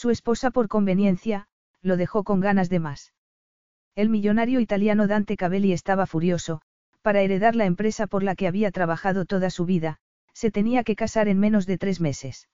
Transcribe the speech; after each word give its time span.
Su 0.00 0.10
esposa 0.10 0.52
por 0.52 0.68
conveniencia, 0.68 1.48
lo 1.82 1.96
dejó 1.96 2.22
con 2.22 2.38
ganas 2.38 2.68
de 2.68 2.78
más. 2.78 3.12
El 3.96 4.10
millonario 4.10 4.60
italiano 4.60 5.08
Dante 5.08 5.36
Cabelli 5.36 5.72
estaba 5.72 6.06
furioso, 6.06 6.62
para 7.02 7.20
heredar 7.22 7.56
la 7.56 7.64
empresa 7.64 8.06
por 8.06 8.22
la 8.22 8.36
que 8.36 8.46
había 8.46 8.70
trabajado 8.70 9.24
toda 9.24 9.50
su 9.50 9.64
vida, 9.64 9.98
se 10.32 10.52
tenía 10.52 10.84
que 10.84 10.94
casar 10.94 11.26
en 11.26 11.40
menos 11.40 11.66
de 11.66 11.78
tres 11.78 12.00
meses. 12.00 12.48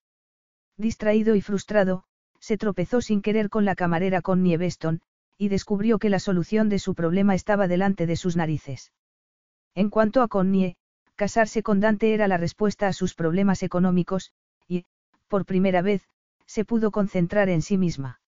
Distraído 0.78 1.34
y 1.34 1.42
frustrado, 1.42 2.04
se 2.40 2.56
tropezó 2.56 3.02
sin 3.02 3.20
querer 3.20 3.50
con 3.50 3.66
la 3.66 3.74
camarera 3.74 4.22
Connie 4.22 4.56
Beston, 4.56 5.02
y 5.36 5.48
descubrió 5.48 5.98
que 5.98 6.08
la 6.08 6.20
solución 6.20 6.70
de 6.70 6.78
su 6.78 6.94
problema 6.94 7.34
estaba 7.34 7.68
delante 7.68 8.06
de 8.06 8.16
sus 8.16 8.36
narices. 8.36 8.90
En 9.74 9.90
cuanto 9.90 10.22
a 10.22 10.28
Connie, 10.28 10.76
casarse 11.14 11.62
con 11.62 11.80
Dante 11.80 12.14
era 12.14 12.26
la 12.26 12.38
respuesta 12.38 12.88
a 12.88 12.94
sus 12.94 13.14
problemas 13.14 13.62
económicos, 13.62 14.32
y, 14.66 14.86
por 15.28 15.44
primera 15.44 15.82
vez, 15.82 16.08
se 16.46 16.64
pudo 16.64 16.90
concentrar 16.90 17.48
en 17.48 17.62
sí 17.62 17.78
misma. 17.78 18.20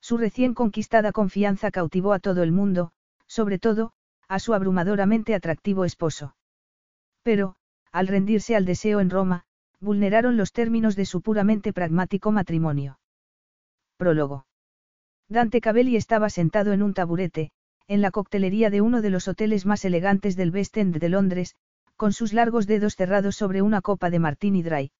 Su 0.00 0.18
recién 0.18 0.54
conquistada 0.54 1.12
confianza 1.12 1.70
cautivó 1.70 2.12
a 2.12 2.18
todo 2.18 2.42
el 2.42 2.52
mundo, 2.52 2.92
sobre 3.26 3.58
todo, 3.58 3.92
a 4.28 4.38
su 4.38 4.54
abrumadoramente 4.54 5.34
atractivo 5.34 5.84
esposo. 5.84 6.36
Pero, 7.22 7.56
al 7.90 8.08
rendirse 8.08 8.56
al 8.56 8.64
deseo 8.64 9.00
en 9.00 9.10
Roma, 9.10 9.44
vulneraron 9.80 10.36
los 10.36 10.52
términos 10.52 10.96
de 10.96 11.06
su 11.06 11.22
puramente 11.22 11.72
pragmático 11.72 12.32
matrimonio. 12.32 12.98
Prólogo. 13.96 14.46
Dante 15.28 15.60
Cabelli 15.60 15.96
estaba 15.96 16.28
sentado 16.30 16.72
en 16.72 16.82
un 16.82 16.94
taburete, 16.94 17.50
en 17.86 18.00
la 18.00 18.10
coctelería 18.10 18.70
de 18.70 18.80
uno 18.80 19.02
de 19.02 19.10
los 19.10 19.28
hoteles 19.28 19.66
más 19.66 19.84
elegantes 19.84 20.36
del 20.36 20.50
West 20.50 20.76
End 20.76 20.98
de 20.98 21.08
Londres, 21.08 21.54
con 21.96 22.12
sus 22.12 22.32
largos 22.32 22.66
dedos 22.66 22.96
cerrados 22.96 23.36
sobre 23.36 23.62
una 23.62 23.80
copa 23.80 24.10
de 24.10 24.18
martini 24.18 24.62
dry. 24.62 24.90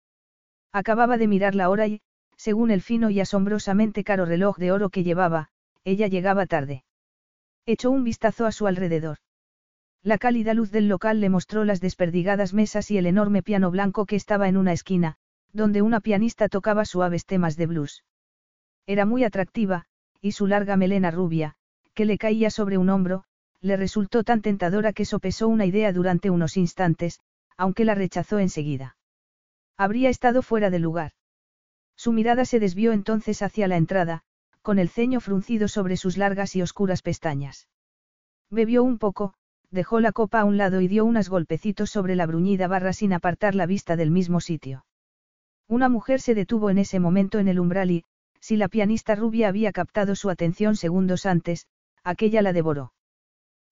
Acababa 0.73 1.19
de 1.19 1.29
mirar 1.29 1.55
la 1.55 1.71
hora 1.71 1.87
y, 1.87 2.03
según 2.37 2.71
el 2.71 2.83
fino 2.83 3.11
y 3.11 3.21
asombrosamente 3.21 4.05
caro 4.05 4.25
reloj 4.25 4.57
de 4.59 4.73
oro 4.73 4.91
que 4.91 5.05
llevaba, 5.05 5.49
ella 5.85 6.07
llegaba 6.09 6.47
tarde. 6.47 6.85
Echó 7.67 7.91
un 7.91 8.05
vistazo 8.05 8.47
a 8.47 8.53
su 8.53 8.67
alrededor. 8.67 9.19
La 10.03 10.19
cálida 10.19 10.53
luz 10.53 10.71
del 10.71 10.89
local 10.89 11.21
le 11.21 11.31
mostró 11.31 11.65
las 11.65 11.81
desperdigadas 11.81 12.53
mesas 12.53 12.91
y 12.91 12.99
el 12.99 13.07
enorme 13.07 13.43
piano 13.43 13.71
blanco 13.71 14.05
que 14.05 14.17
estaba 14.17 14.49
en 14.49 14.57
una 14.57 14.73
esquina, 14.73 15.17
donde 15.53 15.81
una 15.81 16.01
pianista 16.01 16.49
tocaba 16.49 16.85
suaves 16.85 17.25
temas 17.25 17.57
de 17.57 17.67
blues. 17.67 18.05
Era 18.87 19.07
muy 19.07 19.25
atractiva, 19.25 19.87
y 20.21 20.33
su 20.33 20.47
larga 20.47 20.77
melena 20.77 21.11
rubia, 21.11 21.55
que 21.95 22.05
le 22.05 22.19
caía 22.19 22.51
sobre 22.51 22.77
un 22.77 22.91
hombro, 22.91 23.25
le 23.61 23.79
resultó 23.79 24.25
tan 24.25 24.43
tentadora 24.43 24.93
que 24.93 25.07
sopesó 25.07 25.49
una 25.49 25.65
idea 25.65 25.91
durante 25.93 26.29
unos 26.29 26.59
instantes, 26.59 27.21
aunque 27.57 27.87
la 27.87 27.95
rechazó 27.95 28.39
enseguida. 28.39 28.97
Habría 29.79 30.11
estado 30.11 30.43
fuera 30.43 30.69
de 30.69 30.81
lugar. 30.81 31.13
Su 32.05 32.13
mirada 32.13 32.45
se 32.45 32.61
desvió 32.61 32.93
entonces 32.93 33.41
hacia 33.41 33.67
la 33.67 33.79
entrada, 33.79 34.25
con 34.61 34.79
el 34.79 34.91
ceño 34.91 35.21
fruncido 35.21 35.69
sobre 35.69 35.97
sus 35.97 36.19
largas 36.19 36.55
y 36.55 36.61
oscuras 36.61 37.01
pestañas. 37.01 37.67
Bebió 38.51 38.85
un 38.85 38.99
poco, 38.99 39.33
dejó 39.71 40.01
la 40.01 40.13
copa 40.13 40.41
a 40.41 40.45
un 40.45 40.59
lado 40.59 40.83
y 40.83 40.89
dio 40.89 41.07
unos 41.07 41.31
golpecitos 41.31 41.89
sobre 41.89 42.15
la 42.15 42.27
bruñida 42.27 42.69
barra 42.69 42.93
sin 42.93 43.15
apartar 43.15 43.55
la 43.55 43.65
vista 43.65 43.97
del 43.97 44.11
mismo 44.11 44.43
sitio. 44.43 44.85
Una 45.67 45.89
mujer 45.89 46.21
se 46.21 46.35
detuvo 46.35 46.69
en 46.69 46.77
ese 46.77 47.01
momento 47.01 47.39
en 47.39 47.49
el 47.49 47.59
umbral 47.59 47.91
y, 47.91 48.05
si 48.39 48.59
la 48.59 48.69
pianista 48.69 49.15
rubia 49.15 49.49
había 49.49 49.73
captado 49.73 50.15
su 50.15 50.29
atención 50.29 50.77
segundos 50.77 51.25
antes, 51.25 51.69
aquella 52.03 52.43
la 52.43 52.53
devoró. 52.53 52.93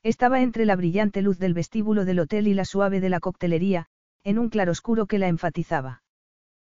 Estaba 0.02 0.40
entre 0.40 0.64
la 0.64 0.74
brillante 0.74 1.20
luz 1.20 1.38
del 1.38 1.52
vestíbulo 1.52 2.06
del 2.06 2.20
hotel 2.20 2.48
y 2.48 2.54
la 2.54 2.64
suave 2.64 3.00
de 3.00 3.10
la 3.10 3.20
coctelería, 3.20 3.88
en 4.24 4.38
un 4.38 4.48
claroscuro 4.48 5.04
que 5.04 5.18
la 5.18 5.28
enfatizaba. 5.28 6.01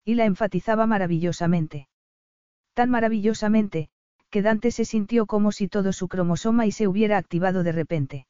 Y 0.05 0.15
la 0.15 0.25
enfatizaba 0.25 0.85
maravillosamente. 0.85 1.87
Tan 2.73 2.89
maravillosamente, 2.89 3.89
que 4.29 4.41
Dante 4.41 4.71
se 4.71 4.83
sintió 4.83 5.25
como 5.25 5.51
si 5.51 5.67
todo 5.67 5.93
su 5.93 6.07
cromosoma 6.07 6.65
y 6.65 6.71
se 6.71 6.87
hubiera 6.87 7.17
activado 7.17 7.63
de 7.63 7.71
repente. 7.71 8.27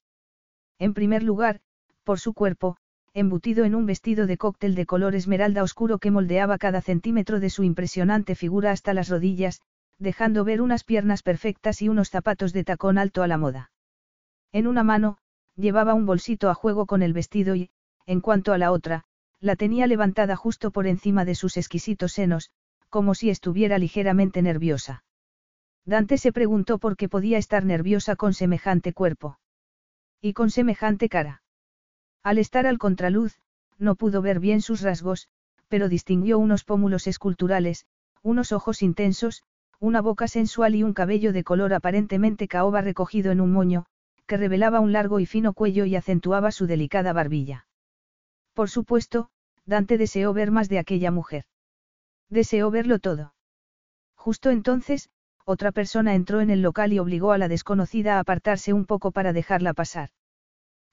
En 0.77 0.93
primer 0.93 1.23
lugar, 1.23 1.61
por 2.03 2.19
su 2.19 2.33
cuerpo, 2.33 2.77
embutido 3.13 3.63
en 3.63 3.75
un 3.75 3.85
vestido 3.85 4.27
de 4.27 4.37
cóctel 4.37 4.75
de 4.75 4.85
color 4.85 5.15
esmeralda 5.15 5.63
oscuro 5.63 5.99
que 5.99 6.11
moldeaba 6.11 6.57
cada 6.57 6.81
centímetro 6.81 7.39
de 7.39 7.49
su 7.49 7.63
impresionante 7.63 8.35
figura 8.35 8.71
hasta 8.71 8.93
las 8.93 9.07
rodillas, 9.07 9.61
dejando 9.99 10.43
ver 10.43 10.61
unas 10.61 10.83
piernas 10.83 11.23
perfectas 11.23 11.81
y 11.81 11.89
unos 11.89 12.09
zapatos 12.09 12.53
de 12.53 12.63
tacón 12.63 12.97
alto 12.97 13.23
a 13.23 13.27
la 13.27 13.37
moda. 13.37 13.71
En 14.51 14.67
una 14.67 14.83
mano, 14.83 15.17
llevaba 15.55 15.93
un 15.93 16.05
bolsito 16.05 16.49
a 16.49 16.53
juego 16.53 16.85
con 16.85 17.01
el 17.01 17.13
vestido 17.13 17.55
y, 17.55 17.69
en 18.05 18.19
cuanto 18.19 18.51
a 18.51 18.57
la 18.57 18.71
otra, 18.71 19.05
la 19.43 19.57
tenía 19.57 19.87
levantada 19.87 20.37
justo 20.37 20.71
por 20.71 20.87
encima 20.87 21.25
de 21.25 21.35
sus 21.35 21.57
exquisitos 21.57 22.13
senos, 22.13 22.49
como 22.87 23.13
si 23.13 23.29
estuviera 23.29 23.77
ligeramente 23.77 24.41
nerviosa. 24.41 25.03
Dante 25.83 26.17
se 26.17 26.31
preguntó 26.31 26.77
por 26.77 26.95
qué 26.95 27.09
podía 27.09 27.37
estar 27.37 27.65
nerviosa 27.65 28.15
con 28.15 28.33
semejante 28.33 28.93
cuerpo. 28.93 29.37
Y 30.21 30.31
con 30.31 30.49
semejante 30.49 31.09
cara. 31.09 31.43
Al 32.23 32.37
estar 32.37 32.65
al 32.65 32.77
contraluz, 32.77 33.37
no 33.77 33.95
pudo 33.95 34.21
ver 34.21 34.39
bien 34.39 34.61
sus 34.61 34.79
rasgos, 34.79 35.27
pero 35.67 35.89
distinguió 35.89 36.39
unos 36.39 36.63
pómulos 36.63 37.05
esculturales, 37.07 37.85
unos 38.21 38.53
ojos 38.53 38.81
intensos, 38.81 39.43
una 39.77 39.99
boca 39.99 40.29
sensual 40.29 40.73
y 40.73 40.83
un 40.83 40.93
cabello 40.93 41.33
de 41.33 41.43
color 41.43 41.73
aparentemente 41.73 42.47
caoba 42.47 42.79
recogido 42.79 43.33
en 43.33 43.41
un 43.41 43.51
moño, 43.51 43.87
que 44.25 44.37
revelaba 44.37 44.79
un 44.79 44.93
largo 44.93 45.19
y 45.19 45.25
fino 45.25 45.51
cuello 45.51 45.83
y 45.83 45.97
acentuaba 45.97 46.53
su 46.53 46.65
delicada 46.65 47.11
barbilla. 47.11 47.67
Por 48.53 48.69
supuesto, 48.69 49.31
Dante 49.65 49.97
deseó 49.97 50.33
ver 50.33 50.51
más 50.51 50.69
de 50.69 50.79
aquella 50.79 51.11
mujer. 51.11 51.45
Deseó 52.29 52.71
verlo 52.71 52.99
todo. 52.99 53.33
Justo 54.15 54.49
entonces, 54.49 55.09
otra 55.45 55.71
persona 55.71 56.15
entró 56.15 56.41
en 56.41 56.49
el 56.49 56.61
local 56.61 56.93
y 56.93 56.99
obligó 56.99 57.31
a 57.31 57.37
la 57.37 57.47
desconocida 57.47 58.15
a 58.15 58.19
apartarse 58.19 58.73
un 58.73 58.85
poco 58.85 59.11
para 59.11 59.33
dejarla 59.33 59.73
pasar. 59.73 60.09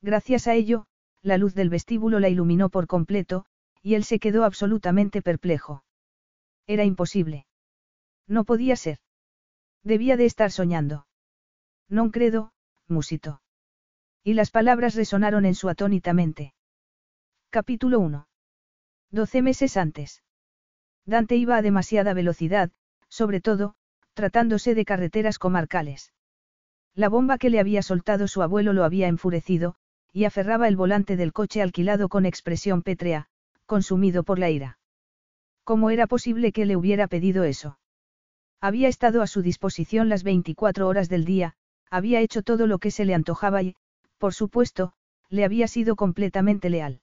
Gracias 0.03 0.47
a 0.47 0.55
ello, 0.55 0.87
la 1.23 1.39
luz 1.39 1.55
del 1.55 1.71
vestíbulo 1.71 2.21
la 2.21 2.29
iluminó 2.29 2.69
por 2.71 2.87
completo, 2.87 3.45
y 3.83 3.95
él 3.95 4.05
se 4.05 4.19
quedó 4.19 4.45
absolutamente 4.45 5.23
perplejo. 5.23 5.85
Era 6.67 6.85
imposible. 6.85 7.47
No 8.27 8.45
podía 8.45 8.77
ser. 8.77 8.99
Debía 9.83 10.17
de 10.17 10.27
estar 10.27 10.51
soñando. 10.51 11.07
No 11.89 12.11
credo, 12.11 12.53
musito. 12.87 13.43
Y 14.23 14.35
las 14.35 14.51
palabras 14.51 14.95
resonaron 14.95 15.47
en 15.47 15.55
su 15.55 15.69
atónita 15.69 16.13
mente. 16.13 16.55
Capítulo 17.51 17.99
1. 18.01 18.30
Doce 19.11 19.43
meses 19.43 19.77
antes. 19.77 20.23
Dante 21.05 21.37
iba 21.37 21.57
a 21.57 21.63
demasiada 21.63 22.15
velocidad, 22.15 22.71
sobre 23.09 23.41
todo, 23.41 23.75
tratándose 24.15 24.75
de 24.75 24.85
carreteras 24.85 25.39
comarcales. 25.39 26.13
La 26.95 27.09
bomba 27.09 27.39
que 27.39 27.51
le 27.51 27.59
había 27.59 27.83
soltado 27.83 28.29
su 28.29 28.43
abuelo 28.43 28.73
lo 28.73 28.85
había 28.85 29.09
enfurecido, 29.09 29.75
y 30.13 30.25
aferraba 30.25 30.69
el 30.69 30.77
volante 30.77 31.17
del 31.17 31.33
coche 31.33 31.63
alquilado 31.63 32.09
con 32.09 32.27
expresión 32.27 32.83
pétrea, 32.83 33.29
consumido 33.67 34.23
por 34.23 34.39
la 34.39 34.51
ira. 34.51 34.79
¿Cómo 35.65 35.91
era 35.91 36.07
posible 36.07 36.53
que 36.53 36.67
le 36.67 36.77
hubiera 36.77 37.09
pedido 37.09 37.45
eso? 37.45 37.79
Había 38.61 38.89
estado 38.89 39.23
a 39.23 39.27
su 39.27 39.43
disposición 39.43 40.09
las 40.09 40.23
24 40.23 40.87
horas 40.87 41.09
del 41.09 41.25
día, 41.25 41.55
había 41.91 42.21
hecho 42.21 42.43
todo 42.43 42.67
lo 42.67 42.79
que 42.79 42.91
se 42.91 43.05
le 43.05 43.15
antojaba 43.15 43.63
y, 43.63 43.77
por 44.19 44.35
supuesto, 44.35 44.93
le 45.29 45.45
había 45.45 45.67
sido 45.67 45.97
completamente 45.97 46.71
leal. 46.71 47.01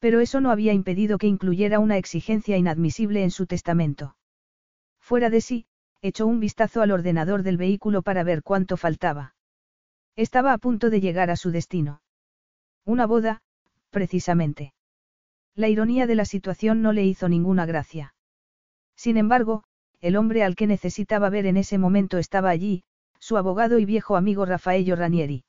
Pero 0.00 0.20
eso 0.20 0.40
no 0.40 0.50
había 0.50 0.72
impedido 0.72 1.18
que 1.18 1.26
incluyera 1.26 1.78
una 1.78 1.98
exigencia 1.98 2.56
inadmisible 2.56 3.22
en 3.22 3.30
su 3.30 3.46
testamento. 3.46 4.16
Fuera 4.98 5.30
de 5.30 5.40
sí, 5.40 5.66
echó 6.02 6.26
un 6.26 6.40
vistazo 6.40 6.80
al 6.82 6.90
ordenador 6.90 7.42
del 7.42 7.58
vehículo 7.58 8.02
para 8.02 8.24
ver 8.24 8.42
cuánto 8.42 8.76
faltaba. 8.76 9.34
Estaba 10.16 10.52
a 10.52 10.58
punto 10.58 10.90
de 10.90 11.00
llegar 11.00 11.30
a 11.30 11.36
su 11.36 11.50
destino. 11.50 12.00
Una 12.84 13.06
boda, 13.06 13.42
precisamente. 13.90 14.72
La 15.54 15.68
ironía 15.68 16.06
de 16.06 16.14
la 16.14 16.24
situación 16.24 16.80
no 16.80 16.92
le 16.92 17.04
hizo 17.04 17.28
ninguna 17.28 17.66
gracia. 17.66 18.14
Sin 18.96 19.18
embargo, 19.18 19.64
el 20.00 20.16
hombre 20.16 20.42
al 20.42 20.56
que 20.56 20.66
necesitaba 20.66 21.28
ver 21.28 21.44
en 21.44 21.58
ese 21.58 21.76
momento 21.76 22.16
estaba 22.16 22.48
allí, 22.48 22.84
su 23.18 23.36
abogado 23.36 23.78
y 23.78 23.84
viejo 23.84 24.16
amigo 24.16 24.46
Rafaello 24.46 24.96
Ranieri. 24.96 25.44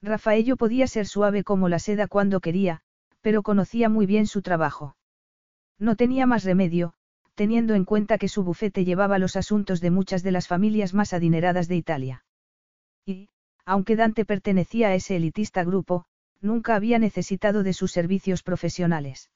Rafaello 0.00 0.56
podía 0.56 0.86
ser 0.86 1.06
suave 1.06 1.44
como 1.44 1.68
la 1.68 1.78
seda 1.78 2.06
cuando 2.06 2.40
quería, 2.40 2.82
pero 3.26 3.42
conocía 3.42 3.88
muy 3.88 4.06
bien 4.06 4.28
su 4.28 4.40
trabajo. 4.40 4.94
No 5.80 5.96
tenía 5.96 6.26
más 6.26 6.44
remedio, 6.44 6.92
teniendo 7.34 7.74
en 7.74 7.84
cuenta 7.84 8.18
que 8.18 8.28
su 8.28 8.44
bufete 8.44 8.84
llevaba 8.84 9.18
los 9.18 9.34
asuntos 9.34 9.80
de 9.80 9.90
muchas 9.90 10.22
de 10.22 10.30
las 10.30 10.46
familias 10.46 10.94
más 10.94 11.12
adineradas 11.12 11.66
de 11.66 11.74
Italia. 11.74 12.24
Y, 13.04 13.28
aunque 13.64 13.96
Dante 13.96 14.24
pertenecía 14.24 14.90
a 14.90 14.94
ese 14.94 15.16
elitista 15.16 15.64
grupo, 15.64 16.04
nunca 16.40 16.76
había 16.76 17.00
necesitado 17.00 17.64
de 17.64 17.72
sus 17.72 17.90
servicios 17.90 18.44
profesionales. 18.44 19.32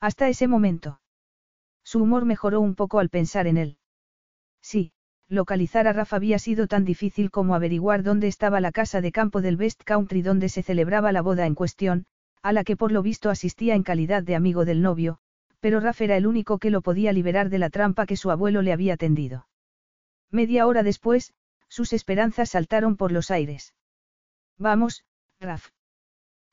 Hasta 0.00 0.28
ese 0.28 0.48
momento. 0.48 1.00
Su 1.84 2.02
humor 2.02 2.24
mejoró 2.24 2.60
un 2.60 2.74
poco 2.74 2.98
al 2.98 3.10
pensar 3.10 3.46
en 3.46 3.58
él. 3.58 3.78
Sí, 4.60 4.92
localizar 5.28 5.86
a 5.86 5.92
Rafa 5.92 6.16
había 6.16 6.40
sido 6.40 6.66
tan 6.66 6.84
difícil 6.84 7.30
como 7.30 7.54
averiguar 7.54 8.02
dónde 8.02 8.26
estaba 8.26 8.60
la 8.60 8.72
casa 8.72 9.00
de 9.00 9.12
campo 9.12 9.40
del 9.40 9.56
Best 9.56 9.84
Country 9.84 10.22
donde 10.22 10.48
se 10.48 10.64
celebraba 10.64 11.12
la 11.12 11.22
boda 11.22 11.46
en 11.46 11.54
cuestión, 11.54 12.06
a 12.44 12.52
la 12.52 12.62
que 12.62 12.76
por 12.76 12.92
lo 12.92 13.00
visto 13.02 13.30
asistía 13.30 13.74
en 13.74 13.82
calidad 13.82 14.22
de 14.22 14.36
amigo 14.36 14.66
del 14.66 14.82
novio, 14.82 15.18
pero 15.60 15.80
Rafa 15.80 16.04
era 16.04 16.18
el 16.18 16.26
único 16.26 16.58
que 16.58 16.68
lo 16.68 16.82
podía 16.82 17.10
liberar 17.14 17.48
de 17.48 17.58
la 17.58 17.70
trampa 17.70 18.04
que 18.04 18.18
su 18.18 18.30
abuelo 18.30 18.60
le 18.60 18.74
había 18.74 18.98
tendido. 18.98 19.48
Media 20.30 20.66
hora 20.66 20.82
después, 20.82 21.32
sus 21.68 21.94
esperanzas 21.94 22.50
saltaron 22.50 22.96
por 22.98 23.12
los 23.12 23.30
aires. 23.30 23.74
Vamos, 24.58 25.06
Raf. 25.40 25.70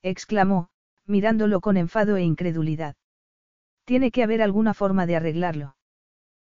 exclamó, 0.01 0.69
mirándolo 1.07 1.59
con 1.59 1.75
enfado 1.75 2.15
e 2.15 2.23
incredulidad. 2.23 2.95
Tiene 3.83 4.11
que 4.11 4.23
haber 4.23 4.41
alguna 4.41 4.73
forma 4.73 5.05
de 5.05 5.17
arreglarlo. 5.17 5.75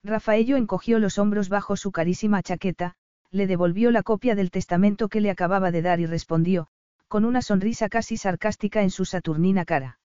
Rafaello 0.03 0.57
encogió 0.57 0.99
los 0.99 1.19
hombros 1.19 1.51
bajo 1.51 1.77
su 1.77 1.93
carísima 1.93 2.43
chaqueta, 2.43 2.95
le 3.31 3.47
devolvió 3.47 3.91
la 3.91 4.03
copia 4.03 4.35
del 4.35 4.51
testamento 4.51 5.11
que 5.11 5.21
le 5.21 5.31
acababa 5.31 5.71
de 5.71 5.83
dar 5.83 6.01
y 6.01 6.07
respondió, 6.07 6.69
con 7.09 7.25
una 7.25 7.43
sonrisa 7.43 7.89
casi 7.89 8.17
sarcástica 8.17 8.83
en 8.83 8.91
su 8.91 9.05
saturnina 9.05 9.65
cara. 9.65 9.99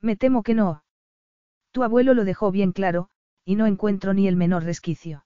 Me 0.00 0.16
temo 0.16 0.42
que 0.42 0.54
no. 0.54 0.82
Tu 1.72 1.82
abuelo 1.82 2.14
lo 2.14 2.24
dejó 2.24 2.50
bien 2.50 2.72
claro, 2.72 3.10
y 3.44 3.56
no 3.56 3.66
encuentro 3.66 4.14
ni 4.14 4.28
el 4.28 4.36
menor 4.36 4.64
resquicio. 4.64 5.25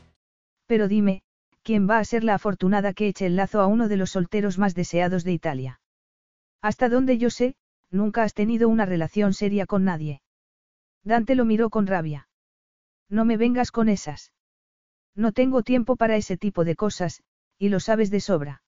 Pero 0.71 0.87
dime, 0.87 1.21
¿quién 1.63 1.85
va 1.85 1.97
a 1.97 2.05
ser 2.05 2.23
la 2.23 2.35
afortunada 2.35 2.93
que 2.93 3.09
eche 3.09 3.25
el 3.25 3.35
lazo 3.35 3.59
a 3.59 3.67
uno 3.67 3.89
de 3.89 3.97
los 3.97 4.11
solteros 4.11 4.57
más 4.57 4.73
deseados 4.73 5.25
de 5.25 5.33
Italia? 5.33 5.81
Hasta 6.61 6.87
donde 6.87 7.17
yo 7.17 7.29
sé, 7.29 7.57
nunca 7.89 8.23
has 8.23 8.33
tenido 8.33 8.69
una 8.69 8.85
relación 8.85 9.33
seria 9.33 9.65
con 9.65 9.83
nadie. 9.83 10.21
Dante 11.03 11.35
lo 11.35 11.43
miró 11.43 11.69
con 11.69 11.87
rabia. 11.87 12.29
No 13.09 13.25
me 13.25 13.35
vengas 13.35 13.69
con 13.69 13.89
esas. 13.89 14.31
No 15.13 15.33
tengo 15.33 15.61
tiempo 15.61 15.97
para 15.97 16.15
ese 16.15 16.37
tipo 16.37 16.63
de 16.63 16.77
cosas, 16.77 17.21
y 17.57 17.67
lo 17.67 17.81
sabes 17.81 18.09
de 18.09 18.21
sobra. 18.21 18.63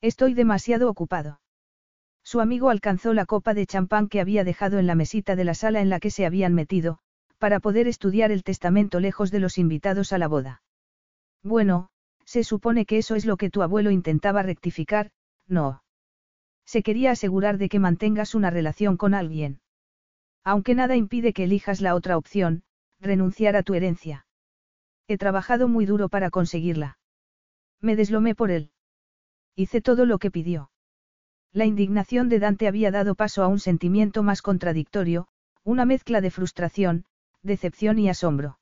Estoy 0.00 0.32
demasiado 0.32 0.88
ocupado. 0.88 1.42
Su 2.24 2.40
amigo 2.40 2.70
alcanzó 2.70 3.12
la 3.12 3.26
copa 3.26 3.52
de 3.52 3.66
champán 3.66 4.08
que 4.08 4.22
había 4.22 4.44
dejado 4.44 4.78
en 4.78 4.86
la 4.86 4.94
mesita 4.94 5.36
de 5.36 5.44
la 5.44 5.52
sala 5.52 5.82
en 5.82 5.90
la 5.90 6.00
que 6.00 6.10
se 6.10 6.24
habían 6.24 6.54
metido, 6.54 7.00
para 7.36 7.60
poder 7.60 7.86
estudiar 7.86 8.32
el 8.32 8.44
testamento 8.44 8.98
lejos 8.98 9.30
de 9.30 9.40
los 9.40 9.58
invitados 9.58 10.14
a 10.14 10.18
la 10.18 10.28
boda. 10.28 10.62
Bueno, 11.42 11.88
se 12.24 12.44
supone 12.44 12.84
que 12.84 12.98
eso 12.98 13.14
es 13.14 13.24
lo 13.24 13.36
que 13.36 13.50
tu 13.50 13.62
abuelo 13.62 13.90
intentaba 13.90 14.42
rectificar, 14.42 15.10
no. 15.46 15.82
Se 16.66 16.82
quería 16.82 17.12
asegurar 17.12 17.56
de 17.56 17.68
que 17.68 17.78
mantengas 17.78 18.34
una 18.34 18.50
relación 18.50 18.96
con 18.96 19.14
alguien. 19.14 19.60
Aunque 20.44 20.74
nada 20.74 20.96
impide 20.96 21.32
que 21.32 21.44
elijas 21.44 21.80
la 21.80 21.94
otra 21.94 22.16
opción, 22.16 22.62
renunciar 23.00 23.56
a 23.56 23.62
tu 23.62 23.74
herencia. 23.74 24.26
He 25.06 25.16
trabajado 25.16 25.68
muy 25.68 25.86
duro 25.86 26.08
para 26.08 26.30
conseguirla. 26.30 26.98
Me 27.80 27.96
deslomé 27.96 28.34
por 28.34 28.50
él. 28.50 28.70
Hice 29.54 29.80
todo 29.80 30.04
lo 30.04 30.18
que 30.18 30.30
pidió. 30.30 30.70
La 31.52 31.64
indignación 31.64 32.28
de 32.28 32.40
Dante 32.40 32.68
había 32.68 32.90
dado 32.90 33.14
paso 33.14 33.42
a 33.42 33.48
un 33.48 33.58
sentimiento 33.58 34.22
más 34.22 34.42
contradictorio, 34.42 35.28
una 35.64 35.84
mezcla 35.84 36.20
de 36.20 36.30
frustración, 36.30 37.04
decepción 37.42 37.98
y 37.98 38.08
asombro. 38.08 38.58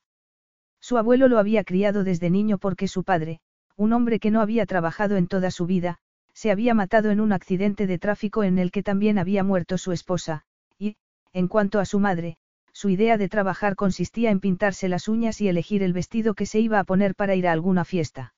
Su 0.79 0.97
abuelo 0.97 1.27
lo 1.27 1.39
había 1.39 1.63
criado 1.63 2.03
desde 2.03 2.29
niño 2.29 2.57
porque 2.57 2.87
su 2.87 3.03
padre, 3.03 3.39
un 3.75 3.93
hombre 3.93 4.19
que 4.19 4.31
no 4.31 4.41
había 4.41 4.65
trabajado 4.65 5.17
en 5.17 5.27
toda 5.27 5.51
su 5.51 5.65
vida, 5.65 5.99
se 6.33 6.51
había 6.51 6.73
matado 6.73 7.11
en 7.11 7.19
un 7.19 7.31
accidente 7.31 7.87
de 7.87 7.97
tráfico 7.97 8.43
en 8.43 8.59
el 8.59 8.71
que 8.71 8.83
también 8.83 9.17
había 9.17 9.43
muerto 9.43 9.77
su 9.77 9.91
esposa, 9.91 10.43
y, 10.77 10.95
en 11.33 11.47
cuanto 11.47 11.79
a 11.79 11.85
su 11.85 11.99
madre, 11.99 12.37
su 12.73 12.89
idea 12.89 13.17
de 13.17 13.27
trabajar 13.27 13.75
consistía 13.75 14.29
en 14.29 14.39
pintarse 14.39 14.87
las 14.87 15.07
uñas 15.07 15.41
y 15.41 15.47
elegir 15.47 15.81
el 15.81 15.93
vestido 15.93 16.35
que 16.35 16.45
se 16.45 16.59
iba 16.59 16.79
a 16.79 16.83
poner 16.83 17.15
para 17.15 17.33
ir 17.33 17.47
a 17.47 17.51
alguna 17.51 17.85
fiesta. 17.85 18.35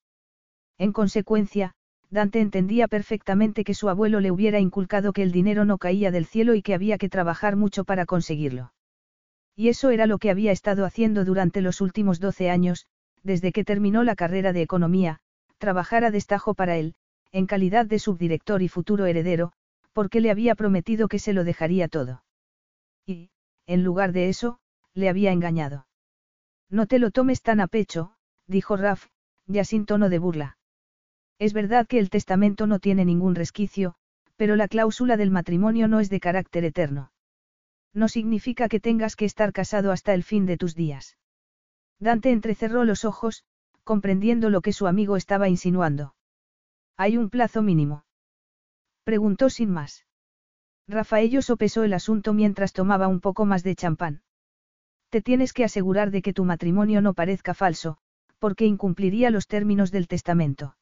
En 0.78 0.92
consecuencia, 0.92 1.74
Dante 2.08 2.40
entendía 2.40 2.88
perfectamente 2.88 3.64
que 3.64 3.74
su 3.74 3.90
abuelo 3.90 4.18
le 4.20 4.30
hubiera 4.30 4.58
inculcado 4.58 5.12
que 5.12 5.22
el 5.22 5.30
dinero 5.30 5.66
no 5.66 5.76
caía 5.76 6.10
del 6.10 6.24
cielo 6.24 6.54
y 6.54 6.62
que 6.62 6.74
había 6.74 6.96
que 6.96 7.10
trabajar 7.10 7.56
mucho 7.56 7.84
para 7.84 8.06
conseguirlo. 8.06 8.72
Y 9.56 9.68
eso 9.68 9.90
era 9.90 10.06
lo 10.06 10.18
que 10.18 10.30
había 10.30 10.52
estado 10.52 10.84
haciendo 10.84 11.24
durante 11.24 11.60
los 11.60 11.80
últimos 11.80 12.20
12 12.20 12.50
años, 12.50 12.86
desde 13.22 13.52
que 13.52 13.64
terminó 13.64 14.04
la 14.04 14.16
carrera 14.16 14.52
de 14.52 14.62
economía, 14.62 15.20
trabajar 15.58 16.04
a 16.04 16.10
destajo 16.10 16.54
para 16.54 16.76
él, 16.76 16.94
en 17.32 17.46
calidad 17.46 17.86
de 17.86 17.98
subdirector 17.98 18.62
y 18.62 18.68
futuro 18.68 19.06
heredero, 19.06 19.52
porque 19.92 20.20
le 20.20 20.30
había 20.30 20.54
prometido 20.54 21.08
que 21.08 21.18
se 21.18 21.32
lo 21.32 21.44
dejaría 21.44 21.88
todo. 21.88 22.24
Y, 23.06 23.30
en 23.66 23.84
lugar 23.84 24.12
de 24.12 24.28
eso, 24.28 24.58
le 24.94 25.08
había 25.08 25.32
engañado. 25.32 25.86
No 26.70 26.86
te 26.86 26.98
lo 26.98 27.10
tomes 27.10 27.42
tan 27.42 27.60
a 27.60 27.66
pecho, 27.66 28.14
dijo 28.46 28.76
Raf, 28.76 29.06
ya 29.46 29.64
sin 29.64 29.86
tono 29.86 30.08
de 30.08 30.18
burla. 30.18 30.58
Es 31.38 31.52
verdad 31.52 31.86
que 31.86 31.98
el 31.98 32.10
testamento 32.10 32.66
no 32.66 32.78
tiene 32.78 33.04
ningún 33.04 33.34
resquicio, 33.34 33.94
pero 34.36 34.56
la 34.56 34.68
cláusula 34.68 35.16
del 35.16 35.30
matrimonio 35.30 35.88
no 35.88 36.00
es 36.00 36.10
de 36.10 36.20
carácter 36.20 36.64
eterno. 36.64 37.12
No 37.92 38.08
significa 38.08 38.68
que 38.68 38.80
tengas 38.80 39.16
que 39.16 39.24
estar 39.24 39.52
casado 39.52 39.92
hasta 39.92 40.14
el 40.14 40.22
fin 40.22 40.46
de 40.46 40.56
tus 40.56 40.74
días. 40.74 41.16
Dante 41.98 42.30
entrecerró 42.30 42.84
los 42.84 43.04
ojos, 43.04 43.44
comprendiendo 43.84 44.50
lo 44.50 44.60
que 44.60 44.72
su 44.72 44.86
amigo 44.86 45.16
estaba 45.16 45.48
insinuando. 45.48 46.14
¿Hay 46.96 47.16
un 47.16 47.30
plazo 47.30 47.62
mínimo? 47.62 48.04
Preguntó 49.04 49.50
sin 49.50 49.70
más. 49.70 50.06
Rafaello 50.86 51.42
sopesó 51.42 51.82
el 51.84 51.92
asunto 51.92 52.32
mientras 52.32 52.72
tomaba 52.72 53.08
un 53.08 53.20
poco 53.20 53.44
más 53.46 53.62
de 53.62 53.74
champán. 53.74 54.22
Te 55.08 55.20
tienes 55.20 55.52
que 55.52 55.64
asegurar 55.64 56.10
de 56.10 56.22
que 56.22 56.32
tu 56.32 56.44
matrimonio 56.44 57.00
no 57.00 57.14
parezca 57.14 57.54
falso, 57.54 57.98
porque 58.38 58.66
incumpliría 58.66 59.30
los 59.30 59.46
términos 59.46 59.90
del 59.90 60.08
testamento. 60.08 60.76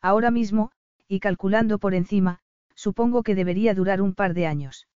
Ahora 0.00 0.30
mismo, 0.30 0.72
y 1.06 1.20
calculando 1.20 1.78
por 1.78 1.94
encima, 1.94 2.40
supongo 2.74 3.22
que 3.22 3.34
debería 3.34 3.74
durar 3.74 4.00
un 4.00 4.14
par 4.14 4.32
de 4.34 4.46
años. 4.46 4.88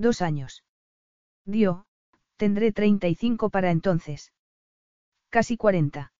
Dos 0.00 0.22
años. 0.22 0.64
Dio, 1.44 1.84
tendré 2.38 2.72
35 2.72 3.50
para 3.50 3.70
entonces. 3.70 4.32
Casi 5.28 5.58
40. 5.58 6.14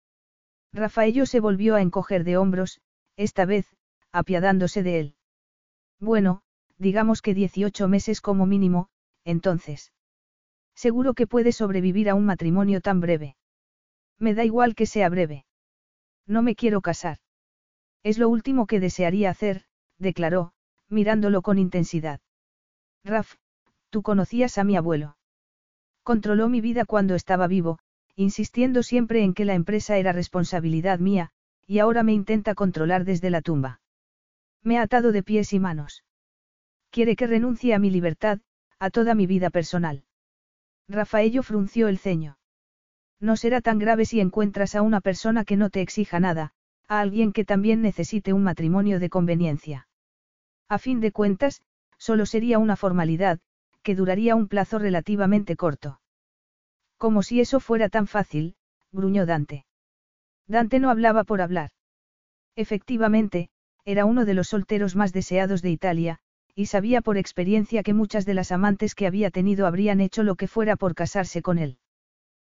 Rafaello 0.74 1.24
se 1.24 1.40
volvió 1.40 1.76
a 1.76 1.80
encoger 1.80 2.24
de 2.24 2.36
hombros, 2.36 2.82
esta 3.16 3.46
vez, 3.46 3.74
apiadándose 4.12 4.82
de 4.82 5.00
él. 5.00 5.14
Bueno, 5.98 6.42
digamos 6.76 7.22
que 7.22 7.32
18 7.32 7.88
meses 7.88 8.20
como 8.20 8.44
mínimo, 8.44 8.90
entonces. 9.24 9.94
Seguro 10.74 11.14
que 11.14 11.26
puede 11.26 11.50
sobrevivir 11.50 12.10
a 12.10 12.14
un 12.14 12.26
matrimonio 12.26 12.82
tan 12.82 13.00
breve. 13.00 13.38
Me 14.18 14.34
da 14.34 14.44
igual 14.44 14.74
que 14.74 14.84
sea 14.84 15.08
breve. 15.08 15.46
No 16.26 16.42
me 16.42 16.54
quiero 16.54 16.82
casar. 16.82 17.16
Es 18.02 18.18
lo 18.18 18.28
último 18.28 18.66
que 18.66 18.78
desearía 18.78 19.30
hacer, 19.30 19.64
declaró, 19.98 20.52
mirándolo 20.90 21.40
con 21.40 21.58
intensidad. 21.58 22.20
Raf, 23.04 23.36
Tú 23.90 24.02
conocías 24.02 24.56
a 24.56 24.64
mi 24.64 24.76
abuelo. 24.76 25.16
Controló 26.02 26.48
mi 26.48 26.60
vida 26.60 26.84
cuando 26.84 27.14
estaba 27.14 27.46
vivo, 27.46 27.78
insistiendo 28.16 28.82
siempre 28.82 29.22
en 29.22 29.34
que 29.34 29.44
la 29.44 29.54
empresa 29.54 29.98
era 29.98 30.12
responsabilidad 30.12 30.98
mía, 30.98 31.30
y 31.66 31.78
ahora 31.80 32.02
me 32.02 32.12
intenta 32.12 32.54
controlar 32.54 33.04
desde 33.04 33.30
la 33.30 33.42
tumba. 33.42 33.80
Me 34.62 34.78
ha 34.78 34.82
atado 34.82 35.12
de 35.12 35.22
pies 35.22 35.52
y 35.52 35.58
manos. 35.58 36.04
Quiere 36.90 37.16
que 37.16 37.26
renuncie 37.26 37.74
a 37.74 37.78
mi 37.78 37.90
libertad, 37.90 38.40
a 38.78 38.90
toda 38.90 39.14
mi 39.14 39.26
vida 39.26 39.50
personal. 39.50 40.04
Rafaello 40.88 41.42
frunció 41.42 41.88
el 41.88 41.98
ceño. 41.98 42.38
No 43.20 43.36
será 43.36 43.60
tan 43.60 43.78
grave 43.78 44.06
si 44.06 44.20
encuentras 44.20 44.74
a 44.74 44.82
una 44.82 45.00
persona 45.00 45.44
que 45.44 45.56
no 45.56 45.70
te 45.70 45.82
exija 45.82 46.20
nada, 46.20 46.52
a 46.88 47.00
alguien 47.00 47.32
que 47.32 47.44
también 47.44 47.82
necesite 47.82 48.32
un 48.32 48.42
matrimonio 48.42 48.98
de 48.98 49.10
conveniencia. 49.10 49.88
A 50.68 50.78
fin 50.78 51.00
de 51.00 51.12
cuentas, 51.12 51.62
solo 51.98 52.26
sería 52.26 52.58
una 52.58 52.76
formalidad, 52.76 53.40
que 53.82 53.94
duraría 53.94 54.34
un 54.34 54.48
plazo 54.48 54.78
relativamente 54.78 55.56
corto. 55.56 56.00
Como 56.96 57.22
si 57.22 57.40
eso 57.40 57.60
fuera 57.60 57.88
tan 57.88 58.06
fácil, 58.06 58.54
gruñó 58.92 59.26
Dante. 59.26 59.64
Dante 60.46 60.80
no 60.80 60.90
hablaba 60.90 61.24
por 61.24 61.40
hablar. 61.40 61.70
Efectivamente, 62.56 63.50
era 63.84 64.04
uno 64.04 64.24
de 64.24 64.34
los 64.34 64.48
solteros 64.48 64.96
más 64.96 65.12
deseados 65.12 65.62
de 65.62 65.70
Italia, 65.70 66.18
y 66.54 66.66
sabía 66.66 67.00
por 67.00 67.16
experiencia 67.16 67.82
que 67.82 67.94
muchas 67.94 68.26
de 68.26 68.34
las 68.34 68.52
amantes 68.52 68.94
que 68.94 69.06
había 69.06 69.30
tenido 69.30 69.66
habrían 69.66 70.00
hecho 70.00 70.22
lo 70.22 70.34
que 70.34 70.48
fuera 70.48 70.76
por 70.76 70.94
casarse 70.94 71.40
con 71.40 71.58
él. 71.58 71.78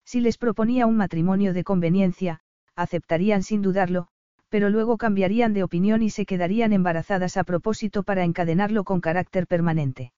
Si 0.04 0.20
les 0.20 0.38
proponía 0.38 0.86
un 0.86 0.96
matrimonio 0.96 1.52
de 1.52 1.62
conveniencia, 1.62 2.40
aceptarían 2.74 3.42
sin 3.42 3.62
dudarlo, 3.62 4.08
pero 4.48 4.70
luego 4.70 4.96
cambiarían 4.96 5.52
de 5.52 5.62
opinión 5.62 6.02
y 6.02 6.10
se 6.10 6.26
quedarían 6.26 6.72
embarazadas 6.72 7.36
a 7.36 7.44
propósito 7.44 8.02
para 8.02 8.24
encadenarlo 8.24 8.84
con 8.84 9.00
carácter 9.00 9.46
permanente. 9.46 10.12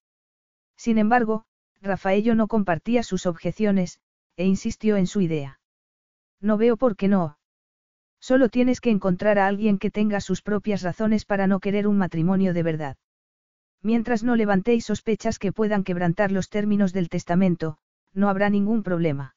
Sin 0.77 0.99
embargo, 0.99 1.45
Rafaello 1.81 2.35
no 2.35 2.49
compartía 2.49 3.03
sus 3.03 3.27
objeciones, 3.27 4.01
e 4.37 4.45
insistió 4.45 4.97
en 4.97 5.07
su 5.07 5.21
idea. 5.21 5.61
No 6.41 6.57
veo 6.57 6.77
por 6.77 6.97
qué 6.97 7.09
no. 7.09 7.39
Solo 8.21 8.49
tienes 8.49 8.81
que 8.81 8.91
encontrar 8.91 9.39
a 9.39 9.47
alguien 9.47 9.79
que 9.79 9.91
tenga 9.91 10.21
sus 10.21 10.43
propias 10.43 10.83
razones 10.83 11.25
para 11.25 11.47
no 11.47 11.61
querer 11.61 11.87
un 11.87 11.99
matrimonio 11.99 12.55
de 12.55 12.63
verdad. 12.63 12.97
Mientras 13.83 14.25
no 14.25 14.35
levantéis 14.35 14.87
sospechas 14.87 15.39
que 15.39 15.53
puedan 15.53 15.85
quebrantar 15.85 16.33
los 16.33 16.49
términos 16.49 16.95
del 16.95 17.11
testamento, 17.11 17.77
no 18.15 18.31
habrá 18.31 18.49
ningún 18.49 18.83
problema. 18.83 19.37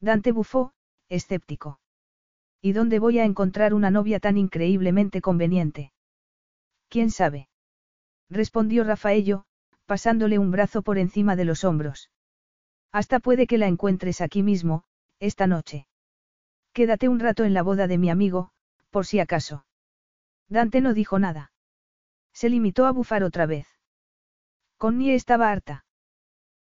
Dante 0.00 0.32
bufó, 0.32 0.72
escéptico. 1.08 1.80
¿Y 2.62 2.72
dónde 2.72 2.98
voy 2.98 3.18
a 3.18 3.24
encontrar 3.24 3.74
una 3.74 3.90
novia 3.90 4.20
tan 4.20 4.38
increíblemente 4.38 5.20
conveniente? 5.20 5.92
¿Quién 6.88 7.10
sabe? 7.10 7.48
Respondió 8.30 8.84
Rafaello, 8.84 9.44
pasándole 9.88 10.38
un 10.38 10.50
brazo 10.50 10.82
por 10.82 10.98
encima 10.98 11.34
de 11.34 11.46
los 11.46 11.64
hombros. 11.64 12.10
Hasta 12.92 13.20
puede 13.20 13.46
que 13.46 13.56
la 13.56 13.68
encuentres 13.68 14.20
aquí 14.20 14.42
mismo, 14.42 14.84
esta 15.18 15.46
noche. 15.46 15.88
Quédate 16.74 17.08
un 17.08 17.18
rato 17.18 17.44
en 17.44 17.54
la 17.54 17.62
boda 17.62 17.86
de 17.86 17.96
mi 17.96 18.10
amigo, 18.10 18.50
por 18.90 19.06
si 19.06 19.18
acaso. 19.18 19.64
Dante 20.46 20.82
no 20.82 20.92
dijo 20.92 21.18
nada. 21.18 21.52
Se 22.34 22.50
limitó 22.50 22.84
a 22.84 22.92
bufar 22.92 23.24
otra 23.24 23.46
vez. 23.46 23.66
Connie 24.76 25.14
estaba 25.14 25.50
harta. 25.50 25.86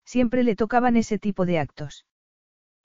Siempre 0.06 0.44
le 0.44 0.56
tocaban 0.56 0.96
ese 0.96 1.20
tipo 1.20 1.46
de 1.46 1.60
actos. 1.60 2.06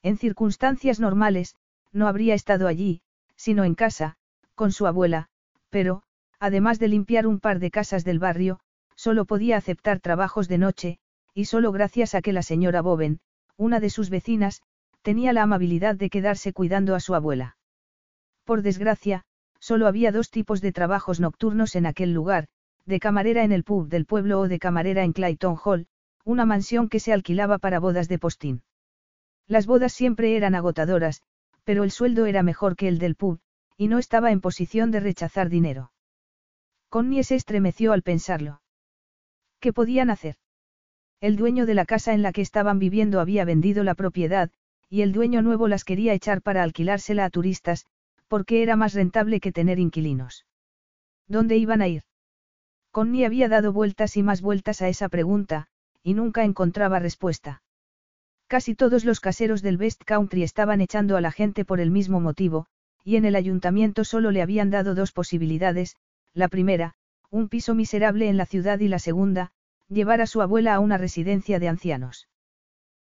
En 0.03 0.19
circunstancias 0.19 0.99
normales, 0.99 1.55
no 1.93 2.09
habría 2.09 2.35
estado 2.35 2.67
allí, 2.67 3.03
sino 3.37 3.63
en 3.63 3.77
casa, 3.77 4.17
con 4.57 4.73
su 4.73 4.89
abuela, 4.89 5.29
pero, 5.71 6.03
además 6.41 6.81
de 6.81 6.89
limpiar 6.89 7.29
un 7.29 7.39
par 7.39 7.61
de 7.61 7.71
casas 7.71 8.03
del 8.03 8.19
barrio, 8.19 8.59
solo 9.03 9.25
podía 9.25 9.57
aceptar 9.57 9.99
trabajos 9.99 10.47
de 10.47 10.59
noche, 10.59 10.99
y 11.35 11.47
solo 11.47 11.73
gracias 11.73 12.15
a 12.15 12.23
que 12.23 12.33
la 12.33 12.43
señora 12.43 12.83
Boven, 12.83 13.19
una 13.57 13.81
de 13.81 13.91
sus 13.91 14.11
vecinas, 14.11 14.63
tenía 15.03 15.33
la 15.33 15.43
amabilidad 15.43 15.97
de 15.97 16.09
quedarse 16.09 16.53
cuidando 16.53 16.95
a 16.95 17.01
su 17.01 17.17
abuela. 17.17 17.57
Por 18.45 18.63
desgracia, 18.63 19.25
solo 19.59 19.89
había 19.89 20.13
dos 20.13 20.31
tipos 20.31 20.61
de 20.61 20.71
trabajos 20.71 21.19
nocturnos 21.19 21.75
en 21.75 21.87
aquel 21.87 22.13
lugar, 22.13 22.47
de 22.87 23.01
camarera 23.01 23.43
en 23.43 23.51
el 23.51 23.65
pub 23.65 23.89
del 23.89 24.07
pueblo 24.07 24.39
o 24.39 24.47
de 24.47 24.61
camarera 24.61 25.03
en 25.03 25.13
Clayton 25.13 25.59
Hall, 25.65 25.89
una 26.25 26.45
mansión 26.45 26.89
que 26.89 27.01
se 27.01 27.13
alquilaba 27.13 27.59
para 27.59 27.81
bodas 27.81 28.07
de 28.07 28.21
postín. 28.21 28.63
Las 29.49 29.67
bodas 29.67 29.93
siempre 29.93 30.37
eran 30.37 30.55
agotadoras, 30.55 31.23
pero 31.65 31.83
el 31.83 31.91
sueldo 31.91 32.27
era 32.27 32.45
mejor 32.45 32.77
que 32.77 32.87
el 32.87 33.01
del 33.01 33.17
pub, 33.17 33.41
y 33.77 33.89
no 33.89 33.99
estaba 33.99 34.31
en 34.31 34.41
posición 34.41 34.93
de 34.93 35.01
rechazar 35.01 35.49
dinero. 35.49 35.91
Connie 36.89 37.25
se 37.25 37.35
estremeció 37.35 37.93
al 37.93 38.03
pensarlo. 38.03 38.62
¿Qué 39.63 39.73
podían 39.73 40.11
hacer? 40.11 40.35
El 41.21 41.37
dueño 41.37 41.67
de 41.67 41.75
la 41.75 41.85
casa 41.85 42.13
en 42.15 42.23
la 42.23 42.33
que 42.33 42.41
estaban 42.41 42.81
viviendo 42.81 43.21
había 43.21 43.45
vendido 43.45 43.85
la 43.85 43.95
propiedad, 43.95 44.51
y 44.91 45.03
el 45.03 45.13
dueño 45.13 45.41
nuevo 45.41 45.69
las 45.69 45.85
quería 45.85 46.15
echar 46.15 46.43
para 46.43 46.65
alquilársela 46.65 47.25
a 47.25 47.31
turistas, 47.31 47.87
porque 48.27 48.65
era 48.65 48.75
más 48.75 48.93
rentable 48.93 49.39
que 49.39 49.53
tener 49.53 49.79
inquilinos. 49.79 50.47
¿Dónde 51.29 51.59
iban 51.59 51.81
a 51.81 51.87
ir? 51.87 52.03
Connie 52.91 53.25
había 53.25 53.49
dado 53.49 53.73
vueltas 53.73 54.17
y 54.17 54.25
más 54.25 54.43
vueltas 54.43 54.83
a 54.83 54.89
esa 54.89 55.09
pregunta, 55.09 55.69
y 56.03 56.15
nunca 56.15 56.43
encontraba 56.43 56.99
respuesta. 56.99 57.63
Casi 58.49 58.75
todos 58.75 59.05
los 59.05 59.21
caseros 59.21 59.63
del 59.63 59.77
West 59.77 60.03
Country 60.05 60.43
estaban 60.43 60.81
echando 60.81 61.17
a 61.17 61.21
la 61.21 61.31
gente 61.31 61.65
por 61.65 61.79
el 61.79 61.93
mismo 61.93 62.19
motivo, 62.19 62.67
y 63.05 63.15
en 63.15 63.25
el 63.27 63.37
ayuntamiento 63.37 64.03
solo 64.03 64.33
le 64.33 64.43
habían 64.43 64.71
dado 64.71 64.97
dos 64.97 65.13
posibilidades, 65.13 65.95
la 66.35 66.49
primera, 66.49 66.97
un 67.33 67.49
piso 67.49 67.75
miserable 67.75 68.29
en 68.29 68.37
la 68.37 68.45
ciudad 68.45 68.79
y 68.81 68.89
la 68.89 68.99
segunda, 68.99 69.53
llevar 69.89 70.21
a 70.21 70.27
su 70.27 70.43
abuela 70.43 70.75
a 70.75 70.81
una 70.81 70.99
residencia 70.99 71.59
de 71.59 71.67
ancianos. 71.67 72.29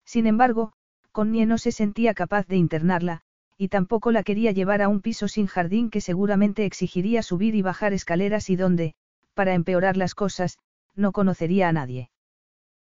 Sin 0.03 0.27
embargo, 0.27 0.73
Connie 1.13 1.45
no 1.45 1.57
se 1.57 1.71
sentía 1.71 2.13
capaz 2.13 2.45
de 2.45 2.57
internarla, 2.57 3.21
y 3.57 3.69
tampoco 3.69 4.11
la 4.11 4.23
quería 4.23 4.51
llevar 4.51 4.81
a 4.81 4.89
un 4.89 4.99
piso 4.99 5.29
sin 5.29 5.47
jardín 5.47 5.89
que 5.89 6.01
seguramente 6.01 6.65
exigiría 6.65 7.23
subir 7.23 7.55
y 7.55 7.61
bajar 7.61 7.93
escaleras 7.93 8.49
y 8.49 8.57
donde, 8.57 8.95
para 9.33 9.53
empeorar 9.53 9.95
las 9.95 10.13
cosas, 10.13 10.57
no 10.93 11.13
conocería 11.13 11.69
a 11.69 11.71
nadie. 11.71 12.11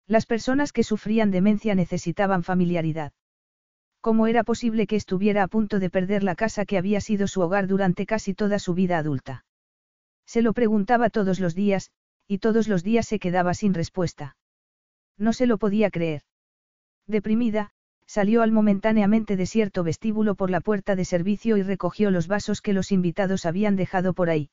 Las 0.06 0.26
personas 0.26 0.72
que 0.72 0.84
sufrían 0.84 1.32
demencia 1.32 1.74
necesitaban 1.74 2.44
familiaridad. 2.44 3.12
¿Cómo 4.00 4.28
era 4.28 4.44
posible 4.44 4.86
que 4.86 4.96
estuviera 4.96 5.42
a 5.42 5.48
punto 5.48 5.80
de 5.80 5.90
perder 5.90 6.22
la 6.22 6.36
casa 6.36 6.66
que 6.66 6.78
había 6.78 7.00
sido 7.00 7.26
su 7.26 7.40
hogar 7.40 7.66
durante 7.66 8.06
casi 8.06 8.32
toda 8.32 8.60
su 8.60 8.74
vida 8.74 8.98
adulta? 8.98 9.44
Se 10.32 10.40
lo 10.40 10.54
preguntaba 10.54 11.10
todos 11.10 11.40
los 11.40 11.54
días, 11.54 11.90
y 12.26 12.38
todos 12.38 12.66
los 12.66 12.82
días 12.82 13.06
se 13.06 13.18
quedaba 13.18 13.52
sin 13.52 13.74
respuesta. 13.74 14.34
No 15.18 15.34
se 15.34 15.44
lo 15.44 15.58
podía 15.58 15.90
creer. 15.90 16.22
Deprimida, 17.06 17.72
salió 18.06 18.40
al 18.40 18.50
momentáneamente 18.50 19.36
desierto 19.36 19.84
vestíbulo 19.84 20.34
por 20.34 20.48
la 20.48 20.62
puerta 20.62 20.96
de 20.96 21.04
servicio 21.04 21.58
y 21.58 21.62
recogió 21.62 22.10
los 22.10 22.28
vasos 22.28 22.62
que 22.62 22.72
los 22.72 22.92
invitados 22.92 23.44
habían 23.44 23.76
dejado 23.76 24.14
por 24.14 24.30
ahí. 24.30 24.48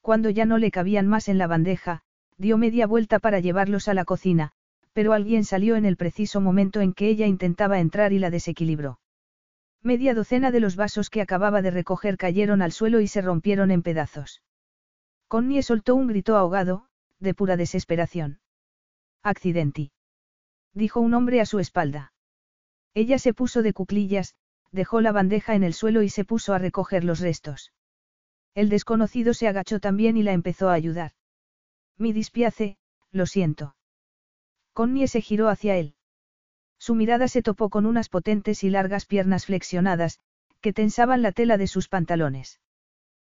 Cuando 0.00 0.30
ya 0.30 0.46
no 0.46 0.58
le 0.58 0.72
cabían 0.72 1.06
más 1.06 1.28
en 1.28 1.38
la 1.38 1.46
bandeja, 1.46 2.02
dio 2.36 2.58
media 2.58 2.88
vuelta 2.88 3.20
para 3.20 3.38
llevarlos 3.38 3.86
a 3.86 3.94
la 3.94 4.04
cocina, 4.04 4.50
pero 4.94 5.12
alguien 5.12 5.44
salió 5.44 5.76
en 5.76 5.84
el 5.84 5.96
preciso 5.96 6.40
momento 6.40 6.80
en 6.80 6.92
que 6.92 7.06
ella 7.06 7.28
intentaba 7.28 7.78
entrar 7.78 8.12
y 8.12 8.18
la 8.18 8.30
desequilibró. 8.30 8.98
Media 9.80 10.12
docena 10.12 10.50
de 10.50 10.58
los 10.58 10.74
vasos 10.74 11.08
que 11.08 11.22
acababa 11.22 11.62
de 11.62 11.70
recoger 11.70 12.16
cayeron 12.16 12.62
al 12.62 12.72
suelo 12.72 12.98
y 12.98 13.06
se 13.06 13.22
rompieron 13.22 13.70
en 13.70 13.82
pedazos. 13.82 14.42
Connie 15.28 15.62
soltó 15.62 15.94
un 15.94 16.08
grito 16.08 16.36
ahogado, 16.36 16.88
de 17.20 17.34
pura 17.34 17.56
desesperación. 17.56 18.40
Accidenti. 19.22 19.92
Dijo 20.72 21.00
un 21.00 21.12
hombre 21.12 21.42
a 21.42 21.46
su 21.46 21.58
espalda. 21.58 22.14
Ella 22.94 23.18
se 23.18 23.34
puso 23.34 23.62
de 23.62 23.74
cuclillas, 23.74 24.34
dejó 24.72 25.02
la 25.02 25.12
bandeja 25.12 25.54
en 25.54 25.64
el 25.64 25.74
suelo 25.74 26.02
y 26.02 26.08
se 26.08 26.24
puso 26.24 26.54
a 26.54 26.58
recoger 26.58 27.04
los 27.04 27.20
restos. 27.20 27.72
El 28.54 28.70
desconocido 28.70 29.34
se 29.34 29.48
agachó 29.48 29.80
también 29.80 30.16
y 30.16 30.22
la 30.22 30.32
empezó 30.32 30.70
a 30.70 30.74
ayudar. 30.74 31.12
Mi 31.98 32.12
dispiace, 32.12 32.78
lo 33.10 33.26
siento. 33.26 33.76
Connie 34.72 35.08
se 35.08 35.20
giró 35.20 35.48
hacia 35.48 35.76
él. 35.76 35.94
Su 36.78 36.94
mirada 36.94 37.28
se 37.28 37.42
topó 37.42 37.68
con 37.68 37.84
unas 37.84 38.08
potentes 38.08 38.64
y 38.64 38.70
largas 38.70 39.04
piernas 39.04 39.46
flexionadas, 39.46 40.20
que 40.60 40.72
tensaban 40.72 41.20
la 41.20 41.32
tela 41.32 41.58
de 41.58 41.66
sus 41.66 41.88
pantalones. 41.88 42.60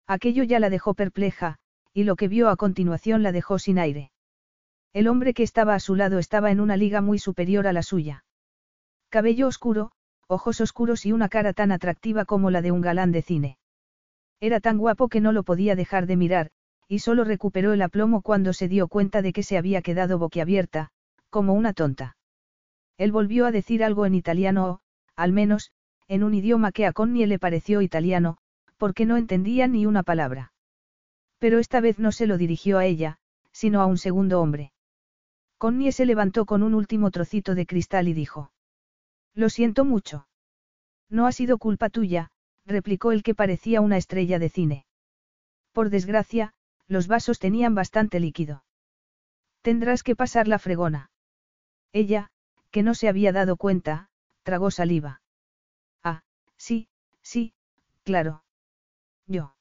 Aquello 0.08 0.44
ya 0.44 0.60
la 0.60 0.70
dejó 0.70 0.94
perpleja, 0.94 1.60
y 1.94 2.04
lo 2.04 2.16
que 2.16 2.28
vio 2.28 2.50
a 2.50 2.56
continuación 2.56 3.24
la 3.24 3.32
dejó 3.32 3.60
sin 3.60 3.78
aire. 3.80 4.12
El 4.94 5.08
hombre 5.08 5.34
que 5.34 5.44
estaba 5.44 5.76
a 5.76 5.80
su 5.80 5.96
lado 5.96 6.20
estaba 6.20 6.52
en 6.52 6.60
una 6.60 6.78
liga 6.78 7.02
muy 7.02 7.20
superior 7.20 7.68
a 7.68 7.74
la 7.74 7.84
suya. 7.84 8.26
Cabello 9.10 9.48
oscuro, 9.48 9.92
ojos 10.28 10.62
oscuros 10.62 11.06
y 11.06 11.12
una 11.12 11.30
cara 11.30 11.54
tan 11.54 11.72
atractiva 11.72 12.26
como 12.26 12.52
la 12.52 12.62
de 12.62 12.72
un 12.72 12.82
galán 12.82 13.12
de 13.12 13.22
cine. 13.22 13.58
Era 14.40 14.60
tan 14.60 14.78
guapo 14.78 15.08
que 15.08 15.22
no 15.22 15.32
lo 15.32 15.44
podía 15.44 15.76
dejar 15.76 16.06
de 16.06 16.18
mirar, 16.18 16.52
y 16.88 17.00
solo 17.00 17.24
recuperó 17.24 17.74
el 17.74 17.82
aplomo 17.82 18.22
cuando 18.22 18.54
se 18.54 18.68
dio 18.68 18.88
cuenta 18.88 19.22
de 19.22 19.34
que 19.34 19.44
se 19.44 19.58
había 19.58 19.82
quedado 19.82 20.20
boquiabierta, 20.20 20.90
como 21.30 21.54
una 21.54 21.74
tonta. 21.74 22.18
Él 22.98 23.12
volvió 23.12 23.46
a 23.46 23.52
decir 23.52 23.84
algo 23.84 24.06
en 24.06 24.16
italiano 24.16 24.68
o, 24.68 24.80
al 25.16 25.32
menos, 25.32 25.72
en 26.08 26.24
un 26.24 26.34
idioma 26.34 26.72
que 26.72 26.86
a 26.86 26.94
Connie 26.94 27.26
le 27.26 27.40
pareció 27.40 27.82
italiano, 27.82 28.38
porque 28.78 29.06
no 29.06 29.18
entendía 29.18 29.68
ni 29.68 29.86
una 29.86 30.04
palabra. 30.04 30.53
Pero 31.44 31.60
esta 31.60 31.82
vez 31.82 32.00
no 32.00 32.14
se 32.14 32.26
lo 32.26 32.38
dirigió 32.38 32.78
a 32.78 32.86
ella, 32.86 33.18
sino 33.52 33.82
a 33.82 33.86
un 33.86 33.98
segundo 33.98 34.40
hombre. 34.40 34.72
Connie 35.58 35.92
se 35.92 36.06
levantó 36.06 36.46
con 36.46 36.64
un 36.64 36.74
último 36.74 37.12
trocito 37.12 37.54
de 37.54 37.66
cristal 37.66 38.08
y 38.08 38.14
dijo. 38.14 38.54
Lo 39.34 39.50
siento 39.50 39.84
mucho. 39.84 40.26
No 41.10 41.28
ha 41.28 41.34
sido 41.34 41.58
culpa 41.58 41.90
tuya, 41.90 42.32
replicó 42.66 43.12
el 43.12 43.24
que 43.24 43.36
parecía 43.36 43.82
una 43.82 43.98
estrella 43.98 44.40
de 44.40 44.48
cine. 44.48 44.86
Por 45.74 45.90
desgracia, 45.90 46.54
los 46.88 47.08
vasos 47.08 47.40
tenían 47.40 47.76
bastante 47.76 48.22
líquido. 48.22 48.64
Tendrás 49.64 50.02
que 50.02 50.16
pasar 50.16 50.48
la 50.48 50.60
fregona. 50.60 51.12
Ella, 51.92 52.32
que 52.72 52.84
no 52.84 52.96
se 52.96 53.10
había 53.10 53.34
dado 53.34 53.58
cuenta, 53.58 54.08
tragó 54.44 54.72
saliva. 54.72 55.22
Ah, 56.04 56.24
sí, 56.56 56.88
sí, 57.22 57.54
claro. 58.06 58.46
Yo. 59.28 59.54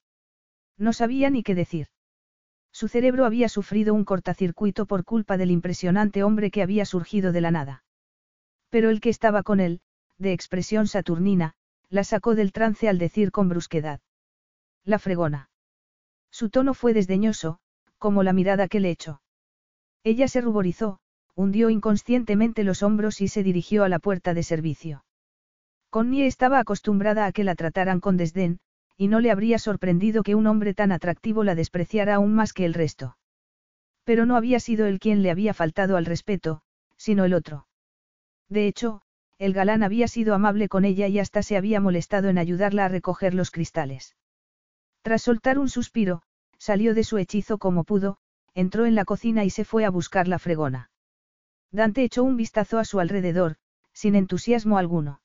No 0.83 0.93
sabía 0.93 1.31
ni 1.31 1.45
qué 1.45 1.55
decir. 1.55 1.87
Su 2.73 2.89
cerebro 2.89 3.25
había 3.25 3.49
sufrido 3.49 3.95
un 3.95 4.05
cortacircuito 4.05 4.85
por 4.85 5.05
culpa 5.05 5.37
del 5.37 5.53
impresionante 5.53 6.25
hombre 6.25 6.51
que 6.51 6.61
había 6.61 6.85
surgido 6.85 7.31
de 7.31 7.41
la 7.41 7.53
nada. 7.53 7.85
Pero 8.69 8.91
el 8.91 9.01
que 9.01 9.09
estaba 9.09 9.45
con 9.45 9.61
él, 9.61 9.81
de 10.19 10.33
expresión 10.33 10.89
saturnina, 10.89 11.55
la 11.89 12.03
sacó 12.03 12.35
del 12.35 12.51
trance 12.51 12.89
al 12.89 12.99
decir 12.99 13.31
con 13.31 13.49
brusquedad. 13.49 14.01
La 14.83 14.99
fregona. 14.99 15.51
Su 16.33 16.51
tono 16.51 16.75
fue 16.75 16.95
desdeñoso, 16.95 17.61
como 17.99 18.25
la 18.25 18.33
mirada 18.33 18.67
que 18.67 18.81
le 18.81 18.91
echó. 18.91 19.23
Ella 20.03 20.27
se 20.27 20.41
ruborizó, 20.41 20.99
hundió 21.37 21.71
inconscientemente 21.71 22.65
los 22.65 22.83
hombros 22.83 23.21
y 23.21 23.29
se 23.29 23.45
dirigió 23.45 23.85
a 23.85 23.89
la 23.89 24.01
puerta 24.01 24.35
de 24.35 24.43
servicio. 24.43 25.05
Connie 25.91 26.27
estaba 26.27 26.59
acostumbrada 26.59 27.27
a 27.27 27.31
que 27.31 27.45
la 27.45 27.55
trataran 27.55 28.01
con 28.01 28.17
desdén, 28.17 28.59
y 29.02 29.09
no 29.09 29.18
le 29.18 29.32
habría 29.32 29.59
sorprendido 29.59 30.23
que 30.23 30.37
un 30.37 30.47
hombre 30.47 30.75
tan 30.75 30.92
atractivo 30.92 31.42
la 31.42 31.56
despreciara 31.56 32.14
aún 32.14 32.35
más 32.35 32.52
que 32.52 32.64
el 32.64 32.73
resto. 32.73 33.16
Pero 34.04 34.26
no 34.26 34.37
había 34.37 34.61
sido 34.61 34.87
él 34.87 35.00
quien 35.00 35.25
le 35.25 35.32
había 35.32 35.54
faltado 35.54 35.97
al 35.97 36.06
respeto, 36.06 36.62
sino 36.97 37.25
el 37.25 37.35
otro. 37.35 37.66
De 38.49 38.68
hecho, 38.68 39.02
el 39.38 39.54
galán 39.54 39.82
había 39.82 40.06
sido 40.06 40.37
amable 40.37 40.68
con 40.68 40.85
ella 40.85 41.09
y 41.09 41.18
hasta 41.18 41.42
se 41.42 41.56
había 41.56 41.80
molestado 41.80 42.28
en 42.28 42.38
ayudarla 42.38 42.85
a 42.85 42.88
recoger 42.88 43.35
los 43.35 43.50
cristales. 43.50 44.14
Tras 45.02 45.23
soltar 45.23 45.59
un 45.59 45.68
suspiro, 45.68 46.23
salió 46.59 46.94
de 46.94 47.02
su 47.02 47.18
hechizo 47.18 47.59
como 47.59 47.82
pudo, 47.82 48.18
entró 48.54 48.87
en 48.87 48.94
la 48.94 49.04
cocina 49.04 49.42
y 49.42 49.50
se 49.50 49.64
fue 49.64 49.85
a 49.85 49.90
buscar 49.90 50.28
la 50.28 50.38
fregona. 50.38 50.92
Dante 51.73 52.04
echó 52.04 52.23
un 52.23 52.37
vistazo 52.37 52.78
a 52.78 52.85
su 52.85 53.00
alrededor, 53.00 53.56
sin 53.92 54.14
entusiasmo 54.14 54.78
alguno. 54.78 55.22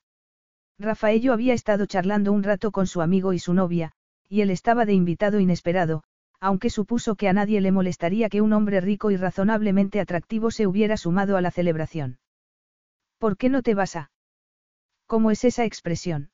Rafaello 0.79 1.33
había 1.33 1.53
estado 1.53 1.85
charlando 1.85 2.31
un 2.31 2.43
rato 2.43 2.71
con 2.71 2.85
su 2.85 3.01
amigo 3.01 3.33
y 3.33 3.39
su 3.39 3.53
novia, 3.53 3.93
y 4.29 4.41
él 4.41 4.51
estaba 4.51 4.85
de 4.85 4.93
invitado 4.93 5.39
inesperado, 5.39 6.03
aunque 6.39 6.69
supuso 6.69 7.15
que 7.15 7.27
a 7.27 7.33
nadie 7.33 7.61
le 7.61 7.71
molestaría 7.71 8.29
que 8.29 8.41
un 8.41 8.53
hombre 8.53 8.79
rico 8.79 9.09
y 9.09 9.17
razonablemente 9.17 9.99
atractivo 9.99 10.51
se 10.51 10.67
hubiera 10.67 10.95
sumado 10.97 11.35
a 11.35 11.41
la 11.41 11.51
celebración. 11.51 12.19
¿Por 13.17 13.37
qué 13.37 13.49
no 13.49 13.63
te 13.63 13.73
vas 13.73 13.95
a? 13.95 14.11
¿Cómo 15.07 15.31
es 15.31 15.43
esa 15.43 15.65
expresión? 15.65 16.29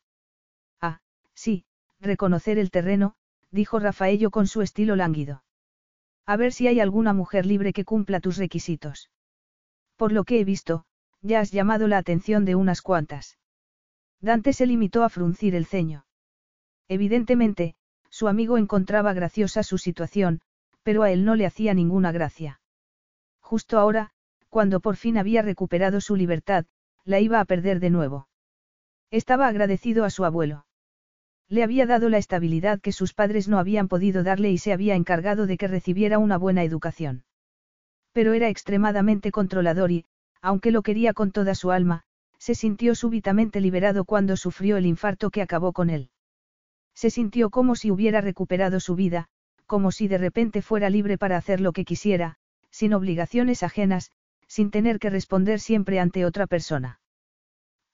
Ah, 0.82 1.00
sí, 1.34 1.66
reconocer 2.02 2.58
el 2.58 2.72
terreno, 2.72 3.16
dijo 3.52 3.80
Rafaello 3.80 4.30
con 4.30 4.48
su 4.48 4.62
estilo 4.62 4.98
lánguido. 4.98 5.44
A 6.26 6.36
ver 6.36 6.52
si 6.52 6.68
hay 6.68 6.82
alguna 6.82 7.14
mujer 7.14 7.46
libre 7.46 7.72
que 7.72 7.86
cumpla 7.86 8.20
tus 8.20 8.38
requisitos. 8.38 9.10
Por 9.96 10.12
lo 10.12 10.26
que 10.26 10.40
he 10.40 10.44
visto, 10.44 10.86
ya 11.22 11.40
has 11.40 11.52
llamado 11.52 11.88
la 11.88 11.98
atención 11.98 12.44
de 12.44 12.56
unas 12.56 12.82
cuantas. 12.82 13.38
Dante 14.24 14.54
se 14.54 14.66
limitó 14.66 15.04
a 15.04 15.10
fruncir 15.10 15.54
el 15.54 15.66
ceño. 15.66 16.06
Evidentemente, 16.88 17.76
su 18.10 18.30
amigo 18.30 18.58
encontraba 18.58 19.12
graciosa 19.12 19.64
su 19.64 19.78
situación, 19.78 20.40
pero 20.82 21.04
a 21.04 21.12
él 21.12 21.26
no 21.26 21.36
le 21.36 21.46
hacía 21.46 21.74
ninguna 21.74 22.14
gracia. 22.14 22.62
Justo 23.42 23.78
ahora, 23.78 24.12
cuando 24.48 24.80
por 24.80 24.96
fin 24.96 25.18
había 25.18 25.42
recuperado 25.42 26.00
su 26.00 26.16
libertad, 26.16 26.66
la 27.04 27.20
iba 27.20 27.42
a 27.42 27.46
perder 27.46 27.82
de 27.82 27.90
nuevo. 27.90 28.30
Estaba 29.12 29.48
agradecido 29.48 30.06
a 30.06 30.10
su 30.10 30.24
abuelo. 30.24 30.66
Le 31.50 31.62
había 31.62 31.86
dado 31.86 32.08
la 32.08 32.18
estabilidad 32.18 32.80
que 32.80 32.94
sus 32.94 33.14
padres 33.14 33.50
no 33.50 33.60
habían 33.60 33.90
podido 33.90 34.24
darle 34.24 34.52
y 34.52 34.58
se 34.58 34.72
había 34.72 34.96
encargado 34.96 35.48
de 35.48 35.58
que 35.58 35.68
recibiera 35.68 36.18
una 36.18 36.38
buena 36.38 36.64
educación. 36.64 37.26
Pero 38.14 38.32
era 38.32 38.48
extremadamente 38.48 39.32
controlador 39.32 39.92
y, 39.92 40.06
aunque 40.42 40.72
lo 40.72 40.82
quería 40.82 41.12
con 41.14 41.34
toda 41.34 41.56
su 41.56 41.72
alma, 41.72 42.06
se 42.44 42.56
sintió 42.56 42.94
súbitamente 42.94 43.62
liberado 43.62 44.04
cuando 44.04 44.36
sufrió 44.36 44.76
el 44.76 44.86
infarto 44.86 45.30
que 45.30 45.42
acabó 45.42 45.72
con 45.72 45.90
él. 45.90 46.10
Se 46.94 47.10
sintió 47.10 47.50
como 47.50 47.78
si 47.78 47.90
hubiera 47.90 48.20
recuperado 48.20 48.82
su 48.82 48.96
vida, 48.96 49.30
como 49.66 49.94
si 49.94 50.10
de 50.10 50.18
repente 50.18 50.62
fuera 50.62 50.90
libre 50.90 51.18
para 51.18 51.38
hacer 51.38 51.62
lo 51.62 51.72
que 51.72 51.86
quisiera, 51.86 52.36
sin 52.70 52.94
obligaciones 52.94 53.64
ajenas, 53.64 54.12
sin 54.46 54.72
tener 54.72 55.00
que 55.00 55.10
responder 55.10 55.62
siempre 55.62 56.02
ante 56.02 56.26
otra 56.26 56.46
persona. 56.46 57.00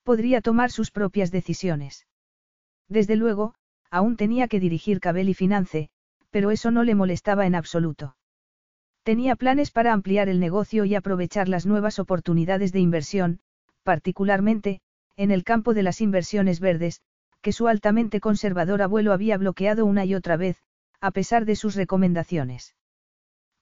Podría 0.02 0.42
tomar 0.42 0.72
sus 0.72 0.90
propias 0.90 1.30
decisiones. 1.30 2.08
Desde 2.88 3.18
luego, 3.18 3.54
aún 3.92 4.18
tenía 4.18 4.48
que 4.48 4.60
dirigir 4.60 5.00
Cabel 5.00 5.30
y 5.30 5.36
Finance, 5.36 5.92
pero 6.32 6.50
eso 6.50 6.72
no 6.72 6.84
le 6.84 6.96
molestaba 6.96 7.46
en 7.46 7.54
absoluto. 7.54 8.16
Tenía 9.04 9.36
planes 9.36 9.70
para 9.70 9.94
ampliar 9.94 10.28
el 10.28 10.40
negocio 10.40 10.86
y 10.86 10.96
aprovechar 10.96 11.48
las 11.48 11.68
nuevas 11.68 12.00
oportunidades 12.00 12.72
de 12.72 12.80
inversión, 12.80 13.42
particularmente, 13.90 14.82
en 15.18 15.32
el 15.32 15.44
campo 15.44 15.74
de 15.74 15.82
las 15.82 16.00
inversiones 16.00 16.60
verdes, 16.60 17.02
que 17.42 17.52
su 17.52 17.68
altamente 17.68 18.20
conservador 18.20 18.84
abuelo 18.84 19.14
había 19.14 19.36
bloqueado 19.36 19.84
una 19.84 20.06
y 20.06 20.14
otra 20.14 20.38
vez, 20.38 20.62
a 21.02 21.10
pesar 21.10 21.44
de 21.46 21.56
sus 21.56 21.74
recomendaciones. 21.74 22.76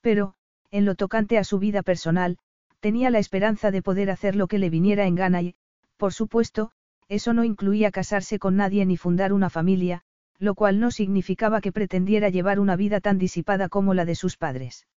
Pero, 0.01 0.33
en 0.69 0.83
lo 0.83 0.95
tocante 0.95 1.37
a 1.37 1.45
su 1.45 1.59
vida 1.59 1.81
personal, 1.81 2.39
tenía 2.81 3.09
la 3.09 3.19
esperanza 3.19 3.71
de 3.71 3.81
poder 3.81 4.11
hacer 4.11 4.35
lo 4.35 4.47
que 4.47 4.57
le 4.57 4.69
viniera 4.69 5.07
en 5.07 5.15
gana 5.15 5.41
y, 5.41 5.55
por 5.95 6.11
supuesto, 6.11 6.71
eso 7.07 7.31
no 7.31 7.45
incluía 7.45 7.89
casarse 7.89 8.37
con 8.37 8.57
nadie 8.57 8.85
ni 8.85 8.97
fundar 8.97 9.31
una 9.31 9.49
familia, 9.49 10.01
lo 10.39 10.55
cual 10.55 10.81
no 10.81 10.91
significaba 10.91 11.61
que 11.61 11.71
pretendiera 11.71 12.27
llevar 12.27 12.59
una 12.59 12.75
vida 12.75 12.99
tan 12.99 13.17
disipada 13.17 13.69
como 13.69 13.93
la 13.93 14.03
de 14.03 14.15
sus 14.15 14.35
padres. 14.35 14.87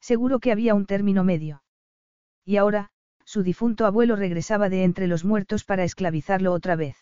Seguro 0.00 0.40
que 0.40 0.50
había 0.50 0.74
un 0.74 0.84
término 0.84 1.22
medio. 1.22 1.62
Y 2.44 2.56
ahora, 2.56 2.90
su 3.28 3.42
difunto 3.42 3.84
abuelo 3.84 4.16
regresaba 4.16 4.70
de 4.70 4.84
entre 4.84 5.06
los 5.06 5.22
muertos 5.22 5.62
para 5.62 5.84
esclavizarlo 5.84 6.50
otra 6.50 6.76
vez. 6.76 6.96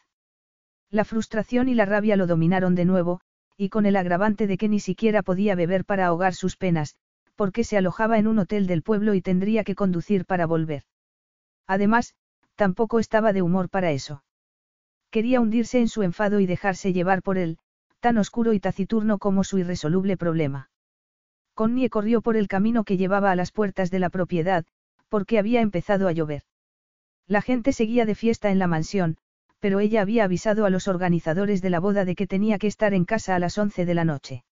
La 0.91 1.05
frustración 1.05 1.69
y 1.69 1.75
la 1.75 1.85
rabia 1.85 2.17
lo 2.17 2.27
dominaron 2.27 2.75
de 2.75 2.85
nuevo, 2.85 3.21
y 3.57 3.69
con 3.69 3.87
el 3.87 3.95
agravante 3.95 4.49
de 4.49 4.59
que 4.59 4.69
ni 4.69 4.81
siquiera 4.81 5.23
podía 5.23 5.55
beber 5.55 5.85
para 5.85 6.07
ahogar 6.07 6.35
sus 6.35 6.57
penas, 6.57 6.97
porque 7.37 7.63
se 7.63 7.77
alojaba 7.79 8.19
en 8.19 8.27
un 8.27 8.41
hotel 8.41 8.67
del 8.67 8.83
pueblo 8.83 9.15
y 9.15 9.23
tendría 9.23 9.63
que 9.63 9.77
conducir 9.77 10.25
para 10.25 10.47
volver. 10.47 10.83
Además, 11.69 12.17
tampoco 12.57 12.99
estaba 12.99 13.33
de 13.33 13.43
humor 13.43 13.69
para 13.71 13.93
eso. 13.93 14.25
Quería 15.11 15.41
hundirse 15.41 15.79
en 15.79 15.87
su 15.87 16.03
enfado 16.03 16.41
y 16.41 16.47
dejarse 16.47 16.93
llevar 16.93 17.23
por 17.23 17.39
él, 17.39 17.59
tan 18.01 18.19
oscuro 18.19 18.53
y 18.53 18.59
taciturno 18.59 19.19
como 19.19 19.45
su 19.45 19.59
irresoluble 19.59 20.17
problema. 20.17 20.71
Connie 21.55 21.89
corrió 21.89 22.21
por 22.21 22.37
el 22.37 22.49
camino 22.49 22.83
que 22.83 22.97
llevaba 22.97 23.31
a 23.31 23.37
las 23.37 23.53
puertas 23.53 23.93
de 23.93 24.01
la 24.01 24.11
propiedad, 24.11 24.65
porque 25.09 25.39
había 25.39 25.61
empezado 25.61 26.09
a 26.09 26.13
llover. 26.13 26.43
La 27.27 27.43
gente 27.43 27.73
seguía 27.73 28.07
de 28.07 28.15
fiesta 28.15 28.51
en 28.51 28.59
la 28.59 28.67
mansión, 28.67 29.17
pero 29.59 29.81
ella 29.81 30.03
había 30.03 30.25
avisado 30.25 30.65
a 30.65 30.71
los 30.71 30.87
organizadores 30.89 31.63
de 31.63 31.71
la 31.71 31.81
boda 31.81 32.05
de 32.05 32.15
que 32.15 32.27
tenía 32.27 32.59
que 32.59 32.67
estar 32.67 32.95
en 32.95 33.05
casa 33.05 33.35
a 33.35 33.39
las 33.39 33.59
once 33.59 33.85
de 33.85 33.95
la 33.95 34.05
noche. 34.05 34.45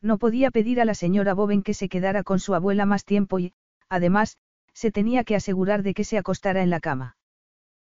No 0.00 0.18
podía 0.18 0.50
pedir 0.50 0.80
a 0.80 0.84
la 0.84 0.94
señora 0.94 1.34
Boven 1.34 1.62
que 1.62 1.74
se 1.74 1.88
quedara 1.88 2.24
con 2.24 2.40
su 2.40 2.54
abuela 2.54 2.86
más 2.86 3.04
tiempo 3.04 3.38
y, 3.38 3.54
además, 3.88 4.36
se 4.74 4.90
tenía 4.90 5.22
que 5.22 5.36
asegurar 5.36 5.82
de 5.82 5.94
que 5.94 6.04
se 6.04 6.18
acostara 6.18 6.62
en 6.62 6.70
la 6.70 6.80
cama. 6.80 7.16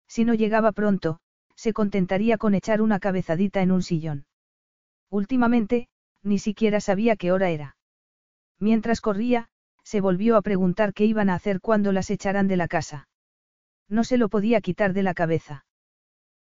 Si 0.08 0.24
no 0.24 0.34
llegaba 0.34 0.72
pronto, 0.72 1.20
se 1.54 1.72
contentaría 1.72 2.36
con 2.36 2.54
echar 2.54 2.82
una 2.82 2.98
cabezadita 2.98 3.62
en 3.62 3.72
un 3.72 3.82
sillón. 3.82 4.26
Últimamente, 5.08 5.88
ni 6.22 6.38
siquiera 6.38 6.80
sabía 6.80 7.16
qué 7.16 7.32
hora 7.32 7.50
era. 7.50 7.76
Mientras 8.58 9.00
corría, 9.00 9.48
se 9.92 10.00
volvió 10.00 10.38
a 10.38 10.40
preguntar 10.40 10.94
qué 10.94 11.04
iban 11.04 11.28
a 11.28 11.34
hacer 11.34 11.60
cuando 11.60 11.92
las 11.92 12.08
echaran 12.08 12.48
de 12.48 12.56
la 12.56 12.66
casa. 12.66 13.08
No 13.90 14.04
se 14.04 14.16
lo 14.16 14.30
podía 14.30 14.62
quitar 14.62 14.94
de 14.94 15.02
la 15.02 15.12
cabeza. 15.12 15.66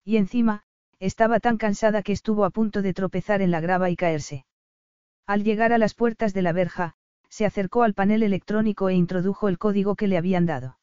Y 0.04 0.18
encima, 0.18 0.62
estaba 1.00 1.40
tan 1.40 1.56
cansada 1.56 2.04
que 2.04 2.12
estuvo 2.12 2.44
a 2.44 2.50
punto 2.50 2.80
de 2.80 2.94
tropezar 2.94 3.42
en 3.42 3.50
la 3.50 3.60
grava 3.60 3.90
y 3.90 3.96
caerse. 3.96 4.46
Al 5.26 5.42
llegar 5.42 5.72
a 5.72 5.78
las 5.78 5.94
puertas 5.94 6.32
de 6.32 6.42
la 6.42 6.52
verja, 6.52 6.94
se 7.28 7.44
acercó 7.44 7.82
al 7.82 7.92
panel 7.92 8.22
electrónico 8.22 8.88
e 8.88 8.94
introdujo 8.94 9.48
el 9.48 9.58
código 9.58 9.96
que 9.96 10.06
le 10.06 10.16
habían 10.16 10.46
dado. 10.46 10.78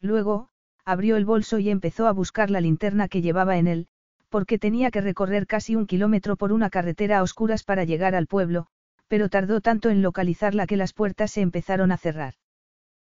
Luego, 0.00 0.48
abrió 0.84 1.16
el 1.16 1.24
bolso 1.24 1.58
y 1.58 1.70
empezó 1.70 2.06
a 2.06 2.12
buscar 2.12 2.52
la 2.52 2.60
linterna 2.60 3.08
que 3.08 3.20
llevaba 3.20 3.56
en 3.56 3.66
él, 3.66 3.88
porque 4.28 4.60
tenía 4.60 4.92
que 4.92 5.00
recorrer 5.00 5.48
casi 5.48 5.74
un 5.74 5.88
kilómetro 5.88 6.36
por 6.36 6.52
una 6.52 6.70
carretera 6.70 7.18
a 7.18 7.24
oscuras 7.24 7.64
para 7.64 7.82
llegar 7.82 8.14
al 8.14 8.28
pueblo, 8.28 8.68
pero 9.10 9.28
tardó 9.28 9.60
tanto 9.60 9.90
en 9.90 10.02
localizarla 10.02 10.68
que 10.68 10.76
las 10.76 10.92
puertas 10.92 11.32
se 11.32 11.40
empezaron 11.40 11.90
a 11.90 11.96
cerrar. 11.96 12.34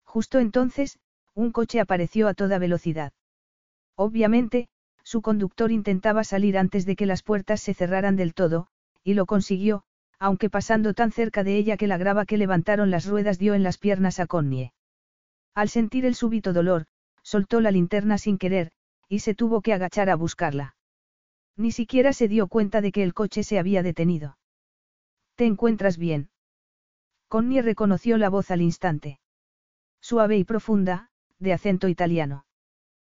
Justo 0.04 0.38
entonces, 0.40 0.98
un 1.35 1.52
coche 1.52 1.80
apareció 1.80 2.28
a 2.28 2.35
toda 2.35 2.59
velocidad. 2.59 3.14
Obviamente, 3.96 4.68
su 5.04 5.22
conductor 5.22 5.72
intentaba 5.72 6.22
salir 6.22 6.59
antes 6.59 6.85
de 6.85 6.96
que 6.96 7.06
las 7.06 7.22
puertas 7.22 7.62
se 7.62 7.72
cerraran 7.72 8.14
del 8.14 8.35
todo, 8.35 8.66
y 9.04 9.14
lo 9.14 9.24
consiguió, 9.24 9.85
aunque 10.18 10.50
pasando 10.50 10.92
tan 10.92 11.12
cerca 11.12 11.42
de 11.44 11.56
ella 11.56 11.78
que 11.78 11.87
la 11.87 11.96
grava 11.96 12.26
que 12.26 12.37
levantaron 12.37 12.90
las 12.90 13.06
ruedas 13.06 13.38
dio 13.38 13.54
en 13.54 13.62
las 13.62 13.78
piernas 13.78 14.20
a 14.20 14.26
Connie. 14.26 14.74
Al 15.54 15.70
sentir 15.70 16.04
el 16.04 16.14
súbito 16.14 16.52
dolor, 16.52 16.85
soltó 17.22 17.62
la 17.62 17.70
linterna 17.70 18.18
sin 18.18 18.37
querer, 18.37 18.70
y 19.09 19.20
se 19.20 19.35
tuvo 19.35 19.62
que 19.62 19.72
agachar 19.72 20.11
a 20.11 20.16
buscarla. 20.16 20.76
Ni 21.56 21.72
siquiera 21.72 22.12
se 22.12 22.28
dio 22.28 22.48
cuenta 22.48 22.82
de 22.82 22.92
que 22.92 23.02
el 23.02 23.14
coche 23.14 23.44
se 23.44 23.59
había 23.59 23.82
detenido. 23.82 24.37
¿Te 25.37 25.44
encuentras 25.44 25.99
bien? 25.99 26.31
Connie 27.29 27.61
reconoció 27.61 28.16
la 28.16 28.31
voz 28.31 28.51
al 28.51 28.62
instante. 28.62 29.20
Suave 30.01 30.38
y 30.38 30.44
profunda, 30.44 31.11
de 31.38 31.53
acento 31.53 31.88
italiano. 31.88 32.46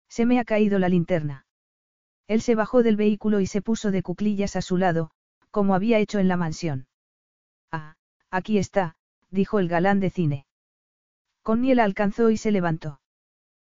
Se 0.09 0.25
me 0.25 0.41
ha 0.41 0.45
caído 0.45 0.79
la 0.79 0.89
linterna. 0.89 1.47
Él 2.27 2.41
se 2.41 2.55
bajó 2.55 2.83
del 2.83 2.97
vehículo 2.97 3.41
y 3.41 3.47
se 3.47 3.61
puso 3.61 3.91
de 3.91 4.03
cuclillas 4.03 4.57
a 4.57 4.63
su 4.63 4.79
lado, 4.79 5.11
como 5.51 5.75
había 5.75 5.99
hecho 5.99 6.19
en 6.19 6.29
la 6.29 6.37
mansión. 6.37 6.89
Ah, 7.71 7.97
aquí 8.31 8.59
está, 8.59 8.97
dijo 9.31 9.59
el 9.59 9.69
galán 9.69 10.01
de 10.01 10.11
cine. 10.11 10.47
Connie 11.43 11.75
la 11.75 11.85
alcanzó 11.85 12.31
y 12.31 12.37
se 12.37 12.51
levantó. 12.51 13.01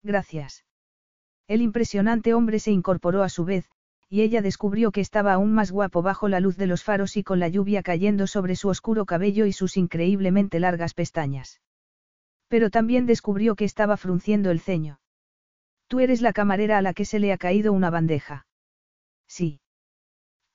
Gracias. 0.03 0.65
El 1.49 1.63
impresionante 1.63 2.35
hombre 2.35 2.59
se 2.59 2.71
incorporó 2.71 3.23
a 3.23 3.29
su 3.29 3.45
vez, 3.45 3.71
y 4.09 4.23
ella 4.23 4.41
descubrió 4.41 4.93
que 4.93 5.01
estaba 5.01 5.33
aún 5.33 5.53
más 5.53 5.73
guapo 5.73 6.03
bajo 6.03 6.29
la 6.29 6.41
luz 6.41 6.57
de 6.57 6.67
los 6.67 6.85
faros 6.85 7.17
y 7.17 7.25
con 7.25 7.41
la 7.41 7.49
lluvia 7.49 7.83
cayendo 7.83 8.27
sobre 8.27 8.55
su 8.55 8.69
oscuro 8.69 9.05
cabello 9.05 9.47
y 9.47 9.53
sus 9.53 9.77
increíblemente 9.77 10.61
largas 10.61 10.95
pestañas. 10.95 11.61
Pero 12.49 12.71
también 12.71 13.07
descubrió 13.07 13.57
que 13.57 13.65
estaba 13.65 13.97
frunciendo 13.97 14.51
el 14.51 14.61
ceño. 14.61 15.01
Tú 15.89 16.01
eres 16.01 16.21
la 16.21 16.33
camarera 16.33 16.79
a 16.79 16.83
la 16.83 16.95
que 16.95 17.05
se 17.05 17.19
le 17.19 17.33
ha 17.33 17.39
caído 17.39 17.73
una 17.73 17.91
bandeja. 17.91 18.47
Sí. 19.27 19.61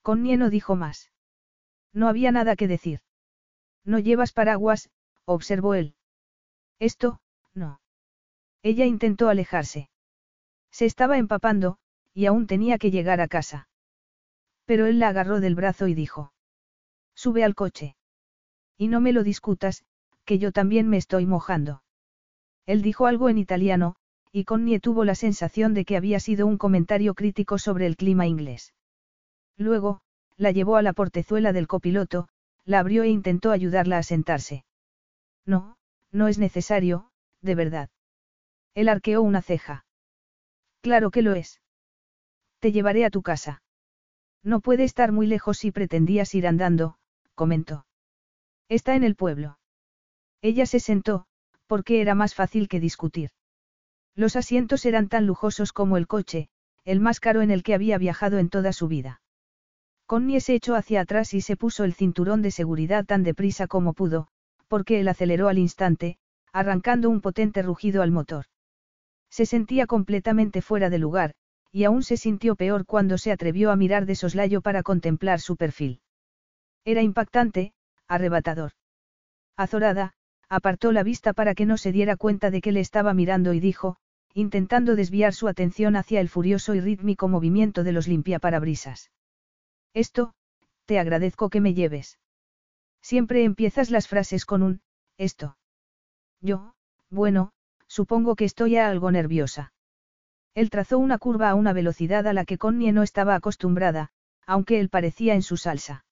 Connie 0.01 0.37
no 0.37 0.49
dijo 0.49 0.75
más. 0.75 1.11
No 1.93 2.07
había 2.07 2.31
nada 2.31 2.55
que 2.55 2.67
decir. 2.67 3.01
No 3.83 3.99
llevas 3.99 4.31
paraguas, 4.31 4.89
observó 5.25 5.75
él. 5.75 5.95
Esto, 6.79 7.19
no. 7.53 7.81
Ella 8.63 8.85
intentó 8.85 9.27
alejarse. 9.29 9.89
Se 10.71 10.85
estaba 10.85 11.17
empapando, 11.17 11.77
y 12.13 12.25
aún 12.25 12.47
tenía 12.47 12.77
que 12.77 12.91
llegar 12.91 13.21
a 13.21 13.27
casa. 13.27 13.67
Pero 14.65 14.85
él 14.85 14.99
la 14.99 15.09
agarró 15.09 15.39
del 15.39 15.55
brazo 15.55 15.87
y 15.87 15.93
dijo. 15.93 16.33
Sube 17.15 17.43
al 17.43 17.55
coche. 17.55 17.95
Y 18.77 18.87
no 18.87 19.01
me 19.01 19.13
lo 19.13 19.23
discutas, 19.23 19.83
que 20.25 20.39
yo 20.39 20.51
también 20.51 20.87
me 20.89 20.97
estoy 20.97 21.25
mojando. 21.25 21.83
Él 22.65 22.81
dijo 22.81 23.07
algo 23.07 23.29
en 23.29 23.37
italiano, 23.37 23.95
y 24.31 24.45
Connie 24.45 24.79
tuvo 24.79 25.03
la 25.03 25.15
sensación 25.15 25.73
de 25.73 25.85
que 25.85 25.97
había 25.97 26.19
sido 26.19 26.47
un 26.47 26.57
comentario 26.57 27.13
crítico 27.15 27.57
sobre 27.57 27.85
el 27.85 27.97
clima 27.97 28.27
inglés. 28.27 28.73
Luego, 29.57 30.01
la 30.37 30.51
llevó 30.51 30.77
a 30.77 30.81
la 30.81 30.93
portezuela 30.93 31.53
del 31.53 31.67
copiloto, 31.67 32.27
la 32.65 32.79
abrió 32.79 33.03
e 33.03 33.09
intentó 33.09 33.51
ayudarla 33.51 33.97
a 33.97 34.03
sentarse. 34.03 34.63
No, 35.45 35.77
no 36.11 36.27
es 36.27 36.37
necesario, 36.37 37.11
de 37.41 37.55
verdad. 37.55 37.89
Él 38.73 38.89
arqueó 38.89 39.21
una 39.21 39.41
ceja. 39.41 39.85
Claro 40.81 41.11
que 41.11 41.21
lo 41.21 41.33
es. 41.33 41.60
Te 42.61 42.71
llevaré 42.71 43.05
a 43.05 43.09
tu 43.09 43.23
casa. 43.23 43.63
No 44.43 44.59
puede 44.59 44.83
estar 44.83 45.11
muy 45.11 45.25
lejos 45.25 45.57
si 45.57 45.71
pretendías 45.71 46.35
ir 46.35 46.45
andando, 46.45 46.95
comentó. 47.33 47.87
Está 48.69 48.95
en 48.95 49.03
el 49.03 49.15
pueblo. 49.15 49.57
Ella 50.43 50.67
se 50.67 50.79
sentó, 50.79 51.25
porque 51.65 52.01
era 52.01 52.13
más 52.13 52.35
fácil 52.35 52.67
que 52.67 52.79
discutir. 52.79 53.31
Los 54.15 54.35
asientos 54.35 54.85
eran 54.85 55.09
tan 55.09 55.25
lujosos 55.25 55.73
como 55.73 55.97
el 55.97 56.05
coche, 56.05 56.49
el 56.85 56.99
más 56.99 57.19
caro 57.19 57.41
en 57.41 57.49
el 57.49 57.63
que 57.63 57.73
había 57.73 57.97
viajado 57.97 58.37
en 58.37 58.49
toda 58.49 58.73
su 58.73 58.87
vida. 58.87 59.21
Connie 60.05 60.39
se 60.39 60.53
echó 60.53 60.75
hacia 60.75 61.01
atrás 61.01 61.33
y 61.33 61.41
se 61.41 61.57
puso 61.57 61.83
el 61.83 61.95
cinturón 61.95 62.43
de 62.43 62.51
seguridad 62.51 63.05
tan 63.05 63.23
deprisa 63.23 63.65
como 63.65 63.93
pudo, 63.93 64.27
porque 64.67 64.99
él 64.99 65.07
aceleró 65.07 65.47
al 65.47 65.57
instante, 65.57 66.19
arrancando 66.53 67.09
un 67.09 67.21
potente 67.21 67.63
rugido 67.63 68.03
al 68.03 68.11
motor. 68.11 68.45
Se 69.31 69.47
sentía 69.47 69.87
completamente 69.87 70.61
fuera 70.61 70.91
de 70.91 70.99
lugar, 70.99 71.33
y 71.71 71.85
aún 71.85 72.03
se 72.03 72.17
sintió 72.17 72.55
peor 72.55 72.85
cuando 72.85 73.17
se 73.17 73.31
atrevió 73.31 73.71
a 73.71 73.75
mirar 73.75 74.05
de 74.05 74.15
soslayo 74.15 74.61
para 74.61 74.83
contemplar 74.83 75.39
su 75.39 75.55
perfil. 75.55 76.01
Era 76.83 77.01
impactante, 77.01 77.73
arrebatador. 78.07 78.71
Azorada, 79.55 80.13
apartó 80.49 80.91
la 80.91 81.03
vista 81.03 81.33
para 81.33 81.55
que 81.55 81.65
no 81.65 81.77
se 81.77 81.91
diera 81.91 82.17
cuenta 82.17 82.51
de 82.51 82.61
que 82.61 82.71
le 82.71 82.81
estaba 82.81 83.13
mirando 83.13 83.53
y 83.53 83.59
dijo, 83.59 83.97
intentando 84.33 84.95
desviar 84.95 85.33
su 85.33 85.47
atención 85.47 85.95
hacia 85.95 86.19
el 86.19 86.29
furioso 86.29 86.75
y 86.75 86.81
rítmico 86.81 87.27
movimiento 87.27 87.83
de 87.83 87.91
los 87.91 88.07
limpiaparabrisas. 88.07 89.11
Esto, 89.93 90.33
te 90.85 90.99
agradezco 90.99 91.49
que 91.49 91.61
me 91.61 91.73
lleves. 91.73 92.19
Siempre 93.01 93.43
empiezas 93.43 93.89
las 93.91 94.07
frases 94.07 94.45
con 94.45 94.61
un, 94.61 94.81
esto. 95.17 95.57
Yo, 96.41 96.73
bueno, 97.09 97.53
supongo 97.87 98.35
que 98.35 98.45
estoy 98.45 98.77
algo 98.77 99.11
nerviosa. 99.11 99.73
Él 100.53 100.69
trazó 100.69 100.99
una 100.99 101.17
curva 101.17 101.49
a 101.49 101.55
una 101.55 101.73
velocidad 101.73 102.27
a 102.27 102.33
la 102.33 102.45
que 102.45 102.57
Connie 102.57 102.91
no 102.91 103.03
estaba 103.03 103.35
acostumbrada, 103.35 104.11
aunque 104.45 104.79
él 104.79 104.89
parecía 104.89 105.33
en 105.33 105.43
su 105.43 105.57
salsa. 105.57 106.05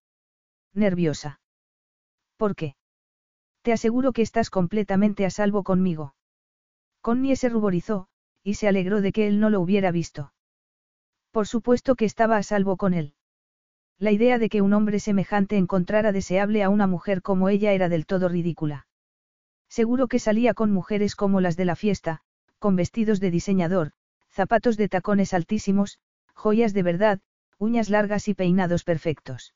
Nerviosa. 0.73 1.41
¿Por 2.38 2.56
qué? 2.56 2.75
Te 3.63 3.73
aseguro 3.73 4.13
que 4.13 4.21
estás 4.21 4.49
completamente 4.49 5.25
a 5.25 5.30
salvo 5.30 5.63
conmigo. 5.63 6.15
Connie 7.02 7.36
se 7.36 7.49
ruborizó, 7.49 8.08
y 8.43 8.54
se 8.54 8.67
alegró 8.67 9.02
de 9.02 9.12
que 9.12 9.28
él 9.28 9.39
no 9.39 9.49
lo 9.49 9.60
hubiera 9.60 9.91
visto. 9.91 10.34
Por 11.32 11.47
supuesto 11.47 11.95
que 11.95 12.06
estaba 12.06 12.38
a 12.38 12.43
salvo 12.43 12.78
con 12.78 12.93
él. 12.93 13.13
La 13.97 14.12
idea 14.12 14.38
de 14.38 14.47
que 14.47 14.62
un 14.62 14.73
hombre 14.73 14.99
semejante 14.99 15.58
encontrara 15.58 16.13
deseable 16.13 16.63
a 16.63 16.69
una 16.69 16.88
mujer 16.88 17.21
como 17.21 17.49
ella 17.49 17.73
era 17.73 17.89
del 17.89 18.06
todo 18.06 18.30
ridícula. 18.30 18.88
Seguro 19.67 20.08
que 20.08 20.19
salía 20.19 20.54
con 20.54 20.71
mujeres 20.71 21.15
como 21.15 21.41
las 21.41 21.58
de 21.58 21.65
la 21.65 21.75
fiesta, 21.75 22.21
con 22.60 22.78
vestidos 22.78 23.19
de 23.19 23.32
diseñador, 23.32 23.91
zapatos 24.30 24.78
de 24.78 24.89
tacones 24.89 25.34
altísimos, 25.34 26.00
joyas 26.34 26.74
de 26.74 26.84
verdad, 26.84 27.20
uñas 27.58 27.89
largas 27.89 28.28
y 28.28 28.34
peinados 28.34 28.84
perfectos. 28.84 29.54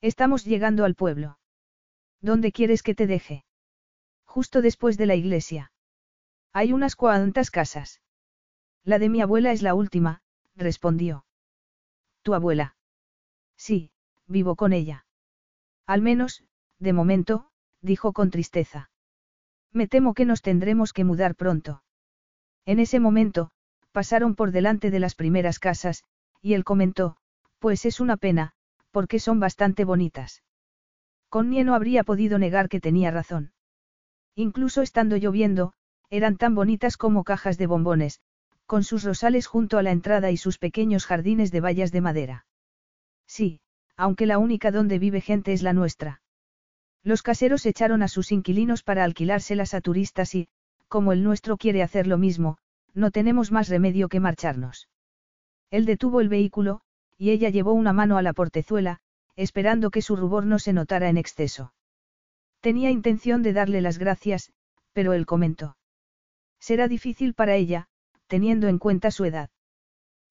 Estamos 0.00 0.44
llegando 0.44 0.84
al 0.84 0.94
pueblo. 0.94 1.38
¿Dónde 2.20 2.52
quieres 2.52 2.82
que 2.82 2.94
te 2.94 3.06
deje? 3.06 3.44
Justo 4.24 4.62
después 4.62 4.98
de 4.98 5.06
la 5.06 5.14
iglesia. 5.14 5.72
Hay 6.52 6.72
unas 6.72 6.96
cuantas 6.96 7.50
casas. 7.50 8.00
La 8.84 8.98
de 8.98 9.08
mi 9.08 9.22
abuela 9.22 9.52
es 9.52 9.62
la 9.62 9.74
última, 9.74 10.22
respondió. 10.54 11.24
¿Tu 12.22 12.34
abuela? 12.34 12.76
Sí, 13.56 13.90
vivo 14.26 14.56
con 14.56 14.72
ella. 14.72 15.06
Al 15.86 16.02
menos, 16.02 16.44
de 16.78 16.92
momento, 16.92 17.50
dijo 17.80 18.12
con 18.12 18.30
tristeza. 18.30 18.90
Me 19.72 19.88
temo 19.88 20.14
que 20.14 20.24
nos 20.24 20.42
tendremos 20.42 20.92
que 20.92 21.04
mudar 21.04 21.34
pronto. 21.34 21.82
En 22.66 22.78
ese 22.78 23.00
momento, 23.00 23.50
pasaron 23.94 24.34
por 24.34 24.50
delante 24.50 24.90
de 24.90 24.98
las 24.98 25.14
primeras 25.14 25.60
casas, 25.60 26.02
y 26.42 26.54
él 26.54 26.64
comentó, 26.64 27.16
pues 27.60 27.84
es 27.84 28.00
una 28.00 28.16
pena, 28.16 28.50
porque 28.90 29.20
son 29.20 29.38
bastante 29.38 29.84
bonitas. 29.84 30.42
Connie 31.28 31.62
no 31.62 31.76
habría 31.76 32.02
podido 32.02 32.40
negar 32.40 32.68
que 32.68 32.80
tenía 32.80 33.12
razón. 33.12 33.52
Incluso 34.34 34.82
estando 34.82 35.16
lloviendo, 35.16 35.74
eran 36.10 36.36
tan 36.36 36.56
bonitas 36.56 36.96
como 36.96 37.22
cajas 37.22 37.56
de 37.56 37.68
bombones, 37.68 38.20
con 38.66 38.82
sus 38.82 39.04
rosales 39.04 39.46
junto 39.46 39.78
a 39.78 39.84
la 39.84 39.92
entrada 39.92 40.32
y 40.32 40.36
sus 40.38 40.58
pequeños 40.58 41.06
jardines 41.06 41.52
de 41.52 41.60
vallas 41.60 41.92
de 41.92 42.00
madera. 42.00 42.46
Sí, 43.28 43.60
aunque 43.96 44.26
la 44.26 44.38
única 44.38 44.72
donde 44.72 44.98
vive 44.98 45.20
gente 45.20 45.52
es 45.52 45.62
la 45.62 45.72
nuestra. 45.72 46.20
Los 47.04 47.22
caseros 47.22 47.64
echaron 47.64 48.02
a 48.02 48.08
sus 48.08 48.32
inquilinos 48.32 48.82
para 48.82 49.04
alquilárselas 49.04 49.72
a 49.72 49.80
turistas 49.80 50.34
y, 50.34 50.48
como 50.88 51.12
el 51.12 51.22
nuestro 51.22 51.56
quiere 51.56 51.82
hacer 51.84 52.08
lo 52.08 52.18
mismo, 52.18 52.58
no 52.94 53.10
tenemos 53.10 53.52
más 53.52 53.68
remedio 53.68 54.08
que 54.08 54.20
marcharnos. 54.20 54.88
Él 55.70 55.84
detuvo 55.84 56.20
el 56.20 56.28
vehículo, 56.28 56.80
y 57.18 57.30
ella 57.30 57.50
llevó 57.50 57.72
una 57.72 57.92
mano 57.92 58.16
a 58.16 58.22
la 58.22 58.32
portezuela, 58.32 59.00
esperando 59.36 59.90
que 59.90 60.02
su 60.02 60.16
rubor 60.16 60.46
no 60.46 60.58
se 60.58 60.72
notara 60.72 61.08
en 61.08 61.16
exceso. 61.16 61.74
Tenía 62.60 62.90
intención 62.90 63.42
de 63.42 63.52
darle 63.52 63.80
las 63.80 63.98
gracias, 63.98 64.52
pero 64.92 65.12
él 65.12 65.26
comentó. 65.26 65.76
Será 66.60 66.88
difícil 66.88 67.34
para 67.34 67.56
ella, 67.56 67.88
teniendo 68.26 68.68
en 68.68 68.78
cuenta 68.78 69.10
su 69.10 69.24
edad. 69.24 69.50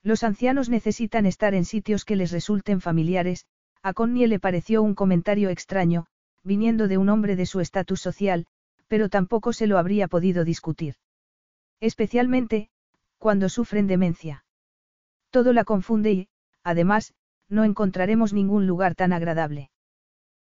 Los 0.02 0.24
ancianos 0.24 0.70
necesitan 0.70 1.26
estar 1.26 1.54
en 1.54 1.66
sitios 1.66 2.06
que 2.06 2.16
les 2.16 2.32
resulten 2.32 2.82
familiares, 2.82 3.46
a 3.82 3.94
Connie 3.94 4.28
le 4.28 4.40
pareció 4.40 4.82
un 4.82 4.96
comentario 4.96 5.50
extraño, 5.50 6.08
viniendo 6.44 6.88
de 6.88 6.98
un 6.98 7.10
hombre 7.10 7.36
de 7.36 7.46
su 7.46 7.60
estatus 7.60 8.02
social, 8.02 8.46
pero 8.88 9.10
tampoco 9.10 9.54
se 9.54 9.68
lo 9.68 9.78
habría 9.78 10.08
podido 10.08 10.44
discutir. 10.44 10.96
Especialmente, 11.84 12.70
cuando 13.18 13.50
sufren 13.50 13.88
demencia. 13.88 14.46
Todo 15.32 15.52
la 15.52 15.66
confunde 15.66 16.14
y, 16.14 16.28
además, 16.64 17.14
no 17.50 17.66
encontraremos 17.66 18.32
ningún 18.32 18.68
lugar 18.68 18.96
tan 18.96 19.12
agradable. 19.12 19.70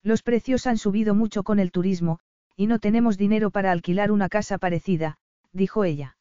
Los 0.05 0.23
precios 0.23 0.69
han 0.69 0.79
subido 0.79 1.13
mucho 1.13 1.43
con 1.43 1.59
el 1.59 1.73
turismo, 1.73 2.21
y 2.55 2.69
no 2.69 2.79
tenemos 2.79 3.19
dinero 3.19 3.51
para 3.51 3.73
alquilar 3.73 4.13
una 4.13 4.29
casa 4.29 4.59
parecida, 4.59 5.19
dijo 5.53 5.83
ella. 5.83 6.17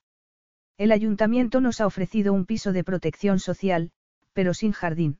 El 0.79 0.91
ayuntamiento 0.91 1.61
nos 1.61 1.79
ha 1.79 1.85
ofrecido 1.85 2.33
un 2.33 2.47
piso 2.47 2.73
de 2.73 2.83
protección 2.83 3.37
social, 3.37 3.91
pero 4.33 4.55
sin 4.55 4.71
jardín. 4.71 5.19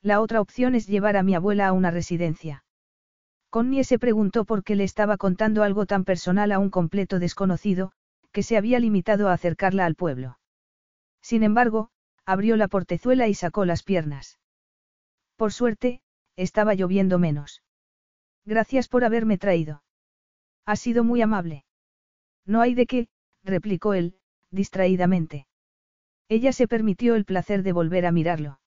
La 0.00 0.22
otra 0.22 0.40
opción 0.40 0.74
es 0.74 0.86
llevar 0.86 1.18
a 1.18 1.22
mi 1.22 1.34
abuela 1.34 1.66
a 1.66 1.72
una 1.72 1.90
residencia. 1.90 2.64
Connie 3.50 3.84
se 3.84 3.98
preguntó 3.98 4.46
por 4.46 4.64
qué 4.64 4.74
le 4.74 4.84
estaba 4.84 5.18
contando 5.18 5.64
algo 5.64 5.84
tan 5.84 6.04
personal 6.04 6.50
a 6.50 6.58
un 6.58 6.70
completo 6.70 7.18
desconocido, 7.18 7.92
que 8.32 8.42
se 8.42 8.56
había 8.56 8.80
limitado 8.80 9.28
a 9.28 9.34
acercarla 9.34 9.86
al 9.86 9.94
pueblo. 9.94 10.38
Sin 11.20 11.42
embargo, 11.42 11.90
abrió 12.24 12.56
la 12.56 12.68
portezuela 12.68 13.28
y 13.28 13.34
sacó 13.34 13.64
las 13.64 13.82
piernas. 13.82 14.38
Por 15.36 15.52
suerte, 15.52 16.02
estaba 16.36 16.74
lloviendo 16.74 17.18
menos. 17.18 17.62
Gracias 18.44 18.88
por 18.88 19.04
haberme 19.04 19.38
traído. 19.38 19.82
Ha 20.64 20.76
sido 20.76 21.04
muy 21.04 21.22
amable. 21.22 21.64
No 22.44 22.60
hay 22.60 22.74
de 22.74 22.86
qué, 22.86 23.08
replicó 23.44 23.94
él, 23.94 24.16
distraídamente. 24.50 25.46
Ella 26.28 26.52
se 26.52 26.66
permitió 26.66 27.14
el 27.14 27.24
placer 27.24 27.62
de 27.62 27.72
volver 27.72 28.06
a 28.06 28.12
mirarlo. 28.12 28.60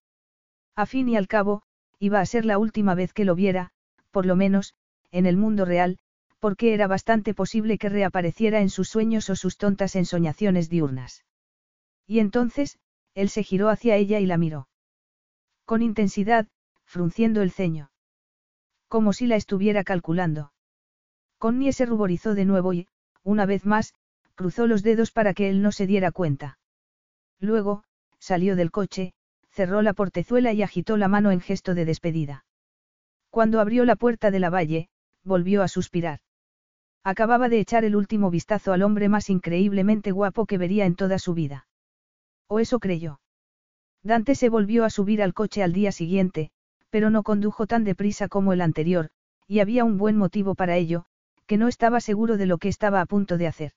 A 0.75 0.86
fin 0.86 1.10
y 1.10 1.17
al 1.17 1.28
cabo, 1.28 1.63
iba 1.99 2.19
a 2.19 2.25
ser 2.25 2.45
la 2.45 2.58
última 2.58 2.95
vez 2.95 3.13
que 3.13 3.25
lo 3.25 3.36
viera, 3.36 3.71
por 4.12 4.25
lo 4.25 4.36
menos, 4.36 4.75
en 5.12 5.25
el 5.25 5.38
mundo 5.38 5.65
real, 5.65 5.97
porque 6.39 6.73
era 6.73 6.87
bastante 6.87 7.33
posible 7.33 7.77
que 7.77 7.89
reapareciera 7.89 8.61
en 8.61 8.69
sus 8.69 8.89
sueños 8.89 9.29
o 9.29 9.35
sus 9.35 9.57
tontas 9.57 9.95
ensoñaciones 9.95 10.69
diurnas. 10.69 11.25
Y 12.07 12.19
entonces, 12.19 12.77
él 13.13 13.29
se 13.29 13.43
giró 13.43 13.69
hacia 13.69 13.95
ella 13.95 14.19
y 14.19 14.25
la 14.25 14.37
miró. 14.37 14.67
Con 15.65 15.81
intensidad, 15.81 16.47
frunciendo 16.83 17.41
el 17.41 17.51
ceño. 17.51 17.91
Como 18.87 19.13
si 19.13 19.25
la 19.25 19.35
estuviera 19.35 19.83
calculando. 19.83 20.51
Connie 21.37 21.73
se 21.73 21.85
ruborizó 21.85 22.35
de 22.35 22.45
nuevo 22.45 22.73
y, 22.73 22.87
una 23.23 23.45
vez 23.45 23.65
más, 23.65 23.93
cruzó 24.35 24.67
los 24.67 24.83
dedos 24.83 25.11
para 25.11 25.33
que 25.33 25.49
él 25.49 25.61
no 25.61 25.71
se 25.71 25.87
diera 25.87 26.11
cuenta. 26.11 26.59
Luego, 27.39 27.83
salió 28.19 28.55
del 28.55 28.71
coche, 28.71 29.13
cerró 29.49 29.81
la 29.81 29.93
portezuela 29.93 30.53
y 30.53 30.61
agitó 30.61 30.97
la 30.97 31.07
mano 31.07 31.31
en 31.31 31.41
gesto 31.41 31.73
de 31.73 31.85
despedida. 31.85 32.45
Cuando 33.29 33.59
abrió 33.59 33.85
la 33.85 33.95
puerta 33.95 34.31
de 34.31 34.39
la 34.39 34.49
valle, 34.49 34.89
volvió 35.23 35.63
a 35.63 35.67
suspirar. 35.67 36.19
Acababa 37.07 37.49
de 37.49 37.59
echar 37.59 37.85
el 37.85 37.95
último 37.95 38.31
vistazo 38.31 38.73
al 38.73 38.81
hombre 38.81 39.09
más 39.09 39.29
increíblemente 39.29 40.09
guapo 40.11 40.47
que 40.47 40.57
vería 40.57 40.87
en 40.87 40.95
toda 40.95 41.19
su 41.19 41.35
vida. 41.35 41.67
O 42.47 42.59
eso 42.59 42.79
creyó. 42.79 43.19
Dante 44.01 44.33
se 44.33 44.49
volvió 44.49 44.83
a 44.83 44.89
subir 44.89 45.21
al 45.21 45.35
coche 45.35 45.61
al 45.61 45.71
día 45.71 45.91
siguiente, 45.91 46.49
pero 46.89 47.11
no 47.11 47.21
condujo 47.21 47.67
tan 47.67 47.83
deprisa 47.83 48.27
como 48.27 48.53
el 48.53 48.61
anterior, 48.61 49.11
y 49.47 49.59
había 49.59 49.83
un 49.83 49.99
buen 49.99 50.17
motivo 50.17 50.55
para 50.55 50.77
ello, 50.77 51.05
que 51.45 51.57
no 51.57 51.67
estaba 51.67 52.01
seguro 52.01 52.37
de 52.37 52.47
lo 52.47 52.57
que 52.57 52.69
estaba 52.69 53.01
a 53.01 53.05
punto 53.05 53.37
de 53.37 53.45
hacer. 53.45 53.73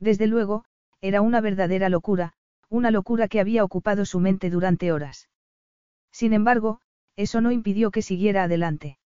Desde 0.00 0.26
luego, 0.26 0.64
era 1.02 1.20
una 1.20 1.42
verdadera 1.42 1.90
locura, 1.90 2.32
una 2.70 2.90
locura 2.90 3.28
que 3.28 3.40
había 3.40 3.62
ocupado 3.62 4.06
su 4.06 4.20
mente 4.20 4.48
durante 4.48 4.90
horas. 4.90 5.28
Sin 6.12 6.32
embargo, 6.32 6.80
eso 7.14 7.42
no 7.42 7.52
impidió 7.52 7.90
que 7.90 8.00
siguiera 8.00 8.44
adelante. 8.44 8.98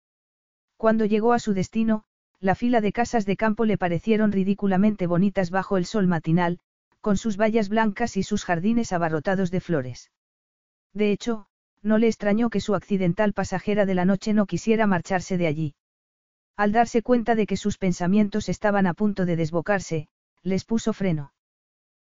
Cuando 0.77 1.07
llegó 1.07 1.33
a 1.33 1.41
su 1.41 1.55
destino, 1.55 2.05
la 2.43 2.57
fila 2.57 2.81
de 2.81 2.93
casas 2.93 3.25
de 3.25 3.37
campo 3.37 3.65
le 3.65 3.79
parecieron 3.79 4.33
ridículamente 4.33 5.07
bonitas 5.07 5.51
bajo 5.51 5.77
el 5.77 5.87
sol 5.87 6.09
matinal, 6.09 6.59
con 7.01 7.17
sus 7.17 7.37
vallas 7.37 7.69
blancas 7.69 8.17
y 8.17 8.25
sus 8.25 8.45
jardines 8.45 8.93
abarrotados 8.93 9.53
de 9.53 9.61
flores. 9.61 10.11
De 10.93 11.13
hecho, 11.13 11.47
no 11.83 11.99
le 11.99 12.09
extrañó 12.09 12.51
que 12.51 12.61
su 12.61 12.75
accidental 12.75 13.33
pasajera 13.33 13.87
de 13.87 13.95
la 13.95 14.05
noche 14.05 14.35
no 14.35 14.47
quisiera 14.47 14.89
marcharse 14.89 15.39
de 15.39 15.47
allí. 15.47 15.75
Al 16.57 16.73
darse 16.73 17.03
cuenta 17.03 17.37
de 17.37 17.47
que 17.47 17.57
sus 17.57 17.79
pensamientos 17.79 18.49
estaban 18.49 18.89
a 18.89 18.95
punto 18.95 19.25
de 19.25 19.37
desbocarse, 19.37 20.09
les 20.43 20.65
puso 20.65 20.93
freno. 20.93 21.33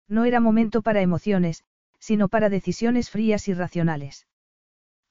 No 0.09 0.25
era 0.25 0.41
momento 0.41 0.81
para 0.81 1.01
emociones, 1.01 1.63
sino 1.97 2.27
para 2.27 2.49
decisiones 2.49 3.09
frías 3.09 3.47
y 3.47 3.53
racionales. 3.53 4.27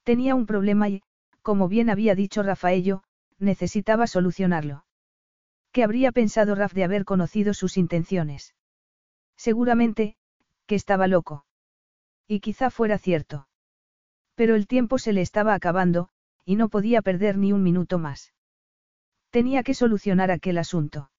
Tenía 0.03 0.35
un 0.35 0.45
problema 0.45 0.87
y, 0.87 1.01
como 1.41 1.67
bien 1.67 1.89
había 1.89 2.13
dicho 2.13 2.43
Rafaello, 2.43 3.01
necesitaba 3.39 4.05
solucionarlo. 4.05 4.85
¿Qué 5.75 5.83
habría 5.83 6.13
pensado 6.13 6.55
Raf 6.55 6.71
de 6.71 6.85
haber 6.85 7.03
conocido 7.03 7.53
sus 7.53 7.75
intenciones? 7.75 8.55
Seguramente, 9.35 10.15
que 10.67 10.75
estaba 10.75 11.05
loco. 11.05 11.45
Y 12.29 12.39
quizá 12.39 12.69
fuera 12.69 12.97
cierto. 12.97 13.49
Pero 14.35 14.55
el 14.55 14.67
tiempo 14.67 14.99
se 14.99 15.11
le 15.11 15.19
estaba 15.19 15.53
acabando, 15.53 16.07
y 16.45 16.55
no 16.55 16.69
podía 16.69 17.01
perder 17.01 17.37
ni 17.37 17.51
un 17.51 17.61
minuto 17.61 17.99
más. 17.99 18.31
Tenía 19.31 19.63
que 19.63 19.73
solucionar 19.73 20.31
aquel 20.31 20.59
asunto. 20.59 21.11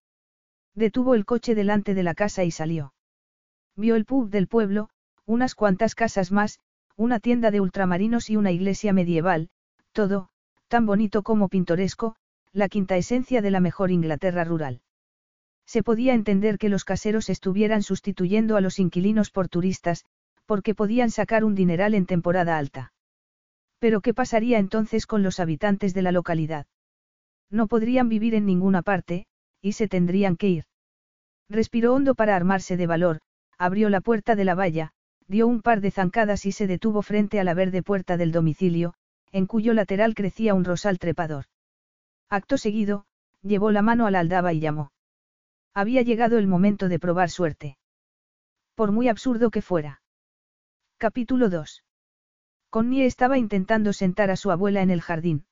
Detuvo 0.75 1.15
el 1.15 1.27
coche 1.27 1.55
delante 1.55 1.93
de 1.93 2.03
la 2.03 2.15
casa 2.15 2.43
y 2.43 2.51
salió. 2.51 2.95
Vio 3.77 3.95
el 3.95 4.07
pub 4.07 4.31
del 4.31 4.49
pueblo, 4.49 4.89
unas 5.27 5.55
cuantas 5.55 5.95
casas 5.95 6.33
más, 6.33 6.61
una 6.97 7.21
tienda 7.21 7.51
de 7.51 7.61
ultramarinos 7.61 8.31
y 8.31 8.37
una 8.37 8.53
iglesia 8.53 8.95
medieval, 8.95 9.51
todo, 9.93 10.31
tan 10.69 10.87
bonito 10.87 11.23
como 11.23 11.51
pintoresco, 11.51 12.17
la 12.57 12.71
quinta 12.71 12.97
esencia 12.97 13.43
de 13.43 13.51
la 13.51 13.61
mejor 13.61 13.91
Inglaterra 13.91 14.43
rural. 14.43 14.81
Se 15.67 15.83
podía 15.83 16.15
entender 16.15 16.57
que 16.57 16.71
los 16.71 16.87
caseros 16.87 17.29
estuvieran 17.29 17.83
sustituyendo 17.83 18.57
a 18.57 18.63
los 18.63 18.79
inquilinos 18.79 19.31
por 19.31 19.51
turistas, 19.51 20.07
porque 20.47 20.75
podían 20.75 21.11
sacar 21.11 21.45
un 21.45 21.55
dineral 21.55 21.93
en 21.93 22.07
temporada 22.07 22.57
alta. 22.57 22.95
Pero 23.79 24.01
¿qué 24.01 24.15
pasaría 24.15 24.59
entonces 24.59 25.07
con 25.07 25.23
los 25.23 25.39
habitantes 25.39 25.93
de 25.93 26.01
la 26.01 26.13
localidad? 26.13 26.67
No 27.51 27.67
podrían 27.67 28.09
vivir 28.09 28.35
en 28.35 28.47
ninguna 28.47 28.81
parte, 28.81 29.27
y 29.61 29.73
se 29.73 29.87
tendrían 29.87 30.37
que 30.37 30.49
ir. 30.49 30.65
Respiró 31.51 31.93
hondo 31.93 32.15
para 32.15 32.37
armarse 32.37 32.79
de 32.79 32.87
valor, 32.87 33.21
abrió 33.59 33.91
la 33.91 34.01
puerta 34.01 34.35
de 34.35 34.47
la 34.47 34.55
valla, 34.55 34.93
dio 35.29 35.47
un 35.47 35.61
par 35.61 35.83
de 35.83 35.91
zancadas 35.91 36.47
y 36.47 36.53
se 36.53 36.67
detuvo 36.67 37.03
frente 37.03 37.39
a 37.39 37.45
la 37.45 37.53
verde 37.53 37.83
puerta 37.83 38.17
del 38.17 38.33
domicilio, 38.33 38.95
en 39.31 39.45
cuyo 39.45 39.75
lateral 39.75 40.15
crecía 40.15 40.55
un 40.55 40.65
rosal 40.65 40.99
trepador. 40.99 41.45
Acto 42.29 42.59
seguido, 42.59 43.07
llevó 43.43 43.71
la 43.71 43.83
mano 43.83 44.07
a 44.07 44.11
la 44.11 44.19
aldaba 44.19 44.53
y 44.53 44.59
llamó. 44.59 44.91
Había 45.75 46.03
llegado 46.03 46.39
el 46.39 46.49
momento 46.49 46.89
de 46.89 46.99
probar 46.99 47.31
suerte. 47.31 47.79
Por 48.75 48.91
muy 48.91 49.09
absurdo 49.09 49.51
que 49.51 49.63
fuera. 49.63 50.03
Capítulo 50.99 51.49
2. 51.51 51.85
Connie 52.71 53.07
estaba 53.07 53.39
intentando 53.39 53.93
sentar 53.93 54.31
a 54.31 54.37
su 54.37 54.51
abuela 54.51 54.83
en 54.83 54.91
el 54.91 55.03
jardín. 55.03 55.47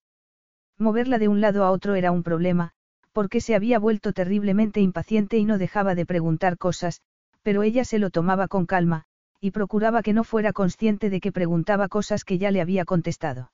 Moverla 0.77 1.19
de 1.19 1.29
un 1.29 1.41
lado 1.41 1.65
a 1.65 1.71
otro 1.71 1.95
era 1.95 2.11
un 2.11 2.25
problema, 2.25 2.73
porque 3.13 3.41
se 3.41 3.55
había 3.55 3.79
vuelto 3.79 4.13
terriblemente 4.13 4.81
impaciente 4.81 5.39
y 5.39 5.45
no 5.45 5.59
dejaba 5.59 5.95
de 5.95 6.07
preguntar 6.07 6.59
cosas, 6.59 7.03
pero 7.43 7.63
ella 7.63 7.85
se 7.85 8.01
lo 8.01 8.11
tomaba 8.11 8.49
con 8.49 8.67
calma, 8.67 9.05
y 9.39 9.53
procuraba 9.53 10.03
que 10.03 10.13
no 10.13 10.25
fuera 10.25 10.53
consciente 10.53 11.09
de 11.09 11.21
que 11.21 11.31
preguntaba 11.31 11.87
cosas 11.87 12.25
que 12.25 12.39
ya 12.39 12.51
le 12.51 12.61
había 12.61 12.85
contestado. 12.85 13.53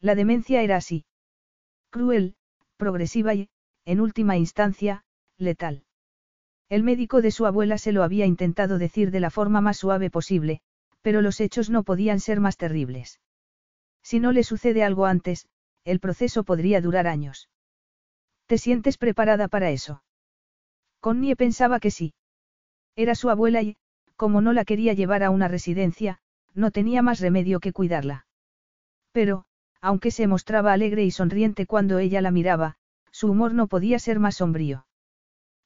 La 0.00 0.14
demencia 0.14 0.62
era 0.62 0.76
así. 0.76 1.04
Cruel, 1.90 2.34
progresiva 2.76 3.34
y, 3.34 3.48
en 3.84 4.00
última 4.00 4.36
instancia, 4.36 5.04
letal. 5.36 5.84
El 6.68 6.84
médico 6.84 7.20
de 7.20 7.32
su 7.32 7.46
abuela 7.46 7.78
se 7.78 7.90
lo 7.90 8.04
había 8.04 8.26
intentado 8.26 8.78
decir 8.78 9.10
de 9.10 9.20
la 9.20 9.30
forma 9.30 9.60
más 9.60 9.76
suave 9.76 10.08
posible, 10.08 10.60
pero 11.02 11.20
los 11.20 11.40
hechos 11.40 11.68
no 11.68 11.82
podían 11.82 12.20
ser 12.20 12.38
más 12.38 12.56
terribles. 12.56 13.20
Si 14.02 14.20
no 14.20 14.30
le 14.32 14.44
sucede 14.44 14.84
algo 14.84 15.06
antes, 15.06 15.46
el 15.84 15.98
proceso 15.98 16.44
podría 16.44 16.80
durar 16.80 17.06
años. 17.06 17.48
¿Te 18.46 18.56
sientes 18.56 18.98
preparada 18.98 19.48
para 19.48 19.70
eso? 19.70 20.02
Connie 21.00 21.34
pensaba 21.34 21.80
que 21.80 21.90
sí. 21.90 22.14
Era 22.94 23.14
su 23.14 23.30
abuela 23.30 23.62
y, 23.62 23.76
como 24.16 24.40
no 24.40 24.52
la 24.52 24.64
quería 24.64 24.92
llevar 24.92 25.22
a 25.22 25.30
una 25.30 25.48
residencia, 25.48 26.20
no 26.54 26.70
tenía 26.70 27.02
más 27.02 27.20
remedio 27.20 27.58
que 27.58 27.72
cuidarla. 27.72 28.26
Pero, 29.12 29.46
aunque 29.80 30.10
se 30.10 30.26
mostraba 30.26 30.72
alegre 30.72 31.04
y 31.04 31.10
sonriente 31.10 31.66
cuando 31.66 31.98
ella 31.98 32.20
la 32.20 32.30
miraba, 32.30 32.76
su 33.10 33.30
humor 33.30 33.54
no 33.54 33.66
podía 33.66 33.98
ser 33.98 34.18
más 34.18 34.36
sombrío. 34.36 34.86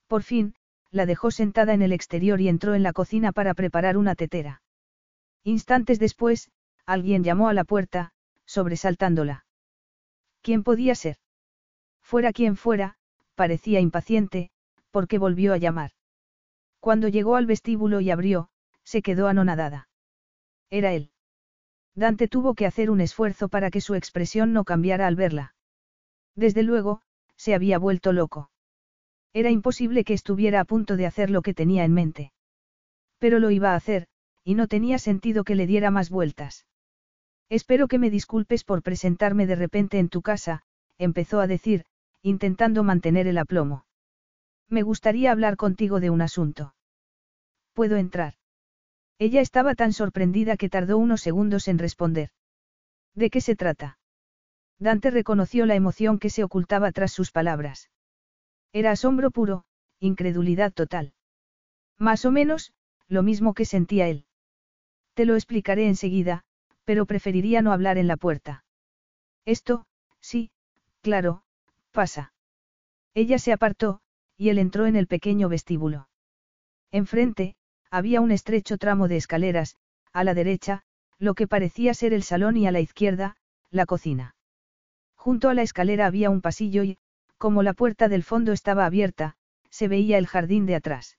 Por 0.07 0.23
fin, 0.23 0.55
la 0.91 1.07
dejó 1.07 1.31
sentada 1.31 1.75
en 1.75 1.83
el 1.83 1.93
exterior 1.93 2.41
y 2.41 2.49
entró 2.49 2.75
en 2.75 2.83
la 2.83 2.93
cocina 2.93 3.33
para 3.33 3.55
preparar 3.55 3.97
una 3.97 4.15
tetera. 4.15 4.63
Instantes 5.43 5.99
después, 5.99 6.51
alguien 6.87 7.25
llamó 7.25 7.49
a 7.49 7.55
la 7.55 7.65
puerta, 7.65 8.13
sobresaltándola. 8.47 9.45
¿Quién 10.43 10.63
podía 10.63 10.95
ser? 10.95 11.17
Fuera 12.03 12.33
quien 12.33 12.57
fuera, 12.57 12.97
parecía 13.35 13.81
impaciente, 13.81 14.51
porque 14.91 15.19
volvió 15.19 15.53
a 15.53 15.59
llamar. 15.59 15.91
Cuando 16.79 17.09
llegó 17.09 17.37
al 17.37 17.47
vestíbulo 17.47 18.01
y 18.01 18.11
abrió, 18.11 18.49
se 18.85 19.03
quedó 19.03 19.27
anonadada. 19.27 19.89
Era 20.71 20.93
él. 20.93 21.11
Dante 21.95 22.29
tuvo 22.29 22.55
que 22.55 22.67
hacer 22.67 22.91
un 22.91 23.01
esfuerzo 23.01 23.49
para 23.49 23.71
que 23.71 23.81
su 23.81 23.95
expresión 23.95 24.53
no 24.53 24.65
cambiara 24.65 25.07
al 25.07 25.17
verla. 25.17 25.55
Desde 26.35 26.63
luego, 26.63 27.03
se 27.37 27.55
había 27.55 27.79
vuelto 27.79 28.13
loco. 28.13 28.51
Era 29.33 29.51
imposible 29.51 30.05
que 30.05 30.15
estuviera 30.15 30.61
a 30.61 30.65
punto 30.65 30.97
de 30.97 31.07
hacer 31.07 31.31
lo 31.31 31.43
que 31.43 31.55
tenía 31.55 31.85
en 31.85 31.93
mente. 31.93 32.33
Pero 33.19 33.39
lo 33.39 33.51
iba 33.51 33.73
a 33.73 33.77
hacer, 33.77 34.07
y 34.45 34.55
no 34.55 34.69
tenía 34.69 34.99
sentido 34.99 35.45
que 35.45 35.55
le 35.55 35.67
diera 35.67 35.91
más 35.91 36.11
vueltas. 36.11 36.67
Espero 37.49 37.89
que 37.89 37.99
me 37.99 38.11
disculpes 38.11 38.65
por 38.65 38.83
presentarme 38.83 39.47
de 39.47 39.55
repente 39.55 39.99
en 39.99 40.09
tu 40.09 40.23
casa, 40.23 40.63
empezó 40.99 41.41
a 41.41 41.47
decir, 41.47 41.85
intentando 42.23 42.83
mantener 42.83 43.27
el 43.27 43.39
aplomo. 43.39 43.87
Me 44.69 44.83
gustaría 44.83 45.31
hablar 45.31 45.57
contigo 45.57 46.01
de 46.01 46.11
un 46.11 46.23
asunto. 46.23 46.75
¿Puedo 47.75 47.97
entrar? 47.97 48.35
Ella 49.19 49.41
estaba 49.41 49.75
tan 49.75 49.93
sorprendida 49.93 50.57
que 50.57 50.69
tardó 50.69 50.99
unos 50.99 51.21
segundos 51.21 51.69
en 51.69 51.79
responder. 51.79 52.31
¿De 53.15 53.31
qué 53.31 53.41
se 53.41 53.55
trata? 53.55 53.99
Dante 54.79 55.11
reconoció 55.11 55.67
la 55.67 55.77
emoción 55.77 56.19
que 56.19 56.31
se 56.31 56.43
ocultaba 56.43 56.91
tras 56.91 57.13
sus 57.13 57.31
palabras. 57.31 57.91
Era 58.73 58.91
asombro 58.91 59.31
puro, 59.31 59.65
incredulidad 60.01 60.73
total. 60.73 61.15
Más 61.99 62.25
o 62.25 62.33
menos, 62.33 62.73
lo 63.07 63.23
mismo 63.23 63.55
que 63.55 63.65
sentía 63.65 64.09
él. 64.09 64.27
Te 65.15 65.27
lo 65.27 65.37
explicaré 65.37 65.87
enseguida, 65.87 66.45
pero 66.85 67.07
preferiría 67.07 67.63
no 67.63 67.73
hablar 67.73 67.99
en 67.99 68.09
la 68.09 68.17
puerta. 68.17 68.65
Esto, 69.45 69.87
sí, 70.21 70.51
claro, 71.03 71.45
pasa. 71.93 72.33
Ella 73.15 73.39
se 73.39 73.53
apartó, 73.53 74.01
y 74.37 74.49
él 74.49 74.59
entró 74.59 74.87
en 74.87 74.97
el 74.97 75.07
pequeño 75.07 75.49
vestíbulo. 75.49 76.09
Enfrente, 76.91 77.57
había 77.95 78.21
un 78.21 78.33
estrecho 78.33 78.77
tramo 78.77 79.07
de 79.07 79.17
escaleras, 79.17 79.77
a 80.13 80.25
la 80.25 80.35
derecha, 80.35 80.83
lo 81.21 81.35
que 81.35 81.47
parecía 81.47 81.95
ser 81.95 82.13
el 82.13 82.25
salón 82.25 82.57
y 82.57 82.67
a 82.67 82.73
la 82.73 82.81
izquierda, 82.81 83.37
la 83.71 83.87
cocina. 83.87 84.35
Junto 85.15 85.49
a 85.49 85.55
la 85.55 85.63
escalera 85.63 86.07
había 86.07 86.29
un 86.29 86.41
pasillo 86.41 86.83
y, 86.83 86.99
como 87.39 87.63
la 87.63 87.73
puerta 87.73 88.09
del 88.09 88.25
fondo 88.25 88.51
estaba 88.51 88.85
abierta, 88.85 89.37
se 89.71 89.87
veía 89.87 90.19
el 90.19 90.27
jardín 90.27 90.67
de 90.67 90.75
atrás. 90.75 91.19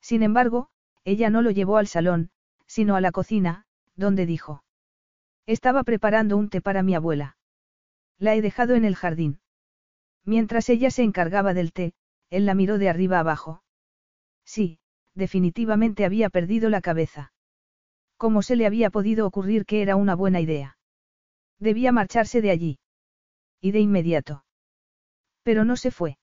Sin 0.00 0.24
embargo, 0.24 0.68
ella 1.04 1.30
no 1.30 1.42
lo 1.42 1.52
llevó 1.52 1.76
al 1.76 1.86
salón, 1.86 2.30
sino 2.66 2.96
a 2.96 3.00
la 3.00 3.12
cocina, 3.12 3.64
donde 3.94 4.26
dijo. 4.26 4.64
Estaba 5.46 5.84
preparando 5.84 6.36
un 6.36 6.48
té 6.48 6.60
para 6.60 6.82
mi 6.82 6.96
abuela. 6.96 7.36
La 8.18 8.34
he 8.34 8.42
dejado 8.42 8.74
en 8.74 8.84
el 8.84 8.96
jardín. 8.96 9.38
Mientras 10.24 10.68
ella 10.70 10.90
se 10.90 11.04
encargaba 11.04 11.54
del 11.54 11.72
té, 11.72 11.94
él 12.30 12.46
la 12.46 12.56
miró 12.56 12.78
de 12.78 12.88
arriba 12.88 13.20
abajo. 13.20 13.62
Sí, 14.44 14.80
definitivamente 15.14 16.04
había 16.04 16.30
perdido 16.30 16.70
la 16.70 16.80
cabeza. 16.80 17.32
¿Cómo 18.16 18.42
se 18.42 18.56
le 18.56 18.66
había 18.66 18.90
podido 18.90 19.26
ocurrir 19.26 19.66
que 19.66 19.82
era 19.82 19.96
una 19.96 20.14
buena 20.14 20.40
idea? 20.40 20.78
Debía 21.58 21.92
marcharse 21.92 22.40
de 22.40 22.50
allí. 22.50 22.78
Y 23.60 23.72
de 23.72 23.80
inmediato. 23.80 24.44
Pero 25.42 25.64
no 25.64 25.76
se 25.76 25.90
fue. 25.90 26.18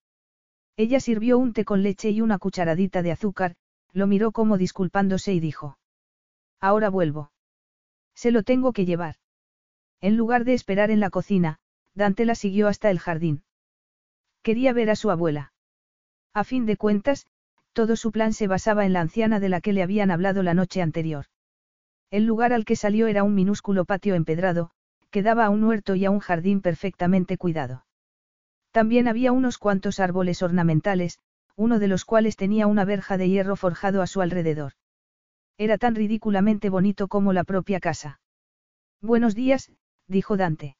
Ella 0.78 1.00
sirvió 1.00 1.38
un 1.38 1.54
té 1.54 1.66
con 1.66 1.84
leche 1.84 2.10
y 2.10 2.22
una 2.22 2.38
cucharadita 2.38 3.02
de 3.02 3.12
azúcar, 3.12 3.56
lo 3.94 4.08
miró 4.08 4.32
como 4.32 4.58
disculpándose 4.58 5.34
y 5.34 5.40
dijo. 5.40 5.78
Ahora 6.60 6.90
vuelvo. 6.90 7.32
Se 8.16 8.32
lo 8.32 8.44
tengo 8.44 8.74
que 8.74 8.86
llevar. 8.86 9.16
En 10.00 10.18
lugar 10.18 10.46
de 10.46 10.54
esperar 10.54 10.92
en 10.92 11.00
la 11.00 11.10
cocina, 11.10 11.60
Dante 11.94 12.26
la 12.26 12.36
siguió 12.36 12.68
hasta 12.68 12.90
el 12.90 13.00
jardín. 13.00 13.44
Quería 14.42 14.74
ver 14.74 14.90
a 14.90 14.96
su 14.96 15.12
abuela. 15.12 15.54
A 16.34 16.44
fin 16.44 16.66
de 16.66 16.78
cuentas, 16.78 17.28
todo 17.74 17.96
su 17.96 18.12
plan 18.12 18.34
se 18.34 18.48
basaba 18.48 18.86
en 18.86 18.94
la 18.94 19.02
anciana 19.02 19.40
de 19.40 19.50
la 19.50 19.62
que 19.62 19.74
le 19.74 19.84
habían 19.84 20.12
hablado 20.12 20.44
la 20.44 20.54
noche 20.54 20.82
anterior. 20.82 21.26
El 22.10 22.26
lugar 22.26 22.54
al 22.54 22.66
que 22.66 22.76
salió 22.76 23.08
era 23.08 23.24
un 23.24 23.34
minúsculo 23.36 23.86
patio 23.86 24.16
empedrado, 24.16 24.72
que 25.10 25.24
daba 25.24 25.46
a 25.46 25.50
un 25.50 25.64
huerto 25.64 25.96
y 25.96 26.06
a 26.06 26.12
un 26.12 26.20
jardín 26.20 26.62
perfectamente 26.62 27.38
cuidado. 27.38 27.86
También 28.72 29.08
había 29.08 29.32
unos 29.32 29.58
cuantos 29.58 30.00
árboles 30.00 30.42
ornamentales, 30.42 31.20
uno 31.56 31.80
de 31.80 31.88
los 31.88 32.06
cuales 32.06 32.38
tenía 32.38 32.68
una 32.68 32.86
verja 32.86 33.18
de 33.18 33.30
hierro 33.30 33.56
forjado 33.56 34.02
a 34.02 34.08
su 34.08 34.22
alrededor. 34.22 34.74
Era 35.58 35.78
tan 35.78 35.96
ridículamente 35.96 36.70
bonito 36.70 37.08
como 37.08 37.34
la 37.34 37.44
propia 37.44 37.80
casa. 37.80 38.22
Buenos 39.02 39.36
días, 39.36 39.72
dijo 40.08 40.38
Dante. 40.38 40.78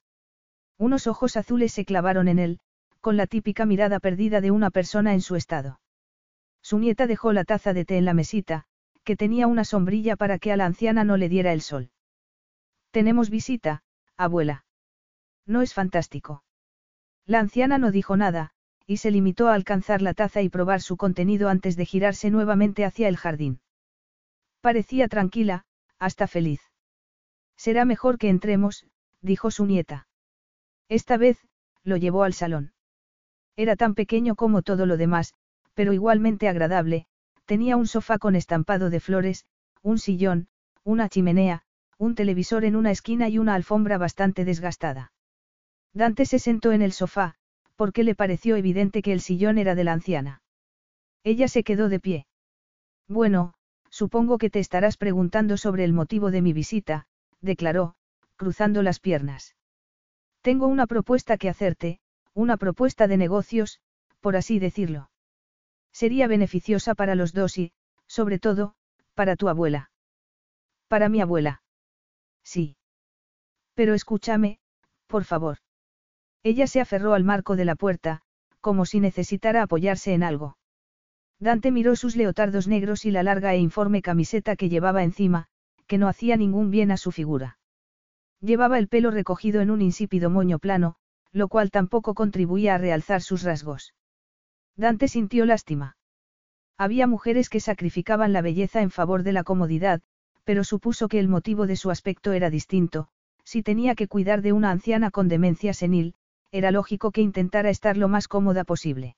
Unos 0.78 1.08
ojos 1.08 1.38
azules 1.38 1.74
se 1.74 1.86
clavaron 1.86 2.28
en 2.28 2.40
él, 2.40 2.60
con 3.02 3.18
la 3.18 3.28
típica 3.28 3.66
mirada 3.66 4.00
perdida 4.00 4.42
de 4.42 4.52
una 4.52 4.72
persona 4.72 5.14
en 5.14 5.22
su 5.22 5.36
estado. 5.36 5.81
Su 6.62 6.80
nieta 6.80 7.08
dejó 7.08 7.34
la 7.34 7.44
taza 7.44 7.74
de 7.74 7.86
té 7.86 7.98
en 7.98 8.06
la 8.06 8.14
mesita, 8.14 8.66
que 9.04 9.16
tenía 9.16 9.48
una 9.48 9.64
sombrilla 9.64 10.16
para 10.16 10.40
que 10.40 10.52
a 10.52 10.58
la 10.58 10.66
anciana 10.66 11.04
no 11.04 11.18
le 11.18 11.30
diera 11.30 11.54
el 11.54 11.62
sol. 11.62 11.92
Tenemos 12.92 13.30
visita, 13.30 13.84
abuela. 14.18 14.66
¿No 15.46 15.62
es 15.62 15.74
fantástico? 15.74 16.44
La 17.26 17.40
anciana 17.40 17.78
no 17.78 17.92
dijo 17.92 18.18
nada, 18.18 18.52
y 18.86 18.98
se 18.98 19.12
limitó 19.12 19.48
a 19.48 19.54
alcanzar 19.54 20.02
la 20.02 20.14
taza 20.14 20.42
y 20.42 20.50
probar 20.50 20.82
su 20.82 20.98
contenido 20.98 21.50
antes 21.50 21.76
de 21.76 21.86
girarse 21.86 22.30
nuevamente 22.30 22.86
hacia 22.86 23.08
el 23.08 23.18
jardín. 23.18 23.62
Parecía 24.60 25.08
tranquila, 25.08 25.66
hasta 25.98 26.28
feliz. 26.28 26.62
Será 27.56 27.86
mejor 27.86 28.18
que 28.18 28.30
entremos, 28.30 28.86
dijo 29.22 29.52
su 29.52 29.66
nieta. 29.66 30.08
Esta 30.90 31.18
vez, 31.18 31.40
lo 31.84 31.98
llevó 31.98 32.24
al 32.24 32.34
salón. 32.34 32.74
Era 33.56 33.76
tan 33.76 33.96
pequeño 33.96 34.36
como 34.36 34.62
todo 34.62 34.86
lo 34.86 34.98
demás, 34.98 35.34
pero 35.74 35.94
igualmente 35.94 36.48
agradable, 36.48 37.06
tenía 37.46 37.78
un 37.78 37.88
sofá 37.88 38.18
con 38.18 38.36
estampado 38.36 38.90
de 38.90 39.00
flores, 39.00 39.46
un 39.82 39.98
sillón, 39.98 40.48
una 40.84 41.10
chimenea, 41.10 41.64
un 41.98 42.16
televisor 42.16 42.66
en 42.66 42.76
una 42.76 42.92
esquina 42.92 43.30
y 43.30 43.38
una 43.38 43.56
alfombra 43.56 43.98
bastante 43.98 44.46
desgastada. 44.46 45.12
Dante 45.94 46.26
se 46.26 46.40
sentó 46.40 46.72
en 46.72 46.82
el 46.82 46.94
sofá, 46.94 47.36
porque 47.76 48.04
le 48.04 48.16
pareció 48.16 48.56
evidente 48.56 49.02
que 49.02 49.14
el 49.14 49.22
sillón 49.22 49.58
era 49.58 49.76
de 49.76 49.84
la 49.84 49.94
anciana. 49.94 50.42
Ella 51.24 51.48
se 51.48 51.64
quedó 51.64 51.90
de 51.90 52.00
pie. 52.00 52.28
Bueno, 53.08 53.54
supongo 53.90 54.38
que 54.38 54.50
te 54.50 54.60
estarás 54.60 54.98
preguntando 54.98 55.58
sobre 55.58 55.84
el 55.84 55.94
motivo 55.94 56.32
de 56.32 56.42
mi 56.42 56.54
visita, 56.54 57.06
declaró, 57.42 57.96
cruzando 58.36 58.82
las 58.82 59.00
piernas. 59.00 59.56
Tengo 60.42 60.66
una 60.66 60.88
propuesta 60.88 61.38
que 61.38 61.50
hacerte, 61.50 62.00
una 62.34 62.58
propuesta 62.58 63.08
de 63.08 63.18
negocios, 63.18 63.80
por 64.22 64.36
así 64.36 64.58
decirlo. 64.58 65.11
Sería 65.92 66.28
beneficiosa 66.28 66.96
para 66.96 67.16
los 67.16 67.34
dos 67.34 67.58
y, 67.58 67.74
sobre 68.08 68.40
todo, 68.40 68.76
para 69.14 69.36
tu 69.36 69.50
abuela. 69.50 69.92
Para 70.88 71.10
mi 71.10 71.22
abuela. 71.22 71.62
Sí. 72.44 72.76
Pero 73.74 73.94
escúchame, 73.94 74.60
por 75.08 75.24
favor. 75.24 75.58
Ella 76.44 76.68
se 76.68 76.82
aferró 76.82 77.14
al 77.14 77.24
marco 77.24 77.56
de 77.56 77.66
la 77.66 77.76
puerta, 77.76 78.22
como 78.62 78.86
si 78.86 79.00
necesitara 79.00 79.64
apoyarse 79.64 80.14
en 80.14 80.24
algo. 80.24 80.58
Dante 81.40 81.72
miró 81.72 81.96
sus 81.96 82.16
leotardos 82.16 82.68
negros 82.68 83.06
y 83.06 83.12
la 83.12 83.24
larga 83.24 83.54
e 83.54 83.58
informe 83.58 84.02
camiseta 84.02 84.56
que 84.56 84.70
llevaba 84.70 85.04
encima, 85.04 85.48
que 85.88 85.98
no 85.98 86.08
hacía 86.08 86.38
ningún 86.38 86.70
bien 86.70 86.92
a 86.92 86.98
su 86.98 87.12
figura. 87.12 87.58
Llevaba 88.40 88.78
el 88.80 88.88
pelo 88.88 89.12
recogido 89.12 89.62
en 89.62 89.72
un 89.72 89.82
insípido 89.82 90.30
moño 90.30 90.60
plano, 90.60 90.96
lo 91.32 91.48
cual 91.48 91.72
tampoco 91.72 92.14
contribuía 92.14 92.76
a 92.76 92.78
realzar 92.78 93.22
sus 93.22 93.44
rasgos. 93.44 93.94
Dante 94.76 95.08
sintió 95.08 95.46
lástima. 95.46 95.98
Había 96.78 97.08
mujeres 97.08 97.50
que 97.50 97.60
sacrificaban 97.60 98.34
la 98.34 98.42
belleza 98.42 98.82
en 98.82 98.90
favor 98.90 99.24
de 99.24 99.34
la 99.34 99.44
comodidad, 99.44 100.02
pero 100.44 100.64
supuso 100.64 101.08
que 101.08 101.20
el 101.20 101.28
motivo 101.28 101.68
de 101.68 101.76
su 101.76 101.92
aspecto 101.92 102.34
era 102.34 102.50
distinto, 102.50 103.08
si 103.44 103.64
tenía 103.64 103.96
que 103.96 104.08
cuidar 104.08 104.42
de 104.42 104.54
una 104.54 104.72
anciana 104.72 105.12
con 105.12 105.28
demencia 105.28 105.74
senil, 105.74 106.16
era 106.52 106.72
lógico 106.72 107.12
que 107.12 107.22
intentara 107.22 107.70
estar 107.70 107.98
lo 107.98 108.08
más 108.08 108.28
cómoda 108.28 108.64
posible. 108.64 109.16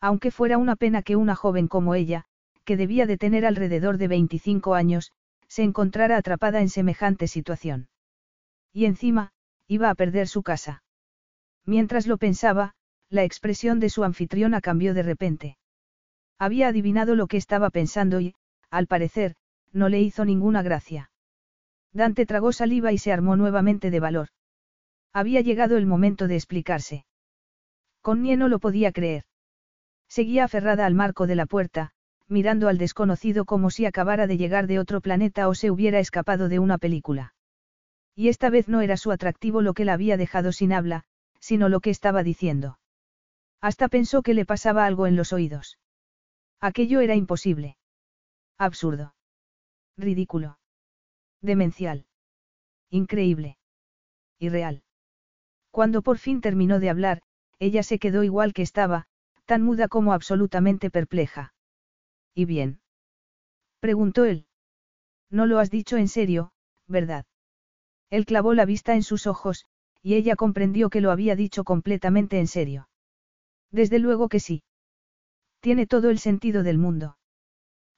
Aunque 0.00 0.30
fuera 0.30 0.58
una 0.58 0.76
pena 0.76 1.02
que 1.02 1.16
una 1.16 1.34
joven 1.34 1.68
como 1.68 1.94
ella, 1.94 2.24
que 2.64 2.76
debía 2.76 3.06
de 3.06 3.16
tener 3.16 3.46
alrededor 3.46 3.98
de 3.98 4.08
25 4.08 4.74
años, 4.74 5.12
se 5.48 5.62
encontrara 5.62 6.16
atrapada 6.16 6.60
en 6.60 6.68
semejante 6.68 7.28
situación. 7.28 7.88
Y 8.72 8.86
encima, 8.86 9.32
iba 9.66 9.90
a 9.90 9.94
perder 9.94 10.28
su 10.28 10.42
casa. 10.42 10.82
Mientras 11.64 12.06
lo 12.06 12.18
pensaba, 12.18 12.74
la 13.14 13.22
expresión 13.22 13.78
de 13.78 13.88
su 13.90 14.02
anfitriona 14.02 14.60
cambió 14.60 14.92
de 14.92 15.04
repente. 15.04 15.56
Había 16.36 16.68
adivinado 16.68 17.14
lo 17.14 17.28
que 17.28 17.36
estaba 17.36 17.70
pensando 17.70 18.20
y, 18.20 18.34
al 18.70 18.88
parecer, 18.88 19.36
no 19.72 19.88
le 19.88 20.00
hizo 20.00 20.24
ninguna 20.24 20.62
gracia. 20.62 21.10
Dante 21.92 22.26
tragó 22.26 22.52
saliva 22.52 22.92
y 22.92 22.98
se 22.98 23.12
armó 23.12 23.36
nuevamente 23.36 23.92
de 23.92 24.00
valor. 24.00 24.28
Había 25.12 25.42
llegado 25.42 25.76
el 25.76 25.86
momento 25.86 26.26
de 26.26 26.34
explicarse. 26.34 27.06
Connie 28.02 28.36
no 28.36 28.48
lo 28.48 28.58
podía 28.58 28.90
creer. 28.90 29.22
Seguía 30.08 30.44
aferrada 30.44 30.84
al 30.84 30.94
marco 30.94 31.28
de 31.28 31.36
la 31.36 31.46
puerta, 31.46 31.92
mirando 32.26 32.68
al 32.68 32.78
desconocido 32.78 33.44
como 33.44 33.70
si 33.70 33.86
acabara 33.86 34.26
de 34.26 34.36
llegar 34.36 34.66
de 34.66 34.80
otro 34.80 35.00
planeta 35.00 35.48
o 35.48 35.54
se 35.54 35.70
hubiera 35.70 36.00
escapado 36.00 36.48
de 36.48 36.58
una 36.58 36.78
película. 36.78 37.34
Y 38.16 38.28
esta 38.28 38.50
vez 38.50 38.68
no 38.68 38.80
era 38.80 38.96
su 38.96 39.12
atractivo 39.12 39.62
lo 39.62 39.72
que 39.72 39.84
la 39.84 39.92
había 39.92 40.16
dejado 40.16 40.50
sin 40.50 40.72
habla, 40.72 41.04
sino 41.38 41.68
lo 41.68 41.78
que 41.78 41.90
estaba 41.90 42.24
diciendo. 42.24 42.76
Hasta 43.64 43.88
pensó 43.88 44.20
que 44.20 44.34
le 44.34 44.44
pasaba 44.44 44.84
algo 44.84 45.06
en 45.06 45.16
los 45.16 45.32
oídos. 45.32 45.78
Aquello 46.60 47.00
era 47.00 47.14
imposible. 47.14 47.78
Absurdo. 48.58 49.14
Ridículo. 49.96 50.58
Demencial. 51.40 52.04
Increíble. 52.90 53.56
Irreal. 54.38 54.82
Cuando 55.70 56.02
por 56.02 56.18
fin 56.18 56.42
terminó 56.42 56.78
de 56.78 56.90
hablar, 56.90 57.22
ella 57.58 57.82
se 57.82 57.98
quedó 57.98 58.22
igual 58.22 58.52
que 58.52 58.60
estaba, 58.60 59.06
tan 59.46 59.62
muda 59.62 59.88
como 59.88 60.12
absolutamente 60.12 60.90
perpleja. 60.90 61.54
¿Y 62.34 62.44
bien? 62.44 62.82
preguntó 63.80 64.26
él. 64.26 64.46
No 65.30 65.46
lo 65.46 65.58
has 65.58 65.70
dicho 65.70 65.96
en 65.96 66.08
serio, 66.08 66.52
¿verdad? 66.86 67.24
Él 68.10 68.26
clavó 68.26 68.52
la 68.52 68.66
vista 68.66 68.94
en 68.94 69.02
sus 69.02 69.26
ojos, 69.26 69.64
y 70.02 70.16
ella 70.16 70.36
comprendió 70.36 70.90
que 70.90 71.00
lo 71.00 71.10
había 71.10 71.34
dicho 71.34 71.64
completamente 71.64 72.38
en 72.38 72.46
serio. 72.46 72.88
Desde 73.74 73.98
luego 73.98 74.28
que 74.28 74.38
sí. 74.38 74.62
Tiene 75.58 75.88
todo 75.88 76.10
el 76.10 76.20
sentido 76.20 76.62
del 76.62 76.78
mundo. 76.78 77.18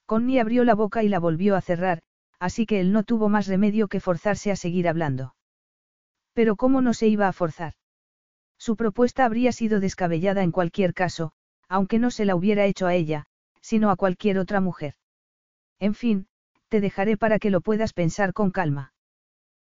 Connie 0.07 0.41
abrió 0.41 0.65
la 0.65 0.75
boca 0.75 1.03
y 1.03 1.11
la 1.11 1.19
volvió 1.19 1.55
a 1.55 1.61
cerrar, 1.61 2.01
así 2.39 2.65
que 2.65 2.81
él 2.81 2.93
no 2.93 3.03
tuvo 3.03 3.29
más 3.29 3.47
remedio 3.47 3.87
que 3.87 4.01
forzarse 4.01 4.51
a 4.51 4.57
seguir 4.57 4.89
hablando. 4.89 5.35
Pero 6.33 6.57
¿cómo 6.57 6.81
no 6.81 6.95
se 6.95 7.09
iba 7.09 7.29
a 7.29 7.35
forzar? 7.35 7.75
Su 8.57 8.77
propuesta 8.77 9.27
habría 9.27 9.53
sido 9.53 9.79
descabellada 9.79 10.43
en 10.43 10.51
cualquier 10.51 10.95
caso, 10.95 11.33
aunque 11.69 11.99
no 11.99 12.11
se 12.11 12.25
la 12.25 12.37
hubiera 12.37 12.65
hecho 12.65 12.87
a 12.87 12.95
ella, 12.95 13.27
sino 13.61 13.91
a 13.91 13.97
cualquier 13.97 14.39
otra 14.39 14.63
mujer. 14.63 14.95
En 15.79 15.93
fin, 15.93 16.27
te 16.69 16.81
dejaré 16.81 17.19
para 17.19 17.39
que 17.39 17.51
lo 17.51 17.61
puedas 17.61 17.93
pensar 17.93 18.33
con 18.33 18.51
calma. 18.51 18.95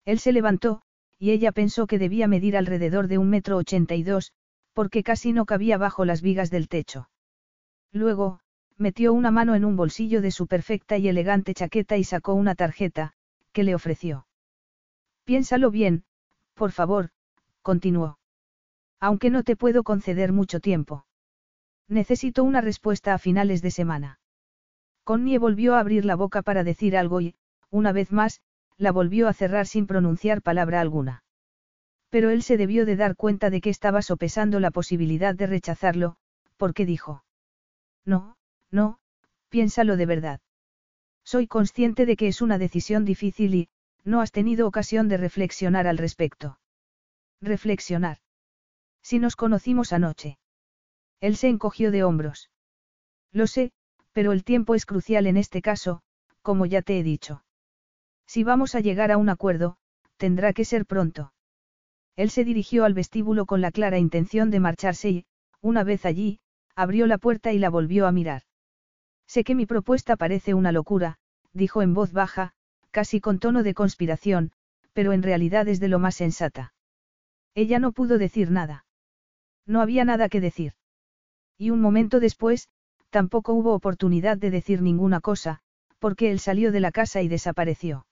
Él 0.05 0.19
se 0.19 0.31
levantó, 0.31 0.83
y 1.19 1.31
ella 1.31 1.51
pensó 1.51 1.85
que 1.85 1.99
debía 1.99 2.29
medir 2.29 2.55
alrededor 2.55 3.09
de 3.09 3.17
un 3.17 3.29
metro 3.29 3.57
ochenta 3.57 3.95
y 3.95 4.03
dos, 4.03 4.31
porque 4.77 5.01
casi 5.01 5.33
no 5.33 5.47
cabía 5.47 5.79
bajo 5.79 6.05
las 6.05 6.21
vigas 6.21 6.51
del 6.51 6.69
techo. 6.69 7.09
Luego, 7.91 8.41
metió 8.77 9.11
una 9.11 9.31
mano 9.31 9.55
en 9.55 9.65
un 9.65 9.75
bolsillo 9.75 10.21
de 10.21 10.29
su 10.29 10.45
perfecta 10.45 10.99
y 10.99 11.07
elegante 11.07 11.55
chaqueta 11.55 11.97
y 11.97 12.03
sacó 12.03 12.35
una 12.35 12.53
tarjeta, 12.53 13.13
que 13.53 13.63
le 13.63 13.73
ofreció. 13.73 14.27
Piénsalo 15.23 15.71
bien, 15.71 16.03
por 16.53 16.71
favor, 16.71 17.09
continuó. 17.63 18.19
Aunque 18.99 19.31
no 19.31 19.41
te 19.41 19.55
puedo 19.55 19.81
conceder 19.81 20.31
mucho 20.31 20.59
tiempo. 20.59 21.07
Necesito 21.87 22.43
una 22.43 22.61
respuesta 22.61 23.15
a 23.15 23.17
finales 23.17 23.63
de 23.63 23.71
semana. 23.71 24.19
Connie 25.03 25.39
volvió 25.39 25.73
a 25.73 25.79
abrir 25.79 26.05
la 26.05 26.15
boca 26.15 26.43
para 26.43 26.63
decir 26.63 26.95
algo 26.95 27.19
y, 27.19 27.33
una 27.71 27.93
vez 27.93 28.11
más, 28.11 28.41
la 28.77 28.91
volvió 28.91 29.27
a 29.27 29.33
cerrar 29.33 29.65
sin 29.65 29.87
pronunciar 29.87 30.43
palabra 30.43 30.81
alguna. 30.81 31.23
Pero 32.09 32.29
él 32.29 32.41
se 32.41 32.57
debió 32.57 32.85
de 32.85 32.95
dar 32.95 33.15
cuenta 33.15 33.49
de 33.49 33.61
que 33.61 33.69
estaba 33.69 34.01
sopesando 34.01 34.59
la 34.59 34.71
posibilidad 34.71 35.35
de 35.35 35.47
rechazarlo, 35.47 36.15
porque 36.57 36.85
dijo. 36.85 37.23
No, 38.05 38.37
no, 38.71 38.99
piénsalo 39.49 39.97
de 39.97 40.05
verdad. 40.05 40.39
Soy 41.23 41.47
consciente 41.47 42.05
de 42.05 42.15
que 42.15 42.27
es 42.27 42.41
una 42.41 42.57
decisión 42.57 43.03
difícil 43.03 43.53
y, 43.55 43.69
no 44.05 44.21
has 44.21 44.31
tenido 44.31 44.67
ocasión 44.67 45.09
de 45.09 45.17
reflexionar 45.17 45.87
al 45.87 45.97
respecto. 45.97 46.59
Reflexionar. 47.41 48.19
Si 49.01 49.19
nos 49.19 49.35
conocimos 49.35 49.91
anoche. 49.91 50.37
Él 51.19 51.35
se 51.35 51.49
encogió 51.49 51.91
de 51.91 52.03
hombros. 52.03 52.49
Lo 53.31 53.47
sé, 53.47 53.71
pero 54.13 54.31
el 54.31 54.43
tiempo 54.43 54.75
es 54.75 54.85
crucial 54.85 55.27
en 55.27 55.35
este 55.35 55.61
caso, 55.61 56.01
como 56.41 56.65
ya 56.65 56.81
te 56.81 56.97
he 56.97 57.03
dicho. 57.03 57.43
Si 58.25 58.43
vamos 58.43 58.75
a 58.75 58.79
llegar 58.79 59.11
a 59.11 59.17
un 59.17 59.29
acuerdo, 59.29 59.77
tendrá 60.17 60.53
que 60.53 60.65
ser 60.65 60.85
pronto. 60.85 61.33
Él 62.17 62.31
se 62.31 62.43
dirigió 62.43 62.83
al 62.83 62.95
vestíbulo 62.95 63.45
con 63.45 63.61
la 63.61 63.71
clara 63.71 63.99
intención 63.99 64.49
de 64.49 64.59
marcharse 64.59 65.09
y, 65.09 65.25
una 65.61 65.83
vez 65.83 66.03
allí, 66.03 66.39
abrió 66.75 67.05
la 67.05 67.19
puerta 67.19 67.53
y 67.53 67.59
la 67.59 67.69
volvió 67.69 68.07
a 68.07 68.11
mirar. 68.11 68.41
Sé 69.27 69.43
que 69.43 69.55
mi 69.55 69.67
propuesta 69.67 70.17
parece 70.17 70.55
una 70.55 70.71
locura, 70.71 71.19
dijo 71.53 71.81
en 71.83 71.93
voz 71.93 72.11
baja, 72.11 72.53
casi 72.89 73.21
con 73.21 73.37
tono 73.37 73.61
de 73.61 73.75
conspiración, 73.75 74.51
pero 74.93 75.13
en 75.13 75.21
realidad 75.21 75.67
es 75.67 75.79
de 75.79 75.89
lo 75.89 75.99
más 75.99 76.15
sensata. 76.15 76.73
Ella 77.53 77.77
no 77.77 77.91
pudo 77.91 78.17
decir 78.17 78.49
nada. 78.49 78.85
No 79.67 79.81
había 79.81 80.03
nada 80.03 80.27
que 80.27 80.41
decir. 80.41 80.73
Y 81.55 81.69
un 81.69 81.81
momento 81.81 82.19
después, 82.19 82.69
tampoco 83.11 83.53
hubo 83.53 83.73
oportunidad 83.73 84.37
de 84.37 84.49
decir 84.49 84.81
ninguna 84.81 85.21
cosa, 85.21 85.61
porque 85.99 86.31
él 86.31 86.39
salió 86.39 86.71
de 86.71 86.79
la 86.79 86.91
casa 86.91 87.21
y 87.21 87.27
desapareció. 87.27 88.07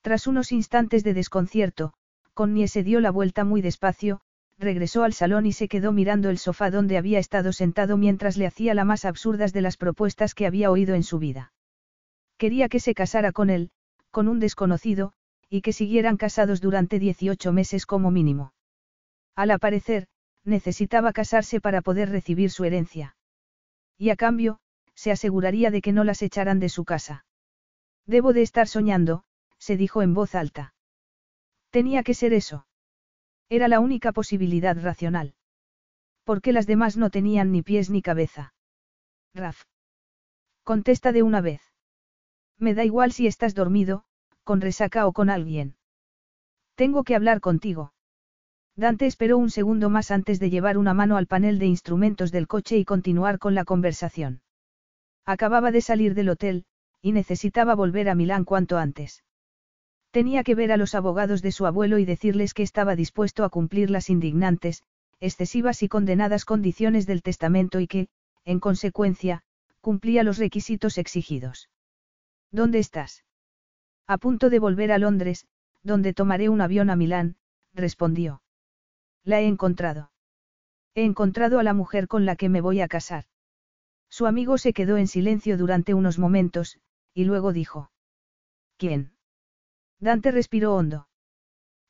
Tras 0.00 0.28
unos 0.28 0.52
instantes 0.52 1.02
de 1.02 1.14
desconcierto, 1.14 1.92
Connie 2.36 2.68
se 2.68 2.84
dio 2.84 3.00
la 3.00 3.10
vuelta 3.10 3.44
muy 3.44 3.62
despacio, 3.62 4.20
regresó 4.58 5.04
al 5.04 5.14
salón 5.14 5.46
y 5.46 5.52
se 5.52 5.68
quedó 5.68 5.90
mirando 5.90 6.28
el 6.28 6.36
sofá 6.36 6.70
donde 6.70 6.98
había 6.98 7.18
estado 7.18 7.50
sentado 7.50 7.96
mientras 7.96 8.36
le 8.36 8.46
hacía 8.46 8.74
la 8.74 8.84
más 8.84 9.06
absurdas 9.06 9.54
de 9.54 9.62
las 9.62 9.78
propuestas 9.78 10.34
que 10.34 10.46
había 10.46 10.70
oído 10.70 10.94
en 10.94 11.02
su 11.02 11.18
vida. 11.18 11.54
Quería 12.36 12.68
que 12.68 12.78
se 12.78 12.92
casara 12.92 13.32
con 13.32 13.48
él, 13.48 13.70
con 14.10 14.28
un 14.28 14.38
desconocido, 14.38 15.14
y 15.48 15.62
que 15.62 15.72
siguieran 15.72 16.18
casados 16.18 16.60
durante 16.60 16.98
18 16.98 17.54
meses 17.54 17.86
como 17.86 18.10
mínimo. 18.10 18.52
Al 19.34 19.50
aparecer, 19.50 20.06
necesitaba 20.44 21.14
casarse 21.14 21.62
para 21.62 21.80
poder 21.80 22.10
recibir 22.10 22.50
su 22.50 22.64
herencia. 22.64 23.16
Y 23.96 24.10
a 24.10 24.16
cambio, 24.16 24.58
se 24.94 25.10
aseguraría 25.10 25.70
de 25.70 25.80
que 25.80 25.94
no 25.94 26.04
las 26.04 26.20
echaran 26.20 26.60
de 26.60 26.68
su 26.68 26.84
casa. 26.84 27.24
Debo 28.04 28.34
de 28.34 28.42
estar 28.42 28.68
soñando, 28.68 29.24
se 29.56 29.78
dijo 29.78 30.02
en 30.02 30.12
voz 30.12 30.34
alta. 30.34 30.74
Tenía 31.70 32.02
que 32.02 32.14
ser 32.14 32.32
eso. 32.32 32.66
Era 33.48 33.68
la 33.68 33.80
única 33.80 34.12
posibilidad 34.12 34.76
racional. 34.80 35.34
Porque 36.24 36.52
las 36.52 36.66
demás 36.66 36.96
no 36.96 37.10
tenían 37.10 37.52
ni 37.52 37.62
pies 37.62 37.90
ni 37.90 38.02
cabeza. 38.02 38.54
Raf. 39.34 39.64
Contesta 40.64 41.12
de 41.12 41.22
una 41.22 41.40
vez. 41.40 41.60
Me 42.58 42.74
da 42.74 42.84
igual 42.84 43.12
si 43.12 43.26
estás 43.26 43.54
dormido, 43.54 44.04
con 44.42 44.60
resaca 44.60 45.06
o 45.06 45.12
con 45.12 45.30
alguien. 45.30 45.76
Tengo 46.74 47.04
que 47.04 47.14
hablar 47.14 47.40
contigo. 47.40 47.92
Dante 48.74 49.06
esperó 49.06 49.38
un 49.38 49.50
segundo 49.50 49.88
más 49.90 50.10
antes 50.10 50.38
de 50.38 50.50
llevar 50.50 50.76
una 50.78 50.94
mano 50.94 51.16
al 51.16 51.26
panel 51.26 51.58
de 51.58 51.66
instrumentos 51.66 52.32
del 52.32 52.46
coche 52.46 52.76
y 52.76 52.84
continuar 52.84 53.38
con 53.38 53.54
la 53.54 53.64
conversación. 53.64 54.42
Acababa 55.24 55.70
de 55.70 55.80
salir 55.80 56.14
del 56.14 56.28
hotel, 56.28 56.64
y 57.00 57.12
necesitaba 57.12 57.74
volver 57.74 58.08
a 58.08 58.14
Milán 58.14 58.44
cuanto 58.44 58.78
antes. 58.78 59.24
Tenía 60.16 60.44
que 60.44 60.54
ver 60.54 60.72
a 60.72 60.78
los 60.78 60.94
abogados 60.94 61.42
de 61.42 61.52
su 61.52 61.66
abuelo 61.66 61.98
y 61.98 62.06
decirles 62.06 62.54
que 62.54 62.62
estaba 62.62 62.96
dispuesto 62.96 63.44
a 63.44 63.50
cumplir 63.50 63.90
las 63.90 64.08
indignantes, 64.08 64.82
excesivas 65.20 65.82
y 65.82 65.88
condenadas 65.88 66.46
condiciones 66.46 67.06
del 67.06 67.20
testamento 67.20 67.80
y 67.80 67.86
que, 67.86 68.08
en 68.46 68.58
consecuencia, 68.58 69.42
cumplía 69.82 70.22
los 70.22 70.38
requisitos 70.38 70.96
exigidos. 70.96 71.68
¿Dónde 72.50 72.78
estás? 72.78 73.24
A 74.06 74.16
punto 74.16 74.48
de 74.48 74.58
volver 74.58 74.90
a 74.90 74.96
Londres, 74.96 75.48
donde 75.82 76.14
tomaré 76.14 76.48
un 76.48 76.62
avión 76.62 76.88
a 76.88 76.96
Milán, 76.96 77.36
respondió. 77.74 78.40
La 79.22 79.42
he 79.42 79.46
encontrado. 79.46 80.12
He 80.94 81.04
encontrado 81.04 81.58
a 81.58 81.62
la 81.62 81.74
mujer 81.74 82.08
con 82.08 82.24
la 82.24 82.36
que 82.36 82.48
me 82.48 82.62
voy 82.62 82.80
a 82.80 82.88
casar. 82.88 83.26
Su 84.08 84.24
amigo 84.24 84.56
se 84.56 84.72
quedó 84.72 84.96
en 84.96 85.08
silencio 85.08 85.58
durante 85.58 85.92
unos 85.92 86.18
momentos, 86.18 86.78
y 87.12 87.24
luego 87.24 87.52
dijo. 87.52 87.90
¿Quién? 88.78 89.15
Dante 90.00 90.30
respiró 90.30 90.74
hondo. 90.74 91.08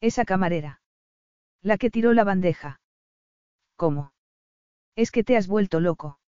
Esa 0.00 0.24
camarera. 0.24 0.80
La 1.62 1.78
que 1.78 1.90
tiró 1.90 2.12
la 2.12 2.24
bandeja. 2.24 2.80
¿Cómo? 3.76 4.12
Es 4.94 5.10
que 5.10 5.24
te 5.24 5.36
has 5.36 5.48
vuelto 5.48 5.80
loco. 5.80 6.18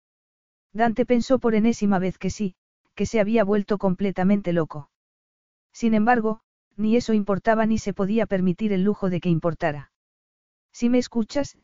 Dante 0.73 1.07
pensó 1.07 1.39
por 1.39 1.55
enésima 1.55 1.99
vez 1.99 2.19
que 2.19 2.31
sí, 2.31 2.57
que 2.95 3.07
se 3.07 3.21
había 3.21 3.45
vuelto 3.45 3.79
completamente 3.79 4.53
loco. 4.53 4.91
Sin 5.73 5.95
embargo, 5.95 6.41
ni 6.77 6.97
eso 6.97 7.13
importaba 7.13 7.67
ni 7.67 7.79
se 7.79 7.95
podía 7.95 8.27
permitir 8.27 8.73
el 8.73 8.83
lujo 8.83 9.11
de 9.11 9.21
que 9.21 9.29
importara. 9.29 9.93
Si 10.73 10.89
me 10.89 10.99
escuchas, 10.99 11.59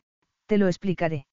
te 0.45 0.57
lo 0.57 0.67
explicaré. 0.67 1.27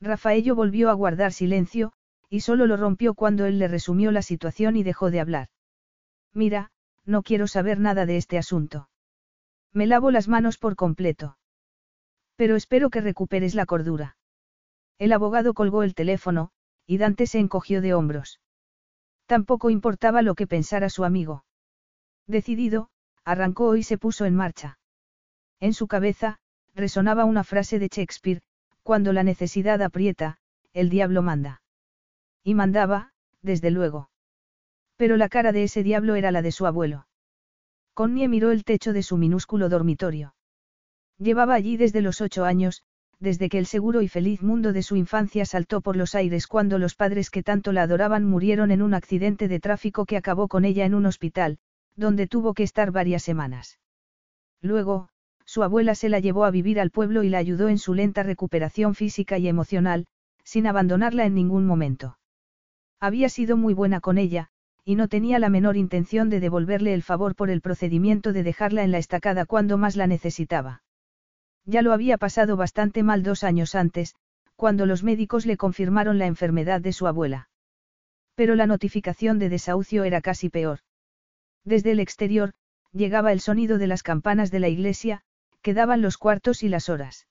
Rafaello 0.00 0.54
volvió 0.54 0.90
a 0.90 0.94
guardar 0.94 1.32
silencio, 1.32 1.92
y 2.30 2.40
solo 2.40 2.66
lo 2.66 2.76
rompió 2.76 3.14
cuando 3.14 3.46
él 3.46 3.58
le 3.58 3.68
resumió 3.68 4.12
la 4.12 4.22
situación 4.22 4.76
y 4.76 4.82
dejó 4.82 5.10
de 5.10 5.20
hablar. 5.20 5.48
Mira, 6.34 6.70
no 7.08 7.22
quiero 7.22 7.46
saber 7.46 7.80
nada 7.80 8.04
de 8.04 8.18
este 8.18 8.36
asunto. 8.36 8.90
Me 9.72 9.86
lavo 9.86 10.10
las 10.10 10.28
manos 10.28 10.58
por 10.58 10.76
completo. 10.76 11.38
Pero 12.36 12.54
espero 12.54 12.90
que 12.90 13.00
recuperes 13.00 13.54
la 13.54 13.64
cordura. 13.64 14.16
El 14.98 15.12
abogado 15.12 15.54
colgó 15.54 15.82
el 15.82 15.94
teléfono, 15.94 16.50
y 16.86 16.98
Dante 16.98 17.26
se 17.26 17.38
encogió 17.38 17.80
de 17.80 17.94
hombros. 17.94 18.40
Tampoco 19.26 19.70
importaba 19.70 20.20
lo 20.20 20.34
que 20.34 20.46
pensara 20.46 20.90
su 20.90 21.04
amigo. 21.04 21.44
Decidido, 22.26 22.90
arrancó 23.24 23.76
y 23.76 23.82
se 23.82 23.96
puso 23.96 24.26
en 24.26 24.34
marcha. 24.34 24.78
En 25.60 25.72
su 25.72 25.88
cabeza, 25.88 26.38
resonaba 26.74 27.24
una 27.24 27.42
frase 27.42 27.78
de 27.78 27.88
Shakespeare, 27.88 28.42
cuando 28.82 29.14
la 29.14 29.22
necesidad 29.22 29.80
aprieta, 29.80 30.38
el 30.74 30.90
diablo 30.90 31.22
manda. 31.22 31.62
Y 32.44 32.54
mandaba, 32.54 33.12
desde 33.40 33.70
luego. 33.70 34.10
Pero 34.98 35.16
la 35.16 35.28
cara 35.28 35.52
de 35.52 35.62
ese 35.62 35.82
diablo 35.82 36.16
era 36.16 36.32
la 36.32 36.42
de 36.42 36.52
su 36.52 36.66
abuelo. 36.66 37.06
Connie 37.94 38.28
miró 38.28 38.50
el 38.50 38.64
techo 38.64 38.92
de 38.92 39.04
su 39.04 39.16
minúsculo 39.16 39.68
dormitorio. 39.68 40.34
Llevaba 41.18 41.54
allí 41.54 41.76
desde 41.76 42.02
los 42.02 42.20
ocho 42.20 42.44
años, 42.44 42.82
desde 43.20 43.48
que 43.48 43.58
el 43.58 43.66
seguro 43.66 44.02
y 44.02 44.08
feliz 44.08 44.42
mundo 44.42 44.72
de 44.72 44.82
su 44.82 44.96
infancia 44.96 45.46
saltó 45.46 45.80
por 45.80 45.96
los 45.96 46.16
aires 46.16 46.48
cuando 46.48 46.78
los 46.78 46.96
padres 46.96 47.30
que 47.30 47.44
tanto 47.44 47.72
la 47.72 47.82
adoraban 47.82 48.24
murieron 48.24 48.72
en 48.72 48.82
un 48.82 48.92
accidente 48.92 49.46
de 49.46 49.60
tráfico 49.60 50.04
que 50.04 50.16
acabó 50.16 50.48
con 50.48 50.64
ella 50.64 50.84
en 50.84 50.94
un 50.94 51.06
hospital, 51.06 51.58
donde 51.94 52.26
tuvo 52.26 52.54
que 52.54 52.64
estar 52.64 52.90
varias 52.90 53.22
semanas. 53.22 53.78
Luego, 54.60 55.10
su 55.44 55.62
abuela 55.62 55.94
se 55.94 56.08
la 56.08 56.18
llevó 56.18 56.44
a 56.44 56.50
vivir 56.50 56.80
al 56.80 56.90
pueblo 56.90 57.22
y 57.22 57.28
la 57.28 57.38
ayudó 57.38 57.68
en 57.68 57.78
su 57.78 57.94
lenta 57.94 58.24
recuperación 58.24 58.96
física 58.96 59.38
y 59.38 59.48
emocional, 59.48 60.06
sin 60.42 60.66
abandonarla 60.66 61.24
en 61.24 61.34
ningún 61.34 61.66
momento. 61.66 62.18
Había 63.00 63.28
sido 63.28 63.56
muy 63.56 63.74
buena 63.74 64.00
con 64.00 64.18
ella, 64.18 64.50
y 64.88 64.96
no 64.96 65.08
tenía 65.08 65.38
la 65.38 65.50
menor 65.50 65.76
intención 65.76 66.30
de 66.30 66.40
devolverle 66.40 66.94
el 66.94 67.02
favor 67.02 67.36
por 67.36 67.50
el 67.50 67.60
procedimiento 67.60 68.32
de 68.32 68.42
dejarla 68.42 68.84
en 68.84 68.90
la 68.90 68.96
estacada 68.96 69.44
cuando 69.44 69.76
más 69.76 69.96
la 69.96 70.06
necesitaba. 70.06 70.82
Ya 71.66 71.82
lo 71.82 71.92
había 71.92 72.16
pasado 72.16 72.56
bastante 72.56 73.02
mal 73.02 73.22
dos 73.22 73.44
años 73.44 73.74
antes, 73.74 74.14
cuando 74.56 74.86
los 74.86 75.04
médicos 75.04 75.44
le 75.44 75.58
confirmaron 75.58 76.16
la 76.16 76.24
enfermedad 76.24 76.80
de 76.80 76.94
su 76.94 77.06
abuela. 77.06 77.50
Pero 78.34 78.54
la 78.54 78.66
notificación 78.66 79.38
de 79.38 79.50
desahucio 79.50 80.04
era 80.04 80.22
casi 80.22 80.48
peor. 80.48 80.78
Desde 81.66 81.90
el 81.90 82.00
exterior, 82.00 82.54
llegaba 82.90 83.32
el 83.32 83.40
sonido 83.40 83.76
de 83.76 83.88
las 83.88 84.02
campanas 84.02 84.50
de 84.50 84.60
la 84.60 84.68
iglesia, 84.68 85.20
que 85.60 85.74
daban 85.74 86.00
los 86.00 86.16
cuartos 86.16 86.62
y 86.62 86.70
las 86.70 86.88
horas. 86.88 87.28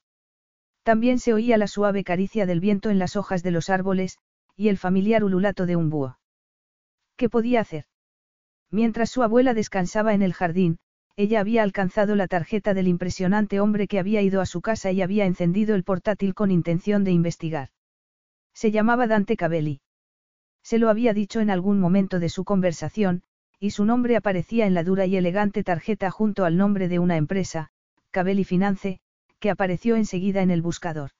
También 0.83 1.17
se 1.17 1.33
oía 1.33 1.57
la 1.57 1.65
suave 1.65 2.03
caricia 2.03 2.45
del 2.45 2.59
viento 2.59 2.91
en 2.91 2.99
las 2.99 3.15
hojas 3.15 3.41
de 3.41 3.49
los 3.49 3.71
árboles, 3.71 4.19
y 4.55 4.67
el 4.67 4.77
familiar 4.77 5.23
ululato 5.23 5.65
de 5.65 5.75
un 5.75 5.89
búho. 5.89 6.19
¿Qué 7.17 7.29
podía 7.29 7.61
hacer? 7.61 7.85
Mientras 8.71 9.09
su 9.09 9.23
abuela 9.23 9.53
descansaba 9.53 10.13
en 10.13 10.21
el 10.21 10.33
jardín, 10.33 10.77
ella 11.15 11.39
había 11.39 11.63
alcanzado 11.63 12.15
la 12.15 12.27
tarjeta 12.27 12.75
del 12.75 12.87
impresionante 12.87 13.59
hombre 13.59 13.87
que 13.87 13.97
había 13.97 14.21
ido 14.21 14.39
a 14.39 14.45
su 14.45 14.61
casa 14.61 14.91
y 14.91 15.01
había 15.01 15.25
encendido 15.25 15.73
el 15.73 15.83
portátil 15.83 16.35
con 16.35 16.51
intención 16.51 17.03
de 17.03 17.11
investigar. 17.11 17.69
Se 18.53 18.69
llamaba 18.69 19.07
Dante 19.07 19.35
Cabelli. 19.35 19.81
Se 20.63 20.77
lo 20.77 20.89
había 20.89 21.13
dicho 21.13 21.39
en 21.39 21.49
algún 21.49 21.79
momento 21.79 22.19
de 22.19 22.29
su 22.29 22.43
conversación, 22.43 23.23
y 23.59 23.71
su 23.71 23.83
nombre 23.85 24.15
aparecía 24.15 24.67
en 24.67 24.75
la 24.75 24.83
dura 24.83 25.07
y 25.07 25.17
elegante 25.17 25.63
tarjeta 25.63 26.11
junto 26.11 26.45
al 26.45 26.55
nombre 26.55 26.87
de 26.87 26.99
una 26.99 27.17
empresa, 27.17 27.71
Cabelli 28.11 28.43
Finance, 28.43 28.99
que 29.39 29.49
apareció 29.49 29.95
enseguida 29.95 30.43
en 30.43 30.51
el 30.51 30.61
buscador. 30.61 31.11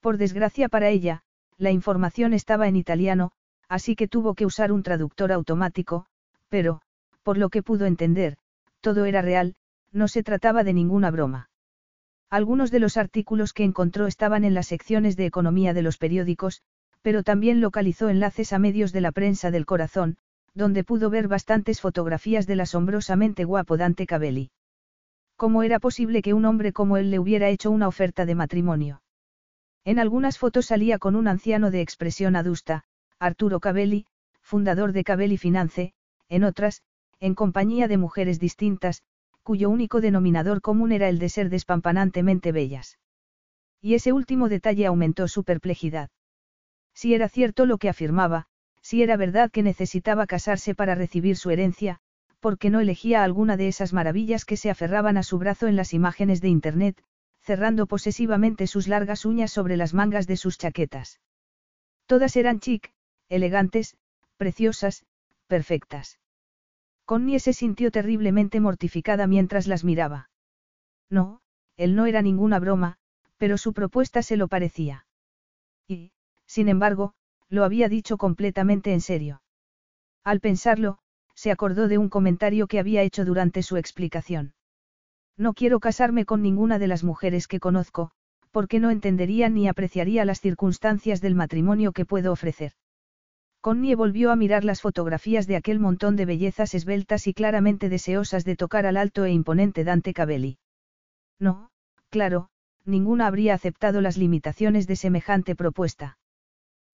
Por 0.00 0.18
desgracia 0.18 0.68
para 0.68 0.90
ella, 0.90 1.22
la 1.56 1.70
información 1.70 2.34
estaba 2.34 2.68
en 2.68 2.76
italiano, 2.76 3.32
así 3.68 3.96
que 3.96 4.08
tuvo 4.08 4.34
que 4.34 4.46
usar 4.46 4.72
un 4.72 4.82
traductor 4.82 5.32
automático, 5.32 6.06
pero, 6.48 6.80
por 7.22 7.38
lo 7.38 7.48
que 7.48 7.62
pudo 7.62 7.86
entender, 7.86 8.36
todo 8.80 9.04
era 9.04 9.22
real, 9.22 9.56
no 9.92 10.08
se 10.08 10.22
trataba 10.22 10.62
de 10.64 10.72
ninguna 10.72 11.10
broma. 11.10 11.50
Algunos 12.30 12.70
de 12.70 12.80
los 12.80 12.96
artículos 12.96 13.52
que 13.52 13.64
encontró 13.64 14.06
estaban 14.06 14.44
en 14.44 14.54
las 14.54 14.66
secciones 14.66 15.16
de 15.16 15.26
economía 15.26 15.74
de 15.74 15.82
los 15.82 15.96
periódicos, 15.96 16.62
pero 17.02 17.22
también 17.22 17.60
localizó 17.60 18.08
enlaces 18.08 18.52
a 18.52 18.58
medios 18.58 18.92
de 18.92 19.00
la 19.00 19.12
prensa 19.12 19.50
del 19.50 19.66
corazón, 19.66 20.16
donde 20.54 20.84
pudo 20.84 21.10
ver 21.10 21.28
bastantes 21.28 21.80
fotografías 21.80 22.46
del 22.46 22.60
asombrosamente 22.60 23.44
guapo 23.44 23.76
Dante 23.76 24.06
Cabelli. 24.06 24.50
¿Cómo 25.36 25.62
era 25.62 25.78
posible 25.78 26.22
que 26.22 26.34
un 26.34 26.46
hombre 26.46 26.72
como 26.72 26.96
él 26.96 27.10
le 27.10 27.18
hubiera 27.18 27.48
hecho 27.48 27.70
una 27.70 27.88
oferta 27.88 28.24
de 28.24 28.34
matrimonio? 28.34 29.02
En 29.84 29.98
algunas 29.98 30.38
fotos 30.38 30.66
salía 30.66 30.98
con 30.98 31.14
un 31.14 31.28
anciano 31.28 31.70
de 31.70 31.82
expresión 31.82 32.34
adusta, 32.34 32.84
Arturo 33.18 33.60
Cabelli, 33.60 34.06
fundador 34.42 34.92
de 34.92 35.02
Cabelli 35.02 35.38
Finance, 35.38 35.94
en 36.28 36.44
otras, 36.44 36.82
en 37.18 37.34
compañía 37.34 37.88
de 37.88 37.96
mujeres 37.96 38.38
distintas, 38.38 39.02
cuyo 39.42 39.70
único 39.70 40.00
denominador 40.00 40.60
común 40.60 40.92
era 40.92 41.08
el 41.08 41.18
de 41.18 41.28
ser 41.28 41.48
despampanantemente 41.48 42.52
bellas. 42.52 42.98
Y 43.80 43.94
ese 43.94 44.12
último 44.12 44.48
detalle 44.48 44.86
aumentó 44.86 45.28
su 45.28 45.44
perplejidad. 45.44 46.10
Si 46.94 47.14
era 47.14 47.28
cierto 47.28 47.64
lo 47.64 47.78
que 47.78 47.88
afirmaba, 47.88 48.46
si 48.82 49.02
era 49.02 49.16
verdad 49.16 49.50
que 49.50 49.62
necesitaba 49.62 50.26
casarse 50.26 50.74
para 50.74 50.94
recibir 50.94 51.36
su 51.36 51.50
herencia, 51.50 52.00
porque 52.40 52.70
no 52.70 52.80
elegía 52.80 53.24
alguna 53.24 53.56
de 53.56 53.68
esas 53.68 53.92
maravillas 53.92 54.44
que 54.44 54.56
se 54.56 54.70
aferraban 54.70 55.16
a 55.16 55.22
su 55.22 55.38
brazo 55.38 55.68
en 55.68 55.76
las 55.76 55.94
imágenes 55.94 56.40
de 56.40 56.48
Internet, 56.48 57.02
cerrando 57.40 57.86
posesivamente 57.86 58.66
sus 58.66 58.88
largas 58.88 59.24
uñas 59.24 59.52
sobre 59.52 59.76
las 59.76 59.94
mangas 59.94 60.26
de 60.26 60.36
sus 60.36 60.58
chaquetas. 60.58 61.20
Todas 62.06 62.36
eran 62.36 62.60
chic, 62.60 62.92
elegantes, 63.28 63.96
preciosas, 64.36 65.04
perfectas. 65.46 66.18
Connie 67.04 67.38
se 67.38 67.52
sintió 67.52 67.90
terriblemente 67.90 68.60
mortificada 68.60 69.26
mientras 69.26 69.66
las 69.66 69.84
miraba. 69.84 70.30
No, 71.08 71.40
él 71.76 71.94
no 71.94 72.06
era 72.06 72.22
ninguna 72.22 72.58
broma, 72.58 72.98
pero 73.36 73.58
su 73.58 73.72
propuesta 73.72 74.22
se 74.22 74.36
lo 74.36 74.48
parecía. 74.48 75.06
Y, 75.86 76.12
sin 76.46 76.68
embargo, 76.68 77.14
lo 77.48 77.64
había 77.64 77.88
dicho 77.88 78.16
completamente 78.16 78.92
en 78.92 79.00
serio. 79.00 79.42
Al 80.24 80.40
pensarlo, 80.40 80.98
se 81.34 81.52
acordó 81.52 81.86
de 81.86 81.98
un 81.98 82.08
comentario 82.08 82.66
que 82.66 82.80
había 82.80 83.02
hecho 83.02 83.24
durante 83.24 83.62
su 83.62 83.76
explicación. 83.76 84.54
No 85.36 85.52
quiero 85.52 85.80
casarme 85.80 86.24
con 86.24 86.42
ninguna 86.42 86.78
de 86.78 86.88
las 86.88 87.04
mujeres 87.04 87.46
que 87.46 87.60
conozco, 87.60 88.10
porque 88.50 88.80
no 88.80 88.90
entendería 88.90 89.48
ni 89.48 89.68
apreciaría 89.68 90.24
las 90.24 90.40
circunstancias 90.40 91.20
del 91.20 91.34
matrimonio 91.34 91.92
que 91.92 92.06
puedo 92.06 92.32
ofrecer. 92.32 92.72
Connie 93.66 93.96
volvió 93.96 94.30
a 94.30 94.36
mirar 94.36 94.62
las 94.62 94.80
fotografías 94.80 95.48
de 95.48 95.56
aquel 95.56 95.80
montón 95.80 96.14
de 96.14 96.24
bellezas 96.24 96.72
esbeltas 96.72 97.26
y 97.26 97.34
claramente 97.34 97.88
deseosas 97.88 98.44
de 98.44 98.54
tocar 98.54 98.86
al 98.86 98.96
alto 98.96 99.24
e 99.24 99.32
imponente 99.32 99.82
Dante 99.82 100.14
Cabelli. 100.14 100.60
No, 101.40 101.70
claro, 102.08 102.48
ninguna 102.84 103.26
habría 103.26 103.54
aceptado 103.54 104.00
las 104.00 104.18
limitaciones 104.18 104.86
de 104.86 104.94
semejante 104.94 105.56
propuesta. 105.56 106.16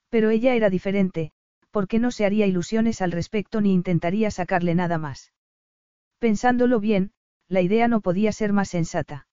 Pero 0.08 0.30
ella 0.30 0.54
era 0.54 0.70
diferente, 0.70 1.32
porque 1.70 1.98
no 1.98 2.10
se 2.10 2.24
haría 2.24 2.46
ilusiones 2.46 3.02
al 3.02 3.12
respecto 3.12 3.60
ni 3.60 3.74
intentaría 3.74 4.30
sacarle 4.30 4.74
nada 4.74 4.96
más. 4.96 5.34
Pensándolo 6.20 6.80
bien, 6.80 7.12
la 7.48 7.60
idea 7.60 7.86
no 7.86 8.00
podía 8.00 8.32
ser 8.32 8.54
más 8.54 8.70
sensata. 8.70 9.26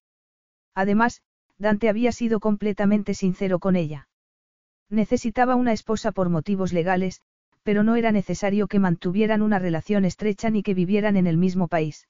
Además, 0.76 1.22
Dante 1.58 1.88
había 1.88 2.12
sido 2.12 2.42
completamente 2.42 3.14
sincero 3.14 3.60
con 3.60 3.78
ella. 3.78 4.10
Necesitaba 4.90 5.56
una 5.56 5.72
esposa 5.72 6.12
por 6.12 6.30
motivos 6.30 6.74
legales, 6.74 7.22
pero 7.64 7.84
no 7.84 7.96
era 7.96 8.12
necesario 8.12 8.68
que 8.68 8.80
mantuvieran 8.80 9.42
una 9.42 9.60
relación 9.60 10.06
estrecha 10.06 10.50
ni 10.50 10.64
que 10.64 10.74
vivieran 10.74 11.18
en 11.18 11.28
el 11.28 11.38
mismo 11.38 11.68
país. 11.68 12.08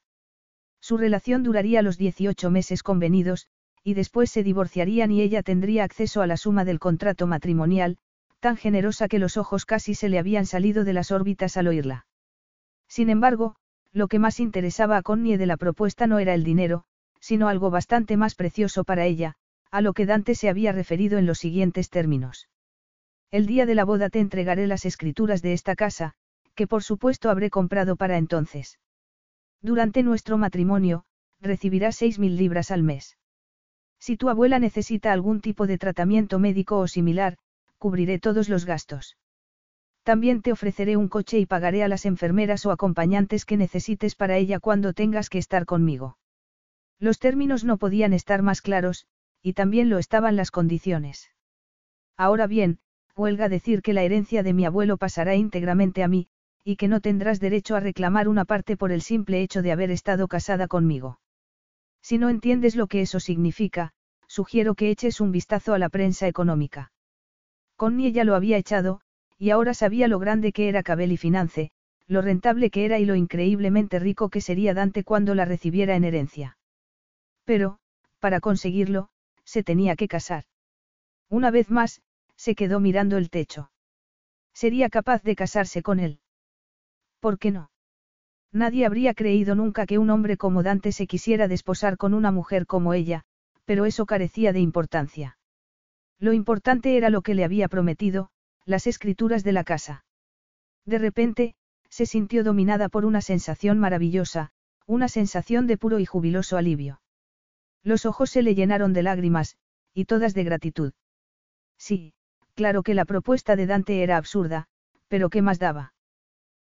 Su 0.82 0.97
relación 0.97 1.43
duraría 1.43 1.82
los 1.82 1.97
18 1.97 2.50
meses 2.52 2.84
convenidos, 2.84 3.47
y 3.84 3.93
después 3.93 4.30
se 4.30 4.43
divorciarían 4.43 5.12
y 5.12 5.22
ella 5.22 5.43
tendría 5.43 5.84
acceso 5.84 6.22
a 6.22 6.28
la 6.28 6.38
suma 6.38 6.66
del 6.66 6.80
contrato 6.80 7.28
matrimonial, 7.28 7.97
tan 8.39 8.56
generosa 8.56 9.08
que 9.08 9.20
los 9.20 9.38
ojos 9.38 9.66
casi 9.66 9.95
se 9.95 10.10
le 10.10 10.20
habían 10.20 10.45
salido 10.45 10.84
de 10.84 10.93
las 10.93 11.12
órbitas 11.12 11.58
al 11.58 11.68
oírla. 11.68 12.06
Sin 12.88 13.10
embargo, 13.10 13.56
lo 13.91 14.08
que 14.08 14.20
más 14.20 14.39
interesaba 14.39 14.97
a 14.97 15.02
Connie 15.02 15.38
de 15.38 15.45
la 15.45 15.58
propuesta 15.58 16.08
no 16.08 16.20
era 16.20 16.34
el 16.34 16.43
dinero, 16.43 16.86
sino 17.20 17.47
algo 17.47 17.70
bastante 17.70 18.18
más 18.18 18.36
precioso 18.36 18.84
para 18.84 19.06
ella, 19.06 19.36
a 19.72 19.82
lo 19.82 19.93
que 19.93 20.06
Dante 20.06 20.36
se 20.36 20.50
había 20.50 20.72
referido 20.72 21.18
en 21.18 21.26
los 21.26 21.39
siguientes 21.39 21.89
términos. 21.89 22.47
El 23.32 23.45
día 23.45 23.67
de 23.67 23.75
la 23.75 23.86
boda 23.86 24.09
te 24.09 24.19
entregaré 24.19 24.65
las 24.65 24.86
escrituras 24.86 25.43
de 25.43 25.53
esta 25.53 25.75
casa, 25.75 26.13
que 26.55 26.65
por 26.65 26.82
supuesto 26.82 27.30
habré 27.30 27.51
comprado 27.51 27.95
para 27.95 28.17
entonces. 28.17 28.80
Durante 29.61 30.01
nuestro 30.01 30.38
matrimonio, 30.38 31.05
recibirás 31.39 31.95
seis 31.95 32.17
mil 32.17 32.38
libras 32.38 32.71
al 32.71 32.82
mes. 32.82 33.17
Si 33.99 34.17
tu 34.17 34.30
abuela 34.30 34.57
necesita 34.57 35.11
algún 35.11 35.41
tipo 35.41 35.67
de 35.67 35.77
tratamiento 35.77 36.39
médico 36.39 36.80
o 36.80 36.88
similar, 36.88 37.38
cubriré 37.77 38.17
todos 38.17 38.49
los 38.49 38.65
gastos. 38.65 39.17
También 40.03 40.41
te 40.41 40.51
ofreceré 40.51 40.97
un 40.97 41.07
coche 41.07 41.38
y 41.38 41.45
pagaré 41.45 41.84
a 41.84 41.88
las 41.88 42.05
enfermeras 42.05 42.65
o 42.65 42.71
acompañantes 42.71 43.45
que 43.45 43.57
necesites 43.57 44.15
para 44.15 44.38
ella 44.38 44.59
cuando 44.59 44.93
tengas 44.93 45.30
que 45.30 45.38
estar 45.38 45.65
conmigo. 45.65 46.17
Los 46.97 47.19
términos 47.19 47.63
no 47.63 47.77
podían 47.77 48.13
estar 48.13 48.41
más 48.41 48.61
claros, 48.61 49.05
y 49.43 49.53
también 49.53 49.89
lo 49.89 49.99
estaban 49.99 50.36
las 50.36 50.49
condiciones. 50.49 51.30
Ahora 52.17 52.47
bien, 52.47 52.80
huelga 53.20 53.49
decir 53.49 53.82
que 53.82 53.93
la 53.93 54.03
herencia 54.03 54.41
de 54.43 54.53
mi 54.53 54.65
abuelo 54.65 54.97
pasará 54.97 55.36
íntegramente 55.36 56.03
a 56.03 56.07
mí, 56.07 56.28
y 56.63 56.76
que 56.78 56.88
no 56.88 57.01
tendrás 57.01 57.39
derecho 57.39 57.76
a 57.76 57.80
reclamar 57.80 58.28
una 58.28 58.45
parte 58.45 58.78
por 58.78 58.91
el 58.91 59.01
simple 59.01 59.41
hecho 59.41 59.61
de 59.61 59.72
haber 59.72 59.91
estado 59.91 60.28
casada 60.28 60.67
conmigo. 60.67 61.20
Si 62.01 62.17
no 62.17 62.30
entiendes 62.30 62.76
lo 62.76 62.88
que 62.88 63.01
eso 63.01 63.20
significa, 63.20 63.91
sugiero 64.28 64.76
que 64.76 64.89
eches 64.89 65.22
un 65.22 65.32
vistazo 65.32 65.74
a 65.74 65.80
la 65.80 65.89
prensa 65.89 66.28
económica. 66.28 66.91
Connie 67.76 68.11
ya 68.11 68.24
lo 68.24 68.36
había 68.36 68.57
echado, 68.57 69.01
y 69.38 69.49
ahora 69.51 69.74
sabía 69.74 70.07
lo 70.07 70.20
grande 70.20 70.51
que 70.51 70.70
era 70.70 70.84
Cabelli 70.84 71.17
Finance, 71.17 71.72
lo 72.07 72.22
rentable 72.22 72.70
que 72.72 72.86
era 72.86 72.99
y 72.99 73.05
lo 73.05 73.15
increíblemente 73.15 73.99
rico 73.99 74.30
que 74.30 74.41
sería 74.41 74.74
Dante 74.74 75.03
cuando 75.03 75.36
la 75.36 75.45
recibiera 75.45 75.95
en 75.95 76.03
herencia. 76.03 76.57
Pero, 77.45 77.80
para 78.20 78.39
conseguirlo, 78.39 79.09
se 79.43 79.63
tenía 79.63 79.95
que 79.95 80.07
casar. 80.07 80.43
Una 81.30 81.51
vez 81.51 81.70
más, 81.70 82.01
se 82.40 82.56
quedó 82.56 82.80
mirando 82.80 83.18
el 83.18 83.30
techo. 83.30 83.70
Sería 84.54 84.90
capaz 84.90 85.24
de 85.24 85.36
casarse 85.36 85.84
con 85.84 86.00
él. 86.00 86.22
¿Por 87.20 87.38
qué 87.38 87.52
no? 87.52 87.70
Nadie 88.54 88.86
habría 88.86 89.14
creído 89.14 89.56
nunca 89.56 89.86
que 89.86 89.98
un 89.98 90.10
hombre 90.10 90.38
como 90.38 90.64
Dante 90.64 90.94
se 90.94 91.06
quisiera 91.06 91.50
desposar 91.50 91.98
con 91.98 92.14
una 92.14 92.32
mujer 92.32 92.66
como 92.66 92.94
ella, 92.94 93.24
pero 93.66 93.86
eso 93.86 94.06
carecía 94.06 94.54
de 94.54 94.62
importancia. 94.62 95.38
Lo 96.18 96.32
importante 96.32 96.96
era 96.96 97.10
lo 97.10 97.22
que 97.24 97.36
le 97.36 97.44
había 97.44 97.68
prometido, 97.68 98.30
las 98.64 98.88
escrituras 98.88 99.44
de 99.44 99.52
la 99.52 99.66
casa. 99.66 100.06
De 100.86 100.98
repente, 100.98 101.56
se 101.90 102.06
sintió 102.06 102.46
dominada 102.46 102.88
por 102.88 103.04
una 103.04 103.20
sensación 103.20 103.80
maravillosa, 103.80 104.52
una 104.86 105.10
sensación 105.10 105.68
de 105.68 105.78
puro 105.78 106.00
y 106.00 106.06
jubiloso 106.06 106.56
alivio. 106.56 107.02
Los 107.84 108.06
ojos 108.06 108.30
se 108.30 108.44
le 108.44 108.56
llenaron 108.56 108.94
de 108.94 109.04
lágrimas, 109.04 109.58
y 109.94 110.06
todas 110.06 110.34
de 110.34 110.46
gratitud. 110.46 110.94
Sí, 111.78 112.14
Claro 112.60 112.84
que 112.84 112.93
la 112.93 113.05
propuesta 113.05 113.55
de 113.55 113.68
Dante 113.68 114.03
era 114.03 114.18
absurda, 114.18 114.66
pero 115.07 115.30
¿qué 115.30 115.41
más 115.41 115.60
daba? 115.60 115.93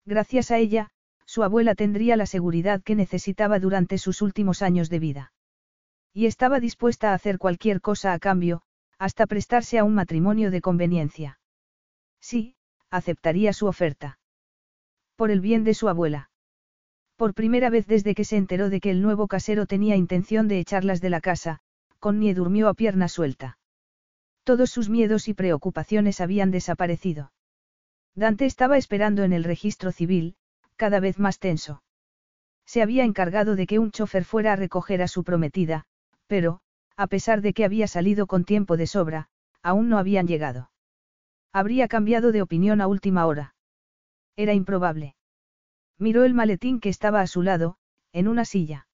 Gracias 0.06 0.52
a 0.52 0.60
ella, 0.60 0.92
su 1.26 1.42
abuela 1.42 1.74
tendría 1.74 2.16
la 2.16 2.28
seguridad 2.28 2.84
que 2.84 2.94
necesitaba 2.94 3.58
durante 3.58 3.98
sus 3.98 4.22
últimos 4.22 4.62
años 4.62 4.92
de 4.92 5.00
vida. 5.00 5.34
Y 6.14 6.28
estaba 6.28 6.60
dispuesta 6.60 7.10
a 7.10 7.16
hacer 7.16 7.40
cualquier 7.40 7.82
cosa 7.82 8.14
a 8.14 8.20
cambio, 8.20 8.62
hasta 9.00 9.26
prestarse 9.26 9.80
a 9.80 9.84
un 9.84 9.96
matrimonio 9.96 10.52
de 10.52 10.62
conveniencia. 10.62 11.40
Sí, 12.22 12.54
aceptaría 12.92 13.52
su 13.52 13.66
oferta. 13.66 14.20
Por 15.16 15.32
el 15.32 15.42
bien 15.42 15.64
de 15.64 15.74
su 15.74 15.90
abuela. 15.90 16.30
Por 17.16 17.34
primera 17.34 17.72
vez 17.72 17.88
desde 17.88 18.14
que 18.14 18.26
se 18.26 18.38
enteró 18.38 18.70
de 18.70 18.80
que 18.80 18.92
el 18.92 19.02
nuevo 19.02 19.28
casero 19.28 19.66
tenía 19.66 19.96
intención 19.96 20.48
de 20.48 20.60
echarlas 20.60 21.02
de 21.02 21.10
la 21.10 21.20
casa, 21.20 21.62
Connie 21.98 22.36
durmió 22.36 22.68
a 22.68 22.76
pierna 22.76 23.08
suelta. 23.08 23.58
Todos 24.50 24.72
sus 24.72 24.90
miedos 24.90 25.28
y 25.28 25.36
preocupaciones 25.36 26.20
habían 26.22 26.50
desaparecido. 26.50 27.32
Dante 28.16 28.48
estaba 28.48 28.80
esperando 28.80 29.22
en 29.22 29.32
el 29.32 29.44
registro 29.44 29.92
civil, 29.92 30.38
cada 30.76 31.00
vez 31.00 31.20
más 31.20 31.38
tenso. 31.38 31.84
Se 32.66 32.82
había 32.82 33.04
encargado 33.04 33.56
de 33.56 33.68
que 33.68 33.78
un 33.78 33.92
chofer 33.92 34.26
fuera 34.26 34.54
a 34.54 34.56
recoger 34.56 35.04
a 35.04 35.08
su 35.08 35.24
prometida, 35.24 35.86
pero, 36.26 36.62
a 36.98 37.06
pesar 37.06 37.42
de 37.42 37.54
que 37.54 37.64
había 37.64 37.86
salido 37.86 38.26
con 38.26 38.44
tiempo 38.44 38.76
de 38.76 38.88
sobra, 38.88 39.30
aún 39.62 39.88
no 39.88 40.00
habían 40.00 40.26
llegado. 40.26 40.72
Habría 41.54 41.88
cambiado 41.88 42.32
de 42.32 42.42
opinión 42.42 42.82
a 42.82 42.88
última 42.88 43.28
hora. 43.28 43.54
Era 44.36 44.56
improbable. 44.56 45.16
Miró 46.00 46.24
el 46.24 46.34
maletín 46.34 46.80
que 46.80 46.90
estaba 46.90 47.22
a 47.22 47.28
su 47.28 47.44
lado, 47.44 47.78
en 48.14 48.28
una 48.28 48.46
silla. 48.46 48.88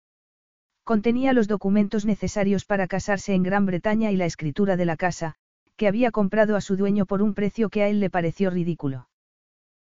Contenía 0.83 1.31
los 1.31 1.47
documentos 1.47 2.03
necesarios 2.03 2.65
para 2.65 2.87
casarse 2.87 3.33
en 3.33 3.43
Gran 3.43 3.65
Bretaña 3.65 4.11
y 4.11 4.17
la 4.17 4.25
escritura 4.25 4.75
de 4.75 4.83
la 4.83 4.97
casa, 4.97 5.37
que 5.75 5.87
había 5.87 6.11
comprado 6.11 6.55
a 6.55 6.61
su 6.61 6.77
dueño 6.77 7.05
por 7.05 7.21
un 7.21 7.33
precio 7.33 7.69
que 7.69 7.83
a 7.83 7.87
él 7.87 7.99
le 7.99 8.09
pareció 8.09 8.49
ridículo. 8.49 9.09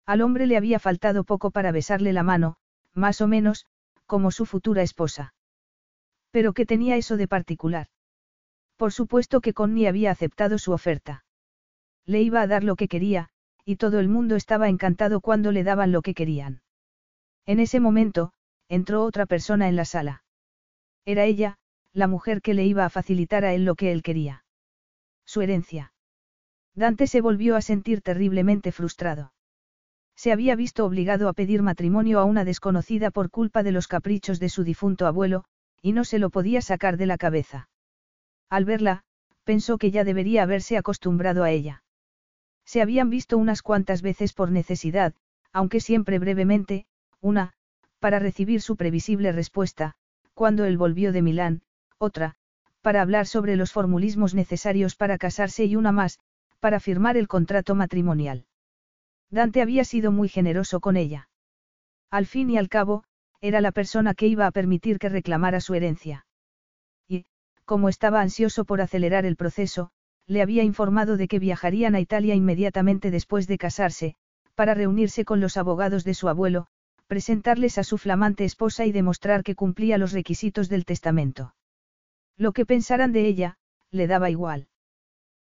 Al 0.06 0.22
hombre 0.22 0.48
le 0.48 0.58
había 0.58 0.80
faltado 0.80 1.24
poco 1.24 1.52
para 1.52 1.72
besarle 1.72 2.14
la 2.14 2.24
mano, 2.24 2.58
más 2.94 3.22
o 3.22 3.28
menos, 3.28 3.66
como 4.06 4.32
su 4.32 4.46
futura 4.46 4.82
esposa. 4.82 5.34
Pero 6.32 6.54
¿qué 6.54 6.66
tenía 6.66 6.96
eso 6.96 7.18
de 7.18 7.28
particular? 7.28 7.88
Por 8.78 8.92
supuesto 8.92 9.42
que 9.42 9.54
Connie 9.54 9.88
había 9.88 10.12
aceptado 10.12 10.58
su 10.58 10.72
oferta. 10.72 11.24
Le 12.06 12.22
iba 12.22 12.42
a 12.42 12.48
dar 12.48 12.64
lo 12.64 12.76
que 12.76 12.88
quería, 12.88 13.30
y 13.64 13.76
todo 13.76 14.00
el 14.00 14.10
mundo 14.10 14.36
estaba 14.36 14.70
encantado 14.70 15.22
cuando 15.22 15.52
le 15.52 15.64
daban 15.64 15.92
lo 15.92 16.02
que 16.02 16.14
querían. 16.14 16.62
En 17.46 17.60
ese 17.60 17.80
momento, 17.80 18.34
entró 18.70 19.04
otra 19.04 19.26
persona 19.26 19.68
en 19.68 19.76
la 19.76 19.86
sala. 19.86 20.24
Era 21.06 21.26
ella, 21.26 21.58
la 21.94 22.08
mujer 22.08 22.42
que 22.42 22.54
le 22.54 22.66
iba 22.66 22.86
a 22.86 22.90
facilitar 22.90 23.46
a 23.46 23.54
él 23.54 23.66
lo 23.66 23.76
que 23.76 23.92
él 23.92 24.02
quería. 24.02 24.41
Su 25.32 25.40
herencia. 25.40 25.94
Dante 26.76 27.08
se 27.08 27.22
volvió 27.22 27.56
a 27.56 27.62
sentir 27.62 28.02
terriblemente 28.02 28.74
frustrado. 28.74 29.32
Se 30.14 30.34
había 30.34 30.58
visto 30.58 30.86
obligado 30.86 31.30
a 31.30 31.34
pedir 31.34 31.62
matrimonio 31.62 32.20
a 32.20 32.26
una 32.26 32.44
desconocida 32.44 33.12
por 33.12 33.30
culpa 33.30 33.64
de 33.64 33.72
los 33.72 33.88
caprichos 33.88 34.42
de 34.42 34.50
su 34.50 34.66
difunto 34.66 35.08
abuelo, 35.08 35.46
y 35.82 35.94
no 35.94 36.04
se 36.04 36.20
lo 36.20 36.32
podía 36.32 36.62
sacar 36.62 36.98
de 36.98 37.06
la 37.06 37.18
cabeza. 37.18 37.70
Al 38.50 38.66
verla, 38.66 39.04
pensó 39.46 39.78
que 39.78 39.90
ya 39.90 40.04
debería 40.04 40.44
haberse 40.44 40.76
acostumbrado 40.76 41.46
a 41.46 41.52
ella. 41.52 41.82
Se 42.66 42.82
habían 42.82 43.10
visto 43.10 43.38
unas 43.38 43.62
cuantas 43.62 44.02
veces 44.02 44.34
por 44.34 44.52
necesidad, 44.52 45.14
aunque 45.54 45.80
siempre 45.80 46.20
brevemente, 46.20 46.88
una, 47.22 47.54
para 48.00 48.20
recibir 48.20 48.62
su 48.62 48.76
previsible 48.76 49.32
respuesta, 49.32 49.94
cuando 50.34 50.66
él 50.66 50.78
volvió 50.78 51.14
de 51.14 51.22
Milán, 51.22 51.62
otra, 52.00 52.36
para 52.82 53.02
hablar 53.02 53.28
sobre 53.28 53.56
los 53.56 53.72
formulismos 53.72 54.34
necesarios 54.34 54.96
para 54.96 55.18
casarse 55.18 55.66
y 55.66 55.76
una 55.76 55.92
más, 55.92 56.20
para 56.60 56.80
firmar 56.80 57.18
el 57.18 57.28
contrato 57.28 57.76
matrimonial. 57.76 58.46
Dante 59.30 59.62
había 59.62 59.84
sido 59.84 60.12
muy 60.12 60.30
generoso 60.30 60.80
con 60.80 60.98
ella. 60.98 61.30
Al 62.10 62.26
fin 62.26 62.50
y 62.50 62.58
al 62.58 62.70
cabo, 62.70 63.04
era 63.40 63.62
la 63.62 63.72
persona 63.72 64.14
que 64.14 64.28
iba 64.28 64.46
a 64.46 64.52
permitir 64.52 65.00
que 65.00 65.10
reclamara 65.10 65.62
su 65.62 65.74
herencia. 65.74 66.26
Y, 67.08 67.26
como 67.66 67.90
estaba 67.90 68.22
ansioso 68.22 68.66
por 68.66 68.82
acelerar 68.82 69.26
el 69.26 69.36
proceso, 69.38 69.92
le 70.28 70.42
había 70.42 70.64
informado 70.64 71.18
de 71.18 71.28
que 71.28 71.40
viajarían 71.40 71.96
a 71.96 72.00
Italia 72.00 72.36
inmediatamente 72.36 73.10
después 73.10 73.48
de 73.48 73.58
casarse, 73.58 74.16
para 74.56 74.74
reunirse 74.74 75.26
con 75.26 75.40
los 75.40 75.58
abogados 75.58 76.04
de 76.04 76.14
su 76.14 76.30
abuelo, 76.30 76.68
presentarles 77.08 77.78
a 77.78 77.84
su 77.84 77.98
flamante 77.98 78.46
esposa 78.46 78.86
y 78.86 78.92
demostrar 78.92 79.44
que 79.44 79.56
cumplía 79.56 79.98
los 79.98 80.12
requisitos 80.12 80.70
del 80.70 80.86
testamento. 80.86 81.54
Lo 82.42 82.54
que 82.54 82.66
pensaran 82.66 83.12
de 83.12 83.28
ella, 83.28 83.58
le 83.92 84.08
daba 84.08 84.32
igual. 84.32 84.68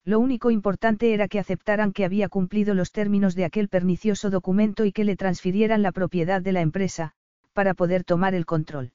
Lo 0.06 0.20
único 0.20 0.52
importante 0.52 1.16
era 1.16 1.28
que 1.28 1.40
aceptaran 1.40 1.92
que 1.92 2.06
había 2.06 2.30
cumplido 2.30 2.76
los 2.76 2.92
términos 2.92 3.34
de 3.34 3.46
aquel 3.46 3.68
pernicioso 3.68 4.30
documento 4.30 4.86
y 4.86 4.92
que 4.92 5.04
le 5.04 5.16
transfirieran 5.16 5.82
la 5.82 5.92
propiedad 5.92 6.40
de 6.40 6.52
la 6.52 6.62
empresa, 6.62 7.14
para 7.52 7.74
poder 7.74 8.04
tomar 8.04 8.36
el 8.36 8.46
control. 8.46 8.92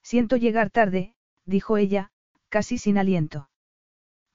Siento 0.00 0.36
llegar 0.36 0.70
tarde, 0.70 1.16
dijo 1.44 1.76
ella, 1.76 2.12
casi 2.50 2.78
sin 2.78 2.98
aliento. 2.98 3.50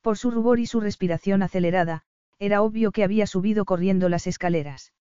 Por 0.01 0.17
su 0.17 0.29
rubor 0.29 0.59
y 0.59 0.65
su 0.65 0.81
respiración 0.81 1.41
acelerada, 1.41 2.03
era 2.37 2.61
obvio 2.61 2.91
que 2.91 3.05
había 3.05 3.27
subido 3.27 3.63
corriendo 3.63 4.09
las 4.09 4.27
escaleras. 4.27 4.91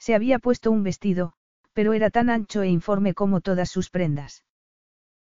Se 0.00 0.16
había 0.16 0.40
puesto 0.40 0.72
un 0.72 0.82
vestido, 0.82 1.34
pero 1.72 1.92
era 1.92 2.10
tan 2.10 2.30
ancho 2.30 2.62
e 2.62 2.68
informe 2.68 3.14
como 3.14 3.40
todas 3.40 3.70
sus 3.70 3.90
prendas. 3.90 4.42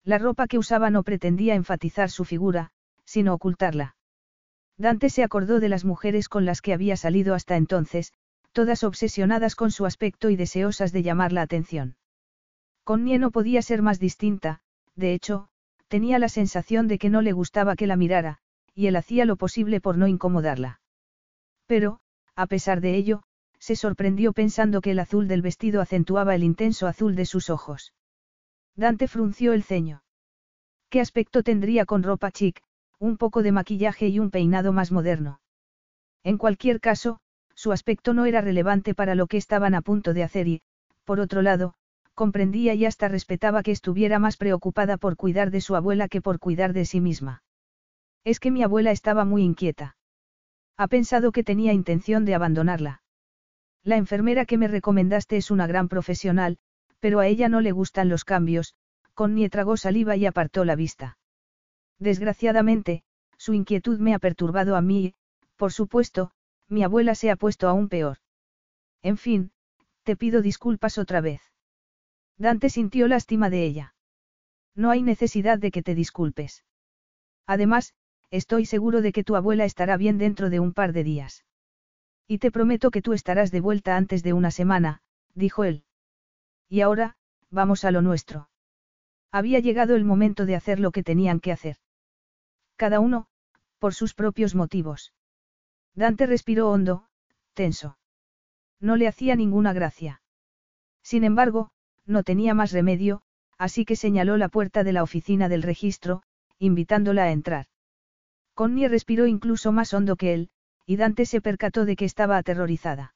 La 0.05 0.17
ropa 0.17 0.47
que 0.47 0.57
usaba 0.57 0.89
no 0.89 1.03
pretendía 1.03 1.55
enfatizar 1.55 2.09
su 2.09 2.25
figura, 2.25 2.71
sino 3.05 3.33
ocultarla. 3.33 3.95
Dante 4.77 5.09
se 5.09 5.23
acordó 5.23 5.59
de 5.59 5.69
las 5.69 5.85
mujeres 5.85 6.27
con 6.29 6.45
las 6.45 6.61
que 6.61 6.73
había 6.73 6.97
salido 6.97 7.35
hasta 7.35 7.55
entonces, 7.55 8.11
todas 8.51 8.83
obsesionadas 8.83 9.55
con 9.55 9.71
su 9.71 9.85
aspecto 9.85 10.29
y 10.29 10.35
deseosas 10.35 10.91
de 10.91 11.03
llamar 11.03 11.31
la 11.31 11.41
atención. 11.41 11.95
Connie 12.83 13.17
no 13.17 13.31
podía 13.31 13.61
ser 13.61 13.81
más 13.81 13.99
distinta, 13.99 14.59
de 14.95 15.13
hecho, 15.13 15.47
tenía 15.87 16.19
la 16.19 16.27
sensación 16.27 16.87
de 16.87 16.97
que 16.97 17.09
no 17.09 17.21
le 17.21 17.31
gustaba 17.31 17.75
que 17.75 17.87
la 17.87 17.95
mirara, 17.95 18.39
y 18.75 18.87
él 18.87 18.95
hacía 18.95 19.25
lo 19.25 19.37
posible 19.37 19.79
por 19.79 19.97
no 19.97 20.07
incomodarla. 20.07 20.81
Pero, 21.65 21.99
a 22.35 22.47
pesar 22.47 22.81
de 22.81 22.95
ello, 22.95 23.23
se 23.59 23.75
sorprendió 23.75 24.33
pensando 24.33 24.81
que 24.81 24.91
el 24.91 24.99
azul 24.99 25.27
del 25.27 25.41
vestido 25.41 25.81
acentuaba 25.81 26.35
el 26.35 26.43
intenso 26.43 26.87
azul 26.87 27.15
de 27.15 27.25
sus 27.25 27.49
ojos. 27.49 27.93
Dante 28.75 29.07
frunció 29.07 29.53
el 29.53 29.63
ceño. 29.63 30.03
¿Qué 30.89 30.99
aspecto 30.99 31.43
tendría 31.43 31.85
con 31.85 32.03
ropa 32.03 32.31
chic, 32.31 32.61
un 32.99 33.17
poco 33.17 33.43
de 33.43 33.51
maquillaje 33.51 34.07
y 34.07 34.19
un 34.19 34.31
peinado 34.31 34.73
más 34.73 34.91
moderno? 34.91 35.41
En 36.23 36.37
cualquier 36.37 36.79
caso, 36.79 37.19
su 37.55 37.71
aspecto 37.71 38.13
no 38.13 38.25
era 38.25 38.41
relevante 38.41 38.95
para 38.95 39.15
lo 39.15 39.27
que 39.27 39.37
estaban 39.37 39.75
a 39.75 39.81
punto 39.81 40.13
de 40.13 40.23
hacer 40.23 40.47
y, 40.47 40.61
por 41.03 41.19
otro 41.19 41.41
lado, 41.41 41.75
comprendía 42.13 42.73
y 42.73 42.85
hasta 42.85 43.07
respetaba 43.07 43.63
que 43.63 43.71
estuviera 43.71 44.19
más 44.19 44.37
preocupada 44.37 44.97
por 44.97 45.17
cuidar 45.17 45.51
de 45.51 45.61
su 45.61 45.75
abuela 45.75 46.07
que 46.07 46.21
por 46.21 46.39
cuidar 46.39 46.73
de 46.73 46.85
sí 46.85 47.01
misma. 47.01 47.43
Es 48.23 48.39
que 48.39 48.51
mi 48.51 48.63
abuela 48.63 48.91
estaba 48.91 49.25
muy 49.25 49.43
inquieta. 49.43 49.97
Ha 50.77 50.87
pensado 50.87 51.31
que 51.31 51.43
tenía 51.43 51.73
intención 51.73 52.25
de 52.25 52.35
abandonarla. 52.35 53.01
La 53.83 53.97
enfermera 53.97 54.45
que 54.45 54.57
me 54.57 54.67
recomendaste 54.67 55.37
es 55.37 55.51
una 55.51 55.67
gran 55.67 55.89
profesional, 55.89 56.57
pero 57.03 57.19
a 57.19 57.27
ella 57.27 57.49
no 57.49 57.59
le 57.59 57.73
gustan 57.73 58.07
los 58.07 58.23
cambios, 58.23 58.75
Connie 59.13 59.49
tragó 59.49 59.75
saliva 59.75 60.15
y 60.15 60.25
apartó 60.25 60.63
la 60.63 60.77
vista. 60.77 61.17
Desgraciadamente, 61.99 63.03
su 63.37 63.53
inquietud 63.53 63.99
me 63.99 64.13
ha 64.13 64.19
perturbado 64.19 64.77
a 64.77 64.81
mí 64.81 65.07
y, 65.07 65.13
por 65.57 65.73
supuesto, 65.73 66.31
mi 66.69 66.81
abuela 66.81 67.13
se 67.13 67.29
ha 67.29 67.35
puesto 67.35 67.67
aún 67.67 67.89
peor. 67.89 68.19
En 69.01 69.17
fin, 69.17 69.51
te 70.03 70.15
pido 70.15 70.41
disculpas 70.41 70.97
otra 70.97 71.19
vez. 71.19 71.41
Dante 72.37 72.69
sintió 72.69 73.09
lástima 73.09 73.49
de 73.49 73.65
ella. 73.65 73.95
No 74.73 74.89
hay 74.89 75.01
necesidad 75.01 75.59
de 75.59 75.71
que 75.71 75.83
te 75.83 75.95
disculpes. 75.95 76.63
Además, 77.45 77.95
estoy 78.31 78.65
seguro 78.65 79.01
de 79.01 79.11
que 79.11 79.25
tu 79.25 79.35
abuela 79.35 79.65
estará 79.65 79.97
bien 79.97 80.17
dentro 80.17 80.49
de 80.49 80.61
un 80.61 80.71
par 80.71 80.93
de 80.93 81.03
días. 81.03 81.43
Y 82.29 82.37
te 82.37 82.49
prometo 82.49 82.91
que 82.91 83.01
tú 83.01 83.11
estarás 83.11 83.51
de 83.51 83.59
vuelta 83.59 83.97
antes 83.97 84.23
de 84.23 84.31
una 84.31 84.51
semana, 84.51 85.01
dijo 85.35 85.65
él. 85.65 85.83
Y 86.73 86.81
ahora, 86.81 87.17
vamos 87.51 87.85
a 87.85 87.91
lo 87.91 88.01
nuestro. 88.01 88.49
Había 89.31 89.59
llegado 89.59 89.95
el 89.95 90.05
momento 90.05 90.47
de 90.47 90.55
hacer 90.55 90.79
lo 90.79 90.89
que 90.89 91.03
tenían 91.03 91.39
que 91.39 91.51
hacer. 91.51 91.77
Cada 92.77 92.99
uno, 92.99 93.27
por 93.77 93.93
sus 93.93 94.15
propios 94.15 94.55
motivos. 94.55 95.13
Dante 95.93 96.25
respiró 96.25 96.71
hondo, 96.71 97.05
tenso. 97.53 97.99
No 98.79 98.95
le 98.95 99.07
hacía 99.07 99.35
ninguna 99.35 99.71
gracia. 99.71 100.23
Sin 101.03 101.23
embargo, 101.23 101.69
no 102.07 102.23
tenía 102.23 102.55
más 102.55 102.71
remedio, 102.71 103.21
así 103.59 103.85
que 103.85 103.95
señaló 103.95 104.37
la 104.37 104.49
puerta 104.49 104.83
de 104.83 104.93
la 104.93 105.03
oficina 105.03 105.49
del 105.49 105.61
registro, 105.61 106.23
invitándola 106.57 107.25
a 107.25 107.31
entrar. 107.31 107.67
Connie 108.55 108.87
respiró 108.87 109.27
incluso 109.27 109.71
más 109.71 109.93
hondo 109.93 110.15
que 110.15 110.33
él, 110.33 110.49
y 110.87 110.95
Dante 110.95 111.27
se 111.27 111.39
percató 111.39 111.85
de 111.85 111.95
que 111.95 112.05
estaba 112.05 112.35
aterrorizada. 112.37 113.13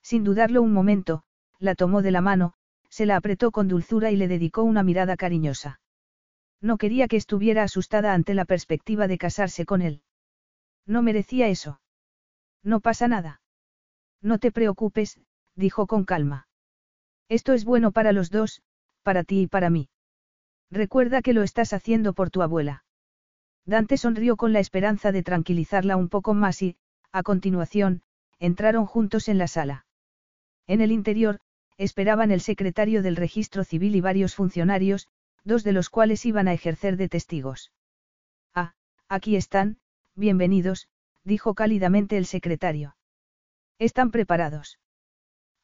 Sin 0.00 0.24
dudarlo 0.24 0.62
un 0.62 0.72
momento, 0.72 1.24
la 1.58 1.74
tomó 1.74 2.00
de 2.00 2.10
la 2.10 2.22
mano, 2.22 2.54
se 3.00 3.06
la 3.06 3.16
apretó 3.16 3.50
con 3.50 3.66
dulzura 3.66 4.10
y 4.10 4.16
le 4.16 4.28
dedicó 4.28 4.62
una 4.62 4.82
mirada 4.82 5.16
cariñosa. 5.16 5.80
No 6.60 6.76
quería 6.76 7.08
que 7.08 7.16
estuviera 7.16 7.62
asustada 7.62 8.12
ante 8.12 8.34
la 8.34 8.44
perspectiva 8.44 9.08
de 9.08 9.16
casarse 9.16 9.64
con 9.64 9.80
él. 9.80 10.02
No 10.86 11.00
merecía 11.00 11.48
eso. 11.48 11.80
No 12.62 12.80
pasa 12.80 13.08
nada. 13.08 13.40
No 14.20 14.38
te 14.38 14.52
preocupes, 14.52 15.18
dijo 15.56 15.86
con 15.86 16.04
calma. 16.04 16.46
Esto 17.30 17.54
es 17.54 17.64
bueno 17.64 17.90
para 17.90 18.12
los 18.12 18.28
dos, 18.28 18.60
para 19.02 19.24
ti 19.24 19.40
y 19.40 19.46
para 19.46 19.70
mí. 19.70 19.88
Recuerda 20.70 21.22
que 21.22 21.32
lo 21.32 21.42
estás 21.42 21.72
haciendo 21.72 22.12
por 22.12 22.28
tu 22.28 22.42
abuela. 22.42 22.84
Dante 23.64 23.96
sonrió 23.96 24.36
con 24.36 24.52
la 24.52 24.60
esperanza 24.60 25.10
de 25.10 25.22
tranquilizarla 25.22 25.96
un 25.96 26.10
poco 26.10 26.34
más 26.34 26.60
y, 26.60 26.76
a 27.12 27.22
continuación, 27.22 28.02
entraron 28.38 28.84
juntos 28.84 29.28
en 29.28 29.38
la 29.38 29.48
sala. 29.48 29.86
En 30.66 30.82
el 30.82 30.92
interior, 30.92 31.40
esperaban 31.80 32.30
el 32.30 32.42
secretario 32.42 33.02
del 33.02 33.16
registro 33.16 33.64
civil 33.64 33.96
y 33.96 34.02
varios 34.02 34.34
funcionarios, 34.34 35.08
dos 35.44 35.64
de 35.64 35.72
los 35.72 35.88
cuales 35.88 36.26
iban 36.26 36.46
a 36.46 36.52
ejercer 36.52 36.98
de 36.98 37.08
testigos. 37.08 37.72
Ah, 38.54 38.74
aquí 39.08 39.34
están, 39.34 39.78
bienvenidos, 40.14 40.90
dijo 41.24 41.54
cálidamente 41.54 42.18
el 42.18 42.26
secretario. 42.26 42.96
¿Están 43.78 44.10
preparados? 44.10 44.78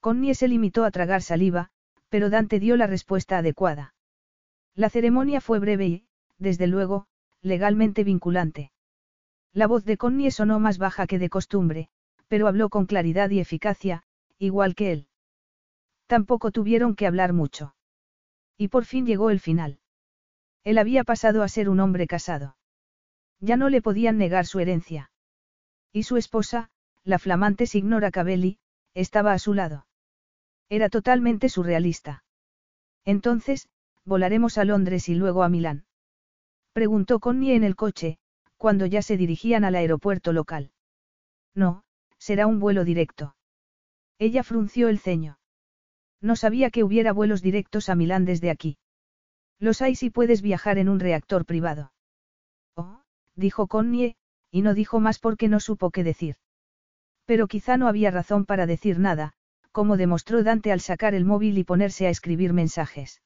Connie 0.00 0.34
se 0.34 0.48
limitó 0.48 0.86
a 0.86 0.90
tragar 0.90 1.20
saliva, 1.20 1.68
pero 2.08 2.30
Dante 2.30 2.60
dio 2.60 2.78
la 2.78 2.86
respuesta 2.86 3.36
adecuada. 3.36 3.94
La 4.74 4.88
ceremonia 4.88 5.42
fue 5.42 5.58
breve 5.58 5.86
y, 5.86 6.06
desde 6.38 6.66
luego, 6.66 7.08
legalmente 7.42 8.04
vinculante. 8.04 8.72
La 9.52 9.66
voz 9.66 9.84
de 9.84 9.98
Connie 9.98 10.30
sonó 10.30 10.60
más 10.60 10.78
baja 10.78 11.06
que 11.06 11.18
de 11.18 11.28
costumbre, 11.28 11.90
pero 12.26 12.48
habló 12.48 12.70
con 12.70 12.86
claridad 12.86 13.28
y 13.28 13.40
eficacia, 13.40 14.04
igual 14.38 14.74
que 14.74 14.92
él. 14.92 15.08
Tampoco 16.06 16.50
tuvieron 16.50 16.94
que 16.94 17.06
hablar 17.06 17.32
mucho. 17.32 17.74
Y 18.56 18.68
por 18.68 18.84
fin 18.84 19.06
llegó 19.06 19.30
el 19.30 19.40
final. 19.40 19.80
Él 20.64 20.78
había 20.78 21.04
pasado 21.04 21.42
a 21.42 21.48
ser 21.48 21.68
un 21.68 21.80
hombre 21.80 22.06
casado. 22.06 22.56
Ya 23.40 23.56
no 23.56 23.68
le 23.68 23.82
podían 23.82 24.18
negar 24.18 24.46
su 24.46 24.60
herencia. 24.60 25.10
Y 25.92 26.04
su 26.04 26.16
esposa, 26.16 26.70
la 27.04 27.18
flamante 27.18 27.66
Signora 27.66 28.10
Cabelli, 28.10 28.58
estaba 28.94 29.32
a 29.32 29.38
su 29.38 29.54
lado. 29.54 29.86
Era 30.68 30.88
totalmente 30.88 31.48
surrealista. 31.48 32.24
Entonces, 33.04 33.68
volaremos 34.04 34.58
a 34.58 34.64
Londres 34.64 35.08
y 35.08 35.14
luego 35.14 35.42
a 35.42 35.48
Milán. 35.48 35.86
Preguntó 36.72 37.20
Connie 37.20 37.54
en 37.54 37.64
el 37.64 37.76
coche, 37.76 38.18
cuando 38.56 38.86
ya 38.86 39.02
se 39.02 39.16
dirigían 39.16 39.64
al 39.64 39.74
aeropuerto 39.74 40.32
local. 40.32 40.72
No, 41.54 41.84
será 42.18 42.46
un 42.46 42.58
vuelo 42.58 42.84
directo. 42.84 43.36
Ella 44.18 44.42
frunció 44.42 44.88
el 44.88 44.98
ceño. 44.98 45.35
No 46.26 46.34
sabía 46.34 46.70
que 46.70 46.82
hubiera 46.82 47.12
vuelos 47.12 47.40
directos 47.40 47.88
a 47.88 47.94
Milán 47.94 48.24
desde 48.24 48.50
aquí. 48.50 48.78
Los 49.60 49.80
hay 49.80 49.94
si 49.94 50.10
puedes 50.10 50.42
viajar 50.42 50.76
en 50.76 50.88
un 50.88 50.98
reactor 50.98 51.44
privado. 51.44 51.92
Oh, 52.74 53.02
dijo 53.36 53.68
Connie, 53.68 54.16
y 54.50 54.62
no 54.62 54.74
dijo 54.74 54.98
más 54.98 55.20
porque 55.20 55.46
no 55.46 55.60
supo 55.60 55.92
qué 55.92 56.02
decir. 56.02 56.34
Pero 57.26 57.46
quizá 57.46 57.76
no 57.76 57.86
había 57.86 58.10
razón 58.10 58.44
para 58.44 58.66
decir 58.66 58.98
nada, 58.98 59.34
como 59.70 59.96
demostró 59.96 60.42
Dante 60.42 60.72
al 60.72 60.80
sacar 60.80 61.14
el 61.14 61.24
móvil 61.24 61.58
y 61.58 61.62
ponerse 61.62 62.08
a 62.08 62.10
escribir 62.10 62.52
mensajes. 62.52 63.22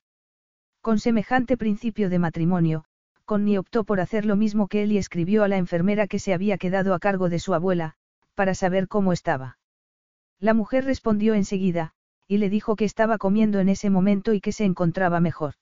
Con 0.82 0.98
semejante 0.98 1.56
principio 1.56 2.10
de 2.10 2.18
matrimonio, 2.18 2.84
Connie 3.24 3.56
optó 3.56 3.84
por 3.84 4.00
hacer 4.00 4.26
lo 4.26 4.36
mismo 4.36 4.68
que 4.68 4.82
él 4.82 4.92
y 4.92 4.98
escribió 4.98 5.42
a 5.42 5.48
la 5.48 5.56
enfermera 5.56 6.06
que 6.06 6.18
se 6.18 6.34
había 6.34 6.58
quedado 6.58 6.92
a 6.92 6.98
cargo 6.98 7.30
de 7.30 7.38
su 7.38 7.54
abuela, 7.54 7.94
para 8.34 8.52
saber 8.52 8.88
cómo 8.88 9.14
estaba. 9.14 9.58
La 10.38 10.52
mujer 10.52 10.84
respondió 10.84 11.32
enseguida, 11.32 11.94
y 12.30 12.38
le 12.38 12.48
dijo 12.48 12.76
que 12.76 12.84
estaba 12.84 13.18
comiendo 13.18 13.58
en 13.58 13.68
ese 13.68 13.90
momento 13.90 14.34
y 14.34 14.40
que 14.40 14.52
se 14.52 14.64
encontraba 14.64 15.18
mejor. 15.18 15.54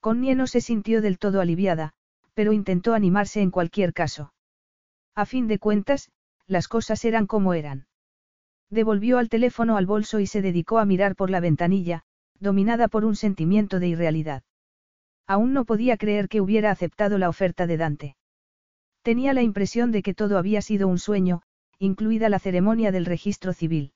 Connie 0.00 0.34
no 0.34 0.46
se 0.46 0.60
sintió 0.60 1.00
del 1.00 1.18
todo 1.18 1.40
aliviada, 1.40 1.94
pero 2.34 2.52
intentó 2.52 2.92
animarse 2.92 3.40
en 3.40 3.50
cualquier 3.50 3.94
caso. 3.94 4.34
A 5.14 5.24
fin 5.24 5.48
de 5.48 5.58
cuentas, 5.58 6.10
las 6.46 6.68
cosas 6.68 7.02
eran 7.06 7.26
como 7.26 7.54
eran. 7.54 7.86
Devolvió 8.68 9.16
al 9.16 9.30
teléfono 9.30 9.78
al 9.78 9.86
bolso 9.86 10.20
y 10.20 10.26
se 10.26 10.42
dedicó 10.42 10.78
a 10.78 10.84
mirar 10.84 11.16
por 11.16 11.30
la 11.30 11.40
ventanilla, 11.40 12.02
dominada 12.38 12.88
por 12.88 13.06
un 13.06 13.16
sentimiento 13.16 13.80
de 13.80 13.88
irrealidad. 13.88 14.42
Aún 15.26 15.54
no 15.54 15.64
podía 15.64 15.96
creer 15.96 16.28
que 16.28 16.42
hubiera 16.42 16.70
aceptado 16.70 17.16
la 17.16 17.30
oferta 17.30 17.66
de 17.66 17.78
Dante. 17.78 18.16
Tenía 19.00 19.32
la 19.32 19.40
impresión 19.40 19.90
de 19.90 20.02
que 20.02 20.12
todo 20.12 20.36
había 20.36 20.60
sido 20.60 20.86
un 20.86 20.98
sueño, 20.98 21.40
incluida 21.78 22.28
la 22.28 22.40
ceremonia 22.40 22.92
del 22.92 23.06
registro 23.06 23.54
civil. 23.54 23.94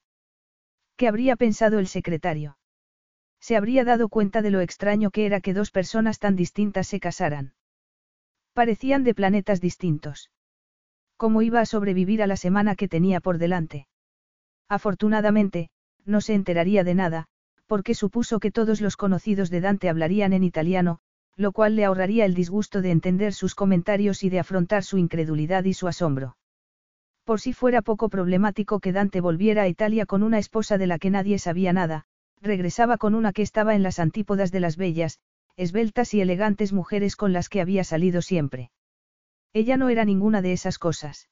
¿Qué 1.03 1.09
habría 1.09 1.35
pensado 1.35 1.81
el 1.81 1.89
secretario? 1.89 2.59
Se 3.41 3.57
habría 3.57 3.83
dado 3.83 4.09
cuenta 4.09 4.41
de 4.41 4.53
lo 4.53 4.61
extraño 4.61 5.11
que 5.11 5.27
era 5.27 5.41
que 5.41 5.53
dos 5.53 5.73
personas 5.73 6.21
tan 6.21 6.37
distintas 6.37 6.87
se 6.87 7.01
casaran. 7.01 7.55
Parecían 8.53 9.03
de 9.03 9.13
planetas 9.13 9.61
distintos. 9.61 10.31
¿Cómo 11.17 11.43
iba 11.43 11.59
a 11.59 11.67
sobrevivir 11.67 12.23
a 12.23 12.29
la 12.29 12.37
semana 12.37 12.77
que 12.77 12.87
tenía 12.87 13.19
por 13.19 13.39
delante? 13.39 13.89
Afortunadamente, 14.69 15.71
no 16.05 16.21
se 16.21 16.35
enteraría 16.35 16.85
de 16.85 16.95
nada, 16.95 17.27
porque 17.67 17.95
supuso 17.95 18.39
que 18.39 18.53
todos 18.53 18.81
los 18.81 18.97
conocidos 18.97 19.51
de 19.51 19.61
Dante 19.61 19.89
hablarían 19.89 20.33
en 20.33 20.45
italiano, 20.45 21.01
lo 21.35 21.51
cual 21.51 21.75
le 21.75 21.85
ahorraría 21.85 22.27
el 22.27 22.35
disgusto 22.35 22.81
de 22.81 22.93
entender 22.93 23.33
sus 23.33 23.57
comentarios 23.57 24.23
y 24.23 24.31
de 24.31 24.39
afrontar 24.39 24.85
su 24.85 24.99
incredulidad 24.99 25.65
y 25.65 25.75
su 25.75 25.89
asombro. 25.89 26.37
Por 27.25 27.41
si 27.41 27.53
fuera 27.53 27.83
poco 27.83 28.09
problemático 28.09 28.81
que 28.81 28.93
Dante 28.93 29.21
volviera 29.21 29.63
a 29.63 29.69
Italia 29.69 30.07
con 30.07 30.23
una 30.23 30.39
esposa 30.39 30.79
de 30.79 30.87
la 30.87 30.99
que 30.99 31.11
nadie 31.11 31.39
sabía 31.39 31.73
nada, 31.73 32.05
regresaba 32.41 32.99
con 32.99 33.15
una 33.15 33.33
que 33.33 33.43
estaba 33.43 33.75
en 33.75 33.83
las 33.83 34.01
antípodas 34.01 34.51
de 34.51 34.61
las 34.61 34.77
bellas, 34.77 35.21
esbeltas 35.57 36.15
y 36.15 36.21
elegantes 36.21 36.73
mujeres 36.73 37.15
con 37.15 37.33
las 37.33 37.49
que 37.49 37.61
había 37.61 37.85
salido 37.85 38.23
siempre. 38.23 38.71
Ella 39.53 39.77
no 39.77 39.89
era 39.89 40.05
ninguna 40.05 40.43
de 40.43 40.53
esas 40.53 40.79
cosas. 40.79 41.29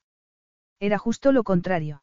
Era 0.79 0.99
justo 0.99 1.33
lo 1.33 1.43
contrario. 1.43 2.03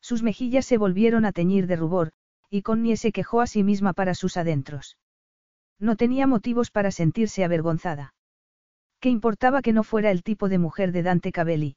Sus 0.00 0.22
mejillas 0.22 0.66
se 0.66 0.78
volvieron 0.78 1.24
a 1.24 1.32
teñir 1.32 1.66
de 1.66 1.76
rubor, 1.76 2.12
y 2.50 2.62
Connie 2.62 2.96
se 2.96 3.12
quejó 3.12 3.40
a 3.40 3.46
sí 3.46 3.62
misma 3.62 3.92
para 3.92 4.14
sus 4.14 4.36
adentros. 4.36 4.98
No 5.78 5.96
tenía 5.96 6.26
motivos 6.26 6.70
para 6.70 6.90
sentirse 6.90 7.44
avergonzada. 7.44 8.14
¿Qué 9.00 9.10
importaba 9.10 9.62
que 9.62 9.72
no 9.72 9.84
fuera 9.84 10.10
el 10.10 10.22
tipo 10.22 10.48
de 10.48 10.58
mujer 10.58 10.90
de 10.92 11.02
Dante 11.02 11.32
Cabelli? 11.32 11.76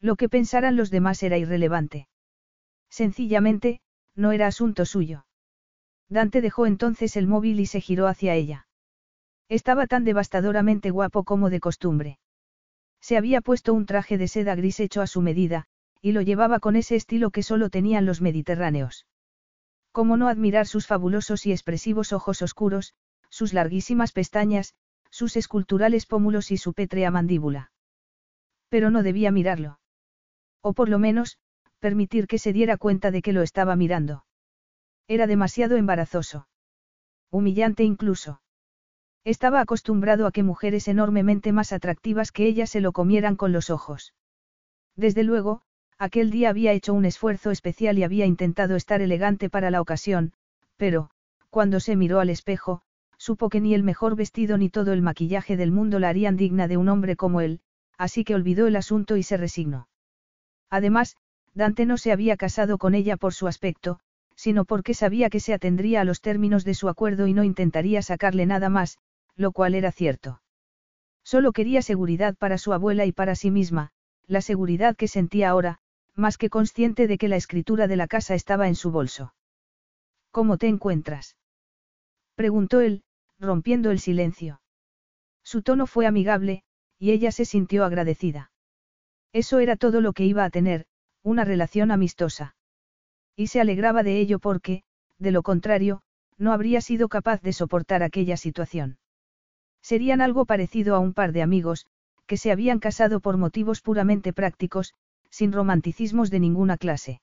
Lo 0.00 0.16
que 0.16 0.28
pensaran 0.28 0.76
los 0.76 0.90
demás 0.90 1.22
era 1.22 1.38
irrelevante. 1.38 2.08
Sencillamente, 2.88 3.80
no 4.14 4.32
era 4.32 4.46
asunto 4.46 4.84
suyo. 4.84 5.26
Dante 6.08 6.40
dejó 6.40 6.66
entonces 6.66 7.16
el 7.16 7.26
móvil 7.26 7.60
y 7.60 7.66
se 7.66 7.80
giró 7.80 8.06
hacia 8.06 8.34
ella. 8.34 8.66
Estaba 9.48 9.86
tan 9.86 10.04
devastadoramente 10.04 10.90
guapo 10.90 11.24
como 11.24 11.50
de 11.50 11.60
costumbre. 11.60 12.18
Se 13.00 13.16
había 13.16 13.40
puesto 13.40 13.74
un 13.74 13.86
traje 13.86 14.18
de 14.18 14.28
seda 14.28 14.54
gris 14.54 14.80
hecho 14.80 15.02
a 15.02 15.06
su 15.06 15.20
medida, 15.20 15.66
y 16.00 16.12
lo 16.12 16.22
llevaba 16.22 16.60
con 16.60 16.76
ese 16.76 16.96
estilo 16.96 17.30
que 17.30 17.42
solo 17.42 17.70
tenían 17.70 18.06
los 18.06 18.20
mediterráneos. 18.20 19.06
¿Cómo 19.92 20.16
no 20.16 20.28
admirar 20.28 20.66
sus 20.66 20.86
fabulosos 20.86 21.46
y 21.46 21.52
expresivos 21.52 22.12
ojos 22.12 22.42
oscuros, 22.42 22.94
sus 23.30 23.52
larguísimas 23.52 24.12
pestañas, 24.12 24.74
sus 25.10 25.36
esculturales 25.36 26.06
pómulos 26.06 26.50
y 26.50 26.56
su 26.56 26.72
pétrea 26.72 27.10
mandíbula? 27.10 27.72
Pero 28.68 28.90
no 28.90 29.02
debía 29.02 29.30
mirarlo. 29.30 29.80
O 30.68 30.74
por 30.74 30.90
lo 30.90 30.98
menos, 30.98 31.38
permitir 31.78 32.26
que 32.26 32.36
se 32.36 32.52
diera 32.52 32.76
cuenta 32.76 33.10
de 33.10 33.22
que 33.22 33.32
lo 33.32 33.40
estaba 33.40 33.74
mirando. 33.74 34.26
Era 35.08 35.26
demasiado 35.26 35.76
embarazoso. 35.76 36.46
Humillante 37.30 37.84
incluso. 37.84 38.42
Estaba 39.24 39.62
acostumbrado 39.62 40.26
a 40.26 40.30
que 40.30 40.42
mujeres 40.42 40.86
enormemente 40.86 41.52
más 41.52 41.72
atractivas 41.72 42.32
que 42.32 42.46
ella 42.46 42.66
se 42.66 42.82
lo 42.82 42.92
comieran 42.92 43.34
con 43.34 43.50
los 43.50 43.70
ojos. 43.70 44.12
Desde 44.94 45.22
luego, 45.22 45.62
aquel 45.96 46.30
día 46.30 46.50
había 46.50 46.72
hecho 46.72 46.92
un 46.92 47.06
esfuerzo 47.06 47.50
especial 47.50 47.96
y 47.96 48.02
había 48.02 48.26
intentado 48.26 48.76
estar 48.76 49.00
elegante 49.00 49.48
para 49.48 49.70
la 49.70 49.80
ocasión, 49.80 50.34
pero, 50.76 51.08
cuando 51.48 51.80
se 51.80 51.96
miró 51.96 52.20
al 52.20 52.28
espejo, 52.28 52.82
supo 53.16 53.48
que 53.48 53.62
ni 53.62 53.72
el 53.72 53.84
mejor 53.84 54.16
vestido 54.16 54.58
ni 54.58 54.68
todo 54.68 54.92
el 54.92 55.00
maquillaje 55.00 55.56
del 55.56 55.72
mundo 55.72 55.98
la 55.98 56.10
harían 56.10 56.36
digna 56.36 56.68
de 56.68 56.76
un 56.76 56.90
hombre 56.90 57.16
como 57.16 57.40
él, 57.40 57.60
así 57.96 58.22
que 58.22 58.34
olvidó 58.34 58.66
el 58.66 58.76
asunto 58.76 59.16
y 59.16 59.22
se 59.22 59.38
resignó. 59.38 59.88
Además, 60.70 61.16
Dante 61.54 61.86
no 61.86 61.98
se 61.98 62.12
había 62.12 62.36
casado 62.36 62.78
con 62.78 62.94
ella 62.94 63.16
por 63.16 63.34
su 63.34 63.46
aspecto, 63.46 64.00
sino 64.34 64.64
porque 64.64 64.94
sabía 64.94 65.30
que 65.30 65.40
se 65.40 65.54
atendría 65.54 66.00
a 66.00 66.04
los 66.04 66.20
términos 66.20 66.64
de 66.64 66.74
su 66.74 66.88
acuerdo 66.88 67.26
y 67.26 67.32
no 67.32 67.42
intentaría 67.42 68.02
sacarle 68.02 68.46
nada 68.46 68.68
más, 68.68 68.98
lo 69.34 69.52
cual 69.52 69.74
era 69.74 69.90
cierto. 69.90 70.40
Solo 71.24 71.52
quería 71.52 71.82
seguridad 71.82 72.36
para 72.36 72.58
su 72.58 72.72
abuela 72.72 73.04
y 73.04 73.12
para 73.12 73.34
sí 73.34 73.50
misma, 73.50 73.90
la 74.26 74.40
seguridad 74.40 74.96
que 74.96 75.08
sentía 75.08 75.50
ahora, 75.50 75.78
más 76.14 76.38
que 76.38 76.50
consciente 76.50 77.06
de 77.06 77.18
que 77.18 77.28
la 77.28 77.36
escritura 77.36 77.86
de 77.86 77.96
la 77.96 78.06
casa 78.06 78.34
estaba 78.34 78.68
en 78.68 78.74
su 78.74 78.90
bolso. 78.90 79.34
¿Cómo 80.30 80.58
te 80.58 80.68
encuentras? 80.68 81.36
preguntó 82.34 82.80
él, 82.80 83.02
rompiendo 83.38 83.90
el 83.90 83.98
silencio. 83.98 84.60
Su 85.42 85.62
tono 85.62 85.86
fue 85.86 86.06
amigable, 86.06 86.62
y 86.98 87.10
ella 87.10 87.32
se 87.32 87.44
sintió 87.44 87.84
agradecida. 87.84 88.50
Eso 89.32 89.58
era 89.58 89.76
todo 89.76 90.00
lo 90.00 90.12
que 90.12 90.24
iba 90.24 90.44
a 90.44 90.50
tener, 90.50 90.86
una 91.22 91.44
relación 91.44 91.90
amistosa. 91.90 92.56
Y 93.36 93.48
se 93.48 93.60
alegraba 93.60 94.02
de 94.02 94.18
ello 94.18 94.38
porque, 94.38 94.82
de 95.18 95.30
lo 95.30 95.42
contrario, 95.42 96.02
no 96.38 96.52
habría 96.52 96.80
sido 96.80 97.08
capaz 97.08 97.42
de 97.42 97.52
soportar 97.52 98.02
aquella 98.02 98.36
situación. 98.36 98.98
Serían 99.82 100.20
algo 100.20 100.44
parecido 100.44 100.94
a 100.94 100.98
un 100.98 101.14
par 101.14 101.32
de 101.32 101.42
amigos, 101.42 101.86
que 102.26 102.36
se 102.36 102.52
habían 102.52 102.78
casado 102.78 103.20
por 103.20 103.36
motivos 103.36 103.80
puramente 103.80 104.32
prácticos, 104.32 104.94
sin 105.30 105.52
romanticismos 105.52 106.30
de 106.30 106.40
ninguna 106.40 106.76
clase. 106.76 107.20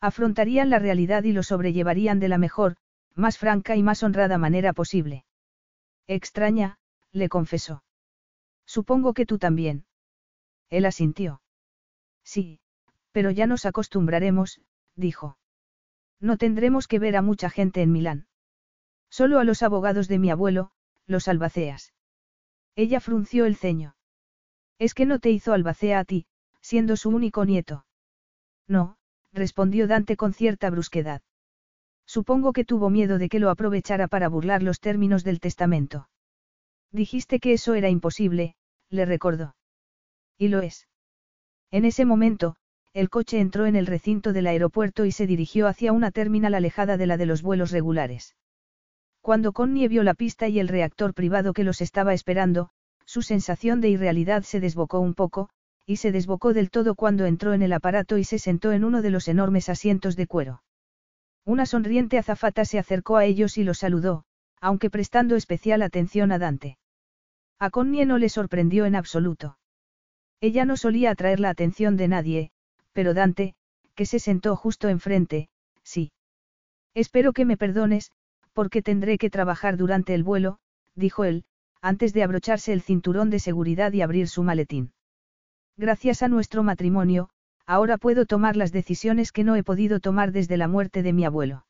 Afrontarían 0.00 0.68
la 0.68 0.78
realidad 0.78 1.24
y 1.24 1.32
lo 1.32 1.42
sobrellevarían 1.42 2.20
de 2.20 2.28
la 2.28 2.38
mejor, 2.38 2.76
más 3.14 3.38
franca 3.38 3.76
y 3.76 3.82
más 3.82 4.02
honrada 4.02 4.36
manera 4.36 4.72
posible. 4.72 5.24
Extraña, 6.06 6.78
le 7.12 7.28
confesó. 7.28 7.82
Supongo 8.66 9.14
que 9.14 9.26
tú 9.26 9.38
también. 9.38 9.85
Él 10.70 10.84
asintió. 10.84 11.42
Sí, 12.24 12.60
pero 13.12 13.30
ya 13.30 13.46
nos 13.46 13.66
acostumbraremos, 13.66 14.60
dijo. 14.94 15.38
No 16.20 16.36
tendremos 16.36 16.88
que 16.88 16.98
ver 16.98 17.16
a 17.16 17.22
mucha 17.22 17.50
gente 17.50 17.82
en 17.82 17.92
Milán. 17.92 18.26
Solo 19.10 19.38
a 19.38 19.44
los 19.44 19.62
abogados 19.62 20.08
de 20.08 20.18
mi 20.18 20.30
abuelo, 20.30 20.70
los 21.06 21.28
albaceas. 21.28 21.94
Ella 22.74 23.00
frunció 23.00 23.46
el 23.46 23.56
ceño. 23.56 23.96
Es 24.78 24.92
que 24.94 25.06
no 25.06 25.18
te 25.18 25.30
hizo 25.30 25.52
albacea 25.52 26.00
a 26.00 26.04
ti, 26.04 26.26
siendo 26.60 26.96
su 26.96 27.10
único 27.10 27.44
nieto. 27.44 27.86
No, 28.68 28.98
respondió 29.32 29.86
Dante 29.86 30.16
con 30.16 30.34
cierta 30.34 30.68
brusquedad. 30.70 31.22
Supongo 32.06 32.52
que 32.52 32.64
tuvo 32.64 32.90
miedo 32.90 33.18
de 33.18 33.28
que 33.28 33.40
lo 33.40 33.50
aprovechara 33.50 34.08
para 34.08 34.28
burlar 34.28 34.62
los 34.62 34.80
términos 34.80 35.24
del 35.24 35.40
testamento. 35.40 36.08
Dijiste 36.92 37.40
que 37.40 37.52
eso 37.52 37.74
era 37.74 37.88
imposible, 37.88 38.54
le 38.90 39.04
recordó. 39.04 39.55
Y 40.38 40.48
lo 40.48 40.60
es. 40.60 40.88
En 41.70 41.84
ese 41.84 42.04
momento, 42.04 42.56
el 42.92 43.10
coche 43.10 43.40
entró 43.40 43.66
en 43.66 43.76
el 43.76 43.86
recinto 43.86 44.32
del 44.32 44.46
aeropuerto 44.46 45.04
y 45.04 45.12
se 45.12 45.26
dirigió 45.26 45.66
hacia 45.66 45.92
una 45.92 46.10
terminal 46.10 46.54
alejada 46.54 46.96
de 46.96 47.06
la 47.06 47.16
de 47.16 47.26
los 47.26 47.42
vuelos 47.42 47.70
regulares. 47.70 48.36
Cuando 49.20 49.52
Connie 49.52 49.88
vio 49.88 50.02
la 50.02 50.14
pista 50.14 50.48
y 50.48 50.60
el 50.60 50.68
reactor 50.68 51.12
privado 51.12 51.52
que 51.52 51.64
los 51.64 51.80
estaba 51.80 52.14
esperando, 52.14 52.70
su 53.04 53.22
sensación 53.22 53.80
de 53.80 53.90
irrealidad 53.90 54.42
se 54.42 54.60
desbocó 54.60 55.00
un 55.00 55.14
poco, 55.14 55.48
y 55.84 55.96
se 55.96 56.12
desbocó 56.12 56.52
del 56.52 56.70
todo 56.70 56.94
cuando 56.94 57.26
entró 57.26 57.52
en 57.52 57.62
el 57.62 57.72
aparato 57.72 58.18
y 58.18 58.24
se 58.24 58.38
sentó 58.38 58.72
en 58.72 58.84
uno 58.84 59.02
de 59.02 59.10
los 59.10 59.28
enormes 59.28 59.68
asientos 59.68 60.16
de 60.16 60.26
cuero. 60.26 60.62
Una 61.44 61.66
sonriente 61.66 62.18
azafata 62.18 62.64
se 62.64 62.78
acercó 62.78 63.16
a 63.16 63.24
ellos 63.24 63.56
y 63.56 63.64
los 63.64 63.78
saludó, 63.78 64.24
aunque 64.60 64.90
prestando 64.90 65.36
especial 65.36 65.82
atención 65.82 66.32
a 66.32 66.38
Dante. 66.38 66.78
A 67.58 67.70
Connie 67.70 68.04
no 68.04 68.18
le 68.18 68.28
sorprendió 68.28 68.84
en 68.84 68.96
absoluto. 68.96 69.58
Ella 70.40 70.64
no 70.64 70.76
solía 70.76 71.10
atraer 71.10 71.40
la 71.40 71.50
atención 71.50 71.96
de 71.96 72.08
nadie, 72.08 72.50
pero 72.92 73.14
Dante, 73.14 73.54
que 73.94 74.06
se 74.06 74.18
sentó 74.18 74.56
justo 74.56 74.88
enfrente, 74.88 75.48
sí. 75.82 76.12
Espero 76.94 77.32
que 77.32 77.44
me 77.44 77.56
perdones, 77.56 78.12
porque 78.52 78.82
tendré 78.82 79.18
que 79.18 79.30
trabajar 79.30 79.76
durante 79.76 80.14
el 80.14 80.22
vuelo, 80.22 80.58
dijo 80.94 81.24
él, 81.24 81.44
antes 81.80 82.12
de 82.12 82.22
abrocharse 82.22 82.72
el 82.72 82.82
cinturón 82.82 83.30
de 83.30 83.38
seguridad 83.38 83.92
y 83.92 84.02
abrir 84.02 84.28
su 84.28 84.42
maletín. 84.42 84.92
Gracias 85.76 86.22
a 86.22 86.28
nuestro 86.28 86.62
matrimonio, 86.62 87.28
ahora 87.66 87.98
puedo 87.98 88.24
tomar 88.26 88.56
las 88.56 88.72
decisiones 88.72 89.32
que 89.32 89.44
no 89.44 89.56
he 89.56 89.62
podido 89.62 90.00
tomar 90.00 90.32
desde 90.32 90.56
la 90.56 90.68
muerte 90.68 91.02
de 91.02 91.12
mi 91.12 91.24
abuelo. 91.24 91.66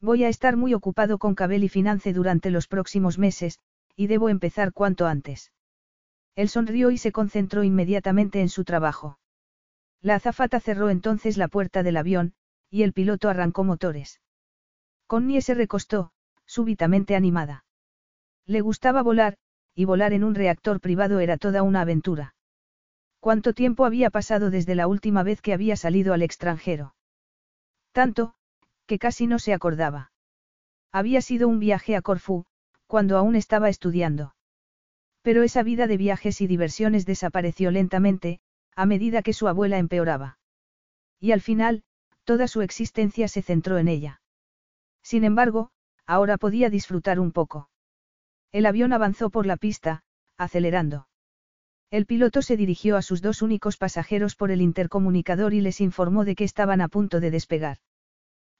Voy 0.00 0.24
a 0.24 0.28
estar 0.28 0.56
muy 0.56 0.74
ocupado 0.74 1.18
con 1.18 1.34
Cabel 1.34 1.64
y 1.64 1.68
Finance 1.68 2.12
durante 2.12 2.50
los 2.50 2.68
próximos 2.68 3.18
meses, 3.18 3.58
y 3.96 4.06
debo 4.06 4.28
empezar 4.28 4.72
cuanto 4.72 5.06
antes. 5.06 5.52
Él 6.38 6.48
sonrió 6.48 6.92
y 6.92 6.98
se 6.98 7.10
concentró 7.10 7.64
inmediatamente 7.64 8.40
en 8.40 8.48
su 8.48 8.62
trabajo. 8.62 9.18
La 10.00 10.14
azafata 10.14 10.60
cerró 10.60 10.88
entonces 10.88 11.36
la 11.36 11.48
puerta 11.48 11.82
del 11.82 11.96
avión, 11.96 12.32
y 12.70 12.84
el 12.84 12.92
piloto 12.92 13.28
arrancó 13.28 13.64
motores. 13.64 14.20
Connie 15.08 15.42
se 15.42 15.54
recostó, 15.54 16.12
súbitamente 16.46 17.16
animada. 17.16 17.64
Le 18.46 18.60
gustaba 18.60 19.02
volar, 19.02 19.36
y 19.74 19.84
volar 19.84 20.12
en 20.12 20.22
un 20.22 20.36
reactor 20.36 20.80
privado 20.80 21.18
era 21.18 21.38
toda 21.38 21.64
una 21.64 21.80
aventura. 21.80 22.36
¿Cuánto 23.18 23.52
tiempo 23.52 23.84
había 23.84 24.08
pasado 24.08 24.50
desde 24.50 24.76
la 24.76 24.86
última 24.86 25.24
vez 25.24 25.42
que 25.42 25.52
había 25.52 25.74
salido 25.74 26.14
al 26.14 26.22
extranjero? 26.22 26.94
Tanto, 27.90 28.36
que 28.86 29.00
casi 29.00 29.26
no 29.26 29.40
se 29.40 29.54
acordaba. 29.54 30.12
Había 30.92 31.20
sido 31.20 31.48
un 31.48 31.58
viaje 31.58 31.96
a 31.96 32.00
Corfú, 32.00 32.44
cuando 32.86 33.18
aún 33.18 33.34
estaba 33.34 33.68
estudiando. 33.68 34.36
Pero 35.22 35.42
esa 35.42 35.62
vida 35.62 35.86
de 35.86 35.96
viajes 35.96 36.40
y 36.40 36.46
diversiones 36.46 37.06
desapareció 37.06 37.70
lentamente, 37.70 38.40
a 38.74 38.86
medida 38.86 39.22
que 39.22 39.32
su 39.32 39.48
abuela 39.48 39.78
empeoraba. 39.78 40.38
Y 41.20 41.32
al 41.32 41.40
final, 41.40 41.82
toda 42.24 42.46
su 42.46 42.62
existencia 42.62 43.26
se 43.28 43.42
centró 43.42 43.78
en 43.78 43.88
ella. 43.88 44.20
Sin 45.02 45.24
embargo, 45.24 45.70
ahora 46.06 46.36
podía 46.36 46.70
disfrutar 46.70 47.18
un 47.18 47.32
poco. 47.32 47.70
El 48.52 48.66
avión 48.66 48.92
avanzó 48.92 49.30
por 49.30 49.46
la 49.46 49.56
pista, 49.56 50.02
acelerando. 50.36 51.08
El 51.90 52.06
piloto 52.06 52.42
se 52.42 52.56
dirigió 52.56 52.96
a 52.96 53.02
sus 53.02 53.22
dos 53.22 53.40
únicos 53.40 53.78
pasajeros 53.78 54.36
por 54.36 54.50
el 54.50 54.60
intercomunicador 54.60 55.54
y 55.54 55.60
les 55.60 55.80
informó 55.80 56.24
de 56.24 56.34
que 56.34 56.44
estaban 56.44 56.80
a 56.80 56.88
punto 56.88 57.18
de 57.20 57.30
despegar. 57.30 57.78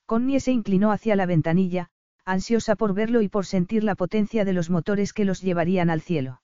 Connie 0.06 0.40
se 0.40 0.52
inclinó 0.52 0.90
hacia 0.90 1.14
la 1.14 1.26
ventanilla, 1.26 1.90
ansiosa 2.24 2.74
por 2.74 2.94
verlo 2.94 3.20
y 3.20 3.28
por 3.28 3.44
sentir 3.44 3.84
la 3.84 3.94
potencia 3.94 4.46
de 4.46 4.54
los 4.54 4.70
motores 4.70 5.12
que 5.12 5.26
los 5.26 5.42
llevarían 5.42 5.90
al 5.90 6.00
cielo. 6.00 6.40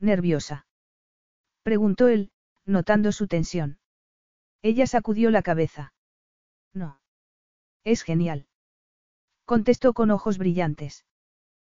¿Nerviosa? 0.00 0.66
Preguntó 1.62 2.08
él, 2.08 2.30
notando 2.64 3.12
su 3.12 3.26
tensión. 3.26 3.78
Ella 4.62 4.86
sacudió 4.86 5.30
la 5.30 5.42
cabeza. 5.42 5.92
No. 6.72 7.00
Es 7.84 8.02
genial. 8.02 8.46
Contestó 9.44 9.92
con 9.92 10.10
ojos 10.10 10.38
brillantes. 10.38 11.04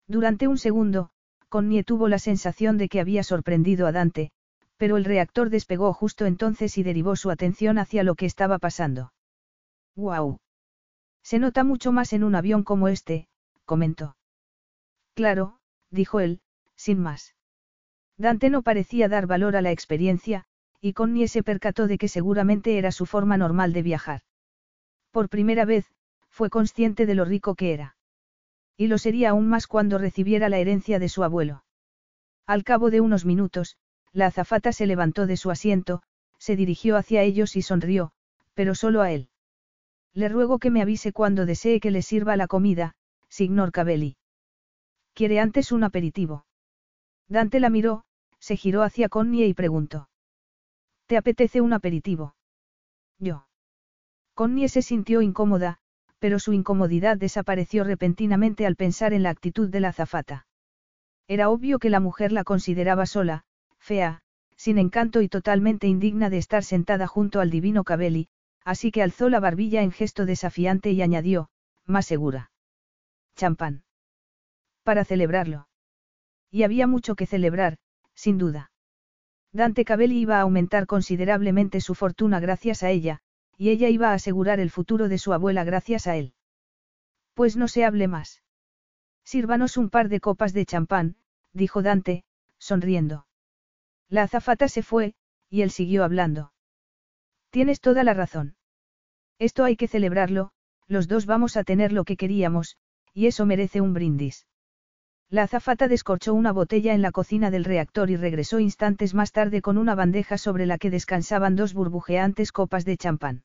Durante 0.06 0.48
un 0.48 0.58
segundo, 0.58 1.10
Connie 1.48 1.84
tuvo 1.84 2.08
la 2.08 2.18
sensación 2.18 2.76
de 2.78 2.88
que 2.88 3.00
había 3.00 3.22
sorprendido 3.22 3.86
a 3.86 3.92
Dante, 3.92 4.32
pero 4.76 4.96
el 4.96 5.04
reactor 5.04 5.50
despegó 5.50 5.92
justo 5.92 6.26
entonces 6.26 6.76
y 6.78 6.82
derivó 6.82 7.16
su 7.16 7.30
atención 7.30 7.78
hacia 7.78 8.02
lo 8.02 8.16
que 8.16 8.26
estaba 8.26 8.58
pasando. 8.58 9.12
¡Guau! 9.96 10.38
Se 11.22 11.38
nota 11.38 11.64
mucho 11.64 11.92
más 11.92 12.12
en 12.12 12.24
un 12.24 12.34
avión 12.34 12.64
como 12.64 12.88
este, 12.88 13.28
comentó. 13.64 14.16
Claro, 15.14 15.58
dijo 15.90 16.20
él, 16.20 16.42
sin 16.74 17.00
más. 17.00 17.33
Dante 18.16 18.50
no 18.50 18.62
parecía 18.62 19.08
dar 19.08 19.26
valor 19.26 19.56
a 19.56 19.62
la 19.62 19.72
experiencia, 19.72 20.44
y 20.80 20.92
Connie 20.92 21.28
se 21.28 21.42
percató 21.42 21.86
de 21.86 21.98
que 21.98 22.08
seguramente 22.08 22.78
era 22.78 22.92
su 22.92 23.06
forma 23.06 23.36
normal 23.36 23.72
de 23.72 23.82
viajar. 23.82 24.20
Por 25.10 25.28
primera 25.28 25.64
vez, 25.64 25.86
fue 26.28 26.50
consciente 26.50 27.06
de 27.06 27.14
lo 27.14 27.24
rico 27.24 27.54
que 27.54 27.72
era. 27.72 27.96
Y 28.76 28.88
lo 28.88 28.98
sería 28.98 29.30
aún 29.30 29.48
más 29.48 29.66
cuando 29.66 29.98
recibiera 29.98 30.48
la 30.48 30.58
herencia 30.58 30.98
de 30.98 31.08
su 31.08 31.24
abuelo. 31.24 31.64
Al 32.46 32.64
cabo 32.64 32.90
de 32.90 33.00
unos 33.00 33.24
minutos, 33.24 33.76
la 34.12 34.26
azafata 34.26 34.72
se 34.72 34.86
levantó 34.86 35.26
de 35.26 35.36
su 35.36 35.50
asiento, 35.50 36.02
se 36.38 36.56
dirigió 36.56 36.96
hacia 36.96 37.22
ellos 37.22 37.56
y 37.56 37.62
sonrió, 37.62 38.12
pero 38.54 38.74
solo 38.74 39.00
a 39.00 39.10
él. 39.10 39.28
Le 40.12 40.28
ruego 40.28 40.58
que 40.58 40.70
me 40.70 40.82
avise 40.82 41.12
cuando 41.12 41.46
desee 41.46 41.80
que 41.80 41.90
le 41.90 42.02
sirva 42.02 42.36
la 42.36 42.46
comida, 42.46 42.94
signor 43.28 43.72
Cabelli. 43.72 44.16
¿Quiere 45.14 45.40
antes 45.40 45.72
un 45.72 45.84
aperitivo? 45.84 46.44
Dante 47.28 47.60
la 47.60 47.70
miró, 47.70 48.04
se 48.38 48.56
giró 48.56 48.82
hacia 48.82 49.08
Connie 49.08 49.46
y 49.46 49.54
preguntó. 49.54 50.08
¿Te 51.06 51.16
apetece 51.16 51.60
un 51.60 51.72
aperitivo? 51.72 52.34
Yo. 53.18 53.46
Connie 54.34 54.68
se 54.68 54.82
sintió 54.82 55.22
incómoda, 55.22 55.78
pero 56.18 56.38
su 56.38 56.52
incomodidad 56.52 57.16
desapareció 57.16 57.84
repentinamente 57.84 58.66
al 58.66 58.76
pensar 58.76 59.12
en 59.12 59.22
la 59.22 59.30
actitud 59.30 59.68
de 59.68 59.80
la 59.80 59.88
azafata. 59.88 60.46
Era 61.28 61.48
obvio 61.48 61.78
que 61.78 61.90
la 61.90 62.00
mujer 62.00 62.32
la 62.32 62.44
consideraba 62.44 63.06
sola, 63.06 63.44
fea, 63.78 64.22
sin 64.56 64.78
encanto 64.78 65.22
y 65.22 65.28
totalmente 65.28 65.86
indigna 65.86 66.30
de 66.30 66.38
estar 66.38 66.64
sentada 66.64 67.06
junto 67.06 67.40
al 67.40 67.50
divino 67.50 67.84
Cabelli, 67.84 68.28
así 68.64 68.90
que 68.90 69.02
alzó 69.02 69.28
la 69.28 69.40
barbilla 69.40 69.82
en 69.82 69.92
gesto 69.92 70.26
desafiante 70.26 70.90
y 70.92 71.02
añadió, 71.02 71.50
más 71.86 72.06
segura. 72.06 72.50
Champán. 73.36 73.84
Para 74.82 75.04
celebrarlo. 75.04 75.68
Y 76.54 76.62
había 76.62 76.86
mucho 76.86 77.16
que 77.16 77.26
celebrar, 77.26 77.78
sin 78.14 78.38
duda. 78.38 78.70
Dante 79.52 79.84
Cabelli 79.84 80.20
iba 80.20 80.38
a 80.38 80.42
aumentar 80.42 80.86
considerablemente 80.86 81.80
su 81.80 81.96
fortuna 81.96 82.38
gracias 82.38 82.84
a 82.84 82.90
ella, 82.90 83.22
y 83.58 83.70
ella 83.70 83.88
iba 83.88 84.10
a 84.10 84.14
asegurar 84.14 84.60
el 84.60 84.70
futuro 84.70 85.08
de 85.08 85.18
su 85.18 85.32
abuela 85.32 85.64
gracias 85.64 86.06
a 86.06 86.14
él. 86.14 86.32
Pues 87.34 87.56
no 87.56 87.66
se 87.66 87.84
hable 87.84 88.06
más. 88.06 88.44
Sírvanos 89.24 89.76
un 89.76 89.90
par 89.90 90.08
de 90.08 90.20
copas 90.20 90.52
de 90.52 90.64
champán, 90.64 91.16
dijo 91.52 91.82
Dante, 91.82 92.22
sonriendo. 92.56 93.26
La 94.08 94.22
azafata 94.22 94.68
se 94.68 94.84
fue, 94.84 95.16
y 95.50 95.62
él 95.62 95.72
siguió 95.72 96.04
hablando. 96.04 96.52
Tienes 97.50 97.80
toda 97.80 98.04
la 98.04 98.14
razón. 98.14 98.54
Esto 99.40 99.64
hay 99.64 99.74
que 99.74 99.88
celebrarlo, 99.88 100.52
los 100.86 101.08
dos 101.08 101.26
vamos 101.26 101.56
a 101.56 101.64
tener 101.64 101.90
lo 101.90 102.04
que 102.04 102.16
queríamos, 102.16 102.76
y 103.12 103.26
eso 103.26 103.44
merece 103.44 103.80
un 103.80 103.92
brindis. 103.92 104.46
La 105.34 105.42
azafata 105.42 105.88
descorchó 105.88 106.32
una 106.32 106.52
botella 106.52 106.94
en 106.94 107.02
la 107.02 107.10
cocina 107.10 107.50
del 107.50 107.64
reactor 107.64 108.08
y 108.08 108.14
regresó 108.14 108.60
instantes 108.60 109.14
más 109.14 109.32
tarde 109.32 109.62
con 109.62 109.78
una 109.78 109.96
bandeja 109.96 110.38
sobre 110.38 110.64
la 110.64 110.78
que 110.78 110.90
descansaban 110.90 111.56
dos 111.56 111.74
burbujeantes 111.74 112.52
copas 112.52 112.84
de 112.84 112.96
champán. 112.96 113.42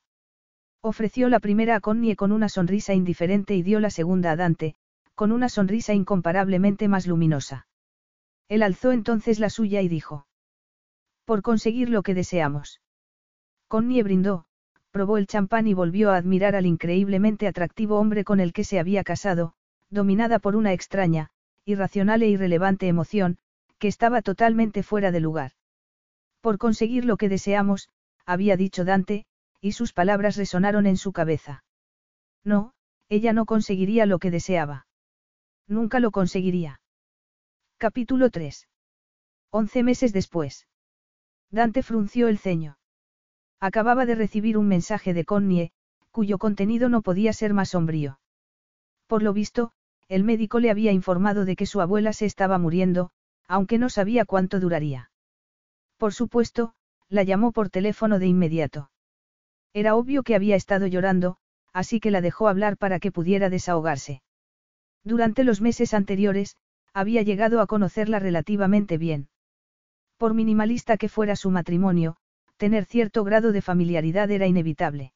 Ofreció 0.82 1.30
la 1.30 1.40
primera 1.40 1.78
a 1.78 1.80
Connie 1.80 2.16
con 2.16 2.32
una 2.32 2.48
sonrisa 2.48 2.94
indiferente 2.94 3.56
y 3.56 3.64
dio 3.64 3.80
la 3.80 3.90
segunda 3.90 4.30
a 4.30 4.36
Dante, 4.36 4.76
con 5.16 5.32
una 5.32 5.50
sonrisa 5.50 5.96
incomparablemente 5.96 6.88
más 6.88 7.08
luminosa. 7.08 7.66
Él 8.50 8.62
alzó 8.62 8.92
entonces 8.92 9.40
la 9.40 9.50
suya 9.50 9.82
y 9.82 9.88
dijo. 9.88 10.28
Por 11.26 11.42
conseguir 11.42 11.90
lo 11.90 12.04
que 12.04 12.14
deseamos. 12.14 12.82
Connie 13.68 14.04
brindó, 14.04 14.46
probó 14.92 15.18
el 15.18 15.26
champán 15.26 15.66
y 15.66 15.74
volvió 15.74 16.12
a 16.12 16.18
admirar 16.18 16.56
al 16.56 16.68
increíblemente 16.68 17.48
atractivo 17.48 17.98
hombre 17.98 18.24
con 18.24 18.40
el 18.40 18.54
que 18.54 18.64
se 18.64 18.78
había 18.78 19.04
casado, 19.04 19.54
dominada 19.90 20.38
por 20.38 20.56
una 20.56 20.72
extraña, 20.72 21.32
irracional 21.66 22.24
e 22.24 22.30
irrelevante 22.30 22.88
emoción, 22.88 23.38
que 23.78 23.88
estaba 23.88 24.22
totalmente 24.22 24.84
fuera 24.84 25.12
de 25.12 25.20
lugar. 25.20 25.52
Por 26.42 26.58
conseguir 26.58 27.06
lo 27.06 27.18
que 27.18 27.30
deseamos, 27.30 27.90
había 28.26 28.58
dicho 28.58 28.86
Dante, 28.86 29.26
y 29.62 29.74
sus 29.74 29.94
palabras 29.94 30.38
resonaron 30.38 30.86
en 30.86 30.98
su 30.98 31.12
cabeza. 31.12 31.64
No, 32.44 32.74
ella 33.10 33.34
no 33.34 33.46
conseguiría 33.46 34.06
lo 34.06 34.20
que 34.20 34.32
deseaba. 34.32 34.88
Nunca 35.68 36.00
lo 36.00 36.12
conseguiría. 36.12 36.82
Capítulo 37.78 38.30
3. 38.30 38.68
Once 39.52 39.84
meses 39.84 40.14
después. 40.14 40.68
Dante 41.50 41.84
frunció 41.84 42.28
el 42.28 42.38
ceño. 42.38 42.78
Acababa 43.60 44.06
de 44.06 44.16
recibir 44.16 44.58
un 44.58 44.68
mensaje 44.68 45.14
de 45.14 45.26
Connie, 45.26 45.72
cuyo 46.12 46.38
contenido 46.38 46.90
no 46.90 47.02
podía 47.02 47.34
ser 47.34 47.54
más 47.54 47.70
sombrío. 47.70 48.20
Por 49.08 49.24
lo 49.24 49.34
visto, 49.34 49.72
el 50.10 50.24
médico 50.24 50.60
le 50.60 50.72
había 50.72 50.92
informado 50.92 51.46
de 51.46 51.56
que 51.56 51.68
su 51.68 51.80
abuela 51.80 52.14
se 52.14 52.26
estaba 52.26 52.58
muriendo, 52.58 53.12
aunque 53.48 53.78
no 53.78 53.90
sabía 53.90 54.26
cuánto 54.26 54.60
duraría. 54.60 55.12
Por 55.98 56.14
supuesto, 56.14 56.74
la 57.08 57.24
llamó 57.24 57.52
por 57.52 57.70
teléfono 57.70 58.20
de 58.20 58.28
inmediato. 58.28 58.92
Era 59.72 59.96
obvio 59.96 60.24
que 60.24 60.36
había 60.36 60.56
estado 60.56 60.88
llorando, 60.88 61.38
así 61.74 62.00
que 62.00 62.12
la 62.12 62.22
dejó 62.22 62.48
hablar 62.48 62.78
para 62.78 63.00
que 63.00 63.12
pudiera 63.12 63.50
desahogarse. 63.50 64.24
Durante 65.04 65.44
los 65.44 65.62
meses 65.62 65.94
anteriores, 65.94 66.58
había 66.94 67.22
llegado 67.22 67.62
a 67.62 67.68
conocerla 67.68 68.20
relativamente 68.20 68.98
bien. 68.98 69.30
Por 70.18 70.34
minimalista 70.34 70.98
que 70.98 71.08
fuera 71.08 71.36
su 71.36 71.52
matrimonio, 71.52 72.18
tener 72.58 72.86
cierto 72.86 73.24
grado 73.24 73.52
de 73.52 73.62
familiaridad 73.62 74.30
era 74.32 74.48
inevitable. 74.48 75.14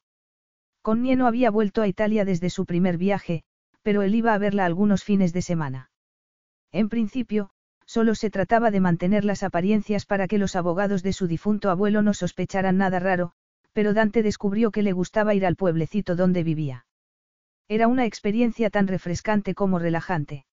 Connie 0.81 1.15
no 1.15 1.27
había 1.27 1.49
vuelto 1.49 1.81
a 1.81 1.87
Italia 1.87 2.25
desde 2.25 2.49
su 2.49 2.65
primer 2.65 2.97
viaje, 2.97 3.43
pero 3.83 4.01
él 4.01 4.15
iba 4.15 4.33
a 4.33 4.37
verla 4.37 4.65
algunos 4.65 5.03
fines 5.03 5.33
de 5.33 5.41
semana. 5.41 5.91
En 6.71 6.89
principio, 6.89 7.51
solo 7.85 8.15
se 8.15 8.29
trataba 8.29 8.71
de 8.71 8.79
mantener 8.79 9.25
las 9.25 9.43
apariencias 9.43 10.05
para 10.05 10.27
que 10.27 10.39
los 10.39 10.55
abogados 10.55 11.03
de 11.03 11.13
su 11.13 11.27
difunto 11.27 11.69
abuelo 11.69 12.01
no 12.01 12.13
sospecharan 12.13 12.77
nada 12.77 12.99
raro, 12.99 13.33
pero 13.73 13.93
Dante 13.93 14.23
descubrió 14.23 14.71
que 14.71 14.83
le 14.83 14.93
gustaba 14.93 15.35
ir 15.35 15.45
al 15.45 15.55
pueblecito 15.55 16.15
donde 16.15 16.43
vivía. 16.43 16.85
Era 17.67 17.87
una 17.87 18.05
experiencia 18.05 18.69
tan 18.69 18.87
refrescante 18.87 19.53
como 19.53 19.79
relajante. 19.79 20.45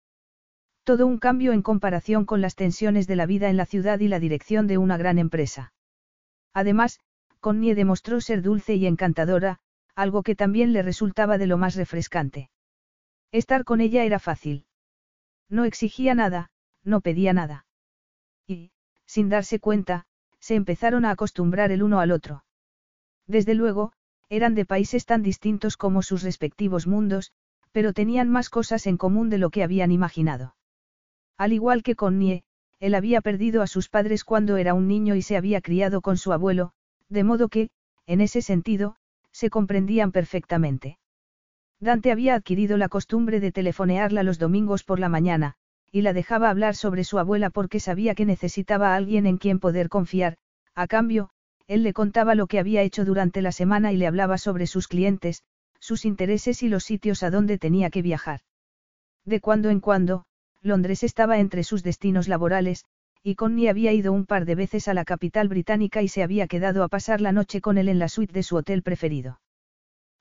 Todo 0.84 1.06
un 1.06 1.18
cambio 1.18 1.52
en 1.52 1.62
comparación 1.62 2.24
con 2.24 2.40
las 2.40 2.56
tensiones 2.56 3.06
de 3.06 3.16
la 3.16 3.26
vida 3.26 3.48
en 3.48 3.56
la 3.56 3.66
ciudad 3.66 4.00
y 4.00 4.08
la 4.08 4.18
dirección 4.18 4.66
de 4.66 4.78
una 4.78 4.96
gran 4.96 5.18
empresa. 5.18 5.72
Además, 6.52 7.00
Connie 7.40 7.74
demostró 7.74 8.20
ser 8.20 8.42
dulce 8.42 8.74
y 8.74 8.86
encantadora, 8.86 9.58
algo 9.94 10.22
que 10.22 10.34
también 10.34 10.72
le 10.72 10.82
resultaba 10.82 11.38
de 11.38 11.46
lo 11.46 11.58
más 11.58 11.74
refrescante. 11.74 12.50
Estar 13.32 13.64
con 13.64 13.80
ella 13.80 14.04
era 14.04 14.18
fácil. 14.18 14.66
No 15.48 15.64
exigía 15.64 16.14
nada, 16.14 16.50
no 16.84 17.00
pedía 17.00 17.32
nada. 17.32 17.66
Y, 18.46 18.72
sin 19.06 19.28
darse 19.28 19.60
cuenta, 19.60 20.06
se 20.38 20.54
empezaron 20.54 21.04
a 21.04 21.10
acostumbrar 21.10 21.70
el 21.70 21.82
uno 21.82 22.00
al 22.00 22.12
otro. 22.12 22.44
Desde 23.26 23.54
luego, 23.54 23.92
eran 24.28 24.54
de 24.54 24.64
países 24.64 25.06
tan 25.06 25.22
distintos 25.22 25.76
como 25.76 26.02
sus 26.02 26.22
respectivos 26.22 26.86
mundos, 26.86 27.32
pero 27.72 27.92
tenían 27.92 28.28
más 28.28 28.48
cosas 28.48 28.86
en 28.86 28.96
común 28.96 29.28
de 29.28 29.38
lo 29.38 29.50
que 29.50 29.62
habían 29.62 29.92
imaginado. 29.92 30.56
Al 31.36 31.52
igual 31.52 31.82
que 31.82 31.96
con 31.96 32.18
Nie, 32.18 32.44
él 32.78 32.94
había 32.94 33.20
perdido 33.20 33.62
a 33.62 33.66
sus 33.66 33.88
padres 33.88 34.24
cuando 34.24 34.56
era 34.56 34.74
un 34.74 34.88
niño 34.88 35.14
y 35.14 35.22
se 35.22 35.36
había 35.36 35.60
criado 35.60 36.00
con 36.00 36.16
su 36.16 36.32
abuelo, 36.32 36.72
de 37.08 37.24
modo 37.24 37.48
que, 37.48 37.70
en 38.06 38.20
ese 38.20 38.40
sentido, 38.40 38.96
se 39.32 39.50
comprendían 39.50 40.12
perfectamente. 40.12 40.99
Dante 41.80 42.12
había 42.12 42.34
adquirido 42.34 42.76
la 42.76 42.90
costumbre 42.90 43.40
de 43.40 43.52
telefonearla 43.52 44.22
los 44.22 44.38
domingos 44.38 44.84
por 44.84 45.00
la 45.00 45.08
mañana, 45.08 45.54
y 45.90 46.02
la 46.02 46.12
dejaba 46.12 46.50
hablar 46.50 46.76
sobre 46.76 47.04
su 47.04 47.18
abuela 47.18 47.48
porque 47.48 47.80
sabía 47.80 48.14
que 48.14 48.26
necesitaba 48.26 48.92
a 48.92 48.96
alguien 48.96 49.26
en 49.26 49.38
quien 49.38 49.58
poder 49.58 49.88
confiar, 49.88 50.36
a 50.74 50.86
cambio, 50.86 51.30
él 51.66 51.82
le 51.82 51.92
contaba 51.92 52.34
lo 52.34 52.46
que 52.46 52.58
había 52.58 52.82
hecho 52.82 53.04
durante 53.04 53.42
la 53.42 53.50
semana 53.50 53.92
y 53.92 53.96
le 53.96 54.06
hablaba 54.06 54.36
sobre 54.36 54.66
sus 54.66 54.88
clientes, 54.88 55.42
sus 55.78 56.04
intereses 56.04 56.62
y 56.62 56.68
los 56.68 56.84
sitios 56.84 57.22
a 57.22 57.30
donde 57.30 57.56
tenía 57.56 57.88
que 57.88 58.02
viajar. 58.02 58.40
De 59.24 59.40
cuando 59.40 59.70
en 59.70 59.80
cuando, 59.80 60.24
Londres 60.60 61.02
estaba 61.02 61.38
entre 61.38 61.64
sus 61.64 61.82
destinos 61.82 62.28
laborales, 62.28 62.84
y 63.22 63.34
Connie 63.36 63.68
había 63.68 63.92
ido 63.92 64.12
un 64.12 64.26
par 64.26 64.44
de 64.44 64.54
veces 64.54 64.88
a 64.88 64.94
la 64.94 65.04
capital 65.04 65.48
británica 65.48 66.02
y 66.02 66.08
se 66.08 66.22
había 66.22 66.46
quedado 66.46 66.84
a 66.84 66.88
pasar 66.88 67.20
la 67.20 67.32
noche 67.32 67.60
con 67.60 67.78
él 67.78 67.88
en 67.88 67.98
la 67.98 68.08
suite 68.08 68.34
de 68.34 68.42
su 68.42 68.56
hotel 68.56 68.82
preferido. 68.82 69.40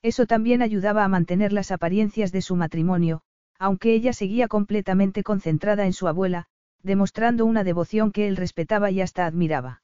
Eso 0.02 0.26
también 0.26 0.62
ayudaba 0.62 1.04
a 1.04 1.10
mantener 1.10 1.52
las 1.52 1.72
apariencias 1.72 2.32
de 2.32 2.42
su 2.42 2.56
matrimonio, 2.56 3.22
aunque 3.58 3.94
ella 3.94 4.14
seguía 4.14 4.48
completamente 4.48 5.24
concentrada 5.24 5.86
en 5.86 5.94
su 5.94 6.08
abuela, 6.08 6.46
demostrando 6.82 7.46
una 7.46 7.64
devoción 7.66 8.12
que 8.12 8.28
él 8.28 8.38
respetaba 8.38 8.90
y 8.92 9.02
hasta 9.02 9.26
admiraba. 9.26 9.82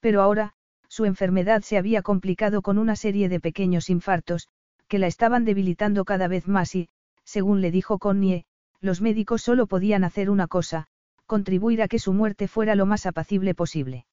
Pero 0.00 0.22
ahora, 0.22 0.54
su 0.88 1.04
enfermedad 1.04 1.62
se 1.62 1.78
había 1.78 2.02
complicado 2.02 2.62
con 2.62 2.78
una 2.78 2.96
serie 2.96 3.28
de 3.28 3.38
pequeños 3.38 3.90
infartos, 3.90 4.48
que 4.88 4.98
la 4.98 5.06
estaban 5.06 5.44
debilitando 5.44 6.04
cada 6.04 6.26
vez 6.26 6.48
más 6.48 6.74
y, 6.74 6.88
según 7.22 7.60
le 7.60 7.70
dijo 7.70 7.98
Connie, 7.98 8.44
los 8.80 9.00
médicos 9.00 9.42
solo 9.42 9.68
podían 9.68 10.02
hacer 10.02 10.30
una 10.30 10.48
cosa, 10.48 10.88
contribuir 11.26 11.80
a 11.82 11.86
que 11.86 12.00
su 12.00 12.12
muerte 12.12 12.48
fuera 12.48 12.74
lo 12.74 12.86
más 12.86 13.06
apacible 13.06 13.54
posible. 13.54 14.06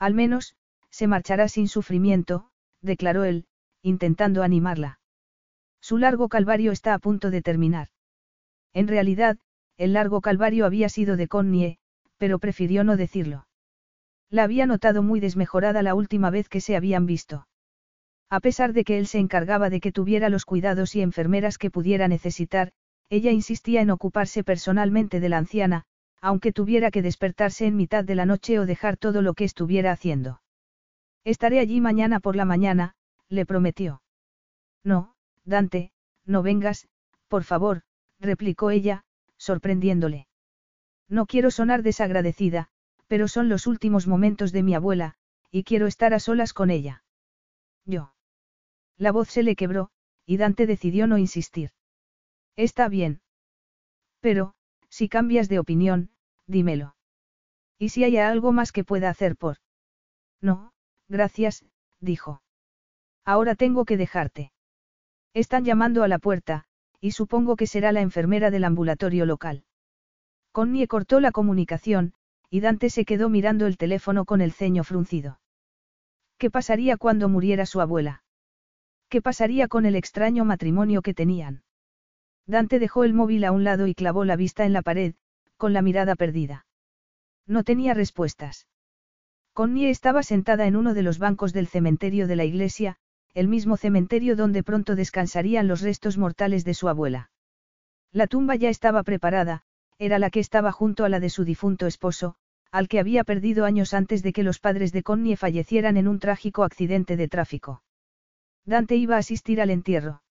Al 0.00 0.14
menos, 0.14 0.56
se 0.90 1.06
marchará 1.06 1.46
sin 1.46 1.68
sufrimiento, 1.68 2.48
declaró 2.80 3.22
él, 3.22 3.46
intentando 3.82 4.42
animarla. 4.42 5.00
Su 5.80 5.98
largo 5.98 6.28
calvario 6.28 6.72
está 6.72 6.94
a 6.94 6.98
punto 6.98 7.30
de 7.30 7.42
terminar. 7.42 7.88
En 8.72 8.88
realidad, 8.88 9.38
el 9.76 9.92
largo 9.92 10.20
calvario 10.20 10.64
había 10.64 10.88
sido 10.88 11.16
de 11.16 11.28
Connie, 11.28 11.78
pero 12.18 12.38
prefirió 12.38 12.84
no 12.84 12.96
decirlo. 12.96 13.46
La 14.30 14.44
había 14.44 14.64
notado 14.66 15.02
muy 15.02 15.20
desmejorada 15.20 15.82
la 15.82 15.94
última 15.94 16.30
vez 16.30 16.48
que 16.48 16.60
se 16.60 16.76
habían 16.76 17.04
visto. 17.04 17.46
A 18.30 18.40
pesar 18.40 18.72
de 18.72 18.84
que 18.84 18.98
él 18.98 19.06
se 19.06 19.18
encargaba 19.18 19.68
de 19.68 19.80
que 19.80 19.92
tuviera 19.92 20.30
los 20.30 20.46
cuidados 20.46 20.94
y 20.94 21.02
enfermeras 21.02 21.58
que 21.58 21.70
pudiera 21.70 22.08
necesitar, 22.08 22.72
ella 23.10 23.30
insistía 23.30 23.82
en 23.82 23.90
ocuparse 23.90 24.42
personalmente 24.42 25.20
de 25.20 25.28
la 25.28 25.36
anciana, 25.36 25.84
aunque 26.22 26.52
tuviera 26.52 26.90
que 26.90 27.02
despertarse 27.02 27.66
en 27.66 27.76
mitad 27.76 28.04
de 28.04 28.14
la 28.14 28.24
noche 28.24 28.58
o 28.58 28.64
dejar 28.64 28.96
todo 28.96 29.20
lo 29.20 29.34
que 29.34 29.44
estuviera 29.44 29.92
haciendo. 29.92 30.40
Estaré 31.24 31.58
allí 31.58 31.80
mañana 31.80 32.20
por 32.20 32.36
la 32.36 32.46
mañana, 32.46 32.94
le 33.32 33.46
prometió. 33.46 34.02
No, 34.84 35.14
Dante, 35.44 35.90
no 36.26 36.42
vengas, 36.42 36.88
por 37.28 37.44
favor, 37.44 37.82
replicó 38.20 38.70
ella, 38.70 39.04
sorprendiéndole. 39.38 40.28
No 41.08 41.26
quiero 41.26 41.50
sonar 41.50 41.82
desagradecida, 41.82 42.68
pero 43.06 43.28
son 43.28 43.48
los 43.48 43.66
últimos 43.66 44.06
momentos 44.06 44.52
de 44.52 44.62
mi 44.62 44.74
abuela, 44.74 45.14
y 45.50 45.64
quiero 45.64 45.86
estar 45.86 46.12
a 46.12 46.20
solas 46.20 46.52
con 46.52 46.70
ella. 46.70 47.04
Yo. 47.86 48.14
La 48.98 49.12
voz 49.12 49.28
se 49.30 49.42
le 49.42 49.56
quebró, 49.56 49.90
y 50.26 50.36
Dante 50.36 50.66
decidió 50.66 51.06
no 51.06 51.16
insistir. 51.16 51.70
Está 52.54 52.88
bien. 52.88 53.22
Pero, 54.20 54.54
si 54.90 55.08
cambias 55.08 55.48
de 55.48 55.58
opinión, 55.58 56.10
dímelo. 56.46 56.96
¿Y 57.78 57.88
si 57.88 58.04
hay 58.04 58.18
algo 58.18 58.52
más 58.52 58.72
que 58.72 58.84
pueda 58.84 59.08
hacer 59.08 59.36
por? 59.36 59.56
No, 60.40 60.74
gracias, 61.08 61.64
dijo. 61.98 62.42
Ahora 63.24 63.54
tengo 63.54 63.84
que 63.84 63.96
dejarte. 63.96 64.52
Están 65.34 65.64
llamando 65.64 66.02
a 66.02 66.08
la 66.08 66.18
puerta, 66.18 66.64
y 67.00 67.12
supongo 67.12 67.56
que 67.56 67.66
será 67.66 67.92
la 67.92 68.00
enfermera 68.00 68.50
del 68.50 68.64
ambulatorio 68.64 69.26
local. 69.26 69.64
Connie 70.52 70.86
cortó 70.86 71.20
la 71.20 71.32
comunicación, 71.32 72.14
y 72.50 72.60
Dante 72.60 72.90
se 72.90 73.04
quedó 73.04 73.28
mirando 73.28 73.66
el 73.66 73.78
teléfono 73.78 74.24
con 74.24 74.40
el 74.40 74.52
ceño 74.52 74.84
fruncido. 74.84 75.40
¿Qué 76.36 76.50
pasaría 76.50 76.96
cuando 76.96 77.28
muriera 77.28 77.64
su 77.64 77.80
abuela? 77.80 78.24
¿Qué 79.08 79.22
pasaría 79.22 79.68
con 79.68 79.86
el 79.86 79.96
extraño 79.96 80.44
matrimonio 80.44 81.00
que 81.02 81.14
tenían? 81.14 81.62
Dante 82.46 82.78
dejó 82.78 83.04
el 83.04 83.14
móvil 83.14 83.44
a 83.44 83.52
un 83.52 83.64
lado 83.64 83.86
y 83.86 83.94
clavó 83.94 84.24
la 84.24 84.36
vista 84.36 84.64
en 84.64 84.72
la 84.72 84.82
pared, 84.82 85.14
con 85.56 85.72
la 85.72 85.80
mirada 85.80 86.16
perdida. 86.16 86.66
No 87.46 87.62
tenía 87.62 87.94
respuestas. 87.94 88.66
Connie 89.52 89.90
estaba 89.90 90.22
sentada 90.22 90.66
en 90.66 90.76
uno 90.76 90.92
de 90.92 91.02
los 91.02 91.18
bancos 91.18 91.52
del 91.52 91.68
cementerio 91.68 92.26
de 92.26 92.36
la 92.36 92.44
iglesia, 92.44 92.98
el 93.34 93.48
mismo 93.48 93.76
cementerio 93.76 94.36
donde 94.36 94.62
pronto 94.62 94.94
descansarían 94.94 95.68
los 95.68 95.80
restos 95.80 96.18
mortales 96.18 96.64
de 96.64 96.74
su 96.74 96.88
abuela. 96.88 97.30
La 98.12 98.26
tumba 98.26 98.56
ya 98.56 98.68
estaba 98.68 99.02
preparada, 99.02 99.62
era 99.98 100.18
la 100.18 100.30
que 100.30 100.40
estaba 100.40 100.72
junto 100.72 101.04
a 101.04 101.08
la 101.08 101.20
de 101.20 101.30
su 101.30 101.44
difunto 101.44 101.86
esposo, 101.86 102.34
al 102.70 102.88
que 102.88 102.98
había 102.98 103.24
perdido 103.24 103.64
años 103.64 103.94
antes 103.94 104.22
de 104.22 104.32
que 104.32 104.42
los 104.42 104.58
padres 104.58 104.92
de 104.92 105.02
Connie 105.02 105.36
fallecieran 105.36 105.96
en 105.96 106.08
un 106.08 106.18
trágico 106.18 106.64
accidente 106.64 107.16
de 107.16 107.28
tráfico. 107.28 107.82
Dante 108.64 108.96
iba 108.96 109.16
a 109.16 109.18
asistir 109.18 109.60
al 109.60 109.70
entierro. 109.70 110.22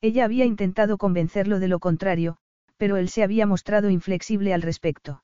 Ella 0.00 0.24
había 0.24 0.44
intentado 0.44 0.96
convencerlo 0.96 1.58
de 1.58 1.68
lo 1.68 1.80
contrario, 1.80 2.36
pero 2.76 2.96
él 2.96 3.08
se 3.08 3.22
había 3.22 3.46
mostrado 3.46 3.90
inflexible 3.90 4.54
al 4.54 4.62
respecto. 4.62 5.22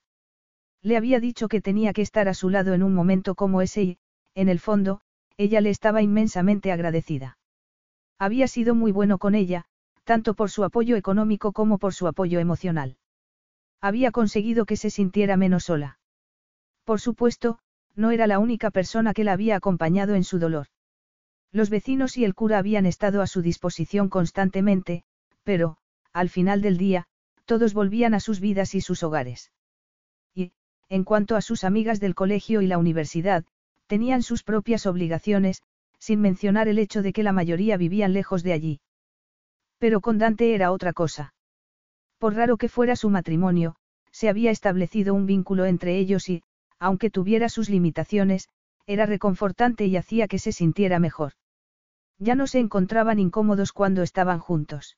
Le 0.83 0.97
había 0.97 1.21
dicho 1.21 1.49
que 1.49 1.61
tenía 1.61 1.93
que 1.93 2.03
estar 2.03 2.29
a 2.29 2.35
su 2.35 2.51
lado 2.51 2.75
en 2.75 2.83
un 2.83 2.95
momento 2.95 3.35
como 3.35 3.63
ese 3.63 3.83
y, 3.83 3.99
en 4.35 4.49
el 4.49 4.59
fondo, 4.59 5.01
ella 5.37 5.61
le 5.61 5.71
estaba 5.71 6.03
inmensamente 6.03 6.73
agradecida. 6.73 7.39
Había 8.19 8.49
sido 8.49 8.75
muy 8.75 8.93
bueno 8.93 9.19
con 9.19 9.35
ella, 9.35 9.65
tanto 10.05 10.35
por 10.35 10.51
su 10.51 10.65
apoyo 10.65 10.97
económico 10.97 11.53
como 11.53 11.79
por 11.79 11.95
su 11.95 12.07
apoyo 12.07 12.39
emocional. 12.39 12.97
Había 13.81 14.13
conseguido 14.13 14.67
que 14.67 14.77
se 14.77 14.91
sintiera 14.91 15.37
menos 15.37 15.65
sola. 15.65 15.99
Por 16.85 17.01
supuesto, 17.01 17.59
no 17.97 18.11
era 18.11 18.27
la 18.27 18.39
única 18.39 18.71
persona 18.71 19.15
que 19.15 19.25
la 19.25 19.33
había 19.33 19.57
acompañado 19.57 20.15
en 20.15 20.25
su 20.25 20.39
dolor. 20.39 20.67
Los 21.53 21.71
vecinos 21.71 22.17
y 22.17 22.25
el 22.25 22.35
cura 22.35 22.59
habían 22.59 22.87
estado 22.87 23.23
a 23.23 23.27
su 23.27 23.41
disposición 23.41 24.09
constantemente, 24.09 25.05
pero, 25.43 25.77
al 26.13 26.29
final 26.29 26.63
del 26.63 26.79
día, 26.79 27.07
todos 27.45 27.75
volvían 27.75 28.15
a 28.15 28.21
sus 28.21 28.41
vidas 28.41 28.75
y 28.75 28.81
sus 28.81 29.03
hogares. 29.03 29.53
Y, 30.35 30.53
en 30.89 31.05
cuanto 31.05 31.37
a 31.37 31.43
sus 31.43 31.65
amigas 31.65 32.01
del 32.01 32.15
colegio 32.15 32.63
y 32.63 32.67
la 32.67 32.79
universidad, 32.79 33.45
tenían 33.87 34.23
sus 34.23 34.43
propias 34.43 34.87
obligaciones, 34.87 35.63
sin 35.99 36.21
mencionar 36.21 36.69
el 36.69 36.79
hecho 36.79 37.03
de 37.03 37.13
que 37.13 37.23
la 37.23 37.33
mayoría 37.33 37.77
vivían 37.77 38.13
lejos 38.13 38.43
de 38.43 38.53
allí. 38.53 38.81
Pero 39.79 40.01
con 40.01 40.19
Dante 40.19 40.55
era 40.55 40.73
otra 40.73 40.93
cosa. 40.93 41.35
Por 42.19 42.35
raro 42.35 42.57
que 42.57 42.69
fuera 42.69 42.97
su 42.97 43.11
matrimonio, 43.11 43.77
se 44.11 44.29
había 44.29 44.51
establecido 44.51 45.15
un 45.15 45.27
vínculo 45.27 45.65
entre 45.65 45.99
ellos 45.99 46.29
y, 46.29 46.43
aunque 46.79 47.11
tuviera 47.11 47.49
sus 47.49 47.69
limitaciones, 47.69 48.49
era 48.87 49.07
reconfortante 49.07 49.87
y 49.87 49.97
hacía 49.97 50.29
que 50.29 50.39
se 50.39 50.53
sintiera 50.53 50.99
mejor. 50.99 51.33
Ya 52.19 52.35
no 52.35 52.47
se 52.47 52.61
encontraban 52.61 53.19
incómodos 53.19 53.73
cuando 53.73 54.03
estaban 54.03 54.39
juntos. 54.39 54.97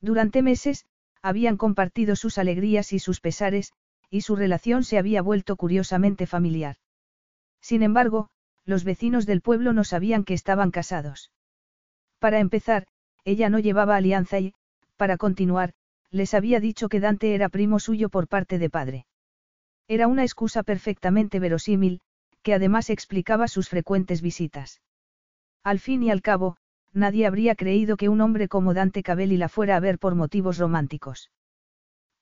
Durante 0.00 0.42
meses, 0.42 0.84
habían 1.22 1.56
compartido 1.56 2.14
sus 2.14 2.38
alegrías 2.38 2.92
y 2.92 2.98
sus 2.98 3.20
pesares, 3.20 3.72
y 4.10 4.20
su 4.20 4.36
relación 4.36 4.84
se 4.84 4.98
había 4.98 5.22
vuelto 5.22 5.56
curiosamente 5.56 6.26
familiar. 6.26 6.76
Sin 7.66 7.82
embargo, 7.82 8.28
los 8.64 8.84
vecinos 8.84 9.26
del 9.26 9.40
pueblo 9.40 9.72
no 9.72 9.82
sabían 9.82 10.22
que 10.22 10.34
estaban 10.34 10.70
casados. 10.70 11.32
Para 12.20 12.38
empezar, 12.38 12.86
ella 13.24 13.50
no 13.50 13.58
llevaba 13.58 13.96
alianza 13.96 14.38
y, 14.38 14.54
para 14.96 15.16
continuar, 15.16 15.72
les 16.12 16.32
había 16.32 16.60
dicho 16.60 16.88
que 16.88 17.00
Dante 17.00 17.34
era 17.34 17.48
primo 17.48 17.80
suyo 17.80 18.08
por 18.08 18.28
parte 18.28 18.60
de 18.60 18.70
padre. 18.70 19.06
Era 19.88 20.06
una 20.06 20.22
excusa 20.22 20.62
perfectamente 20.62 21.40
verosímil, 21.40 22.02
que 22.44 22.54
además 22.54 22.88
explicaba 22.88 23.48
sus 23.48 23.68
frecuentes 23.68 24.22
visitas. 24.22 24.80
Al 25.64 25.80
fin 25.80 26.04
y 26.04 26.12
al 26.12 26.22
cabo, 26.22 26.58
nadie 26.92 27.26
habría 27.26 27.56
creído 27.56 27.96
que 27.96 28.08
un 28.08 28.20
hombre 28.20 28.46
como 28.46 28.74
Dante 28.74 29.02
Cabelli 29.02 29.38
la 29.38 29.48
fuera 29.48 29.74
a 29.74 29.80
ver 29.80 29.98
por 29.98 30.14
motivos 30.14 30.58
románticos. 30.58 31.32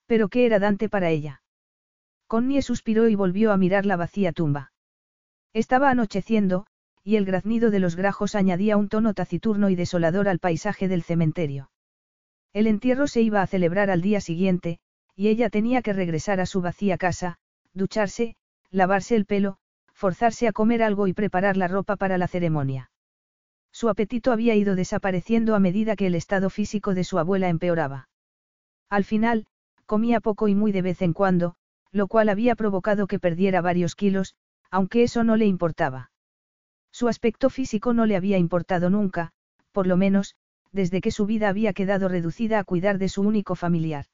Pero 0.06 0.30
¿qué 0.30 0.46
era 0.46 0.58
Dante 0.58 0.88
para 0.88 1.10
ella? 1.10 1.42
Connie 2.28 2.62
suspiró 2.62 3.08
y 3.10 3.14
volvió 3.14 3.52
a 3.52 3.58
mirar 3.58 3.84
la 3.84 3.96
vacía 3.96 4.32
tumba. 4.32 4.70
Estaba 5.54 5.88
anocheciendo, 5.88 6.66
y 7.04 7.14
el 7.14 7.24
graznido 7.24 7.70
de 7.70 7.78
los 7.78 7.94
grajos 7.94 8.34
añadía 8.34 8.76
un 8.76 8.88
tono 8.88 9.14
taciturno 9.14 9.70
y 9.70 9.76
desolador 9.76 10.28
al 10.28 10.40
paisaje 10.40 10.88
del 10.88 11.04
cementerio. 11.04 11.70
El 12.52 12.66
entierro 12.66 13.06
se 13.06 13.22
iba 13.22 13.40
a 13.40 13.46
celebrar 13.46 13.88
al 13.88 14.02
día 14.02 14.20
siguiente, 14.20 14.80
y 15.14 15.28
ella 15.28 15.50
tenía 15.50 15.80
que 15.80 15.92
regresar 15.92 16.40
a 16.40 16.46
su 16.46 16.60
vacía 16.60 16.98
casa, 16.98 17.36
ducharse, 17.72 18.34
lavarse 18.70 19.14
el 19.14 19.26
pelo, 19.26 19.58
forzarse 19.92 20.48
a 20.48 20.52
comer 20.52 20.82
algo 20.82 21.06
y 21.06 21.12
preparar 21.12 21.56
la 21.56 21.68
ropa 21.68 21.94
para 21.94 22.18
la 22.18 22.26
ceremonia. 22.26 22.90
Su 23.70 23.88
apetito 23.88 24.32
había 24.32 24.56
ido 24.56 24.74
desapareciendo 24.74 25.54
a 25.54 25.60
medida 25.60 25.94
que 25.94 26.08
el 26.08 26.16
estado 26.16 26.50
físico 26.50 26.94
de 26.94 27.04
su 27.04 27.18
abuela 27.18 27.48
empeoraba. 27.48 28.08
Al 28.90 29.04
final, 29.04 29.46
comía 29.86 30.20
poco 30.20 30.48
y 30.48 30.56
muy 30.56 30.72
de 30.72 30.82
vez 30.82 31.00
en 31.00 31.12
cuando, 31.12 31.54
lo 31.92 32.08
cual 32.08 32.28
había 32.28 32.56
provocado 32.56 33.06
que 33.06 33.20
perdiera 33.20 33.60
varios 33.60 33.94
kilos, 33.94 34.34
aunque 34.70 35.02
eso 35.02 35.24
no 35.24 35.36
le 35.36 35.46
importaba. 35.46 36.10
Su 36.90 37.08
aspecto 37.08 37.50
físico 37.50 37.92
no 37.92 38.06
le 38.06 38.16
había 38.16 38.38
importado 38.38 38.90
nunca, 38.90 39.32
por 39.72 39.86
lo 39.86 39.96
menos, 39.96 40.36
desde 40.72 41.00
que 41.00 41.10
su 41.10 41.26
vida 41.26 41.48
había 41.48 41.72
quedado 41.72 42.08
reducida 42.08 42.58
a 42.58 42.64
cuidar 42.64 42.98
de 42.98 43.08
su 43.08 43.22
único 43.22 43.54
familiar. 43.54 44.06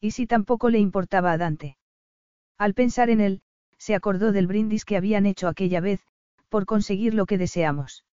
Y 0.00 0.10
si 0.10 0.26
tampoco 0.26 0.70
le 0.70 0.78
importaba 0.78 1.32
a 1.32 1.38
Dante. 1.38 1.78
Al 2.58 2.74
pensar 2.74 3.10
en 3.10 3.20
él, 3.20 3.42
se 3.78 3.94
acordó 3.94 4.32
del 4.32 4.46
brindis 4.46 4.84
que 4.84 4.96
habían 4.96 5.26
hecho 5.26 5.48
aquella 5.48 5.80
vez, 5.80 6.00
por 6.48 6.66
conseguir 6.66 7.14
lo 7.14 7.26
que 7.26 7.38
deseamos. 7.38 8.04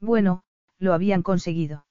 Bueno, 0.00 0.42
lo 0.78 0.94
habían 0.94 1.22
conseguido. 1.22 1.86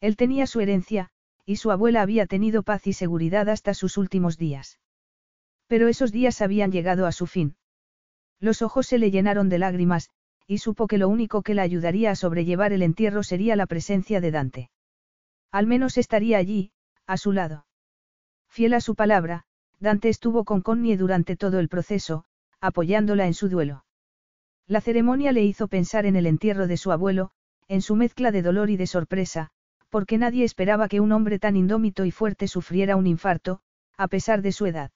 Él 0.00 0.16
tenía 0.16 0.46
su 0.46 0.60
herencia, 0.60 1.10
y 1.44 1.56
su 1.56 1.70
abuela 1.70 2.02
había 2.02 2.26
tenido 2.26 2.62
paz 2.62 2.86
y 2.86 2.92
seguridad 2.92 3.48
hasta 3.48 3.74
sus 3.74 3.96
últimos 3.96 4.38
días. 4.38 4.78
Pero 5.66 5.88
esos 5.88 6.12
días 6.12 6.42
habían 6.42 6.72
llegado 6.72 7.06
a 7.06 7.12
su 7.12 7.26
fin. 7.26 7.56
Los 8.40 8.62
ojos 8.62 8.86
se 8.86 8.98
le 8.98 9.10
llenaron 9.10 9.48
de 9.48 9.58
lágrimas, 9.58 10.10
y 10.46 10.58
supo 10.58 10.86
que 10.86 10.98
lo 10.98 11.08
único 11.08 11.42
que 11.42 11.54
la 11.54 11.62
ayudaría 11.62 12.10
a 12.10 12.16
sobrellevar 12.16 12.72
el 12.72 12.82
entierro 12.82 13.22
sería 13.22 13.54
la 13.54 13.66
presencia 13.66 14.20
de 14.20 14.30
Dante. 14.30 14.70
Al 15.52 15.66
menos 15.66 15.98
estaría 15.98 16.38
allí, 16.38 16.72
a 17.06 17.16
su 17.16 17.32
lado. 17.32 17.66
Fiel 18.48 18.74
a 18.74 18.80
su 18.80 18.94
palabra, 18.94 19.44
Dante 19.78 20.08
estuvo 20.08 20.44
con 20.44 20.60
Connie 20.62 20.96
durante 20.96 21.36
todo 21.36 21.60
el 21.60 21.68
proceso, 21.68 22.24
apoyándola 22.60 23.26
en 23.26 23.34
su 23.34 23.48
duelo. 23.48 23.84
La 24.66 24.80
ceremonia 24.80 25.32
le 25.32 25.44
hizo 25.44 25.68
pensar 25.68 26.06
en 26.06 26.16
el 26.16 26.26
entierro 26.26 26.66
de 26.66 26.76
su 26.76 26.92
abuelo, 26.92 27.30
en 27.68 27.82
su 27.82 27.94
mezcla 27.94 28.30
de 28.30 28.42
dolor 28.42 28.70
y 28.70 28.76
de 28.76 28.86
sorpresa, 28.86 29.50
porque 29.88 30.18
nadie 30.18 30.44
esperaba 30.44 30.88
que 30.88 31.00
un 31.00 31.12
hombre 31.12 31.38
tan 31.38 31.56
indómito 31.56 32.04
y 32.04 32.10
fuerte 32.10 32.48
sufriera 32.48 32.96
un 32.96 33.06
infarto, 33.06 33.60
a 33.96 34.08
pesar 34.08 34.42
de 34.42 34.52
su 34.52 34.66
edad. 34.66 34.90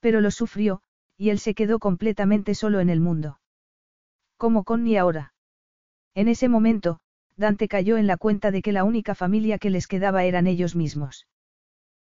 Pero 0.00 0.20
lo 0.20 0.30
sufrió, 0.30 0.82
y 1.20 1.28
él 1.28 1.38
se 1.38 1.52
quedó 1.52 1.78
completamente 1.78 2.54
solo 2.54 2.80
en 2.80 2.88
el 2.88 2.98
mundo. 2.98 3.40
Como 4.38 4.64
Connie 4.64 4.96
ahora. 4.96 5.34
En 6.14 6.28
ese 6.28 6.48
momento, 6.48 7.00
Dante 7.36 7.68
cayó 7.68 7.98
en 7.98 8.06
la 8.06 8.16
cuenta 8.16 8.50
de 8.50 8.62
que 8.62 8.72
la 8.72 8.84
única 8.84 9.14
familia 9.14 9.58
que 9.58 9.68
les 9.68 9.86
quedaba 9.86 10.24
eran 10.24 10.46
ellos 10.46 10.74
mismos. 10.74 11.26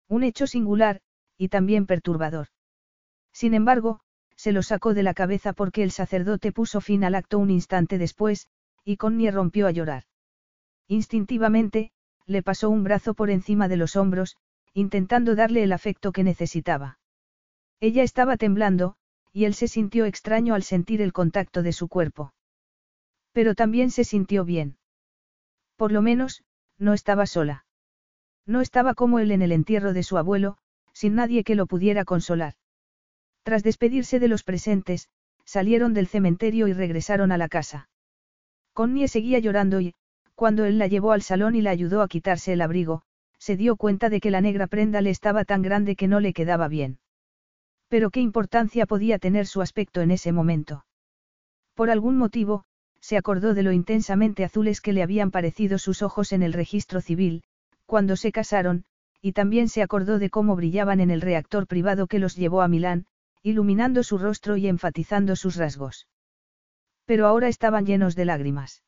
Un 0.07 0.24
hecho 0.24 0.47
singular, 0.47 1.01
y 1.38 1.49
también 1.49 1.86
perturbador. 1.86 2.47
Sin 3.34 3.53
embargo, 3.53 3.99
se 4.38 4.53
lo 4.53 4.63
sacó 4.63 4.93
de 4.93 5.03
la 5.03 5.13
cabeza 5.13 5.51
porque 5.51 5.84
el 5.84 5.91
sacerdote 5.91 6.53
puso 6.53 6.80
fin 6.80 7.03
al 7.03 7.13
acto 7.13 7.39
un 7.39 7.49
instante 7.49 7.97
después, 7.97 8.47
y 8.86 8.95
Connie 8.95 9.32
rompió 9.32 9.67
a 9.67 9.72
llorar. 9.72 10.03
Instintivamente, 10.88 11.91
le 12.26 12.41
pasó 12.41 12.70
un 12.70 12.86
brazo 12.86 13.15
por 13.15 13.32
encima 13.32 13.67
de 13.67 13.76
los 13.76 13.97
hombros, 13.97 14.38
intentando 14.74 15.36
darle 15.36 15.63
el 15.63 15.74
afecto 15.74 16.13
que 16.13 16.24
necesitaba. 16.24 16.99
Ella 17.82 18.03
estaba 18.03 18.38
temblando, 18.38 18.95
y 19.32 19.46
él 19.46 19.54
se 19.54 19.68
sintió 19.68 20.06
extraño 20.06 20.56
al 20.56 20.64
sentir 20.64 21.02
el 21.02 21.14
contacto 21.14 21.64
de 21.64 21.74
su 21.74 21.88
cuerpo. 21.88 22.34
Pero 23.32 23.56
también 23.56 23.92
se 23.92 24.04
sintió 24.04 24.44
bien. 24.46 24.78
Por 25.76 25.92
lo 25.92 26.02
menos, 26.02 26.44
no 26.78 26.94
estaba 26.94 27.26
sola. 27.26 27.66
No 28.46 28.62
estaba 28.62 28.96
como 28.96 29.20
él 29.20 29.32
en 29.32 29.42
el 29.42 29.52
entierro 29.52 29.94
de 29.94 30.04
su 30.04 30.18
abuelo, 30.18 30.58
sin 30.94 31.16
nadie 31.16 31.44
que 31.44 31.56
lo 31.56 31.68
pudiera 31.68 32.06
consolar. 32.06 32.56
Tras 33.44 33.64
despedirse 33.64 34.20
de 34.20 34.28
los 34.28 34.44
presentes, 34.44 35.10
salieron 35.46 35.94
del 35.94 36.08
cementerio 36.08 36.68
y 36.68 36.74
regresaron 36.74 37.32
a 37.32 37.38
la 37.38 37.48
casa. 37.48 37.90
Connie 38.74 39.08
seguía 39.08 39.40
llorando 39.40 39.82
y, 39.82 39.96
cuando 40.36 40.66
él 40.66 40.78
la 40.78 40.88
llevó 40.88 41.12
al 41.12 41.22
salón 41.22 41.56
y 41.56 41.62
la 41.62 41.72
ayudó 41.72 42.02
a 42.02 42.08
quitarse 42.08 42.54
el 42.54 42.62
abrigo, 42.62 43.04
se 43.38 43.58
dio 43.58 43.76
cuenta 43.76 44.10
de 44.10 44.20
que 44.20 44.32
la 44.32 44.42
negra 44.42 44.68
prenda 44.68 45.02
le 45.02 45.10
estaba 45.10 45.46
tan 45.46 45.62
grande 45.62 45.96
que 45.96 46.08
no 46.08 46.20
le 46.20 46.34
quedaba 46.34 46.68
bien. 46.68 47.00
Pero 47.90 48.12
qué 48.12 48.22
importancia 48.22 48.86
podía 48.86 49.20
tener 49.20 49.46
su 49.46 49.62
aspecto 49.62 50.02
en 50.02 50.12
ese 50.12 50.32
momento. 50.32 50.86
Por 51.74 51.90
algún 51.90 52.18
motivo, 52.18 52.64
se 53.02 53.18
acordó 53.18 53.54
de 53.54 53.64
lo 53.64 53.72
intensamente 53.72 54.44
azules 54.44 54.80
que 54.80 54.94
le 54.94 55.04
habían 55.04 55.32
parecido 55.32 55.78
sus 55.78 56.02
ojos 56.02 56.32
en 56.32 56.44
el 56.44 56.54
registro 56.54 57.02
civil, 57.02 57.44
cuando 57.86 58.16
se 58.16 58.32
casaron, 58.32 58.86
y 59.22 59.34
también 59.34 59.68
se 59.68 59.82
acordó 59.82 60.20
de 60.20 60.30
cómo 60.30 60.56
brillaban 60.56 61.00
en 61.00 61.10
el 61.10 61.22
reactor 61.22 61.68
privado 61.68 62.08
que 62.08 62.20
los 62.20 62.36
llevó 62.36 62.62
a 62.62 62.68
Milán, 62.68 63.06
iluminando 63.42 64.04
su 64.04 64.18
rostro 64.18 64.58
y 64.58 64.68
enfatizando 64.68 65.36
sus 65.36 65.56
rasgos. 65.56 66.08
Pero 67.06 67.26
ahora 67.26 67.48
estaban 67.48 67.86
llenos 67.86 68.16
de 68.16 68.26
lágrimas. 68.26 68.84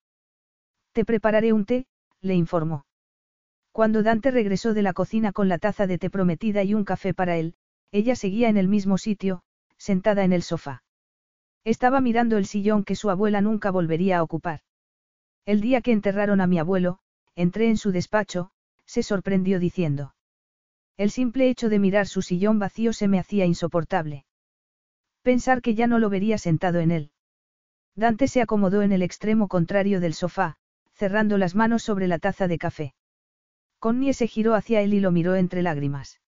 Te 0.91 1.05
prepararé 1.05 1.53
un 1.53 1.65
té, 1.65 1.87
le 2.21 2.35
informó. 2.35 2.85
Cuando 3.71 4.03
Dante 4.03 4.31
regresó 4.31 4.73
de 4.73 4.81
la 4.81 4.93
cocina 4.93 5.31
con 5.31 5.47
la 5.47 5.57
taza 5.57 5.87
de 5.87 5.97
té 5.97 6.09
prometida 6.09 6.63
y 6.63 6.73
un 6.73 6.83
café 6.83 7.13
para 7.13 7.37
él, 7.37 7.55
ella 7.91 8.15
seguía 8.15 8.49
en 8.49 8.57
el 8.57 8.67
mismo 8.67 8.97
sitio, 8.97 9.43
sentada 9.77 10.23
en 10.23 10.33
el 10.33 10.43
sofá. 10.43 10.83
Estaba 11.63 12.01
mirando 12.01 12.37
el 12.37 12.45
sillón 12.45 12.83
que 12.83 12.95
su 12.95 13.09
abuela 13.09 13.41
nunca 13.41 13.71
volvería 13.71 14.19
a 14.19 14.23
ocupar. 14.23 14.61
El 15.45 15.61
día 15.61 15.81
que 15.81 15.91
enterraron 15.91 16.41
a 16.41 16.47
mi 16.47 16.59
abuelo, 16.59 16.99
entré 17.35 17.67
en 17.69 17.77
su 17.77 17.91
despacho, 17.91 18.51
se 18.85 19.03
sorprendió 19.03 19.59
diciendo. 19.59 20.15
El 20.97 21.11
simple 21.11 21.49
hecho 21.49 21.69
de 21.69 21.79
mirar 21.79 22.07
su 22.07 22.21
sillón 22.21 22.59
vacío 22.59 22.93
se 22.93 23.07
me 23.07 23.19
hacía 23.19 23.45
insoportable. 23.45 24.25
Pensar 25.21 25.61
que 25.61 25.75
ya 25.75 25.87
no 25.87 25.99
lo 25.99 26.09
vería 26.09 26.37
sentado 26.37 26.79
en 26.79 26.91
él. 26.91 27.11
Dante 27.95 28.27
se 28.27 28.41
acomodó 28.41 28.81
en 28.81 28.91
el 28.91 29.01
extremo 29.01 29.47
contrario 29.47 29.99
del 29.99 30.13
sofá, 30.13 30.57
cerrando 30.93 31.37
las 31.37 31.55
manos 31.55 31.83
sobre 31.83 32.07
la 32.07 32.19
taza 32.19 32.47
de 32.47 32.57
café. 32.57 32.93
Connie 33.79 34.13
se 34.13 34.27
giró 34.27 34.55
hacia 34.55 34.81
él 34.81 34.93
y 34.93 34.99
lo 34.99 35.11
miró 35.11 35.35
entre 35.35 35.61
lágrimas. 35.61 36.20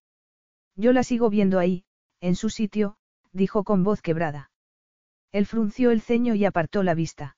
Yo 0.76 0.92
la 0.92 1.02
sigo 1.02 1.30
viendo 1.30 1.58
ahí, 1.58 1.84
en 2.20 2.34
su 2.34 2.50
sitio, 2.50 2.96
dijo 3.32 3.64
con 3.64 3.84
voz 3.84 4.02
quebrada. 4.02 4.50
Él 5.32 5.46
frunció 5.46 5.90
el 5.90 6.00
ceño 6.00 6.34
y 6.34 6.44
apartó 6.44 6.82
la 6.82 6.94
vista. 6.94 7.36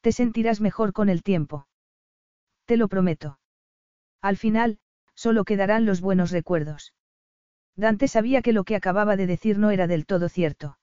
Te 0.00 0.12
sentirás 0.12 0.60
mejor 0.60 0.92
con 0.92 1.08
el 1.08 1.22
tiempo. 1.22 1.66
Te 2.64 2.76
lo 2.76 2.88
prometo. 2.88 3.38
Al 4.20 4.36
final, 4.36 4.78
solo 5.14 5.44
quedarán 5.44 5.84
los 5.84 6.00
buenos 6.00 6.30
recuerdos. 6.30 6.94
Dante 7.76 8.08
sabía 8.08 8.42
que 8.42 8.52
lo 8.52 8.64
que 8.64 8.76
acababa 8.76 9.16
de 9.16 9.26
decir 9.26 9.58
no 9.58 9.70
era 9.70 9.86
del 9.86 10.06
todo 10.06 10.28
cierto. 10.28 10.78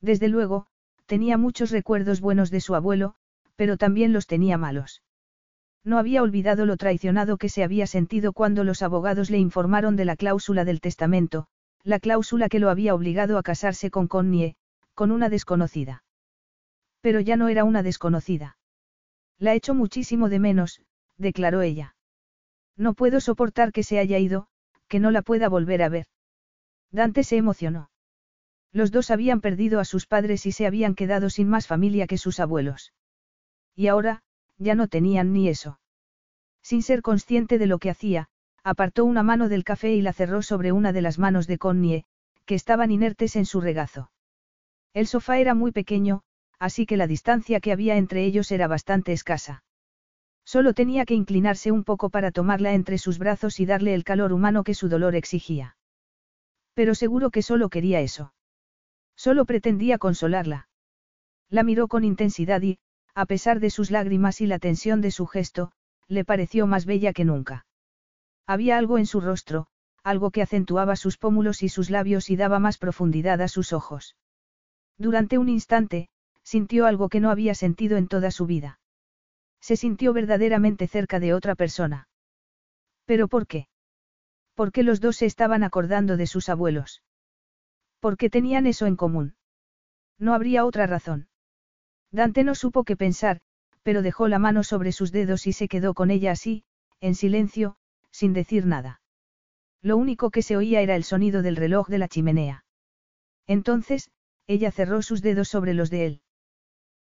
Desde 0.00 0.28
luego, 0.28 0.66
tenía 1.06 1.38
muchos 1.38 1.70
recuerdos 1.70 2.20
buenos 2.20 2.50
de 2.50 2.60
su 2.60 2.74
abuelo, 2.74 3.14
pero 3.56 3.76
también 3.76 4.12
los 4.12 4.26
tenía 4.26 4.58
malos. 4.58 5.02
No 5.84 5.98
había 5.98 6.22
olvidado 6.22 6.64
lo 6.64 6.76
traicionado 6.76 7.36
que 7.36 7.48
se 7.48 7.64
había 7.64 7.86
sentido 7.86 8.32
cuando 8.32 8.62
los 8.64 8.82
abogados 8.82 9.30
le 9.30 9.38
informaron 9.38 9.96
de 9.96 10.04
la 10.04 10.16
cláusula 10.16 10.64
del 10.64 10.80
testamento, 10.80 11.48
la 11.82 11.98
cláusula 11.98 12.48
que 12.48 12.60
lo 12.60 12.70
había 12.70 12.94
obligado 12.94 13.38
a 13.38 13.42
casarse 13.42 13.90
con 13.90 14.06
Connie, 14.06 14.56
con 14.94 15.10
una 15.10 15.28
desconocida. 15.28 16.04
Pero 17.00 17.20
ya 17.20 17.36
no 17.36 17.48
era 17.48 17.64
una 17.64 17.82
desconocida. 17.82 18.56
La 19.38 19.54
echo 19.54 19.74
muchísimo 19.74 20.28
de 20.28 20.38
menos, 20.38 20.82
declaró 21.18 21.62
ella. 21.62 21.96
No 22.76 22.94
puedo 22.94 23.20
soportar 23.20 23.72
que 23.72 23.82
se 23.82 23.98
haya 23.98 24.18
ido, 24.18 24.46
que 24.86 25.00
no 25.00 25.10
la 25.10 25.22
pueda 25.22 25.48
volver 25.48 25.82
a 25.82 25.88
ver. 25.88 26.06
Dante 26.92 27.24
se 27.24 27.36
emocionó. 27.36 27.90
Los 28.72 28.92
dos 28.92 29.10
habían 29.10 29.40
perdido 29.40 29.80
a 29.80 29.84
sus 29.84 30.06
padres 30.06 30.46
y 30.46 30.52
se 30.52 30.66
habían 30.66 30.94
quedado 30.94 31.28
sin 31.28 31.48
más 31.48 31.66
familia 31.66 32.06
que 32.06 32.18
sus 32.18 32.38
abuelos. 32.38 32.92
Y 33.74 33.88
ahora, 33.88 34.22
ya 34.62 34.74
no 34.74 34.88
tenían 34.88 35.32
ni 35.32 35.48
eso. 35.48 35.78
Sin 36.62 36.82
ser 36.82 37.02
consciente 37.02 37.58
de 37.58 37.66
lo 37.66 37.78
que 37.78 37.90
hacía, 37.90 38.28
apartó 38.64 39.04
una 39.04 39.22
mano 39.22 39.48
del 39.48 39.64
café 39.64 39.92
y 39.94 40.02
la 40.02 40.12
cerró 40.12 40.42
sobre 40.42 40.72
una 40.72 40.92
de 40.92 41.02
las 41.02 41.18
manos 41.18 41.46
de 41.46 41.58
Connie, 41.58 42.04
que 42.46 42.54
estaban 42.54 42.90
inertes 42.90 43.36
en 43.36 43.46
su 43.46 43.60
regazo. 43.60 44.10
El 44.94 45.06
sofá 45.06 45.38
era 45.38 45.54
muy 45.54 45.72
pequeño, 45.72 46.22
así 46.58 46.86
que 46.86 46.96
la 46.96 47.06
distancia 47.06 47.60
que 47.60 47.72
había 47.72 47.96
entre 47.96 48.24
ellos 48.24 48.52
era 48.52 48.68
bastante 48.68 49.12
escasa. 49.12 49.64
Solo 50.44 50.74
tenía 50.74 51.04
que 51.04 51.14
inclinarse 51.14 51.70
un 51.72 51.84
poco 51.84 52.10
para 52.10 52.30
tomarla 52.30 52.74
entre 52.74 52.98
sus 52.98 53.18
brazos 53.18 53.60
y 53.60 53.66
darle 53.66 53.94
el 53.94 54.04
calor 54.04 54.32
humano 54.32 54.64
que 54.64 54.74
su 54.74 54.88
dolor 54.88 55.14
exigía. 55.14 55.76
Pero 56.74 56.94
seguro 56.94 57.30
que 57.30 57.42
solo 57.42 57.68
quería 57.68 58.00
eso. 58.00 58.32
Solo 59.16 59.44
pretendía 59.44 59.98
consolarla. 59.98 60.68
La 61.48 61.62
miró 61.62 61.86
con 61.86 62.04
intensidad 62.04 62.62
y, 62.62 62.78
a 63.14 63.26
pesar 63.26 63.60
de 63.60 63.70
sus 63.70 63.90
lágrimas 63.90 64.40
y 64.40 64.46
la 64.46 64.58
tensión 64.58 65.00
de 65.00 65.10
su 65.10 65.26
gesto, 65.26 65.72
le 66.08 66.24
pareció 66.24 66.66
más 66.66 66.86
bella 66.86 67.12
que 67.12 67.24
nunca. 67.24 67.66
Había 68.46 68.78
algo 68.78 68.98
en 68.98 69.06
su 69.06 69.20
rostro, 69.20 69.66
algo 70.02 70.30
que 70.30 70.42
acentuaba 70.42 70.96
sus 70.96 71.16
pómulos 71.18 71.62
y 71.62 71.68
sus 71.68 71.90
labios 71.90 72.30
y 72.30 72.36
daba 72.36 72.58
más 72.58 72.78
profundidad 72.78 73.40
a 73.40 73.48
sus 73.48 73.72
ojos. 73.72 74.16
Durante 74.98 75.38
un 75.38 75.48
instante, 75.48 76.08
sintió 76.42 76.86
algo 76.86 77.08
que 77.08 77.20
no 77.20 77.30
había 77.30 77.54
sentido 77.54 77.96
en 77.96 78.08
toda 78.08 78.30
su 78.30 78.46
vida. 78.46 78.80
Se 79.60 79.76
sintió 79.76 80.12
verdaderamente 80.12 80.88
cerca 80.88 81.20
de 81.20 81.34
otra 81.34 81.54
persona. 81.54 82.08
¿Pero 83.04 83.28
por 83.28 83.46
qué? 83.46 83.68
Porque 84.54 84.82
los 84.82 85.00
dos 85.00 85.16
se 85.16 85.26
estaban 85.26 85.62
acordando 85.62 86.16
de 86.16 86.26
sus 86.26 86.48
abuelos. 86.48 87.02
Porque 88.00 88.28
tenían 88.28 88.66
eso 88.66 88.86
en 88.86 88.96
común. 88.96 89.36
No 90.18 90.34
habría 90.34 90.64
otra 90.64 90.86
razón. 90.86 91.28
Dante 92.12 92.44
no 92.44 92.54
supo 92.54 92.84
qué 92.84 92.96
pensar, 92.96 93.40
pero 93.82 94.02
dejó 94.02 94.28
la 94.28 94.38
mano 94.38 94.62
sobre 94.62 94.92
sus 94.92 95.10
dedos 95.12 95.46
y 95.46 95.52
se 95.52 95.66
quedó 95.66 95.94
con 95.94 96.10
ella 96.10 96.32
así, 96.32 96.64
en 97.00 97.14
silencio, 97.14 97.76
sin 98.10 98.34
decir 98.34 98.66
nada. 98.66 99.00
Lo 99.80 99.96
único 99.96 100.30
que 100.30 100.42
se 100.42 100.56
oía 100.56 100.82
era 100.82 100.94
el 100.94 101.04
sonido 101.04 101.42
del 101.42 101.56
reloj 101.56 101.88
de 101.88 101.98
la 101.98 102.08
chimenea. 102.08 102.64
Entonces, 103.46 104.10
ella 104.46 104.70
cerró 104.70 105.02
sus 105.02 105.22
dedos 105.22 105.48
sobre 105.48 105.74
los 105.74 105.90
de 105.90 106.06
él. 106.06 106.20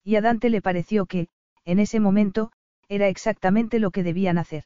Y 0.05 0.16
a 0.16 0.20
Dante 0.20 0.49
le 0.49 0.62
pareció 0.62 1.05
que, 1.07 1.28
en 1.65 1.78
ese 1.78 2.01
momento, 2.01 2.53
era 2.89 3.09
exactamente 3.09 3.78
lo 3.78 3.91
que 3.91 4.03
debían 4.03 4.39
hacer. 4.39 4.65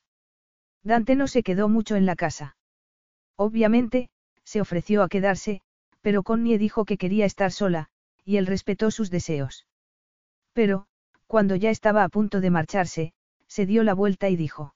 Dante 0.83 1.17
no 1.17 1.27
se 1.27 1.43
quedó 1.43 1.69
mucho 1.69 1.97
en 1.97 2.07
la 2.07 2.15
casa. 2.15 2.57
Obviamente, 3.37 4.11
se 4.45 4.61
ofreció 4.61 5.03
a 5.03 5.09
quedarse, 5.09 5.63
pero 6.03 6.23
Connie 6.23 6.59
dijo 6.59 6.85
que 6.85 6.99
quería 6.99 7.25
estar 7.25 7.51
sola, 7.51 7.89
y 8.25 8.37
él 8.37 8.47
respetó 8.47 8.91
sus 8.91 9.11
deseos. 9.11 9.67
Pero, 10.55 10.87
cuando 11.27 11.57
ya 11.57 11.71
estaba 11.71 12.05
a 12.05 12.09
punto 12.09 12.41
de 12.41 12.51
marcharse, 12.51 13.13
se 13.47 13.67
dio 13.67 13.83
la 13.83 13.93
vuelta 13.93 14.31
y 14.31 14.37
dijo. 14.37 14.75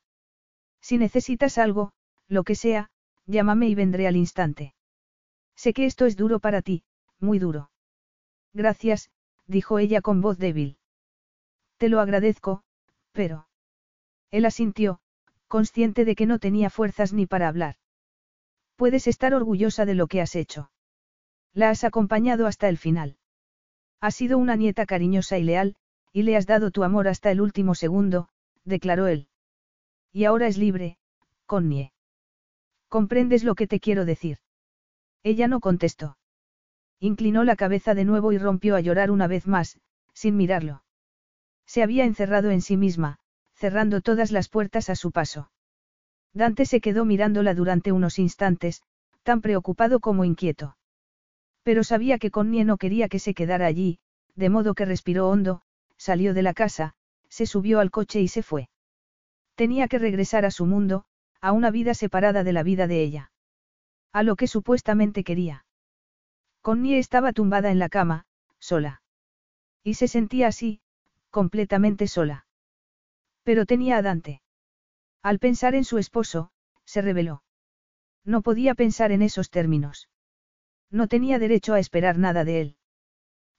Si 0.81 0.99
necesitas 0.99 1.57
algo, 1.57 1.93
lo 2.29 2.45
que 2.45 2.55
sea, 2.55 2.91
llámame 3.27 3.69
y 3.69 3.75
vendré 3.75 4.07
al 4.07 4.17
instante. 4.17 4.75
Sé 5.57 5.73
que 5.73 5.87
esto 5.87 6.05
es 6.07 6.17
duro 6.17 6.41
para 6.41 6.63
ti, 6.63 6.85
muy 7.21 7.39
duro. 7.39 7.71
Gracias, 8.53 9.11
dijo 9.47 9.79
ella 9.79 10.01
con 10.01 10.21
voz 10.21 10.39
débil. 10.39 10.79
Te 11.79 11.89
lo 11.89 12.01
agradezco, 12.01 12.63
pero... 13.13 13.49
Él 14.31 14.45
asintió, 14.45 15.01
consciente 15.47 16.05
de 16.05 16.15
que 16.15 16.27
no 16.27 16.39
tenía 16.39 16.71
fuerzas 16.71 17.13
ni 17.13 17.27
para 17.27 17.49
hablar. 17.49 17.77
Puedes 18.77 19.07
estar 19.07 19.33
orgullosa 19.35 19.87
de 19.87 19.95
lo 19.95 20.07
que 20.07 20.21
has 20.21 20.35
hecho. 20.35 20.71
La 21.53 21.71
has 21.71 21.85
acompañado 21.85 22.47
hasta 22.47 22.69
el 22.69 22.79
final. 22.79 23.18
Has 24.01 24.15
sido 24.15 24.39
una 24.39 24.57
nieta 24.57 24.87
cariñosa 24.87 25.39
y 25.39 25.43
leal, 25.43 25.77
y 26.13 26.23
le 26.23 26.37
has 26.37 26.47
dado 26.47 26.71
tu 26.71 26.85
amor 26.85 27.09
hasta 27.09 27.31
el 27.31 27.41
último 27.41 27.75
segundo, 27.75 28.29
declaró 28.65 29.09
él. 29.09 29.29
Y 30.13 30.25
ahora 30.25 30.47
es 30.47 30.57
libre, 30.57 30.99
Connie. 31.47 31.93
¿Comprendes 32.89 33.45
lo 33.45 33.55
que 33.55 33.67
te 33.67 33.81
quiero 33.81 34.05
decir? 34.05 34.39
Ella 35.23 35.49
no 35.49 35.61
contestó. 35.61 36.17
Inclinó 37.01 37.45
la 37.45 37.57
cabeza 37.57 37.95
de 37.95 38.05
nuevo 38.05 38.33
y 38.33 38.39
rompió 38.39 38.77
a 38.77 38.81
llorar 38.81 39.11
una 39.11 39.27
vez 39.27 39.47
más, 39.47 39.79
sin 40.15 40.37
mirarlo. 40.37 40.83
Se 41.67 41.83
había 41.83 42.05
encerrado 42.05 42.51
en 42.51 42.63
sí 42.63 42.77
misma, 42.77 43.19
cerrando 43.55 44.01
todas 44.01 44.33
las 44.33 44.49
puertas 44.49 44.89
a 44.89 44.95
su 44.97 45.13
paso. 45.13 45.51
Dante 46.33 46.65
se 46.65 46.81
quedó 46.81 47.05
mirándola 47.05 47.53
durante 47.55 47.93
unos 47.93 48.19
instantes, 48.19 48.83
tan 49.23 49.43
preocupado 49.43 50.01
como 50.01 50.25
inquieto. 50.25 50.78
Pero 51.63 51.85
sabía 51.85 52.19
que 52.19 52.31
Connie 52.31 52.65
no 52.65 52.77
quería 52.77 53.09
que 53.09 53.19
se 53.19 53.35
quedara 53.35 53.67
allí, 53.67 53.99
de 54.35 54.49
modo 54.49 54.75
que 54.75 54.85
respiró 54.85 55.29
hondo, 55.29 55.63
salió 55.97 56.35
de 56.35 56.43
la 56.43 56.55
casa, 56.55 56.95
se 57.29 57.47
subió 57.47 57.81
al 57.81 57.91
coche 57.91 58.21
y 58.21 58.29
se 58.29 58.43
fue. 58.43 58.69
Tenía 59.55 59.89
que 59.89 59.99
regresar 59.99 60.45
a 60.45 60.51
su 60.51 60.67
mundo, 60.67 61.05
a 61.41 61.53
una 61.53 61.71
vida 61.71 61.95
separada 61.95 62.45
de 62.45 62.53
la 62.53 62.63
vida 62.63 62.87
de 62.87 63.03
ella. 63.03 63.33
A 64.13 64.23
lo 64.23 64.37
que 64.37 64.47
supuestamente 64.47 65.25
quería. 65.25 65.67
Connie 66.63 66.99
estaba 66.99 67.33
tumbada 67.33 67.71
en 67.71 67.79
la 67.79 67.89
cama, 67.89 68.27
sola. 68.59 69.03
Y 69.83 69.95
se 69.95 70.09
sentía 70.09 70.49
así, 70.49 70.81
completamente 71.31 72.07
sola. 72.07 72.47
Pero 73.43 73.67
tenía 73.67 73.97
a 73.97 74.03
Dante. 74.03 74.43
Al 75.23 75.39
pensar 75.39 75.75
en 75.75 75.85
su 75.85 75.99
esposo, 75.99 76.51
se 76.85 77.03
reveló. 77.03 77.43
No 78.25 78.43
podía 78.43 78.75
pensar 78.75 79.13
en 79.13 79.23
esos 79.23 79.51
términos. 79.51 80.09
No 80.91 81.07
tenía 81.09 81.39
derecho 81.39 81.75
a 81.75 81.79
esperar 81.79 82.19
nada 82.19 82.45
de 82.45 82.61
él. 82.61 82.77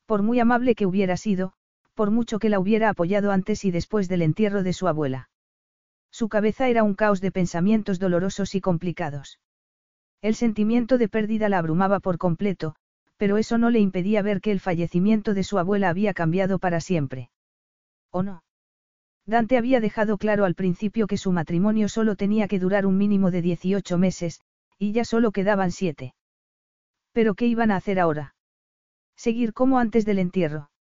Por 0.05 0.23
muy 0.23 0.39
amable 0.39 0.75
que 0.75 0.85
hubiera 0.85 1.17
sido, 1.17 1.53
por 1.93 2.11
mucho 2.11 2.39
que 2.39 2.49
la 2.49 2.59
hubiera 2.59 2.89
apoyado 2.89 3.31
antes 3.31 3.65
y 3.65 3.71
después 3.71 4.07
del 4.07 4.21
entierro 4.21 4.63
de 4.63 4.73
su 4.73 4.87
abuela. 4.87 5.29
Su 6.11 6.29
cabeza 6.29 6.67
era 6.67 6.83
un 6.83 6.95
caos 6.95 7.21
de 7.21 7.31
pensamientos 7.31 7.99
dolorosos 7.99 8.55
y 8.55 8.61
complicados. 8.61 9.39
El 10.21 10.35
sentimiento 10.35 10.97
de 10.97 11.07
pérdida 11.07 11.49
la 11.49 11.59
abrumaba 11.59 11.99
por 11.99 12.17
completo, 12.17 12.75
pero 13.17 13.37
eso 13.37 13.57
no 13.57 13.69
le 13.69 13.79
impedía 13.79 14.21
ver 14.21 14.41
que 14.41 14.51
el 14.51 14.59
fallecimiento 14.59 15.33
de 15.33 15.43
su 15.43 15.59
abuela 15.59 15.89
había 15.89 16.13
cambiado 16.13 16.57
para 16.57 16.81
siempre. 16.81 17.29
¿O 18.11 18.23
no? 18.23 18.43
Dante 19.25 19.57
había 19.57 19.79
dejado 19.79 20.17
claro 20.17 20.45
al 20.45 20.55
principio 20.55 21.05
que 21.05 21.17
su 21.17 21.31
matrimonio 21.31 21.89
solo 21.89 22.15
tenía 22.15 22.47
que 22.47 22.59
durar 22.59 22.85
un 22.85 22.97
mínimo 22.97 23.29
de 23.29 23.41
18 23.41 23.97
meses, 23.97 24.41
y 24.79 24.93
ya 24.93 25.05
solo 25.05 25.31
quedaban 25.31 25.71
siete. 25.71 26.15
¿Pero 27.19 27.35
qué 27.35 27.47
iban 27.47 27.69
a 27.69 27.75
hacer 27.75 27.99
ahora? 27.99 28.33
Seguir 29.17 29.51
como 29.51 29.77
antes 29.77 30.05
del 30.05 30.19
entierro. 30.19 30.71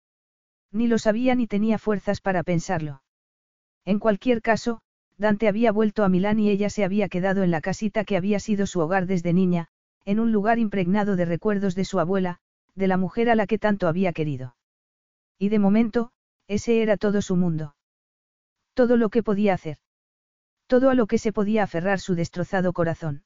Ni 0.71 0.87
lo 0.87 0.99
sabía 0.99 1.35
ni 1.35 1.49
tenía 1.49 1.79
fuerzas 1.79 2.21
para 2.21 2.45
pensarlo. 2.45 3.03
En 3.85 3.99
cualquier 3.99 4.41
caso, 4.41 4.81
Dante 5.17 5.49
había 5.49 5.73
vuelto 5.73 6.05
a 6.05 6.09
Milán 6.09 6.39
y 6.39 6.49
ella 6.49 6.71
se 6.71 6.85
había 6.85 7.09
quedado 7.09 7.43
en 7.43 7.51
la 7.51 7.61
casita 7.61 8.05
que 8.05 8.17
había 8.17 8.39
sido 8.39 8.69
su 8.69 8.79
hogar 8.79 9.07
desde 9.07 9.33
niña, 9.33 9.67
en 10.05 10.21
un 10.21 10.31
lugar 10.31 10.61
impregnado 10.61 11.17
de 11.17 11.25
recuerdos 11.25 11.75
de 11.75 11.85
su 11.85 11.99
abuela, 11.99 12.39
de 12.77 12.87
la 12.87 12.99
mujer 12.99 13.31
a 13.31 13.35
la 13.35 13.49
que 13.49 13.59
tanto 13.59 13.89
había 13.89 14.13
querido. 14.13 14.55
Y 15.41 15.49
de 15.49 15.59
momento, 15.59 16.13
ese 16.47 16.83
era 16.83 16.97
todo 16.97 17.21
su 17.21 17.35
mundo. 17.35 17.75
Todo 18.75 18.97
lo 18.97 19.09
que 19.09 19.25
podía 19.25 19.55
hacer. 19.55 19.79
Todo 20.69 20.89
a 20.89 20.95
lo 20.95 21.09
que 21.09 21.19
se 21.19 21.33
podía 21.33 21.65
aferrar 21.65 21.99
su 21.99 22.15
destrozado 22.15 22.73
corazón. 22.73 23.25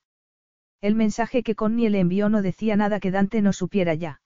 El 0.82 0.96
mensaje 0.96 1.44
que 1.44 1.54
Connie 1.54 1.88
le 1.90 2.00
envió 2.00 2.28
no 2.28 2.42
decía 2.42 2.76
nada 2.76 2.98
que 2.98 3.12
Dante 3.12 3.40
no 3.40 3.52
supiera 3.52 3.94
ya. 3.94 4.20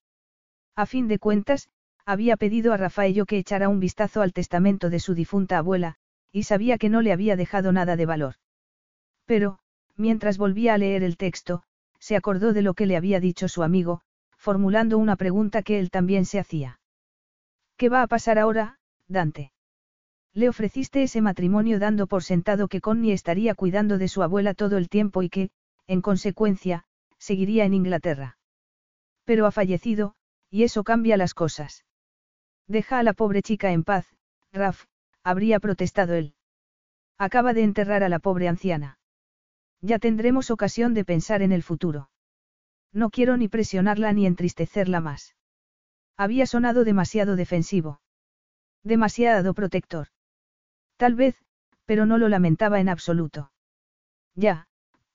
A 0.74 0.86
fin 0.86 1.06
de 1.06 1.18
cuentas, 1.18 1.68
había 2.06 2.38
pedido 2.38 2.72
a 2.72 2.78
Rafaello 2.78 3.26
que 3.26 3.36
echara 3.36 3.68
un 3.68 3.78
vistazo 3.78 4.22
al 4.22 4.32
testamento 4.32 4.88
de 4.88 4.98
su 4.98 5.14
difunta 5.14 5.58
abuela, 5.58 5.96
y 6.32 6.44
sabía 6.44 6.78
que 6.78 6.88
no 6.88 7.02
le 7.02 7.12
había 7.12 7.36
dejado 7.36 7.72
nada 7.72 7.96
de 7.96 8.06
valor. 8.06 8.34
Pero, 9.26 9.58
mientras 9.96 10.38
volvía 10.38 10.74
a 10.74 10.78
leer 10.78 11.02
el 11.02 11.18
texto, 11.18 11.62
se 11.98 12.16
acordó 12.16 12.54
de 12.54 12.62
lo 12.62 12.72
que 12.72 12.86
le 12.86 12.96
había 12.96 13.20
dicho 13.20 13.48
su 13.48 13.62
amigo, 13.62 14.00
formulando 14.38 14.96
una 14.96 15.16
pregunta 15.16 15.62
que 15.62 15.78
él 15.78 15.90
también 15.90 16.24
se 16.24 16.38
hacía. 16.38 16.80
¿Qué 17.76 17.90
va 17.90 18.00
a 18.00 18.06
pasar 18.06 18.38
ahora, 18.38 18.78
Dante? 19.08 19.52
Le 20.32 20.48
ofreciste 20.48 21.02
ese 21.02 21.20
matrimonio 21.20 21.78
dando 21.78 22.06
por 22.06 22.22
sentado 22.22 22.68
que 22.68 22.80
Connie 22.80 23.12
estaría 23.12 23.54
cuidando 23.54 23.98
de 23.98 24.08
su 24.08 24.22
abuela 24.22 24.54
todo 24.54 24.78
el 24.78 24.88
tiempo 24.88 25.22
y 25.22 25.28
que, 25.28 25.50
en 25.86 26.02
consecuencia, 26.02 26.84
seguiría 27.18 27.64
en 27.64 27.74
Inglaterra. 27.74 28.38
Pero 29.24 29.46
ha 29.46 29.52
fallecido, 29.52 30.14
y 30.50 30.64
eso 30.64 30.84
cambia 30.84 31.16
las 31.16 31.34
cosas. 31.34 31.84
Deja 32.66 32.98
a 32.98 33.02
la 33.02 33.12
pobre 33.12 33.42
chica 33.42 33.72
en 33.72 33.84
paz, 33.84 34.06
Raf, 34.52 34.84
habría 35.22 35.60
protestado 35.60 36.14
él. 36.14 36.34
Acaba 37.18 37.52
de 37.52 37.62
enterrar 37.62 38.02
a 38.02 38.08
la 38.08 38.18
pobre 38.18 38.48
anciana. 38.48 38.98
Ya 39.80 39.98
tendremos 39.98 40.50
ocasión 40.50 40.94
de 40.94 41.04
pensar 41.04 41.42
en 41.42 41.52
el 41.52 41.62
futuro. 41.62 42.10
No 42.92 43.10
quiero 43.10 43.36
ni 43.36 43.48
presionarla 43.48 44.12
ni 44.12 44.26
entristecerla 44.26 45.00
más. 45.00 45.34
Había 46.16 46.46
sonado 46.46 46.84
demasiado 46.84 47.36
defensivo. 47.36 48.00
Demasiado 48.82 49.52
protector. 49.54 50.08
Tal 50.96 51.14
vez, 51.14 51.36
pero 51.84 52.06
no 52.06 52.18
lo 52.18 52.28
lamentaba 52.28 52.80
en 52.80 52.88
absoluto. 52.88 53.52
Ya, 54.34 54.66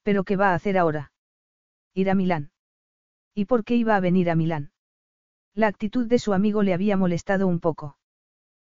pero 0.03 0.23
¿qué 0.23 0.35
va 0.35 0.51
a 0.51 0.55
hacer 0.55 0.77
ahora? 0.77 1.11
Ir 1.93 2.09
a 2.09 2.15
Milán. 2.15 2.51
¿Y 3.33 3.45
por 3.45 3.63
qué 3.63 3.75
iba 3.75 3.95
a 3.95 3.99
venir 3.99 4.29
a 4.29 4.35
Milán? 4.35 4.71
La 5.53 5.67
actitud 5.67 6.07
de 6.07 6.19
su 6.19 6.33
amigo 6.33 6.63
le 6.63 6.73
había 6.73 6.97
molestado 6.97 7.47
un 7.47 7.59
poco. 7.59 7.97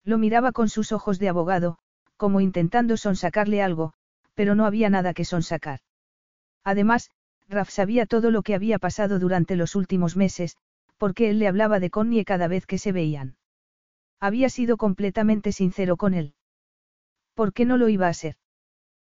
Lo 0.03 0.17
miraba 0.17 0.51
con 0.51 0.69
sus 0.69 0.91
ojos 0.91 1.19
de 1.19 1.29
abogado, 1.29 1.77
como 2.17 2.41
intentando 2.41 2.97
sonsacarle 2.97 3.61
algo, 3.61 3.93
pero 4.33 4.55
no 4.55 4.65
había 4.65 4.89
nada 4.89 5.13
que 5.13 5.25
sonsacar. 5.25 5.79
Además, 6.63 7.11
Raf 7.47 7.69
sabía 7.69 8.05
todo 8.05 8.31
lo 8.31 8.41
que 8.41 8.55
había 8.55 8.79
pasado 8.79 9.19
durante 9.19 9.55
los 9.55 9.75
últimos 9.75 10.15
meses, 10.15 10.57
porque 10.97 11.29
él 11.29 11.39
le 11.39 11.47
hablaba 11.47 11.79
de 11.79 11.89
Connie 11.89 12.25
cada 12.25 12.47
vez 12.47 12.65
que 12.65 12.77
se 12.77 12.91
veían. 12.91 13.37
Había 14.19 14.49
sido 14.49 14.77
completamente 14.77 15.51
sincero 15.51 15.97
con 15.97 16.13
él. 16.13 16.33
¿Por 17.33 17.53
qué 17.53 17.65
no 17.65 17.77
lo 17.77 17.89
iba 17.89 18.07
a 18.07 18.13
ser? 18.13 18.37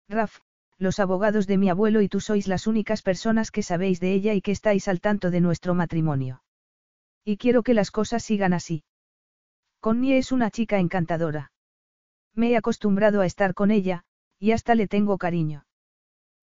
Raf, 0.09 0.41
los 0.79 0.99
abogados 0.99 1.47
de 1.47 1.59
mi 1.59 1.69
abuelo 1.69 2.03
y 2.03 2.09
tú 2.09 2.21
sois 2.21 2.49
las 2.49 2.67
únicas 2.67 3.03
personas 3.03 3.51
que 3.51 3.63
sabéis 3.63 4.01
de 4.01 4.13
ella 4.13 4.35
y 4.35 4.41
que 4.41 4.53
estáis 4.53 4.89
al 4.89 5.01
tanto 5.01 5.31
de 5.31 5.41
nuestro 5.41 5.75
matrimonio. 5.75 6.43
Y 7.25 7.37
quiero 7.37 7.63
que 7.63 7.75
las 7.75 7.91
cosas 7.91 8.23
sigan 8.23 8.53
así. 8.53 8.85
Connie 9.81 10.19
es 10.19 10.33
una 10.33 10.51
chica 10.51 10.79
encantadora. 10.79 11.53
Me 12.35 12.51
he 12.51 12.57
acostumbrado 12.57 13.21
a 13.21 13.27
estar 13.27 13.55
con 13.55 13.71
ella, 13.71 14.05
y 14.39 14.53
hasta 14.53 14.75
le 14.75 14.89
tengo 14.89 15.19
cariño. 15.19 15.67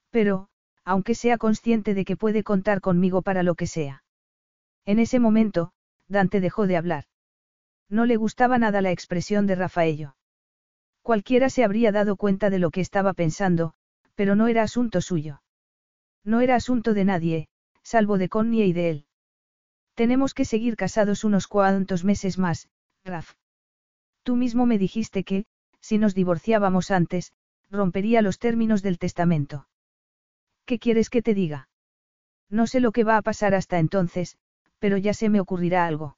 Pero, 0.10 0.48
aunque 0.84 1.16
sea 1.16 1.38
consciente 1.38 1.94
de 1.94 2.06
que 2.06 2.18
puede 2.18 2.44
contar 2.44 2.82
conmigo 2.82 3.22
para 3.22 3.44
lo 3.44 3.56
que 3.56 3.68
sea. 3.68 4.04
En 4.86 5.00
ese 5.00 5.20
momento, 5.20 5.74
Dante 6.08 6.40
dejó 6.40 6.68
de 6.68 6.78
hablar. 6.78 7.06
No 7.90 8.06
le 8.06 8.16
gustaba 8.16 8.58
nada 8.58 8.82
la 8.82 8.92
expresión 8.92 9.48
de 9.48 9.56
Rafaello. 9.56 10.16
Cualquiera 11.02 11.50
se 11.50 11.64
habría 11.64 11.92
dado 11.92 12.16
cuenta 12.16 12.50
de 12.50 12.60
lo 12.60 12.72
que 12.72 12.82
estaba 12.82 13.14
pensando, 13.14 13.74
pero 14.22 14.36
no 14.36 14.48
era 14.48 14.62
asunto 14.62 15.02
suyo. 15.02 15.42
No 16.24 16.42
era 16.42 16.56
asunto 16.56 16.94
de 16.94 17.06
nadie, 17.06 17.48
salvo 17.82 18.20
de 18.20 18.30
Connie 18.30 18.66
y 18.66 18.72
de 18.72 18.90
él. 18.92 19.06
Tenemos 19.96 20.36
que 20.36 20.46
seguir 20.46 20.76
casados 20.76 21.24
unos 21.24 21.48
cuantos 21.48 22.04
meses 22.04 22.38
más, 22.38 22.70
Raf. 23.04 23.34
Tú 24.22 24.36
mismo 24.36 24.68
me 24.68 24.78
dijiste 24.78 25.24
que, 25.24 25.46
si 25.80 25.98
nos 25.98 26.14
divorciábamos 26.14 26.92
antes, 26.92 27.34
rompería 27.72 28.22
los 28.22 28.38
términos 28.38 28.84
del 28.84 29.00
testamento. 29.00 29.68
¿Qué 30.66 30.78
quieres 30.78 31.10
que 31.10 31.24
te 31.24 31.34
diga? 31.34 31.68
No 32.48 32.68
sé 32.68 32.80
lo 32.80 32.92
que 32.92 33.04
va 33.04 33.18
a 33.18 33.24
pasar 33.24 33.56
hasta 33.56 33.80
entonces, 33.80 34.38
pero 34.78 34.98
ya 34.98 35.16
se 35.16 35.30
me 35.30 35.40
ocurrirá 35.40 35.88
algo. 35.88 36.16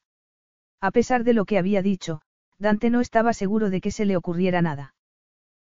A 0.81 0.91
pesar 0.91 1.23
de 1.23 1.31
lo 1.31 1.45
que 1.45 1.57
había 1.57 1.81
dicho, 1.81 2.21
Dante 2.59 2.89
no 2.89 2.99
estaba 2.99 3.31
seguro 3.31 3.69
de 3.69 3.79
que 3.79 3.91
se 3.91 4.03
le 4.03 4.17
ocurriera 4.17 4.61
nada. 4.61 4.93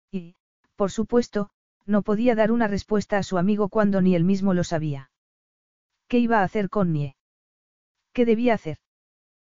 Y, 0.09 0.35
por 0.77 0.89
supuesto, 0.89 1.49
no 1.89 2.03
podía 2.03 2.35
dar 2.35 2.51
una 2.51 2.67
respuesta 2.67 3.17
a 3.17 3.23
su 3.23 3.39
amigo 3.39 3.67
cuando 3.67 3.99
ni 4.01 4.15
él 4.15 4.23
mismo 4.23 4.53
lo 4.53 4.63
sabía. 4.63 5.09
¿Qué 6.07 6.19
iba 6.19 6.39
a 6.39 6.43
hacer 6.43 6.69
con 6.69 6.93
Nie? 6.93 7.15
¿Qué 8.13 8.25
debía 8.25 8.53
hacer? 8.53 8.77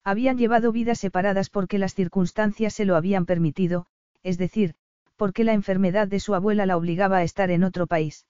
Habían 0.03 0.37
llevado 0.37 0.71
vidas 0.71 0.97
separadas 0.97 1.49
porque 1.49 1.77
las 1.77 1.93
circunstancias 1.93 2.73
se 2.73 2.85
lo 2.85 2.95
habían 2.95 3.25
permitido, 3.25 3.85
es 4.23 4.37
decir, 4.37 4.75
porque 5.17 5.43
la 5.43 5.53
enfermedad 5.53 6.07
de 6.07 6.19
su 6.19 6.33
abuela 6.33 6.65
la 6.65 6.77
obligaba 6.77 7.17
a 7.17 7.23
estar 7.23 7.51
en 7.51 7.63
otro 7.63 7.85
país. 7.85 8.25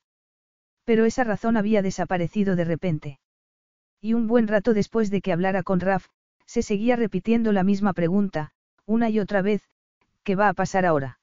Pero 0.83 1.05
esa 1.05 1.23
razón 1.23 1.55
había 1.55 1.81
desaparecido 1.81 2.55
de 2.55 2.65
repente. 2.65 3.19
Y 4.01 4.13
un 4.15 4.27
buen 4.27 4.47
rato 4.47 4.73
después 4.73 5.11
de 5.11 5.21
que 5.21 5.31
hablara 5.31 5.61
con 5.61 5.79
Raf, 5.79 6.07
se 6.47 6.63
seguía 6.63 6.95
repitiendo 6.95 7.51
la 7.51 7.63
misma 7.63 7.93
pregunta, 7.93 8.51
una 8.85 9.09
y 9.09 9.19
otra 9.19 9.43
vez, 9.43 9.61
¿qué 10.23 10.35
va 10.35 10.49
a 10.49 10.53
pasar 10.53 10.85
ahora? 10.85 11.20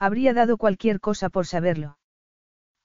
Habría 0.00 0.32
dado 0.32 0.56
cualquier 0.56 0.98
cosa 0.98 1.28
por 1.28 1.46
saberlo. 1.46 1.98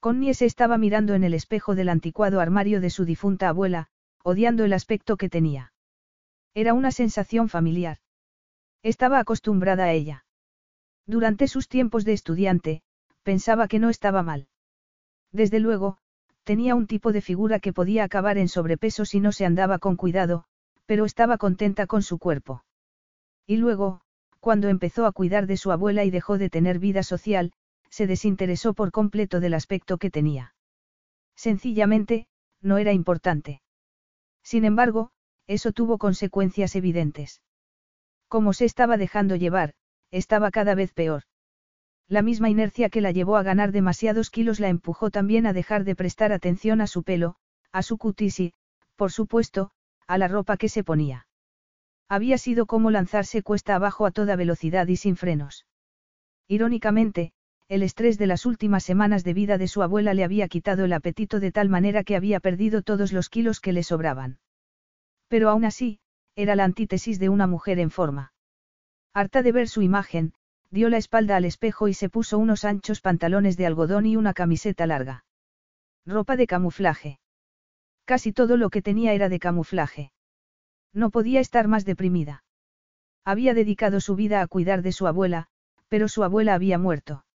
Connie 0.00 0.34
se 0.34 0.44
estaba 0.44 0.76
mirando 0.76 1.14
en 1.14 1.24
el 1.24 1.32
espejo 1.32 1.74
del 1.74 1.88
anticuado 1.88 2.40
armario 2.40 2.82
de 2.82 2.90
su 2.90 3.06
difunta 3.06 3.48
abuela, 3.48 3.88
odiando 4.22 4.64
el 4.64 4.74
aspecto 4.74 5.16
que 5.16 5.30
tenía. 5.30 5.72
Era 6.54 6.74
una 6.74 6.90
sensación 6.90 7.48
familiar. 7.48 7.98
Estaba 8.82 9.18
acostumbrada 9.18 9.84
a 9.84 9.92
ella. 9.92 10.26
Durante 11.06 11.48
sus 11.48 11.68
tiempos 11.68 12.04
de 12.04 12.12
estudiante, 12.12 12.82
pensaba 13.22 13.66
que 13.66 13.78
no 13.78 13.88
estaba 13.88 14.22
mal. 14.22 14.48
Desde 15.32 15.58
luego, 15.58 15.96
tenía 16.44 16.74
un 16.74 16.86
tipo 16.86 17.12
de 17.12 17.22
figura 17.22 17.60
que 17.60 17.72
podía 17.72 18.04
acabar 18.04 18.36
en 18.36 18.48
sobrepeso 18.48 19.06
si 19.06 19.20
no 19.20 19.32
se 19.32 19.46
andaba 19.46 19.78
con 19.78 19.96
cuidado, 19.96 20.44
pero 20.84 21.06
estaba 21.06 21.38
contenta 21.38 21.86
con 21.86 22.02
su 22.02 22.18
cuerpo. 22.18 22.62
Y 23.46 23.56
luego, 23.56 24.02
cuando 24.46 24.68
empezó 24.68 25.06
a 25.06 25.10
cuidar 25.10 25.48
de 25.48 25.56
su 25.56 25.72
abuela 25.72 26.04
y 26.04 26.10
dejó 26.12 26.38
de 26.38 26.48
tener 26.50 26.78
vida 26.78 27.02
social, 27.02 27.50
se 27.90 28.06
desinteresó 28.06 28.74
por 28.74 28.92
completo 28.92 29.40
del 29.40 29.54
aspecto 29.54 29.98
que 29.98 30.08
tenía. 30.08 30.54
Sencillamente, 31.34 32.28
no 32.60 32.78
era 32.78 32.92
importante. 32.92 33.60
Sin 34.44 34.64
embargo, 34.64 35.10
eso 35.48 35.72
tuvo 35.72 35.98
consecuencias 35.98 36.76
evidentes. 36.76 37.42
Como 38.28 38.52
se 38.52 38.66
estaba 38.66 38.96
dejando 38.96 39.34
llevar, 39.34 39.74
estaba 40.12 40.52
cada 40.52 40.76
vez 40.76 40.92
peor. 40.92 41.24
La 42.06 42.22
misma 42.22 42.48
inercia 42.48 42.88
que 42.88 43.00
la 43.00 43.10
llevó 43.10 43.38
a 43.38 43.42
ganar 43.42 43.72
demasiados 43.72 44.30
kilos 44.30 44.60
la 44.60 44.68
empujó 44.68 45.10
también 45.10 45.46
a 45.46 45.54
dejar 45.54 45.82
de 45.82 45.96
prestar 45.96 46.30
atención 46.30 46.80
a 46.80 46.86
su 46.86 47.02
pelo, 47.02 47.34
a 47.72 47.82
su 47.82 47.98
cutis 47.98 48.38
y, 48.38 48.54
por 48.94 49.10
supuesto, 49.10 49.72
a 50.06 50.18
la 50.18 50.28
ropa 50.28 50.56
que 50.56 50.68
se 50.68 50.84
ponía. 50.84 51.26
Había 52.08 52.38
sido 52.38 52.66
como 52.66 52.90
lanzarse 52.90 53.42
cuesta 53.42 53.74
abajo 53.74 54.06
a 54.06 54.10
toda 54.10 54.36
velocidad 54.36 54.86
y 54.86 54.96
sin 54.96 55.16
frenos. 55.16 55.66
Irónicamente, 56.48 57.32
el 57.68 57.82
estrés 57.82 58.16
de 58.16 58.28
las 58.28 58.46
últimas 58.46 58.84
semanas 58.84 59.24
de 59.24 59.34
vida 59.34 59.58
de 59.58 59.66
su 59.66 59.82
abuela 59.82 60.14
le 60.14 60.22
había 60.22 60.46
quitado 60.46 60.84
el 60.84 60.92
apetito 60.92 61.40
de 61.40 61.50
tal 61.50 61.68
manera 61.68 62.04
que 62.04 62.14
había 62.14 62.38
perdido 62.38 62.82
todos 62.82 63.12
los 63.12 63.28
kilos 63.28 63.60
que 63.60 63.72
le 63.72 63.82
sobraban. 63.82 64.38
Pero 65.26 65.50
aún 65.50 65.64
así, 65.64 65.98
era 66.36 66.54
la 66.54 66.62
antítesis 66.64 67.18
de 67.18 67.28
una 67.28 67.48
mujer 67.48 67.80
en 67.80 67.90
forma. 67.90 68.32
Harta 69.12 69.42
de 69.42 69.50
ver 69.50 69.68
su 69.68 69.82
imagen, 69.82 70.32
dio 70.70 70.88
la 70.90 70.98
espalda 70.98 71.36
al 71.36 71.44
espejo 71.44 71.88
y 71.88 71.94
se 71.94 72.08
puso 72.08 72.38
unos 72.38 72.64
anchos 72.64 73.00
pantalones 73.00 73.56
de 73.56 73.66
algodón 73.66 74.06
y 74.06 74.16
una 74.16 74.32
camiseta 74.32 74.86
larga. 74.86 75.24
Ropa 76.04 76.36
de 76.36 76.46
camuflaje. 76.46 77.18
Casi 78.04 78.32
todo 78.32 78.56
lo 78.56 78.70
que 78.70 78.82
tenía 78.82 79.12
era 79.12 79.28
de 79.28 79.40
camuflaje. 79.40 80.12
No 80.96 81.10
podía 81.10 81.40
estar 81.40 81.68
más 81.68 81.84
deprimida. 81.84 82.42
Había 83.22 83.52
dedicado 83.52 84.00
su 84.00 84.16
vida 84.16 84.40
a 84.40 84.46
cuidar 84.46 84.80
de 84.80 84.92
su 84.92 85.06
abuela, 85.06 85.46
pero 85.88 86.08
su 86.08 86.24
abuela 86.24 86.54
había 86.54 86.78
muerto. 86.78 87.26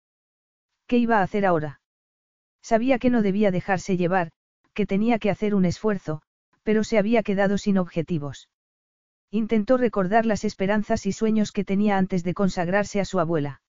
¿Qué 0.87 0.97
iba 0.97 1.19
a 1.19 1.23
hacer 1.23 1.45
ahora? 1.45 1.83
Sabía 2.63 2.99
que 2.99 3.11
no 3.11 3.21
debía 3.21 3.51
dejarse 3.51 3.99
llevar, 3.99 4.31
que 4.73 4.87
tenía 4.87 5.19
que 5.19 5.29
hacer 5.29 5.55
un 5.55 5.67
esfuerzo, 5.67 6.23
pero 6.63 6.85
se 6.85 6.97
había 6.97 7.23
quedado 7.23 7.59
sin 7.59 7.77
objetivos. 7.77 8.49
Intentó 9.31 9.77
recordar 9.77 10.25
las 10.25 10.45
esperanzas 10.45 11.05
y 11.05 11.13
sueños 11.13 11.53
que 11.53 11.65
tenía 11.65 11.99
antes 11.99 12.25
de 12.25 12.33
consagrarse 12.33 12.99
a 12.99 13.05
su 13.05 13.21
abuela. 13.21 13.61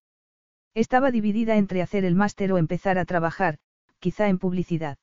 Estaba 0.74 1.12
dividida 1.12 1.58
entre 1.58 1.82
hacer 1.82 2.06
el 2.06 2.16
máster 2.16 2.54
o 2.54 2.58
empezar 2.58 2.98
a 2.98 3.04
trabajar, 3.04 3.58
quizá 4.00 4.30
en 4.30 4.40
publicidad. 4.40 4.98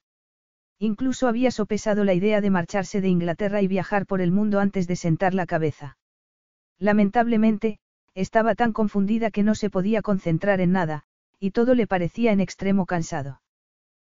Incluso 0.79 1.27
había 1.27 1.51
sopesado 1.51 2.05
la 2.05 2.15
idea 2.15 2.41
de 2.41 2.51
marcharse 2.51 3.01
de 3.01 3.09
Inglaterra 3.09 3.63
y 3.63 3.67
viajar 3.67 4.07
por 4.07 4.21
el 4.21 4.31
mundo 4.31 4.61
antes 4.61 4.87
de 4.87 4.97
sentar 4.97 5.35
la 5.35 5.47
cabeza. 5.47 5.99
Lamentablemente, 6.79 7.81
estaba 8.15 8.55
tan 8.55 8.73
confundida 8.73 9.31
que 9.31 9.43
no 9.43 9.55
se 9.55 9.71
podía 9.71 10.03
concentrar 10.03 10.61
en 10.61 10.73
nada, 10.73 11.03
y 11.41 11.51
todo 11.51 11.75
le 11.75 11.87
parecía 11.87 12.33
en 12.33 12.41
extremo 12.41 12.87
cansado. 12.87 13.41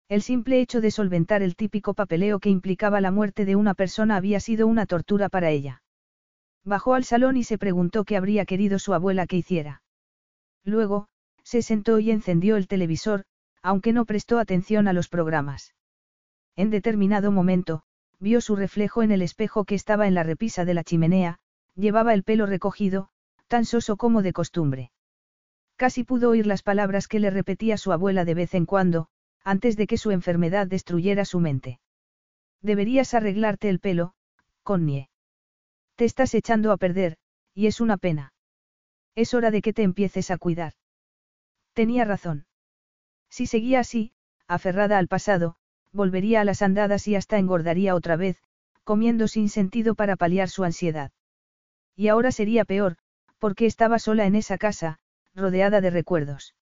El 0.09 0.21
simple 0.21 0.61
hecho 0.61 0.81
de 0.81 0.91
solventar 0.91 1.41
el 1.41 1.55
típico 1.55 1.93
papeleo 1.93 2.39
que 2.39 2.49
implicaba 2.49 3.01
la 3.01 3.11
muerte 3.11 3.45
de 3.45 3.55
una 3.55 3.73
persona 3.73 4.15
había 4.15 4.39
sido 4.39 4.67
una 4.67 4.85
tortura 4.85 5.29
para 5.29 5.49
ella. 5.49 5.81
Bajó 6.63 6.93
al 6.93 7.03
salón 7.03 7.35
y 7.35 7.43
se 7.43 7.57
preguntó 7.57 8.05
qué 8.05 8.15
habría 8.15 8.45
querido 8.45 8.79
su 8.79 8.93
abuela 8.93 9.27
que 9.27 9.37
hiciera. 9.37 9.81
Luego, 10.63 11.07
se 11.43 11.61
sentó 11.61 11.99
y 11.99 12.11
encendió 12.11 12.55
el 12.55 12.67
televisor, 12.67 13.25
aunque 13.61 13.91
no 13.91 14.05
prestó 14.05 14.39
atención 14.39 14.87
a 14.87 14.93
los 14.93 15.09
programas. 15.09 15.73
En 16.55 16.69
determinado 16.69 17.31
momento, 17.31 17.83
vio 18.19 18.41
su 18.41 18.55
reflejo 18.55 19.03
en 19.03 19.11
el 19.11 19.21
espejo 19.21 19.65
que 19.65 19.75
estaba 19.75 20.07
en 20.07 20.13
la 20.13 20.23
repisa 20.23 20.65
de 20.65 20.73
la 20.73 20.83
chimenea, 20.83 21.39
llevaba 21.75 22.13
el 22.13 22.23
pelo 22.23 22.45
recogido, 22.45 23.09
tan 23.47 23.65
soso 23.65 23.97
como 23.97 24.21
de 24.21 24.33
costumbre. 24.33 24.91
Casi 25.75 26.03
pudo 26.03 26.29
oír 26.29 26.45
las 26.45 26.63
palabras 26.63 27.07
que 27.07 27.19
le 27.19 27.29
repetía 27.29 27.77
su 27.77 27.91
abuela 27.91 28.25
de 28.25 28.35
vez 28.35 28.53
en 28.53 28.65
cuando, 28.65 29.07
antes 29.43 29.75
de 29.75 29.87
que 29.87 29.97
su 29.97 30.11
enfermedad 30.11 30.67
destruyera 30.67 31.25
su 31.25 31.39
mente. 31.39 31.79
Deberías 32.61 33.13
arreglarte 33.13 33.69
el 33.69 33.79
pelo, 33.79 34.13
Connie. 34.63 35.09
Te 35.95 36.05
estás 36.05 36.33
echando 36.33 36.71
a 36.71 36.77
perder, 36.77 37.17
y 37.53 37.67
es 37.67 37.81
una 37.81 37.97
pena. 37.97 38.33
Es 39.15 39.33
hora 39.33 39.51
de 39.51 39.61
que 39.61 39.73
te 39.73 39.83
empieces 39.83 40.31
a 40.31 40.37
cuidar. 40.37 40.73
Tenía 41.73 42.05
razón. 42.05 42.45
Si 43.29 43.47
seguía 43.47 43.79
así, 43.79 44.13
aferrada 44.47 44.97
al 44.97 45.07
pasado, 45.07 45.57
volvería 45.93 46.41
a 46.41 46.43
las 46.43 46.61
andadas 46.61 47.07
y 47.07 47.15
hasta 47.15 47.37
engordaría 47.37 47.95
otra 47.95 48.15
vez, 48.15 48.37
comiendo 48.83 49.27
sin 49.27 49.47
sentido 49.47 49.95
para 49.95 50.15
paliar 50.15 50.49
su 50.49 50.63
ansiedad. 50.63 51.11
Y 51.95 52.07
ahora 52.07 52.31
sería 52.31 52.65
peor, 52.65 52.97
porque 53.39 53.65
estaba 53.65 53.99
sola 53.99 54.25
en 54.25 54.35
esa 54.35 54.57
casa, 54.57 54.99
rodeada 55.35 55.79
de 55.81 55.89
recuerdos. 55.89 56.55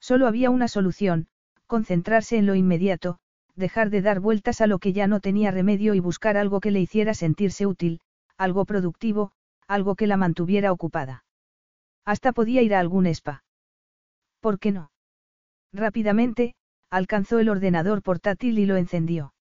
Solo 0.00 0.26
había 0.26 0.50
una 0.50 0.68
solución, 0.68 1.28
concentrarse 1.66 2.36
en 2.36 2.46
lo 2.46 2.54
inmediato, 2.54 3.18
dejar 3.54 3.90
de 3.90 4.02
dar 4.02 4.20
vueltas 4.20 4.60
a 4.60 4.66
lo 4.66 4.78
que 4.78 4.92
ya 4.92 5.06
no 5.06 5.20
tenía 5.20 5.50
remedio 5.50 5.94
y 5.94 6.00
buscar 6.00 6.36
algo 6.36 6.60
que 6.60 6.70
le 6.70 6.80
hiciera 6.80 7.14
sentirse 7.14 7.66
útil, 7.66 8.00
algo 8.36 8.64
productivo, 8.64 9.32
algo 9.66 9.96
que 9.96 10.06
la 10.06 10.16
mantuviera 10.16 10.72
ocupada. 10.72 11.24
Hasta 12.04 12.32
podía 12.32 12.62
ir 12.62 12.74
a 12.74 12.80
algún 12.80 13.06
spa. 13.06 13.42
¿Por 14.40 14.58
qué 14.58 14.70
no? 14.72 14.90
Rápidamente, 15.72 16.54
alcanzó 16.90 17.38
el 17.38 17.48
ordenador 17.48 18.02
portátil 18.02 18.58
y 18.58 18.66
lo 18.66 18.76
encendió. 18.76 19.34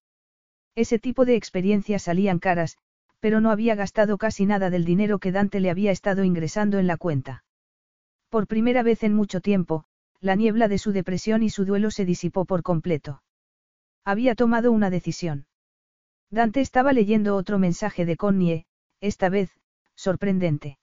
Ese 0.76 1.00
tipo 1.00 1.26
de 1.26 1.36
experiencias 1.36 2.04
salían 2.04 2.40
caras, 2.40 2.78
pero 3.20 3.42
no 3.42 3.50
había 3.52 3.76
gastado 3.76 4.18
casi 4.18 4.46
nada 4.46 4.70
del 4.70 4.86
dinero 4.86 5.20
que 5.20 5.32
Dante 5.32 5.60
le 5.60 5.70
había 5.70 5.92
estado 5.92 6.24
ingresando 6.24 6.80
en 6.80 6.88
la 6.88 6.98
cuenta. 6.98 7.44
Por 8.30 8.48
primera 8.48 8.84
vez 8.84 9.04
en 9.04 9.14
mucho 9.14 9.42
tiempo, 9.42 9.86
la 10.20 10.36
niebla 10.36 10.68
de 10.68 10.78
su 10.78 10.92
depresión 10.92 11.44
y 11.44 11.50
su 11.50 11.66
duelo 11.66 11.92
se 11.92 12.06
disipó 12.06 12.46
por 12.46 12.64
completo. 12.64 13.24
Había 14.04 14.36
tomado 14.36 14.72
una 14.72 14.90
decisión. 14.90 15.48
Dante 16.30 16.62
estaba 16.62 16.94
leyendo 16.94 17.36
otro 17.36 17.60
mensaje 17.60 18.06
de 18.06 18.18
Connie, 18.18 18.66
esta 19.00 19.30
vez, 19.30 19.52
sorprendente. 19.96 20.78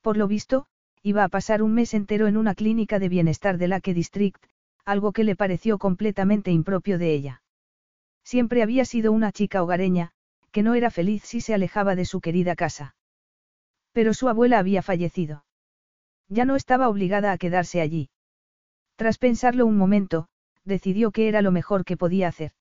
Por 0.00 0.16
lo 0.16 0.26
visto, 0.26 0.66
iba 1.02 1.24
a 1.24 1.28
pasar 1.28 1.62
un 1.62 1.74
mes 1.74 1.94
entero 1.94 2.26
en 2.26 2.36
una 2.36 2.54
clínica 2.54 2.98
de 2.98 3.08
bienestar 3.08 3.58
de 3.58 3.68
Lake 3.68 3.94
District, 3.94 4.42
algo 4.84 5.12
que 5.12 5.24
le 5.24 5.36
pareció 5.36 5.78
completamente 5.78 6.50
impropio 6.50 6.98
de 6.98 7.14
ella. 7.14 7.42
Siempre 8.24 8.62
había 8.62 8.84
sido 8.84 9.12
una 9.12 9.32
chica 9.32 9.62
hogareña, 9.62 10.12
que 10.50 10.62
no 10.62 10.74
era 10.74 10.90
feliz 10.90 11.22
si 11.24 11.40
se 11.40 11.54
alejaba 11.54 11.96
de 11.96 12.04
su 12.04 12.20
querida 12.20 12.54
casa. 12.56 12.94
Pero 13.92 14.14
su 14.14 14.28
abuela 14.28 14.58
había 14.58 14.82
fallecido. 14.82 15.44
Ya 16.28 16.44
no 16.44 16.56
estaba 16.56 16.88
obligada 16.88 17.32
a 17.32 17.38
quedarse 17.38 17.80
allí. 17.80 18.10
Tras 18.96 19.18
pensarlo 19.18 19.66
un 19.66 19.76
momento, 19.76 20.28
decidió 20.64 21.10
que 21.10 21.28
era 21.28 21.42
lo 21.42 21.52
mejor 21.52 21.84
que 21.84 21.96
podía 21.96 22.28
hacer. 22.28 22.52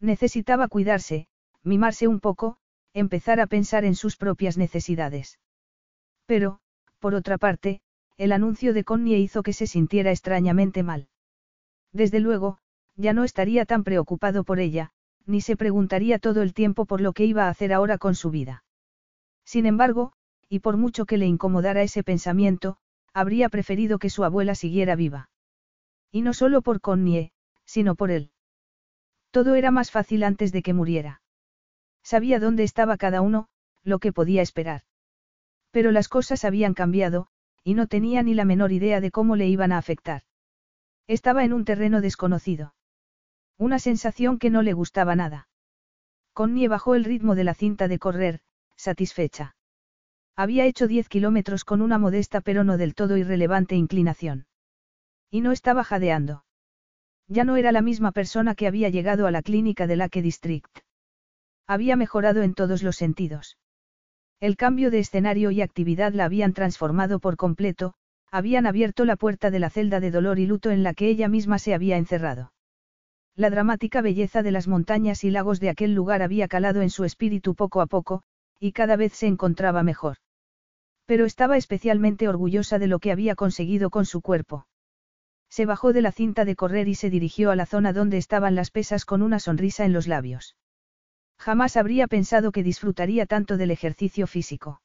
Necesitaba 0.00 0.68
cuidarse, 0.68 1.26
mimarse 1.62 2.06
un 2.06 2.20
poco, 2.20 2.58
empezar 2.92 3.40
a 3.40 3.46
pensar 3.46 3.84
en 3.84 3.94
sus 3.94 4.16
propias 4.16 4.56
necesidades. 4.56 5.38
Pero, 6.26 6.60
por 6.98 7.14
otra 7.14 7.38
parte, 7.38 7.80
el 8.16 8.32
anuncio 8.32 8.72
de 8.72 8.84
Connie 8.84 9.18
hizo 9.18 9.42
que 9.42 9.52
se 9.52 9.66
sintiera 9.66 10.10
extrañamente 10.10 10.82
mal. 10.82 11.08
Desde 11.96 12.20
luego, 12.20 12.58
ya 12.96 13.14
no 13.14 13.24
estaría 13.24 13.64
tan 13.64 13.82
preocupado 13.82 14.44
por 14.44 14.60
ella, 14.60 14.90
ni 15.24 15.40
se 15.40 15.56
preguntaría 15.56 16.18
todo 16.18 16.42
el 16.42 16.52
tiempo 16.52 16.84
por 16.84 17.00
lo 17.00 17.14
que 17.14 17.24
iba 17.24 17.46
a 17.46 17.48
hacer 17.48 17.72
ahora 17.72 17.96
con 17.96 18.14
su 18.14 18.30
vida. 18.30 18.64
Sin 19.46 19.64
embargo, 19.64 20.12
y 20.50 20.58
por 20.58 20.76
mucho 20.76 21.06
que 21.06 21.16
le 21.16 21.24
incomodara 21.24 21.80
ese 21.80 22.02
pensamiento, 22.02 22.76
habría 23.14 23.48
preferido 23.48 23.98
que 23.98 24.10
su 24.10 24.24
abuela 24.24 24.54
siguiera 24.54 24.94
viva. 24.94 25.30
Y 26.12 26.20
no 26.20 26.34
solo 26.34 26.60
por 26.60 26.82
Connie, 26.82 27.32
sino 27.64 27.94
por 27.94 28.10
él. 28.10 28.30
Todo 29.30 29.54
era 29.54 29.70
más 29.70 29.90
fácil 29.90 30.22
antes 30.22 30.52
de 30.52 30.60
que 30.60 30.74
muriera. 30.74 31.22
Sabía 32.02 32.38
dónde 32.38 32.62
estaba 32.62 32.98
cada 32.98 33.22
uno, 33.22 33.48
lo 33.84 34.00
que 34.00 34.12
podía 34.12 34.42
esperar. 34.42 34.82
Pero 35.70 35.92
las 35.92 36.08
cosas 36.08 36.44
habían 36.44 36.74
cambiado, 36.74 37.28
y 37.64 37.72
no 37.72 37.86
tenía 37.86 38.22
ni 38.22 38.34
la 38.34 38.44
menor 38.44 38.70
idea 38.72 39.00
de 39.00 39.10
cómo 39.10 39.34
le 39.34 39.48
iban 39.48 39.72
a 39.72 39.78
afectar. 39.78 40.25
Estaba 41.06 41.44
en 41.44 41.52
un 41.52 41.64
terreno 41.64 42.00
desconocido. 42.00 42.74
Una 43.58 43.78
sensación 43.78 44.38
que 44.38 44.50
no 44.50 44.62
le 44.62 44.72
gustaba 44.72 45.14
nada. 45.14 45.48
Connie 46.32 46.68
bajó 46.68 46.94
el 46.94 47.04
ritmo 47.04 47.34
de 47.34 47.44
la 47.44 47.54
cinta 47.54 47.88
de 47.88 47.98
correr, 47.98 48.40
satisfecha. 48.76 49.56
Había 50.34 50.66
hecho 50.66 50.86
10 50.86 51.08
kilómetros 51.08 51.64
con 51.64 51.80
una 51.80 51.98
modesta 51.98 52.40
pero 52.40 52.64
no 52.64 52.76
del 52.76 52.94
todo 52.94 53.16
irrelevante 53.16 53.74
inclinación. 53.74 54.46
Y 55.30 55.40
no 55.40 55.52
estaba 55.52 55.84
jadeando. 55.84 56.44
Ya 57.28 57.44
no 57.44 57.56
era 57.56 57.72
la 57.72 57.82
misma 57.82 58.12
persona 58.12 58.54
que 58.54 58.66
había 58.66 58.88
llegado 58.88 59.26
a 59.26 59.30
la 59.30 59.42
clínica 59.42 59.86
de 59.86 59.96
Lake 59.96 60.22
District. 60.22 60.80
Había 61.66 61.96
mejorado 61.96 62.42
en 62.42 62.54
todos 62.54 62.82
los 62.82 62.96
sentidos. 62.96 63.58
El 64.38 64.56
cambio 64.56 64.90
de 64.90 64.98
escenario 64.98 65.50
y 65.50 65.62
actividad 65.62 66.12
la 66.12 66.26
habían 66.26 66.52
transformado 66.52 67.18
por 67.18 67.36
completo, 67.36 67.94
habían 68.30 68.66
abierto 68.66 69.04
la 69.04 69.16
puerta 69.16 69.50
de 69.50 69.58
la 69.58 69.70
celda 69.70 70.00
de 70.00 70.10
dolor 70.10 70.38
y 70.38 70.46
luto 70.46 70.70
en 70.70 70.82
la 70.82 70.94
que 70.94 71.08
ella 71.08 71.28
misma 71.28 71.58
se 71.58 71.74
había 71.74 71.96
encerrado. 71.96 72.52
La 73.34 73.50
dramática 73.50 74.00
belleza 74.00 74.42
de 74.42 74.50
las 74.50 74.66
montañas 74.66 75.22
y 75.22 75.30
lagos 75.30 75.60
de 75.60 75.68
aquel 75.68 75.94
lugar 75.94 76.22
había 76.22 76.48
calado 76.48 76.80
en 76.80 76.90
su 76.90 77.04
espíritu 77.04 77.54
poco 77.54 77.80
a 77.80 77.86
poco, 77.86 78.22
y 78.58 78.72
cada 78.72 78.96
vez 78.96 79.12
se 79.12 79.26
encontraba 79.26 79.82
mejor. 79.82 80.16
Pero 81.04 81.24
estaba 81.24 81.56
especialmente 81.56 82.28
orgullosa 82.28 82.78
de 82.78 82.86
lo 82.86 82.98
que 82.98 83.12
había 83.12 83.34
conseguido 83.34 83.90
con 83.90 84.06
su 84.06 84.22
cuerpo. 84.22 84.66
Se 85.48 85.66
bajó 85.66 85.92
de 85.92 86.02
la 86.02 86.12
cinta 86.12 86.44
de 86.44 86.56
correr 86.56 86.88
y 86.88 86.94
se 86.94 87.10
dirigió 87.10 87.50
a 87.50 87.56
la 87.56 87.66
zona 87.66 87.92
donde 87.92 88.16
estaban 88.16 88.54
las 88.54 88.70
pesas 88.70 89.04
con 89.04 89.22
una 89.22 89.38
sonrisa 89.38 89.84
en 89.84 89.92
los 89.92 90.08
labios. 90.08 90.56
Jamás 91.38 91.76
habría 91.76 92.08
pensado 92.08 92.52
que 92.52 92.62
disfrutaría 92.62 93.26
tanto 93.26 93.56
del 93.56 93.70
ejercicio 93.70 94.26
físico. 94.26 94.80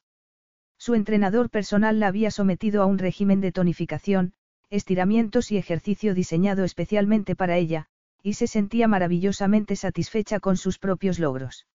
Su 0.82 0.96
entrenador 0.96 1.52
personal 1.52 2.00
la 2.00 2.08
había 2.08 2.32
sometido 2.32 2.82
a 2.82 2.88
un 2.88 2.98
régimen 2.98 3.40
de 3.40 3.52
tonificación, 3.52 4.34
estiramientos 4.72 5.52
y 5.52 5.58
ejercicio 5.58 6.16
diseñado 6.16 6.64
especialmente 6.64 7.36
para 7.36 7.56
ella, 7.58 7.86
y 8.24 8.34
se 8.34 8.48
sentía 8.48 8.88
maravillosamente 8.88 9.76
satisfecha 9.76 10.40
con 10.40 10.58
sus 10.58 10.80
propios 10.80 11.20
logros. 11.20 11.68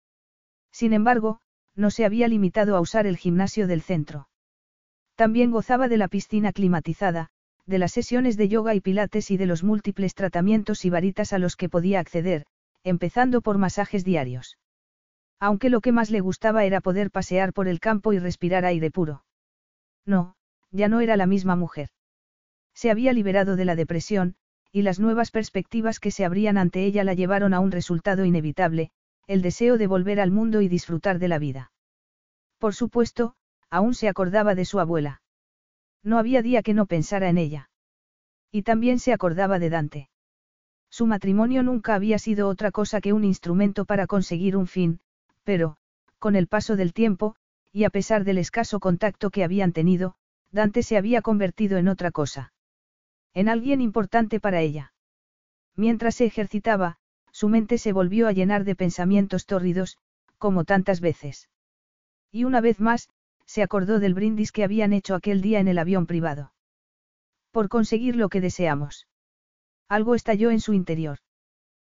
Sin 0.73 0.95
embargo, 0.95 1.43
no 1.75 1.91
se 1.91 2.07
había 2.07 2.29
limitado 2.29 2.79
a 2.79 2.81
usar 2.81 3.07
el 3.07 3.19
gimnasio 3.19 3.67
del 3.67 3.83
centro. 3.83 4.31
También 5.17 5.51
gozaba 5.51 5.89
de 5.89 5.99
la 5.99 6.09
piscina 6.09 6.55
climatizada, 6.55 7.29
de 7.67 7.79
las 7.79 7.93
sesiones 7.93 8.39
de 8.39 8.49
yoga 8.49 8.75
y 8.75 8.81
pilates 8.81 9.31
y 9.31 9.37
de 9.37 9.45
los 9.45 9.63
múltiples 9.63 10.15
tratamientos 10.15 10.87
y 10.87 10.89
varitas 10.89 11.35
a 11.35 11.39
los 11.39 11.57
que 11.57 11.69
podía 11.69 12.01
acceder, 12.01 12.47
empezando 12.85 13.43
por 13.43 13.59
masajes 13.59 14.03
diarios. 14.03 14.57
Aunque 15.40 15.70
lo 15.70 15.81
que 15.81 15.93
más 15.93 16.11
le 16.11 16.20
gustaba 16.20 16.65
era 16.65 16.81
poder 16.81 17.11
pasear 17.11 17.52
por 17.52 17.69
el 17.69 17.81
campo 17.81 18.12
y 18.12 18.19
respirar 18.19 18.65
aire 18.65 18.90
puro. 18.90 19.24
No, 20.06 20.36
ya 20.70 20.89
no 20.89 21.01
era 21.01 21.16
la 21.16 21.27
misma 21.27 21.56
mujer. 21.56 21.90
Se 22.74 22.90
había 22.90 23.12
liberado 23.12 23.56
de 23.56 23.65
la 23.65 23.77
depresión, 23.77 24.36
y 24.73 24.82
las 24.82 24.98
nuevas 24.98 25.31
perspectivas 25.31 26.01
que 26.01 26.11
se 26.11 26.24
abrían 26.24 26.59
ante 26.59 26.85
ella 26.85 27.05
la 27.05 27.15
llevaron 27.15 27.55
a 27.55 27.61
un 27.61 27.70
resultado 27.70 28.24
inevitable, 28.24 28.90
el 29.27 29.40
deseo 29.40 29.78
de 29.78 29.86
volver 29.86 30.20
al 30.20 30.31
mundo 30.31 30.61
y 30.61 30.69
disfrutar 30.69 31.19
de 31.19 31.28
la 31.28 31.39
vida. 31.39 31.73
Por 32.59 32.74
supuesto, 32.74 33.36
aún 33.70 33.94
se 33.94 34.09
acordaba 34.09 34.55
de 34.55 34.65
su 34.65 34.81
abuela. 34.81 35.23
No 36.02 36.19
había 36.19 36.43
día 36.43 36.62
que 36.62 36.74
no 36.74 36.86
pensara 36.86 37.28
en 37.28 37.39
ella. 37.39 37.70
Y 38.51 38.62
también 38.62 38.98
se 38.98 39.12
acordaba 39.12 39.59
de 39.59 39.70
Dante. 39.70 40.11
Su 40.90 41.06
matrimonio 41.06 41.62
nunca 41.62 41.94
había 41.94 42.19
sido 42.19 42.48
otra 42.48 42.70
cosa 42.70 43.01
que 43.01 43.12
un 43.12 43.24
instrumento 43.24 43.85
para 43.85 44.06
conseguir 44.06 44.56
un 44.56 44.66
fin, 44.66 45.01
pero, 45.45 45.77
con 46.19 46.37
el 46.37 46.49
paso 46.49 46.77
del 46.77 46.93
tiempo, 46.93 47.37
y 47.73 47.85
a 47.85 47.91
pesar 47.91 48.25
del 48.25 48.39
escaso 48.39 48.81
contacto 48.81 49.31
que 49.31 49.45
habían 49.45 49.73
tenido, 49.73 50.16
Dante 50.51 50.83
se 50.83 50.97
había 50.97 51.23
convertido 51.23 51.79
en 51.79 51.89
otra 51.89 52.11
cosa 52.11 52.55
en 53.35 53.49
alguien 53.49 53.81
importante 53.81 54.39
para 54.41 54.61
ella. 54.61 54.93
Mientras 55.75 56.15
se 56.15 56.25
ejercitaba, 56.25 56.99
su 57.33 57.49
mente 57.49 57.79
se 57.79 57.93
volvió 57.93 58.29
a 58.29 58.33
llenar 58.33 58.65
de 58.65 58.77
pensamientos 58.77 59.45
tórridos, 59.45 59.99
como 60.39 60.65
tantas 60.65 61.01
veces. 61.01 61.51
Y 62.31 62.45
una 62.45 62.61
vez 62.61 62.79
más, 62.81 63.09
se 63.45 63.62
acordó 63.62 63.99
del 63.99 64.15
brindis 64.15 64.53
que 64.53 64.62
habían 64.62 64.93
hecho 64.93 65.16
aquel 65.16 65.43
día 65.43 65.59
en 65.59 65.66
el 65.66 65.79
avión 65.79 66.07
privado. 66.07 66.53
Por 67.51 67.69
conseguir 67.69 68.15
lo 68.15 68.29
que 68.29 68.41
deseamos. 68.41 69.09
Algo 69.89 70.15
estalló 70.15 70.51
en 70.51 70.61
su 70.61 70.73
interior. 70.73 71.19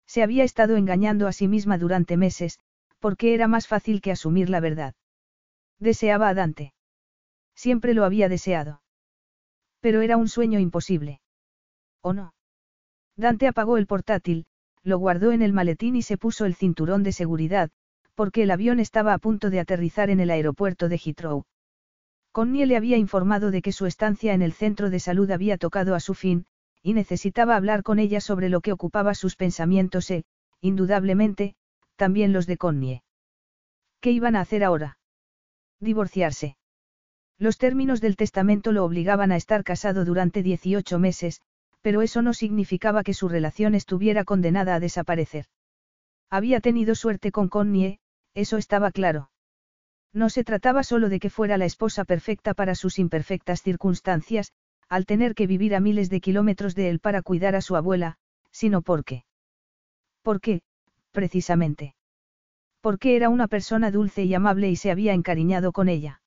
Se 0.07 0.24
había 0.24 0.44
estado 0.44 0.76
engañando 0.76 1.28
a 1.28 1.34
sí 1.34 1.48
misma 1.48 1.78
durante 1.78 2.18
meses, 2.18 2.60
porque 2.99 3.34
era 3.34 3.48
más 3.48 3.68
fácil 3.68 4.02
que 4.02 4.11
asumir 4.11 4.49
la 4.49 4.60
verdad. 4.60 4.95
Deseaba 5.80 6.30
a 6.30 6.34
Dante. 6.34 6.74
Siempre 7.56 7.94
lo 7.94 8.06
había 8.06 8.30
deseado. 8.30 8.82
Pero 9.80 10.02
era 10.02 10.18
un 10.18 10.28
sueño 10.28 10.60
imposible. 10.60 11.22
¿O 12.02 12.14
no? 12.14 12.34
Dante 13.15 13.48
apagó 13.48 13.78
el 13.78 13.88
portátil, 13.88 14.45
lo 14.84 14.99
guardó 14.99 15.32
en 15.32 15.41
el 15.41 15.53
maletín 15.53 15.95
y 15.95 16.02
se 16.02 16.18
puso 16.18 16.45
el 16.45 16.56
cinturón 16.56 17.03
de 17.03 17.11
seguridad, 17.11 17.69
porque 18.15 18.44
el 18.44 18.52
avión 18.52 18.80
estaba 18.80 19.14
a 19.14 19.18
punto 19.18 19.49
de 19.49 19.60
aterrizar 19.60 20.10
en 20.10 20.19
el 20.19 20.32
aeropuerto 20.32 20.90
de 20.90 20.98
Heathrow. 20.98 21.45
Connie 22.32 22.65
le 22.65 22.78
había 22.78 22.98
informado 22.98 23.52
de 23.52 23.61
que 23.61 23.72
su 23.72 23.86
estancia 23.86 24.34
en 24.34 24.41
el 24.41 24.53
centro 24.53 24.90
de 24.90 24.99
salud 24.99 25.30
había 25.32 25.57
tocado 25.57 25.95
a 25.95 25.99
su 25.99 26.14
fin, 26.14 26.45
y 26.84 26.94
necesitaba 26.94 27.56
hablar 27.56 27.84
con 27.84 27.99
ella 27.99 28.22
sobre 28.22 28.49
lo 28.49 28.61
que 28.61 28.72
ocupaba 28.72 29.14
sus 29.15 29.36
pensamientos 29.36 30.10
e, 30.11 30.24
indudablemente, 30.61 31.56
también 31.98 32.32
los 32.32 32.48
de 32.48 32.56
Connie. 32.56 33.03
¿Qué 33.99 34.11
iban 34.11 34.38
a 34.38 34.41
hacer 34.41 34.64
ahora? 34.64 34.98
Divorciarse. 35.82 36.56
Los 37.38 37.57
términos 37.57 37.99
del 37.99 38.15
testamento 38.15 38.72
lo 38.72 38.86
obligaban 38.86 39.32
a 39.32 39.36
estar 39.36 39.64
casado 39.64 40.06
durante 40.06 40.41
18 40.41 40.98
meses, 40.98 41.41
pero 41.82 42.02
eso 42.02 42.22
no 42.22 42.34
significaba 42.34 43.03
que 43.03 43.14
su 43.14 43.28
relación 43.30 43.76
estuviera 43.76 44.24
condenada 44.24 44.76
a 44.76 44.80
desaparecer. 44.80 45.45
Había 46.30 46.61
tenido 46.61 46.95
suerte 46.95 47.32
con 47.32 47.48
Connie, 47.48 47.99
eso 48.34 48.57
estaba 48.57 48.91
claro. 48.91 49.30
No 50.14 50.30
se 50.30 50.44
trataba 50.44 50.84
solo 50.84 51.10
de 51.10 51.19
que 51.19 51.30
fuera 51.30 51.57
la 51.57 51.65
esposa 51.65 52.06
perfecta 52.06 52.53
para 52.53 52.76
sus 52.76 52.98
imperfectas 52.98 53.61
circunstancias, 53.61 54.52
al 54.90 55.06
tener 55.06 55.36
que 55.36 55.48
vivir 55.48 55.76
a 55.76 55.80
miles 55.80 56.10
de 56.10 56.22
kilómetros 56.22 56.76
de 56.76 56.90
él 56.90 56.99
para 56.99 57.22
cuidar 57.22 57.56
a 57.56 57.61
su 57.61 57.76
abuela, 57.76 58.18
sino 58.52 58.82
porque. 58.82 59.26
¿Por 60.24 60.41
qué, 60.41 60.61
precisamente? 61.18 61.95
Porque 62.80 63.15
era 63.15 63.30
una 63.30 63.48
persona 63.48 63.89
dulce 63.89 64.23
y 64.26 64.35
amable 64.35 64.69
y 64.69 64.76
se 64.76 64.91
había 64.91 65.14
encariñado 65.14 65.72
con 65.72 65.89
ella. 65.89 66.22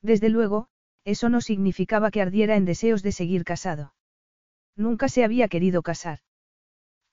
Desde 0.00 0.30
luego, 0.30 0.68
eso 1.04 1.28
no 1.28 1.42
significaba 1.42 2.10
que 2.10 2.22
ardiera 2.22 2.56
en 2.56 2.64
deseos 2.64 3.02
de 3.02 3.12
seguir 3.12 3.44
casado. 3.44 3.92
Nunca 4.74 5.10
se 5.10 5.22
había 5.22 5.48
querido 5.48 5.82
casar. 5.82 6.20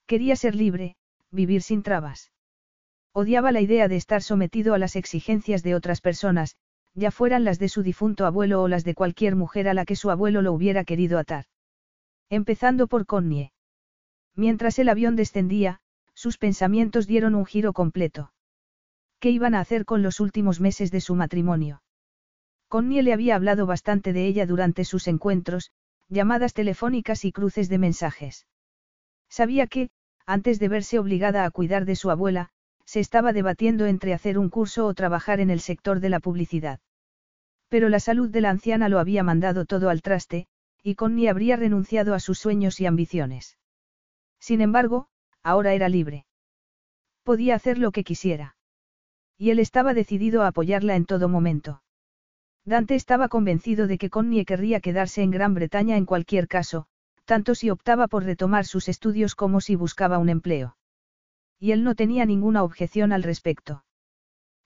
Quería 0.08 0.38
ser 0.38 0.56
libre, 0.56 0.96
vivir 1.30 1.62
sin 1.62 1.84
trabas. 1.84 2.32
Odiaba 3.12 3.52
la 3.52 3.60
idea 3.60 3.90
de 3.90 3.98
estar 3.98 4.22
sometido 4.22 4.74
a 4.74 4.78
las 4.78 4.96
exigencias 4.96 5.62
de 5.62 5.76
otras 5.76 6.00
personas, 6.00 6.56
ya 6.94 7.12
fueran 7.12 7.44
las 7.44 7.60
de 7.60 7.68
su 7.68 7.84
difunto 7.84 8.26
abuelo 8.26 8.64
o 8.64 8.70
las 8.70 8.86
de 8.86 8.96
cualquier 8.96 9.36
mujer 9.36 9.68
a 9.68 9.74
la 9.74 9.84
que 9.84 9.98
su 9.98 10.10
abuelo 10.10 10.42
lo 10.42 10.54
hubiera 10.54 10.86
querido 10.86 11.20
atar. 11.20 11.48
Empezando 12.30 12.88
por 12.88 13.06
Connie. 13.06 13.52
Mientras 14.38 14.80
el 14.80 14.88
avión 14.88 15.18
descendía, 15.18 15.82
sus 16.24 16.38
pensamientos 16.38 17.06
dieron 17.06 17.36
un 17.36 17.46
giro 17.46 17.74
completo. 17.74 18.32
¿Qué 19.20 19.30
iban 19.30 19.56
a 19.56 19.60
hacer 19.60 19.84
con 19.84 20.02
los 20.04 20.22
últimos 20.22 20.62
meses 20.62 20.90
de 20.90 21.02
su 21.02 21.16
matrimonio? 21.16 21.84
Connie 22.70 23.02
le 23.02 23.12
había 23.12 23.36
hablado 23.36 23.66
bastante 23.66 24.14
de 24.14 24.26
ella 24.26 24.46
durante 24.46 24.86
sus 24.86 25.10
encuentros, 25.10 25.72
llamadas 26.08 26.54
telefónicas 26.54 27.26
y 27.26 27.34
cruces 27.34 27.68
de 27.68 27.78
mensajes. 27.78 28.48
Sabía 29.28 29.68
que, 29.68 29.90
antes 30.26 30.60
de 30.60 30.70
verse 30.70 30.98
obligada 30.98 31.44
a 31.44 31.52
cuidar 31.52 31.84
de 31.84 31.98
su 31.98 32.10
abuela, 32.10 32.52
se 32.86 33.02
estaba 33.02 33.34
debatiendo 33.34 33.86
entre 33.86 34.14
hacer 34.14 34.38
un 34.38 34.50
curso 34.50 34.88
o 34.88 34.94
trabajar 34.94 35.42
en 35.42 35.50
el 35.50 35.60
sector 35.60 36.00
de 36.00 36.08
la 36.08 36.22
publicidad. 36.22 36.80
Pero 37.68 37.90
la 37.90 38.00
salud 38.00 38.30
de 38.30 38.40
la 38.40 38.50
anciana 38.50 38.88
lo 38.88 39.00
había 39.00 39.24
mandado 39.24 39.66
todo 39.66 39.90
al 39.90 40.02
traste, 40.02 40.48
y 40.82 40.96
Connie 40.96 41.28
habría 41.28 41.58
renunciado 41.58 42.14
a 42.14 42.22
sus 42.22 42.40
sueños 42.40 42.80
y 42.80 42.86
ambiciones. 42.86 43.58
Sin 44.40 44.62
embargo, 44.62 45.10
ahora 45.44 45.74
era 45.74 45.90
libre. 45.90 46.26
Podía 47.24 47.56
hacer 47.56 47.78
lo 47.78 47.92
que 47.92 48.04
quisiera. 48.04 48.56
Y 49.38 49.50
él 49.50 49.60
estaba 49.60 49.94
decidido 49.94 50.42
a 50.42 50.48
apoyarla 50.48 50.96
en 50.96 51.06
todo 51.06 51.30
momento. 51.30 51.84
Dante 52.66 52.96
estaba 52.96 53.28
convencido 53.28 53.88
de 53.88 53.98
que 53.98 54.10
Connie 54.10 54.46
querría 54.46 54.80
quedarse 54.80 55.22
en 55.22 55.32
Gran 55.32 55.54
Bretaña 55.54 55.98
en 55.98 56.06
cualquier 56.06 56.48
caso, 56.48 56.88
tanto 57.26 57.56
si 57.56 57.70
optaba 57.70 58.08
por 58.08 58.24
retomar 58.24 58.66
sus 58.66 58.88
estudios 58.88 59.36
como 59.36 59.62
si 59.62 59.76
buscaba 59.76 60.18
un 60.18 60.30
empleo. 60.30 60.78
Y 61.60 61.72
él 61.72 61.84
no 61.84 61.96
tenía 61.96 62.26
ninguna 62.26 62.64
objeción 62.64 63.12
al 63.12 63.24
respecto. 63.24 63.84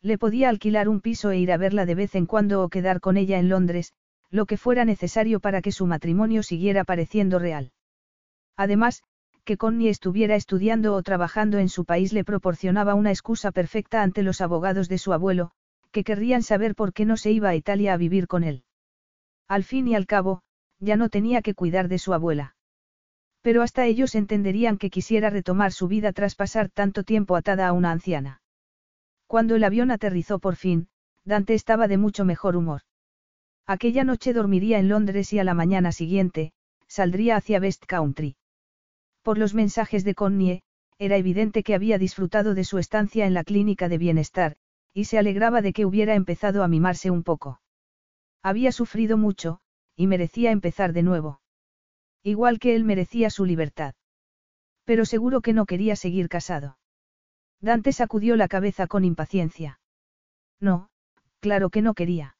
Le 0.01 0.17
podía 0.17 0.49
alquilar 0.49 0.89
un 0.89 1.01
piso 1.01 1.31
e 1.31 1.37
ir 1.37 1.51
a 1.51 1.57
verla 1.57 1.85
de 1.85 1.95
vez 1.95 2.15
en 2.15 2.27
cuando 2.27 2.63
o 2.63 2.69
quedar 2.69 2.99
con 2.99 3.17
ella 3.17 3.39
en 3.39 3.49
Londres, 3.49 3.93
lo 4.29 4.45
que 4.45 4.57
fuera 4.57 4.85
necesario 4.85 5.39
para 5.39 5.61
que 5.61 5.71
su 5.71 5.87
matrimonio 5.87 6.43
siguiera 6.43 6.83
pareciendo 6.83 7.39
real. 7.39 7.71
Además, 8.55 9.03
que 9.47 9.55
Connie 9.55 9.87
estuviera 9.87 10.35
estudiando 10.35 10.93
o 10.93 11.01
trabajando 11.01 11.57
en 11.57 11.69
su 11.69 11.85
país 11.85 12.11
le 12.11 12.25
proporcionaba 12.25 12.95
una 12.95 13.11
excusa 13.11 13.53
perfecta 13.53 14.03
ante 14.03 14.21
los 14.21 14.41
abogados 14.41 14.89
de 14.89 14.97
su 14.97 15.13
abuelo, 15.13 15.51
que 15.91 16.03
querrían 16.03 16.43
saber 16.43 16.75
por 16.75 16.91
qué 16.91 17.05
no 17.05 17.15
se 17.15 17.31
iba 17.31 17.47
a 17.47 17.55
Italia 17.55 17.93
a 17.93 17.97
vivir 17.97 18.27
con 18.27 18.43
él. 18.43 18.65
Al 19.47 19.63
fin 19.63 19.87
y 19.87 19.95
al 19.95 20.05
cabo, 20.05 20.41
ya 20.79 20.97
no 20.97 21.07
tenía 21.07 21.41
que 21.41 21.53
cuidar 21.53 21.87
de 21.87 21.97
su 21.97 22.13
abuela. 22.13 22.57
Pero 23.41 23.61
hasta 23.61 23.85
ellos 23.85 24.15
entenderían 24.15 24.77
que 24.77 24.89
quisiera 24.89 25.29
retomar 25.29 25.71
su 25.71 25.87
vida 25.87 26.11
tras 26.11 26.35
pasar 26.35 26.67
tanto 26.67 27.03
tiempo 27.03 27.37
atada 27.37 27.69
a 27.69 27.71
una 27.71 27.91
anciana. 27.91 28.41
Cuando 29.27 29.55
el 29.55 29.63
avión 29.63 29.91
aterrizó 29.91 30.39
por 30.39 30.57
fin, 30.57 30.89
Dante 31.23 31.53
estaba 31.53 31.87
de 31.87 31.97
mucho 31.97 32.25
mejor 32.25 32.57
humor. 32.57 32.81
Aquella 33.65 34.03
noche 34.03 34.33
dormiría 34.33 34.77
en 34.77 34.89
Londres 34.89 35.31
y 35.31 35.39
a 35.39 35.45
la 35.45 35.53
mañana 35.53 35.93
siguiente, 35.93 36.51
saldría 36.87 37.37
hacia 37.37 37.61
West 37.61 37.85
Country. 37.85 38.35
Por 39.27 39.37
los 39.37 39.53
mensajes 39.53 40.05
de 40.05 40.15
Connie, 40.15 40.61
era 40.99 41.17
evidente 41.17 41.61
que 41.61 41.75
había 41.75 41.97
disfrutado 41.97 42.53
de 42.53 42.63
su 42.63 42.77
estancia 42.77 43.25
en 43.25 43.33
la 43.33 43.43
clínica 43.43 43.89
de 43.89 43.97
bienestar, 43.97 44.55
y 44.93 45.03
se 45.03 45.17
alegraba 45.17 45.61
de 45.61 45.73
que 45.73 45.85
hubiera 45.85 46.15
empezado 46.15 46.63
a 46.63 46.69
mimarse 46.69 47.11
un 47.11 47.23
poco. 47.23 47.59
Había 48.41 48.71
sufrido 48.71 49.17
mucho, 49.17 49.59
y 49.97 50.07
merecía 50.07 50.51
empezar 50.51 50.93
de 50.93 51.03
nuevo. 51.03 51.41
Igual 52.23 52.57
que 52.57 52.73
él 52.73 52.85
merecía 52.85 53.29
su 53.29 53.43
libertad. 53.43 53.95
Pero 54.85 55.03
seguro 55.03 55.41
que 55.41 55.51
no 55.51 55.65
quería 55.65 55.97
seguir 55.97 56.29
casado. 56.29 56.77
Dante 57.59 57.91
sacudió 57.91 58.37
la 58.37 58.47
cabeza 58.47 58.87
con 58.87 59.03
impaciencia. 59.03 59.81
No, 60.61 60.87
claro 61.41 61.69
que 61.69 61.81
no 61.81 61.95
quería. 61.95 62.37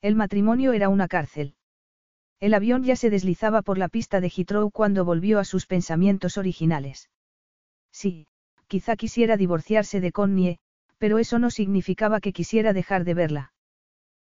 El 0.00 0.16
matrimonio 0.16 0.72
era 0.72 0.88
una 0.88 1.06
cárcel. 1.06 1.54
El 2.40 2.54
avión 2.54 2.82
ya 2.82 2.96
se 2.96 3.10
deslizaba 3.10 3.60
por 3.60 3.76
la 3.76 3.88
pista 3.88 4.20
de 4.20 4.30
Heathrow 4.34 4.70
cuando 4.70 5.04
volvió 5.04 5.38
a 5.38 5.44
sus 5.44 5.66
pensamientos 5.66 6.38
originales. 6.38 7.10
Sí, 7.92 8.26
quizá 8.66 8.96
quisiera 8.96 9.36
divorciarse 9.36 10.00
de 10.00 10.10
Connie, 10.10 10.58
pero 10.96 11.18
eso 11.18 11.38
no 11.38 11.50
significaba 11.50 12.20
que 12.20 12.32
quisiera 12.32 12.72
dejar 12.72 13.04
de 13.04 13.14
verla. 13.14 13.52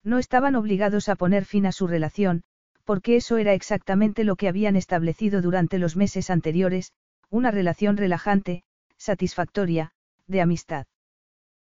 No 0.02 0.18
estaban 0.18 0.56
obligados 0.56 1.08
a 1.08 1.14
poner 1.14 1.44
fin 1.44 1.66
a 1.66 1.72
su 1.72 1.86
relación, 1.86 2.42
porque 2.84 3.14
eso 3.14 3.36
era 3.36 3.54
exactamente 3.54 4.24
lo 4.24 4.34
que 4.34 4.48
habían 4.48 4.74
establecido 4.74 5.42
durante 5.42 5.78
los 5.78 5.94
meses 5.94 6.30
anteriores, 6.30 6.92
una 7.28 7.52
relación 7.52 7.96
relajante, 7.96 8.64
satisfactoria, 8.96 9.92
de 10.26 10.40
amistad. 10.40 10.86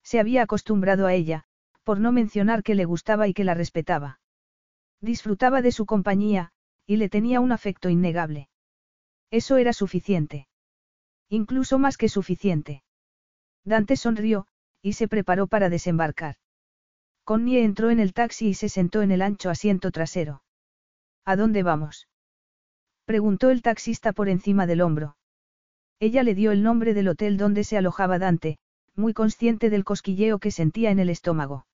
Se 0.03 0.19
había 0.19 0.43
acostumbrado 0.43 1.07
a 1.07 1.15
ella, 1.15 1.45
por 1.85 2.01
no 2.01 2.11
mencionar 2.11 2.65
que 2.65 2.75
le 2.75 2.85
gustaba 2.85 3.29
y 3.29 3.35
que 3.35 3.45
la 3.45 3.55
respetaba. 3.55 4.19
Disfrutaba 5.03 5.63
de 5.63 5.73
su 5.73 5.85
compañía, 5.85 6.53
y 6.87 6.97
le 6.97 7.09
tenía 7.09 7.41
un 7.41 7.51
afecto 7.51 7.91
innegable. 7.91 8.49
Eso 9.31 9.57
era 9.57 9.73
suficiente. 9.73 10.47
Incluso 11.29 11.79
más 11.79 11.97
que 11.97 12.09
suficiente. 12.09 12.85
Dante 13.65 13.97
sonrió, 13.97 14.47
y 14.81 14.93
se 14.93 15.09
preparó 15.09 15.49
para 15.49 15.69
desembarcar. 15.69 16.37
Connie 17.25 17.63
entró 17.63 17.91
en 17.91 17.99
el 17.99 18.13
taxi 18.13 18.49
y 18.49 18.55
se 18.55 18.69
sentó 18.69 19.03
en 19.03 19.11
el 19.11 19.23
ancho 19.23 19.51
asiento 19.51 19.91
trasero. 19.91 20.43
¿A 21.25 21.37
dónde 21.37 21.63
vamos? 21.63 22.09
preguntó 23.05 23.51
el 23.51 23.63
taxista 23.63 24.13
por 24.13 24.29
encima 24.29 24.67
del 24.67 24.81
hombro. 24.81 25.17
Ella 25.99 26.23
le 26.23 26.35
dio 26.35 26.53
el 26.53 26.63
nombre 26.63 26.95
del 26.95 27.09
hotel 27.09 27.37
donde 27.37 27.65
se 27.65 27.77
alojaba 27.77 28.19
Dante, 28.19 28.59
muy 28.95 29.15
consciente 29.15 29.71
del 29.71 29.85
cosquilleo 29.85 30.39
que 30.39 30.51
sentía 30.51 30.91
en 30.91 30.99
el 30.99 31.11
estómago. 31.11 31.67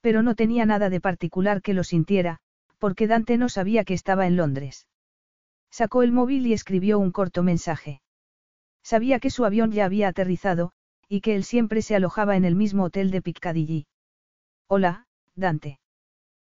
Pero 0.00 0.22
no 0.22 0.34
tenía 0.34 0.64
nada 0.66 0.90
de 0.90 1.00
particular 1.00 1.62
que 1.62 1.74
lo 1.74 1.84
sintiera, 1.84 2.38
porque 2.78 3.06
Dante 3.06 3.36
no 3.36 3.48
sabía 3.48 3.84
que 3.84 3.94
estaba 3.94 4.26
en 4.26 4.36
Londres. 4.36 4.86
Sacó 5.70 6.02
el 6.02 6.12
móvil 6.12 6.46
y 6.46 6.52
escribió 6.52 6.98
un 6.98 7.12
corto 7.12 7.42
mensaje. 7.42 8.00
Sabía 8.82 9.20
que 9.20 9.30
su 9.30 9.44
avión 9.44 9.72
ya 9.72 9.84
había 9.84 10.08
aterrizado, 10.08 10.72
y 11.08 11.20
que 11.20 11.34
él 11.34 11.44
siempre 11.44 11.82
se 11.82 11.96
alojaba 11.96 12.36
en 12.36 12.44
el 12.44 12.56
mismo 12.56 12.84
hotel 12.84 13.10
de 13.10 13.20
Piccadilly. 13.20 13.86
Hola, 14.68 15.06
Dante. 15.34 15.80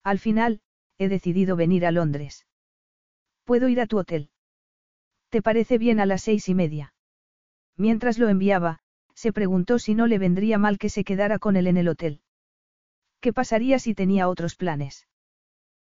Al 0.03 0.19
final, 0.19 0.61
he 0.97 1.09
decidido 1.09 1.55
venir 1.55 1.85
a 1.85 1.91
Londres. 1.91 2.45
¿Puedo 3.43 3.67
ir 3.67 3.81
a 3.81 3.87
tu 3.87 3.97
hotel? 3.97 4.29
¿Te 5.29 5.41
parece 5.41 5.77
bien 5.77 5.99
a 5.99 6.05
las 6.05 6.21
seis 6.21 6.47
y 6.47 6.55
media? 6.55 6.93
Mientras 7.75 8.19
lo 8.19 8.29
enviaba, 8.29 8.79
se 9.15 9.33
preguntó 9.33 9.79
si 9.79 9.95
no 9.95 10.07
le 10.07 10.19
vendría 10.19 10.57
mal 10.57 10.77
que 10.77 10.89
se 10.89 11.03
quedara 11.03 11.39
con 11.39 11.55
él 11.55 11.67
en 11.67 11.77
el 11.77 11.87
hotel. 11.87 12.21
¿Qué 13.23 13.31
pasaría 13.31 13.79
si 13.79 13.95
tenía 13.95 14.27
otros 14.27 14.57
planes? 14.57 15.07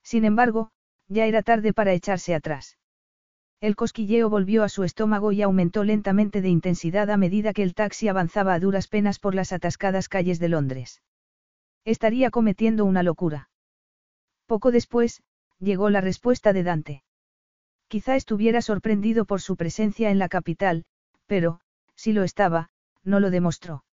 Sin 0.01 0.26
embargo, 0.26 0.72
ya 1.07 1.27
era 1.27 1.43
tarde 1.43 1.72
para 1.72 1.93
echarse 1.93 2.34
atrás. 2.34 2.80
El 3.61 3.76
cosquilleo 3.76 4.27
volvió 4.27 4.64
a 4.64 4.69
su 4.69 4.84
estómago 4.84 5.31
y 5.31 5.43
aumentó 5.43 5.84
lentamente 5.84 6.41
de 6.41 6.49
intensidad 6.49 7.11
a 7.11 7.15
medida 7.15 7.53
que 7.53 7.61
el 7.61 7.76
taxi 7.76 8.07
avanzaba 8.07 8.55
a 8.55 8.59
duras 8.59 8.88
penas 8.88 9.19
por 9.19 9.35
las 9.35 9.53
atascadas 9.53 10.09
calles 10.09 10.39
de 10.39 10.49
Londres. 10.49 11.03
Estaría 11.85 12.31
cometiendo 12.31 12.85
una 12.85 13.03
locura. 13.03 13.51
Poco 14.47 14.72
después, 14.72 15.22
llegó 15.59 15.91
la 15.91 16.01
respuesta 16.01 16.53
de 16.53 16.64
Dante. 16.64 17.03
Quizá 17.88 18.15
estuviera 18.15 18.64
sorprendido 18.64 19.26
por 19.26 19.41
su 19.41 19.57
presencia 19.57 20.09
en 20.09 20.18
la 20.18 20.27
capital, 20.27 20.85
pero, 21.27 21.59
si 21.93 22.14
lo 22.14 22.23
estaba, 22.23 22.72
no 23.03 23.19
lo 23.19 23.30
demostró. 23.30 23.84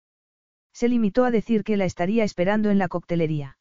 Se 0.74 0.88
limitó 0.88 1.24
a 1.24 1.30
decir 1.30 1.62
que 1.62 1.76
la 1.76 1.84
estaría 1.84 2.24
esperando 2.24 2.70
en 2.70 2.78
la 2.78 2.88
coctelería. 2.88 3.56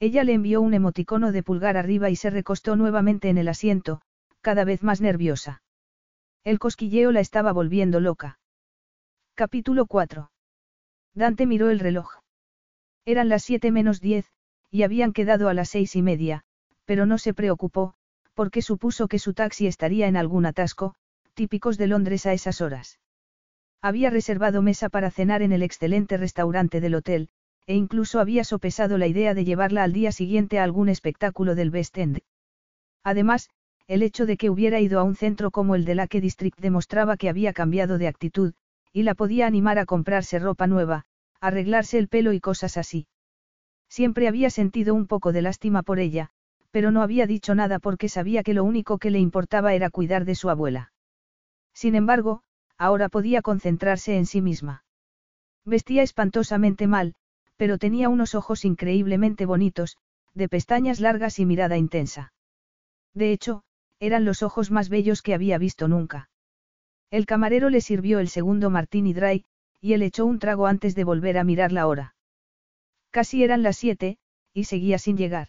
Ella 0.00 0.24
le 0.24 0.34
envió 0.34 0.60
un 0.60 0.74
emoticono 0.74 1.30
de 1.30 1.44
pulgar 1.44 1.76
arriba 1.76 2.10
y 2.10 2.16
se 2.16 2.28
recostó 2.28 2.74
nuevamente 2.74 3.28
en 3.28 3.38
el 3.38 3.48
asiento, 3.48 4.00
cada 4.40 4.64
vez 4.64 4.82
más 4.82 5.00
nerviosa. 5.00 5.62
El 6.42 6.58
cosquilleo 6.58 7.12
la 7.12 7.20
estaba 7.20 7.52
volviendo 7.52 8.00
loca. 8.00 8.38
Capítulo 9.34 9.86
4. 9.86 10.30
Dante 11.14 11.46
miró 11.46 11.70
el 11.70 11.78
reloj. 11.78 12.10
Eran 13.04 13.28
las 13.28 13.44
siete 13.44 13.70
menos 13.70 14.00
diez, 14.00 14.26
y 14.70 14.82
habían 14.82 15.12
quedado 15.12 15.48
a 15.48 15.54
las 15.54 15.70
seis 15.70 15.94
y 15.94 16.02
media, 16.02 16.42
pero 16.84 17.06
no 17.06 17.18
se 17.18 17.32
preocupó, 17.32 17.94
porque 18.34 18.60
supuso 18.60 19.06
que 19.06 19.20
su 19.20 19.34
taxi 19.34 19.68
estaría 19.68 20.08
en 20.08 20.16
algún 20.16 20.46
atasco, 20.46 20.96
típicos 21.34 21.78
de 21.78 21.86
Londres 21.86 22.26
a 22.26 22.32
esas 22.32 22.60
horas. 22.60 22.98
Había 23.84 24.08
reservado 24.08 24.62
mesa 24.62 24.88
para 24.88 25.10
cenar 25.10 25.42
en 25.42 25.52
el 25.52 25.62
excelente 25.62 26.16
restaurante 26.16 26.80
del 26.80 26.94
hotel, 26.94 27.28
e 27.66 27.74
incluso 27.74 28.18
había 28.18 28.42
sopesado 28.42 28.96
la 28.96 29.06
idea 29.06 29.34
de 29.34 29.44
llevarla 29.44 29.82
al 29.82 29.92
día 29.92 30.10
siguiente 30.10 30.58
a 30.58 30.64
algún 30.64 30.88
espectáculo 30.88 31.54
del 31.54 31.68
West 31.68 31.98
End. 31.98 32.20
Además, 33.02 33.50
el 33.86 34.02
hecho 34.02 34.24
de 34.24 34.38
que 34.38 34.48
hubiera 34.48 34.80
ido 34.80 35.00
a 35.00 35.02
un 35.02 35.16
centro 35.16 35.50
como 35.50 35.74
el 35.74 35.84
de 35.84 35.96
Lake 35.96 36.22
District 36.22 36.58
demostraba 36.58 37.18
que 37.18 37.28
había 37.28 37.52
cambiado 37.52 37.98
de 37.98 38.08
actitud, 38.08 38.54
y 38.90 39.02
la 39.02 39.14
podía 39.14 39.46
animar 39.46 39.78
a 39.78 39.84
comprarse 39.84 40.38
ropa 40.38 40.66
nueva, 40.66 41.04
arreglarse 41.38 41.98
el 41.98 42.08
pelo 42.08 42.32
y 42.32 42.40
cosas 42.40 42.78
así. 42.78 43.06
Siempre 43.90 44.28
había 44.28 44.48
sentido 44.48 44.94
un 44.94 45.06
poco 45.06 45.30
de 45.30 45.42
lástima 45.42 45.82
por 45.82 45.98
ella, 45.98 46.30
pero 46.70 46.90
no 46.90 47.02
había 47.02 47.26
dicho 47.26 47.54
nada 47.54 47.78
porque 47.80 48.08
sabía 48.08 48.42
que 48.44 48.54
lo 48.54 48.64
único 48.64 48.96
que 48.96 49.10
le 49.10 49.18
importaba 49.18 49.74
era 49.74 49.90
cuidar 49.90 50.24
de 50.24 50.36
su 50.36 50.48
abuela. 50.48 50.90
Sin 51.74 51.94
embargo, 51.94 52.40
ahora 52.78 53.08
podía 53.08 53.42
concentrarse 53.42 54.16
en 54.16 54.26
sí 54.26 54.40
misma. 54.40 54.84
Vestía 55.64 56.02
espantosamente 56.02 56.86
mal, 56.86 57.14
pero 57.56 57.78
tenía 57.78 58.08
unos 58.08 58.34
ojos 58.34 58.64
increíblemente 58.64 59.46
bonitos, 59.46 59.96
de 60.34 60.48
pestañas 60.48 61.00
largas 61.00 61.38
y 61.38 61.46
mirada 61.46 61.76
intensa. 61.78 62.32
De 63.14 63.32
hecho, 63.32 63.62
eran 64.00 64.24
los 64.24 64.42
ojos 64.42 64.70
más 64.70 64.88
bellos 64.88 65.22
que 65.22 65.34
había 65.34 65.58
visto 65.58 65.88
nunca. 65.88 66.28
El 67.10 67.26
camarero 67.26 67.70
le 67.70 67.80
sirvió 67.80 68.18
el 68.18 68.28
segundo 68.28 68.70
martini 68.70 69.12
dry, 69.12 69.44
y 69.80 69.92
él 69.92 70.02
echó 70.02 70.26
un 70.26 70.38
trago 70.38 70.66
antes 70.66 70.94
de 70.94 71.04
volver 71.04 71.38
a 71.38 71.44
mirar 71.44 71.70
la 71.70 71.86
hora. 71.86 72.16
Casi 73.10 73.44
eran 73.44 73.62
las 73.62 73.76
siete, 73.76 74.18
y 74.52 74.64
seguía 74.64 74.98
sin 74.98 75.16
llegar. 75.16 75.48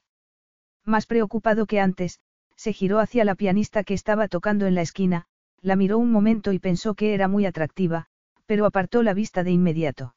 Más 0.84 1.08
preocupado 1.08 1.66
que 1.66 1.80
antes, 1.80 2.20
se 2.56 2.72
giró 2.74 3.00
hacia 3.00 3.26
la 3.26 3.36
pianista 3.36 3.84
que 3.84 3.96
estaba 3.96 4.28
tocando 4.28 4.68
en 4.68 4.76
la 4.76 4.82
esquina, 4.82 5.26
la 5.66 5.76
miró 5.76 5.98
un 5.98 6.12
momento 6.12 6.54
y 6.54 6.60
pensó 6.60 6.94
que 6.94 7.16
era 7.16 7.28
muy 7.28 7.48
atractiva, 7.48 8.06
pero 8.46 8.68
apartó 8.68 9.02
la 9.02 9.16
vista 9.16 9.44
de 9.44 9.50
inmediato. 9.50 10.16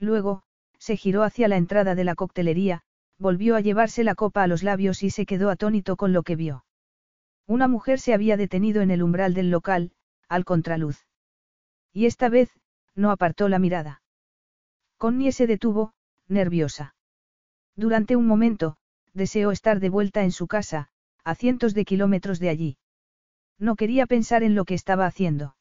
Luego, 0.00 0.42
se 0.76 0.96
giró 0.96 1.22
hacia 1.22 1.46
la 1.46 1.56
entrada 1.56 1.94
de 1.94 2.02
la 2.02 2.16
coctelería, 2.16 2.82
volvió 3.16 3.54
a 3.54 3.60
llevarse 3.60 4.02
la 4.02 4.16
copa 4.16 4.42
a 4.42 4.48
los 4.48 4.64
labios 4.64 5.04
y 5.04 5.10
se 5.10 5.24
quedó 5.24 5.50
atónito 5.50 5.94
con 5.96 6.12
lo 6.12 6.24
que 6.24 6.34
vio. 6.34 6.64
Una 7.46 7.68
mujer 7.68 8.00
se 8.00 8.12
había 8.12 8.36
detenido 8.36 8.82
en 8.82 8.90
el 8.90 9.04
umbral 9.04 9.34
del 9.34 9.52
local, 9.52 9.92
al 10.28 10.44
contraluz. 10.44 11.06
Y 11.92 12.06
esta 12.06 12.28
vez, 12.28 12.50
no 12.96 13.12
apartó 13.12 13.48
la 13.48 13.60
mirada. 13.60 14.02
Connie 14.98 15.30
se 15.30 15.46
detuvo, 15.46 15.92
nerviosa. 16.26 16.96
Durante 17.76 18.16
un 18.16 18.26
momento, 18.26 18.78
deseó 19.14 19.52
estar 19.52 19.78
de 19.78 19.90
vuelta 19.90 20.24
en 20.24 20.32
su 20.32 20.48
casa, 20.48 20.88
a 21.22 21.36
cientos 21.36 21.72
de 21.72 21.84
kilómetros 21.84 22.40
de 22.40 22.48
allí. 22.48 22.78
No 23.58 23.76
quería 23.76 24.06
pensar 24.06 24.42
en 24.42 24.54
lo 24.54 24.64
que 24.64 24.74
estaba 24.74 25.06
haciendo. 25.06 25.56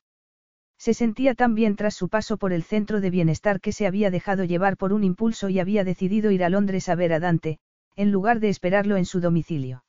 Se 0.78 0.94
sentía 0.94 1.36
tan 1.36 1.56
bien 1.56 1.76
tras 1.76 1.96
su 1.96 2.10
paso 2.10 2.38
por 2.38 2.52
el 2.52 2.64
centro 2.64 3.00
de 3.00 3.10
bienestar 3.10 3.62
que 3.62 3.72
se 3.72 3.88
había 3.88 4.12
dejado 4.12 4.44
llevar 4.44 4.78
por 4.78 4.92
un 4.92 5.04
impulso 5.04 5.50
y 5.50 5.60
había 5.60 5.84
decidido 5.84 6.32
ir 6.32 6.44
a 6.44 6.50
Londres 6.50 6.90
a 6.90 6.96
ver 6.96 7.14
a 7.14 7.20
Dante, 7.20 7.60
en 7.96 8.12
lugar 8.12 8.40
de 8.40 8.50
esperarlo 8.50 8.98
en 8.98 9.06
su 9.06 9.22
domicilio. 9.22 9.86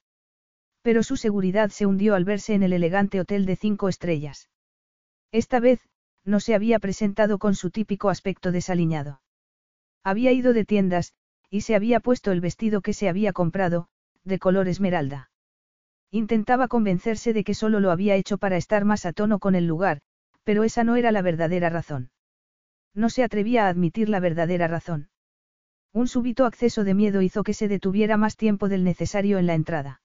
Pero 0.83 1.03
su 1.03 1.17
seguridad 1.17 1.71
se 1.71 1.87
hundió 1.87 2.15
al 2.15 2.25
verse 2.25 2.55
en 2.55 2.63
el 2.63 2.73
elegante 2.73 3.21
hotel 3.21 3.45
de 3.45 3.57
cinco 3.57 3.89
estrellas. 3.89 4.49
Esta 5.33 5.59
vez, 5.59 5.81
no 6.25 6.39
se 6.39 6.55
había 6.55 6.79
presentado 6.79 7.39
con 7.39 7.57
su 7.57 7.71
típico 7.71 8.09
aspecto 8.09 8.53
desaliñado. 8.53 9.21
Había 10.05 10.31
ido 10.31 10.53
de 10.53 10.65
tiendas, 10.65 11.15
y 11.51 11.63
se 11.63 11.75
había 11.75 11.99
puesto 11.99 12.31
el 12.31 12.41
vestido 12.41 12.81
que 12.81 12.93
se 12.93 13.09
había 13.09 13.33
comprado, 13.33 13.89
de 14.23 14.39
color 14.39 14.69
esmeralda. 14.69 15.31
Intentaba 16.11 16.69
convencerse 16.69 17.33
de 17.33 17.45
que 17.45 17.55
solo 17.55 17.81
lo 17.81 17.91
había 17.91 18.15
hecho 18.15 18.39
para 18.39 18.57
estar 18.57 18.85
más 18.85 19.07
a 19.07 19.13
tono 19.13 19.39
con 19.39 19.55
el 19.55 19.67
lugar, 19.67 20.01
pero 20.45 20.65
esa 20.65 20.85
no 20.85 20.97
era 20.97 21.11
la 21.13 21.23
verdadera 21.23 21.69
razón. 21.71 22.11
No 22.95 23.11
se 23.11 23.25
atrevía 23.25 23.67
a 23.67 23.69
admitir 23.69 24.09
la 24.09 24.21
verdadera 24.21 24.69
razón. 24.69 25.11
Un 25.93 26.09
súbito 26.09 26.45
acceso 26.45 26.85
de 26.85 26.95
miedo 26.95 27.23
hizo 27.23 27.43
que 27.43 27.55
se 27.55 27.69
detuviera 27.69 28.17
más 28.17 28.37
tiempo 28.37 28.69
del 28.69 28.85
necesario 28.85 29.39
en 29.39 29.47
la 29.47 29.55
entrada. 29.55 30.03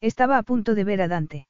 Estaba 0.00 0.38
a 0.38 0.42
punto 0.42 0.74
de 0.74 0.84
ver 0.84 1.00
a 1.00 1.08
Dante. 1.08 1.48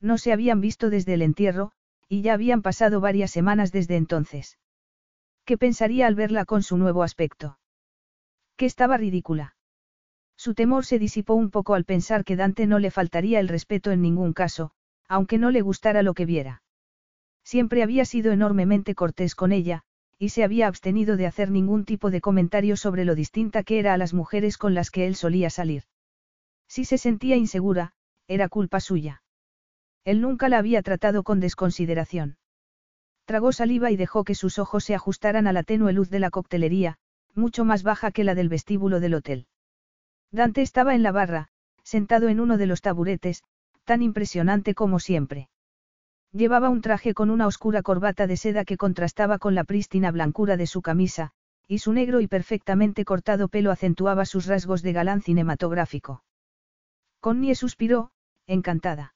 No 0.00 0.18
se 0.18 0.32
habían 0.32 0.60
visto 0.60 0.88
desde 0.88 1.14
el 1.14 1.22
entierro, 1.22 1.72
y 2.08 2.22
ya 2.22 2.34
habían 2.34 2.62
pasado 2.62 3.00
varias 3.00 3.30
semanas 3.30 3.72
desde 3.72 3.96
entonces. 3.96 4.58
¿Qué 5.44 5.58
pensaría 5.58 6.06
al 6.06 6.14
verla 6.14 6.44
con 6.44 6.62
su 6.62 6.76
nuevo 6.76 7.02
aspecto? 7.02 7.58
Que 8.56 8.66
estaba 8.66 8.96
ridícula. 8.96 9.55
Su 10.36 10.54
temor 10.54 10.84
se 10.84 10.98
disipó 10.98 11.34
un 11.34 11.50
poco 11.50 11.74
al 11.74 11.84
pensar 11.84 12.24
que 12.24 12.36
Dante 12.36 12.66
no 12.66 12.78
le 12.78 12.90
faltaría 12.90 13.40
el 13.40 13.48
respeto 13.48 13.90
en 13.90 14.02
ningún 14.02 14.32
caso, 14.32 14.72
aunque 15.08 15.38
no 15.38 15.50
le 15.50 15.62
gustara 15.62 16.02
lo 16.02 16.14
que 16.14 16.26
viera. 16.26 16.62
Siempre 17.42 17.82
había 17.82 18.04
sido 18.04 18.32
enormemente 18.32 18.94
cortés 18.94 19.34
con 19.34 19.52
ella, 19.52 19.82
y 20.18 20.30
se 20.30 20.44
había 20.44 20.66
abstenido 20.66 21.16
de 21.16 21.26
hacer 21.26 21.50
ningún 21.50 21.84
tipo 21.84 22.10
de 22.10 22.20
comentario 22.20 22.76
sobre 22.76 23.04
lo 23.04 23.14
distinta 23.14 23.62
que 23.62 23.78
era 23.78 23.94
a 23.94 23.98
las 23.98 24.14
mujeres 24.14 24.58
con 24.58 24.74
las 24.74 24.90
que 24.90 25.06
él 25.06 25.14
solía 25.14 25.50
salir. 25.50 25.84
Si 26.68 26.84
se 26.84 26.98
sentía 26.98 27.36
insegura, 27.36 27.92
era 28.26 28.48
culpa 28.48 28.80
suya. 28.80 29.22
Él 30.04 30.20
nunca 30.20 30.48
la 30.48 30.58
había 30.58 30.82
tratado 30.82 31.22
con 31.22 31.40
desconsideración. 31.40 32.38
Tragó 33.24 33.52
saliva 33.52 33.90
y 33.90 33.96
dejó 33.96 34.24
que 34.24 34.34
sus 34.34 34.58
ojos 34.58 34.84
se 34.84 34.94
ajustaran 34.94 35.46
a 35.46 35.52
la 35.52 35.62
tenue 35.62 35.92
luz 35.92 36.10
de 36.10 36.20
la 36.20 36.30
coctelería, 36.30 36.98
mucho 37.34 37.64
más 37.64 37.82
baja 37.82 38.10
que 38.10 38.24
la 38.24 38.34
del 38.34 38.48
vestíbulo 38.48 39.00
del 39.00 39.14
hotel. 39.14 39.46
Dante 40.36 40.60
estaba 40.60 40.94
en 40.94 41.02
la 41.02 41.12
barra, 41.12 41.48
sentado 41.82 42.28
en 42.28 42.40
uno 42.40 42.58
de 42.58 42.66
los 42.66 42.82
taburetes, 42.82 43.42
tan 43.84 44.02
impresionante 44.02 44.74
como 44.74 45.00
siempre. 45.00 45.48
Llevaba 46.30 46.68
un 46.68 46.82
traje 46.82 47.14
con 47.14 47.30
una 47.30 47.46
oscura 47.46 47.80
corbata 47.80 48.26
de 48.26 48.36
seda 48.36 48.66
que 48.66 48.76
contrastaba 48.76 49.38
con 49.38 49.54
la 49.54 49.64
prístina 49.64 50.10
blancura 50.10 50.58
de 50.58 50.66
su 50.66 50.82
camisa, 50.82 51.30
y 51.66 51.78
su 51.78 51.94
negro 51.94 52.20
y 52.20 52.26
perfectamente 52.26 53.06
cortado 53.06 53.48
pelo 53.48 53.70
acentuaba 53.70 54.26
sus 54.26 54.44
rasgos 54.44 54.82
de 54.82 54.92
galán 54.92 55.22
cinematográfico. 55.22 56.22
Connie 57.20 57.54
suspiró, 57.54 58.10
encantada. 58.46 59.14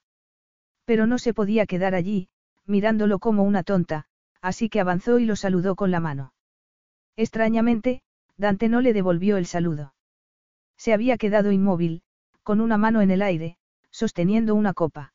Pero 0.85 1.05
no 1.05 1.19
se 1.19 1.35
podía 1.35 1.67
quedar 1.67 1.93
allí, 1.93 2.29
mirándolo 2.65 3.19
como 3.19 3.43
una 3.43 3.61
tonta, 3.61 4.07
así 4.41 4.69
que 4.69 4.79
avanzó 4.79 5.19
y 5.19 5.25
lo 5.25 5.35
saludó 5.35 5.75
con 5.75 5.91
la 5.91 5.99
mano. 5.99 6.33
Extrañamente, 7.15 8.01
Dante 8.37 8.69
no 8.69 8.81
le 8.81 8.91
devolvió 8.91 9.37
el 9.37 9.45
saludo. 9.45 9.93
Se 10.81 10.93
había 10.93 11.19
quedado 11.19 11.51
inmóvil, 11.51 12.01
con 12.41 12.59
una 12.59 12.75
mano 12.75 13.01
en 13.01 13.11
el 13.11 13.21
aire, 13.21 13.59
sosteniendo 13.91 14.55
una 14.55 14.73
copa. 14.73 15.13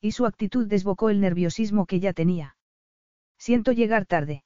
Y 0.00 0.12
su 0.12 0.24
actitud 0.24 0.66
desbocó 0.66 1.10
el 1.10 1.20
nerviosismo 1.20 1.84
que 1.84 2.00
ya 2.00 2.14
tenía. 2.14 2.56
Siento 3.36 3.72
llegar 3.72 4.06
tarde. 4.06 4.44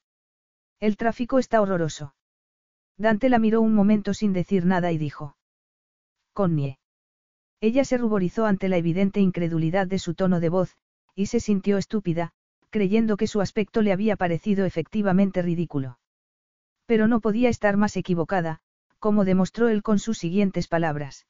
El 0.80 0.96
tráfico 0.96 1.38
está 1.38 1.62
horroroso. 1.62 2.16
Dante 2.96 3.28
la 3.28 3.38
miró 3.38 3.60
un 3.60 3.72
momento 3.72 4.14
sin 4.14 4.32
decir 4.32 4.66
nada 4.66 4.90
y 4.90 4.98
dijo. 4.98 5.36
Connie. 6.32 6.80
Ella 7.60 7.84
se 7.84 7.96
ruborizó 7.96 8.44
ante 8.44 8.68
la 8.68 8.78
evidente 8.78 9.20
incredulidad 9.20 9.86
de 9.86 10.00
su 10.00 10.14
tono 10.14 10.40
de 10.40 10.48
voz, 10.48 10.76
y 11.14 11.26
se 11.26 11.38
sintió 11.38 11.78
estúpida, 11.78 12.32
creyendo 12.70 13.16
que 13.16 13.28
su 13.28 13.40
aspecto 13.40 13.80
le 13.80 13.92
había 13.92 14.16
parecido 14.16 14.64
efectivamente 14.64 15.40
ridículo. 15.40 16.00
Pero 16.86 17.06
no 17.06 17.20
podía 17.20 17.48
estar 17.48 17.76
más 17.76 17.96
equivocada, 17.96 18.60
como 19.02 19.24
demostró 19.24 19.68
él 19.68 19.82
con 19.82 19.98
sus 19.98 20.16
siguientes 20.16 20.68
palabras. 20.68 21.26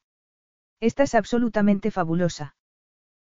Estás 0.79 1.15
absolutamente 1.15 1.89
fabulosa. 1.89 2.55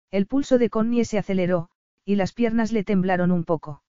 El 0.09 0.25
pulso 0.25 0.57
de 0.57 0.69
Connie 0.69 1.03
se 1.03 1.17
aceleró, 1.17 1.69
y 2.05 2.15
las 2.15 2.31
piernas 2.31 2.71
le 2.71 2.85
temblaron 2.85 3.33
un 3.33 3.43
poco. 3.43 3.83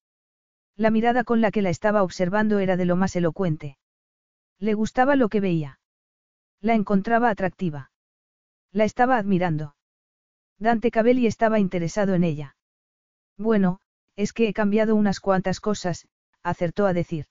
La 0.75 0.91
mirada 0.91 1.23
con 1.23 1.39
la 1.39 1.51
que 1.51 1.61
la 1.61 1.69
estaba 1.69 2.03
observando 2.03 2.59
era 2.59 2.75
de 2.75 2.83
lo 2.83 2.97
más 2.97 3.15
elocuente. 3.15 3.77
Le 4.59 4.73
gustaba 4.73 5.15
lo 5.15 5.29
que 5.29 5.39
veía. 5.39 5.79
La 6.59 6.73
encontraba 6.73 7.29
atractiva. 7.29 7.91
La 8.73 8.83
estaba 8.83 9.15
admirando. 9.15 9.77
Dante 10.57 10.91
Cabelli 10.91 11.25
estaba 11.25 11.59
interesado 11.59 12.15
en 12.15 12.25
ella. 12.25 12.57
Bueno, 13.37 13.79
es 14.17 14.33
que 14.33 14.49
he 14.49 14.53
cambiado 14.53 14.97
unas 14.97 15.21
cuantas 15.21 15.61
cosas, 15.61 16.09
acertó 16.43 16.85
a 16.85 16.91
decir. 16.91 17.27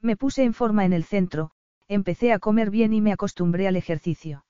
Me 0.00 0.16
puse 0.16 0.44
en 0.44 0.54
forma 0.54 0.86
en 0.86 0.94
el 0.94 1.04
centro, 1.04 1.52
empecé 1.88 2.32
a 2.32 2.38
comer 2.38 2.70
bien 2.70 2.92
y 2.92 3.00
me 3.00 3.12
acostumbré 3.12 3.66
al 3.66 3.76
ejercicio. 3.76 4.44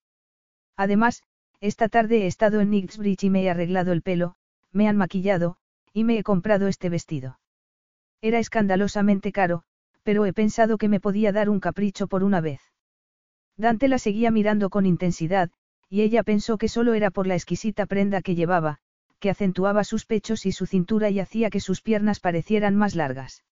Además, 0.76 1.22
esta 1.60 1.88
tarde 1.88 2.22
he 2.22 2.26
estado 2.26 2.60
en 2.60 2.68
Knightsbridge 2.68 3.24
y 3.24 3.30
me 3.30 3.42
he 3.42 3.50
arreglado 3.50 3.92
el 3.92 4.02
pelo, 4.02 4.34
me 4.72 4.88
han 4.88 4.96
maquillado, 4.96 5.56
y 5.92 6.04
me 6.04 6.18
he 6.18 6.22
comprado 6.22 6.68
este 6.68 6.88
vestido. 6.88 7.40
Era 8.20 8.38
escandalosamente 8.38 9.32
caro, 9.32 9.62
pero 10.02 10.26
he 10.26 10.32
pensado 10.32 10.78
que 10.78 10.88
me 10.88 11.00
podía 11.00 11.32
dar 11.32 11.48
un 11.48 11.60
capricho 11.60 12.06
por 12.06 12.24
una 12.24 12.40
vez. 12.40 12.60
Dante 13.56 13.88
la 13.88 13.98
seguía 13.98 14.30
mirando 14.30 14.70
con 14.70 14.86
intensidad, 14.86 15.50
y 15.88 16.02
ella 16.02 16.22
pensó 16.22 16.58
que 16.58 16.68
solo 16.68 16.94
era 16.94 17.10
por 17.10 17.26
la 17.26 17.34
exquisita 17.34 17.86
prenda 17.86 18.22
que 18.22 18.34
llevaba, 18.34 18.78
que 19.18 19.30
acentuaba 19.30 19.84
sus 19.84 20.06
pechos 20.06 20.46
y 20.46 20.52
su 20.52 20.66
cintura 20.66 21.10
y 21.10 21.18
hacía 21.18 21.50
que 21.50 21.60
sus 21.60 21.82
piernas 21.82 22.20
parecieran 22.20 22.76
más 22.76 22.94
largas. 22.94 23.44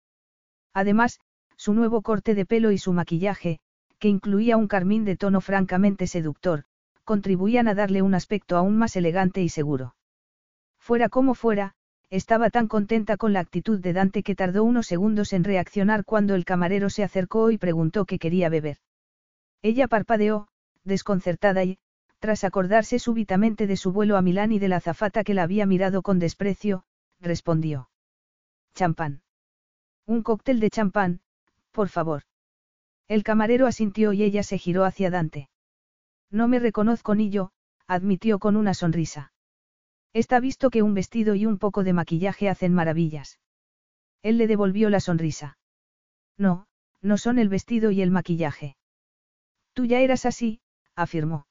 Además, 0.73 1.21
su 1.57 1.75
nuevo 1.75 2.03
corte 2.03 2.35
de 2.35 2.47
pelo 2.47 2.71
y 2.71 2.79
su 2.79 2.93
maquillaje, 2.93 3.59
que 3.99 4.09
incluía 4.09 4.57
un 4.57 4.69
carmín 4.69 5.05
de 5.05 5.17
tono 5.17 5.41
francamente 5.41 6.07
seductor, 6.07 6.65
contribuían 7.05 7.69
a 7.69 7.75
darle 7.75 8.03
un 8.03 8.15
aspecto 8.15 8.57
aún 8.57 8.77
más 8.77 8.97
elegante 8.97 9.43
y 9.43 9.49
seguro. 9.49 9.95
Fuera 10.79 11.09
como 11.09 11.35
fuera, 11.35 11.75
estaba 12.11 12.51
tan 12.51 12.69
contenta 12.69 13.17
con 13.17 13.33
la 13.33 13.41
actitud 13.41 13.81
de 13.81 13.93
Dante 13.93 14.23
que 14.23 14.35
tardó 14.35 14.63
unos 14.65 14.87
segundos 14.87 15.33
en 15.33 15.45
reaccionar 15.45 16.05
cuando 16.05 16.35
el 16.35 16.45
camarero 16.45 16.91
se 16.91 17.03
acercó 17.03 17.51
y 17.51 17.59
preguntó 17.59 18.05
qué 18.05 18.19
quería 18.19 18.49
beber. 18.49 18.79
Ella 19.63 19.89
parpadeó, 19.89 20.49
desconcertada 20.85 21.65
y, 21.65 21.79
tras 22.19 22.45
acordarse 22.45 22.99
súbitamente 22.99 23.67
de 23.67 23.77
su 23.77 23.93
vuelo 23.93 24.17
a 24.17 24.23
Milán 24.23 24.53
y 24.53 24.59
de 24.59 24.69
la 24.69 24.77
azafata 24.77 25.25
que 25.25 25.35
la 25.35 25.43
había 25.43 25.67
mirado 25.67 26.03
con 26.03 26.19
desprecio, 26.19 26.85
respondió. 27.21 27.91
Champán. 28.75 29.23
Un 30.07 30.23
cóctel 30.23 30.61
de 30.61 30.71
champán, 30.71 31.21
por 31.73 31.89
favor. 31.89 32.23
El 33.09 33.23
camarero 33.23 33.67
asintió 33.67 34.13
y 34.13 34.23
ella 34.23 34.43
se 34.43 34.59
giró 34.59 34.85
hacia 34.85 35.11
Dante. 35.11 35.49
No 36.31 36.49
me 36.49 36.59
reconozco 36.59 37.15
ni 37.15 37.31
yo, 37.31 37.53
admitió 37.87 38.39
con 38.39 38.57
una 38.57 38.75
sonrisa. 38.75 39.33
Está 40.13 40.41
visto 40.41 40.71
que 40.71 40.83
un 40.83 40.95
vestido 40.95 41.35
y 41.35 41.47
un 41.47 41.59
poco 41.59 41.85
de 41.85 41.93
maquillaje 41.93 42.49
hacen 42.49 42.75
maravillas. 42.75 43.39
Él 44.23 44.39
le 44.39 44.47
devolvió 44.47 44.91
la 44.91 45.01
sonrisa. 45.01 45.59
No, 46.37 46.67
no 47.01 47.19
son 47.19 47.39
el 47.39 47.49
vestido 47.49 47.91
y 47.91 48.03
el 48.03 48.11
maquillaje. 48.11 48.77
Tú 49.73 49.85
ya 49.85 50.01
eras 50.01 50.27
así, 50.27 50.61
afirmó. 50.95 51.47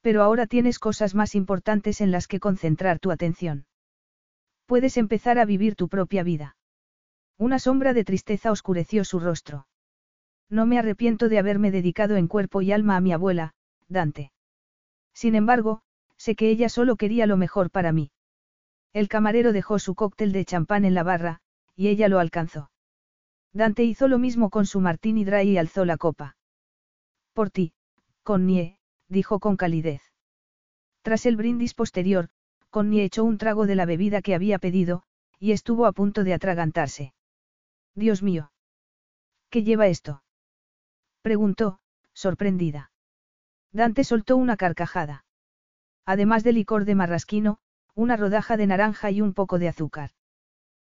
Pero 0.00 0.22
ahora 0.22 0.46
tienes 0.46 0.78
cosas 0.78 1.14
más 1.14 1.34
importantes 1.34 2.00
en 2.00 2.10
las 2.10 2.26
que 2.26 2.40
concentrar 2.40 2.98
tu 2.98 3.10
atención. 3.10 3.66
Puedes 4.66 4.96
empezar 4.96 5.38
a 5.38 5.44
vivir 5.44 5.76
tu 5.76 5.88
propia 5.88 6.22
vida. 6.22 6.56
Una 7.38 7.58
sombra 7.58 7.92
de 7.92 8.04
tristeza 8.04 8.50
oscureció 8.50 9.04
su 9.04 9.20
rostro. 9.20 9.66
No 10.50 10.66
me 10.66 10.78
arrepiento 10.78 11.28
de 11.28 11.38
haberme 11.38 11.70
dedicado 11.70 12.16
en 12.16 12.28
cuerpo 12.28 12.62
y 12.62 12.72
alma 12.72 12.96
a 12.96 13.00
mi 13.00 13.12
abuela, 13.12 13.54
Dante. 13.88 14.32
Sin 15.12 15.34
embargo, 15.34 15.82
sé 16.16 16.34
que 16.34 16.50
ella 16.50 16.68
solo 16.68 16.96
quería 16.96 17.26
lo 17.26 17.36
mejor 17.36 17.70
para 17.70 17.92
mí. 17.92 18.10
El 18.92 19.08
camarero 19.08 19.52
dejó 19.52 19.78
su 19.78 19.94
cóctel 19.94 20.32
de 20.32 20.44
champán 20.44 20.84
en 20.84 20.94
la 20.94 21.02
barra, 21.02 21.40
y 21.74 21.88
ella 21.88 22.08
lo 22.08 22.18
alcanzó. 22.18 22.70
Dante 23.52 23.84
hizo 23.84 24.08
lo 24.08 24.18
mismo 24.18 24.50
con 24.50 24.66
su 24.66 24.80
martini 24.80 25.24
dry 25.24 25.42
y 25.42 25.58
alzó 25.58 25.84
la 25.84 25.96
copa. 25.96 26.36
Por 27.32 27.50
ti, 27.50 27.72
Connie, 28.22 28.78
dijo 29.08 29.40
con 29.40 29.56
calidez. 29.56 30.02
Tras 31.02 31.26
el 31.26 31.36
brindis 31.36 31.74
posterior, 31.74 32.30
Connie 32.70 33.04
echó 33.04 33.24
un 33.24 33.38
trago 33.38 33.66
de 33.66 33.76
la 33.76 33.86
bebida 33.86 34.22
que 34.22 34.34
había 34.34 34.58
pedido, 34.58 35.02
y 35.38 35.52
estuvo 35.52 35.86
a 35.86 35.92
punto 35.92 36.24
de 36.24 36.34
atragantarse. 36.34 37.14
Dios 37.94 38.22
mío. 38.22 38.50
¿Qué 39.50 39.62
lleva 39.62 39.86
esto? 39.86 40.22
Preguntó, 41.24 41.78
sorprendida. 42.12 42.92
Dante 43.72 44.04
soltó 44.04 44.36
una 44.36 44.58
carcajada. 44.58 45.24
Además 46.04 46.44
de 46.44 46.52
licor 46.52 46.84
de 46.84 46.94
marrasquino, 46.94 47.56
una 47.94 48.18
rodaja 48.18 48.58
de 48.58 48.66
naranja 48.66 49.10
y 49.10 49.22
un 49.22 49.32
poco 49.32 49.58
de 49.58 49.68
azúcar. 49.68 50.10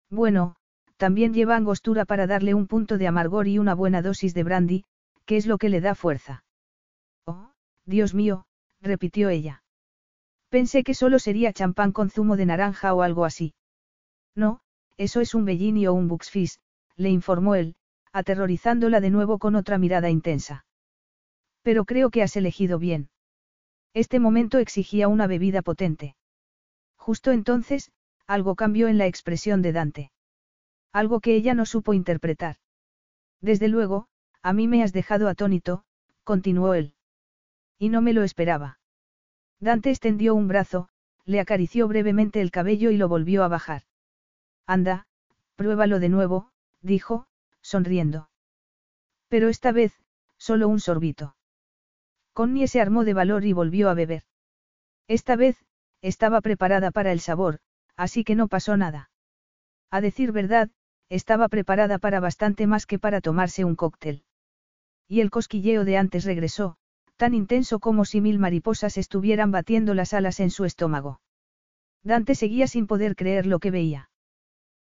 Bueno, 0.10 0.56
también 0.96 1.34
lleva 1.34 1.58
angostura 1.58 2.06
para 2.06 2.26
darle 2.26 2.54
un 2.54 2.68
punto 2.68 2.98
de 2.98 3.08
amargor 3.08 3.50
y 3.50 3.60
una 3.60 3.76
buena 3.76 4.02
dosis 4.02 4.34
de 4.34 4.44
brandy, 4.44 4.86
que 5.26 5.36
es 5.36 5.46
lo 5.46 5.58
que 5.58 5.68
le 5.68 5.82
da 5.82 5.94
fuerza. 5.94 6.46
Oh, 7.26 7.52
Dios 7.86 8.14
mío, 8.14 8.46
repitió 8.80 9.28
ella. 9.28 9.62
Pensé 10.48 10.86
que 10.86 10.94
solo 10.94 11.20
sería 11.20 11.52
champán 11.52 11.92
con 11.92 12.10
zumo 12.10 12.38
de 12.38 12.46
naranja 12.46 12.94
o 12.94 13.02
algo 13.02 13.26
así. 13.26 13.56
No, 14.36 14.62
eso 14.96 15.20
es 15.20 15.36
un 15.36 15.44
bellini 15.44 15.86
o 15.86 15.94
un 15.94 16.08
buxfis, 16.08 16.62
le 16.96 17.10
informó 17.10 17.56
él, 17.56 17.76
aterrorizándola 18.12 19.02
de 19.02 19.10
nuevo 19.10 19.38
con 19.40 19.56
otra 19.56 19.78
mirada 19.78 20.10
intensa. 20.10 20.66
Pero 21.62 21.86
creo 21.86 22.10
que 22.10 22.24
has 22.24 22.36
elegido 22.36 22.80
bien. 22.80 23.10
Este 23.94 24.20
momento 24.20 24.60
exigía 24.60 25.08
una 25.08 25.28
bebida 25.28 25.62
potente. 25.62 26.16
Justo 26.96 27.32
entonces, 27.32 27.92
algo 28.28 28.56
cambió 28.56 28.88
en 28.88 28.98
la 28.98 29.08
expresión 29.08 29.62
de 29.62 29.72
Dante. 29.72 30.12
Algo 30.92 31.20
que 31.20 31.36
ella 31.36 31.54
no 31.54 31.66
supo 31.66 31.94
interpretar. 31.94 32.58
Desde 33.42 33.68
luego, 33.68 34.08
a 34.42 34.54
mí 34.54 34.68
me 34.68 34.84
has 34.84 34.94
dejado 34.94 35.28
atónito, 35.28 35.84
continuó 36.24 36.74
él. 36.74 36.94
Y 37.78 37.90
no 37.90 38.02
me 38.02 38.14
lo 38.14 38.24
esperaba. 38.24 38.80
Dante 39.60 39.90
extendió 39.90 40.36
un 40.36 40.48
brazo, 40.48 40.90
le 41.26 41.40
acarició 41.40 41.88
brevemente 41.88 42.42
el 42.42 42.52
cabello 42.52 42.92
y 42.92 42.98
lo 42.98 43.08
volvió 43.08 43.44
a 43.44 43.48
bajar. 43.48 43.84
Anda, 44.66 45.08
pruébalo 45.56 46.00
de 46.00 46.10
nuevo, 46.10 46.52
dijo, 46.82 47.28
sonriendo. 47.70 48.30
Pero 49.28 49.48
esta 49.48 49.72
vez, 49.72 49.94
solo 50.38 50.68
un 50.68 50.80
sorbito. 50.80 51.36
Connie 52.34 52.68
se 52.68 52.82
armó 52.82 53.04
de 53.04 53.14
valor 53.14 53.46
y 53.46 53.54
volvió 53.54 53.90
a 53.90 53.94
beber. 53.94 54.24
Esta 55.08 55.36
vez, 55.36 55.56
estaba 56.02 56.42
preparada 56.42 56.90
para 56.90 57.12
el 57.12 57.20
sabor, 57.20 57.60
así 57.96 58.24
que 58.24 58.36
no 58.36 58.48
pasó 58.48 58.76
nada. 58.76 59.12
A 59.92 60.02
decir 60.02 60.32
verdad, 60.32 60.70
estaba 61.10 61.48
preparada 61.48 62.00
para 62.00 62.20
bastante 62.20 62.66
más 62.66 62.86
que 62.86 62.98
para 62.98 63.22
tomarse 63.22 63.66
un 63.66 63.76
cóctel. 63.76 64.24
Y 65.08 65.22
el 65.22 65.30
cosquilleo 65.30 65.86
de 65.86 65.98
antes 65.98 66.26
regresó, 66.26 66.78
tan 67.18 67.34
intenso 67.34 67.80
como 67.80 68.06
si 68.06 68.22
mil 68.22 68.40
mariposas 68.40 68.98
estuvieran 68.98 69.52
batiendo 69.52 69.94
las 69.94 70.14
alas 70.14 70.40
en 70.40 70.50
su 70.50 70.66
estómago. 70.66 71.22
Dante 72.04 72.34
seguía 72.34 72.68
sin 72.68 72.88
poder 72.88 73.16
creer 73.16 73.46
lo 73.46 73.60
que 73.60 73.72
veía. 73.72 74.10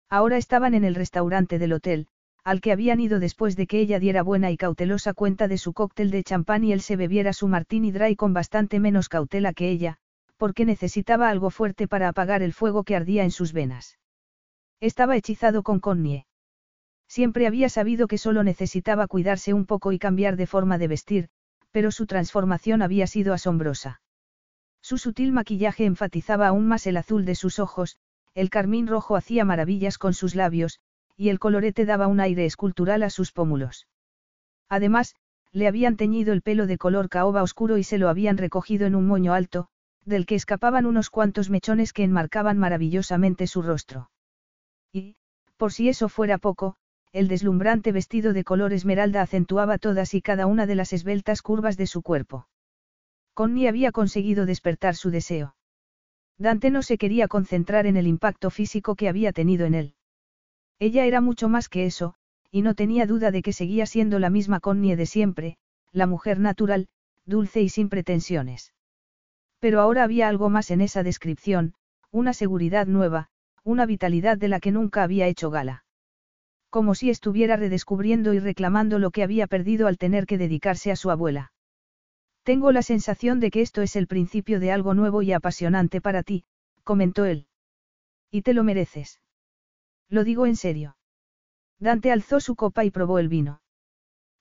Ahora 0.09 0.37
estaban 0.37 0.73
en 0.73 0.85
el 0.85 0.95
restaurante 0.95 1.59
del 1.59 1.73
hotel, 1.73 2.07
al 2.47 2.61
que 2.61 2.71
habían 2.71 3.01
ido 3.01 3.19
después 3.19 3.57
de 3.57 3.67
que 3.67 3.81
ella 3.81 3.99
diera 3.99 4.23
buena 4.23 4.51
y 4.51 4.55
cautelosa 4.55 5.13
cuenta 5.13 5.49
de 5.49 5.57
su 5.57 5.73
cóctel 5.73 6.11
de 6.11 6.23
champán 6.23 6.63
y 6.63 6.71
él 6.71 6.79
se 6.79 6.95
bebiera 6.95 7.33
su 7.33 7.49
martini 7.49 7.91
dry 7.91 8.15
con 8.15 8.33
bastante 8.33 8.79
menos 8.79 9.09
cautela 9.09 9.51
que 9.51 9.69
ella, 9.69 9.97
porque 10.37 10.63
necesitaba 10.63 11.27
algo 11.29 11.49
fuerte 11.49 11.89
para 11.89 12.07
apagar 12.07 12.41
el 12.43 12.53
fuego 12.53 12.85
que 12.85 12.95
ardía 12.95 13.25
en 13.25 13.31
sus 13.31 13.51
venas. 13.51 13.99
Estaba 14.79 15.17
hechizado 15.17 15.61
con 15.61 15.81
Connie. 15.81 16.25
Siempre 17.09 17.47
había 17.47 17.67
sabido 17.67 18.07
que 18.07 18.17
solo 18.17 18.43
necesitaba 18.43 19.07
cuidarse 19.07 19.53
un 19.53 19.65
poco 19.65 19.91
y 19.91 19.99
cambiar 19.99 20.37
de 20.37 20.47
forma 20.47 20.77
de 20.77 20.87
vestir, 20.87 21.27
pero 21.71 21.91
su 21.91 22.05
transformación 22.05 22.81
había 22.81 23.07
sido 23.07 23.33
asombrosa. 23.33 23.99
Su 24.81 24.97
sutil 24.97 25.33
maquillaje 25.33 25.83
enfatizaba 25.83 26.47
aún 26.47 26.65
más 26.65 26.87
el 26.87 26.95
azul 26.95 27.25
de 27.25 27.35
sus 27.35 27.59
ojos, 27.59 27.97
el 28.33 28.49
carmín 28.49 28.87
rojo 28.87 29.17
hacía 29.17 29.43
maravillas 29.43 29.97
con 29.97 30.13
sus 30.13 30.33
labios, 30.33 30.79
y 31.17 31.29
el 31.29 31.39
colorete 31.39 31.85
daba 31.85 32.07
un 32.07 32.19
aire 32.19 32.45
escultural 32.45 33.03
a 33.03 33.09
sus 33.09 33.31
pómulos. 33.31 33.87
Además, 34.69 35.15
le 35.51 35.67
habían 35.67 35.97
teñido 35.97 36.31
el 36.31 36.43
pelo 36.43 36.67
de 36.67 36.77
color 36.77 37.09
caoba 37.09 37.41
oscuro 37.41 37.77
y 37.77 37.83
se 37.83 37.97
lo 37.97 38.09
habían 38.09 38.37
recogido 38.37 38.85
en 38.85 38.95
un 38.95 39.07
moño 39.07 39.33
alto, 39.33 39.67
del 40.05 40.25
que 40.25 40.35
escapaban 40.35 40.85
unos 40.85 41.09
cuantos 41.09 41.49
mechones 41.49 41.91
que 41.91 42.03
enmarcaban 42.03 42.57
maravillosamente 42.57 43.47
su 43.47 43.61
rostro. 43.61 44.11
Y, 44.93 45.15
por 45.57 45.73
si 45.73 45.89
eso 45.89 46.07
fuera 46.07 46.37
poco, 46.37 46.75
el 47.11 47.27
deslumbrante 47.27 47.91
vestido 47.91 48.31
de 48.33 48.43
color 48.43 48.73
esmeralda 48.73 49.21
acentuaba 49.21 49.79
todas 49.79 50.13
y 50.13 50.21
cada 50.21 50.45
una 50.45 50.67
de 50.67 50.75
las 50.75 50.93
esbeltas 50.93 51.41
curvas 51.41 51.77
de 51.77 51.87
su 51.87 52.03
cuerpo. 52.03 52.47
Connie 53.33 53.67
había 53.67 53.91
conseguido 53.91 54.45
despertar 54.45 54.95
su 54.95 55.09
deseo. 55.09 55.55
Dante 56.37 56.69
no 56.69 56.83
se 56.83 56.97
quería 56.97 57.27
concentrar 57.27 57.87
en 57.87 57.97
el 57.97 58.05
impacto 58.05 58.49
físico 58.51 58.95
que 58.95 59.09
había 59.09 59.31
tenido 59.31 59.65
en 59.65 59.73
él. 59.73 59.96
Ella 60.79 61.05
era 61.05 61.21
mucho 61.21 61.49
más 61.49 61.69
que 61.69 61.85
eso, 61.85 62.13
y 62.51 62.61
no 62.61 62.75
tenía 62.75 63.05
duda 63.05 63.31
de 63.31 63.41
que 63.41 63.53
seguía 63.53 63.85
siendo 63.85 64.19
la 64.19 64.29
misma 64.29 64.59
Connie 64.59 64.95
de 64.95 65.05
siempre, 65.05 65.57
la 65.91 66.07
mujer 66.07 66.39
natural, 66.39 66.87
dulce 67.25 67.61
y 67.61 67.69
sin 67.69 67.89
pretensiones. 67.89 68.73
Pero 69.59 69.81
ahora 69.81 70.03
había 70.03 70.27
algo 70.27 70.49
más 70.49 70.69
en 70.71 70.81
esa 70.81 71.03
descripción, 71.03 71.73
una 72.11 72.33
seguridad 72.33 72.87
nueva, 72.87 73.29
una 73.63 73.85
vitalidad 73.85 74.37
de 74.37 74.47
la 74.47 74.59
que 74.59 74.71
nunca 74.71 75.03
había 75.03 75.27
hecho 75.27 75.49
gala. 75.49 75.83
Como 76.69 76.95
si 76.95 77.09
estuviera 77.09 77.57
redescubriendo 77.57 78.33
y 78.33 78.39
reclamando 78.39 78.99
lo 78.99 79.11
que 79.11 79.23
había 79.23 79.47
perdido 79.47 79.87
al 79.87 79.97
tener 79.97 80.25
que 80.25 80.37
dedicarse 80.37 80.91
a 80.91 80.95
su 80.95 81.09
abuela. 81.09 81.51
Tengo 82.43 82.71
la 82.71 82.81
sensación 82.81 83.39
de 83.39 83.51
que 83.51 83.61
esto 83.61 83.81
es 83.81 83.95
el 83.95 84.07
principio 84.07 84.59
de 84.59 84.71
algo 84.71 84.93
nuevo 84.93 85.21
y 85.21 85.33
apasionante 85.33 86.01
para 86.01 86.23
ti, 86.23 86.45
comentó 86.83 87.25
él. 87.25 87.47
Y 88.31 88.41
te 88.43 88.53
lo 88.53 88.63
mereces. 88.63 89.19
Lo 90.09 90.23
digo 90.23 90.45
en 90.45 90.55
serio. 90.55 90.97
Dante 91.79 92.11
alzó 92.11 92.39
su 92.39 92.55
copa 92.55 92.85
y 92.85 92.91
probó 92.91 93.19
el 93.19 93.27
vino. 93.27 93.61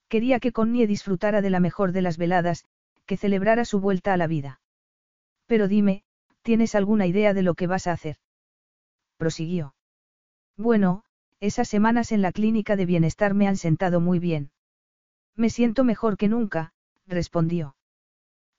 Quería 0.07 0.39
que 0.39 0.51
Connie 0.51 0.87
disfrutara 0.87 1.41
de 1.41 1.49
la 1.49 1.59
mejor 1.59 1.91
de 1.91 2.01
las 2.01 2.17
veladas, 2.17 2.65
que 3.05 3.17
celebrara 3.17 3.65
su 3.65 3.79
vuelta 3.79 4.13
a 4.13 4.17
la 4.17 4.27
vida. 4.27 4.61
Pero 5.45 5.67
dime, 5.67 6.03
¿tienes 6.41 6.75
alguna 6.75 7.05
idea 7.05 7.33
de 7.33 7.41
lo 7.41 7.55
que 7.55 7.67
vas 7.67 7.87
a 7.87 7.91
hacer? 7.91 8.17
Prosiguió. 9.17 9.75
Bueno, 10.55 11.03
esas 11.39 11.67
semanas 11.67 12.11
en 12.11 12.21
la 12.21 12.31
clínica 12.31 12.75
de 12.75 12.85
bienestar 12.85 13.33
me 13.33 13.47
han 13.47 13.57
sentado 13.57 13.99
muy 13.99 14.19
bien. 14.19 14.51
Me 15.35 15.49
siento 15.49 15.83
mejor 15.83 16.17
que 16.17 16.27
nunca, 16.27 16.73
respondió. 17.05 17.75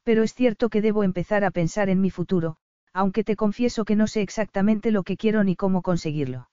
Pero 0.04 0.22
es 0.22 0.34
cierto 0.34 0.68
que 0.68 0.80
debo 0.80 1.02
empezar 1.02 1.44
a 1.44 1.50
pensar 1.50 1.88
en 1.88 2.00
mi 2.00 2.10
futuro, 2.10 2.56
aunque 2.92 3.24
te 3.24 3.36
confieso 3.36 3.84
que 3.84 3.96
no 3.96 4.06
sé 4.06 4.22
exactamente 4.22 4.90
lo 4.90 5.02
que 5.02 5.16
quiero 5.16 5.44
ni 5.44 5.56
cómo 5.56 5.82
conseguirlo. 5.82 6.48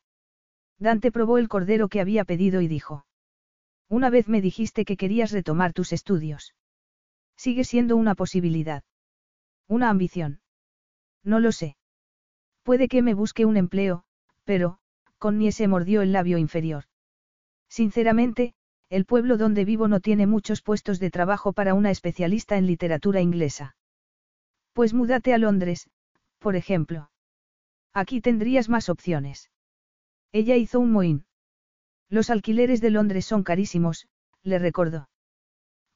Dante 0.80 1.11
probó 1.11 1.38
el 1.38 1.47
cordero 1.47 1.88
que 1.88 2.02
había 2.02 2.26
pedido 2.26 2.61
y 2.61 2.68
dijo. 2.68 3.06
Una 3.89 4.10
vez 4.10 4.27
me 4.27 4.41
dijiste 4.41 4.85
que 4.85 4.97
querías 4.97 5.31
retomar 5.31 5.73
tus 5.73 5.93
estudios. 5.93 6.56
Sigue 7.38 7.64
siendo 7.64 7.95
una 7.95 8.15
posibilidad. 8.15 8.84
Una 9.68 9.89
ambición. 9.89 10.41
No 11.23 11.39
lo 11.39 11.52
sé. 11.52 11.77
Puede 12.64 12.88
que 12.88 13.02
me 13.02 13.14
busque 13.14 13.45
un 13.45 13.57
empleo, 13.57 14.03
pero, 14.43 14.80
Connie 15.18 15.52
se 15.52 15.68
mordió 15.68 16.02
el 16.02 16.11
labio 16.11 16.38
inferior. 16.38 16.85
Sinceramente, 17.69 18.53
el 18.89 19.06
pueblo 19.06 19.38
donde 19.38 19.65
vivo 19.65 19.88
no 19.88 19.99
tiene 19.99 20.27
muchos 20.27 20.61
puestos 20.61 20.99
de 20.99 21.11
trabajo 21.11 21.53
para 21.53 21.73
una 21.73 21.91
especialista 21.91 22.57
en 22.57 22.68
literatura 22.68 23.22
inglesa. 23.22 23.76
Pues 24.73 24.93
múdate 24.93 25.34
a 25.34 25.38
Londres, 25.38 25.89
por 26.39 26.56
ejemplo. 26.56 27.10
Aquí 27.93 28.22
tendrías 28.22 28.69
más 28.69 28.89
opciones. 28.89 29.49
Ella 30.36 30.57
hizo 30.57 30.82
un 30.82 30.91
mohín. 30.91 31.24
Los 32.10 32.30
alquileres 32.30 32.82
de 32.82 32.90
Londres 32.90 33.24
son 33.26 33.44
carísimos, 33.44 34.10
le 34.44 34.60
recordó. 34.60 35.07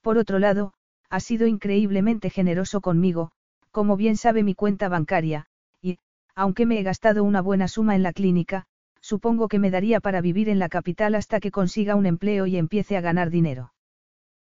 Por 0.01 0.17
otro 0.17 0.39
lado, 0.39 0.71
has 1.09 1.25
sido 1.25 1.45
increíblemente 1.45 2.29
generoso 2.29 2.79
conmigo, 2.79 3.33
como 3.71 3.97
bien 3.97 4.15
sabe 4.15 4.43
mi 4.43 4.55
cuenta 4.55 4.87
bancaria, 4.87 5.47
y, 5.81 5.99
aunque 6.35 6.65
me 6.65 6.79
he 6.79 6.83
gastado 6.83 7.25
una 7.25 7.41
buena 7.41 7.67
suma 7.67 7.97
en 7.97 8.03
la 8.03 8.13
clínica, 8.13 8.65
supongo 9.01 9.49
que 9.49 9.59
me 9.59 9.71
daría 9.71 9.99
para 9.99 10.21
vivir 10.21 10.47
en 10.47 10.57
la 10.57 10.69
capital 10.69 11.15
hasta 11.15 11.41
que 11.41 11.51
consiga 11.51 11.95
un 11.95 12.05
empleo 12.05 12.47
y 12.47 12.55
empiece 12.55 12.95
a 12.95 13.01
ganar 13.01 13.31
dinero. 13.31 13.73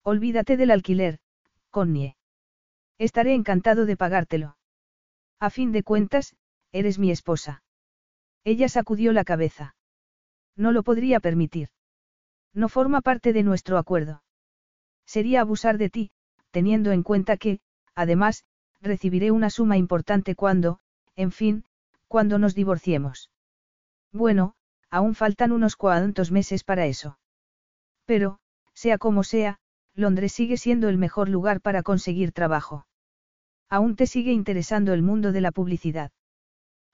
Olvídate 0.03 0.59
del 0.59 0.71
alquiler, 0.71 1.19
Connie. 1.71 2.15
Estaré 2.99 3.33
encantado 3.33 3.87
de 3.87 3.97
pagártelo. 3.97 4.59
A 5.41 5.49
fin 5.49 5.73
de 5.73 5.83
cuentas, 5.83 6.37
eres 6.73 6.99
mi 6.99 7.11
esposa. 7.11 7.63
Ella 8.45 8.69
sacudió 8.69 9.15
la 9.15 9.25
cabeza. 9.25 9.77
No 10.59 10.73
lo 10.73 10.83
podría 10.83 11.21
permitir. 11.21 11.71
No 12.53 12.69
forma 12.69 13.01
parte 13.01 13.33
de 13.33 13.45
nuestro 13.45 13.79
acuerdo. 13.79 14.23
Sería 15.07 15.41
abusar 15.41 15.79
de 15.79 15.89
ti, 15.89 16.11
teniendo 16.51 16.91
en 16.93 17.03
cuenta 17.03 17.37
que, 17.37 17.61
además, 17.95 18.45
recibiré 18.83 19.31
una 19.31 19.51
suma 19.51 19.77
importante 19.77 20.35
cuando, 20.35 20.81
en 21.15 21.31
fin, 21.33 21.65
cuando 22.09 22.39
nos 22.39 22.55
divorciemos. 22.55 23.31
Bueno, 24.13 24.55
aún 24.91 25.15
faltan 25.15 25.53
unos 25.53 25.77
cuantos 25.77 26.33
meses 26.33 26.65
para 26.65 26.87
eso. 26.87 27.19
Pero, 28.05 28.41
sea 28.75 28.99
como 28.99 29.23
sea, 29.23 29.61
Londres 29.95 30.33
sigue 30.33 30.57
siendo 30.57 30.89
el 30.89 30.99
mejor 30.99 31.29
lugar 31.29 31.61
para 31.61 31.83
conseguir 31.83 32.33
trabajo. 32.33 32.87
¿Aún 33.69 33.97
te 33.97 34.07
sigue 34.07 34.33
interesando 34.33 34.93
el 34.93 35.03
mundo 35.03 35.31
de 35.31 35.41
la 35.41 35.53
publicidad? 35.53 36.11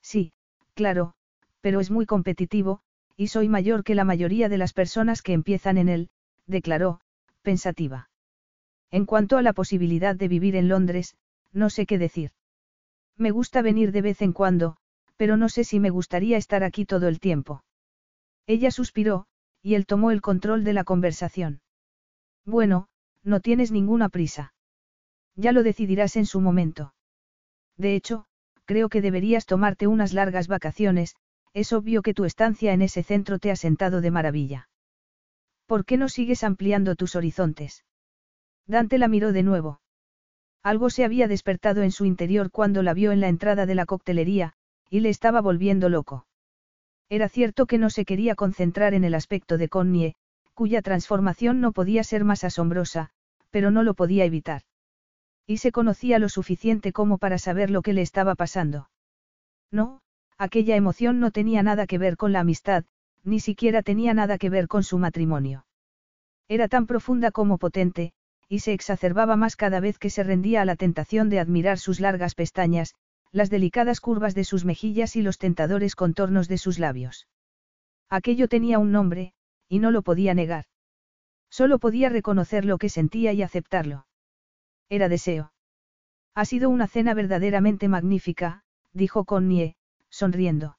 Sí, 0.02 0.32
claro, 0.74 1.14
pero 1.60 1.80
es 1.80 1.90
muy 1.90 2.04
competitivo, 2.04 2.82
y 3.16 3.28
soy 3.28 3.48
mayor 3.48 3.84
que 3.84 3.94
la 3.94 4.04
mayoría 4.04 4.48
de 4.48 4.58
las 4.58 4.72
personas 4.72 5.22
que 5.22 5.32
empiezan 5.32 5.78
en 5.78 5.88
él, 5.88 6.10
declaró, 6.46 7.00
pensativa. 7.42 8.10
En 8.90 9.06
cuanto 9.06 9.36
a 9.38 9.42
la 9.42 9.52
posibilidad 9.52 10.16
de 10.16 10.28
vivir 10.28 10.56
en 10.56 10.68
Londres, 10.68 11.16
no 11.52 11.70
sé 11.70 11.86
qué 11.86 11.98
decir. 11.98 12.32
Me 13.16 13.30
gusta 13.30 13.62
venir 13.62 13.92
de 13.92 14.02
vez 14.02 14.22
en 14.22 14.32
cuando, 14.32 14.76
pero 15.16 15.36
no 15.36 15.48
sé 15.48 15.64
si 15.64 15.78
me 15.80 15.90
gustaría 15.90 16.36
estar 16.36 16.64
aquí 16.64 16.84
todo 16.84 17.08
el 17.08 17.20
tiempo. 17.20 17.64
Ella 18.46 18.70
suspiró, 18.70 19.26
y 19.62 19.74
él 19.74 19.86
tomó 19.86 20.10
el 20.10 20.20
control 20.20 20.64
de 20.64 20.72
la 20.72 20.84
conversación. 20.84 21.60
Bueno, 22.44 22.88
no 23.22 23.40
tienes 23.40 23.70
ninguna 23.70 24.08
prisa. 24.08 24.52
Ya 25.36 25.52
lo 25.52 25.62
decidirás 25.62 26.16
en 26.16 26.26
su 26.26 26.40
momento. 26.40 26.94
De 27.76 27.94
hecho, 27.94 28.26
creo 28.64 28.88
que 28.88 29.00
deberías 29.00 29.46
tomarte 29.46 29.86
unas 29.86 30.12
largas 30.12 30.48
vacaciones, 30.48 31.16
es 31.54 31.72
obvio 31.72 32.02
que 32.02 32.14
tu 32.14 32.24
estancia 32.24 32.72
en 32.72 32.82
ese 32.82 33.02
centro 33.02 33.38
te 33.38 33.50
ha 33.50 33.56
sentado 33.56 34.00
de 34.00 34.10
maravilla. 34.10 34.68
¿Por 35.66 35.84
qué 35.84 35.96
no 35.96 36.08
sigues 36.08 36.44
ampliando 36.44 36.96
tus 36.96 37.14
horizontes? 37.14 37.84
Dante 38.66 38.98
la 38.98 39.08
miró 39.08 39.32
de 39.32 39.44
nuevo. 39.44 39.80
Algo 40.62 40.90
se 40.90 41.04
había 41.04 41.28
despertado 41.28 41.82
en 41.82 41.92
su 41.92 42.04
interior 42.04 42.50
cuando 42.50 42.82
la 42.82 42.92
vio 42.92 43.12
en 43.12 43.20
la 43.20 43.28
entrada 43.28 43.66
de 43.66 43.74
la 43.74 43.86
coctelería, 43.86 44.54
y 44.90 45.00
le 45.00 45.10
estaba 45.10 45.40
volviendo 45.40 45.88
loco. 45.88 46.26
Era 47.08 47.28
cierto 47.28 47.66
que 47.66 47.78
no 47.78 47.90
se 47.90 48.04
quería 48.04 48.34
concentrar 48.34 48.94
en 48.94 49.04
el 49.04 49.14
aspecto 49.14 49.56
de 49.56 49.68
Connie, 49.68 50.16
cuya 50.54 50.82
transformación 50.82 51.60
no 51.60 51.72
podía 51.72 52.02
ser 52.02 52.24
más 52.24 52.44
asombrosa, 52.44 53.10
pero 53.50 53.70
no 53.70 53.82
lo 53.82 53.94
podía 53.94 54.24
evitar. 54.24 54.62
Y 55.46 55.58
se 55.58 55.70
conocía 55.70 56.18
lo 56.18 56.28
suficiente 56.28 56.92
como 56.92 57.18
para 57.18 57.38
saber 57.38 57.70
lo 57.70 57.82
que 57.82 57.92
le 57.92 58.02
estaba 58.02 58.34
pasando. 58.34 58.88
No, 59.70 60.00
aquella 60.38 60.76
emoción 60.76 61.20
no 61.20 61.30
tenía 61.30 61.62
nada 61.62 61.86
que 61.86 61.98
ver 61.98 62.16
con 62.16 62.32
la 62.32 62.40
amistad, 62.40 62.84
ni 63.22 63.40
siquiera 63.40 63.82
tenía 63.82 64.14
nada 64.14 64.38
que 64.38 64.50
ver 64.50 64.68
con 64.68 64.84
su 64.84 64.98
matrimonio. 64.98 65.66
Era 66.48 66.68
tan 66.68 66.86
profunda 66.86 67.30
como 67.30 67.58
potente, 67.58 68.12
y 68.48 68.60
se 68.60 68.72
exacerbaba 68.72 69.36
más 69.36 69.56
cada 69.56 69.80
vez 69.80 69.98
que 69.98 70.10
se 70.10 70.22
rendía 70.22 70.62
a 70.62 70.64
la 70.64 70.76
tentación 70.76 71.30
de 71.30 71.40
admirar 71.40 71.78
sus 71.78 72.00
largas 72.00 72.34
pestañas, 72.34 72.94
las 73.32 73.50
delicadas 73.50 74.00
curvas 74.00 74.34
de 74.34 74.44
sus 74.44 74.64
mejillas 74.64 75.16
y 75.16 75.22
los 75.22 75.38
tentadores 75.38 75.96
contornos 75.96 76.46
de 76.48 76.58
sus 76.58 76.78
labios. 76.78 77.26
Aquello 78.10 78.48
tenía 78.48 78.78
un 78.78 78.92
nombre, 78.92 79.32
y 79.68 79.78
no 79.78 79.90
lo 79.90 80.02
podía 80.02 80.34
negar. 80.34 80.66
Solo 81.50 81.78
podía 81.78 82.08
reconocer 82.08 82.64
lo 82.64 82.78
que 82.78 82.88
sentía 82.88 83.32
y 83.32 83.42
aceptarlo. 83.42 84.06
Era 84.88 85.08
deseo. 85.08 85.52
Ha 86.34 86.44
sido 86.44 86.68
una 86.68 86.86
cena 86.86 87.14
verdaderamente 87.14 87.88
magnífica, 87.88 88.62
dijo 88.92 89.24
Connie, 89.24 89.76
sonriendo. 90.14 90.78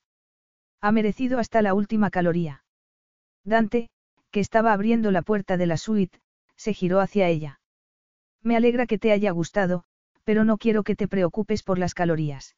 Ha 0.80 0.92
merecido 0.94 1.40
hasta 1.40 1.62
la 1.62 1.74
última 1.74 2.10
caloría. 2.10 2.64
Dante, 3.44 3.90
que 4.32 4.40
estaba 4.40 4.72
abriendo 4.72 5.12
la 5.12 5.24
puerta 5.24 5.58
de 5.58 5.66
la 5.66 5.78
suite, 5.78 6.20
se 6.56 6.74
giró 6.74 7.02
hacia 7.02 7.28
ella. 7.28 7.60
Me 8.42 8.56
alegra 8.56 8.86
que 8.86 8.98
te 8.98 9.12
haya 9.12 9.32
gustado, 9.32 9.84
pero 10.24 10.46
no 10.46 10.58
quiero 10.58 10.84
que 10.84 10.96
te 10.96 11.10
preocupes 11.10 11.64
por 11.64 11.78
las 11.78 11.94
calorías. 11.94 12.56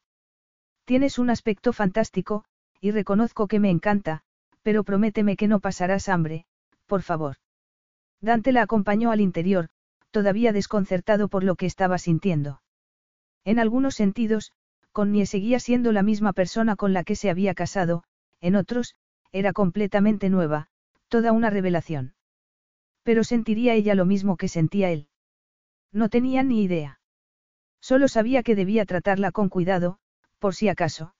Tienes 0.84 1.18
un 1.18 1.30
aspecto 1.30 1.72
fantástico, 1.72 2.44
y 2.80 2.92
reconozco 2.92 3.48
que 3.48 3.58
me 3.58 3.70
encanta, 3.70 4.22
pero 4.62 4.84
prométeme 4.84 5.36
que 5.36 5.48
no 5.48 5.58
pasarás 5.58 6.08
hambre, 6.08 6.46
por 6.86 7.02
favor. 7.02 7.36
Dante 8.20 8.52
la 8.52 8.62
acompañó 8.62 9.10
al 9.10 9.20
interior, 9.20 9.68
todavía 10.12 10.52
desconcertado 10.52 11.28
por 11.28 11.42
lo 11.42 11.56
que 11.56 11.66
estaba 11.66 11.98
sintiendo. 11.98 12.62
En 13.44 13.58
algunos 13.58 13.96
sentidos, 13.96 14.52
Connie 14.92 15.26
seguía 15.26 15.60
siendo 15.60 15.92
la 15.92 16.02
misma 16.02 16.32
persona 16.32 16.76
con 16.76 16.92
la 16.92 17.04
que 17.04 17.16
se 17.16 17.30
había 17.30 17.54
casado, 17.54 18.04
en 18.40 18.56
otros, 18.56 18.96
era 19.32 19.52
completamente 19.52 20.28
nueva, 20.30 20.68
toda 21.08 21.32
una 21.32 21.50
revelación. 21.50 22.14
Pero 23.02 23.24
sentiría 23.24 23.74
ella 23.74 23.94
lo 23.94 24.04
mismo 24.04 24.36
que 24.36 24.48
sentía 24.48 24.90
él. 24.90 25.08
No 25.92 26.08
tenía 26.08 26.42
ni 26.42 26.62
idea. 26.62 27.00
Solo 27.80 28.08
sabía 28.08 28.42
que 28.42 28.54
debía 28.54 28.84
tratarla 28.84 29.32
con 29.32 29.48
cuidado, 29.48 29.98
por 30.38 30.54
si 30.54 30.68
acaso. 30.68 31.14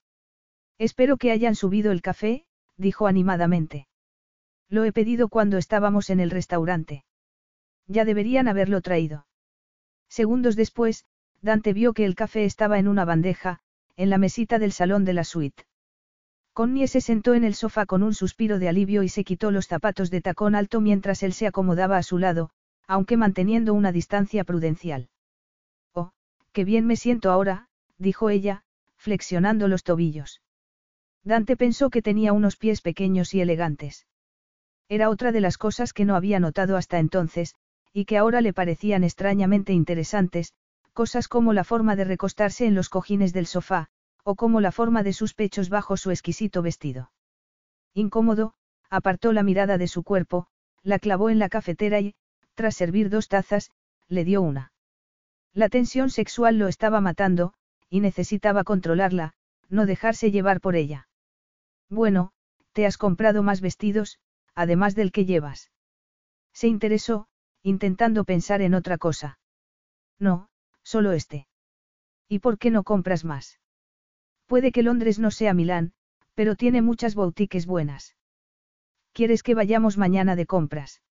Espero 0.77 1.17
que 1.17 1.31
hayan 1.31 1.55
subido 1.55 1.91
el 1.91 2.01
café, 2.01 2.45
dijo 2.77 3.07
animadamente. 3.07 3.87
Lo 4.69 4.83
he 4.83 4.93
pedido 4.93 5.29
cuando 5.29 5.57
estábamos 5.57 6.09
en 6.09 6.19
el 6.19 6.29
restaurante. 6.29 7.03
Ya 7.87 8.05
deberían 8.05 8.47
haberlo 8.47 8.81
traído. 8.81 9.25
Segundos 10.07 10.55
después, 10.55 11.05
Dante 11.41 11.73
vio 11.73 11.93
que 11.93 12.05
el 12.05 12.15
café 12.15 12.45
estaba 12.45 12.79
en 12.79 12.87
una 12.87 13.05
bandeja, 13.05 13.59
en 13.95 14.09
la 14.09 14.17
mesita 14.17 14.59
del 14.59 14.71
salón 14.71 15.05
de 15.05 15.13
la 15.13 15.23
suite. 15.23 15.65
Connie 16.53 16.87
se 16.87 16.99
sentó 16.99 17.33
en 17.33 17.43
el 17.43 17.55
sofá 17.55 17.85
con 17.85 18.03
un 18.03 18.13
suspiro 18.13 18.59
de 18.59 18.67
alivio 18.67 19.03
y 19.03 19.09
se 19.09 19.23
quitó 19.23 19.51
los 19.51 19.67
zapatos 19.67 20.09
de 20.11 20.21
tacón 20.21 20.55
alto 20.55 20.81
mientras 20.81 21.23
él 21.23 21.33
se 21.33 21.47
acomodaba 21.47 21.97
a 21.97 22.03
su 22.03 22.17
lado, 22.17 22.49
aunque 22.87 23.17
manteniendo 23.17 23.73
una 23.73 23.91
distancia 23.91 24.43
prudencial. 24.43 25.09
Oh, 25.93 26.11
qué 26.51 26.65
bien 26.65 26.85
me 26.85 26.97
siento 26.97 27.31
ahora, 27.31 27.69
dijo 27.97 28.29
ella, 28.29 28.63
flexionando 28.97 29.67
los 29.67 29.83
tobillos. 29.83 30.41
Dante 31.23 31.55
pensó 31.55 31.89
que 31.89 32.01
tenía 32.01 32.33
unos 32.33 32.57
pies 32.57 32.81
pequeños 32.81 33.33
y 33.33 33.41
elegantes. 33.41 34.07
Era 34.89 35.09
otra 35.09 35.31
de 35.31 35.41
las 35.41 35.57
cosas 35.57 35.93
que 35.93 36.03
no 36.03 36.15
había 36.15 36.39
notado 36.39 36.75
hasta 36.75 36.99
entonces, 36.99 37.55
y 37.93 38.05
que 38.05 38.17
ahora 38.17 38.41
le 38.41 38.53
parecían 38.53 39.03
extrañamente 39.03 39.71
interesantes, 39.71 40.53
cosas 40.99 41.29
como 41.29 41.53
la 41.53 41.63
forma 41.63 41.95
de 41.95 42.03
recostarse 42.03 42.65
en 42.65 42.75
los 42.75 42.89
cojines 42.89 43.31
del 43.31 43.45
sofá, 43.45 43.87
o 44.25 44.35
como 44.35 44.59
la 44.59 44.73
forma 44.73 45.01
de 45.01 45.13
sus 45.13 45.33
pechos 45.33 45.69
bajo 45.69 45.95
su 45.95 46.11
exquisito 46.11 46.61
vestido. 46.61 47.13
Incómodo, 47.93 48.53
apartó 48.89 49.31
la 49.31 49.41
mirada 49.41 49.77
de 49.77 49.87
su 49.87 50.03
cuerpo, 50.03 50.47
la 50.83 50.99
clavó 50.99 51.29
en 51.29 51.39
la 51.39 51.47
cafetera 51.47 52.01
y, 52.01 52.15
tras 52.53 52.75
servir 52.75 53.09
dos 53.09 53.29
tazas, 53.29 53.71
le 54.09 54.25
dio 54.25 54.41
una. 54.41 54.73
La 55.53 55.69
tensión 55.69 56.09
sexual 56.09 56.59
lo 56.59 56.67
estaba 56.67 56.99
matando, 56.99 57.53
y 57.89 58.01
necesitaba 58.01 58.65
controlarla, 58.65 59.31
no 59.69 59.85
dejarse 59.85 60.31
llevar 60.31 60.59
por 60.59 60.75
ella. 60.75 61.07
Bueno, 61.87 62.33
te 62.73 62.85
has 62.85 62.97
comprado 62.97 63.41
más 63.41 63.61
vestidos, 63.61 64.19
además 64.53 64.95
del 64.95 65.13
que 65.13 65.23
llevas. 65.23 65.71
Se 66.51 66.67
interesó, 66.67 67.29
intentando 67.63 68.25
pensar 68.25 68.61
en 68.61 68.73
otra 68.73 68.97
cosa. 68.97 69.39
No, 70.19 70.48
solo 70.89 71.11
este. 71.11 71.47
¿Y 72.27 72.39
por 72.39 72.57
qué 72.57 72.71
no 72.71 72.83
compras 72.83 73.23
más? 73.23 73.59
Puede 74.47 74.71
que 74.71 74.81
Londres 74.81 75.19
no 75.19 75.29
sea 75.29 75.53
Milán, 75.53 75.93
pero 76.33 76.55
tiene 76.55 76.81
muchas 76.81 77.13
boutiques 77.13 77.67
buenas. 77.67 78.15
¿Quieres 79.13 79.43
que 79.43 79.53
vayamos 79.53 79.99
mañana 79.99 80.35
de 80.35 80.47
compras? 80.47 81.03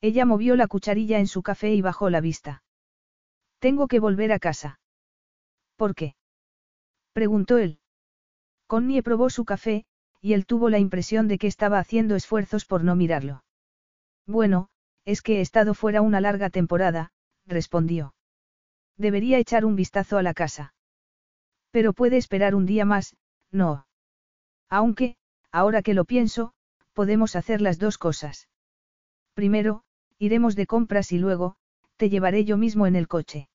Ella 0.00 0.24
movió 0.24 0.56
la 0.56 0.66
cucharilla 0.66 1.20
en 1.20 1.28
su 1.28 1.44
café 1.44 1.72
y 1.72 1.82
bajó 1.82 2.10
la 2.10 2.20
vista. 2.20 2.64
Tengo 3.60 3.86
que 3.86 4.00
volver 4.00 4.32
a 4.32 4.40
casa. 4.40 4.80
¿Por 5.76 5.94
qué? 5.94 6.16
preguntó 7.12 7.58
él. 7.58 7.78
Connie 8.66 9.02
probó 9.02 9.30
su 9.30 9.44
café, 9.44 9.84
y 10.20 10.32
él 10.32 10.46
tuvo 10.46 10.68
la 10.68 10.80
impresión 10.80 11.28
de 11.28 11.38
que 11.38 11.46
estaba 11.46 11.78
haciendo 11.78 12.16
esfuerzos 12.16 12.64
por 12.64 12.82
no 12.82 12.96
mirarlo. 12.96 13.44
Bueno, 14.26 14.68
es 15.04 15.22
que 15.22 15.38
he 15.38 15.40
estado 15.42 15.74
fuera 15.74 16.02
una 16.02 16.20
larga 16.20 16.50
temporada, 16.50 17.12
respondió. 17.46 18.15
Debería 18.96 19.38
echar 19.38 19.64
un 19.64 19.76
vistazo 19.76 20.18
a 20.18 20.22
la 20.22 20.34
casa. 20.34 20.74
Pero 21.70 21.92
puede 21.92 22.16
esperar 22.16 22.54
un 22.54 22.66
día 22.66 22.84
más, 22.84 23.16
no. 23.50 23.86
Aunque, 24.68 25.16
ahora 25.52 25.82
que 25.82 25.94
lo 25.94 26.04
pienso, 26.04 26.54
podemos 26.92 27.36
hacer 27.36 27.60
las 27.60 27.78
dos 27.78 27.98
cosas. 27.98 28.48
Primero, 29.34 29.84
iremos 30.18 30.56
de 30.56 30.66
compras 30.66 31.12
y 31.12 31.18
luego, 31.18 31.56
te 31.96 32.08
llevaré 32.08 32.44
yo 32.44 32.56
mismo 32.56 32.86
en 32.86 32.96
el 32.96 33.06
coche. 33.08 33.48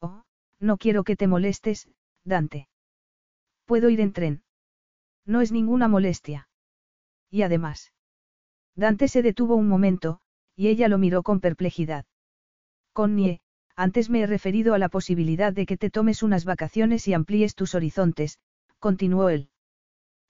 Oh, 0.00 0.24
no 0.58 0.76
quiero 0.76 1.04
que 1.04 1.16
te 1.16 1.26
molestes, 1.26 1.88
Dante. 2.24 2.68
Puedo 3.66 3.88
ir 3.88 4.00
en 4.00 4.12
tren. 4.12 4.42
No 5.24 5.40
es 5.40 5.52
ninguna 5.52 5.88
molestia. 5.88 6.48
Y 7.30 7.42
además. 7.42 7.92
Dante 8.74 9.08
se 9.08 9.22
detuvo 9.22 9.56
un 9.56 9.68
momento, 9.68 10.20
y 10.54 10.68
ella 10.68 10.88
lo 10.88 10.98
miró 10.98 11.22
con 11.22 11.40
perplejidad. 11.40 12.04
Connie, 12.92 13.40
antes 13.76 14.08
me 14.08 14.22
he 14.22 14.26
referido 14.26 14.72
a 14.72 14.78
la 14.78 14.88
posibilidad 14.88 15.52
de 15.52 15.66
que 15.66 15.76
te 15.76 15.90
tomes 15.90 16.22
unas 16.22 16.44
vacaciones 16.44 17.06
y 17.06 17.14
amplíes 17.14 17.54
tus 17.54 17.74
horizontes, 17.74 18.38
continuó 18.78 19.28
él. 19.28 19.50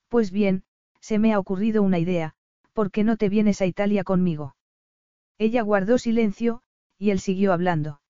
Pues 0.08 0.32
bien, 0.32 0.64
se 1.00 1.18
me 1.18 1.32
ha 1.32 1.38
ocurrido 1.38 1.82
una 1.82 2.00
idea, 2.00 2.34
¿por 2.72 2.90
qué 2.90 3.04
no 3.04 3.16
te 3.16 3.28
vienes 3.28 3.62
a 3.62 3.66
Italia 3.66 4.02
conmigo? 4.02 4.56
Ella 5.38 5.62
guardó 5.62 5.98
silencio, 5.98 6.62
y 6.98 7.10
él 7.10 7.20
siguió 7.20 7.52
hablando. 7.52 8.00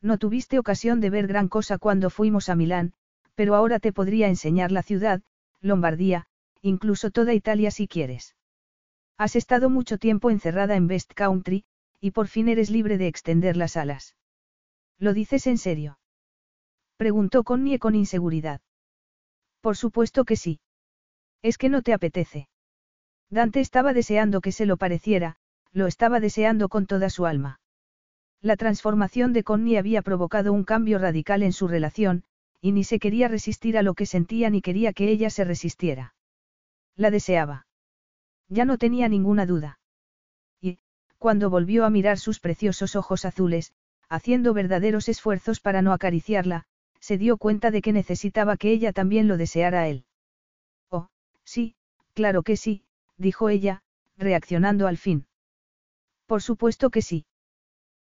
No 0.00 0.18
tuviste 0.18 0.58
ocasión 0.58 1.00
de 1.00 1.10
ver 1.10 1.26
gran 1.26 1.48
cosa 1.48 1.78
cuando 1.78 2.08
fuimos 2.08 2.48
a 2.48 2.54
Milán, 2.54 2.94
pero 3.34 3.54
ahora 3.54 3.80
te 3.80 3.92
podría 3.92 4.28
enseñar 4.28 4.72
la 4.72 4.82
ciudad, 4.82 5.22
Lombardía, 5.60 6.26
incluso 6.62 7.10
toda 7.10 7.34
Italia 7.34 7.70
si 7.70 7.86
quieres. 7.88 8.34
Has 9.18 9.36
estado 9.36 9.68
mucho 9.70 9.98
tiempo 9.98 10.30
encerrada 10.30 10.76
en 10.76 10.88
West 10.88 11.12
Country, 11.14 11.64
y 12.00 12.12
por 12.12 12.28
fin 12.28 12.48
eres 12.48 12.70
libre 12.70 12.98
de 12.98 13.08
extender 13.08 13.56
las 13.56 13.76
alas. 13.76 14.14
¿Lo 14.98 15.12
dices 15.12 15.46
en 15.46 15.58
serio? 15.58 15.98
Preguntó 16.96 17.42
Connie 17.42 17.78
con 17.78 17.94
inseguridad. 17.94 18.60
Por 19.60 19.76
supuesto 19.76 20.24
que 20.24 20.36
sí. 20.36 20.60
Es 21.42 21.58
que 21.58 21.68
no 21.68 21.82
te 21.82 21.92
apetece. 21.92 22.48
Dante 23.30 23.60
estaba 23.60 23.92
deseando 23.92 24.40
que 24.40 24.52
se 24.52 24.66
lo 24.66 24.76
pareciera, 24.76 25.36
lo 25.72 25.86
estaba 25.86 26.20
deseando 26.20 26.68
con 26.68 26.86
toda 26.86 27.10
su 27.10 27.26
alma. 27.26 27.60
La 28.40 28.56
transformación 28.56 29.32
de 29.32 29.42
Connie 29.42 29.78
había 29.78 30.02
provocado 30.02 30.52
un 30.52 30.64
cambio 30.64 30.98
radical 30.98 31.42
en 31.42 31.52
su 31.52 31.66
relación, 31.66 32.24
y 32.60 32.72
ni 32.72 32.84
se 32.84 32.98
quería 32.98 33.28
resistir 33.28 33.76
a 33.76 33.82
lo 33.82 33.94
que 33.94 34.06
sentía 34.06 34.50
ni 34.50 34.62
quería 34.62 34.92
que 34.92 35.10
ella 35.10 35.30
se 35.30 35.44
resistiera. 35.44 36.14
La 36.96 37.10
deseaba. 37.10 37.66
Ya 38.48 38.64
no 38.64 38.78
tenía 38.78 39.08
ninguna 39.08 39.46
duda. 39.46 39.80
Y, 40.60 40.78
cuando 41.18 41.50
volvió 41.50 41.84
a 41.84 41.90
mirar 41.90 42.18
sus 42.18 42.40
preciosos 42.40 42.96
ojos 42.96 43.24
azules, 43.24 43.72
haciendo 44.08 44.54
verdaderos 44.54 45.08
esfuerzos 45.08 45.60
para 45.60 45.82
no 45.82 45.92
acariciarla, 45.92 46.64
se 47.00 47.18
dio 47.18 47.36
cuenta 47.36 47.70
de 47.70 47.82
que 47.82 47.92
necesitaba 47.92 48.56
que 48.56 48.72
ella 48.72 48.92
también 48.92 49.28
lo 49.28 49.36
deseara 49.36 49.82
a 49.82 49.88
él. 49.88 50.04
Oh, 50.90 51.08
sí, 51.44 51.76
claro 52.14 52.42
que 52.42 52.56
sí, 52.56 52.84
dijo 53.18 53.48
ella, 53.48 53.82
reaccionando 54.16 54.86
al 54.86 54.96
fin. 54.96 55.26
Por 56.26 56.42
supuesto 56.42 56.90
que 56.90 57.02
sí. 57.02 57.26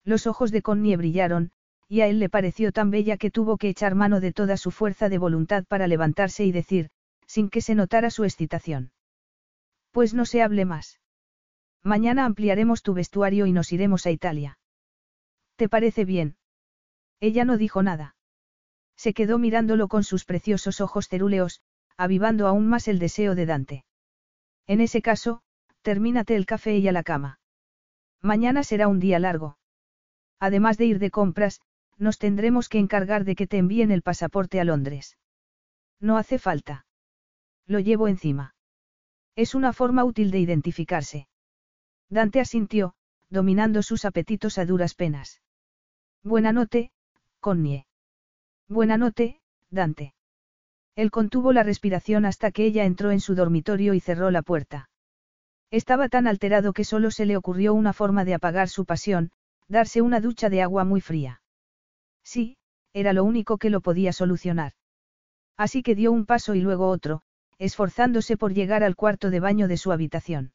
Los 0.03 0.27
ojos 0.27 0.51
de 0.51 0.61
Connie 0.61 0.95
brillaron, 0.95 1.51
y 1.87 2.01
a 2.01 2.07
él 2.07 2.19
le 2.19 2.29
pareció 2.29 2.71
tan 2.71 2.89
bella 2.89 3.17
que 3.17 3.31
tuvo 3.31 3.57
que 3.57 3.69
echar 3.69 3.95
mano 3.95 4.19
de 4.19 4.31
toda 4.31 4.57
su 4.57 4.71
fuerza 4.71 5.09
de 5.09 5.17
voluntad 5.17 5.65
para 5.65 5.87
levantarse 5.87 6.45
y 6.45 6.51
decir, 6.51 6.89
sin 7.25 7.49
que 7.49 7.61
se 7.61 7.75
notara 7.75 8.09
su 8.11 8.23
excitación. 8.23 8.91
Pues 9.91 10.13
no 10.13 10.25
se 10.25 10.41
hable 10.41 10.65
más. 10.65 10.99
Mañana 11.83 12.25
ampliaremos 12.25 12.81
tu 12.83 12.93
vestuario 12.93 13.45
y 13.45 13.51
nos 13.51 13.73
iremos 13.73 14.05
a 14.05 14.11
Italia. 14.11 14.57
¿Te 15.55 15.69
parece 15.69 16.05
bien? 16.05 16.37
Ella 17.19 17.45
no 17.45 17.57
dijo 17.57 17.83
nada. 17.83 18.15
Se 18.95 19.13
quedó 19.13 19.37
mirándolo 19.37 19.87
con 19.87 20.03
sus 20.03 20.25
preciosos 20.25 20.81
ojos 20.81 21.07
cerúleos, 21.07 21.61
avivando 21.97 22.47
aún 22.47 22.67
más 22.67 22.87
el 22.87 22.99
deseo 22.99 23.35
de 23.35 23.45
Dante. 23.45 23.85
En 24.67 24.81
ese 24.81 25.01
caso, 25.01 25.41
termínate 25.81 26.35
el 26.35 26.45
café 26.45 26.77
y 26.77 26.87
a 26.87 26.91
la 26.91 27.03
cama. 27.03 27.39
Mañana 28.21 28.63
será 28.63 28.87
un 28.87 28.99
día 28.99 29.19
largo. 29.19 29.57
Además 30.39 30.77
de 30.77 30.85
ir 30.85 30.99
de 30.99 31.11
compras, 31.11 31.61
nos 31.97 32.17
tendremos 32.17 32.69
que 32.69 32.79
encargar 32.79 33.25
de 33.25 33.35
que 33.35 33.47
te 33.47 33.57
envíen 33.57 33.91
el 33.91 34.01
pasaporte 34.01 34.59
a 34.59 34.63
Londres. 34.63 35.17
No 35.99 36.17
hace 36.17 36.39
falta. 36.39 36.85
Lo 37.67 37.79
llevo 37.79 38.07
encima. 38.07 38.55
Es 39.35 39.55
una 39.55 39.73
forma 39.73 40.03
útil 40.03 40.31
de 40.31 40.39
identificarse. 40.39 41.27
Dante 42.09 42.39
asintió, 42.39 42.95
dominando 43.31 43.81
sus 43.81 44.05
apetitos 44.05 44.57
a 44.57 44.65
duras 44.65 44.93
penas. 44.93 45.41
Buena 46.21 46.51
noche, 46.51 46.91
Connie. 47.39 47.87
Buena 48.67 48.97
noche, 48.97 49.41
Dante. 49.71 50.13
Él 50.95 51.09
contuvo 51.09 51.53
la 51.53 51.63
respiración 51.63 52.25
hasta 52.25 52.51
que 52.51 52.65
ella 52.65 52.83
entró 52.83 53.09
en 53.11 53.21
su 53.21 53.33
dormitorio 53.33 53.93
y 53.93 54.01
cerró 54.01 54.29
la 54.29 54.41
puerta. 54.41 54.89
Estaba 55.71 56.09
tan 56.09 56.27
alterado 56.27 56.73
que 56.73 56.83
solo 56.83 57.09
se 57.09 57.25
le 57.25 57.37
ocurrió 57.37 57.73
una 57.73 57.93
forma 57.93 58.25
de 58.25 58.33
apagar 58.33 58.67
su 58.67 58.85
pasión, 58.85 59.31
darse 59.69 60.01
una 60.01 60.19
ducha 60.19 60.49
de 60.49 60.61
agua 60.61 60.83
muy 60.83 60.99
fría. 60.99 61.41
Sí, 62.23 62.57
era 62.91 63.13
lo 63.13 63.23
único 63.23 63.57
que 63.57 63.69
lo 63.69 63.79
podía 63.79 64.11
solucionar. 64.11 64.73
Así 65.55 65.81
que 65.81 65.95
dio 65.95 66.11
un 66.11 66.25
paso 66.25 66.55
y 66.55 66.59
luego 66.61 66.89
otro, 66.89 67.21
esforzándose 67.57 68.35
por 68.35 68.53
llegar 68.53 68.83
al 68.83 68.97
cuarto 68.97 69.29
de 69.29 69.39
baño 69.39 69.69
de 69.69 69.77
su 69.77 69.93
habitación. 69.93 70.51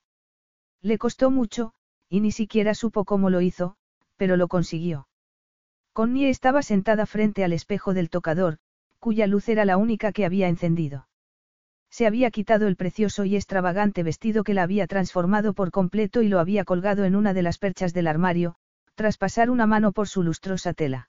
Le 0.83 0.99
costó 0.99 1.31
mucho, 1.31 1.73
y 2.09 2.21
ni 2.21 2.33
siquiera 2.33 2.75
supo 2.75 3.05
cómo 3.05 3.31
lo 3.31 3.41
hizo, 3.41 3.77
pero 4.17 4.37
lo 4.37 4.49
consiguió. 4.49 5.09
Connie 5.93 6.29
estaba 6.29 6.63
sentada 6.63 7.07
frente 7.07 7.45
al 7.45 7.53
espejo 7.53 7.95
del 7.95 8.11
tocador, 8.11 8.59
cuya 8.99 9.27
luz 9.27 9.49
era 9.49 9.65
la 9.65 9.77
única 9.77 10.13
que 10.13 10.25
había 10.25 10.49
encendido. 10.49 11.09
Se 11.91 12.07
había 12.07 12.31
quitado 12.31 12.67
el 12.67 12.77
precioso 12.77 13.25
y 13.25 13.37
extravagante 13.37 14.03
vestido 14.03 14.45
que 14.45 14.55
la 14.55 14.63
había 14.63 14.87
transformado 14.87 15.55
por 15.55 15.71
completo 15.71 16.23
y 16.23 16.29
lo 16.29 16.41
había 16.41 16.65
colgado 16.65 17.05
en 17.05 17.17
una 17.17 17.33
de 17.33 17.43
las 17.43 17.59
perchas 17.59 17.95
del 17.95 18.07
armario, 18.07 18.57
tras 18.95 19.17
pasar 19.17 19.51
una 19.51 19.67
mano 19.67 19.93
por 19.93 20.09
su 20.09 20.23
lustrosa 20.23 20.75
tela. 20.75 21.09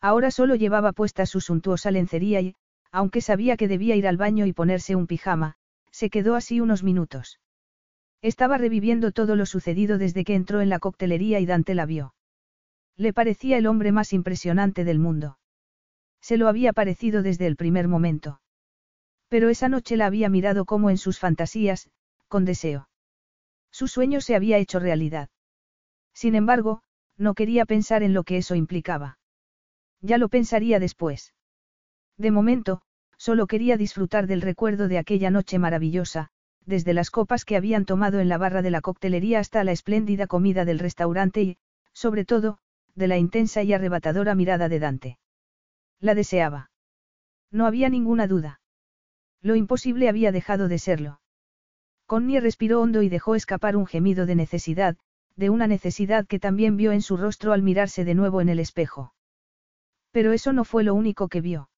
Ahora 0.00 0.30
solo 0.30 0.54
llevaba 0.54 0.92
puesta 0.92 1.26
su 1.26 1.40
suntuosa 1.40 1.90
lencería 1.90 2.40
y, 2.40 2.54
aunque 2.92 3.20
sabía 3.20 3.56
que 3.56 3.68
debía 3.68 3.96
ir 3.96 4.06
al 4.06 4.16
baño 4.16 4.46
y 4.46 4.52
ponerse 4.52 4.94
un 4.94 5.06
pijama, 5.06 5.56
se 5.90 6.10
quedó 6.10 6.34
así 6.36 6.60
unos 6.60 6.82
minutos. 6.82 7.40
Estaba 8.22 8.58
reviviendo 8.58 9.12
todo 9.12 9.36
lo 9.36 9.46
sucedido 9.46 9.98
desde 9.98 10.24
que 10.24 10.34
entró 10.34 10.60
en 10.60 10.68
la 10.68 10.78
coctelería 10.78 11.40
y 11.40 11.46
Dante 11.46 11.74
la 11.74 11.86
vio. 11.86 12.14
Le 12.96 13.12
parecía 13.12 13.58
el 13.58 13.66
hombre 13.66 13.92
más 13.92 14.12
impresionante 14.12 14.84
del 14.84 14.98
mundo. 14.98 15.38
Se 16.20 16.36
lo 16.36 16.48
había 16.48 16.72
parecido 16.72 17.22
desde 17.22 17.46
el 17.46 17.56
primer 17.56 17.88
momento. 17.88 18.40
Pero 19.28 19.48
esa 19.48 19.68
noche 19.68 19.96
la 19.96 20.06
había 20.06 20.28
mirado 20.28 20.64
como 20.64 20.90
en 20.90 20.98
sus 20.98 21.18
fantasías, 21.18 21.90
con 22.28 22.44
deseo. 22.44 22.88
Su 23.70 23.88
sueño 23.88 24.20
se 24.20 24.34
había 24.34 24.58
hecho 24.58 24.78
realidad. 24.78 25.28
Sin 26.14 26.34
embargo, 26.34 26.82
no 27.18 27.34
quería 27.34 27.66
pensar 27.66 28.02
en 28.02 28.14
lo 28.14 28.24
que 28.24 28.38
eso 28.38 28.54
implicaba. 28.54 29.18
Ya 30.00 30.18
lo 30.18 30.28
pensaría 30.28 30.78
después. 30.78 31.34
De 32.16 32.30
momento, 32.30 32.82
solo 33.18 33.46
quería 33.46 33.76
disfrutar 33.76 34.26
del 34.26 34.40
recuerdo 34.40 34.88
de 34.88 34.98
aquella 34.98 35.30
noche 35.30 35.58
maravillosa, 35.58 36.30
desde 36.66 36.92
las 36.92 37.10
copas 37.10 37.44
que 37.44 37.56
habían 37.56 37.84
tomado 37.84 38.20
en 38.20 38.28
la 38.28 38.38
barra 38.38 38.60
de 38.60 38.70
la 38.70 38.80
coctelería 38.80 39.38
hasta 39.38 39.64
la 39.64 39.72
espléndida 39.72 40.26
comida 40.26 40.64
del 40.64 40.80
restaurante 40.80 41.42
y, 41.42 41.58
sobre 41.92 42.24
todo, 42.24 42.58
de 42.94 43.08
la 43.08 43.18
intensa 43.18 43.62
y 43.62 43.72
arrebatadora 43.72 44.34
mirada 44.34 44.68
de 44.68 44.78
Dante. 44.80 45.18
La 46.00 46.14
deseaba. 46.14 46.70
No 47.50 47.66
había 47.66 47.88
ninguna 47.88 48.26
duda. 48.26 48.60
Lo 49.40 49.54
imposible 49.54 50.08
había 50.08 50.32
dejado 50.32 50.68
de 50.68 50.78
serlo. 50.78 51.20
Connie 52.06 52.40
respiró 52.40 52.80
hondo 52.80 53.02
y 53.02 53.08
dejó 53.08 53.34
escapar 53.34 53.76
un 53.76 53.86
gemido 53.86 54.26
de 54.26 54.34
necesidad, 54.34 54.96
de 55.36 55.50
una 55.50 55.66
necesidad 55.66 56.26
que 56.26 56.38
también 56.38 56.76
vio 56.76 56.92
en 56.92 57.02
su 57.02 57.16
rostro 57.16 57.52
al 57.52 57.62
mirarse 57.62 58.04
de 58.04 58.14
nuevo 58.14 58.40
en 58.40 58.48
el 58.48 58.58
espejo. 58.58 59.14
Pero 60.10 60.32
eso 60.32 60.52
no 60.52 60.64
fue 60.64 60.82
lo 60.82 60.94
único 60.94 61.28
que 61.28 61.40
vio. 61.40 61.68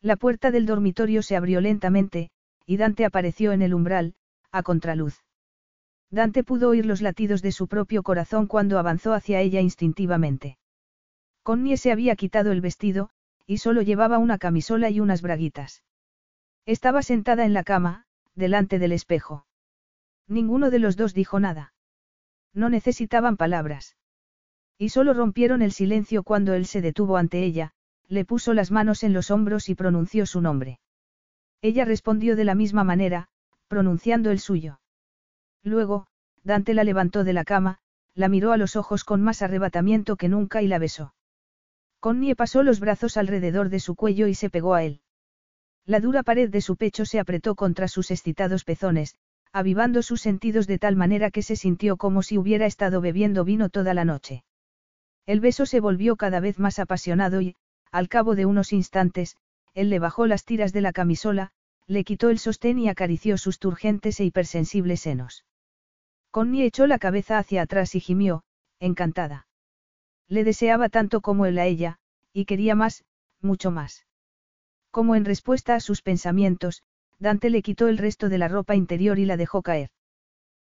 La 0.00 0.16
puerta 0.16 0.50
del 0.50 0.66
dormitorio 0.66 1.22
se 1.22 1.36
abrió 1.36 1.60
lentamente, 1.60 2.30
y 2.66 2.76
Dante 2.76 3.04
apareció 3.04 3.52
en 3.52 3.62
el 3.62 3.72
umbral, 3.72 4.14
a 4.50 4.62
contraluz. 4.62 5.22
Dante 6.10 6.44
pudo 6.44 6.68
oír 6.70 6.84
los 6.84 7.00
latidos 7.00 7.42
de 7.42 7.52
su 7.52 7.68
propio 7.68 8.02
corazón 8.02 8.46
cuando 8.46 8.78
avanzó 8.78 9.12
hacia 9.12 9.40
ella 9.40 9.60
instintivamente. 9.60 10.58
Connie 11.42 11.76
se 11.76 11.92
había 11.92 12.16
quitado 12.16 12.52
el 12.52 12.60
vestido, 12.60 13.10
y 13.46 13.58
solo 13.58 13.82
llevaba 13.82 14.18
una 14.18 14.38
camisola 14.38 14.90
y 14.90 15.00
unas 15.00 15.22
braguitas. 15.22 15.84
Estaba 16.64 17.02
sentada 17.02 17.44
en 17.44 17.54
la 17.54 17.62
cama, 17.62 18.06
delante 18.34 18.78
del 18.80 18.92
espejo. 18.92 19.46
Ninguno 20.26 20.70
de 20.70 20.80
los 20.80 20.96
dos 20.96 21.14
dijo 21.14 21.38
nada. 21.38 21.72
No 22.52 22.68
necesitaban 22.68 23.36
palabras. 23.36 23.96
Y 24.76 24.88
solo 24.88 25.14
rompieron 25.14 25.62
el 25.62 25.72
silencio 25.72 26.24
cuando 26.24 26.54
él 26.54 26.66
se 26.66 26.80
detuvo 26.80 27.16
ante 27.16 27.44
ella, 27.44 27.72
le 28.08 28.24
puso 28.24 28.52
las 28.52 28.70
manos 28.70 29.04
en 29.04 29.12
los 29.12 29.30
hombros 29.30 29.68
y 29.68 29.74
pronunció 29.74 30.26
su 30.26 30.40
nombre. 30.40 30.80
Ella 31.66 31.84
respondió 31.84 32.36
de 32.36 32.44
la 32.44 32.54
misma 32.54 32.84
manera, 32.84 33.26
pronunciando 33.66 34.30
el 34.30 34.38
suyo. 34.38 34.78
Luego, 35.64 36.06
Dante 36.44 36.74
la 36.74 36.84
levantó 36.84 37.24
de 37.24 37.32
la 37.32 37.42
cama, 37.42 37.78
la 38.14 38.28
miró 38.28 38.52
a 38.52 38.56
los 38.56 38.76
ojos 38.76 39.02
con 39.02 39.20
más 39.20 39.42
arrebatamiento 39.42 40.14
que 40.14 40.28
nunca 40.28 40.62
y 40.62 40.68
la 40.68 40.78
besó. 40.78 41.12
Connie 41.98 42.36
pasó 42.36 42.62
los 42.62 42.78
brazos 42.78 43.16
alrededor 43.16 43.68
de 43.68 43.80
su 43.80 43.96
cuello 43.96 44.28
y 44.28 44.34
se 44.34 44.48
pegó 44.48 44.74
a 44.74 44.84
él. 44.84 45.00
La 45.84 45.98
dura 45.98 46.22
pared 46.22 46.50
de 46.50 46.60
su 46.60 46.76
pecho 46.76 47.04
se 47.04 47.18
apretó 47.18 47.56
contra 47.56 47.88
sus 47.88 48.12
excitados 48.12 48.62
pezones, 48.62 49.16
avivando 49.52 50.02
sus 50.02 50.20
sentidos 50.20 50.68
de 50.68 50.78
tal 50.78 50.94
manera 50.94 51.32
que 51.32 51.42
se 51.42 51.56
sintió 51.56 51.96
como 51.96 52.22
si 52.22 52.38
hubiera 52.38 52.66
estado 52.66 53.00
bebiendo 53.00 53.42
vino 53.42 53.70
toda 53.70 53.92
la 53.92 54.04
noche. 54.04 54.44
El 55.26 55.40
beso 55.40 55.66
se 55.66 55.80
volvió 55.80 56.14
cada 56.14 56.38
vez 56.38 56.60
más 56.60 56.78
apasionado 56.78 57.40
y, 57.40 57.56
al 57.90 58.08
cabo 58.08 58.36
de 58.36 58.46
unos 58.46 58.72
instantes, 58.72 59.36
él 59.74 59.90
le 59.90 59.98
bajó 59.98 60.26
las 60.26 60.44
tiras 60.44 60.72
de 60.72 60.80
la 60.80 60.92
camisola, 60.92 61.52
le 61.86 62.04
quitó 62.04 62.30
el 62.30 62.38
sostén 62.38 62.78
y 62.78 62.88
acarició 62.88 63.38
sus 63.38 63.58
turgentes 63.58 64.18
e 64.20 64.24
hipersensibles 64.24 65.00
senos. 65.00 65.44
Connie 66.30 66.64
echó 66.64 66.86
la 66.86 66.98
cabeza 66.98 67.38
hacia 67.38 67.62
atrás 67.62 67.94
y 67.94 68.00
gimió, 68.00 68.42
encantada. 68.80 69.46
Le 70.28 70.44
deseaba 70.44 70.88
tanto 70.88 71.20
como 71.20 71.46
él 71.46 71.58
a 71.58 71.66
ella, 71.66 71.98
y 72.32 72.44
quería 72.44 72.74
más, 72.74 73.04
mucho 73.40 73.70
más. 73.70 74.06
Como 74.90 75.14
en 75.14 75.24
respuesta 75.24 75.74
a 75.74 75.80
sus 75.80 76.02
pensamientos, 76.02 76.82
Dante 77.18 77.50
le 77.50 77.62
quitó 77.62 77.88
el 77.88 77.98
resto 77.98 78.28
de 78.28 78.38
la 78.38 78.48
ropa 78.48 78.74
interior 78.74 79.18
y 79.18 79.24
la 79.24 79.36
dejó 79.36 79.62
caer. 79.62 79.90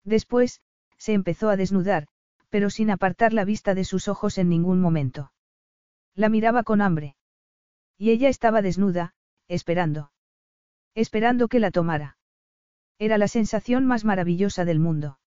Después, 0.03 0.61
se 0.97 1.13
empezó 1.13 1.49
a 1.49 1.57
desnudar, 1.57 2.07
pero 2.49 2.69
sin 2.69 2.89
apartar 2.89 3.33
la 3.33 3.43
vista 3.43 3.73
de 3.73 3.83
sus 3.83 4.07
ojos 4.07 4.37
en 4.37 4.49
ningún 4.49 4.79
momento. 4.79 5.31
La 6.15 6.29
miraba 6.29 6.63
con 6.63 6.81
hambre. 6.81 7.15
Y 7.97 8.11
ella 8.11 8.29
estaba 8.29 8.61
desnuda, 8.61 9.13
esperando. 9.47 10.11
Esperando 10.97 11.47
que 11.47 11.59
la 11.59 11.69
tomara. 11.69 12.17
Era 12.97 13.19
la 13.19 13.27
sensación 13.27 13.85
más 13.85 14.03
maravillosa 14.03 14.65
del 14.65 14.79
mundo. 14.79 15.19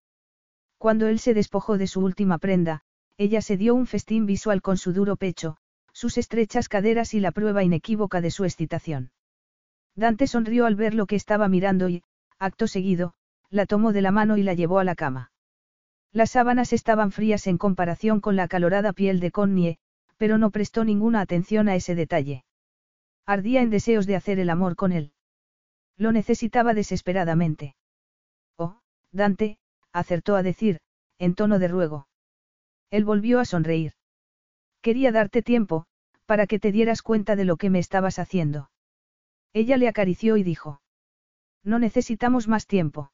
Cuando 0.78 1.06
él 1.06 1.20
se 1.20 1.32
despojó 1.32 1.78
de 1.78 1.86
su 1.86 2.00
última 2.00 2.38
prenda, 2.38 2.82
ella 3.18 3.40
se 3.40 3.56
dio 3.56 3.76
un 3.76 3.86
festín 3.86 4.26
visual 4.26 4.62
con 4.62 4.78
su 4.78 4.92
duro 4.92 5.14
pecho, 5.14 5.58
sus 5.92 6.18
estrechas 6.18 6.68
caderas 6.68 7.14
y 7.14 7.20
la 7.20 7.30
prueba 7.30 7.62
inequívoca 7.62 8.20
de 8.20 8.32
su 8.32 8.44
excitación. 8.44 9.12
Dante 9.94 10.26
sonrió 10.26 10.66
al 10.66 10.74
ver 10.74 10.92
lo 10.92 11.06
que 11.06 11.14
estaba 11.14 11.46
mirando 11.46 11.88
y, 11.88 12.02
acto 12.40 12.66
seguido, 12.66 13.14
la 13.48 13.64
tomó 13.64 13.92
de 13.92 14.02
la 14.02 14.10
mano 14.10 14.38
y 14.38 14.42
la 14.42 14.54
llevó 14.54 14.80
a 14.80 14.84
la 14.84 14.96
cama. 14.96 15.30
Las 16.10 16.32
sábanas 16.32 16.72
estaban 16.72 17.12
frías 17.12 17.46
en 17.46 17.58
comparación 17.58 18.18
con 18.18 18.34
la 18.34 18.42
acalorada 18.42 18.92
piel 18.92 19.20
de 19.20 19.30
Connie, 19.30 19.78
pero 20.16 20.36
no 20.36 20.50
prestó 20.50 20.84
ninguna 20.84 21.20
atención 21.20 21.68
a 21.68 21.76
ese 21.76 21.94
detalle. 21.94 22.44
Ardía 23.24 23.62
en 23.62 23.70
deseos 23.70 24.08
de 24.08 24.16
hacer 24.16 24.40
el 24.40 24.50
amor 24.50 24.74
con 24.74 24.90
él. 24.90 25.12
Lo 26.00 26.12
necesitaba 26.12 26.72
desesperadamente. 26.72 27.76
Oh, 28.56 28.80
Dante, 29.12 29.58
acertó 29.92 30.34
a 30.34 30.42
decir, 30.42 30.80
en 31.18 31.34
tono 31.34 31.58
de 31.58 31.68
ruego. 31.68 32.08
Él 32.90 33.04
volvió 33.04 33.38
a 33.38 33.44
sonreír. 33.44 33.92
Quería 34.80 35.12
darte 35.12 35.42
tiempo, 35.42 35.84
para 36.24 36.46
que 36.46 36.58
te 36.58 36.72
dieras 36.72 37.02
cuenta 37.02 37.36
de 37.36 37.44
lo 37.44 37.58
que 37.58 37.68
me 37.68 37.78
estabas 37.78 38.18
haciendo. 38.18 38.70
Ella 39.52 39.76
le 39.76 39.88
acarició 39.88 40.38
y 40.38 40.42
dijo. 40.42 40.80
No 41.62 41.78
necesitamos 41.78 42.48
más 42.48 42.66
tiempo. 42.66 43.12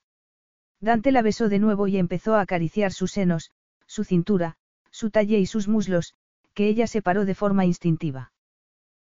Dante 0.81 1.11
la 1.11 1.23
besó 1.23 1.49
de 1.49 1.59
nuevo 1.59 1.89
y 1.89 1.97
empezó 1.97 2.37
a 2.37 2.41
acariciar 2.41 2.93
sus 2.93 3.11
senos, 3.11 3.51
su 3.87 4.05
cintura, 4.05 4.59
su 4.93 5.11
talle 5.11 5.41
y 5.41 5.47
sus 5.47 5.67
muslos, 5.67 6.15
que 6.55 6.69
ella 6.69 6.87
separó 6.87 7.25
de 7.25 7.35
forma 7.35 7.65
instintiva. 7.65 8.31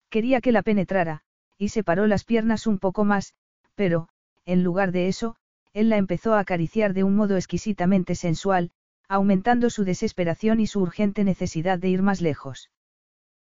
Quería 0.09 0.41
que 0.41 0.51
la 0.51 0.63
penetrara, 0.63 1.21
y 1.57 1.69
separó 1.69 2.07
las 2.07 2.25
piernas 2.25 2.67
un 2.67 2.77
poco 2.77 3.05
más, 3.05 3.35
pero, 3.79 4.09
en 4.43 4.61
lugar 4.61 4.91
de 4.91 5.07
eso, 5.07 5.37
él 5.71 5.87
la 5.87 5.95
empezó 5.95 6.33
a 6.33 6.39
acariciar 6.39 6.93
de 6.93 7.05
un 7.05 7.15
modo 7.15 7.37
exquisitamente 7.37 8.13
sensual, 8.13 8.71
aumentando 9.07 9.69
su 9.69 9.85
desesperación 9.85 10.59
y 10.59 10.67
su 10.67 10.81
urgente 10.81 11.23
necesidad 11.23 11.79
de 11.79 11.87
ir 11.87 12.01
más 12.01 12.19
lejos. 12.19 12.71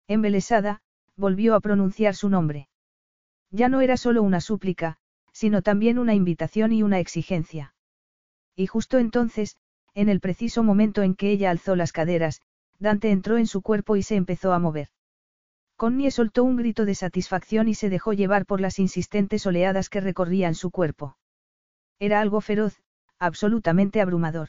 Embelesada, 0.08 0.82
volvió 1.14 1.54
a 1.54 1.60
pronunciar 1.60 2.16
su 2.16 2.30
nombre. 2.30 2.68
Ya 3.52 3.68
no 3.68 3.80
era 3.80 3.96
solo 3.96 4.24
una 4.24 4.40
súplica, 4.40 4.96
sino 5.30 5.62
también 5.62 6.00
una 6.00 6.14
invitación 6.14 6.72
y 6.72 6.82
una 6.82 6.98
exigencia. 6.98 7.72
Y 8.56 8.66
justo 8.66 8.98
entonces, 8.98 9.56
en 9.94 10.08
el 10.08 10.18
preciso 10.18 10.64
momento 10.64 11.02
en 11.02 11.14
que 11.14 11.30
ella 11.30 11.52
alzó 11.52 11.76
las 11.76 11.92
caderas, 11.92 12.42
Dante 12.80 13.12
entró 13.12 13.38
en 13.38 13.46
su 13.46 13.62
cuerpo 13.62 13.94
y 13.94 14.02
se 14.02 14.16
empezó 14.16 14.52
a 14.52 14.58
mover. 14.58 14.88
Connie 15.84 16.10
soltó 16.10 16.44
un 16.44 16.56
grito 16.56 16.86
de 16.86 16.94
satisfacción 16.94 17.68
y 17.68 17.74
se 17.74 17.90
dejó 17.90 18.14
llevar 18.14 18.46
por 18.46 18.58
las 18.58 18.78
insistentes 18.78 19.44
oleadas 19.44 19.90
que 19.90 20.00
recorrían 20.00 20.54
su 20.54 20.70
cuerpo. 20.70 21.18
Era 21.98 22.22
algo 22.22 22.40
feroz, 22.40 22.80
absolutamente 23.18 24.00
abrumador. 24.00 24.48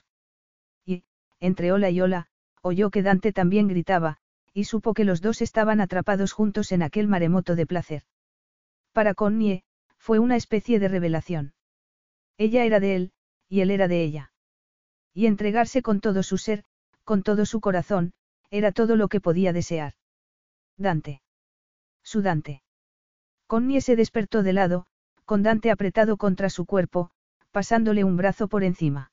Y, 0.85 1.03
entre 1.41 1.73
ola 1.73 1.89
y 1.89 1.99
ola, 1.99 2.29
oyó 2.61 2.89
que 2.89 3.03
Dante 3.03 3.33
también 3.33 3.67
gritaba, 3.67 4.15
y 4.53 4.63
supo 4.63 4.93
que 4.93 5.03
los 5.03 5.19
dos 5.19 5.41
estaban 5.41 5.81
atrapados 5.81 6.31
juntos 6.31 6.71
en 6.71 6.81
aquel 6.81 7.09
maremoto 7.09 7.57
de 7.57 7.67
placer. 7.67 8.03
Para 8.93 9.13
Connie, 9.13 9.65
fue 9.97 10.19
una 10.19 10.37
especie 10.37 10.79
de 10.79 10.87
revelación. 10.87 11.53
Ella 12.37 12.63
era 12.63 12.79
de 12.79 12.95
él, 12.95 13.11
y 13.49 13.59
él 13.59 13.71
era 13.71 13.89
de 13.89 14.01
ella. 14.03 14.31
Y 15.13 15.25
entregarse 15.25 15.81
con 15.81 15.99
todo 15.99 16.23
su 16.23 16.37
ser, 16.37 16.63
con 17.03 17.23
todo 17.23 17.45
su 17.45 17.59
corazón, 17.59 18.13
era 18.51 18.71
todo 18.71 18.95
lo 18.95 19.09
que 19.09 19.19
podía 19.19 19.51
desear. 19.51 19.95
Dante. 20.77 21.23
Su 22.05 22.21
Dante. 22.21 22.61
Connie 23.47 23.81
se 23.81 23.95
despertó 23.95 24.43
de 24.43 24.53
lado, 24.53 24.85
con 25.25 25.41
Dante 25.41 25.71
apretado 25.71 26.17
contra 26.17 26.49
su 26.51 26.65
cuerpo, 26.65 27.09
pasándole 27.51 28.03
un 28.03 28.15
brazo 28.15 28.47
por 28.47 28.63
encima. 28.63 29.11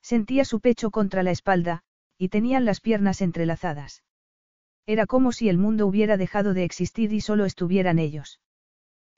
Sentía 0.00 0.44
su 0.44 0.60
pecho 0.60 0.90
contra 0.90 1.24
la 1.24 1.32
espalda, 1.32 1.82
y 2.16 2.28
tenían 2.28 2.64
las 2.64 2.80
piernas 2.80 3.20
entrelazadas. 3.20 4.04
Era 4.86 5.06
como 5.06 5.32
si 5.32 5.48
el 5.48 5.58
mundo 5.58 5.86
hubiera 5.88 6.16
dejado 6.16 6.54
de 6.54 6.62
existir 6.62 7.12
y 7.12 7.20
solo 7.20 7.46
estuvieran 7.46 7.98
ellos. 7.98 8.40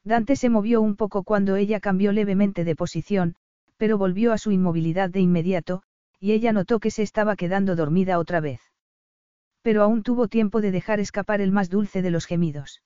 Dante 0.02 0.34
se 0.34 0.48
movió 0.48 0.80
un 0.80 0.96
poco 0.96 1.22
cuando 1.22 1.56
ella 1.56 1.80
cambió 1.80 2.12
levemente 2.12 2.64
de 2.64 2.76
posición, 2.76 3.36
pero 3.76 3.98
volvió 3.98 4.32
a 4.32 4.38
su 4.38 4.52
inmovilidad 4.52 5.10
de 5.10 5.20
inmediato, 5.20 5.82
y 6.18 6.32
ella 6.32 6.52
notó 6.52 6.80
que 6.80 6.90
se 6.90 7.02
estaba 7.02 7.36
quedando 7.36 7.76
dormida 7.76 8.18
otra 8.18 8.40
vez. 8.40 8.60
Pero 9.66 9.82
aún 9.82 10.04
tuvo 10.04 10.28
tiempo 10.28 10.60
de 10.60 10.70
dejar 10.70 11.00
escapar 11.00 11.40
el 11.40 11.50
más 11.50 11.70
dulce 11.70 12.00
de 12.00 12.12
los 12.12 12.26
gemidos. 12.26 12.84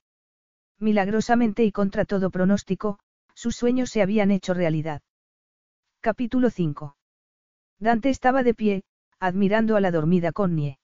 Milagrosamente 0.78 1.62
y 1.62 1.72
contra 1.72 2.06
todo 2.06 2.30
pronóstico, 2.30 2.98
sus 3.34 3.54
sueños 3.54 3.90
se 3.90 4.00
habían 4.00 4.30
hecho 4.30 4.54
realidad. 4.54 5.02
Capítulo 6.00 6.48
5. 6.48 6.96
Dante 7.80 8.08
estaba 8.08 8.42
de 8.42 8.54
pie, 8.54 8.82
admirando 9.18 9.76
a 9.76 9.82
la 9.82 9.90
dormida 9.90 10.32
Connie. 10.32 10.78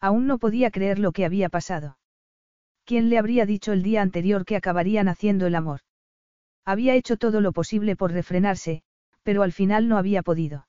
Aún 0.00 0.26
no 0.26 0.38
podía 0.38 0.70
creer 0.70 0.98
lo 0.98 1.12
que 1.12 1.26
había 1.26 1.50
pasado. 1.50 1.98
¿Quién 2.86 3.10
le 3.10 3.18
habría 3.18 3.44
dicho 3.44 3.74
el 3.74 3.82
día 3.82 4.00
anterior 4.00 4.46
que 4.46 4.56
acabarían 4.56 5.06
haciendo 5.06 5.46
el 5.46 5.54
amor? 5.54 5.80
Había 6.64 6.94
hecho 6.94 7.18
todo 7.18 7.42
lo 7.42 7.52
posible 7.52 7.94
por 7.94 8.10
refrenarse, 8.12 8.84
pero 9.22 9.42
al 9.42 9.52
final 9.52 9.86
no 9.86 9.98
había 9.98 10.22
podido. 10.22 10.66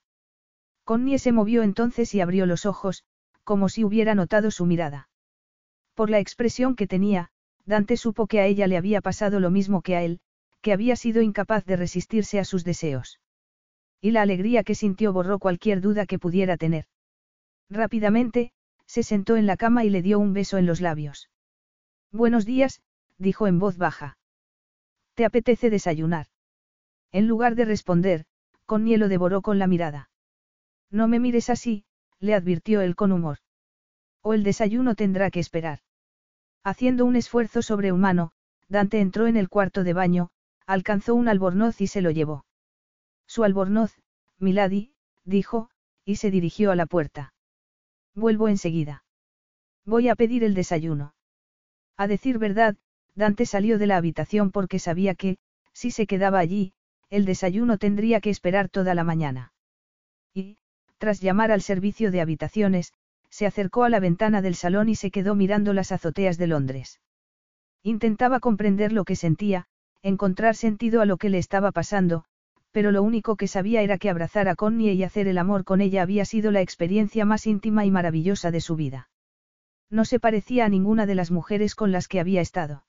Connie 0.84 1.20
se 1.20 1.32
movió 1.32 1.64
entonces 1.64 2.14
y 2.14 2.20
abrió 2.20 2.46
los 2.46 2.66
ojos, 2.66 3.06
como 3.44 3.70
si 3.70 3.84
hubiera 3.84 4.16
notado 4.16 4.52
su 4.52 4.66
mirada. 4.66 5.10
Por 5.94 6.10
la 6.10 6.20
expresión 6.20 6.76
que 6.76 6.88
tenía, 6.88 7.30
Dante 7.66 7.98
supo 7.98 8.28
que 8.28 8.40
a 8.40 8.46
ella 8.46 8.68
le 8.68 8.78
había 8.78 9.02
pasado 9.02 9.40
lo 9.40 9.52
mismo 9.52 9.82
que 9.82 9.96
a 9.96 10.04
él, 10.04 10.20
que 10.62 10.74
había 10.74 10.96
sido 10.96 11.22
incapaz 11.22 11.66
de 11.66 11.76
resistirse 11.76 12.40
a 12.40 12.46
sus 12.46 12.64
deseos. 12.64 13.20
Y 14.00 14.12
la 14.12 14.22
alegría 14.22 14.64
que 14.64 14.76
sintió 14.76 15.14
borró 15.14 15.40
cualquier 15.40 15.82
duda 15.82 16.06
que 16.06 16.20
pudiera 16.20 16.58
tener. 16.58 16.86
Rápidamente, 17.70 18.52
se 18.86 19.04
sentó 19.04 19.38
en 19.38 19.46
la 19.46 19.58
cama 19.58 19.86
y 19.86 19.90
le 19.90 20.02
dio 20.02 20.20
un 20.20 20.34
beso 20.34 20.58
en 20.58 20.66
los 20.66 20.82
labios. 20.82 21.30
Buenos 22.12 22.46
días, 22.46 22.82
dijo 23.18 23.48
en 23.48 23.60
voz 23.60 23.78
baja. 23.78 24.18
¿Te 25.14 25.24
apetece 25.24 25.70
desayunar? 25.70 26.28
En 27.12 27.28
lugar 27.28 27.56
de 27.56 27.66
responder, 27.66 28.26
Connie 28.66 28.98
lo 28.98 29.08
devoró 29.08 29.42
con 29.42 29.60
la 29.60 29.68
mirada. 29.68 30.10
No 30.90 31.08
me 31.08 31.20
mires 31.20 31.50
así, 31.50 31.86
le 32.22 32.34
advirtió 32.34 32.80
él 32.80 32.96
con 32.96 33.12
humor. 33.12 33.40
O 34.22 34.34
el 34.34 34.44
desayuno 34.44 34.96
tendrá 34.96 35.32
que 35.32 35.42
esperar. 35.42 35.80
Haciendo 36.64 37.06
un 37.06 37.16
esfuerzo 37.16 37.62
sobrehumano, 37.62 38.32
Dante 38.70 39.02
entró 39.02 39.28
en 39.28 39.36
el 39.36 39.50
cuarto 39.50 39.84
de 39.84 39.94
baño, 39.94 40.30
alcanzó 40.66 41.16
un 41.16 41.28
albornoz 41.28 41.82
y 41.82 41.88
se 41.88 42.02
lo 42.02 42.12
llevó. 42.12 42.46
Su 43.28 43.44
albornoz, 43.44 43.98
Milady, 44.38 44.94
dijo, 45.26 45.70
y 46.06 46.16
se 46.16 46.32
dirigió 46.32 46.72
a 46.72 46.76
la 46.76 46.86
puerta. 46.86 47.34
Vuelvo 48.14 48.48
enseguida. 48.48 49.04
Voy 49.86 50.08
a 50.08 50.16
pedir 50.16 50.44
el 50.44 50.54
desayuno. 50.54 51.16
A 51.98 52.08
decir 52.08 52.38
verdad, 52.38 52.78
Dante 53.16 53.46
salió 53.46 53.78
de 53.78 53.88
la 53.88 53.98
habitación 53.98 54.52
porque 54.52 54.80
sabía 54.80 55.16
que, 55.16 55.38
si 55.74 55.92
se 55.92 56.08
quedaba 56.08 56.40
allí, 56.40 56.74
el 57.10 57.26
desayuno 57.26 57.78
tendría 57.78 58.22
que 58.22 58.30
esperar 58.30 58.70
toda 58.70 58.94
la 58.96 59.04
mañana. 59.04 59.54
Y, 60.34 60.58
tras 61.02 61.20
llamar 61.20 61.52
al 61.52 61.64
servicio 61.64 62.12
de 62.12 62.22
habitaciones, 62.22 62.94
se 63.28 63.48
acercó 63.48 63.86
a 63.86 63.90
la 63.90 64.00
ventana 64.00 64.44
del 64.44 64.54
salón 64.54 64.88
y 64.88 64.94
se 64.94 65.10
quedó 65.10 65.34
mirando 65.34 65.74
las 65.74 65.92
azoteas 65.92 66.38
de 66.38 66.46
Londres. 66.46 67.02
Intentaba 67.82 68.40
comprender 68.40 68.94
lo 68.94 69.04
que 69.04 69.16
sentía, 69.16 69.66
encontrar 70.04 70.56
sentido 70.56 71.02
a 71.02 71.08
lo 71.08 71.18
que 71.18 71.30
le 71.30 71.40
estaba 71.40 71.72
pasando, 71.72 72.24
pero 72.70 72.92
lo 72.92 73.02
único 73.02 73.36
que 73.36 73.48
sabía 73.48 73.82
era 73.82 73.98
que 73.98 74.12
abrazar 74.12 74.48
a 74.48 74.54
Connie 74.54 74.94
y 74.94 75.04
hacer 75.04 75.28
el 75.28 75.40
amor 75.40 75.64
con 75.64 75.82
ella 75.82 76.04
había 76.04 76.24
sido 76.24 76.52
la 76.52 76.62
experiencia 76.62 77.26
más 77.26 77.48
íntima 77.48 77.84
y 77.84 77.90
maravillosa 77.90 78.52
de 78.52 78.62
su 78.62 78.76
vida. 78.76 79.10
No 79.90 80.06
se 80.06 80.20
parecía 80.20 80.66
a 80.66 80.70
ninguna 80.70 81.08
de 81.08 81.16
las 81.16 81.32
mujeres 81.32 81.74
con 81.74 81.92
las 81.92 82.08
que 82.08 82.20
había 82.20 82.42
estado. 82.42 82.84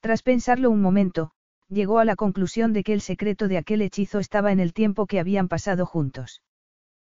Tras 0.00 0.24
pensarlo 0.24 0.68
un 0.68 0.82
momento, 0.82 1.30
llegó 1.68 2.00
a 2.00 2.04
la 2.04 2.16
conclusión 2.16 2.72
de 2.72 2.82
que 2.82 2.92
el 2.92 3.00
secreto 3.00 3.46
de 3.46 3.58
aquel 3.58 3.82
hechizo 3.82 4.18
estaba 4.18 4.50
en 4.50 4.58
el 4.58 4.72
tiempo 4.72 5.06
que 5.06 5.20
habían 5.20 5.46
pasado 5.46 5.86
juntos. 5.86 6.42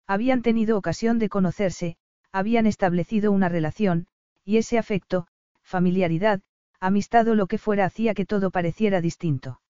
Habían 0.08 0.42
tenido 0.42 0.78
ocasión 0.78 1.20
de 1.20 1.30
conocerse, 1.30 1.98
habían 2.32 2.66
establecido 2.66 3.32
una 3.32 3.50
relación, 3.50 4.08
y 4.44 4.58
ese 4.58 4.78
afecto, 4.78 5.28
familiaridad, 5.62 6.42
amistad 6.80 7.28
o 7.28 7.36
lo 7.36 7.48
que 7.48 7.58
fuera 7.58 7.86
hacía 7.86 8.14
que 8.14 8.26
todo 8.26 8.52
pareciera 8.52 9.00
distinto. 9.00 9.62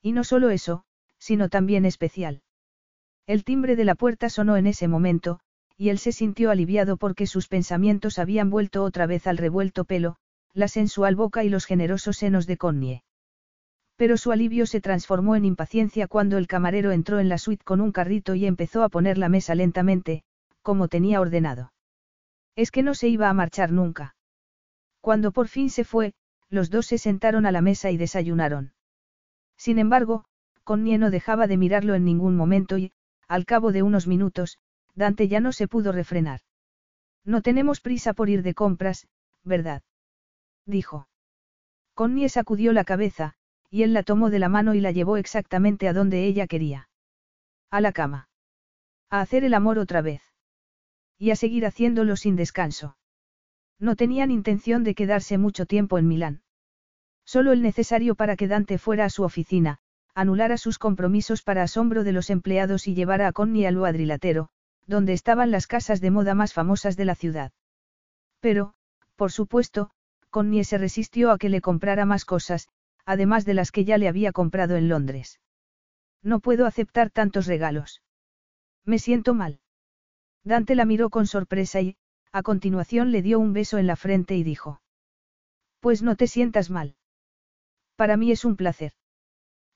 Y 0.00 0.12
no 0.12 0.24
solo 0.24 0.50
eso, 0.50 0.84
sino 1.18 1.48
también 1.48 1.84
especial. 1.84 2.42
El 3.26 3.44
timbre 3.44 3.76
de 3.76 3.84
la 3.84 3.94
puerta 3.94 4.28
sonó 4.28 4.56
en 4.56 4.66
ese 4.66 4.88
momento, 4.88 5.38
y 5.76 5.90
él 5.90 5.98
se 5.98 6.10
sintió 6.10 6.50
aliviado 6.50 6.96
porque 6.96 7.26
sus 7.26 7.46
pensamientos 7.46 8.18
habían 8.18 8.50
vuelto 8.50 8.82
otra 8.82 9.06
vez 9.06 9.26
al 9.26 9.36
revuelto 9.36 9.84
pelo, 9.84 10.16
la 10.52 10.66
sensual 10.66 11.14
boca 11.14 11.44
y 11.44 11.48
los 11.48 11.64
generosos 11.64 12.16
senos 12.16 12.46
de 12.46 12.56
Connie. 12.56 13.02
Pero 14.02 14.16
su 14.16 14.32
alivio 14.32 14.66
se 14.66 14.80
transformó 14.80 15.36
en 15.36 15.44
impaciencia 15.44 16.08
cuando 16.08 16.36
el 16.36 16.48
camarero 16.48 16.90
entró 16.90 17.20
en 17.20 17.28
la 17.28 17.38
suite 17.38 17.62
con 17.62 17.80
un 17.80 17.92
carrito 17.92 18.34
y 18.34 18.46
empezó 18.46 18.82
a 18.82 18.88
poner 18.88 19.16
la 19.16 19.28
mesa 19.28 19.54
lentamente, 19.54 20.24
como 20.60 20.88
tenía 20.88 21.20
ordenado. 21.20 21.72
Es 22.56 22.72
que 22.72 22.82
no 22.82 22.96
se 22.96 23.06
iba 23.06 23.28
a 23.28 23.32
marchar 23.32 23.70
nunca. 23.70 24.16
Cuando 25.00 25.30
por 25.30 25.46
fin 25.46 25.70
se 25.70 25.84
fue, 25.84 26.14
los 26.50 26.68
dos 26.68 26.86
se 26.86 26.98
sentaron 26.98 27.46
a 27.46 27.52
la 27.52 27.60
mesa 27.60 27.92
y 27.92 27.96
desayunaron. 27.96 28.72
Sin 29.56 29.78
embargo, 29.78 30.24
Connie 30.64 30.98
no 30.98 31.12
dejaba 31.12 31.46
de 31.46 31.56
mirarlo 31.56 31.94
en 31.94 32.04
ningún 32.04 32.34
momento 32.34 32.78
y, 32.78 32.90
al 33.28 33.44
cabo 33.44 33.70
de 33.70 33.84
unos 33.84 34.08
minutos, 34.08 34.58
Dante 34.96 35.28
ya 35.28 35.38
no 35.38 35.52
se 35.52 35.68
pudo 35.68 35.92
refrenar. 35.92 36.40
No 37.24 37.40
tenemos 37.40 37.80
prisa 37.80 38.14
por 38.14 38.30
ir 38.30 38.42
de 38.42 38.54
compras, 38.54 39.06
¿verdad? 39.44 39.84
dijo. 40.66 41.06
Connie 41.94 42.28
sacudió 42.28 42.72
la 42.72 42.82
cabeza, 42.82 43.36
y 43.72 43.84
él 43.84 43.94
la 43.94 44.02
tomó 44.02 44.28
de 44.28 44.38
la 44.38 44.50
mano 44.50 44.74
y 44.74 44.80
la 44.80 44.90
llevó 44.90 45.16
exactamente 45.16 45.88
a 45.88 45.94
donde 45.94 46.26
ella 46.26 46.46
quería. 46.46 46.90
A 47.70 47.80
la 47.80 47.92
cama. 47.92 48.28
A 49.08 49.22
hacer 49.22 49.44
el 49.44 49.54
amor 49.54 49.78
otra 49.78 50.02
vez. 50.02 50.20
Y 51.18 51.30
a 51.30 51.36
seguir 51.36 51.64
haciéndolo 51.64 52.16
sin 52.16 52.36
descanso. 52.36 52.98
No 53.78 53.96
tenían 53.96 54.30
intención 54.30 54.84
de 54.84 54.94
quedarse 54.94 55.38
mucho 55.38 55.64
tiempo 55.64 55.96
en 55.96 56.06
Milán. 56.06 56.42
Solo 57.24 57.52
el 57.52 57.62
necesario 57.62 58.14
para 58.14 58.36
que 58.36 58.46
Dante 58.46 58.76
fuera 58.76 59.06
a 59.06 59.10
su 59.10 59.22
oficina, 59.22 59.78
anulara 60.14 60.58
sus 60.58 60.78
compromisos 60.78 61.42
para 61.42 61.62
asombro 61.62 62.04
de 62.04 62.12
los 62.12 62.28
empleados 62.28 62.86
y 62.86 62.94
llevara 62.94 63.26
a 63.26 63.32
Connie 63.32 63.66
al 63.66 63.78
cuadrilatero, 63.78 64.50
donde 64.86 65.14
estaban 65.14 65.50
las 65.50 65.66
casas 65.66 66.02
de 66.02 66.10
moda 66.10 66.34
más 66.34 66.52
famosas 66.52 66.98
de 66.98 67.06
la 67.06 67.14
ciudad. 67.14 67.52
Pero, 68.40 68.74
por 69.16 69.32
supuesto, 69.32 69.92
Connie 70.28 70.64
se 70.64 70.76
resistió 70.76 71.30
a 71.30 71.38
que 71.38 71.48
le 71.48 71.62
comprara 71.62 72.04
más 72.04 72.26
cosas, 72.26 72.68
además 73.04 73.44
de 73.44 73.54
las 73.54 73.70
que 73.70 73.84
ya 73.84 73.98
le 73.98 74.08
había 74.08 74.32
comprado 74.32 74.76
en 74.76 74.88
Londres. 74.88 75.40
No 76.22 76.40
puedo 76.40 76.66
aceptar 76.66 77.10
tantos 77.10 77.46
regalos. 77.46 78.02
Me 78.84 78.98
siento 78.98 79.34
mal. 79.34 79.60
Dante 80.44 80.74
la 80.74 80.84
miró 80.84 81.10
con 81.10 81.26
sorpresa 81.26 81.80
y, 81.80 81.96
a 82.32 82.42
continuación 82.42 83.12
le 83.12 83.22
dio 83.22 83.38
un 83.38 83.52
beso 83.52 83.78
en 83.78 83.86
la 83.86 83.96
frente 83.96 84.36
y 84.36 84.42
dijo. 84.42 84.80
Pues 85.80 86.02
no 86.02 86.16
te 86.16 86.26
sientas 86.26 86.70
mal. 86.70 86.96
Para 87.96 88.16
mí 88.16 88.30
es 88.30 88.44
un 88.44 88.56
placer. 88.56 88.92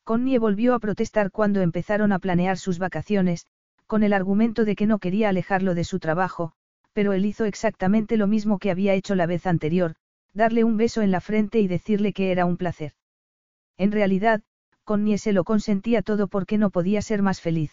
Connie 0.04 0.38
volvió 0.38 0.74
a 0.74 0.78
protestar 0.78 1.30
cuando 1.30 1.60
empezaron 1.60 2.12
a 2.12 2.18
planear 2.18 2.58
sus 2.58 2.78
vacaciones, 2.78 3.46
con 3.86 4.02
el 4.02 4.12
argumento 4.12 4.64
de 4.64 4.76
que 4.76 4.86
no 4.86 4.98
quería 4.98 5.28
alejarlo 5.28 5.74
de 5.74 5.84
su 5.84 5.98
trabajo, 5.98 6.52
pero 6.92 7.12
él 7.12 7.26
hizo 7.26 7.44
exactamente 7.44 8.16
lo 8.16 8.26
mismo 8.26 8.58
que 8.58 8.70
había 8.70 8.94
hecho 8.94 9.14
la 9.14 9.26
vez 9.26 9.46
anterior, 9.46 9.96
darle 10.32 10.64
un 10.64 10.76
beso 10.76 11.02
en 11.02 11.10
la 11.10 11.20
frente 11.20 11.60
y 11.60 11.68
decirle 11.68 12.12
que 12.12 12.30
era 12.30 12.46
un 12.46 12.56
placer. 12.56 12.92
En 13.78 13.92
realidad, 13.92 14.42
Connie 14.84 15.18
se 15.18 15.32
lo 15.32 15.44
consentía 15.44 16.02
todo 16.02 16.28
porque 16.28 16.58
no 16.58 16.70
podía 16.70 17.02
ser 17.02 17.22
más 17.22 17.40
feliz. 17.40 17.72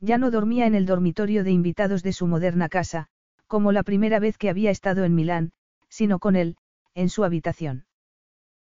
Ya 0.00 0.18
no 0.18 0.30
dormía 0.30 0.66
en 0.66 0.74
el 0.74 0.86
dormitorio 0.86 1.44
de 1.44 1.50
invitados 1.50 2.02
de 2.02 2.12
su 2.12 2.26
moderna 2.26 2.68
casa, 2.68 3.08
como 3.46 3.72
la 3.72 3.82
primera 3.82 4.20
vez 4.20 4.38
que 4.38 4.50
había 4.50 4.70
estado 4.70 5.04
en 5.04 5.14
Milán, 5.14 5.52
sino 5.88 6.18
con 6.18 6.36
él, 6.36 6.56
en 6.94 7.08
su 7.08 7.24
habitación. 7.24 7.86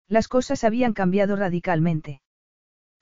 Las 0.08 0.28
cosas 0.28 0.64
habían 0.64 0.94
cambiado 0.94 1.36
radicalmente. 1.36 2.22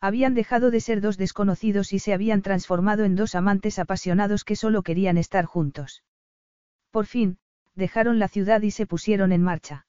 Habían 0.01 0.33
dejado 0.33 0.71
de 0.71 0.81
ser 0.81 1.01
dos 1.01 1.17
desconocidos 1.17 1.93
y 1.93 1.99
se 1.99 2.13
habían 2.13 2.41
transformado 2.41 3.05
en 3.05 3.15
dos 3.15 3.35
amantes 3.35 3.79
apasionados 3.79 4.43
que 4.43 4.55
solo 4.55 4.81
querían 4.83 5.17
estar 5.17 5.45
juntos. 5.45 6.03
Por 6.91 7.05
fin, 7.05 7.37
dejaron 7.75 8.19
la 8.19 8.27
ciudad 8.27 8.61
y 8.61 8.71
se 8.71 8.87
pusieron 8.87 9.31
en 9.31 9.43
marcha. 9.43 9.85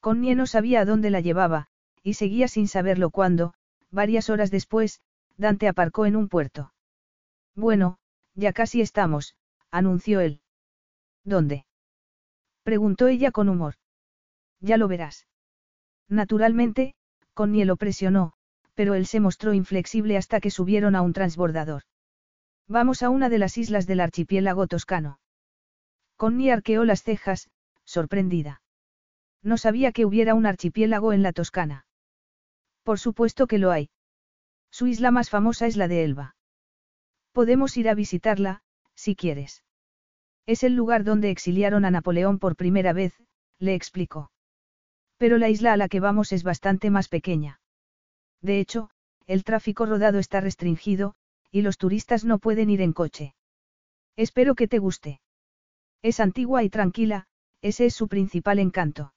Connie 0.00 0.34
no 0.34 0.46
sabía 0.46 0.80
a 0.80 0.84
dónde 0.84 1.10
la 1.10 1.20
llevaba, 1.20 1.68
y 2.06 2.14
seguía 2.14 2.46
sin 2.46 2.68
saberlo 2.68 3.10
cuando, 3.10 3.52
varias 3.90 4.30
horas 4.30 4.52
después, 4.52 5.00
Dante 5.36 5.66
aparcó 5.66 6.06
en 6.06 6.14
un 6.14 6.28
puerto. 6.28 6.72
Bueno, 7.56 7.98
ya 8.36 8.52
casi 8.52 8.80
estamos, 8.80 9.34
anunció 9.72 10.20
él. 10.20 10.40
¿Dónde? 11.24 11.66
preguntó 12.62 13.08
ella 13.08 13.32
con 13.32 13.48
humor. 13.48 13.74
Ya 14.60 14.76
lo 14.76 14.86
verás. 14.86 15.26
Naturalmente, 16.08 16.94
Connie 17.34 17.64
lo 17.64 17.74
presionó, 17.74 18.34
pero 18.74 18.94
él 18.94 19.06
se 19.08 19.18
mostró 19.18 19.52
inflexible 19.52 20.16
hasta 20.16 20.38
que 20.38 20.52
subieron 20.52 20.94
a 20.94 21.02
un 21.02 21.12
transbordador. 21.12 21.82
Vamos 22.68 23.02
a 23.02 23.10
una 23.10 23.28
de 23.28 23.38
las 23.38 23.58
islas 23.58 23.88
del 23.88 23.98
archipiélago 23.98 24.68
toscano. 24.68 25.18
Connie 26.16 26.52
arqueó 26.52 26.84
las 26.84 27.02
cejas, 27.02 27.50
sorprendida. 27.84 28.62
No 29.42 29.58
sabía 29.58 29.90
que 29.90 30.04
hubiera 30.04 30.34
un 30.34 30.46
archipiélago 30.46 31.12
en 31.12 31.24
la 31.24 31.32
Toscana. 31.32 31.85
Por 32.86 33.00
supuesto 33.00 33.48
que 33.48 33.58
lo 33.58 33.72
hay. 33.72 33.90
Su 34.70 34.86
isla 34.86 35.10
más 35.10 35.28
famosa 35.28 35.66
es 35.66 35.76
la 35.76 35.88
de 35.88 36.04
Elba. 36.04 36.36
Podemos 37.32 37.76
ir 37.76 37.88
a 37.88 37.94
visitarla, 37.94 38.62
si 38.94 39.16
quieres. 39.16 39.64
Es 40.46 40.62
el 40.62 40.76
lugar 40.76 41.02
donde 41.02 41.30
exiliaron 41.30 41.84
a 41.84 41.90
Napoleón 41.90 42.38
por 42.38 42.54
primera 42.54 42.92
vez, 42.92 43.20
le 43.58 43.74
explicó. 43.74 44.30
Pero 45.16 45.36
la 45.36 45.48
isla 45.48 45.72
a 45.72 45.76
la 45.76 45.88
que 45.88 45.98
vamos 45.98 46.30
es 46.30 46.44
bastante 46.44 46.90
más 46.90 47.08
pequeña. 47.08 47.60
De 48.40 48.60
hecho, 48.60 48.90
el 49.26 49.42
tráfico 49.42 49.84
rodado 49.86 50.20
está 50.20 50.40
restringido, 50.40 51.16
y 51.50 51.62
los 51.62 51.78
turistas 51.78 52.24
no 52.24 52.38
pueden 52.38 52.70
ir 52.70 52.82
en 52.82 52.92
coche. 52.92 53.34
Espero 54.14 54.54
que 54.54 54.68
te 54.68 54.78
guste. 54.78 55.20
Es 56.02 56.20
antigua 56.20 56.62
y 56.62 56.70
tranquila, 56.70 57.26
ese 57.62 57.86
es 57.86 57.96
su 57.96 58.06
principal 58.06 58.60
encanto. 58.60 59.12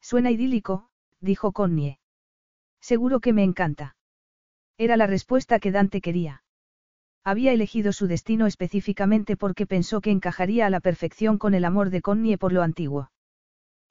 Suena 0.00 0.32
idílico, 0.32 0.90
dijo 1.20 1.52
Connie. 1.52 1.99
Seguro 2.80 3.20
que 3.20 3.32
me 3.32 3.44
encanta. 3.44 3.96
Era 4.78 4.96
la 4.96 5.06
respuesta 5.06 5.58
que 5.58 5.72
Dante 5.72 6.00
quería. 6.00 6.42
Había 7.22 7.52
elegido 7.52 7.92
su 7.92 8.06
destino 8.06 8.46
específicamente 8.46 9.36
porque 9.36 9.66
pensó 9.66 10.00
que 10.00 10.10
encajaría 10.10 10.66
a 10.66 10.70
la 10.70 10.80
perfección 10.80 11.36
con 11.36 11.54
el 11.54 11.64
amor 11.64 11.90
de 11.90 12.00
Connie 12.00 12.38
por 12.38 12.52
lo 12.52 12.62
antiguo. 12.62 13.10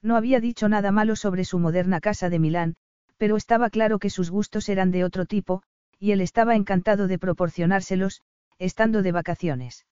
No 0.01 0.15
había 0.15 0.39
dicho 0.39 0.67
nada 0.69 0.91
malo 0.91 1.15
sobre 1.15 1.45
su 1.45 1.59
moderna 1.59 1.99
casa 1.99 2.29
de 2.29 2.39
Milán, 2.39 2.75
pero 3.17 3.35
estaba 3.35 3.69
claro 3.69 3.99
que 3.99 4.09
sus 4.09 4.31
gustos 4.31 4.69
eran 4.69 4.91
de 4.91 5.03
otro 5.03 5.25
tipo, 5.25 5.61
y 5.99 6.11
él 6.11 6.21
estaba 6.21 6.55
encantado 6.55 7.07
de 7.07 7.19
proporcionárselos, 7.19 8.21
estando 8.57 9.01
de 9.03 9.11
vacaciones. 9.11 9.85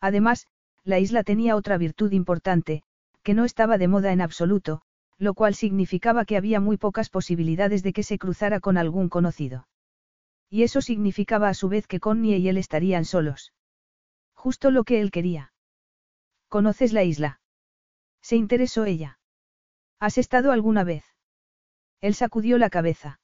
Además, 0.00 0.46
la 0.84 0.98
isla 0.98 1.24
tenía 1.24 1.56
otra 1.56 1.78
virtud 1.78 2.12
importante, 2.12 2.82
que 3.22 3.34
no 3.34 3.44
estaba 3.44 3.78
de 3.78 3.88
moda 3.88 4.12
en 4.12 4.20
absoluto, 4.20 4.82
lo 5.22 5.34
cual 5.34 5.54
significaba 5.54 6.24
que 6.24 6.36
había 6.36 6.58
muy 6.58 6.78
pocas 6.78 7.08
posibilidades 7.08 7.84
de 7.84 7.92
que 7.92 8.02
se 8.02 8.18
cruzara 8.18 8.58
con 8.58 8.76
algún 8.76 9.08
conocido. 9.08 9.68
Y 10.50 10.64
eso 10.64 10.80
significaba 10.80 11.48
a 11.48 11.54
su 11.54 11.68
vez 11.68 11.86
que 11.86 12.00
Connie 12.00 12.38
y 12.38 12.48
él 12.48 12.58
estarían 12.58 13.04
solos. 13.04 13.52
Justo 14.34 14.72
lo 14.72 14.82
que 14.82 15.00
él 15.00 15.12
quería. 15.12 15.52
¿Conoces 16.48 16.92
la 16.92 17.04
isla? 17.04 17.40
Se 18.20 18.34
interesó 18.34 18.84
ella. 18.84 19.20
¿Has 20.00 20.18
estado 20.18 20.50
alguna 20.50 20.82
vez? 20.82 21.04
Él 22.00 22.14
sacudió 22.14 22.58
la 22.58 22.68
cabeza. 22.68 23.20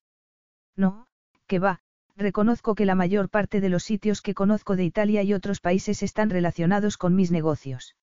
No, 0.77 1.09
que 1.49 1.59
va, 1.59 1.81
reconozco 2.15 2.77
que 2.77 2.87
la 2.87 2.95
mayor 2.95 3.29
parte 3.29 3.61
de 3.61 3.71
los 3.71 3.83
sitios 3.83 4.23
que 4.23 4.35
conozco 4.35 4.77
de 4.77 4.85
Italia 4.85 5.25
y 5.25 5.35
otros 5.35 5.61
países 5.61 6.05
están 6.05 6.31
relacionados 6.31 6.97
con 6.97 7.17
mis 7.17 7.33
negocios. 7.33 7.97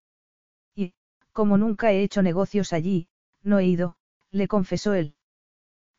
Y, 0.76 0.94
como 1.32 1.58
nunca 1.58 1.94
he 1.94 2.04
hecho 2.04 2.22
negocios 2.22 2.74
allí, 2.74 3.08
no 3.46 3.60
he 3.60 3.66
ido, 3.66 3.96
le 4.32 4.48
confesó 4.48 4.94
él. 4.94 5.16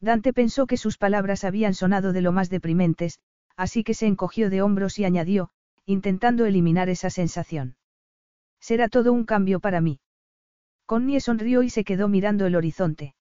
Dante 0.00 0.32
pensó 0.32 0.66
que 0.66 0.76
sus 0.76 0.98
palabras 0.98 1.44
habían 1.44 1.74
sonado 1.74 2.12
de 2.12 2.20
lo 2.20 2.32
más 2.32 2.50
deprimentes, 2.50 3.20
así 3.56 3.82
que 3.82 3.94
se 3.94 4.06
encogió 4.06 4.50
de 4.50 4.60
hombros 4.60 4.98
y 4.98 5.04
añadió, 5.04 5.50
intentando 5.86 6.44
eliminar 6.44 6.88
esa 6.88 7.08
sensación. 7.08 7.76
Será 8.60 8.88
todo 8.88 9.12
un 9.12 9.24
cambio 9.24 9.60
para 9.60 9.80
mí. 9.80 10.00
Connie 10.84 11.20
sonrió 11.20 11.62
y 11.62 11.70
se 11.70 11.84
quedó 11.84 12.08
mirando 12.08 12.46
el 12.46 12.56
horizonte. 12.56 13.14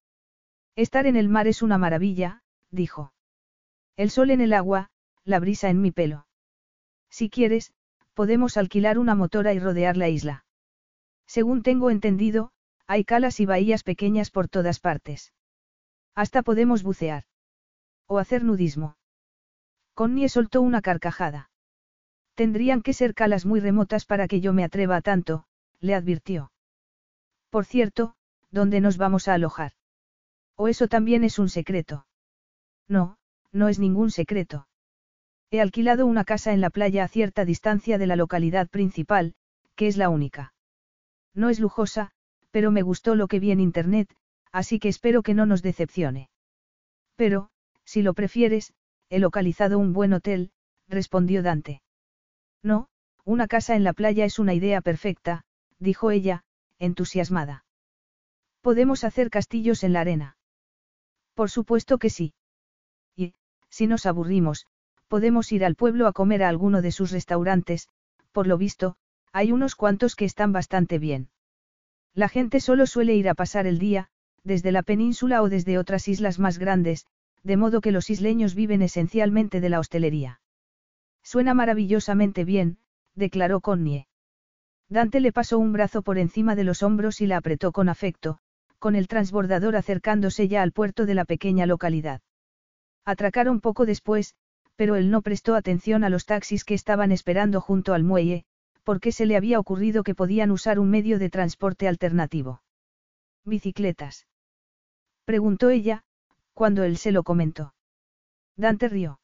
Estar 0.75 1.05
en 1.07 1.15
el 1.15 1.29
mar 1.29 1.47
es 1.47 1.61
una 1.61 1.77
maravilla, 1.77 2.41
dijo. 2.71 3.13
El 3.95 4.09
sol 4.09 4.29
en 4.31 4.41
el 4.41 4.53
agua, 4.53 4.89
la 5.23 5.39
brisa 5.39 5.69
en 5.69 5.81
mi 5.81 5.91
pelo. 5.91 6.27
Si 7.09 7.29
quieres, 7.29 7.73
podemos 8.13 8.57
alquilar 8.57 8.99
una 8.99 9.15
motora 9.15 9.53
y 9.53 9.59
rodear 9.59 9.95
la 9.95 10.09
isla. 10.09 10.45
Según 11.27 11.63
tengo 11.63 11.89
entendido, 11.89 12.51
hay 12.87 13.03
calas 13.03 13.39
y 13.39 13.45
bahías 13.45 13.83
pequeñas 13.83 14.29
por 14.31 14.47
todas 14.47 14.79
partes. 14.79 15.33
Hasta 16.13 16.43
podemos 16.43 16.83
bucear. 16.83 17.23
O 18.07 18.19
hacer 18.19 18.43
nudismo. 18.43 18.97
Connie 19.93 20.29
soltó 20.29 20.61
una 20.61 20.81
carcajada. 20.81 21.49
Tendrían 22.35 22.81
que 22.81 22.93
ser 22.93 23.13
calas 23.13 23.45
muy 23.45 23.59
remotas 23.59 24.05
para 24.05 24.27
que 24.27 24.41
yo 24.41 24.53
me 24.53 24.63
atreva 24.63 24.97
a 24.97 25.01
tanto, 25.01 25.45
le 25.79 25.95
advirtió. 25.95 26.51
Por 27.49 27.65
cierto, 27.65 28.15
¿dónde 28.51 28.81
nos 28.81 28.97
vamos 28.97 29.27
a 29.27 29.33
alojar? 29.33 29.71
¿O 30.55 30.67
eso 30.67 30.87
también 30.87 31.23
es 31.23 31.39
un 31.39 31.49
secreto? 31.49 32.05
No, 32.87 33.17
no 33.51 33.69
es 33.69 33.79
ningún 33.79 34.11
secreto. 34.11 34.67
He 35.49 35.61
alquilado 35.61 36.05
una 36.05 36.25
casa 36.25 36.53
en 36.53 36.61
la 36.61 36.69
playa 36.69 37.03
a 37.03 37.07
cierta 37.07 37.45
distancia 37.45 37.97
de 37.97 38.07
la 38.07 38.15
localidad 38.15 38.67
principal, 38.67 39.35
que 39.75 39.87
es 39.87 39.95
la 39.95 40.09
única. 40.09 40.53
No 41.33 41.49
es 41.49 41.59
lujosa, 41.59 42.11
pero 42.55 42.71
me 42.71 42.83
gustó 42.83 43.15
lo 43.15 43.27
que 43.27 43.41
vi 43.41 43.51
en 43.51 43.59
Internet, 43.59 44.15
así 44.53 44.79
que 44.79 44.87
espero 44.87 45.23
que 45.23 45.33
no 45.33 45.45
nos 45.45 45.61
decepcione. 45.61 46.29
Pero, 47.17 47.49
si 47.83 48.01
lo 48.01 48.13
prefieres, 48.13 48.73
he 49.09 49.19
localizado 49.19 49.77
un 49.77 49.91
buen 49.91 50.13
hotel, 50.13 50.51
respondió 50.87 51.43
Dante. 51.43 51.81
No, 52.63 52.87
una 53.25 53.47
casa 53.47 53.75
en 53.75 53.83
la 53.83 53.91
playa 53.91 54.23
es 54.23 54.39
una 54.39 54.53
idea 54.53 54.79
perfecta, 54.79 55.43
dijo 55.79 56.11
ella, 56.11 56.45
entusiasmada. 56.79 57.65
Podemos 58.61 59.03
hacer 59.03 59.29
castillos 59.29 59.83
en 59.83 59.91
la 59.91 59.99
arena. 59.99 60.37
Por 61.33 61.49
supuesto 61.49 61.97
que 61.97 62.09
sí. 62.09 62.35
Y, 63.17 63.33
si 63.69 63.85
nos 63.85 64.05
aburrimos, 64.05 64.65
podemos 65.09 65.51
ir 65.51 65.65
al 65.65 65.75
pueblo 65.75 66.07
a 66.07 66.13
comer 66.13 66.41
a 66.41 66.47
alguno 66.47 66.81
de 66.81 66.93
sus 66.93 67.11
restaurantes, 67.11 67.89
por 68.31 68.47
lo 68.47 68.57
visto, 68.57 68.95
hay 69.33 69.51
unos 69.51 69.75
cuantos 69.75 70.15
que 70.15 70.23
están 70.23 70.53
bastante 70.53 70.99
bien. 70.99 71.27
La 72.15 72.29
gente 72.29 72.61
solo 72.61 72.87
suele 72.87 73.13
ir 73.13 73.27
a 73.27 73.35
pasar 73.35 73.67
el 73.67 73.77
día, 73.77 74.07
desde 74.43 74.71
la 74.71 74.83
península 74.83 75.43
o 75.43 75.49
desde 75.49 75.77
otras 75.77 76.07
islas 76.07 76.39
más 76.39 76.57
grandes, 76.57 77.05
de 77.43 77.57
modo 77.57 77.81
que 77.81 77.91
los 77.91 78.09
isleños 78.09 78.55
viven 78.55 78.81
esencialmente 78.81 79.59
de 79.59 79.69
la 79.69 79.79
hostelería. 79.79 80.39
Suena 81.23 81.53
maravillosamente 81.53 82.45
bien, 82.45 82.77
declaró 83.15 83.59
Connie. 83.59 84.07
Dante 84.87 85.19
le 85.19 85.33
pasó 85.33 85.59
un 85.59 85.73
brazo 85.73 86.03
por 86.03 86.17
encima 86.17 86.55
de 86.55 86.63
los 86.63 86.83
hombros 86.83 87.19
y 87.19 87.27
la 87.27 87.37
apretó 87.37 87.73
con 87.73 87.89
afecto, 87.89 88.39
con 88.79 88.95
el 88.95 89.07
transbordador 89.07 89.75
acercándose 89.75 90.47
ya 90.47 90.61
al 90.61 90.71
puerto 90.71 91.05
de 91.05 91.15
la 91.15 91.25
pequeña 91.25 91.65
localidad. 91.65 92.21
Atracaron 93.03 93.59
poco 93.59 93.85
después, 93.85 94.35
pero 94.75 94.95
él 94.95 95.11
no 95.11 95.21
prestó 95.21 95.55
atención 95.55 96.03
a 96.03 96.09
los 96.09 96.25
taxis 96.25 96.63
que 96.63 96.75
estaban 96.75 97.11
esperando 97.11 97.61
junto 97.61 97.93
al 97.93 98.03
muelle, 98.03 98.45
porque 98.85 99.11
se 99.11 99.25
le 99.25 99.35
había 99.35 99.59
ocurrido 99.59 100.03
que 100.03 100.15
podían 100.15 100.51
usar 100.51 100.79
un 100.79 100.89
medio 100.89 101.19
de 101.19 101.29
transporte 101.29 101.87
alternativo. 101.87 102.61
¿Bicicletas? 103.43 104.27
Preguntó 105.25 105.69
ella, 105.69 106.03
cuando 106.53 106.83
él 106.83 106.97
se 106.97 107.11
lo 107.11 107.23
comentó. 107.23 107.73
Dante 108.55 108.87
rió. 108.87 109.19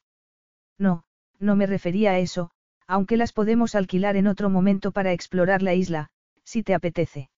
No, 0.78 1.04
no 1.38 1.56
me 1.56 1.66
refería 1.66 2.10
a 2.10 2.18
eso, 2.18 2.50
aunque 2.86 3.16
las 3.16 3.32
podemos 3.32 3.74
alquilar 3.74 4.16
en 4.16 4.26
otro 4.26 4.50
momento 4.50 4.90
para 4.90 5.12
explorar 5.12 5.62
la 5.62 5.74
isla, 5.74 6.10
si 6.44 6.62
te 6.62 6.74
apetece. 6.74 7.30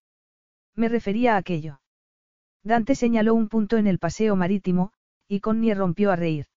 Me 0.73 0.89
refería 0.89 1.35
a 1.35 1.37
aquello. 1.37 1.79
Dante 2.63 2.95
señaló 2.95 3.35
un 3.35 3.47
punto 3.47 3.77
en 3.77 3.85
el 3.85 3.99
paseo 3.99 4.35
marítimo, 4.35 4.91
y 5.27 5.39
Connie 5.39 5.75
rompió 5.75 6.11
a 6.11 6.15
reír. 6.15 6.47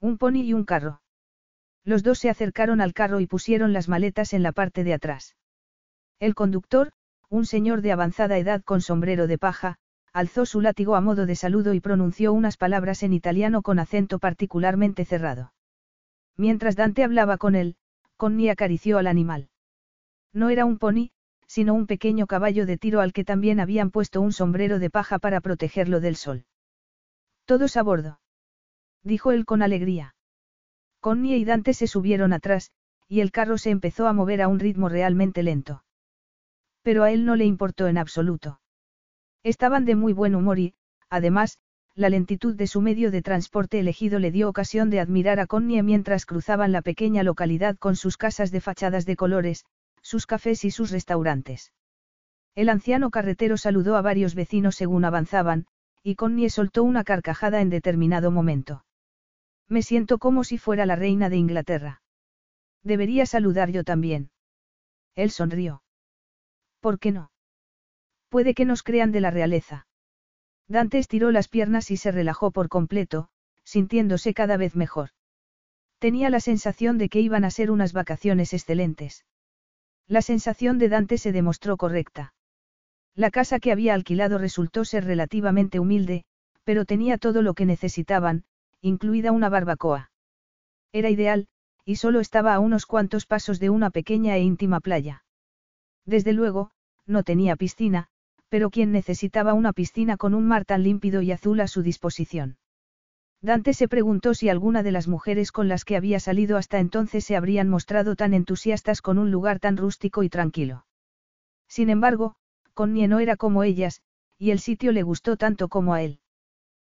Un 0.00 0.18
pony 0.18 0.42
y 0.44 0.54
un 0.54 0.64
carro. 0.64 1.02
Los 1.84 2.02
dos 2.02 2.18
se 2.18 2.30
acercaron 2.30 2.80
al 2.80 2.94
carro 2.94 3.20
y 3.20 3.26
pusieron 3.26 3.72
las 3.72 3.88
maletas 3.88 4.32
en 4.32 4.42
la 4.42 4.52
parte 4.52 4.84
de 4.84 4.94
atrás. 4.94 5.36
El 6.18 6.34
conductor, 6.34 6.92
un 7.28 7.44
señor 7.44 7.82
de 7.82 7.92
avanzada 7.92 8.38
edad 8.38 8.62
con 8.62 8.80
sombrero 8.80 9.26
de 9.26 9.38
paja, 9.38 9.76
alzó 10.12 10.46
su 10.46 10.60
látigo 10.60 10.94
a 10.96 11.00
modo 11.00 11.26
de 11.26 11.34
saludo 11.34 11.74
y 11.74 11.80
pronunció 11.80 12.32
unas 12.32 12.56
palabras 12.56 13.02
en 13.02 13.12
italiano 13.12 13.62
con 13.62 13.78
acento 13.78 14.18
particularmente 14.18 15.04
cerrado. 15.04 15.52
Mientras 16.36 16.76
Dante 16.76 17.04
hablaba 17.04 17.36
con 17.36 17.54
él, 17.54 17.76
Connie 18.16 18.48
acarició 18.48 18.98
al 18.98 19.06
animal. 19.06 19.50
No 20.32 20.50
era 20.50 20.64
un 20.64 20.78
pony, 20.78 21.10
sino 21.46 21.74
un 21.74 21.86
pequeño 21.86 22.26
caballo 22.26 22.64
de 22.64 22.78
tiro 22.78 23.00
al 23.00 23.12
que 23.12 23.24
también 23.24 23.60
habían 23.60 23.90
puesto 23.90 24.20
un 24.20 24.32
sombrero 24.32 24.78
de 24.78 24.90
paja 24.90 25.18
para 25.18 25.40
protegerlo 25.40 26.00
del 26.00 26.16
sol. 26.16 26.44
Todos 27.44 27.76
a 27.76 27.82
bordo. 27.82 28.20
Dijo 29.02 29.32
él 29.32 29.44
con 29.44 29.62
alegría. 29.62 30.13
Connie 31.04 31.36
y 31.36 31.44
Dante 31.44 31.74
se 31.74 31.86
subieron 31.86 32.32
atrás, 32.32 32.70
y 33.08 33.20
el 33.20 33.30
carro 33.30 33.58
se 33.58 33.68
empezó 33.68 34.08
a 34.08 34.14
mover 34.14 34.40
a 34.40 34.48
un 34.48 34.58
ritmo 34.58 34.88
realmente 34.88 35.42
lento. 35.42 35.84
Pero 36.80 37.02
a 37.02 37.10
él 37.10 37.26
no 37.26 37.36
le 37.36 37.44
importó 37.44 37.88
en 37.88 37.98
absoluto. 37.98 38.62
Estaban 39.42 39.84
de 39.84 39.96
muy 39.96 40.14
buen 40.14 40.34
humor 40.34 40.58
y, 40.58 40.72
además, 41.10 41.58
la 41.94 42.08
lentitud 42.08 42.54
de 42.54 42.66
su 42.66 42.80
medio 42.80 43.10
de 43.10 43.20
transporte 43.20 43.78
elegido 43.78 44.18
le 44.18 44.30
dio 44.30 44.48
ocasión 44.48 44.88
de 44.88 44.98
admirar 44.98 45.40
a 45.40 45.46
Connie 45.46 45.82
mientras 45.82 46.24
cruzaban 46.24 46.72
la 46.72 46.80
pequeña 46.80 47.22
localidad 47.22 47.76
con 47.76 47.96
sus 47.96 48.16
casas 48.16 48.50
de 48.50 48.62
fachadas 48.62 49.04
de 49.04 49.14
colores, 49.14 49.66
sus 50.00 50.24
cafés 50.24 50.64
y 50.64 50.70
sus 50.70 50.90
restaurantes. 50.90 51.70
El 52.54 52.70
anciano 52.70 53.10
carretero 53.10 53.58
saludó 53.58 53.96
a 53.96 54.00
varios 54.00 54.34
vecinos 54.34 54.74
según 54.74 55.04
avanzaban, 55.04 55.66
y 56.02 56.14
Connie 56.14 56.48
soltó 56.48 56.82
una 56.82 57.04
carcajada 57.04 57.60
en 57.60 57.68
determinado 57.68 58.30
momento. 58.30 58.86
Me 59.68 59.82
siento 59.82 60.18
como 60.18 60.44
si 60.44 60.58
fuera 60.58 60.86
la 60.86 60.96
reina 60.96 61.28
de 61.28 61.36
Inglaterra. 61.36 62.02
Debería 62.82 63.26
saludar 63.26 63.70
yo 63.70 63.84
también. 63.84 64.30
Él 65.14 65.30
sonrió. 65.30 65.82
¿Por 66.80 66.98
qué 66.98 67.12
no? 67.12 67.30
Puede 68.28 68.54
que 68.54 68.64
nos 68.64 68.82
crean 68.82 69.12
de 69.12 69.20
la 69.20 69.30
realeza. 69.30 69.86
Dante 70.68 70.98
estiró 70.98 71.30
las 71.30 71.48
piernas 71.48 71.90
y 71.90 71.96
se 71.96 72.10
relajó 72.10 72.50
por 72.50 72.68
completo, 72.68 73.28
sintiéndose 73.64 74.34
cada 74.34 74.56
vez 74.56 74.76
mejor. 74.76 75.10
Tenía 75.98 76.30
la 76.30 76.40
sensación 76.40 76.98
de 76.98 77.08
que 77.08 77.20
iban 77.20 77.44
a 77.44 77.50
ser 77.50 77.70
unas 77.70 77.92
vacaciones 77.92 78.52
excelentes. 78.52 79.24
La 80.06 80.20
sensación 80.20 80.78
de 80.78 80.88
Dante 80.88 81.16
se 81.16 81.32
demostró 81.32 81.76
correcta. 81.76 82.34
La 83.14 83.30
casa 83.30 83.60
que 83.60 83.72
había 83.72 83.94
alquilado 83.94 84.38
resultó 84.38 84.84
ser 84.84 85.04
relativamente 85.04 85.78
humilde, 85.78 86.24
pero 86.64 86.84
tenía 86.84 87.16
todo 87.16 87.40
lo 87.40 87.54
que 87.54 87.64
necesitaban, 87.64 88.44
incluida 88.84 89.32
una 89.32 89.48
barbacoa. 89.48 90.10
Era 90.92 91.08
ideal, 91.08 91.48
y 91.86 91.96
solo 91.96 92.20
estaba 92.20 92.52
a 92.52 92.58
unos 92.58 92.84
cuantos 92.84 93.24
pasos 93.24 93.58
de 93.58 93.70
una 93.70 93.88
pequeña 93.88 94.36
e 94.36 94.42
íntima 94.42 94.80
playa. 94.80 95.24
Desde 96.04 96.34
luego, 96.34 96.70
no 97.06 97.22
tenía 97.22 97.56
piscina, 97.56 98.08
pero 98.50 98.68
quien 98.68 98.92
necesitaba 98.92 99.54
una 99.54 99.72
piscina 99.72 100.18
con 100.18 100.34
un 100.34 100.46
mar 100.46 100.66
tan 100.66 100.82
límpido 100.82 101.22
y 101.22 101.32
azul 101.32 101.60
a 101.60 101.66
su 101.66 101.82
disposición. 101.82 102.58
Dante 103.40 103.72
se 103.72 103.88
preguntó 103.88 104.34
si 104.34 104.50
alguna 104.50 104.82
de 104.82 104.92
las 104.92 105.08
mujeres 105.08 105.50
con 105.50 105.66
las 105.66 105.86
que 105.86 105.96
había 105.96 106.20
salido 106.20 106.58
hasta 106.58 106.78
entonces 106.78 107.24
se 107.24 107.36
habrían 107.36 107.70
mostrado 107.70 108.16
tan 108.16 108.34
entusiastas 108.34 109.00
con 109.00 109.16
un 109.16 109.30
lugar 109.30 109.60
tan 109.60 109.78
rústico 109.78 110.24
y 110.24 110.28
tranquilo. 110.28 110.84
Sin 111.68 111.88
embargo, 111.88 112.36
Connie 112.74 113.08
no 113.08 113.18
era 113.18 113.36
como 113.36 113.62
ellas, 113.62 114.02
y 114.38 114.50
el 114.50 114.58
sitio 114.58 114.92
le 114.92 115.02
gustó 115.02 115.38
tanto 115.38 115.68
como 115.68 115.94
a 115.94 116.02
él. 116.02 116.20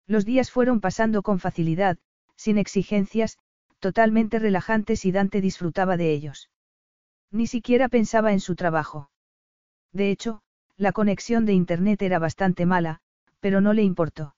Los 0.08 0.26
días 0.26 0.52
fueron 0.52 0.80
pasando 0.80 1.22
con 1.22 1.40
facilidad, 1.40 1.98
sin 2.36 2.58
exigencias, 2.58 3.38
totalmente 3.80 4.40
relajantes 4.40 5.06
y 5.06 5.12
Dante 5.12 5.42
disfrutaba 5.42 5.98
de 5.98 6.12
ellos. 6.14 6.50
Ni 7.30 7.46
siquiera 7.46 7.90
pensaba 7.90 8.32
en 8.32 8.40
su 8.40 8.56
trabajo. 8.56 9.12
De 9.92 10.10
hecho, 10.10 10.42
la 10.78 10.94
conexión 10.94 11.46
de 11.46 11.54
Internet 11.54 12.02
era 12.02 12.20
bastante 12.20 12.66
mala, 12.66 13.02
pero 13.40 13.62
no 13.62 13.74
le 13.74 13.84
importó. 13.84 14.36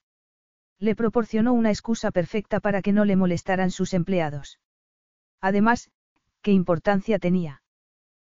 Le 0.79 0.95
proporcionó 0.95 1.53
una 1.53 1.69
excusa 1.69 2.09
perfecta 2.11 2.59
para 2.59 2.81
que 2.81 2.93
no 2.93 3.05
le 3.05 3.15
molestaran 3.15 3.69
sus 3.69 3.93
empleados. 3.93 4.59
Además, 5.41 5.91
¿qué 6.41 6.51
importancia 6.51 7.19
tenía? 7.19 7.61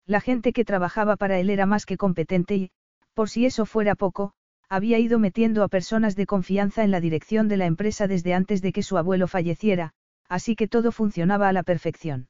La 0.06 0.20
gente 0.20 0.52
que 0.52 0.66
trabajaba 0.66 1.16
para 1.16 1.40
él 1.40 1.50
era 1.50 1.66
más 1.66 1.86
que 1.86 1.98
competente 1.98 2.56
y, 2.56 2.72
por 3.14 3.30
si 3.30 3.46
eso 3.46 3.66
fuera 3.66 3.96
poco, 3.96 4.34
había 4.72 5.00
ido 5.00 5.20
metiendo 5.20 5.64
a 5.64 5.68
personas 5.68 6.16
de 6.16 6.26
confianza 6.26 6.86
en 6.86 6.92
la 6.92 7.02
dirección 7.02 7.50
de 7.50 7.58
la 7.58 7.66
empresa 7.66 8.08
desde 8.08 8.34
antes 8.34 8.62
de 8.62 8.72
que 8.72 8.84
su 8.84 8.98
abuelo 8.98 9.28
falleciera, 9.28 9.92
así 10.30 10.56
que 10.56 10.70
todo 10.70 10.94
funcionaba 10.94 11.50
a 11.50 11.52
la 11.52 11.64
perfección. 11.64 12.30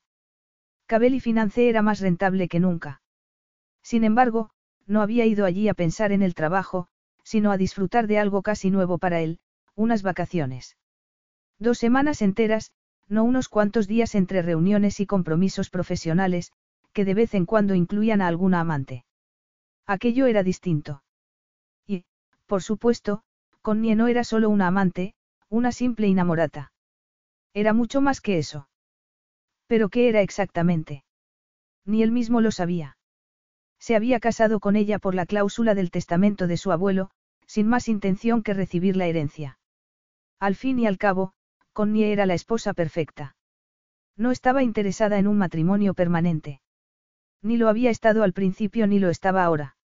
Cabelli 0.87 1.19
Finance 1.19 1.69
era 1.69 1.83
más 1.83 1.99
rentable 1.99 2.47
que 2.47 2.59
nunca. 2.59 3.03
Sin 3.83 4.03
embargo, 4.03 4.49
no 4.87 5.03
había 5.03 5.27
ido 5.27 5.45
allí 5.45 5.69
a 5.69 5.75
pensar 5.75 6.11
en 6.11 6.23
el 6.23 6.33
trabajo, 6.33 6.87
sino 7.23 7.51
a 7.51 7.57
disfrutar 7.57 8.07
de 8.07 8.17
algo 8.17 8.41
casi 8.41 8.71
nuevo 8.71 8.97
para 8.97 9.21
él, 9.21 9.37
unas 9.75 10.01
vacaciones. 10.01 10.77
Dos 11.59 11.77
semanas 11.77 12.23
enteras, 12.23 12.71
no 13.07 13.23
unos 13.23 13.49
cuantos 13.49 13.87
días 13.87 14.15
entre 14.15 14.41
reuniones 14.41 14.99
y 14.99 15.05
compromisos 15.05 15.69
profesionales, 15.69 16.53
que 16.91 17.05
de 17.05 17.13
vez 17.13 17.35
en 17.35 17.45
cuando 17.45 17.75
incluían 17.75 18.19
a 18.19 18.27
alguna 18.27 18.61
amante. 18.61 19.05
Aquello 19.85 20.25
era 20.25 20.41
distinto. 20.41 21.03
Por 22.51 22.61
supuesto, 22.61 23.21
Connie 23.61 23.95
no 23.95 24.09
era 24.09 24.25
solo 24.25 24.49
una 24.49 24.67
amante, 24.67 25.13
una 25.47 25.71
simple 25.71 26.07
enamorata. 26.07 26.73
Era 27.53 27.71
mucho 27.71 28.01
más 28.01 28.19
que 28.19 28.39
eso. 28.39 28.67
¿Pero 29.67 29.87
qué 29.87 30.09
era 30.09 30.19
exactamente? 30.19 31.05
Ni 31.85 32.03
él 32.03 32.11
mismo 32.11 32.41
lo 32.41 32.51
sabía. 32.51 32.97
Se 33.79 33.95
había 33.95 34.19
casado 34.19 34.59
con 34.59 34.75
ella 34.75 34.99
por 34.99 35.15
la 35.15 35.25
cláusula 35.25 35.75
del 35.75 35.91
testamento 35.91 36.45
de 36.45 36.57
su 36.57 36.73
abuelo, 36.73 37.09
sin 37.47 37.69
más 37.69 37.87
intención 37.87 38.43
que 38.43 38.53
recibir 38.53 38.97
la 38.97 39.05
herencia. 39.05 39.57
Al 40.37 40.55
fin 40.55 40.77
y 40.77 40.87
al 40.87 40.97
cabo, 40.97 41.31
Connie 41.71 42.11
era 42.11 42.25
la 42.25 42.33
esposa 42.33 42.73
perfecta. 42.73 43.37
No 44.17 44.29
estaba 44.29 44.61
interesada 44.61 45.19
en 45.19 45.27
un 45.27 45.37
matrimonio 45.37 45.93
permanente. 45.93 46.59
Ni 47.41 47.55
lo 47.55 47.69
había 47.69 47.91
estado 47.91 48.23
al 48.23 48.33
principio 48.33 48.87
ni 48.87 48.99
lo 48.99 49.09
estaba 49.09 49.45
ahora. 49.45 49.77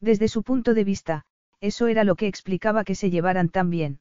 Desde 0.00 0.26
su 0.26 0.42
punto 0.42 0.74
de 0.74 0.82
vista, 0.82 1.24
eso 1.64 1.86
era 1.86 2.04
lo 2.04 2.14
que 2.14 2.26
explicaba 2.26 2.84
que 2.84 2.94
se 2.94 3.08
llevaran 3.08 3.48
tan 3.48 3.70
bien. 3.70 3.98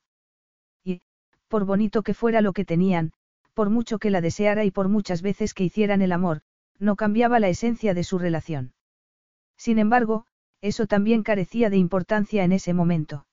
Y, 0.83 0.99
por 1.47 1.63
bonito 1.63 2.03
que 2.03 2.13
fuera 2.13 2.41
lo 2.41 2.51
que 2.51 2.65
tenían, 2.65 3.13
por 3.53 3.69
mucho 3.69 3.99
que 3.99 4.09
la 4.09 4.19
deseara 4.19 4.65
y 4.65 4.71
por 4.71 4.89
muchas 4.89 5.21
veces 5.21 5.53
que 5.53 5.63
hicieran 5.63 6.01
el 6.01 6.11
amor, 6.11 6.41
no 6.77 6.97
cambiaba 6.97 7.39
la 7.39 7.47
esencia 7.47 7.93
de 7.93 8.03
su 8.03 8.19
relación. 8.19 8.73
Sin 9.55 9.79
embargo, 9.79 10.25
eso 10.59 10.87
también 10.87 11.23
carecía 11.23 11.69
de 11.69 11.77
importancia 11.77 12.43
en 12.43 12.51
ese 12.51 12.73
momento. 12.73 13.27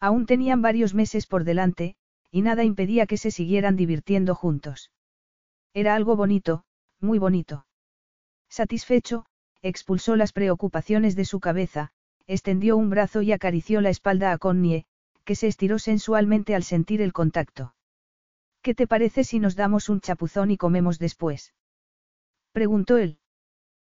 Aún 0.00 0.26
tenían 0.26 0.60
varios 0.60 0.92
meses 0.92 1.28
por 1.28 1.44
delante, 1.44 1.94
y 2.32 2.42
nada 2.42 2.64
impedía 2.64 3.06
que 3.06 3.18
se 3.18 3.30
siguieran 3.30 3.76
divirtiendo 3.76 4.34
juntos. 4.34 4.90
Era 5.74 5.94
algo 5.94 6.16
bonito, 6.16 6.64
muy 7.00 7.20
bonito. 7.20 7.66
Satisfecho, 8.48 9.26
expulsó 9.62 10.16
las 10.16 10.32
preocupaciones 10.32 11.14
de 11.14 11.24
su 11.24 11.38
cabeza, 11.38 11.92
extendió 12.26 12.76
un 12.76 12.90
brazo 12.90 13.22
y 13.22 13.32
acarició 13.32 13.80
la 13.80 13.90
espalda 13.90 14.32
a 14.32 14.38
Connie, 14.38 14.86
que 15.24 15.34
se 15.34 15.46
estiró 15.46 15.78
sensualmente 15.78 16.54
al 16.54 16.62
sentir 16.62 17.02
el 17.02 17.12
contacto. 17.12 17.74
¿Qué 18.62 18.74
te 18.74 18.86
parece 18.86 19.24
si 19.24 19.40
nos 19.40 19.56
damos 19.56 19.88
un 19.88 20.00
chapuzón 20.00 20.50
y 20.50 20.56
comemos 20.56 20.98
después? 20.98 21.54
preguntó 22.52 22.96
él. 22.96 23.18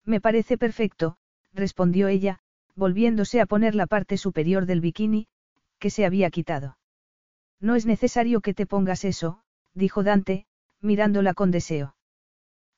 Me 0.05 0.21
parece 0.21 0.57
perfecto, 0.57 1.17
respondió 1.53 2.07
ella, 2.07 2.39
volviéndose 2.75 3.41
a 3.41 3.45
poner 3.45 3.75
la 3.75 3.87
parte 3.87 4.17
superior 4.17 4.65
del 4.65 4.81
bikini, 4.81 5.27
que 5.79 5.89
se 5.89 6.05
había 6.05 6.29
quitado. 6.29 6.77
No 7.59 7.75
es 7.75 7.85
necesario 7.85 8.41
que 8.41 8.53
te 8.53 8.65
pongas 8.65 9.05
eso, 9.05 9.41
dijo 9.73 10.03
Dante, 10.03 10.45
mirándola 10.81 11.33
con 11.33 11.51
deseo. 11.51 11.95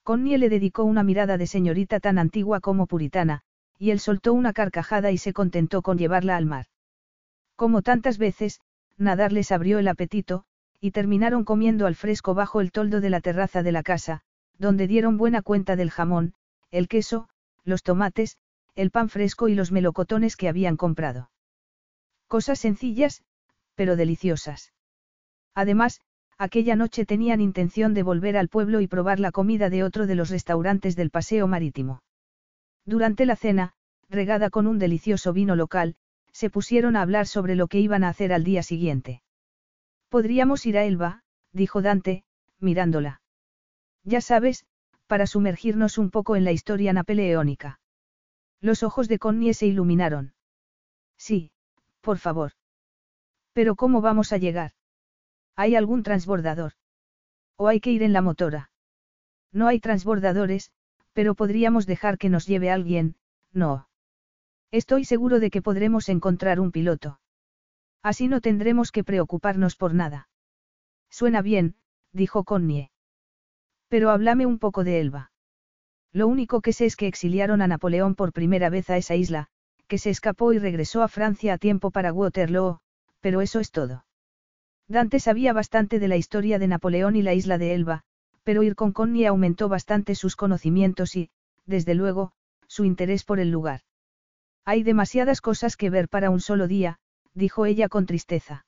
Connie 0.03 0.37
le 0.37 0.49
dedicó 0.49 0.83
una 0.83 1.03
mirada 1.03 1.37
de 1.37 1.47
señorita 1.47 1.99
tan 1.99 2.17
antigua 2.17 2.61
como 2.61 2.87
puritana, 2.87 3.43
y 3.77 3.91
él 3.91 3.99
soltó 3.99 4.33
una 4.33 4.53
carcajada 4.53 5.11
y 5.11 5.17
se 5.17 5.33
contentó 5.33 5.81
con 5.81 5.97
llevarla 5.97 6.35
al 6.35 6.45
mar. 6.45 6.65
Como 7.55 7.81
tantas 7.81 8.17
veces, 8.17 8.59
nadar 8.97 9.31
les 9.31 9.51
abrió 9.51 9.79
el 9.79 9.87
apetito, 9.87 10.45
y 10.79 10.91
terminaron 10.91 11.43
comiendo 11.43 11.87
al 11.87 11.95
fresco 11.95 12.33
bajo 12.33 12.61
el 12.61 12.71
toldo 12.71 13.01
de 13.01 13.09
la 13.09 13.21
terraza 13.21 13.63
de 13.63 13.71
la 13.71 13.83
casa, 13.83 14.21
donde 14.57 14.87
dieron 14.87 15.17
buena 15.17 15.41
cuenta 15.41 15.75
del 15.75 15.91
jamón, 15.91 16.33
el 16.71 16.87
queso, 16.87 17.29
los 17.63 17.83
tomates, 17.83 18.37
el 18.75 18.91
pan 18.91 19.09
fresco 19.09 19.47
y 19.47 19.55
los 19.55 19.71
melocotones 19.71 20.35
que 20.35 20.49
habían 20.49 20.77
comprado. 20.77 21.31
Cosas 22.27 22.59
sencillas, 22.59 23.23
pero 23.75 23.95
deliciosas. 23.95 24.73
Además, 25.55 26.01
aquella 26.37 26.75
noche 26.75 27.05
tenían 27.05 27.41
intención 27.41 27.93
de 27.93 28.03
volver 28.03 28.37
al 28.37 28.49
pueblo 28.49 28.81
y 28.81 28.87
probar 28.87 29.19
la 29.19 29.31
comida 29.31 29.69
de 29.69 29.83
otro 29.83 30.05
de 30.05 30.15
los 30.15 30.29
restaurantes 30.29 30.95
del 30.95 31.09
paseo 31.09 31.47
marítimo. 31.47 32.01
Durante 32.88 33.26
la 33.26 33.35
cena, 33.35 33.73
regada 34.09 34.49
con 34.49 34.65
un 34.65 34.80
delicioso 34.80 35.34
vino 35.34 35.57
local, 35.57 35.95
se 36.31 36.49
pusieron 36.49 36.95
a 36.95 37.01
hablar 37.01 37.27
sobre 37.27 37.55
lo 37.55 37.68
que 37.68 37.81
iban 37.81 38.05
a 38.05 38.09
hacer 38.09 38.31
al 38.31 38.45
día 38.45 38.64
siguiente. 38.64 39.22
Podríamos 40.07 40.65
ir 40.65 40.77
a 40.77 40.85
Elba, 40.85 41.23
dijo 41.51 41.81
Dante, 41.81 42.23
mirándola. 42.59 43.22
Ya 44.03 44.22
sabes, 44.22 44.65
para 45.05 45.27
sumergirnos 45.27 45.97
un 45.97 46.11
poco 46.11 46.38
en 46.38 46.45
la 46.45 46.53
historia 46.53 46.93
napoleónica. 46.93 47.81
Los 48.61 48.84
ojos 48.84 49.09
de 49.09 49.19
Connie 49.19 49.53
se 49.53 49.68
iluminaron. 49.68 50.34
Sí, 51.18 51.51
por 51.99 52.19
favor. 52.19 52.53
Pero 53.51 53.76
¿cómo 53.76 53.99
vamos 53.99 54.31
a 54.31 54.38
llegar? 54.38 54.72
¿Hay 55.57 55.76
algún 55.76 56.03
transbordador? 56.03 56.73
¿O 57.57 57.68
hay 57.68 57.81
que 57.81 57.91
ir 57.91 58.01
en 58.01 58.14
la 58.14 58.22
motora? 58.22 58.72
No 59.51 59.68
hay 59.68 59.81
transbordadores, 59.81 60.72
pero 61.18 61.34
podríamos 61.34 61.88
dejar 61.88 62.19
que 62.19 62.30
nos 62.30 62.45
lleve 62.45 62.69
alguien, 62.69 63.15
no. 63.52 63.89
Estoy 64.69 65.03
seguro 65.03 65.39
de 65.39 65.49
que 65.49 65.64
podremos 65.64 66.10
encontrar 66.10 66.60
un 66.60 66.72
piloto. 66.72 67.19
Así 68.03 68.27
no 68.27 68.39
tendremos 68.39 68.91
que 68.91 69.03
preocuparnos 69.03 69.76
por 69.76 69.95
nada. 69.95 70.30
Suena 71.10 71.41
bien, 71.41 71.73
dijo 72.14 72.44
Connie. 72.44 72.91
Pero 73.88 74.11
háblame 74.11 74.45
un 74.45 74.60
poco 74.60 74.84
de 74.84 74.99
Elba. 74.99 75.31
Lo 76.14 76.27
único 76.27 76.61
que 76.61 76.72
sé 76.72 76.85
es 76.85 76.95
que 76.95 77.07
exiliaron 77.07 77.64
a 77.64 77.68
Napoleón 77.68 78.14
por 78.14 78.31
primera 78.31 78.69
vez 78.69 78.88
a 78.91 78.98
esa 78.98 79.15
isla, 79.15 79.48
que 79.88 79.98
se 79.98 80.11
escapó 80.11 80.53
y 80.53 80.60
regresó 80.60 81.02
a 81.02 81.07
Francia 81.07 81.56
a 81.56 81.57
tiempo 81.57 81.89
para 81.89 82.14
Waterloo, 82.14 82.77
pero 83.22 83.41
eso 83.41 83.60
es 83.60 83.72
todo. 83.72 84.06
Dante 84.88 85.19
sabía 85.19 85.52
bastante 85.52 85.98
de 85.98 86.10
la 86.10 86.18
historia 86.18 86.60
de 86.60 86.68
Napoleón 86.68 87.15
y 87.15 87.23
la 87.23 87.34
isla 87.34 87.57
de 87.57 87.73
Elba, 87.73 88.03
pero 88.47 88.63
ir 88.63 88.75
con 88.75 88.93
Connie 88.93 89.25
aumentó 89.25 89.67
bastante 89.67 90.15
sus 90.15 90.37
conocimientos 90.37 91.17
y, 91.17 91.31
desde 91.65 91.95
luego, 91.95 92.31
su 92.65 92.85
interés 92.85 93.25
por 93.25 93.41
el 93.41 93.51
lugar. 93.51 93.81
Hay 94.63 94.83
demasiadas 94.83 95.41
cosas 95.41 95.75
que 95.75 95.89
ver 95.89 96.07
para 96.07 96.29
un 96.29 96.39
solo 96.39 96.69
día, 96.69 96.97
dijo 97.33 97.65
ella 97.65 97.89
con 97.89 98.05
tristeza. 98.05 98.65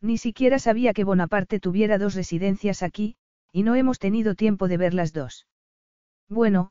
Ni 0.00 0.18
siquiera 0.18 0.60
sabía 0.60 0.92
que 0.92 1.02
Bonaparte 1.02 1.58
tuviera 1.58 1.98
dos 1.98 2.14
residencias 2.14 2.84
aquí, 2.84 3.16
y 3.50 3.64
no 3.64 3.74
hemos 3.74 3.98
tenido 3.98 4.36
tiempo 4.36 4.68
de 4.68 4.76
ver 4.76 4.94
las 4.94 5.12
dos. 5.12 5.48
Bueno, 6.28 6.70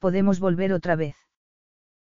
podemos 0.00 0.40
volver 0.40 0.72
otra 0.72 0.96
vez. 0.96 1.14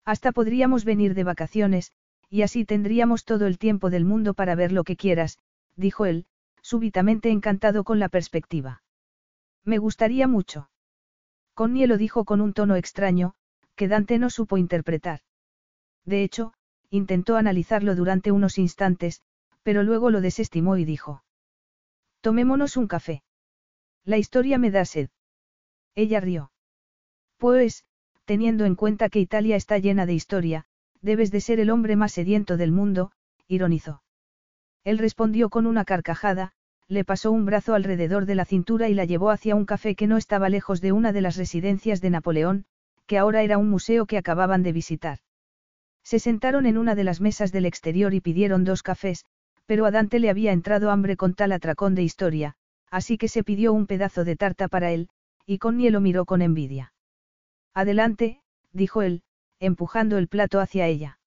Hasta 0.04 0.34
podríamos 0.34 0.84
venir 0.84 1.14
de 1.14 1.24
vacaciones, 1.24 1.94
y 2.30 2.42
así 2.42 2.66
tendríamos 2.66 3.24
todo 3.24 3.48
el 3.48 3.58
tiempo 3.58 3.90
del 3.90 4.04
mundo 4.04 4.34
para 4.34 4.54
ver 4.54 4.74
lo 4.74 4.84
que 4.84 4.98
quieras, 4.98 5.38
dijo 5.78 6.06
él, 6.06 6.26
súbitamente 6.62 7.30
encantado 7.30 7.86
con 7.86 8.00
la 8.00 8.10
perspectiva. 8.10 8.82
Me 9.64 9.78
gustaría 9.78 10.28
mucho. 10.28 10.70
Connie 11.54 11.88
lo 11.88 11.98
dijo 11.98 12.26
con 12.26 12.42
un 12.42 12.54
tono 12.54 12.76
extraño, 12.76 13.34
que 13.76 13.88
Dante 13.88 14.18
no 14.18 14.30
supo 14.30 14.58
interpretar. 14.58 15.22
De 16.06 16.24
hecho, 16.24 16.54
intentó 16.90 17.36
analizarlo 17.36 17.96
durante 17.96 18.32
unos 18.32 18.58
instantes, 18.58 19.22
pero 19.64 19.84
luego 19.84 20.10
lo 20.10 20.22
desestimó 20.22 20.78
y 20.78 20.86
dijo. 20.86 21.24
Tomémonos 22.22 22.78
un 22.78 22.88
café. 22.88 23.24
La 24.04 24.18
historia 24.18 24.58
me 24.58 24.72
da 24.72 24.86
sed. 24.86 25.10
Ella 25.96 26.20
rió. 26.20 26.52
Pues, 27.38 27.86
teniendo 28.26 28.66
en 28.66 28.76
cuenta 28.76 29.10
que 29.10 29.20
Italia 29.20 29.56
está 29.56 29.78
llena 29.78 30.06
de 30.06 30.14
historia, 30.14 30.66
debes 31.02 31.32
de 31.32 31.42
ser 31.42 31.60
el 31.60 31.70
hombre 31.70 31.96
más 31.96 32.12
sediento 32.12 32.58
del 32.58 32.72
mundo, 32.72 33.12
ironizó. 33.48 34.04
Él 34.84 34.98
respondió 34.98 35.50
con 35.50 35.66
una 35.66 35.86
carcajada, 35.86 36.54
le 36.92 37.06
pasó 37.06 37.32
un 37.32 37.46
brazo 37.46 37.74
alrededor 37.74 38.26
de 38.26 38.36
la 38.36 38.44
cintura 38.44 38.90
y 38.90 38.94
la 38.94 39.06
llevó 39.06 39.30
hacia 39.30 39.56
un 39.56 39.66
café 39.66 39.96
que 39.96 40.08
no 40.08 40.18
estaba 40.18 40.50
lejos 40.50 40.82
de 40.82 40.92
una 40.92 41.14
de 41.14 41.22
las 41.22 41.38
residencias 41.38 42.02
de 42.02 42.10
Napoleón, 42.10 42.66
que 43.06 43.18
ahora 43.18 43.44
era 43.44 43.58
un 43.58 43.70
museo 43.70 44.06
que 44.06 44.18
acababan 44.18 44.62
de 44.62 44.74
visitar. 44.74 45.20
Se 46.04 46.20
sentaron 46.20 46.66
en 46.66 46.78
una 46.78 46.94
de 46.94 47.06
las 47.06 47.22
mesas 47.22 47.54
del 47.54 47.66
exterior 47.66 48.14
y 48.14 48.20
pidieron 48.20 48.66
dos 48.66 48.84
cafés, 48.84 49.24
pero 49.66 49.86
a 49.86 49.92
Dante 49.92 50.20
le 50.20 50.30
había 50.30 50.52
entrado 50.52 50.92
hambre 50.92 51.16
con 51.16 51.34
tal 51.34 51.54
atracón 51.54 51.96
de 51.96 52.04
historia, 52.04 52.56
así 52.90 53.18
que 53.18 53.30
se 53.30 53.46
pidió 53.46 53.72
un 53.72 53.88
pedazo 53.88 54.26
de 54.26 54.36
tarta 54.36 54.68
para 54.68 54.92
él, 54.92 55.08
y 55.46 55.60
Connie 55.60 55.92
lo 55.92 56.02
miró 56.02 56.26
con 56.26 56.42
envidia. 56.42 56.92
Adelante, 57.74 58.42
dijo 58.74 59.02
él, 59.02 59.24
empujando 59.62 60.18
el 60.18 60.28
plato 60.28 60.60
hacia 60.60 60.88
ella. 60.88 61.20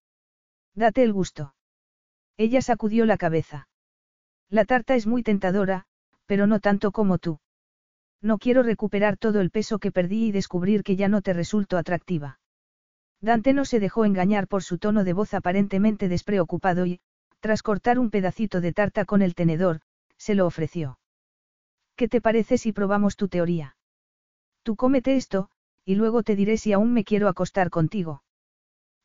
Date 0.75 1.01
el 1.01 1.11
gusto. 1.11 1.55
Ella 2.37 2.61
sacudió 2.61 3.07
la 3.07 3.17
cabeza. 3.17 3.67
La 4.49 4.65
tarta 4.65 4.95
es 4.95 5.07
muy 5.07 5.23
tentadora, 5.23 5.85
pero 6.25 6.47
no 6.47 6.59
tanto 6.59 6.91
como 6.91 7.17
tú. 7.17 7.39
No 8.21 8.37
quiero 8.37 8.63
recuperar 8.63 9.17
todo 9.17 9.41
el 9.41 9.51
peso 9.51 9.79
que 9.79 9.91
perdí 9.91 10.27
y 10.27 10.31
descubrir 10.31 10.83
que 10.83 10.95
ya 10.95 11.07
no 11.07 11.21
te 11.21 11.33
resulto 11.33 11.77
atractiva. 11.77 12.39
Dante 13.21 13.53
no 13.53 13.65
se 13.65 13.79
dejó 13.79 14.05
engañar 14.05 14.47
por 14.47 14.63
su 14.63 14.77
tono 14.77 15.03
de 15.03 15.13
voz 15.13 15.33
aparentemente 15.33 16.07
despreocupado 16.09 16.85
y, 16.85 16.99
tras 17.39 17.63
cortar 17.63 17.99
un 17.99 18.09
pedacito 18.09 18.61
de 18.61 18.73
tarta 18.73 19.05
con 19.05 19.21
el 19.21 19.35
tenedor, 19.35 19.81
se 20.17 20.35
lo 20.35 20.45
ofreció. 20.45 20.99
¿Qué 21.95 22.07
te 22.07 22.21
parece 22.21 22.57
si 22.57 22.71
probamos 22.71 23.15
tu 23.15 23.27
teoría? 23.27 23.77
Tú 24.63 24.75
cómete 24.75 25.15
esto, 25.15 25.49
y 25.85 25.95
luego 25.95 26.23
te 26.23 26.35
diré 26.35 26.57
si 26.57 26.73
aún 26.73 26.93
me 26.93 27.03
quiero 27.03 27.27
acostar 27.27 27.69
contigo. 27.69 28.23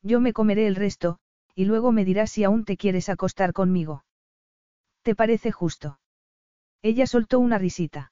Yo 0.01 0.19
me 0.19 0.33
comeré 0.33 0.67
el 0.67 0.75
resto, 0.75 1.19
y 1.55 1.65
luego 1.65 1.91
me 1.91 2.05
dirás 2.05 2.31
si 2.31 2.43
aún 2.43 2.65
te 2.65 2.77
quieres 2.77 3.09
acostar 3.09 3.53
conmigo. 3.53 4.03
¿Te 5.03 5.15
parece 5.15 5.51
justo? 5.51 5.99
Ella 6.81 7.07
soltó 7.07 7.39
una 7.39 7.57
risita. 7.57 8.11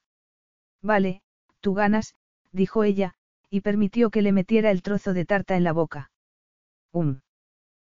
Vale, 0.82 1.22
tú 1.60 1.74
ganas, 1.74 2.14
dijo 2.52 2.84
ella, 2.84 3.14
y 3.48 3.60
permitió 3.60 4.10
que 4.10 4.22
le 4.22 4.32
metiera 4.32 4.70
el 4.70 4.82
trozo 4.82 5.12
de 5.12 5.24
tarta 5.24 5.56
en 5.56 5.64
la 5.64 5.72
boca. 5.72 6.10
Um. 6.92 7.20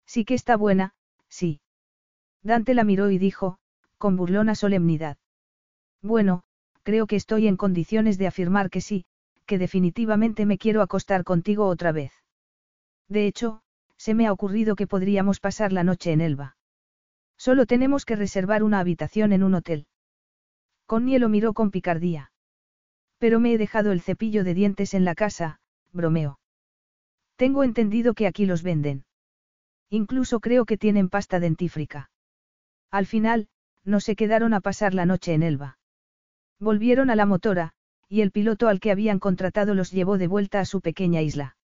Sí 0.05 0.25
que 0.25 0.33
está 0.33 0.57
buena, 0.57 0.93
sí. 1.29 1.61
Dante 2.43 2.73
la 2.73 2.83
miró 2.83 3.11
y 3.11 3.17
dijo, 3.17 3.57
con 3.97 4.17
burlona 4.17 4.55
solemnidad. 4.55 5.17
Bueno, 6.01 6.43
creo 6.83 7.05
que 7.07 7.15
estoy 7.15 7.47
en 7.47 7.57
condiciones 7.57 8.17
de 8.17 8.27
afirmar 8.27 8.69
que 8.69 8.81
sí, 8.81 9.05
que 9.45 9.57
definitivamente 9.57 10.45
me 10.45 10.57
quiero 10.57 10.81
acostar 10.81 11.23
contigo 11.23 11.67
otra 11.67 11.91
vez. 11.91 12.11
De 13.07 13.27
hecho, 13.27 13.61
se 13.97 14.13
me 14.13 14.25
ha 14.25 14.31
ocurrido 14.31 14.75
que 14.75 14.87
podríamos 14.87 15.39
pasar 15.39 15.71
la 15.71 15.83
noche 15.83 16.11
en 16.11 16.21
Elba. 16.21 16.57
Solo 17.45 17.65
tenemos 17.65 18.05
que 18.05 18.15
reservar 18.15 18.61
una 18.61 18.77
habitación 18.77 19.33
en 19.33 19.41
un 19.41 19.55
hotel. 19.55 19.87
Connie 20.85 21.17
lo 21.17 21.27
miró 21.27 21.53
con 21.53 21.71
picardía. 21.71 22.31
Pero 23.17 23.39
me 23.39 23.51
he 23.51 23.57
dejado 23.57 23.91
el 23.91 23.99
cepillo 23.99 24.43
de 24.43 24.53
dientes 24.53 24.93
en 24.93 25.05
la 25.05 25.15
casa, 25.15 25.59
bromeó. 25.91 26.39
Tengo 27.37 27.63
entendido 27.63 28.13
que 28.13 28.27
aquí 28.27 28.45
los 28.45 28.61
venden. 28.61 29.05
Incluso 29.89 30.39
creo 30.39 30.65
que 30.65 30.77
tienen 30.77 31.09
pasta 31.09 31.39
dentífrica. 31.39 32.11
Al 32.91 33.07
final, 33.07 33.47
no 33.83 34.01
se 34.01 34.15
quedaron 34.15 34.53
a 34.53 34.61
pasar 34.61 34.93
la 34.93 35.07
noche 35.07 35.33
en 35.33 35.41
Elba. 35.41 35.79
Volvieron 36.59 37.09
a 37.09 37.15
la 37.15 37.25
motora, 37.25 37.71
y 38.07 38.21
el 38.21 38.29
piloto 38.29 38.67
al 38.67 38.79
que 38.79 38.91
habían 38.91 39.17
contratado 39.17 39.73
los 39.73 39.89
llevó 39.89 40.19
de 40.19 40.27
vuelta 40.27 40.59
a 40.59 40.65
su 40.65 40.79
pequeña 40.79 41.23
isla. 41.23 41.57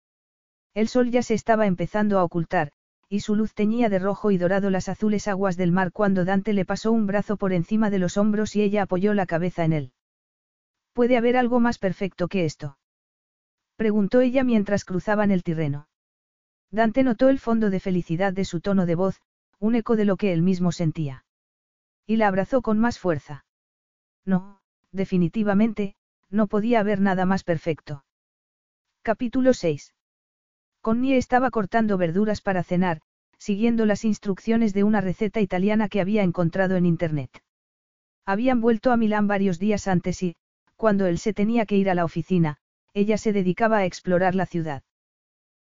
El 0.73 0.87
sol 0.87 1.11
ya 1.11 1.21
se 1.21 1.35
estaba 1.35 1.67
empezando 1.67 2.17
a 2.17 2.23
ocultar, 2.23 2.71
y 3.09 3.21
su 3.21 3.35
luz 3.35 3.53
teñía 3.53 3.89
de 3.89 3.99
rojo 3.99 4.31
y 4.31 4.37
dorado 4.37 4.69
las 4.69 4.89
azules 4.89 5.27
aguas 5.27 5.55
del 5.57 5.71
mar 5.71 5.91
cuando 5.91 6.25
Dante 6.25 6.53
le 6.53 6.65
pasó 6.65 6.91
un 6.91 7.07
brazo 7.07 7.37
por 7.37 7.53
encima 7.53 7.89
de 7.89 7.99
los 7.99 8.17
hombros 8.17 8.55
y 8.55 8.61
ella 8.61 8.83
apoyó 8.83 9.13
la 9.13 9.25
cabeza 9.25 9.63
en 9.63 9.73
él. 9.73 9.91
¿Puede 10.93 11.15
haber 11.15 11.37
algo 11.37 11.59
más 11.59 11.77
perfecto 11.77 12.27
que 12.27 12.45
esto? 12.45 12.77
Preguntó 13.75 14.21
ella 14.21 14.43
mientras 14.43 14.83
cruzaban 14.83 15.31
el 15.31 15.43
tirreno. 15.43 15.87
Dante 16.71 17.03
notó 17.03 17.29
el 17.29 17.39
fondo 17.39 17.69
de 17.69 17.79
felicidad 17.79 18.33
de 18.33 18.43
su 18.43 18.59
tono 18.59 18.85
de 18.85 18.95
voz, 18.95 19.21
un 19.59 19.75
eco 19.75 19.95
de 19.95 20.05
lo 20.05 20.17
que 20.17 20.33
él 20.33 20.41
mismo 20.41 20.71
sentía. 20.71 21.25
Y 22.05 22.17
la 22.17 22.27
abrazó 22.27 22.61
con 22.61 22.79
más 22.79 22.99
fuerza. 22.99 23.45
No, 24.25 24.59
definitivamente, 24.91 25.95
no 26.29 26.47
podía 26.47 26.79
haber 26.81 26.99
nada 26.99 27.25
más 27.25 27.43
perfecto. 27.43 28.03
Capítulo 29.01 29.53
6. 29.53 29.93
Connie 30.87 31.17
estaba 31.17 31.51
cortando 31.51 31.97
verduras 31.97 32.39
para 32.39 32.63
cenar, 32.63 33.01
siguiendo 33.37 33.85
las 33.85 34.05
instrucciones 34.05 34.73
de 34.73 34.85
una 34.85 35.01
receta 35.01 35.41
italiana 35.41 35.89
que 35.89 35.99
había 35.99 36.23
encontrado 36.23 36.77
en 36.77 36.85
Internet. 36.85 37.43
Habían 38.25 38.61
vuelto 38.61 38.93
a 38.93 38.95
Milán 38.95 39.27
varios 39.27 39.59
días 39.59 39.89
antes 39.89 40.23
y, 40.23 40.37
cuando 40.77 41.05
él 41.05 41.17
se 41.17 41.33
tenía 41.33 41.65
que 41.65 41.75
ir 41.75 41.89
a 41.89 41.93
la 41.93 42.05
oficina, 42.05 42.59
ella 42.93 43.17
se 43.17 43.33
dedicaba 43.33 43.79
a 43.79 43.85
explorar 43.85 44.33
la 44.33 44.45
ciudad. 44.45 44.81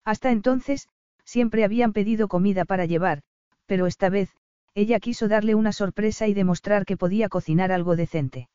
Hasta 0.03 0.29
entonces, 0.29 0.89
siempre 1.23 1.63
habían 1.63 1.91
pedido 1.91 2.27
comida 2.27 2.63
para 2.63 2.85
llevar, 2.85 3.23
pero 3.65 3.87
esta 3.87 4.09
vez, 4.09 4.29
ella 4.75 4.99
quiso 4.99 5.27
darle 5.27 5.55
una 5.55 5.71
sorpresa 5.71 6.27
y 6.27 6.35
demostrar 6.35 6.85
que 6.85 6.97
podía 6.97 7.29
cocinar 7.29 7.71
algo 7.71 7.95
decente. 7.95 8.47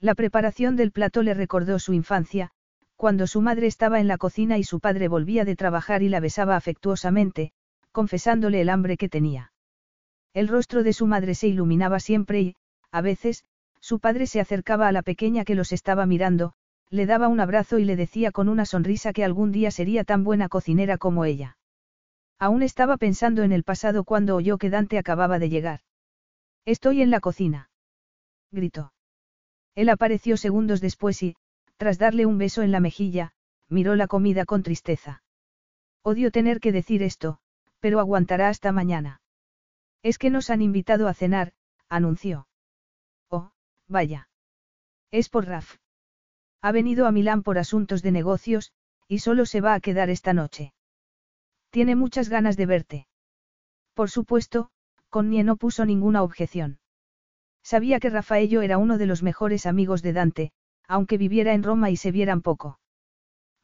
La 0.00 0.16
preparación 0.16 0.74
del 0.74 0.90
plato 0.90 1.22
le 1.22 1.34
recordó 1.34 1.78
su 1.78 1.92
infancia, 1.92 2.50
cuando 2.96 3.26
su 3.26 3.40
madre 3.40 3.66
estaba 3.66 4.00
en 4.00 4.08
la 4.08 4.18
cocina 4.18 4.58
y 4.58 4.64
su 4.64 4.80
padre 4.80 5.08
volvía 5.08 5.44
de 5.44 5.56
trabajar 5.56 6.02
y 6.02 6.08
la 6.08 6.20
besaba 6.20 6.56
afectuosamente, 6.56 7.52
confesándole 7.92 8.60
el 8.60 8.68
hambre 8.68 8.96
que 8.96 9.08
tenía. 9.08 9.52
El 10.32 10.48
rostro 10.48 10.82
de 10.82 10.92
su 10.92 11.06
madre 11.06 11.34
se 11.34 11.48
iluminaba 11.48 12.00
siempre 12.00 12.40
y, 12.40 12.56
a 12.90 13.00
veces, 13.00 13.44
su 13.80 14.00
padre 14.00 14.26
se 14.26 14.40
acercaba 14.40 14.88
a 14.88 14.92
la 14.92 15.02
pequeña 15.02 15.44
que 15.44 15.54
los 15.54 15.72
estaba 15.72 16.06
mirando, 16.06 16.54
le 16.90 17.06
daba 17.06 17.28
un 17.28 17.40
abrazo 17.40 17.78
y 17.78 17.84
le 17.84 17.96
decía 17.96 18.30
con 18.30 18.48
una 18.48 18.66
sonrisa 18.66 19.12
que 19.12 19.24
algún 19.24 19.52
día 19.52 19.70
sería 19.70 20.04
tan 20.04 20.24
buena 20.24 20.48
cocinera 20.48 20.96
como 20.96 21.24
ella. 21.24 21.56
Aún 22.38 22.62
estaba 22.62 22.96
pensando 22.96 23.42
en 23.42 23.52
el 23.52 23.64
pasado 23.64 24.04
cuando 24.04 24.36
oyó 24.36 24.58
que 24.58 24.70
Dante 24.70 24.98
acababa 24.98 25.38
de 25.38 25.48
llegar. 25.48 25.80
Estoy 26.64 27.02
en 27.02 27.10
la 27.10 27.20
cocina. 27.20 27.70
Gritó. 28.50 28.92
Él 29.74 29.88
apareció 29.88 30.36
segundos 30.36 30.80
después 30.80 31.22
y, 31.22 31.36
tras 31.76 31.98
darle 31.98 32.26
un 32.26 32.38
beso 32.38 32.62
en 32.62 32.72
la 32.72 32.80
mejilla, 32.80 33.32
miró 33.68 33.96
la 33.96 34.06
comida 34.06 34.44
con 34.44 34.62
tristeza. 34.62 35.22
Odio 36.02 36.30
tener 36.30 36.60
que 36.60 36.72
decir 36.72 37.02
esto, 37.02 37.38
pero 37.80 38.00
aguantará 38.00 38.48
hasta 38.48 38.72
mañana. 38.72 39.20
Es 40.02 40.18
que 40.18 40.30
nos 40.30 40.50
han 40.50 40.62
invitado 40.62 41.08
a 41.08 41.14
cenar, 41.14 41.52
anunció. 41.88 42.46
Oh, 43.30 43.52
vaya. 43.88 44.28
Es 45.10 45.28
por 45.28 45.46
Raf. 45.46 45.76
Ha 46.60 46.72
venido 46.72 47.06
a 47.06 47.12
Milán 47.12 47.42
por 47.42 47.58
asuntos 47.58 48.02
de 48.02 48.10
negocios, 48.10 48.72
y 49.08 49.18
solo 49.18 49.46
se 49.46 49.60
va 49.60 49.74
a 49.74 49.80
quedar 49.80 50.10
esta 50.10 50.32
noche. 50.32 50.74
Tiene 51.70 51.96
muchas 51.96 52.28
ganas 52.28 52.56
de 52.56 52.66
verte. 52.66 53.08
Por 53.94 54.10
supuesto, 54.10 54.70
Connie 55.10 55.44
no 55.44 55.56
puso 55.56 55.84
ninguna 55.84 56.22
objeción. 56.22 56.78
Sabía 57.62 58.00
que 58.00 58.10
Rafaello 58.10 58.62
era 58.62 58.78
uno 58.78 58.98
de 58.98 59.06
los 59.06 59.22
mejores 59.22 59.66
amigos 59.66 60.02
de 60.02 60.12
Dante, 60.12 60.52
aunque 60.88 61.18
viviera 61.18 61.54
en 61.54 61.62
Roma 61.62 61.90
y 61.90 61.96
se 61.96 62.12
vieran 62.12 62.42
poco. 62.42 62.78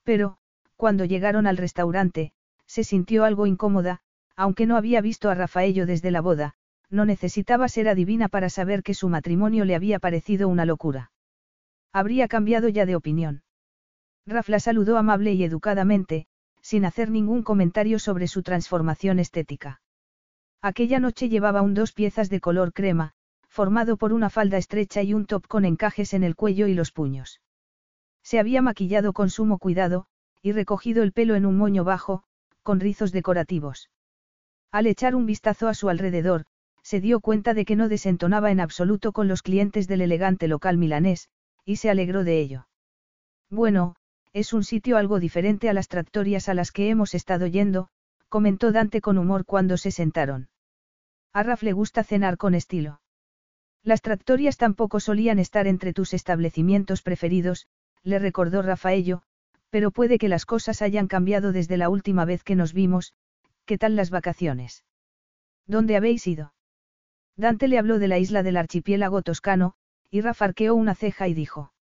Pero, 0.05 0.39
cuando 0.77 1.05
llegaron 1.05 1.47
al 1.47 1.57
restaurante, 1.57 2.33
se 2.67 2.85
sintió 2.85 3.25
algo 3.25 3.47
incómoda, 3.47 4.01
aunque 4.37 4.67
no 4.67 4.77
había 4.77 5.01
visto 5.01 5.29
a 5.29 5.35
Rafaello 5.35 5.87
desde 5.87 6.11
la 6.11 6.21
boda, 6.21 6.55
no 6.89 7.05
necesitaba 7.05 7.69
ser 7.69 7.89
adivina 7.89 8.29
para 8.29 8.49
saber 8.49 8.83
que 8.83 8.95
su 8.95 9.09
matrimonio 9.09 9.65
le 9.65 9.75
había 9.75 9.99
parecido 9.99 10.49
una 10.49 10.65
locura. 10.65 11.13
Habría 11.93 12.29
cambiado 12.29 12.69
ya 12.69 12.87
de 12.87 12.97
opinión. 12.97 13.43
Raf 14.27 14.49
la 14.49 14.61
saludó 14.61 14.97
amable 14.97 15.33
y 15.33 15.45
educadamente, 15.45 16.27
sin 16.63 16.85
hacer 16.85 17.11
ningún 17.11 17.43
comentario 17.43 17.99
sobre 17.99 18.27
su 18.29 18.43
transformación 18.43 19.19
estética. 19.19 19.81
Aquella 20.63 21.01
noche 21.01 21.29
llevaba 21.29 21.63
un 21.63 21.75
dos 21.75 21.93
piezas 21.93 22.29
de 22.29 22.41
color 22.41 22.73
crema, 22.73 23.13
formado 23.61 23.99
por 23.99 24.15
una 24.15 24.31
falda 24.31 24.57
estrecha 24.57 25.03
y 25.03 25.13
un 25.13 25.27
top 25.27 25.47
con 25.47 25.67
encajes 25.67 26.15
en 26.15 26.25
el 26.25 26.35
cuello 26.35 26.67
y 26.67 26.73
los 26.73 26.93
puños. 26.93 27.43
Se 28.23 28.39
había 28.39 28.63
maquillado 28.63 29.13
con 29.13 29.29
sumo 29.29 29.59
cuidado, 29.59 30.07
y 30.41 30.53
recogido 30.53 31.03
el 31.03 31.13
pelo 31.13 31.35
en 31.35 31.45
un 31.45 31.59
moño 31.59 31.85
bajo, 31.85 32.23
con 32.63 32.81
rizos 32.81 33.13
decorativos. 33.13 33.91
Al 34.73 34.87
echar 34.87 35.15
un 35.15 35.27
vistazo 35.27 35.69
a 35.69 35.75
su 35.75 35.91
alrededor, 35.91 36.47
se 36.83 37.03
dio 37.03 37.21
cuenta 37.21 37.53
de 37.53 37.67
que 37.67 37.77
no 37.77 37.91
desentonaba 37.91 38.51
en 38.51 38.61
absoluto 38.61 39.13
con 39.13 39.29
los 39.29 39.43
clientes 39.43 39.87
del 39.87 40.01
elegante 40.01 40.49
local 40.49 40.79
milanés, 40.79 41.29
y 41.67 41.77
se 41.77 41.91
alegró 41.91 42.25
de 42.25 42.41
ello. 42.41 42.67
Bueno, 43.51 43.95
es 44.33 44.55
un 44.55 44.65
sitio 44.65 44.97
algo 44.97 45.21
diferente 45.21 45.69
a 45.69 45.75
las 45.75 45.89
tractorias 45.89 46.49
a 46.49 46.55
las 46.55 46.73
que 46.73 46.89
hemos 46.89 47.15
estado 47.15 47.47
yendo, 47.47 47.89
comentó 48.31 48.73
Dante 48.73 49.03
con 49.03 49.19
humor 49.19 49.45
cuando 49.45 49.77
se 49.77 49.91
sentaron. 49.91 50.49
A 51.35 51.43
Raf 51.43 51.63
le 51.63 51.75
gusta 51.75 52.05
cenar 52.05 52.39
con 52.39 52.55
estilo. 52.55 53.03
Las 53.83 54.03
tractorias 54.03 54.57
tampoco 54.57 55.01
solían 55.01 55.39
estar 55.39 55.67
entre 55.67 55.93
tus 55.93 56.13
establecimientos 56.13 57.03
preferidos, 57.03 57.67
le 58.03 58.19
recordó 58.19 58.63
Rafaello, 58.63 59.23
pero 59.71 59.91
puede 59.91 60.19
que 60.19 60.29
las 60.29 60.45
cosas 60.45 60.83
hayan 60.83 61.07
cambiado 61.07 61.53
desde 61.53 61.77
la 61.77 61.89
última 61.89 62.25
vez 62.25 62.43
que 62.45 62.57
nos 62.57 62.73
vimos, 62.73 63.15
¿qué 63.65 63.79
tal 63.79 63.97
las 63.97 64.11
vacaciones? 64.11 64.85
¿Dónde 65.67 65.97
habéis 65.97 66.27
ido? 66.27 66.53
Dante 67.37 67.69
le 67.69 67.79
habló 67.79 67.99
de 67.99 68.09
la 68.09 68.19
isla 68.19 68.43
del 68.43 68.57
archipiélago 68.57 69.23
toscano, 69.23 69.75
y 70.11 70.21
rafarqueó 70.21 70.75
una 70.75 70.95
ceja 70.95 71.29
y 71.29 71.35
dijo. 71.35 71.73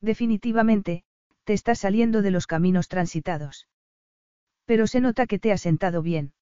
Definitivamente, 0.00 1.04
te 1.44 1.54
estás 1.54 1.78
saliendo 1.80 2.22
de 2.22 2.30
los 2.30 2.46
caminos 2.46 2.88
transitados. 2.88 3.66
Pero 4.64 4.86
se 4.86 5.00
nota 5.00 5.26
que 5.26 5.38
te 5.38 5.52
has 5.52 5.62
sentado 5.62 6.02
bien. 6.02 6.34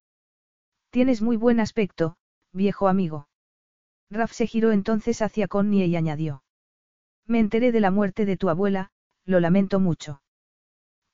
Tienes 0.91 1.23
muy 1.23 1.37
buen 1.37 1.61
aspecto, 1.61 2.17
viejo 2.53 2.89
amigo. 2.89 3.29
Raf 4.11 4.33
se 4.33 4.47
giró 4.47 4.73
entonces 4.73 5.23
hacia 5.23 5.49
Connie 5.49 5.87
y 5.87 5.97
añadió. 5.97 6.43
Me 7.27 7.39
enteré 7.39 7.73
de 7.73 7.81
la 7.81 7.91
muerte 7.91 8.27
de 8.27 8.37
tu 8.37 8.49
abuela, 8.49 8.91
lo 9.25 9.41
lamento 9.41 9.81
mucho. 9.81 10.23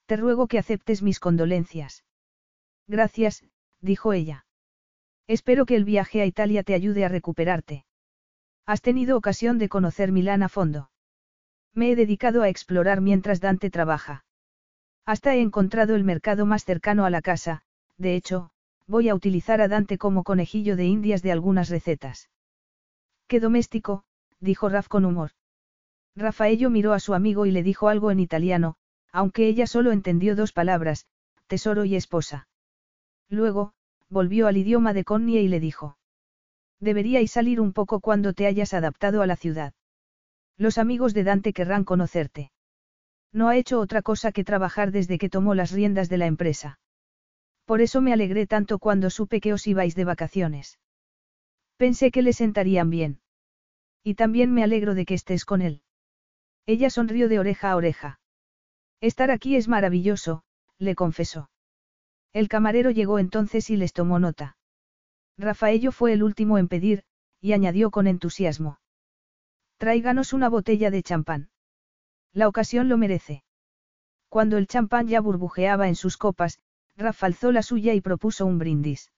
Te 0.07 0.17
ruego 0.17 0.49
que 0.49 0.59
aceptes 0.59 1.03
mis 1.03 1.21
condolencias. 1.21 2.05
Gracias, 2.89 3.45
dijo 3.81 4.12
ella. 4.12 4.47
Espero 5.29 5.67
que 5.67 5.77
el 5.77 5.85
viaje 5.85 6.21
a 6.21 6.27
Italia 6.27 6.65
te 6.65 6.75
ayude 6.75 7.05
a 7.05 7.09
recuperarte. 7.09 7.85
Has 8.67 8.83
tenido 8.83 9.17
ocasión 9.17 9.59
de 9.59 9.69
conocer 9.69 10.11
Milán 10.11 10.43
a 10.43 10.49
fondo. 10.49 10.91
Me 11.73 11.93
he 11.93 11.97
dedicado 11.97 12.43
a 12.43 12.49
explorar 12.49 13.01
mientras 13.01 13.41
Dante 13.41 13.71
trabaja. 13.71 14.25
Hasta 15.07 15.37
he 15.37 15.41
encontrado 15.41 15.95
el 15.95 16.05
mercado 16.05 16.47
más 16.47 16.65
cercano 16.65 17.05
a 17.05 17.11
la 17.11 17.23
casa, 17.23 17.62
de 17.97 18.17
hecho, 18.17 18.51
voy 18.87 19.09
a 19.09 19.15
utilizar 19.15 19.61
a 19.61 19.69
Dante 19.69 19.99
como 19.99 20.25
conejillo 20.25 20.75
de 20.75 20.87
indias 20.87 21.23
de 21.23 21.31
algunas 21.33 21.69
recetas. 21.69 22.29
Qué 23.31 23.39
doméstico, 23.39 24.02
dijo 24.40 24.69
Raf 24.69 24.89
con 24.89 25.05
humor. 25.05 25.31
Rafaello 26.16 26.69
miró 26.69 26.94
a 26.94 26.98
su 26.98 27.15
amigo 27.15 27.47
y 27.47 27.52
le 27.52 27.62
dijo 27.62 27.86
algo 27.86 28.11
en 28.11 28.19
italiano, 28.19 28.74
aunque 29.12 29.47
ella 29.47 29.69
solo 29.69 29.93
entendió 29.93 30.35
dos 30.35 30.52
palabras, 30.52 31.07
tesoro 31.47 31.85
y 31.85 31.94
esposa. 31.94 32.48
Luego, 33.28 33.73
volvió 34.09 34.48
al 34.48 34.57
idioma 34.57 34.94
de 34.94 35.05
Connie 35.05 35.43
y 35.43 35.47
le 35.47 35.61
dijo. 35.61 35.97
Deberíais 36.81 37.31
salir 37.31 37.61
un 37.61 37.73
poco 37.73 38.01
cuando 38.01 38.32
te 38.32 38.47
hayas 38.47 38.74
adaptado 38.74 39.23
a 39.23 39.28
la 39.28 39.36
ciudad. 39.36 39.74
Los 40.57 40.77
amigos 40.77 41.15
de 41.15 41.23
Dante 41.23 41.52
querrán 41.52 41.85
conocerte. 41.85 42.51
No 43.32 43.47
ha 43.47 43.57
hecho 43.57 43.78
otra 43.78 44.02
cosa 44.02 44.32
que 44.32 44.43
trabajar 44.43 44.90
desde 44.90 45.19
que 45.19 45.31
tomó 45.31 45.55
las 45.55 45.70
riendas 45.70 46.09
de 46.09 46.19
la 46.19 46.27
empresa. 46.27 46.81
Por 47.65 47.81
eso 47.81 48.01
me 48.01 48.12
alegré 48.12 48.48
tanto 48.48 48.81
cuando 48.81 49.09
supe 49.09 49.40
que 49.40 49.52
os 49.52 49.69
ibais 49.69 49.94
de 49.94 50.05
vacaciones. 50.05 50.81
Pensé 51.81 52.11
que 52.11 52.20
le 52.20 52.35
sentarían 52.35 52.90
bien. 52.90 53.23
Y 54.05 54.15
también 54.15 54.52
me 54.52 54.62
alegro 54.62 54.94
de 54.94 55.07
que 55.07 55.15
estés 55.15 55.47
con 55.47 55.62
él. 55.62 55.81
Ella 56.66 56.90
sonrió 56.90 57.27
de 57.27 57.39
oreja 57.39 57.70
a 57.70 57.77
oreja. 57.77 58.20
Estar 59.01 59.31
aquí 59.31 59.57
es 59.57 59.66
maravilloso, 59.66 60.43
le 60.77 60.94
confesó. 60.94 61.48
El 62.35 62.48
camarero 62.48 62.90
llegó 62.90 63.19
entonces 63.19 63.70
y 63.70 63.78
les 63.78 63.94
tomó 63.94 64.19
nota. 64.19 64.59
Rafaello 65.39 65.90
fue 65.90 66.12
el 66.12 66.23
último 66.23 66.59
en 66.59 66.69
pedir, 66.69 67.05
y 67.40 67.55
añadió 67.55 67.90
con 67.90 68.07
entusiasmo. 68.07 68.78
Tráiganos 69.78 70.35
una 70.35 70.51
botella 70.51 70.90
de 70.90 71.02
champán. 71.02 71.48
La 72.35 72.47
ocasión 72.47 72.90
lo 72.90 72.98
merece. 72.98 73.43
Cuando 74.28 74.59
el 74.59 74.66
champán 74.66 75.09
ya 75.09 75.23
burbujeaba 75.23 75.89
en 75.89 75.97
sus 75.97 76.19
copas, 76.19 76.61
Rafa 76.98 77.24
alzó 77.24 77.52
la 77.52 77.62
suya 77.62 77.94
y 77.94 78.02
propuso 78.02 78.44
un 78.44 78.59
brindis. 78.59 79.11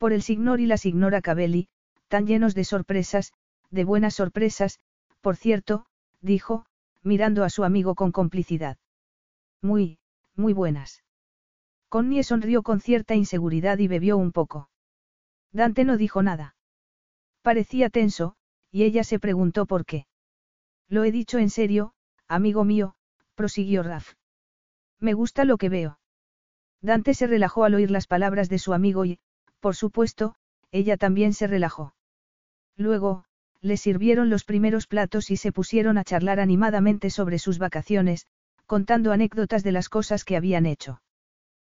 Por 0.00 0.14
el 0.14 0.22
signor 0.22 0.60
y 0.60 0.66
la 0.66 0.78
signora 0.78 1.20
Cabelli, 1.20 1.68
tan 2.08 2.26
llenos 2.26 2.54
de 2.54 2.64
sorpresas, 2.64 3.34
de 3.68 3.84
buenas 3.84 4.14
sorpresas, 4.14 4.80
por 5.20 5.36
cierto, 5.36 5.84
dijo, 6.22 6.64
mirando 7.02 7.44
a 7.44 7.50
su 7.50 7.64
amigo 7.64 7.94
con 7.94 8.10
complicidad. 8.10 8.78
Muy, 9.60 9.98
muy 10.34 10.54
buenas. 10.54 11.04
Connie 11.90 12.22
sonrió 12.22 12.62
con 12.62 12.80
cierta 12.80 13.14
inseguridad 13.14 13.76
y 13.78 13.88
bebió 13.88 14.16
un 14.16 14.32
poco. 14.32 14.70
Dante 15.52 15.84
no 15.84 15.98
dijo 15.98 16.22
nada. 16.22 16.56
Parecía 17.42 17.90
tenso, 17.90 18.36
y 18.70 18.84
ella 18.84 19.04
se 19.04 19.18
preguntó 19.18 19.66
por 19.66 19.84
qué. 19.84 20.06
Lo 20.88 21.04
he 21.04 21.12
dicho 21.12 21.36
en 21.36 21.50
serio, 21.50 21.92
amigo 22.26 22.64
mío, 22.64 22.94
prosiguió 23.34 23.82
Raf. 23.82 24.14
Me 24.98 25.12
gusta 25.12 25.44
lo 25.44 25.58
que 25.58 25.68
veo. 25.68 25.98
Dante 26.80 27.12
se 27.12 27.26
relajó 27.26 27.64
al 27.64 27.74
oír 27.74 27.90
las 27.90 28.06
palabras 28.06 28.48
de 28.48 28.58
su 28.58 28.72
amigo 28.72 29.04
y, 29.04 29.20
por 29.60 29.76
supuesto, 29.76 30.34
ella 30.72 30.96
también 30.96 31.32
se 31.32 31.46
relajó. 31.46 31.94
Luego, 32.76 33.24
le 33.60 33.76
sirvieron 33.76 34.30
los 34.30 34.44
primeros 34.44 34.86
platos 34.86 35.30
y 35.30 35.36
se 35.36 35.52
pusieron 35.52 35.98
a 35.98 36.04
charlar 36.04 36.40
animadamente 36.40 37.10
sobre 37.10 37.38
sus 37.38 37.58
vacaciones, 37.58 38.26
contando 38.66 39.12
anécdotas 39.12 39.62
de 39.62 39.72
las 39.72 39.88
cosas 39.88 40.24
que 40.24 40.36
habían 40.36 40.64
hecho. 40.66 41.02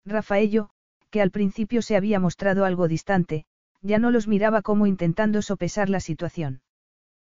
Rafaello, 0.06 0.70
que 1.10 1.22
al 1.22 1.32
principio 1.32 1.82
se 1.82 1.95
había 1.95 2.20
mostrado 2.20 2.66
algo 2.66 2.88
distante, 2.88 3.45
ya 3.82 3.98
no 3.98 4.12
los 4.12 4.28
miraba 4.28 4.62
como 4.62 4.86
intentando 4.86 5.41
sopesar 5.41 5.90
la 5.90 5.99
situación. 5.99 6.62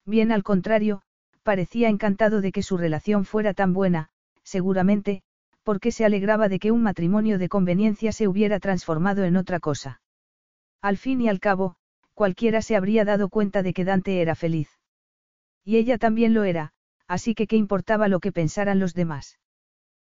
Bien 0.06 0.32
al 0.32 0.44
contrario, 0.44 1.04
parecía 1.44 1.90
encantado 1.90 2.42
de 2.42 2.52
que 2.52 2.64
su 2.64 2.78
relación 2.78 3.26
fuera 3.26 3.54
tan 3.54 3.74
buena, 3.74 4.10
seguramente, 4.44 5.22
porque 5.64 5.92
se 5.92 6.06
alegraba 6.06 6.50
de 6.50 6.60
que 6.60 6.72
un 6.72 6.82
matrimonio 6.82 7.38
de 7.38 7.50
conveniencia 7.50 8.12
se 8.12 8.28
hubiera 8.28 8.60
transformado 8.60 9.24
en 9.24 9.38
otra 9.38 9.60
cosa. 9.60 10.01
Al 10.82 10.98
fin 10.98 11.22
y 11.22 11.30
al 11.30 11.40
cabo, 11.40 11.76
cualquiera 12.14 12.62
se 12.62 12.76
habría 12.76 13.06
dado 13.06 13.30
cuenta 13.30 13.64
de 13.64 13.74
que 13.74 13.86
Dante 13.86 14.22
era 14.22 14.36
feliz. 14.36 14.70
Y 15.64 15.78
ella 15.78 15.98
también 15.98 16.34
lo 16.34 16.44
era, 16.44 16.74
así 17.08 17.36
que 17.36 17.48
qué 17.48 17.56
importaba 17.56 18.08
lo 18.08 18.20
que 18.20 18.32
pensaran 18.32 18.80
los 18.80 18.94
demás. 18.94 19.40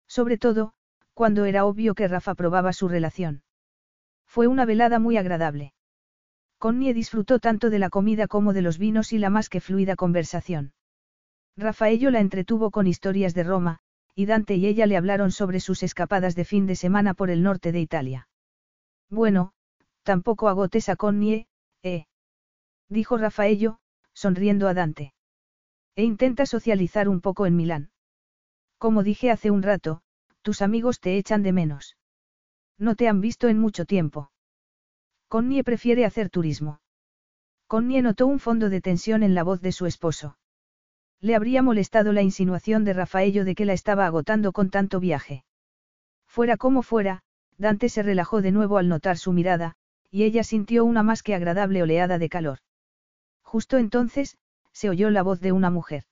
Sobre 0.07 0.37
todo, 0.37 0.75
cuando 1.15 1.47
era 1.47 1.65
obvio 1.65 1.95
que 1.95 2.07
Rafa 2.07 2.35
probaba 2.35 2.73
su 2.73 2.89
relación. 2.89 3.43
Fue 4.27 4.47
una 4.47 4.67
velada 4.67 4.99
muy 4.99 5.17
agradable. 5.17 5.73
Connie 6.59 6.93
disfrutó 6.93 7.39
tanto 7.39 7.71
de 7.71 7.79
la 7.79 7.89
comida 7.89 8.27
como 8.27 8.53
de 8.53 8.63
los 8.63 8.79
vinos 8.79 9.13
y 9.13 9.19
la 9.19 9.31
más 9.31 9.49
que 9.49 9.61
fluida 9.61 9.97
conversación. 9.97 10.75
Rafaello 11.57 12.11
la 12.11 12.21
entretuvo 12.21 12.71
con 12.71 12.87
historias 12.87 13.35
de 13.35 13.43
Roma, 13.43 13.79
y 14.15 14.27
Dante 14.27 14.57
y 14.57 14.67
ella 14.67 14.87
le 14.87 14.97
hablaron 14.97 15.31
sobre 15.31 15.61
sus 15.61 15.83
escapadas 15.83 16.35
de 16.35 16.45
fin 16.45 16.67
de 16.67 16.77
semana 16.77 17.15
por 17.15 17.31
el 17.31 17.43
norte 17.43 17.73
de 17.73 17.81
Italia. 17.81 18.29
Bueno, 19.09 19.53
tampoco 20.09 20.49
agotes 20.49 20.89
a 20.89 20.97
Connie, 20.97 21.49
¿eh? 21.83 22.07
Dijo 22.89 23.19
Rafaello, 23.19 23.79
sonriendo 24.15 24.67
a 24.67 24.73
Dante. 24.73 25.13
E 25.97 26.03
intenta 26.03 26.47
socializar 26.47 27.11
un 27.11 27.21
poco 27.21 27.45
en 27.45 27.55
Milán. 27.57 27.91
Como 28.79 29.03
dije 29.03 29.31
hace 29.31 29.51
un 29.51 29.63
rato, 29.63 30.01
tus 30.41 30.63
amigos 30.63 31.01
te 31.01 31.19
echan 31.19 31.43
de 31.43 31.53
menos. 31.53 31.99
No 32.79 32.95
te 32.95 33.07
han 33.07 33.21
visto 33.21 33.49
en 33.49 33.59
mucho 33.59 33.85
tiempo. 33.85 34.31
Connie 35.29 35.63
prefiere 35.63 36.07
hacer 36.07 36.31
turismo. 36.31 36.81
Connie 37.67 38.01
notó 38.01 38.27
un 38.27 38.39
fondo 38.39 38.71
de 38.71 38.81
tensión 38.81 39.23
en 39.23 39.35
la 39.35 39.43
voz 39.43 39.61
de 39.61 39.73
su 39.73 39.85
esposo. 39.85 40.39
Le 41.21 41.35
habría 41.35 41.61
molestado 41.61 42.15
la 42.15 42.23
insinuación 42.23 42.87
de 42.87 42.95
Rafaello 42.95 43.45
de 43.45 43.55
que 43.55 43.67
la 43.67 43.75
estaba 43.75 44.07
agotando 44.07 44.53
con 44.53 44.71
tanto 44.71 45.01
viaje. 45.01 45.45
Fuera 46.27 46.57
como 46.57 46.81
fuera, 46.81 47.25
Dante 47.59 47.91
se 47.91 48.03
relajó 48.03 48.41
de 48.41 48.53
nuevo 48.53 48.79
al 48.79 48.89
notar 48.89 49.19
su 49.19 49.35
mirada, 49.35 49.77
y 50.11 50.25
ella 50.25 50.45
sintió 50.45 50.85
una 50.85 51.03
más 51.03 51.23
que 51.23 51.35
agradable 51.35 51.83
oleada 51.83 52.19
de 52.19 52.29
calor. 52.29 52.59
Justo 53.43 53.79
entonces, 53.79 54.39
se 54.73 54.89
oyó 54.89 55.11
la 55.11 55.23
voz 55.23 55.41
de 55.41 55.53
una 55.53 55.71
mujer. 55.71 56.05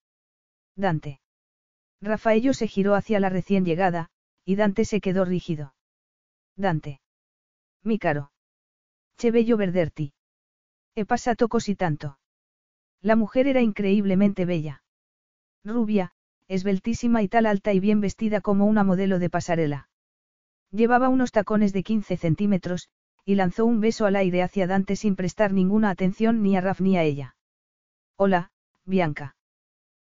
Dante. 0.74 1.20
Rafaello 2.00 2.52
se 2.52 2.68
giró 2.68 2.94
hacia 2.94 3.20
la 3.20 3.28
recién 3.28 3.64
llegada, 3.64 4.10
y 4.44 4.56
Dante 4.56 4.84
se 4.84 5.00
quedó 5.00 5.24
rígido. 5.24 5.74
Dante. 6.56 7.00
Mi 7.82 7.98
caro. 7.98 8.32
Che 9.16 9.30
bello 9.30 9.56
verderti. 9.56 10.12
He 10.94 11.04
pasado 11.04 11.48
così 11.48 11.74
tanto. 11.74 12.18
La 13.00 13.16
mujer 13.16 13.46
era 13.46 13.60
increíblemente 13.60 14.44
bella. 14.44 14.82
Rubia, 15.64 16.12
esbeltísima 16.48 17.22
y 17.22 17.28
tal 17.28 17.46
alta 17.46 17.72
y 17.72 17.80
bien 17.80 18.00
vestida 18.00 18.40
como 18.40 18.66
una 18.66 18.84
modelo 18.84 19.18
de 19.18 19.30
pasarela. 19.30 19.88
Llevaba 20.70 21.08
unos 21.08 21.32
tacones 21.32 21.72
de 21.72 21.82
15 21.82 22.16
centímetros, 22.16 22.88
y 23.26 23.34
lanzó 23.34 23.66
un 23.66 23.80
beso 23.80 24.06
al 24.06 24.14
aire 24.14 24.44
hacia 24.44 24.68
Dante 24.68 24.94
sin 24.94 25.16
prestar 25.16 25.52
ninguna 25.52 25.90
atención 25.90 26.44
ni 26.44 26.56
a 26.56 26.60
Raf 26.60 26.80
ni 26.80 26.96
a 26.96 27.02
ella. 27.02 27.34
Hola, 28.16 28.52
Bianca. 28.84 29.34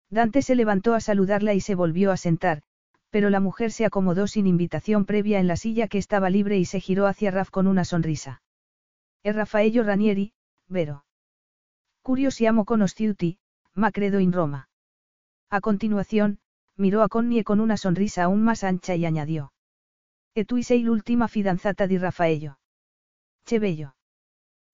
Dante 0.09 0.41
se 0.41 0.55
levantó 0.55 0.95
a 0.95 1.01
saludarla 1.01 1.53
y 1.53 1.59
se 1.59 1.75
volvió 1.75 2.13
a 2.13 2.17
sentar, 2.17 2.61
pero 3.09 3.29
la 3.29 3.41
mujer 3.41 3.73
se 3.73 3.83
acomodó 3.83 4.25
sin 4.25 4.47
invitación 4.47 5.05
previa 5.05 5.39
en 5.39 5.47
la 5.47 5.57
silla 5.57 5.89
que 5.89 5.97
estaba 5.97 6.29
libre 6.29 6.57
y 6.57 6.63
se 6.63 6.79
giró 6.79 7.07
hacia 7.07 7.29
Raf 7.29 7.49
con 7.49 7.67
una 7.67 7.83
sonrisa. 7.83 8.41
Es 9.21 9.35
Raffaello 9.35 9.83
Ranieri, 9.83 10.31
vero. 10.69 11.03
Curiosiamo 12.01 12.63
conosciuti, 12.63 13.37
ma 13.73 13.91
credo 13.91 14.21
in 14.21 14.31
Roma. 14.31 14.69
A 15.49 15.59
continuación, 15.59 16.39
miró 16.77 17.03
a 17.03 17.09
Connie 17.09 17.43
con 17.43 17.59
una 17.59 17.75
sonrisa 17.75 18.23
aún 18.23 18.43
más 18.43 18.63
ancha 18.63 18.95
y 18.95 19.05
añadió. 19.05 19.51
E 20.35 20.45
tu 20.45 20.63
sei 20.63 20.83
l'ultima 20.83 21.27
fidanzata 21.27 21.85
di 21.85 21.97
Raffaello. 21.97 22.59
Che 23.49 23.57
bello. 23.57 23.95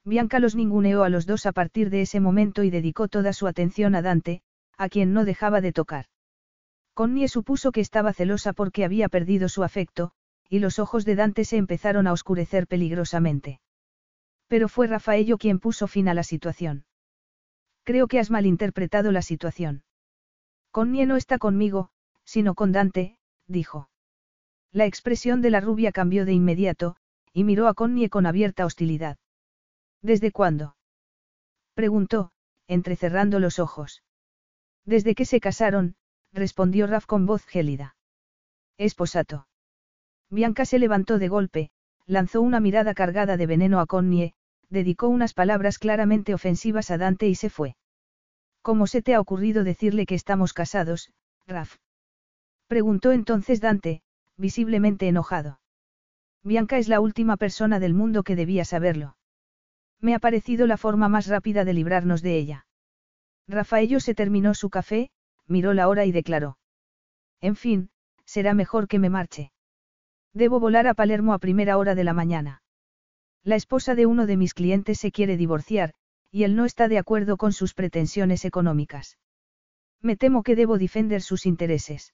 Bianca 0.04 0.40
los 0.40 0.54
ninguneó 0.54 1.06
a 1.06 1.10
los 1.10 1.26
dos 1.26 1.46
a 1.46 1.54
partir 1.54 1.90
de 1.90 2.02
ese 2.02 2.20
momento 2.20 2.62
y 2.62 2.70
dedicó 2.70 3.08
toda 3.08 3.32
su 3.32 3.48
atención 3.48 3.96
a 3.96 4.02
Dante, 4.02 4.42
a 4.76 4.90
quien 4.90 5.14
no 5.14 5.24
dejaba 5.24 5.62
de 5.62 5.72
tocar. 5.72 6.08
Connie 6.94 7.30
supuso 7.30 7.72
que 7.72 7.80
estaba 7.80 8.12
celosa 8.12 8.52
porque 8.52 8.84
había 8.84 9.08
perdido 9.08 9.48
su 9.48 9.64
afecto, 9.64 10.12
y 10.50 10.60
los 10.60 10.78
ojos 10.78 11.06
de 11.06 11.16
Dante 11.16 11.46
se 11.46 11.56
empezaron 11.56 12.06
a 12.06 12.12
oscurecer 12.12 12.68
peligrosamente. 12.68 13.62
Pero 14.48 14.68
fue 14.68 14.88
Rafaello 14.88 15.38
quien 15.38 15.60
puso 15.60 15.88
fin 15.88 16.10
a 16.10 16.14
la 16.14 16.24
situación. 16.24 16.84
Creo 17.86 18.10
que 18.10 18.20
has 18.20 18.30
malinterpretado 18.30 19.14
la 19.14 19.22
situación. 19.22 19.86
Connie 20.72 21.06
no 21.06 21.16
está 21.16 21.38
conmigo, 21.38 21.92
sino 22.26 22.56
con 22.56 22.74
Dante, 22.74 23.18
dijo. 23.48 23.90
La 24.74 24.86
expresión 24.86 25.42
de 25.42 25.52
la 25.52 25.62
rubia 25.62 25.94
cambió 25.94 26.26
de 26.26 26.34
inmediato, 26.34 26.98
y 27.36 27.44
miró 27.44 27.68
a 27.68 27.74
Connie 27.74 28.08
con 28.08 28.26
abierta 28.26 28.66
hostilidad. 28.66 29.18
¿Desde 30.02 30.32
cuándo? 30.32 30.78
preguntó, 31.74 32.32
entrecerrando 32.66 33.42
los 33.42 33.60
ojos. 33.60 34.04
Desde 34.86 35.16
que 35.16 35.26
se 35.26 35.42
casaron, 35.42 35.98
respondió 36.32 36.88
Raf 36.88 37.06
con 37.06 37.26
voz 37.26 37.44
gélida. 37.46 37.98
Esposato. 38.78 39.48
Bianca 40.30 40.64
se 40.64 40.80
levantó 40.80 41.20
de 41.20 41.28
golpe, 41.28 41.72
lanzó 42.06 42.40
una 42.40 42.62
mirada 42.62 42.94
cargada 42.94 43.36
de 43.36 43.48
veneno 43.48 43.82
a 43.82 43.86
Connie, 43.86 44.34
dedicó 44.70 45.10
unas 45.10 45.34
palabras 45.34 45.78
claramente 45.78 46.34
ofensivas 46.34 46.90
a 46.90 46.98
Dante 46.98 47.28
y 47.28 47.36
se 47.36 47.50
fue. 47.50 47.76
¿Cómo 48.62 48.88
se 48.88 49.02
te 49.02 49.14
ha 49.14 49.20
ocurrido 49.20 49.66
decirle 49.66 50.06
que 50.06 50.16
estamos 50.16 50.54
casados, 50.54 51.12
Raf? 51.48 51.76
Preguntó 52.68 53.12
entonces 53.12 53.60
Dante, 53.60 54.04
visiblemente 54.38 55.10
enojado. 55.10 55.60
Bianca 56.46 56.78
es 56.78 56.88
la 56.88 57.00
última 57.00 57.38
persona 57.38 57.80
del 57.80 57.96
mundo 57.96 58.22
que 58.22 58.36
debía 58.36 58.66
saberlo. 58.66 59.18
Me 60.00 60.14
ha 60.14 60.20
parecido 60.20 60.68
la 60.68 60.78
forma 60.78 61.10
más 61.10 61.26
rápida 61.26 61.66
de 61.66 61.74
librarnos 61.74 62.22
de 62.22 62.38
ella. 62.38 62.68
Rafaello 63.48 64.00
se 64.00 64.14
terminó 64.14 64.54
su 64.54 64.70
café, 64.70 65.10
miró 65.48 65.74
la 65.74 65.88
hora 65.88 66.06
y 66.06 66.12
declaró. 66.12 66.60
En 67.42 67.56
fin, 67.56 67.90
será 68.26 68.54
mejor 68.54 68.88
que 68.88 69.00
me 69.00 69.10
marche. 69.10 69.54
Debo 70.34 70.60
volar 70.60 70.86
a 70.86 70.94
Palermo 70.94 71.34
a 71.34 71.40
primera 71.40 71.80
hora 71.80 71.96
de 71.96 72.04
la 72.04 72.14
mañana. 72.14 72.62
La 73.44 73.56
esposa 73.56 73.96
de 73.96 74.06
uno 74.06 74.28
de 74.28 74.38
mis 74.38 74.54
clientes 74.54 75.00
se 75.00 75.12
quiere 75.12 75.38
divorciar, 75.38 75.96
y 76.30 76.44
él 76.44 76.56
no 76.56 76.66
está 76.66 76.88
de 76.88 77.00
acuerdo 77.00 77.38
con 77.38 77.54
sus 77.54 77.74
pretensiones 77.74 78.46
económicas. 78.46 79.18
Me 80.00 80.16
temo 80.16 80.44
que 80.44 80.56
debo 80.56 80.78
defender 80.78 81.24
sus 81.24 81.48
intereses. 81.48 82.14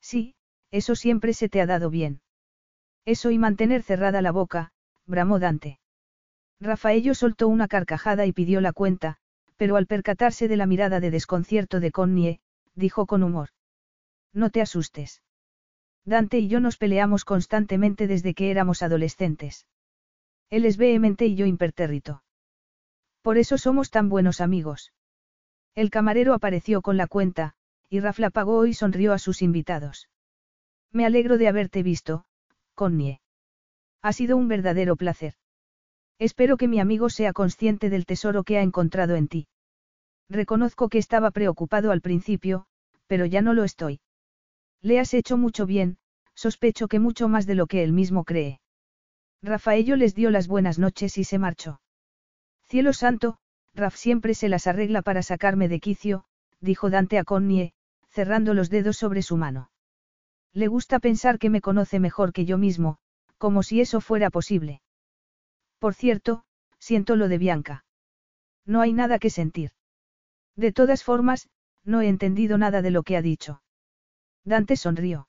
Sí, 0.00 0.36
eso 0.70 0.94
siempre 0.94 1.34
se 1.34 1.48
te 1.48 1.60
ha 1.60 1.66
dado 1.66 1.90
bien. 1.90 2.20
Eso 3.10 3.32
y 3.32 3.38
mantener 3.38 3.82
cerrada 3.82 4.22
la 4.22 4.30
boca, 4.30 4.70
bramó 5.04 5.40
Dante. 5.40 5.80
Rafaello 6.60 7.12
soltó 7.14 7.48
una 7.48 7.66
carcajada 7.66 8.24
y 8.24 8.32
pidió 8.32 8.60
la 8.60 8.72
cuenta, 8.72 9.16
pero 9.56 9.74
al 9.74 9.88
percatarse 9.88 10.46
de 10.46 10.56
la 10.56 10.66
mirada 10.66 11.00
de 11.00 11.10
desconcierto 11.10 11.80
de 11.80 11.90
Connie, 11.90 12.38
dijo 12.76 13.06
con 13.06 13.24
humor. 13.24 13.48
No 14.32 14.50
te 14.50 14.60
asustes. 14.60 15.24
Dante 16.04 16.38
y 16.38 16.46
yo 16.46 16.60
nos 16.60 16.76
peleamos 16.76 17.24
constantemente 17.24 18.06
desde 18.06 18.32
que 18.32 18.52
éramos 18.52 18.80
adolescentes. 18.80 19.66
Él 20.48 20.64
es 20.64 20.76
vehemente 20.76 21.26
y 21.26 21.34
yo 21.34 21.46
impertérrito. 21.46 22.22
Por 23.22 23.38
eso 23.38 23.58
somos 23.58 23.90
tan 23.90 24.08
buenos 24.08 24.40
amigos. 24.40 24.92
El 25.74 25.90
camarero 25.90 26.32
apareció 26.32 26.80
con 26.80 26.96
la 26.96 27.08
cuenta, 27.08 27.54
y 27.88 27.98
Rafla 27.98 28.30
pagó 28.30 28.66
y 28.66 28.72
sonrió 28.72 29.12
a 29.12 29.18
sus 29.18 29.42
invitados. 29.42 30.08
Me 30.92 31.04
alegro 31.04 31.38
de 31.38 31.48
haberte 31.48 31.82
visto, 31.82 32.24
Connie. 32.80 33.20
Ha 34.00 34.14
sido 34.14 34.38
un 34.38 34.48
verdadero 34.48 34.96
placer. 34.96 35.34
Espero 36.18 36.56
que 36.56 36.66
mi 36.66 36.80
amigo 36.80 37.10
sea 37.10 37.34
consciente 37.34 37.90
del 37.90 38.06
tesoro 38.06 38.42
que 38.42 38.56
ha 38.56 38.62
encontrado 38.62 39.16
en 39.16 39.28
ti. 39.28 39.48
Reconozco 40.30 40.88
que 40.88 40.96
estaba 40.96 41.30
preocupado 41.30 41.92
al 41.92 42.00
principio, 42.00 42.64
pero 43.06 43.26
ya 43.26 43.42
no 43.42 43.52
lo 43.52 43.64
estoy. 43.64 44.00
Le 44.80 44.98
has 44.98 45.12
hecho 45.12 45.36
mucho 45.36 45.66
bien, 45.66 45.98
sospecho 46.34 46.88
que 46.88 47.00
mucho 47.00 47.28
más 47.28 47.46
de 47.46 47.54
lo 47.54 47.66
que 47.66 47.82
él 47.82 47.92
mismo 47.92 48.24
cree. 48.24 48.62
Rafaello 49.42 49.96
les 49.96 50.14
dio 50.14 50.30
las 50.30 50.48
buenas 50.48 50.78
noches 50.78 51.18
y 51.18 51.24
se 51.24 51.38
marchó. 51.38 51.82
Cielo 52.62 52.94
santo, 52.94 53.36
Raf 53.74 53.94
siempre 53.94 54.32
se 54.32 54.48
las 54.48 54.66
arregla 54.66 55.02
para 55.02 55.22
sacarme 55.22 55.68
de 55.68 55.80
quicio, 55.80 56.24
dijo 56.60 56.88
Dante 56.88 57.18
a 57.18 57.24
Connie, 57.24 57.74
cerrando 58.08 58.54
los 58.54 58.70
dedos 58.70 58.96
sobre 58.96 59.20
su 59.20 59.36
mano. 59.36 59.70
Le 60.52 60.66
gusta 60.66 60.98
pensar 60.98 61.38
que 61.38 61.50
me 61.50 61.60
conoce 61.60 62.00
mejor 62.00 62.32
que 62.32 62.44
yo 62.44 62.58
mismo, 62.58 62.98
como 63.38 63.62
si 63.62 63.80
eso 63.80 64.00
fuera 64.00 64.30
posible. 64.30 64.82
Por 65.78 65.94
cierto, 65.94 66.44
siento 66.78 67.16
lo 67.16 67.28
de 67.28 67.38
Bianca. 67.38 67.84
No 68.66 68.80
hay 68.80 68.92
nada 68.92 69.18
que 69.18 69.30
sentir. 69.30 69.70
De 70.56 70.72
todas 70.72 71.04
formas, 71.04 71.48
no 71.84 72.00
he 72.00 72.08
entendido 72.08 72.58
nada 72.58 72.82
de 72.82 72.90
lo 72.90 73.02
que 73.02 73.16
ha 73.16 73.22
dicho. 73.22 73.62
Dante 74.44 74.76
sonrió. 74.76 75.28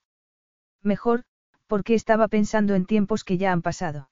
Mejor, 0.82 1.24
porque 1.68 1.94
estaba 1.94 2.28
pensando 2.28 2.76
en 2.76 2.86
tiempos 2.86 3.24
que 3.24 3.38
ya 3.38 3.52
han 3.52 3.62
pasado. 3.62 4.10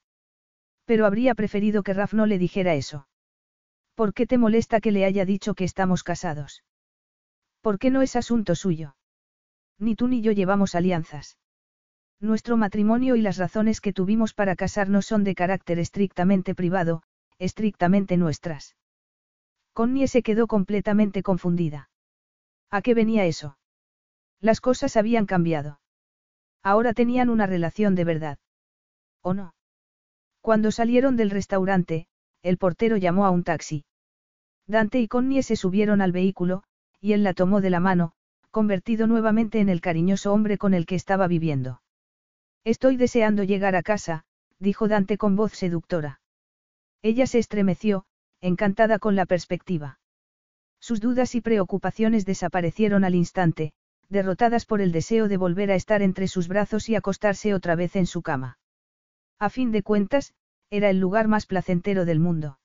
Pero 0.85 1.05
habría 1.05 1.35
preferido 1.35 1.83
que 1.83 1.93
Raf 1.93 2.13
no 2.13 2.25
le 2.25 2.37
dijera 2.37 2.75
eso. 2.75 3.07
¿Por 3.95 4.13
qué 4.13 4.25
te 4.25 4.37
molesta 4.37 4.79
que 4.79 4.91
le 4.91 5.03
haya 5.03 5.25
dicho 5.25 5.55
que 5.55 5.65
estamos 5.65 6.03
casados? 6.03 6.63
¿Por 7.61 7.79
qué 7.79 7.89
no 7.89 8.01
es 8.01 8.15
asunto 8.15 8.55
suyo? 8.55 8.95
Ni 9.79 9.95
tú 9.95 10.07
ni 10.07 10.21
yo 10.21 10.31
llevamos 10.31 10.75
alianzas. 10.75 11.37
Nuestro 12.19 12.57
matrimonio 12.57 13.15
y 13.15 13.21
las 13.21 13.37
razones 13.37 13.79
que 13.79 13.93
tuvimos 13.93 14.33
para 14.33 14.55
casarnos 14.55 15.05
son 15.05 15.23
de 15.23 15.35
carácter 15.35 15.79
estrictamente 15.79 16.53
privado, 16.53 17.01
estrictamente 17.37 18.17
nuestras. 18.17 18.75
Connie 19.73 20.07
se 20.09 20.21
quedó 20.21 20.47
completamente 20.47 21.23
confundida. 21.23 21.89
¿A 22.69 22.81
qué 22.81 22.93
venía 22.93 23.25
eso? 23.25 23.57
Las 24.41 24.59
cosas 24.59 24.97
habían 24.97 25.25
cambiado. 25.25 25.79
Ahora 26.61 26.93
tenían 26.93 27.29
una 27.29 27.45
relación 27.45 27.95
de 27.95 28.03
verdad. 28.03 28.37
¿O 29.21 29.33
no? 29.33 29.53
Cuando 30.41 30.71
salieron 30.71 31.15
del 31.15 31.29
restaurante, 31.29 32.07
el 32.41 32.57
portero 32.57 32.97
llamó 32.97 33.25
a 33.25 33.29
un 33.29 33.43
taxi. 33.43 33.85
Dante 34.67 34.99
y 34.99 35.07
Connie 35.07 35.43
se 35.43 35.55
subieron 35.55 36.01
al 36.01 36.11
vehículo, 36.11 36.63
y 36.99 37.13
él 37.13 37.23
la 37.23 37.33
tomó 37.33 37.61
de 37.61 37.69
la 37.69 37.79
mano, 37.79 38.13
convertido 38.51 39.07
nuevamente 39.07 39.59
en 39.59 39.69
el 39.69 39.81
cariñoso 39.81 40.33
hombre 40.33 40.57
con 40.57 40.73
el 40.73 40.85
que 40.85 40.95
estaba 40.95 41.27
viviendo. 41.27 41.81
Estoy 42.63 42.97
deseando 42.97 43.43
llegar 43.43 43.75
a 43.75 43.83
casa, 43.83 44.25
dijo 44.59 44.87
Dante 44.87 45.17
con 45.17 45.35
voz 45.35 45.53
seductora. 45.53 46.21
Ella 47.01 47.27
se 47.27 47.39
estremeció, 47.39 48.05
encantada 48.41 48.99
con 48.99 49.15
la 49.15 49.25
perspectiva. 49.25 49.99
Sus 50.79 50.99
dudas 50.99 51.35
y 51.35 51.41
preocupaciones 51.41 52.25
desaparecieron 52.25 53.03
al 53.03 53.15
instante, 53.15 53.73
derrotadas 54.09 54.65
por 54.65 54.81
el 54.81 54.91
deseo 54.91 55.27
de 55.27 55.37
volver 55.37 55.71
a 55.71 55.75
estar 55.75 56.01
entre 56.01 56.27
sus 56.27 56.47
brazos 56.47 56.89
y 56.89 56.95
acostarse 56.95 57.53
otra 57.53 57.75
vez 57.75 57.95
en 57.95 58.05
su 58.05 58.21
cama. 58.21 58.57
A 59.37 59.49
fin 59.49 59.71
de 59.71 59.83
cuentas, 59.83 60.33
era 60.69 60.89
el 60.89 60.99
lugar 60.99 61.27
más 61.27 61.45
placentero 61.45 62.05
del 62.05 62.19
mundo. 62.19 62.59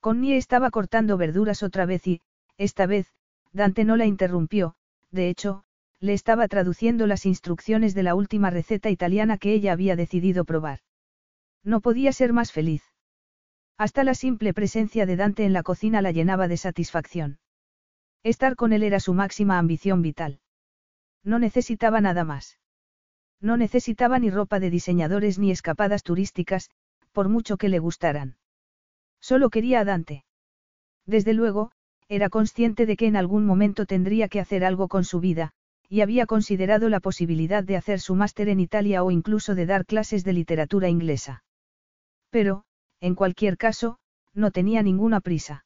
Connie 0.00 0.36
estaba 0.36 0.70
cortando 0.70 1.16
verduras 1.16 1.62
otra 1.62 1.86
vez 1.86 2.06
y, 2.06 2.20
esta 2.56 2.86
vez, 2.86 3.12
Dante 3.52 3.84
no 3.84 3.96
la 3.96 4.06
interrumpió, 4.06 4.74
de 5.14 5.28
hecho, 5.28 5.62
le 6.00 6.12
estaba 6.12 6.48
traduciendo 6.48 7.06
las 7.06 7.24
instrucciones 7.24 7.94
de 7.94 8.02
la 8.02 8.14
última 8.14 8.50
receta 8.50 8.90
italiana 8.90 9.38
que 9.38 9.54
ella 9.54 9.72
había 9.72 9.96
decidido 9.96 10.44
probar. 10.44 10.80
No 11.62 11.80
podía 11.80 12.12
ser 12.12 12.32
más 12.32 12.52
feliz. 12.52 12.82
Hasta 13.78 14.04
la 14.04 14.14
simple 14.14 14.52
presencia 14.52 15.06
de 15.06 15.16
Dante 15.16 15.44
en 15.44 15.52
la 15.52 15.62
cocina 15.62 16.02
la 16.02 16.10
llenaba 16.10 16.48
de 16.48 16.56
satisfacción. 16.56 17.38
Estar 18.22 18.56
con 18.56 18.72
él 18.72 18.82
era 18.82 19.00
su 19.00 19.14
máxima 19.14 19.58
ambición 19.58 20.02
vital. 20.02 20.40
No 21.22 21.38
necesitaba 21.38 22.00
nada 22.00 22.24
más. 22.24 22.58
No 23.40 23.56
necesitaba 23.56 24.18
ni 24.18 24.30
ropa 24.30 24.58
de 24.58 24.70
diseñadores 24.70 25.38
ni 25.38 25.50
escapadas 25.50 26.02
turísticas, 26.02 26.70
por 27.12 27.28
mucho 27.28 27.56
que 27.56 27.68
le 27.68 27.78
gustaran. 27.78 28.36
Solo 29.20 29.48
quería 29.48 29.80
a 29.80 29.84
Dante. 29.84 30.24
Desde 31.06 31.34
luego, 31.34 31.70
era 32.08 32.28
consciente 32.28 32.86
de 32.86 32.96
que 32.96 33.06
en 33.06 33.16
algún 33.16 33.46
momento 33.46 33.86
tendría 33.86 34.28
que 34.28 34.40
hacer 34.40 34.64
algo 34.64 34.88
con 34.88 35.04
su 35.04 35.20
vida, 35.20 35.52
y 35.88 36.00
había 36.00 36.26
considerado 36.26 36.88
la 36.88 37.00
posibilidad 37.00 37.64
de 37.64 37.76
hacer 37.76 38.00
su 38.00 38.14
máster 38.14 38.48
en 38.48 38.60
Italia 38.60 39.02
o 39.02 39.10
incluso 39.10 39.54
de 39.54 39.66
dar 39.66 39.86
clases 39.86 40.24
de 40.24 40.32
literatura 40.32 40.88
inglesa. 40.88 41.44
Pero, 42.30 42.64
en 43.00 43.14
cualquier 43.14 43.56
caso, 43.56 43.98
no 44.32 44.50
tenía 44.50 44.82
ninguna 44.82 45.20
prisa. 45.20 45.64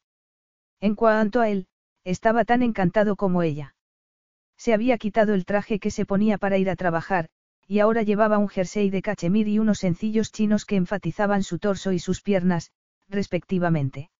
En 0.80 0.94
cuanto 0.94 1.40
a 1.40 1.48
él, 1.48 1.66
estaba 2.04 2.44
tan 2.44 2.62
encantado 2.62 3.16
como 3.16 3.42
ella. 3.42 3.74
Se 4.56 4.74
había 4.74 4.98
quitado 4.98 5.34
el 5.34 5.44
traje 5.44 5.78
que 5.78 5.90
se 5.90 6.04
ponía 6.04 6.36
para 6.38 6.58
ir 6.58 6.68
a 6.68 6.76
trabajar, 6.76 7.28
y 7.66 7.80
ahora 7.80 8.02
llevaba 8.02 8.38
un 8.38 8.48
jersey 8.48 8.90
de 8.90 9.02
cachemir 9.02 9.46
y 9.48 9.58
unos 9.58 9.78
sencillos 9.78 10.32
chinos 10.32 10.64
que 10.64 10.76
enfatizaban 10.76 11.42
su 11.42 11.58
torso 11.58 11.92
y 11.92 11.98
sus 11.98 12.22
piernas, 12.22 12.72
respectivamente. 13.08 14.10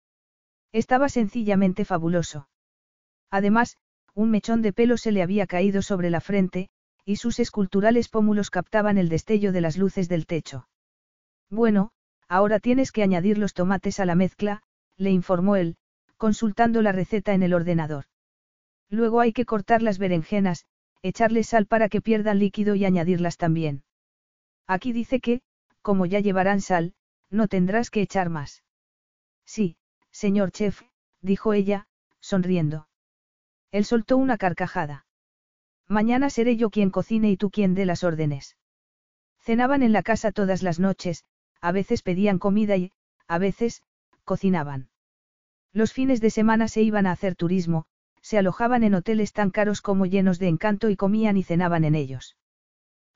Estaba 0.72 1.08
sencillamente 1.08 1.84
fabuloso. 1.84 2.48
Además, 3.30 3.76
un 4.14 4.30
mechón 4.30 4.62
de 4.62 4.72
pelo 4.72 4.96
se 4.96 5.12
le 5.12 5.22
había 5.22 5.46
caído 5.46 5.82
sobre 5.82 6.10
la 6.10 6.20
frente, 6.20 6.68
y 7.04 7.16
sus 7.16 7.38
esculturales 7.38 8.08
pómulos 8.08 8.50
captaban 8.50 8.98
el 8.98 9.08
destello 9.08 9.52
de 9.52 9.60
las 9.60 9.78
luces 9.78 10.08
del 10.08 10.26
techo. 10.26 10.68
Bueno, 11.50 11.90
ahora 12.28 12.60
tienes 12.60 12.92
que 12.92 13.02
añadir 13.02 13.38
los 13.38 13.54
tomates 13.54 14.00
a 14.00 14.04
la 14.04 14.14
mezcla, 14.14 14.62
le 14.96 15.10
informó 15.10 15.56
él, 15.56 15.76
consultando 16.16 16.82
la 16.82 16.92
receta 16.92 17.32
en 17.32 17.42
el 17.42 17.54
ordenador. 17.54 18.04
Luego 18.90 19.20
hay 19.20 19.32
que 19.32 19.46
cortar 19.46 19.82
las 19.82 19.98
berenjenas, 19.98 20.66
echarle 21.02 21.44
sal 21.44 21.66
para 21.66 21.88
que 21.88 22.00
pierdan 22.00 22.38
líquido 22.38 22.74
y 22.74 22.84
añadirlas 22.84 23.36
también. 23.36 23.84
Aquí 24.66 24.92
dice 24.92 25.20
que, 25.20 25.40
como 25.80 26.04
ya 26.04 26.20
llevarán 26.20 26.60
sal, 26.60 26.92
no 27.30 27.48
tendrás 27.48 27.90
que 27.90 28.02
echar 28.02 28.28
más. 28.28 28.62
Sí, 29.46 29.76
Señor 30.24 30.50
chef, 30.50 30.82
dijo 31.22 31.52
ella, 31.52 31.86
sonriendo. 32.18 32.88
Él 33.70 33.84
soltó 33.84 34.16
una 34.16 34.36
carcajada. 34.36 35.06
Mañana 35.86 36.28
seré 36.28 36.56
yo 36.56 36.70
quien 36.70 36.90
cocine 36.90 37.30
y 37.30 37.36
tú 37.36 37.50
quien 37.50 37.76
dé 37.76 37.86
las 37.86 38.02
órdenes. 38.02 38.56
Cenaban 39.38 39.84
en 39.84 39.92
la 39.92 40.02
casa 40.02 40.32
todas 40.32 40.64
las 40.64 40.80
noches, 40.80 41.22
a 41.60 41.70
veces 41.70 42.02
pedían 42.02 42.40
comida 42.40 42.76
y, 42.76 42.90
a 43.28 43.38
veces, 43.38 43.84
cocinaban. 44.24 44.88
Los 45.72 45.92
fines 45.92 46.20
de 46.20 46.30
semana 46.30 46.66
se 46.66 46.82
iban 46.82 47.06
a 47.06 47.12
hacer 47.12 47.36
turismo, 47.36 47.84
se 48.20 48.38
alojaban 48.38 48.82
en 48.82 48.94
hoteles 48.94 49.32
tan 49.32 49.52
caros 49.52 49.80
como 49.80 50.04
llenos 50.04 50.40
de 50.40 50.48
encanto 50.48 50.90
y 50.90 50.96
comían 50.96 51.36
y 51.36 51.44
cenaban 51.44 51.84
en 51.84 51.94
ellos. 51.94 52.36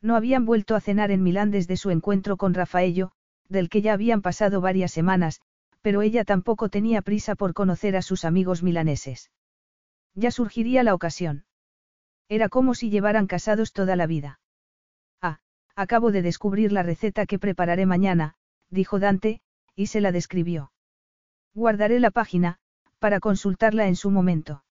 No 0.00 0.14
habían 0.14 0.46
vuelto 0.46 0.76
a 0.76 0.80
cenar 0.80 1.10
en 1.10 1.24
Milán 1.24 1.50
desde 1.50 1.76
su 1.76 1.90
encuentro 1.90 2.36
con 2.36 2.54
Rafaello, 2.54 3.10
del 3.48 3.70
que 3.70 3.82
ya 3.82 3.92
habían 3.92 4.22
pasado 4.22 4.60
varias 4.60 4.92
semanas, 4.92 5.42
pero 5.82 6.00
ella 6.02 6.24
tampoco 6.24 6.68
tenía 6.68 7.02
prisa 7.02 7.34
por 7.34 7.52
conocer 7.52 7.96
a 7.96 8.02
sus 8.02 8.24
amigos 8.24 8.62
milaneses. 8.62 9.30
Ya 10.14 10.30
surgiría 10.30 10.82
la 10.82 10.94
ocasión. 10.94 11.44
Era 12.28 12.48
como 12.48 12.74
si 12.74 12.88
llevaran 12.88 13.26
casados 13.26 13.72
toda 13.72 13.96
la 13.96 14.06
vida. 14.06 14.40
Ah, 15.20 15.40
acabo 15.74 16.12
de 16.12 16.22
descubrir 16.22 16.72
la 16.72 16.82
receta 16.82 17.26
que 17.26 17.38
prepararé 17.38 17.84
mañana, 17.84 18.34
dijo 18.70 18.98
Dante, 18.98 19.40
y 19.74 19.86
se 19.86 20.00
la 20.00 20.12
describió. 20.12 20.72
Guardaré 21.54 22.00
la 22.00 22.10
página, 22.10 22.58
para 22.98 23.20
consultarla 23.20 23.88
en 23.88 23.96
su 23.96 24.10
momento. 24.10 24.64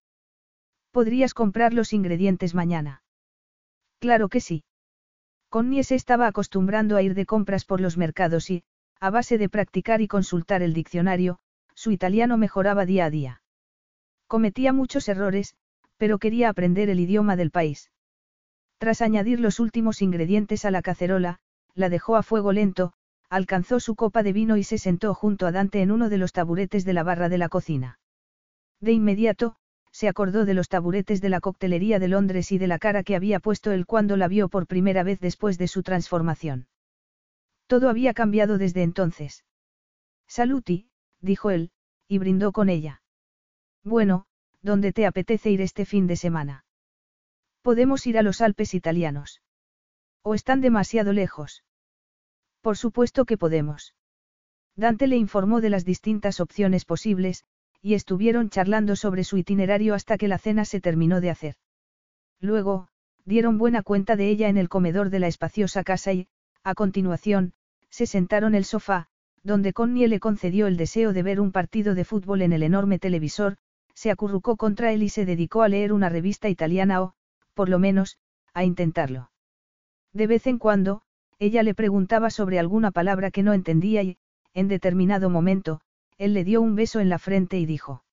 ¿Podrías 0.91 1.33
comprar 1.33 1.73
los 1.73 1.93
ingredientes 1.93 2.55
mañana? 2.55 3.03
Claro 3.99 4.29
que 4.29 4.39
sí. 4.39 4.63
Connie 5.49 5.83
se 5.83 5.95
estaba 5.95 6.27
acostumbrando 6.27 6.95
a 6.95 7.01
ir 7.01 7.13
de 7.13 7.25
compras 7.25 7.65
por 7.65 7.81
los 7.81 7.97
mercados 7.97 8.49
y, 8.49 8.63
a 9.01 9.09
base 9.09 9.39
de 9.39 9.49
practicar 9.49 9.99
y 9.99 10.07
consultar 10.07 10.61
el 10.61 10.75
diccionario, 10.75 11.39
su 11.73 11.89
italiano 11.89 12.37
mejoraba 12.37 12.85
día 12.85 13.05
a 13.05 13.09
día. 13.09 13.41
Cometía 14.27 14.73
muchos 14.73 15.09
errores, 15.09 15.55
pero 15.97 16.19
quería 16.19 16.49
aprender 16.49 16.87
el 16.87 16.99
idioma 16.99 17.35
del 17.35 17.49
país. 17.49 17.89
Tras 18.77 19.01
añadir 19.01 19.39
los 19.39 19.59
últimos 19.59 20.03
ingredientes 20.03 20.65
a 20.65 20.71
la 20.71 20.83
cacerola, 20.83 21.39
la 21.73 21.89
dejó 21.89 22.15
a 22.15 22.21
fuego 22.21 22.53
lento, 22.53 22.93
alcanzó 23.27 23.79
su 23.79 23.95
copa 23.95 24.21
de 24.21 24.33
vino 24.33 24.55
y 24.55 24.63
se 24.63 24.77
sentó 24.77 25.15
junto 25.15 25.47
a 25.47 25.51
Dante 25.51 25.81
en 25.81 25.91
uno 25.91 26.07
de 26.07 26.19
los 26.19 26.31
taburetes 26.31 26.85
de 26.85 26.93
la 26.93 27.01
barra 27.01 27.27
de 27.27 27.39
la 27.39 27.49
cocina. 27.49 27.99
De 28.79 28.91
inmediato, 28.91 29.55
se 29.91 30.09
acordó 30.09 30.45
de 30.45 30.53
los 30.53 30.69
taburetes 30.69 31.21
de 31.21 31.29
la 31.29 31.41
coctelería 31.41 31.97
de 31.97 32.07
Londres 32.07 32.51
y 32.51 32.59
de 32.59 32.67
la 32.67 32.77
cara 32.77 33.01
que 33.01 33.15
había 33.15 33.39
puesto 33.39 33.71
él 33.71 33.87
cuando 33.87 34.15
la 34.15 34.27
vio 34.27 34.47
por 34.47 34.67
primera 34.67 35.01
vez 35.01 35.19
después 35.19 35.57
de 35.57 35.67
su 35.67 35.81
transformación. 35.81 36.67
Todo 37.71 37.87
había 37.87 38.13
cambiado 38.13 38.57
desde 38.57 38.83
entonces. 38.83 39.45
Saluti, 40.27 40.89
dijo 41.21 41.51
él, 41.51 41.71
y 42.05 42.17
brindó 42.17 42.51
con 42.51 42.67
ella. 42.67 43.01
Bueno, 43.81 44.25
¿dónde 44.61 44.91
te 44.91 45.05
apetece 45.05 45.51
ir 45.51 45.61
este 45.61 45.85
fin 45.85 46.05
de 46.05 46.17
semana? 46.17 46.65
Podemos 47.61 48.05
ir 48.07 48.17
a 48.17 48.23
los 48.23 48.41
Alpes 48.41 48.73
italianos. 48.73 49.41
¿O 50.21 50.35
están 50.35 50.59
demasiado 50.59 51.13
lejos? 51.13 51.63
Por 52.59 52.75
supuesto 52.75 53.23
que 53.23 53.37
podemos. 53.37 53.95
Dante 54.75 55.07
le 55.07 55.15
informó 55.15 55.61
de 55.61 55.69
las 55.69 55.85
distintas 55.85 56.41
opciones 56.41 56.83
posibles, 56.83 57.45
y 57.81 57.93
estuvieron 57.93 58.49
charlando 58.49 58.97
sobre 58.97 59.23
su 59.23 59.37
itinerario 59.37 59.95
hasta 59.95 60.17
que 60.17 60.27
la 60.27 60.39
cena 60.39 60.65
se 60.65 60.81
terminó 60.81 61.21
de 61.21 61.29
hacer. 61.29 61.55
Luego, 62.41 62.89
dieron 63.23 63.57
buena 63.57 63.81
cuenta 63.81 64.17
de 64.17 64.27
ella 64.27 64.49
en 64.49 64.57
el 64.57 64.67
comedor 64.67 65.09
de 65.09 65.19
la 65.19 65.27
espaciosa 65.27 65.85
casa 65.85 66.11
y, 66.11 66.27
a 66.63 66.75
continuación, 66.75 67.53
se 67.91 68.07
sentaron 68.07 68.55
el 68.55 68.65
sofá, 68.65 69.07
donde 69.43 69.73
Connie 69.73 70.07
le 70.07 70.19
concedió 70.19 70.65
el 70.65 70.77
deseo 70.77 71.13
de 71.13 71.23
ver 71.23 71.39
un 71.39 71.51
partido 71.51 71.93
de 71.93 72.05
fútbol 72.05 72.41
en 72.41 72.53
el 72.53 72.63
enorme 72.63 72.97
televisor, 72.97 73.57
se 73.93 74.09
acurrucó 74.09 74.57
contra 74.57 74.91
él 74.91 75.03
y 75.03 75.09
se 75.09 75.25
dedicó 75.25 75.61
a 75.61 75.67
leer 75.67 75.93
una 75.93 76.09
revista 76.09 76.49
italiana 76.49 77.03
o, 77.03 77.13
por 77.53 77.69
lo 77.69 77.77
menos, 77.77 78.17
a 78.53 78.63
intentarlo. 78.63 79.31
De 80.13 80.27
vez 80.27 80.47
en 80.47 80.57
cuando, 80.57 81.03
ella 81.39 81.63
le 81.63 81.73
preguntaba 81.73 82.29
sobre 82.29 82.59
alguna 82.59 82.91
palabra 82.91 83.31
que 83.31 83.43
no 83.43 83.53
entendía 83.53 84.03
y, 84.03 84.17
en 84.53 84.67
determinado 84.67 85.29
momento, 85.29 85.81
él 86.17 86.33
le 86.33 86.43
dio 86.43 86.61
un 86.61 86.75
beso 86.75 86.99
en 86.99 87.09
la 87.09 87.19
frente 87.19 87.57
y 87.57 87.65
dijo. 87.65 88.03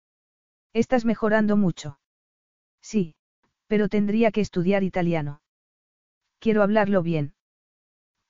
Estás 0.72 1.04
mejorando 1.04 1.56
mucho. 1.56 1.98
Sí, 2.80 3.14
pero 3.66 3.88
tendría 3.88 4.30
que 4.30 4.40
estudiar 4.40 4.82
italiano. 4.82 5.42
Quiero 6.38 6.62
hablarlo 6.62 7.02
bien. 7.02 7.34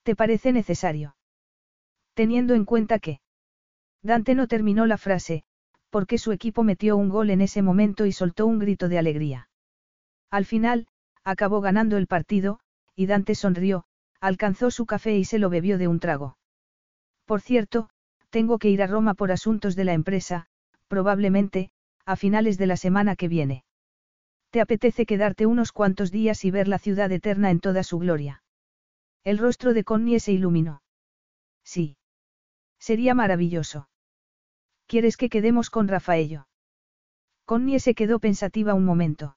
¿Te 0.02 0.16
parece 0.16 0.52
necesario? 0.52 1.14
Teniendo 2.18 2.54
en 2.54 2.64
cuenta 2.64 2.98
que... 2.98 3.20
Dante 4.02 4.34
no 4.34 4.48
terminó 4.48 4.86
la 4.86 4.98
frase, 4.98 5.44
porque 5.88 6.18
su 6.18 6.32
equipo 6.32 6.64
metió 6.64 6.96
un 6.96 7.10
gol 7.10 7.30
en 7.30 7.40
ese 7.40 7.62
momento 7.62 8.06
y 8.06 8.10
soltó 8.10 8.44
un 8.48 8.58
grito 8.58 8.88
de 8.88 8.98
alegría. 8.98 9.48
Al 10.28 10.44
final, 10.44 10.88
acabó 11.22 11.60
ganando 11.60 11.96
el 11.96 12.08
partido, 12.08 12.58
y 12.96 13.06
Dante 13.06 13.36
sonrió, 13.36 13.84
alcanzó 14.20 14.72
su 14.72 14.84
café 14.84 15.16
y 15.16 15.24
se 15.24 15.38
lo 15.38 15.48
bebió 15.48 15.78
de 15.78 15.86
un 15.86 16.00
trago. 16.00 16.36
Por 17.24 17.40
cierto, 17.40 17.88
tengo 18.30 18.58
que 18.58 18.68
ir 18.68 18.82
a 18.82 18.88
Roma 18.88 19.14
por 19.14 19.30
asuntos 19.30 19.76
de 19.76 19.84
la 19.84 19.92
empresa, 19.92 20.46
probablemente, 20.88 21.70
a 22.04 22.16
finales 22.16 22.58
de 22.58 22.66
la 22.66 22.76
semana 22.76 23.14
que 23.14 23.28
viene. 23.28 23.62
¿Te 24.50 24.60
apetece 24.60 25.06
quedarte 25.06 25.46
unos 25.46 25.70
cuantos 25.70 26.10
días 26.10 26.44
y 26.44 26.50
ver 26.50 26.66
la 26.66 26.80
ciudad 26.80 27.12
eterna 27.12 27.52
en 27.52 27.60
toda 27.60 27.84
su 27.84 28.00
gloria? 28.00 28.42
El 29.22 29.38
rostro 29.38 29.72
de 29.72 29.84
Connie 29.84 30.18
se 30.18 30.32
iluminó. 30.32 30.82
Sí. 31.62 31.97
Sería 32.78 33.14
maravilloso. 33.14 33.88
¿Quieres 34.86 35.16
que 35.16 35.28
quedemos 35.28 35.70
con 35.70 35.88
Rafaello? 35.88 36.48
Connie 37.44 37.80
se 37.80 37.94
quedó 37.94 38.18
pensativa 38.18 38.74
un 38.74 38.84
momento. 38.84 39.36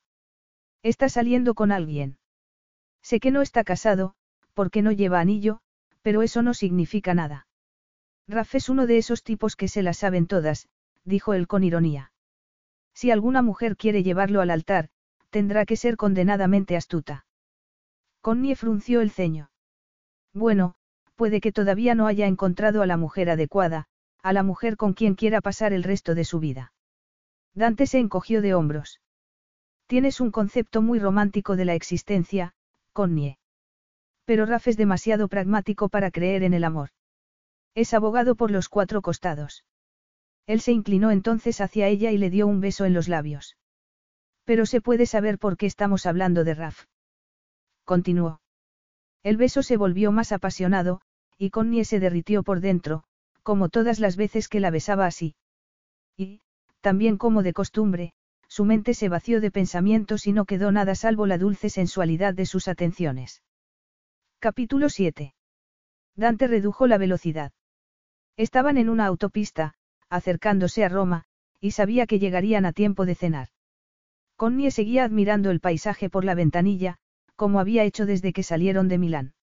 Está 0.84 1.10
saliendo 1.10 1.54
con 1.54 1.72
alguien. 1.72 2.18
Sé 3.02 3.20
que 3.20 3.32
no 3.32 3.42
está 3.42 3.64
casado, 3.64 4.16
porque 4.54 4.82
no 4.82 4.92
lleva 4.92 5.20
anillo, 5.20 5.62
pero 6.02 6.22
eso 6.22 6.42
no 6.42 6.54
significa 6.54 7.14
nada. 7.14 7.48
Raf 8.28 8.56
es 8.56 8.70
uno 8.70 8.88
de 8.88 8.98
esos 8.98 9.24
tipos 9.24 9.56
que 9.56 9.68
se 9.68 9.84
las 9.84 9.98
saben 9.98 10.28
todas, 10.28 10.68
dijo 11.04 11.34
él 11.34 11.48
con 11.48 11.64
ironía. 11.64 12.12
Si 12.94 13.12
alguna 13.12 13.42
mujer 13.42 13.78
quiere 13.78 14.04
llevarlo 14.04 14.42
al 14.42 14.52
altar, 14.52 14.90
tendrá 15.30 15.66
que 15.66 15.76
ser 15.76 15.98
condenadamente 15.98 16.76
astuta. 16.76 17.26
Connie 18.22 18.56
frunció 18.56 19.02
el 19.02 19.12
ceño. 19.12 19.50
Bueno, 20.34 20.76
puede 21.16 21.42
que 21.42 21.52
todavía 21.52 21.96
no 21.96 22.08
haya 22.08 22.28
encontrado 22.28 22.82
a 22.82 22.86
la 22.86 22.98
mujer 22.98 23.30
adecuada, 23.30 23.88
a 24.24 24.34
la 24.34 24.44
mujer 24.44 24.78
con 24.78 24.94
quien 24.94 25.16
quiera 25.16 25.42
pasar 25.42 25.74
el 25.74 25.84
resto 25.84 26.16
de 26.16 26.26
su 26.26 26.40
vida. 26.40 26.74
Dante 27.54 27.86
se 27.88 28.00
encogió 28.00 28.42
de 28.42 28.54
hombros. 28.54 29.02
Tienes 29.88 30.22
un 30.22 30.32
concepto 30.32 30.82
muy 30.82 31.00
romántico 31.00 31.56
de 31.56 31.66
la 31.66 31.74
existencia, 31.74 32.54
Connie. 32.94 33.38
Pero 34.26 34.46
Raf 34.46 34.68
es 34.68 34.78
demasiado 34.78 35.28
pragmático 35.28 35.90
para 35.90 36.12
creer 36.12 36.44
en 36.44 36.54
el 36.54 36.64
amor. 36.64 36.90
Es 37.76 37.94
abogado 37.94 38.36
por 38.36 38.52
los 38.52 38.70
cuatro 38.70 39.02
costados. 39.02 39.66
Él 40.48 40.62
se 40.62 40.72
inclinó 40.72 41.12
entonces 41.12 41.62
hacia 41.62 41.88
ella 41.88 42.12
y 42.12 42.18
le 42.18 42.30
dio 42.30 42.48
un 42.48 42.62
beso 42.62 42.86
en 42.86 42.94
los 42.94 43.08
labios. 43.08 43.58
Pero 44.46 44.66
se 44.66 44.82
puede 44.82 45.06
saber 45.06 45.38
por 45.38 45.58
qué 45.58 45.66
estamos 45.66 46.06
hablando 46.06 46.44
de 46.44 46.56
Raf. 46.56 46.86
Continuó. 47.86 48.41
El 49.24 49.38
beso 49.38 49.62
se 49.64 49.78
volvió 49.78 50.12
más 50.12 50.32
apasionado, 50.32 51.02
y 51.38 51.50
Connie 51.50 51.86
se 51.86 52.00
derritió 52.00 52.44
por 52.44 52.60
dentro, 52.60 53.04
como 53.44 53.70
todas 53.70 54.00
las 54.00 54.16
veces 54.16 54.48
que 54.48 54.60
la 54.60 54.72
besaba 54.72 55.06
así. 55.06 55.36
Y, 56.18 56.42
también 56.82 57.18
como 57.18 57.44
de 57.44 57.54
costumbre, 57.54 58.14
su 58.48 58.66
mente 58.66 58.94
se 58.94 59.10
vació 59.10 59.40
de 59.40 59.52
pensamientos 59.52 60.28
y 60.28 60.34
no 60.34 60.46
quedó 60.46 60.72
nada 60.72 60.96
salvo 60.96 61.26
la 61.26 61.38
dulce 61.38 61.70
sensualidad 61.70 62.34
de 62.34 62.46
sus 62.46 62.68
atenciones. 62.68 63.44
Capítulo 64.40 64.90
7. 64.90 65.34
Dante 66.16 66.48
redujo 66.48 66.88
la 66.88 66.98
velocidad. 66.98 67.54
Estaban 68.38 68.78
en 68.78 68.90
una 68.90 69.06
autopista, 69.06 69.76
acercándose 70.10 70.84
a 70.84 70.90
Roma, 70.90 71.26
y 71.60 71.72
sabía 71.72 72.08
que 72.08 72.20
llegarían 72.20 72.66
a 72.66 72.74
tiempo 72.74 73.06
de 73.06 73.16
cenar. 73.16 73.50
Connie 74.36 74.72
seguía 74.72 75.04
admirando 75.04 75.52
el 75.52 75.60
paisaje 75.60 76.10
por 76.10 76.26
la 76.26 76.34
ventanilla, 76.34 76.98
como 77.42 77.60
había 77.60 77.86
hecho 77.86 78.06
desde 78.06 78.34
que 78.34 78.44
salieron 78.44 78.88
de 78.88 79.00
Milán. 79.00 79.34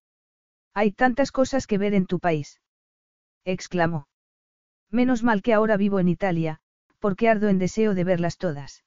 Hay 0.73 0.93
tantas 0.93 1.33
cosas 1.33 1.67
que 1.67 1.79
ver 1.79 1.95
en 1.95 2.07
tu 2.07 2.21
país. 2.21 2.61
exclamó. 3.45 4.07
Menos 4.89 5.25
mal 5.25 5.43
que 5.43 5.53
ahora 5.53 5.77
vivo 5.77 5.99
en 5.99 6.07
Italia, 6.07 6.61
porque 7.01 7.29
ardo 7.29 7.49
en 7.49 7.59
deseo 7.59 7.95
de 7.97 8.05
verlas 8.05 8.37
todas. 8.39 8.85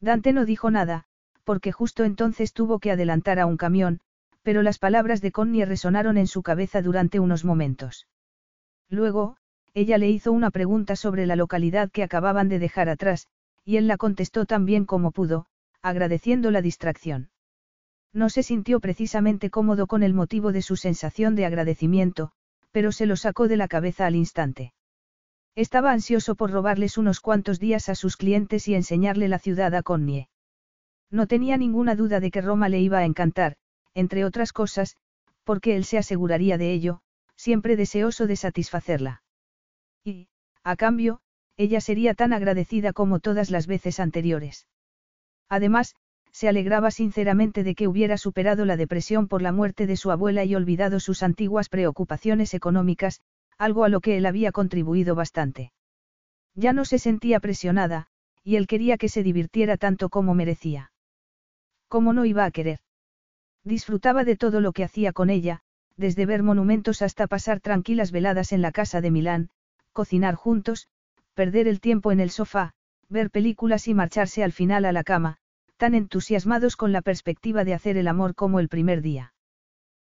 Dante 0.00 0.32
no 0.32 0.46
dijo 0.46 0.70
nada, 0.70 1.04
porque 1.44 1.72
justo 1.72 2.04
entonces 2.04 2.54
tuvo 2.54 2.78
que 2.78 2.90
adelantar 2.90 3.38
a 3.38 3.44
un 3.44 3.58
camión, 3.58 4.00
pero 4.40 4.62
las 4.62 4.78
palabras 4.78 5.20
de 5.20 5.30
Connie 5.30 5.66
resonaron 5.66 6.16
en 6.16 6.26
su 6.26 6.42
cabeza 6.42 6.80
durante 6.80 7.20
unos 7.20 7.44
momentos. 7.44 8.08
Luego, 8.88 9.36
ella 9.74 9.98
le 9.98 10.08
hizo 10.08 10.32
una 10.32 10.50
pregunta 10.50 10.96
sobre 10.96 11.26
la 11.26 11.36
localidad 11.36 11.90
que 11.90 12.02
acababan 12.02 12.48
de 12.48 12.58
dejar 12.58 12.88
atrás, 12.88 13.26
y 13.62 13.76
él 13.76 13.88
la 13.88 13.98
contestó 13.98 14.46
tan 14.46 14.64
bien 14.64 14.86
como 14.86 15.10
pudo, 15.10 15.44
agradeciendo 15.82 16.50
la 16.50 16.62
distracción. 16.62 17.28
No 18.12 18.28
se 18.28 18.42
sintió 18.42 18.80
precisamente 18.80 19.50
cómodo 19.50 19.86
con 19.86 20.02
el 20.02 20.12
motivo 20.12 20.52
de 20.52 20.62
su 20.62 20.76
sensación 20.76 21.34
de 21.34 21.46
agradecimiento, 21.46 22.32
pero 22.70 22.92
se 22.92 23.06
lo 23.06 23.16
sacó 23.16 23.48
de 23.48 23.56
la 23.56 23.68
cabeza 23.68 24.06
al 24.06 24.16
instante. 24.16 24.74
Estaba 25.54 25.92
ansioso 25.92 26.34
por 26.34 26.50
robarles 26.50 26.98
unos 26.98 27.20
cuantos 27.20 27.58
días 27.58 27.88
a 27.88 27.94
sus 27.94 28.16
clientes 28.16 28.68
y 28.68 28.74
enseñarle 28.74 29.28
la 29.28 29.38
ciudad 29.38 29.74
a 29.74 29.82
Connie. 29.82 30.28
No 31.10 31.26
tenía 31.26 31.56
ninguna 31.58 31.94
duda 31.94 32.20
de 32.20 32.30
que 32.30 32.40
Roma 32.40 32.68
le 32.68 32.80
iba 32.80 32.98
a 32.98 33.04
encantar, 33.04 33.56
entre 33.94 34.24
otras 34.24 34.52
cosas, 34.52 34.96
porque 35.44 35.76
él 35.76 35.84
se 35.84 35.98
aseguraría 35.98 36.56
de 36.56 36.72
ello, 36.72 37.00
siempre 37.36 37.76
deseoso 37.76 38.26
de 38.26 38.36
satisfacerla. 38.36 39.22
Y, 40.04 40.28
a 40.62 40.76
cambio, 40.76 41.20
ella 41.56 41.80
sería 41.80 42.14
tan 42.14 42.32
agradecida 42.32 42.92
como 42.92 43.20
todas 43.20 43.50
las 43.50 43.66
veces 43.66 44.00
anteriores. 44.00 44.66
Además, 45.48 45.94
se 46.42 46.48
alegraba 46.48 46.90
sinceramente 46.90 47.62
de 47.62 47.76
que 47.76 47.86
hubiera 47.86 48.18
superado 48.18 48.64
la 48.64 48.76
depresión 48.76 49.28
por 49.28 49.42
la 49.42 49.52
muerte 49.52 49.86
de 49.86 49.96
su 49.96 50.10
abuela 50.10 50.42
y 50.42 50.56
olvidado 50.56 50.98
sus 50.98 51.22
antiguas 51.22 51.68
preocupaciones 51.68 52.52
económicas, 52.52 53.20
algo 53.58 53.84
a 53.84 53.88
lo 53.88 54.00
que 54.00 54.16
él 54.16 54.26
había 54.26 54.50
contribuido 54.50 55.14
bastante. 55.14 55.72
Ya 56.56 56.72
no 56.72 56.84
se 56.84 56.98
sentía 56.98 57.38
presionada, 57.38 58.08
y 58.42 58.56
él 58.56 58.66
quería 58.66 58.98
que 58.98 59.08
se 59.08 59.22
divirtiera 59.22 59.76
tanto 59.76 60.08
como 60.08 60.34
merecía. 60.34 60.90
¿Cómo 61.86 62.12
no 62.12 62.24
iba 62.24 62.44
a 62.44 62.50
querer? 62.50 62.80
Disfrutaba 63.62 64.24
de 64.24 64.34
todo 64.34 64.60
lo 64.60 64.72
que 64.72 64.82
hacía 64.82 65.12
con 65.12 65.30
ella, 65.30 65.60
desde 65.96 66.26
ver 66.26 66.42
monumentos 66.42 67.02
hasta 67.02 67.28
pasar 67.28 67.60
tranquilas 67.60 68.10
veladas 68.10 68.50
en 68.50 68.62
la 68.62 68.72
casa 68.72 69.00
de 69.00 69.12
Milán, 69.12 69.50
cocinar 69.92 70.34
juntos, 70.34 70.88
perder 71.34 71.68
el 71.68 71.78
tiempo 71.78 72.10
en 72.10 72.18
el 72.18 72.30
sofá, 72.30 72.72
ver 73.08 73.30
películas 73.30 73.86
y 73.86 73.94
marcharse 73.94 74.42
al 74.42 74.50
final 74.50 74.86
a 74.86 74.90
la 74.90 75.04
cama, 75.04 75.38
tan 75.82 75.96
entusiasmados 75.96 76.76
con 76.76 76.92
la 76.92 77.02
perspectiva 77.02 77.64
de 77.64 77.74
hacer 77.74 77.96
el 77.96 78.06
amor 78.06 78.36
como 78.36 78.60
el 78.60 78.68
primer 78.68 79.02
día. 79.02 79.34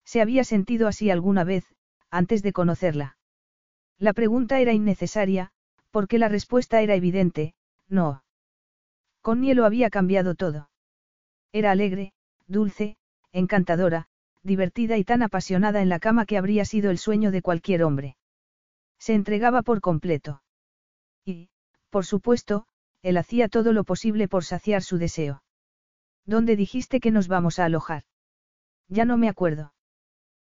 ¿Se 0.04 0.20
había 0.20 0.44
sentido 0.44 0.86
así 0.86 1.10
alguna 1.10 1.46
vez, 1.46 1.64
antes 2.10 2.44
de 2.44 2.52
conocerla? 2.52 3.16
La 3.98 4.12
pregunta 4.12 4.60
era 4.60 4.74
innecesaria, 4.74 5.52
porque 5.90 6.20
la 6.20 6.28
respuesta 6.28 6.82
era 6.82 6.96
evidente, 6.96 7.54
no. 7.88 8.26
Connie 9.22 9.54
lo 9.54 9.64
había 9.64 9.90
cambiado 9.90 10.36
todo. 10.36 10.70
Era 11.54 11.72
alegre, 11.72 12.12
dulce, 12.48 12.98
encantadora, 13.32 14.10
divertida 14.44 14.98
y 14.98 15.06
tan 15.06 15.24
apasionada 15.24 15.82
en 15.82 15.88
la 15.88 16.00
cama 16.00 16.26
que 16.26 16.38
habría 16.38 16.66
sido 16.66 16.92
el 16.92 16.98
sueño 16.98 17.32
de 17.32 17.42
cualquier 17.42 17.86
hombre. 17.86 18.18
Se 19.00 19.14
entregaba 19.14 19.62
por 19.62 19.80
completo. 19.80 20.44
Y, 21.24 21.48
por 21.90 22.06
supuesto, 22.06 22.68
él 23.04 23.16
hacía 23.16 23.48
todo 23.48 23.72
lo 23.72 23.86
posible 23.86 24.28
por 24.28 24.44
saciar 24.44 24.84
su 24.84 24.98
deseo. 24.98 25.42
¿Dónde 26.26 26.56
dijiste 26.56 27.00
que 27.00 27.12
nos 27.12 27.28
vamos 27.28 27.60
a 27.60 27.66
alojar? 27.66 28.04
Ya 28.88 29.06
no 29.06 29.18
me 29.18 29.30
acuerdo. 29.30 29.74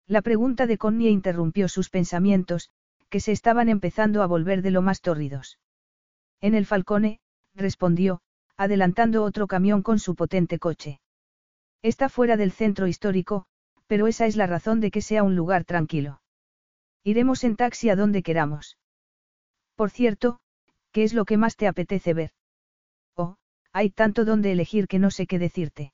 La 0.06 0.22
pregunta 0.22 0.66
de 0.66 0.78
Connie 0.78 1.08
interrumpió 1.08 1.68
sus 1.68 1.88
pensamientos, 1.88 2.70
que 3.08 3.20
se 3.20 3.32
estaban 3.32 3.68
empezando 3.68 4.22
a 4.22 4.26
volver 4.26 4.62
de 4.62 4.70
lo 4.70 4.82
más 4.82 5.00
tórridos. 5.00 5.58
En 6.40 6.54
el 6.54 6.66
Falcone, 6.66 7.20
respondió, 7.54 8.20
adelantando 8.56 9.22
otro 9.22 9.46
camión 9.46 9.82
con 9.82 9.98
su 9.98 10.14
potente 10.14 10.58
coche. 10.58 11.00
Está 11.82 12.08
fuera 12.08 12.36
del 12.36 12.52
centro 12.52 12.86
histórico, 12.86 13.46
pero 13.86 14.06
esa 14.06 14.26
es 14.26 14.36
la 14.36 14.46
razón 14.46 14.80
de 14.80 14.90
que 14.90 15.02
sea 15.02 15.22
un 15.22 15.36
lugar 15.36 15.64
tranquilo. 15.64 16.22
Iremos 17.04 17.44
en 17.44 17.56
taxi 17.56 17.90
a 17.90 17.96
donde 17.96 18.22
queramos. 18.22 18.78
Por 19.74 19.90
cierto, 19.90 20.40
¿qué 20.92 21.02
es 21.04 21.14
lo 21.14 21.24
que 21.24 21.36
más 21.36 21.56
te 21.56 21.66
apetece 21.66 22.14
ver? 22.14 22.30
Hay 23.72 23.90
tanto 23.90 24.24
donde 24.24 24.52
elegir 24.52 24.86
que 24.86 24.98
no 24.98 25.10
sé 25.10 25.26
qué 25.26 25.38
decirte. 25.38 25.92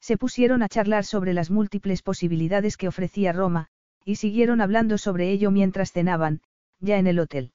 Se 0.00 0.16
pusieron 0.16 0.62
a 0.62 0.68
charlar 0.68 1.04
sobre 1.04 1.32
las 1.32 1.50
múltiples 1.50 2.02
posibilidades 2.02 2.76
que 2.76 2.88
ofrecía 2.88 3.32
Roma, 3.32 3.68
y 4.04 4.16
siguieron 4.16 4.60
hablando 4.60 4.98
sobre 4.98 5.30
ello 5.30 5.50
mientras 5.50 5.92
cenaban, 5.92 6.40
ya 6.80 6.98
en 6.98 7.06
el 7.06 7.18
hotel. 7.18 7.52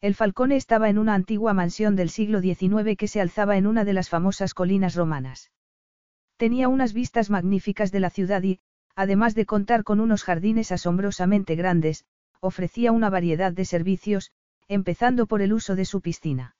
El 0.00 0.14
Falcone 0.14 0.56
estaba 0.56 0.88
en 0.88 0.98
una 0.98 1.14
antigua 1.14 1.54
mansión 1.54 1.94
del 1.94 2.10
siglo 2.10 2.40
XIX 2.40 2.96
que 2.96 3.08
se 3.08 3.20
alzaba 3.20 3.56
en 3.56 3.66
una 3.66 3.84
de 3.84 3.92
las 3.92 4.08
famosas 4.08 4.52
colinas 4.52 4.96
romanas. 4.96 5.50
Tenía 6.36 6.68
unas 6.68 6.92
vistas 6.92 7.30
magníficas 7.30 7.92
de 7.92 8.00
la 8.00 8.10
ciudad 8.10 8.42
y, 8.42 8.60
además 8.96 9.34
de 9.34 9.46
contar 9.46 9.84
con 9.84 10.00
unos 10.00 10.24
jardines 10.24 10.72
asombrosamente 10.72 11.54
grandes, 11.54 12.04
ofrecía 12.40 12.90
una 12.90 13.10
variedad 13.10 13.52
de 13.52 13.64
servicios, 13.64 14.32
empezando 14.66 15.26
por 15.26 15.40
el 15.40 15.52
uso 15.52 15.76
de 15.76 15.84
su 15.84 16.00
piscina. 16.00 16.56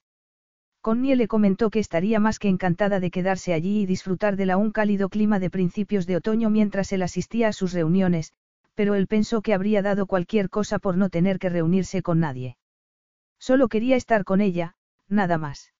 Connie 0.83 1.15
le 1.15 1.29
comentó 1.29 1.69
que 1.69 1.79
estaría 1.79 2.19
más 2.19 2.39
que 2.39 2.49
encantada 2.49 2.99
de 2.99 3.09
quedarse 3.09 3.53
allí 3.53 3.83
y 3.83 3.85
disfrutar 3.85 4.35
del 4.35 4.49
aún 4.49 4.71
cálido 4.71 5.07
clima 5.07 5.39
de 5.39 5.49
principios 5.49 6.05
de 6.05 6.17
otoño 6.17 6.49
mientras 6.49 6.91
él 6.91 7.03
asistía 7.03 7.47
a 7.47 7.53
sus 7.53 7.71
reuniones, 7.71 8.33
pero 8.75 8.93
él 8.93 9.07
pensó 9.07 9.41
que 9.41 9.53
habría 9.53 9.81
dado 9.81 10.07
cualquier 10.07 10.49
cosa 10.49 10.79
por 10.79 10.97
no 10.97 11.07
tener 11.07 11.39
que 11.39 11.47
reunirse 11.47 12.01
con 12.01 12.19
nadie. 12.19 12.57
Solo 13.39 13.69
quería 13.69 13.95
estar 13.95 14.25
con 14.25 14.41
ella, 14.41 14.75
nada 15.07 15.37
más. 15.37 15.71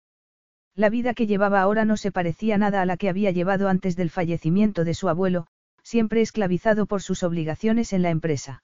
La 0.74 0.90
vida 0.90 1.14
que 1.14 1.28
llevaba 1.28 1.60
ahora 1.60 1.84
no 1.84 1.98
se 1.98 2.14
parecía 2.14 2.58
nada 2.58 2.82
a 2.82 2.86
la 2.86 2.96
que 2.96 3.10
había 3.10 3.32
llevado 3.32 3.68
antes 3.68 3.98
del 3.98 4.10
fallecimiento 4.10 4.86
de 4.86 4.94
su 4.94 5.10
abuelo, 5.10 5.48
siempre 5.84 6.22
esclavizado 6.22 6.86
por 6.86 7.02
sus 7.02 7.24
obligaciones 7.24 7.92
en 7.92 8.04
la 8.04 8.10
empresa. 8.10 8.64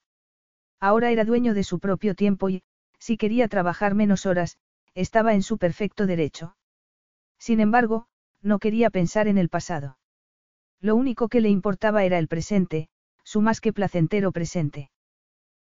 Ahora 0.80 1.12
era 1.12 1.26
dueño 1.26 1.54
de 1.54 1.66
su 1.66 1.80
propio 1.80 2.16
tiempo 2.16 2.50
y, 2.50 2.64
si 2.98 3.18
quería 3.18 3.50
trabajar 3.50 3.94
menos 3.94 4.26
horas, 4.26 4.58
estaba 4.96 5.34
en 5.34 5.44
su 5.44 5.58
perfecto 5.58 6.06
derecho. 6.06 6.56
Sin 7.38 7.60
embargo, 7.60 8.08
no 8.42 8.60
quería 8.60 8.90
pensar 8.90 9.28
en 9.28 9.38
el 9.38 9.50
pasado. 9.50 9.98
Lo 10.82 10.96
único 10.96 11.28
que 11.28 11.42
le 11.42 11.50
importaba 11.50 12.04
era 12.04 12.18
el 12.20 12.28
presente, 12.28 12.90
su 13.24 13.42
más 13.42 13.62
que 13.62 13.74
placentero 13.74 14.32
presente. 14.32 14.92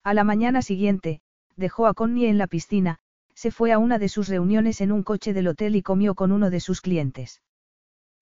A 0.04 0.14
la 0.14 0.24
mañana 0.24 0.62
siguiente, 0.62 1.22
dejó 1.56 1.88
a 1.88 1.94
Connie 1.94 2.28
en 2.28 2.38
la 2.38 2.48
piscina, 2.48 3.00
se 3.36 3.52
fue 3.52 3.72
a 3.72 3.80
una 3.80 4.00
de 4.00 4.10
sus 4.10 4.28
reuniones 4.28 4.82
en 4.82 4.92
un 4.92 5.04
coche 5.04 5.34
del 5.34 5.48
hotel 5.48 5.76
y 5.76 5.82
comió 5.82 6.16
con 6.16 6.32
uno 6.32 6.50
de 6.50 6.60
sus 6.60 6.82
clientes. 6.82 7.42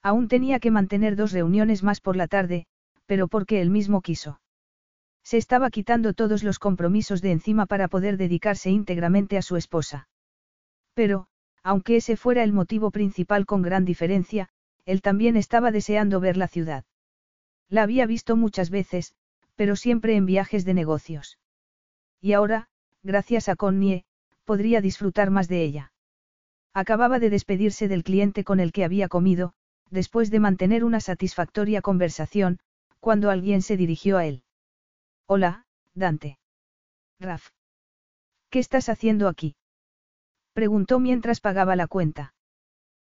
Aún 0.01 0.27
tenía 0.27 0.59
que 0.59 0.71
mantener 0.71 1.15
dos 1.15 1.31
reuniones 1.31 1.83
más 1.83 2.01
por 2.01 2.15
la 2.15 2.27
tarde, 2.27 2.65
pero 3.05 3.27
porque 3.27 3.61
él 3.61 3.69
mismo 3.69 4.01
quiso. 4.01 4.39
Se 5.23 5.37
estaba 5.37 5.69
quitando 5.69 6.13
todos 6.13 6.43
los 6.43 6.57
compromisos 6.57 7.21
de 7.21 7.31
encima 7.31 7.65
para 7.65 7.87
poder 7.87 8.17
dedicarse 8.17 8.71
íntegramente 8.71 9.37
a 9.37 9.41
su 9.41 9.57
esposa. 9.57 10.07
Pero, 10.99 11.27
aunque 11.63 11.95
ese 11.95 12.17
fuera 12.17 12.43
el 12.43 12.51
motivo 12.51 12.91
principal 12.91 13.45
con 13.45 13.61
gran 13.61 13.85
diferencia, 13.85 14.49
él 14.83 15.01
también 15.01 15.37
estaba 15.37 15.71
deseando 15.71 16.19
ver 16.19 16.35
la 16.35 16.49
ciudad. 16.49 16.83
La 17.69 17.83
había 17.83 18.05
visto 18.05 18.35
muchas 18.35 18.69
veces, 18.69 19.13
pero 19.55 19.77
siempre 19.77 20.17
en 20.17 20.25
viajes 20.25 20.65
de 20.65 20.73
negocios. 20.73 21.39
Y 22.19 22.33
ahora, 22.33 22.67
gracias 23.01 23.47
a 23.47 23.55
Connie, 23.55 24.03
podría 24.43 24.81
disfrutar 24.81 25.31
más 25.31 25.47
de 25.47 25.63
ella. 25.63 25.93
Acababa 26.73 27.17
de 27.19 27.29
despedirse 27.29 27.87
del 27.87 28.03
cliente 28.03 28.43
con 28.43 28.59
el 28.59 28.73
que 28.73 28.83
había 28.83 29.07
comido, 29.07 29.53
después 29.89 30.29
de 30.31 30.41
mantener 30.41 30.83
una 30.83 30.99
satisfactoria 30.99 31.81
conversación, 31.81 32.59
cuando 32.99 33.29
alguien 33.29 33.61
se 33.61 33.77
dirigió 33.77 34.17
a 34.17 34.25
él. 34.25 34.43
Hola, 35.27 35.65
Dante. 35.93 36.39
Raf. 37.21 37.51
¿Qué 38.49 38.59
estás 38.59 38.89
haciendo 38.89 39.29
aquí? 39.29 39.55
Preguntó 40.59 40.99
mientras 40.99 41.39
pagaba 41.39 41.77
la 41.77 41.87
cuenta. 41.87 42.33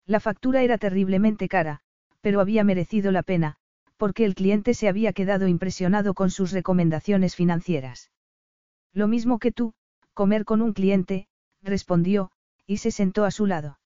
La 0.06 0.20
factura 0.20 0.62
era 0.62 0.78
terriblemente 0.78 1.48
cara, 1.48 1.80
pero 2.20 2.40
había 2.40 2.62
merecido 2.62 3.10
la 3.10 3.24
pena, 3.24 3.56
porque 3.96 4.24
el 4.24 4.36
cliente 4.36 4.72
se 4.72 4.86
había 4.86 5.12
quedado 5.12 5.48
impresionado 5.48 6.14
con 6.14 6.30
sus 6.30 6.52
recomendaciones 6.52 7.34
financieras. 7.34 8.12
Lo 8.92 9.08
mismo 9.08 9.40
que 9.40 9.50
tú, 9.50 9.74
comer 10.14 10.44
con 10.44 10.62
un 10.62 10.74
cliente, 10.74 11.26
respondió, 11.60 12.30
y 12.68 12.76
se 12.76 12.92
sentó 12.92 13.24
a 13.24 13.32
su 13.32 13.46
lado. 13.46 13.80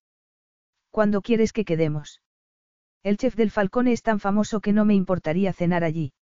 ¿Cuándo 0.91 1.23
quieres 1.23 1.55
que 1.55 1.65
quedemos? 1.65 2.21
El 3.03 3.17
chef 3.17 3.35
del 3.35 3.51
Falcone 3.51 3.93
es 3.93 4.03
tan 4.03 4.21
famoso 4.21 4.61
que 4.61 4.75
no 4.75 4.85
me 4.85 4.93
importaría 4.93 5.55
cenar 5.55 5.85
allí. 5.85 6.13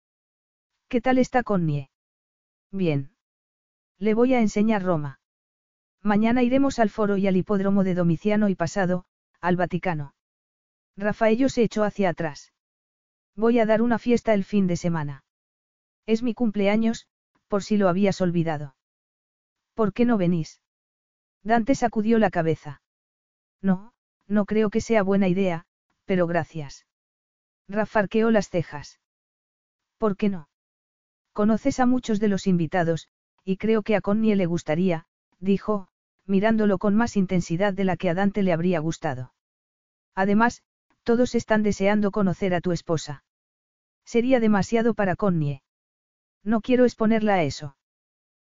¿Qué 0.87 1.01
tal 1.01 1.19
está 1.19 1.43
Connie? 1.43 1.91
Bien. 2.71 3.11
Le 3.99 4.15
voy 4.15 4.33
a 4.33 4.41
enseñar 4.41 4.85
Roma. 4.85 5.19
Mañana 6.03 6.43
iremos 6.43 6.79
al 6.79 6.91
foro 6.91 7.17
y 7.17 7.27
al 7.29 7.37
hipódromo 7.37 7.85
de 7.85 7.95
Domiciano 7.95 8.49
y 8.49 8.55
pasado, 8.55 9.05
al 9.41 9.57
Vaticano. 9.57 10.15
Rafaello 10.97 11.49
se 11.49 11.63
echó 11.63 11.85
hacia 11.85 12.11
atrás. 12.11 12.53
Voy 13.37 13.61
a 13.61 13.67
dar 13.67 13.83
una 13.83 13.99
fiesta 13.99 14.35
el 14.35 14.45
fin 14.45 14.67
de 14.67 14.77
semana. 14.77 15.25
Es 16.07 16.23
mi 16.23 16.35
cumpleaños, 16.35 17.07
por 17.49 17.63
si 17.63 17.77
lo 17.77 17.89
habías 17.89 18.21
olvidado. 18.21 18.75
¿Por 19.75 19.93
qué 19.93 20.05
no 20.05 20.19
venís? 20.19 20.61
Dante 21.43 21.75
sacudió 21.75 22.19
la 22.19 22.31
cabeza. 22.31 22.83
No, 23.61 23.95
no 24.27 24.45
creo 24.45 24.71
que 24.71 24.81
sea 24.81 25.03
buena 25.03 25.29
idea, 25.29 25.67
pero 26.05 26.27
gracias. 26.27 26.85
Rafarqueó 27.69 28.31
las 28.31 28.51
cejas. 28.51 29.01
¿Por 29.99 30.17
qué 30.17 30.29
no? 30.29 30.49
Conoces 31.33 31.79
a 31.81 31.87
muchos 31.87 32.21
de 32.21 32.29
los 32.29 32.47
invitados, 32.47 33.09
y 33.45 33.57
creo 33.57 33.83
que 33.83 33.97
a 33.97 34.01
Connie 34.01 34.35
le 34.35 34.47
gustaría, 34.47 35.07
dijo, 35.39 35.89
mirándolo 36.27 36.79
con 36.79 36.95
más 36.95 37.17
intensidad 37.17 37.73
de 37.73 37.85
la 37.85 37.97
que 37.97 38.11
a 38.11 38.15
Dante 38.15 38.43
le 38.43 38.53
habría 38.53 38.79
gustado. 38.81 39.33
Además, 40.15 40.63
todos 41.03 41.35
están 41.35 41.63
deseando 41.63 42.11
conocer 42.11 42.55
a 42.55 42.61
tu 42.61 42.73
esposa. 42.73 43.25
Sería 44.05 44.41
demasiado 44.41 44.95
para 44.95 45.17
Connie. 45.17 45.63
No 46.45 46.61
quiero 46.61 46.85
exponerla 46.85 47.35
a 47.35 47.43
eso. 47.43 47.77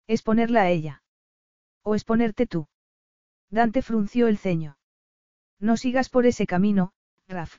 Exponerla 0.07 0.62
a 0.62 0.70
ella. 0.70 1.02
O 1.82 1.94
exponerte 1.94 2.47
tú. 2.47 2.68
Dante 3.50 3.82
frunció 3.82 4.28
el 4.28 4.39
ceño. 4.39 4.78
No 5.58 5.76
sigas 5.76 6.08
por 6.08 6.26
ese 6.26 6.47
camino, 6.47 6.92
Raf. 7.28 7.58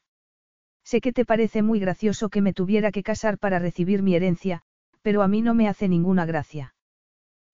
Sé 0.83 1.01
que 1.01 1.13
te 1.13 1.25
parece 1.25 1.61
muy 1.61 1.79
gracioso 1.79 2.29
que 2.29 2.41
me 2.41 2.53
tuviera 2.53 2.91
que 2.91 3.03
casar 3.03 3.37
para 3.37 3.59
recibir 3.59 4.01
mi 4.01 4.15
herencia, 4.15 4.63
pero 5.01 5.21
a 5.21 5.27
mí 5.27 5.41
no 5.41 5.53
me 5.53 5.67
hace 5.67 5.87
ninguna 5.87 6.25
gracia. 6.25 6.73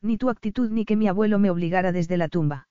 Ni 0.01 0.17
tu 0.17 0.30
actitud 0.30 0.69
ni 0.69 0.85
que 0.85 0.95
mi 0.95 1.08
abuelo 1.08 1.40
me 1.40 1.50
obligara 1.50 1.92
desde 1.92 2.17
la 2.17 2.27
tumba. 2.27 2.67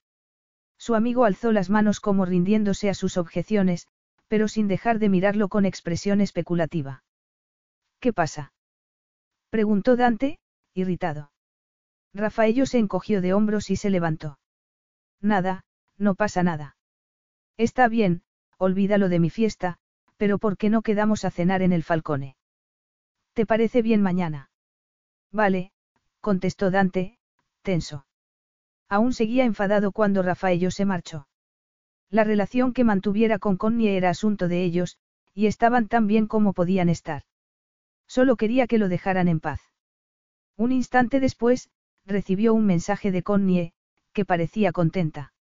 Su 0.79 0.95
amigo 0.95 1.25
alzó 1.25 1.53
las 1.53 1.71
manos 1.71 2.01
como 2.01 2.25
rindiéndose 2.25 2.89
a 2.91 2.95
sus 2.95 3.17
objeciones, 3.17 3.89
pero 4.29 4.49
sin 4.49 4.69
dejar 4.69 4.99
de 4.99 5.09
mirarlo 5.09 5.49
con 5.49 5.65
expresión 5.65 6.21
especulativa. 6.21 7.03
¿Qué 8.01 8.13
pasa? 8.13 8.53
preguntó 9.51 9.97
Dante, 9.97 10.39
irritado. 10.75 11.31
Rafaello 12.13 12.67
se 12.67 12.79
encogió 12.79 13.21
de 13.21 13.33
hombros 13.35 13.71
y 13.71 13.77
se 13.77 13.91
levantó. 13.91 14.39
Nada, 15.21 15.65
no 15.99 16.15
pasa 16.15 16.43
nada. 16.43 16.77
Está 17.57 17.89
bien, 17.89 18.23
olvídalo 18.59 19.09
de 19.09 19.19
mi 19.19 19.31
fiesta, 19.31 19.79
pero 20.17 20.39
¿por 20.39 20.57
qué 20.57 20.71
no 20.71 20.83
quedamos 20.83 21.25
a 21.25 21.31
cenar 21.31 21.63
en 21.63 21.73
el 21.73 21.83
Falcone? 21.83 22.37
¿Te 23.33 23.47
parece 23.47 23.83
bien 23.83 24.03
mañana? 24.03 24.51
Vale, 25.31 25.73
contestó 26.21 26.71
Dante, 26.71 27.16
tenso. 27.71 28.07
Aún 28.89 29.13
seguía 29.13 29.45
enfadado 29.45 29.91
cuando 29.91 30.23
Rafaello 30.23 30.71
se 30.71 30.85
marchó. 30.85 31.27
La 32.09 32.23
relación 32.23 32.73
que 32.73 32.85
mantuviera 32.85 33.41
con 33.41 33.57
Connie 33.57 33.97
era 33.97 34.11
asunto 34.11 34.47
de 34.47 34.63
ellos, 34.63 34.99
y 35.35 35.47
estaban 35.49 35.89
tan 35.89 36.07
bien 36.07 36.29
como 36.29 36.53
podían 36.53 36.89
estar. 36.89 37.23
Solo 38.07 38.37
quería 38.37 38.69
que 38.69 38.79
lo 38.79 38.89
dejaran 38.89 39.27
en 39.27 39.41
paz. 39.41 39.61
Un 40.57 40.71
instante 40.71 41.19
después, 41.19 41.69
recibió 42.07 42.55
un 42.55 42.65
mensaje 42.65 43.11
de 43.11 43.25
Connie, 43.25 43.73
que 44.13 44.25
parecía 44.25 44.71
contenta. 44.71 45.33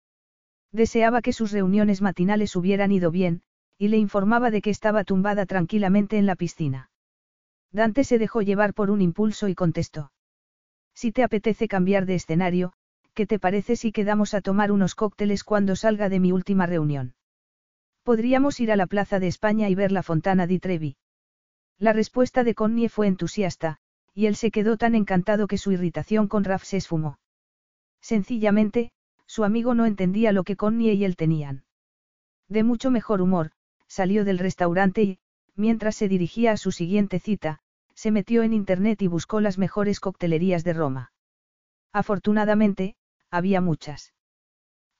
Deseaba 0.72 1.20
que 1.20 1.34
sus 1.34 1.52
reuniones 1.52 2.00
matinales 2.00 2.56
hubieran 2.56 2.90
ido 2.90 3.10
bien, 3.10 3.42
y 3.76 3.88
le 3.88 3.98
informaba 3.98 4.50
de 4.50 4.62
que 4.62 4.70
estaba 4.70 5.04
tumbada 5.04 5.44
tranquilamente 5.44 6.16
en 6.16 6.24
la 6.24 6.36
piscina. 6.36 6.90
Dante 7.70 8.02
se 8.04 8.18
dejó 8.18 8.40
llevar 8.40 8.72
por 8.72 8.90
un 8.90 9.02
impulso 9.02 9.48
y 9.48 9.54
contestó. 9.54 10.13
Si 10.94 11.12
te 11.12 11.22
apetece 11.22 11.68
cambiar 11.68 12.06
de 12.06 12.14
escenario, 12.14 12.72
¿qué 13.14 13.26
te 13.26 13.38
parece 13.38 13.76
si 13.76 13.92
quedamos 13.92 14.34
a 14.34 14.40
tomar 14.40 14.72
unos 14.72 14.94
cócteles 14.94 15.44
cuando 15.44 15.76
salga 15.76 16.08
de 16.08 16.20
mi 16.20 16.32
última 16.32 16.66
reunión? 16.66 17.14
Podríamos 18.02 18.60
ir 18.60 18.70
a 18.70 18.76
la 18.76 18.86
Plaza 18.86 19.18
de 19.18 19.28
España 19.28 19.68
y 19.68 19.74
ver 19.74 19.90
la 19.90 20.02
Fontana 20.02 20.46
di 20.46 20.58
Trevi. 20.58 20.96
La 21.78 21.92
respuesta 21.92 22.44
de 22.44 22.54
Connie 22.54 22.88
fue 22.88 23.06
entusiasta, 23.06 23.78
y 24.14 24.26
él 24.26 24.36
se 24.36 24.50
quedó 24.50 24.76
tan 24.76 24.94
encantado 24.94 25.46
que 25.46 25.58
su 25.58 25.72
irritación 25.72 26.28
con 26.28 26.44
Raf 26.44 26.64
se 26.64 26.76
esfumó. 26.76 27.18
Sencillamente, 28.00 28.92
su 29.26 29.42
amigo 29.42 29.74
no 29.74 29.86
entendía 29.86 30.32
lo 30.32 30.44
que 30.44 30.56
Connie 30.56 30.92
y 30.92 31.04
él 31.04 31.16
tenían. 31.16 31.64
De 32.48 32.62
mucho 32.62 32.90
mejor 32.90 33.22
humor, 33.22 33.50
salió 33.88 34.24
del 34.24 34.38
restaurante 34.38 35.02
y, 35.02 35.18
mientras 35.56 35.96
se 35.96 36.08
dirigía 36.08 36.52
a 36.52 36.56
su 36.56 36.70
siguiente 36.72 37.18
cita, 37.18 37.60
se 38.04 38.10
metió 38.10 38.42
en 38.42 38.52
internet 38.52 39.00
y 39.00 39.06
buscó 39.06 39.40
las 39.40 39.56
mejores 39.56 39.98
coctelerías 39.98 40.62
de 40.62 40.74
Roma. 40.74 41.12
Afortunadamente, 41.90 42.96
había 43.30 43.62
muchas. 43.62 44.12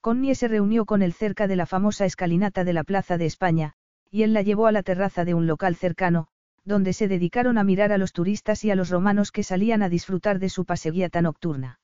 Connie 0.01 0.33
se 0.33 0.47
reunió 0.47 0.85
con 0.85 1.03
él 1.03 1.13
cerca 1.13 1.45
de 1.45 1.55
la 1.55 1.67
famosa 1.67 2.05
escalinata 2.05 2.63
de 2.63 2.73
la 2.73 2.83
Plaza 2.83 3.19
de 3.19 3.27
España, 3.27 3.73
y 4.09 4.23
él 4.23 4.33
la 4.33 4.41
llevó 4.41 4.65
a 4.65 4.71
la 4.71 4.81
terraza 4.81 5.23
de 5.23 5.35
un 5.35 5.45
local 5.45 5.75
cercano, 5.75 6.29
donde 6.63 6.93
se 6.93 7.07
dedicaron 7.07 7.59
a 7.59 7.63
mirar 7.63 7.91
a 7.91 7.99
los 7.99 8.11
turistas 8.11 8.65
y 8.65 8.71
a 8.71 8.75
los 8.75 8.89
romanos 8.89 9.31
que 9.31 9.43
salían 9.43 9.83
a 9.83 9.89
disfrutar 9.89 10.39
de 10.39 10.49
su 10.49 10.65
paseguiata 10.65 11.21
nocturna. 11.21 11.79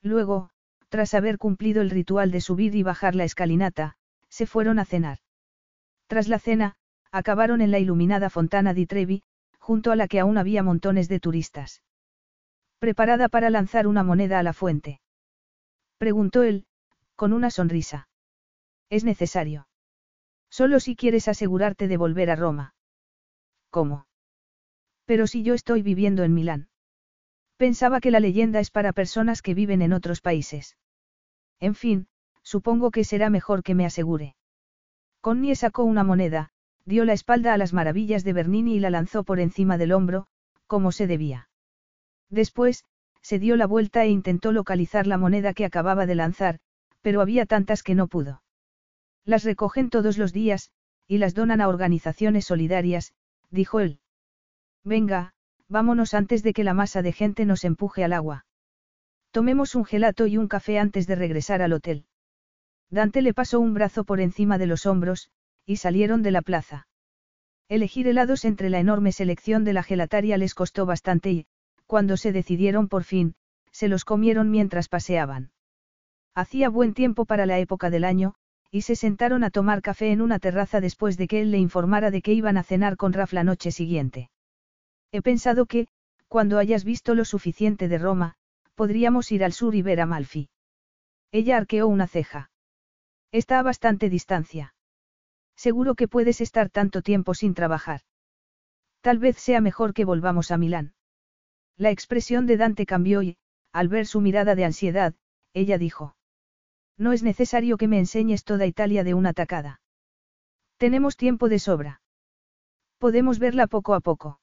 Luego, 0.00 0.50
tras 0.90 1.12
haber 1.14 1.38
cumplido 1.38 1.82
el 1.82 1.90
ritual 1.90 2.30
de 2.30 2.40
subir 2.40 2.76
y 2.76 2.84
bajar 2.84 3.16
la 3.16 3.24
escalinata, 3.24 3.96
se 4.28 4.46
fueron 4.46 4.78
a 4.78 4.84
cenar. 4.84 5.18
Tras 6.06 6.28
la 6.28 6.38
cena, 6.38 6.76
acabaron 7.10 7.60
en 7.62 7.72
la 7.72 7.80
iluminada 7.80 8.30
fontana 8.30 8.74
di 8.74 8.86
Trevi, 8.86 9.24
junto 9.66 9.90
a 9.90 9.96
la 9.96 10.06
que 10.06 10.20
aún 10.20 10.38
había 10.38 10.62
montones 10.62 11.08
de 11.08 11.18
turistas. 11.18 11.82
¿Preparada 12.78 13.28
para 13.28 13.50
lanzar 13.50 13.88
una 13.88 14.04
moneda 14.04 14.38
a 14.38 14.44
la 14.44 14.52
fuente? 14.52 15.00
Preguntó 15.98 16.44
él, 16.44 16.66
con 17.16 17.32
una 17.32 17.50
sonrisa. 17.50 18.08
Es 18.90 19.02
necesario. 19.02 19.66
Solo 20.50 20.78
si 20.78 20.94
quieres 20.94 21.26
asegurarte 21.26 21.88
de 21.88 21.96
volver 21.96 22.30
a 22.30 22.36
Roma. 22.36 22.76
¿Cómo? 23.70 24.06
Pero 25.04 25.26
si 25.26 25.42
yo 25.42 25.52
estoy 25.54 25.82
viviendo 25.82 26.22
en 26.22 26.32
Milán. 26.32 26.68
Pensaba 27.56 27.98
que 27.98 28.12
la 28.12 28.20
leyenda 28.20 28.60
es 28.60 28.70
para 28.70 28.92
personas 28.92 29.42
que 29.42 29.54
viven 29.54 29.82
en 29.82 29.92
otros 29.92 30.20
países. 30.20 30.76
En 31.58 31.74
fin, 31.74 32.06
supongo 32.44 32.92
que 32.92 33.02
será 33.02 33.30
mejor 33.30 33.64
que 33.64 33.74
me 33.74 33.84
asegure. 33.84 34.36
Connie 35.20 35.56
sacó 35.56 35.82
una 35.82 36.04
moneda, 36.04 36.50
dio 36.86 37.04
la 37.04 37.12
espalda 37.12 37.52
a 37.52 37.58
las 37.58 37.72
maravillas 37.72 38.24
de 38.24 38.32
Bernini 38.32 38.76
y 38.76 38.80
la 38.80 38.90
lanzó 38.90 39.24
por 39.24 39.40
encima 39.40 39.76
del 39.76 39.92
hombro, 39.92 40.28
como 40.66 40.92
se 40.92 41.06
debía. 41.06 41.48
Después, 42.30 42.84
se 43.20 43.38
dio 43.38 43.56
la 43.56 43.66
vuelta 43.66 44.04
e 44.04 44.08
intentó 44.08 44.52
localizar 44.52 45.06
la 45.06 45.18
moneda 45.18 45.52
que 45.52 45.64
acababa 45.64 46.06
de 46.06 46.14
lanzar, 46.14 46.60
pero 47.02 47.20
había 47.20 47.44
tantas 47.44 47.82
que 47.82 47.96
no 47.96 48.06
pudo. 48.06 48.42
Las 49.24 49.42
recogen 49.42 49.90
todos 49.90 50.16
los 50.16 50.32
días, 50.32 50.70
y 51.08 51.18
las 51.18 51.34
donan 51.34 51.60
a 51.60 51.68
organizaciones 51.68 52.46
solidarias, 52.46 53.12
dijo 53.50 53.80
él. 53.80 53.98
Venga, 54.84 55.34
vámonos 55.68 56.14
antes 56.14 56.44
de 56.44 56.52
que 56.52 56.64
la 56.64 56.74
masa 56.74 57.02
de 57.02 57.12
gente 57.12 57.44
nos 57.44 57.64
empuje 57.64 58.04
al 58.04 58.12
agua. 58.12 58.46
Tomemos 59.32 59.74
un 59.74 59.84
gelato 59.84 60.26
y 60.26 60.36
un 60.36 60.46
café 60.46 60.78
antes 60.78 61.06
de 61.08 61.16
regresar 61.16 61.62
al 61.62 61.72
hotel. 61.72 62.06
Dante 62.90 63.22
le 63.22 63.34
pasó 63.34 63.58
un 63.58 63.74
brazo 63.74 64.04
por 64.04 64.20
encima 64.20 64.58
de 64.58 64.66
los 64.66 64.86
hombros, 64.86 65.30
y 65.66 65.76
salieron 65.76 66.22
de 66.22 66.30
la 66.30 66.42
plaza. 66.42 66.86
Elegir 67.68 68.06
helados 68.06 68.44
entre 68.44 68.70
la 68.70 68.78
enorme 68.78 69.10
selección 69.10 69.64
de 69.64 69.72
la 69.72 69.82
gelataria 69.82 70.38
les 70.38 70.54
costó 70.54 70.86
bastante 70.86 71.30
y, 71.32 71.46
cuando 71.86 72.16
se 72.16 72.32
decidieron 72.32 72.88
por 72.88 73.02
fin, 73.02 73.34
se 73.72 73.88
los 73.88 74.04
comieron 74.04 74.50
mientras 74.50 74.88
paseaban. 74.88 75.50
Hacía 76.34 76.68
buen 76.68 76.94
tiempo 76.94 77.24
para 77.24 77.44
la 77.46 77.58
época 77.58 77.90
del 77.90 78.04
año, 78.04 78.34
y 78.70 78.82
se 78.82 78.94
sentaron 78.94 79.42
a 79.42 79.50
tomar 79.50 79.82
café 79.82 80.12
en 80.12 80.20
una 80.20 80.38
terraza 80.38 80.80
después 80.80 81.16
de 81.16 81.26
que 81.26 81.40
él 81.40 81.50
le 81.50 81.58
informara 81.58 82.10
de 82.10 82.22
que 82.22 82.32
iban 82.32 82.56
a 82.56 82.62
cenar 82.62 82.96
con 82.96 83.12
Raf 83.12 83.32
la 83.32 83.42
noche 83.42 83.72
siguiente. 83.72 84.30
He 85.12 85.22
pensado 85.22 85.66
que, 85.66 85.88
cuando 86.28 86.58
hayas 86.58 86.84
visto 86.84 87.14
lo 87.14 87.24
suficiente 87.24 87.88
de 87.88 87.98
Roma, 87.98 88.34
podríamos 88.74 89.32
ir 89.32 89.42
al 89.44 89.52
sur 89.52 89.74
y 89.74 89.82
ver 89.82 90.00
a 90.00 90.06
Malfi. 90.06 90.50
Ella 91.32 91.56
arqueó 91.56 91.88
una 91.88 92.06
ceja. 92.06 92.50
Está 93.32 93.58
a 93.58 93.62
bastante 93.62 94.08
distancia. 94.08 94.74
Seguro 95.56 95.94
que 95.94 96.08
puedes 96.08 96.40
estar 96.40 96.70
tanto 96.70 97.02
tiempo 97.02 97.34
sin 97.34 97.54
trabajar. 97.54 98.02
Tal 99.00 99.18
vez 99.18 99.36
sea 99.36 99.60
mejor 99.60 99.94
que 99.94 100.04
volvamos 100.04 100.50
a 100.50 100.58
Milán. 100.58 100.94
La 101.76 101.90
expresión 101.90 102.46
de 102.46 102.56
Dante 102.56 102.86
cambió 102.86 103.22
y, 103.22 103.36
al 103.72 103.88
ver 103.88 104.06
su 104.06 104.20
mirada 104.20 104.54
de 104.54 104.64
ansiedad, 104.64 105.14
ella 105.52 105.78
dijo. 105.78 106.16
No 106.98 107.12
es 107.12 107.22
necesario 107.22 107.76
que 107.76 107.88
me 107.88 107.98
enseñes 107.98 108.44
toda 108.44 108.66
Italia 108.66 109.04
de 109.04 109.14
una 109.14 109.32
tacada. 109.32 109.80
Tenemos 110.78 111.16
tiempo 111.16 111.48
de 111.48 111.58
sobra. 111.58 112.00
Podemos 112.98 113.38
verla 113.38 113.66
poco 113.66 113.94
a 113.94 114.00
poco. 114.00 114.40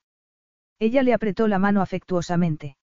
Ella 0.79 1.03
le 1.03 1.13
apretó 1.13 1.47
la 1.47 1.59
mano 1.59 1.81
afectuosamente. 1.81 2.77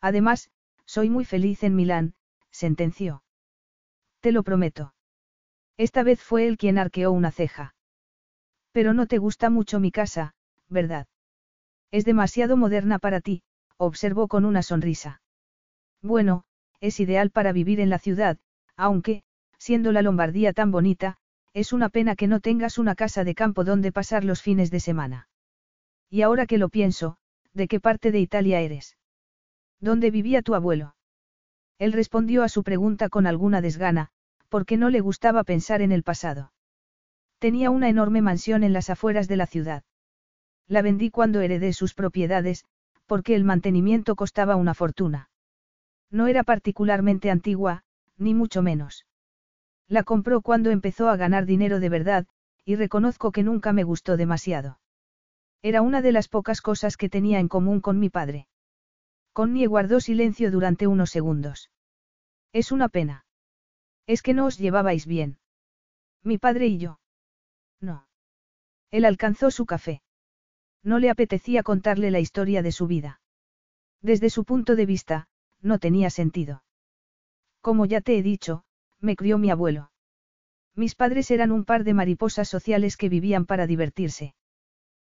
Además, 0.00 0.50
soy 0.86 1.10
muy 1.10 1.24
feliz 1.24 1.62
en 1.62 1.74
Milán, 1.74 2.14
sentenció. 2.50 3.22
Te 4.20 4.32
lo 4.32 4.42
prometo. 4.42 4.95
Esta 5.76 6.02
vez 6.02 6.22
fue 6.22 6.46
él 6.46 6.56
quien 6.56 6.78
arqueó 6.78 7.12
una 7.12 7.30
ceja. 7.30 7.74
Pero 8.72 8.94
no 8.94 9.06
te 9.06 9.18
gusta 9.18 9.50
mucho 9.50 9.80
mi 9.80 9.90
casa, 9.90 10.34
¿verdad? 10.68 11.06
Es 11.90 12.04
demasiado 12.04 12.56
moderna 12.56 12.98
para 12.98 13.20
ti, 13.20 13.42
observó 13.76 14.28
con 14.28 14.44
una 14.44 14.62
sonrisa. 14.62 15.20
Bueno, 16.02 16.44
es 16.80 17.00
ideal 17.00 17.30
para 17.30 17.52
vivir 17.52 17.80
en 17.80 17.90
la 17.90 17.98
ciudad, 17.98 18.38
aunque, 18.76 19.22
siendo 19.58 19.92
la 19.92 20.02
Lombardía 20.02 20.52
tan 20.52 20.70
bonita, 20.70 21.16
es 21.52 21.72
una 21.72 21.88
pena 21.88 22.16
que 22.16 22.26
no 22.26 22.40
tengas 22.40 22.78
una 22.78 22.94
casa 22.94 23.24
de 23.24 23.34
campo 23.34 23.64
donde 23.64 23.92
pasar 23.92 24.24
los 24.24 24.42
fines 24.42 24.70
de 24.70 24.80
semana. 24.80 25.28
Y 26.10 26.22
ahora 26.22 26.46
que 26.46 26.58
lo 26.58 26.68
pienso, 26.68 27.16
¿de 27.54 27.68
qué 27.68 27.80
parte 27.80 28.12
de 28.12 28.20
Italia 28.20 28.60
eres? 28.60 28.96
¿Dónde 29.80 30.10
vivía 30.10 30.42
tu 30.42 30.54
abuelo? 30.54 30.96
Él 31.78 31.92
respondió 31.92 32.42
a 32.42 32.48
su 32.48 32.62
pregunta 32.62 33.08
con 33.08 33.26
alguna 33.26 33.60
desgana, 33.60 34.10
porque 34.48 34.76
no 34.76 34.90
le 34.90 35.00
gustaba 35.00 35.44
pensar 35.44 35.82
en 35.82 35.92
el 35.92 36.02
pasado. 36.02 36.52
Tenía 37.38 37.70
una 37.70 37.88
enorme 37.88 38.22
mansión 38.22 38.64
en 38.64 38.72
las 38.72 38.90
afueras 38.90 39.28
de 39.28 39.36
la 39.36 39.46
ciudad. 39.46 39.84
La 40.68 40.82
vendí 40.82 41.10
cuando 41.10 41.40
heredé 41.40 41.72
sus 41.72 41.94
propiedades, 41.94 42.64
porque 43.06 43.34
el 43.34 43.44
mantenimiento 43.44 44.16
costaba 44.16 44.56
una 44.56 44.74
fortuna. 44.74 45.30
No 46.10 46.26
era 46.26 46.44
particularmente 46.44 47.30
antigua, 47.30 47.84
ni 48.16 48.34
mucho 48.34 48.62
menos. 48.62 49.06
La 49.88 50.02
compró 50.02 50.40
cuando 50.40 50.70
empezó 50.70 51.08
a 51.08 51.16
ganar 51.16 51.46
dinero 51.46 51.78
de 51.78 51.88
verdad, 51.88 52.26
y 52.64 52.74
reconozco 52.74 53.30
que 53.30 53.42
nunca 53.42 53.72
me 53.72 53.84
gustó 53.84 54.16
demasiado. 54.16 54.80
Era 55.62 55.82
una 55.82 56.02
de 56.02 56.12
las 56.12 56.28
pocas 56.28 56.60
cosas 56.60 56.96
que 56.96 57.08
tenía 57.08 57.38
en 57.38 57.48
común 57.48 57.80
con 57.80 57.98
mi 57.98 58.10
padre. 58.10 58.48
Connie 59.32 59.66
guardó 59.66 60.00
silencio 60.00 60.50
durante 60.50 60.86
unos 60.86 61.10
segundos. 61.10 61.70
Es 62.52 62.72
una 62.72 62.88
pena. 62.88 63.25
Es 64.06 64.22
que 64.22 64.34
no 64.34 64.46
os 64.46 64.58
llevabais 64.58 65.06
bien. 65.06 65.38
Mi 66.22 66.38
padre 66.38 66.66
y 66.66 66.78
yo. 66.78 67.00
No. 67.80 68.06
Él 68.90 69.04
alcanzó 69.04 69.50
su 69.50 69.66
café. 69.66 70.02
No 70.82 70.98
le 70.98 71.10
apetecía 71.10 71.62
contarle 71.62 72.10
la 72.10 72.20
historia 72.20 72.62
de 72.62 72.72
su 72.72 72.86
vida. 72.86 73.20
Desde 74.02 74.30
su 74.30 74.44
punto 74.44 74.76
de 74.76 74.86
vista, 74.86 75.28
no 75.60 75.78
tenía 75.78 76.10
sentido. 76.10 76.62
Como 77.60 77.86
ya 77.86 78.00
te 78.00 78.16
he 78.16 78.22
dicho, 78.22 78.64
me 79.00 79.16
crió 79.16 79.38
mi 79.38 79.50
abuelo. 79.50 79.90
Mis 80.76 80.94
padres 80.94 81.30
eran 81.30 81.50
un 81.50 81.64
par 81.64 81.84
de 81.84 81.94
mariposas 81.94 82.48
sociales 82.48 82.96
que 82.96 83.08
vivían 83.08 83.46
para 83.46 83.66
divertirse. 83.66 84.34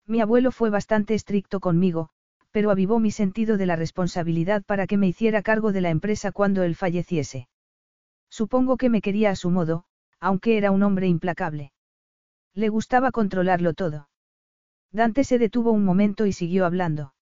Mi 0.06 0.22
abuelo 0.22 0.52
fue 0.52 0.70
bastante 0.70 1.16
estricto 1.16 1.60
conmigo, 1.60 2.10
pero 2.52 2.72
avivó 2.72 3.00
mi 3.00 3.12
sentido 3.12 3.58
de 3.58 3.66
la 3.66 3.76
responsabilidad 3.76 4.64
para 4.64 4.88
que 4.88 4.98
me 4.98 5.08
hiciera 5.08 5.42
cargo 5.42 5.74
de 5.74 5.82
la 5.82 5.90
empresa 5.90 6.32
cuando 6.32 6.64
él 6.64 6.76
falleciese. 6.76 7.50
Supongo 8.30 8.78
que 8.78 8.90
me 8.90 9.02
quería 9.02 9.32
a 9.32 9.36
su 9.36 9.50
modo, 9.50 9.86
aunque 10.20 10.58
era 10.58 10.72
un 10.72 10.84
hombre 10.84 11.08
implacable. 11.08 11.72
Le 12.54 12.70
gustaba 12.70 13.12
controlarlo 13.12 13.74
todo. 13.74 14.10
Dante 14.92 15.24
se 15.24 15.38
detuvo 15.38 15.72
un 15.72 15.84
momento 15.84 16.26
y 16.26 16.34
siguió 16.34 16.66
hablando. 16.66 17.14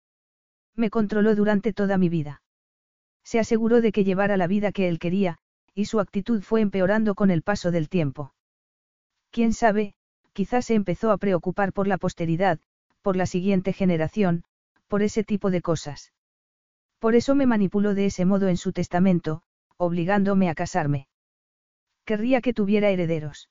Me 0.75 0.89
controló 0.89 1.35
durante 1.35 1.73
toda 1.73 1.97
mi 1.97 2.09
vida. 2.09 2.41
Se 3.23 3.39
aseguró 3.39 3.81
de 3.81 3.91
que 3.91 4.03
llevara 4.03 4.37
la 4.37 4.47
vida 4.47 4.71
que 4.71 4.87
él 4.87 4.99
quería, 4.99 5.39
y 5.73 5.85
su 5.85 5.99
actitud 5.99 6.41
fue 6.41 6.61
empeorando 6.61 7.15
con 7.15 7.31
el 7.31 7.41
paso 7.41 7.71
del 7.71 7.89
tiempo. 7.89 8.33
Quién 9.31 9.53
sabe, 9.53 9.95
quizás 10.33 10.65
se 10.65 10.75
empezó 10.75 11.11
a 11.11 11.17
preocupar 11.17 11.73
por 11.73 11.87
la 11.87 11.97
posteridad, 11.97 12.59
por 13.01 13.15
la 13.15 13.25
siguiente 13.25 13.73
generación, 13.73 14.43
por 14.87 15.01
ese 15.01 15.23
tipo 15.23 15.49
de 15.49 15.61
cosas. 15.61 16.13
Por 16.99 17.15
eso 17.15 17.35
me 17.35 17.47
manipuló 17.47 17.95
de 17.95 18.05
ese 18.05 18.25
modo 18.25 18.47
en 18.47 18.57
su 18.57 18.71
testamento, 18.71 19.41
obligándome 19.83 20.49
a 20.49 20.55
casarme. 20.55 21.07
Querría 22.05 22.41
que 22.41 22.53
tuviera 22.53 22.89
herederos. 22.89 23.49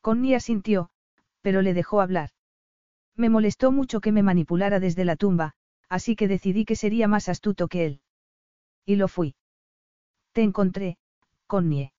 Connie 0.00 0.34
asintió, 0.34 0.90
pero 1.40 1.62
le 1.62 1.74
dejó 1.74 2.00
hablar. 2.00 2.30
Me 3.16 3.28
molestó 3.28 3.72
mucho 3.72 4.00
que 4.00 4.12
me 4.12 4.22
manipulara 4.22 4.78
desde 4.78 5.04
la 5.04 5.16
tumba, 5.16 5.54
así 5.88 6.14
que 6.14 6.28
decidí 6.28 6.64
que 6.64 6.76
sería 6.76 7.08
más 7.08 7.28
astuto 7.28 7.66
que 7.68 7.84
él. 7.84 8.00
Y 8.84 8.96
lo 8.96 9.08
fui. 9.08 9.34
Te 10.32 10.42
encontré, 10.42 10.98
Connie. 11.46 11.92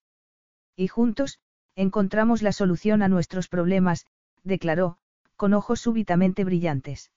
Y 0.76 0.88
juntos, 0.88 1.40
encontramos 1.74 2.40
la 2.40 2.52
solución 2.52 3.02
a 3.02 3.08
nuestros 3.08 3.48
problemas, 3.48 4.06
declaró, 4.44 4.96
con 5.36 5.52
ojos 5.52 5.80
súbitamente 5.80 6.44
brillantes. 6.44 7.10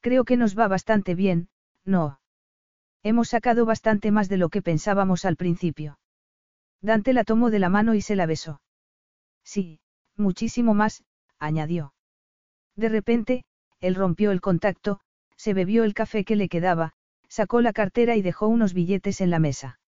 Creo 0.00 0.24
que 0.24 0.36
nos 0.36 0.58
va 0.58 0.68
bastante 0.68 1.14
bien, 1.14 1.48
¿no? 1.84 2.18
Hemos 3.02 3.28
sacado 3.28 3.66
bastante 3.66 4.10
más 4.10 4.28
de 4.28 4.36
lo 4.36 4.48
que 4.48 4.62
pensábamos 4.62 5.24
al 5.24 5.36
principio. 5.36 5.98
Dante 6.80 7.12
la 7.12 7.24
tomó 7.24 7.50
de 7.50 7.58
la 7.58 7.68
mano 7.68 7.94
y 7.94 8.00
se 8.00 8.16
la 8.16 8.26
besó. 8.26 8.60
Sí, 9.44 9.80
muchísimo 10.16 10.74
más, 10.74 11.04
añadió. 11.38 11.94
De 12.76 12.88
repente, 12.88 13.44
él 13.80 13.94
rompió 13.94 14.30
el 14.30 14.40
contacto, 14.40 15.00
se 15.36 15.54
bebió 15.54 15.84
el 15.84 15.94
café 15.94 16.24
que 16.24 16.36
le 16.36 16.48
quedaba, 16.48 16.92
sacó 17.28 17.60
la 17.60 17.72
cartera 17.72 18.14
y 18.16 18.22
dejó 18.22 18.46
unos 18.46 18.74
billetes 18.74 19.20
en 19.20 19.30
la 19.30 19.38
mesa. 19.38 19.80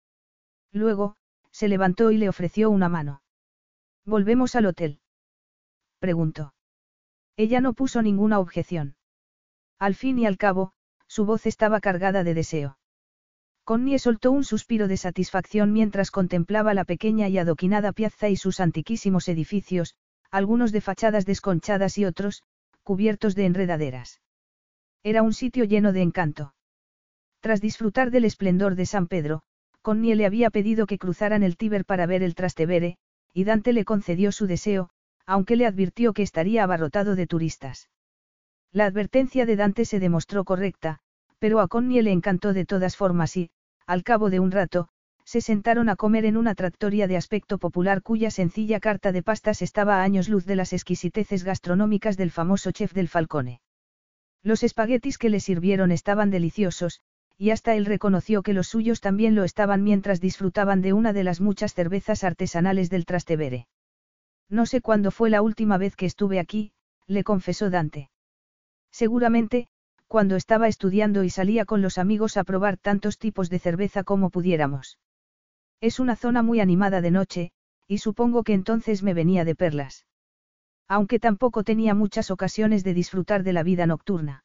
Luego, 0.73 1.17
se 1.52 1.68
levantó 1.68 2.10
y 2.10 2.17
le 2.17 2.28
ofreció 2.28 2.70
una 2.70 2.89
mano. 2.89 3.23
¿Volvemos 4.05 4.57
al 4.57 4.67
hotel? 4.67 5.01
Preguntó. 6.01 6.55
Ella 7.36 7.60
no 7.60 7.73
puso 7.73 8.02
ninguna 8.02 8.41
objeción. 8.41 8.97
Al 9.78 9.94
fin 9.94 10.18
y 10.18 10.26
al 10.26 10.36
cabo, 10.36 10.73
su 11.07 11.25
voz 11.25 11.47
estaba 11.47 11.81
cargada 11.81 12.25
de 12.25 12.34
deseo. 12.34 12.76
Connie 13.65 13.99
soltó 13.99 14.31
un 14.31 14.44
suspiro 14.44 14.89
de 14.89 14.99
satisfacción 14.99 15.73
mientras 15.73 16.10
contemplaba 16.10 16.75
la 16.75 16.84
pequeña 16.84 17.28
y 17.28 17.39
adoquinada 17.39 17.93
piazza 17.93 18.28
y 18.28 18.36
sus 18.36 18.60
antiquísimos 18.60 19.26
edificios, 19.28 19.94
algunos 20.31 20.70
de 20.70 20.83
fachadas 20.83 21.25
desconchadas 21.25 21.97
y 21.97 22.05
otros, 22.05 22.43
cubiertos 22.83 23.34
de 23.34 23.47
enredaderas. 23.47 24.20
Era 25.02 25.23
un 25.23 25.33
sitio 25.33 25.65
lleno 25.65 25.93
de 25.93 26.02
encanto. 26.02 26.55
Tras 27.41 27.60
disfrutar 27.62 28.10
del 28.10 28.26
esplendor 28.26 28.75
de 28.75 28.84
San 28.84 29.07
Pedro, 29.07 29.43
Connie 29.81 30.15
le 30.15 30.26
había 30.26 30.51
pedido 30.51 30.86
que 30.86 30.99
cruzaran 30.99 31.43
el 31.43 31.57
Tíber 31.57 31.84
para 31.84 32.07
ver 32.07 32.23
el 32.23 32.34
Trastevere, 32.34 32.99
y 33.33 33.44
Dante 33.44 33.73
le 33.73 33.84
concedió 33.84 34.33
su 34.33 34.47
deseo, 34.47 34.91
aunque 35.26 35.57
le 35.57 35.67
advirtió 35.67 36.12
que 36.12 36.23
estaría 36.23 36.65
abarrotado 36.65 37.17
de 37.17 37.26
turistas. 37.26 37.89
La 38.73 38.86
advertencia 38.86 39.47
de 39.47 39.57
Dante 39.57 39.84
se 39.84 40.01
demostró 40.01 40.44
correcta, 40.44 41.01
pero 41.44 41.60
a 41.60 41.68
Connie 41.68 42.00
le 42.00 42.10
encantó 42.10 42.55
de 42.55 42.64
todas 42.64 42.97
formas 42.97 43.36
y, 43.36 43.50
al 43.86 44.02
cabo 44.02 44.31
de 44.31 44.40
un 44.40 44.50
rato, 44.50 44.89
se 45.26 45.42
sentaron 45.42 45.90
a 45.90 45.94
comer 45.94 46.24
en 46.24 46.39
una 46.39 46.55
tractoria 46.55 47.06
de 47.06 47.18
aspecto 47.18 47.58
popular 47.58 48.00
cuya 48.00 48.31
sencilla 48.31 48.81
carta 48.81 49.12
de 49.12 49.23
pastas 49.23 49.60
estaba 49.60 49.97
a 49.97 50.05
años 50.05 50.31
luz 50.31 50.47
de 50.47 50.56
las 50.56 50.73
exquisiteces 50.73 51.44
gastronómicas 51.44 52.16
del 52.16 52.31
famoso 52.31 52.70
chef 52.70 52.94
del 52.94 53.08
Falcone. 53.08 53.60
Los 54.42 54.62
espaguetis 54.62 55.18
que 55.18 55.28
le 55.28 55.39
sirvieron 55.39 55.92
estaban 55.92 56.31
deliciosos, 56.31 57.02
y 57.36 57.50
hasta 57.50 57.74
él 57.74 57.84
reconoció 57.84 58.42
que 58.42 58.55
los 58.55 58.68
suyos 58.68 59.02
también 59.02 59.34
lo 59.34 59.44
estaban 59.44 59.82
mientras 59.82 60.23
disfrutaban 60.23 60.81
de 60.81 60.94
una 60.94 61.12
de 61.12 61.24
las 61.24 61.42
muchas 61.42 61.74
cervezas 61.74 62.24
artesanales 62.24 62.89
del 62.89 63.05
Trastevere. 63.05 63.66
No 64.48 64.64
sé 64.64 64.81
cuándo 64.81 65.10
fue 65.10 65.28
la 65.28 65.42
última 65.42 65.76
vez 65.76 65.94
que 65.94 66.06
estuve 66.06 66.40
aquí, 66.40 66.73
le 67.06 67.23
confesó 67.23 67.68
Dante. 67.68 68.08
Seguramente, 68.90 69.68
cuando 70.07 70.36
estaba 70.36 70.68
estudiando 70.68 71.24
y 71.24 71.31
salía 71.31 71.65
con 71.65 71.83
los 71.83 71.99
amigos 71.99 72.36
a 72.36 72.44
probar 72.44 72.76
tantos 72.76 73.18
tipos 73.18 73.50
de 73.50 73.58
cerveza 73.58 74.05
como 74.05 74.31
pudiéramos. 74.31 74.99
Es 75.81 76.00
una 76.00 76.16
zona 76.16 76.42
muy 76.42 76.60
animada 76.60 77.00
de 77.00 77.10
noche, 77.10 77.52
y 77.86 77.99
supongo 77.99 78.42
que 78.42 78.55
entonces 78.55 79.02
me 79.02 79.15
venía 79.15 79.44
de 79.44 79.55
perlas. 79.55 80.07
Aunque 80.89 81.18
tampoco 81.18 81.65
tenía 81.65 81.94
muchas 81.94 82.31
ocasiones 82.31 82.84
de 82.84 82.94
disfrutar 82.94 83.42
de 83.42 83.52
la 83.52 83.62
vida 83.62 83.86
nocturna. 83.86 84.44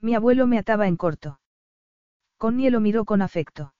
Mi 0.00 0.14
abuelo 0.14 0.46
me 0.46 0.58
ataba 0.58 0.86
en 0.86 0.96
corto. 0.96 1.40
Connie 2.36 2.70
lo 2.70 2.80
miró 2.80 3.04
con 3.04 3.22
afecto. 3.22 3.74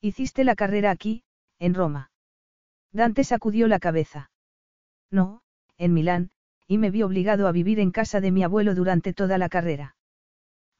Hiciste 0.00 0.44
la 0.44 0.54
carrera 0.54 0.90
aquí, 0.90 1.24
en 1.58 1.74
Roma. 1.74 2.10
Dante 2.92 3.24
sacudió 3.24 3.66
la 3.68 3.80
cabeza. 3.80 4.30
No, 5.10 5.42
en 5.78 5.94
Milán, 5.94 6.30
y 6.66 6.78
me 6.78 6.90
vi 6.90 7.02
obligado 7.02 7.48
a 7.48 7.52
vivir 7.52 7.80
en 7.80 7.90
casa 7.90 8.20
de 8.20 8.30
mi 8.30 8.42
abuelo 8.42 8.74
durante 8.74 9.12
toda 9.12 9.38
la 9.38 9.48
carrera. 9.48 9.96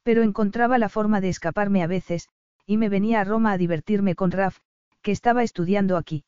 Pero 0.03 0.21
encontraba 0.21 0.77
la 0.77 0.89
forma 0.89 1.21
de 1.21 1.29
escaparme 1.29 1.81
a 1.81 1.87
veces, 1.87 2.29
y 2.65 2.77
me 2.77 2.89
venía 2.89 3.21
a 3.21 3.23
Roma 3.23 3.51
a 3.53 3.57
divertirme 3.57 4.15
con 4.15 4.31
Raf, 4.31 4.59
que 5.01 5.11
estaba 5.11 5.43
estudiando 5.43 5.97
aquí. 5.97 6.25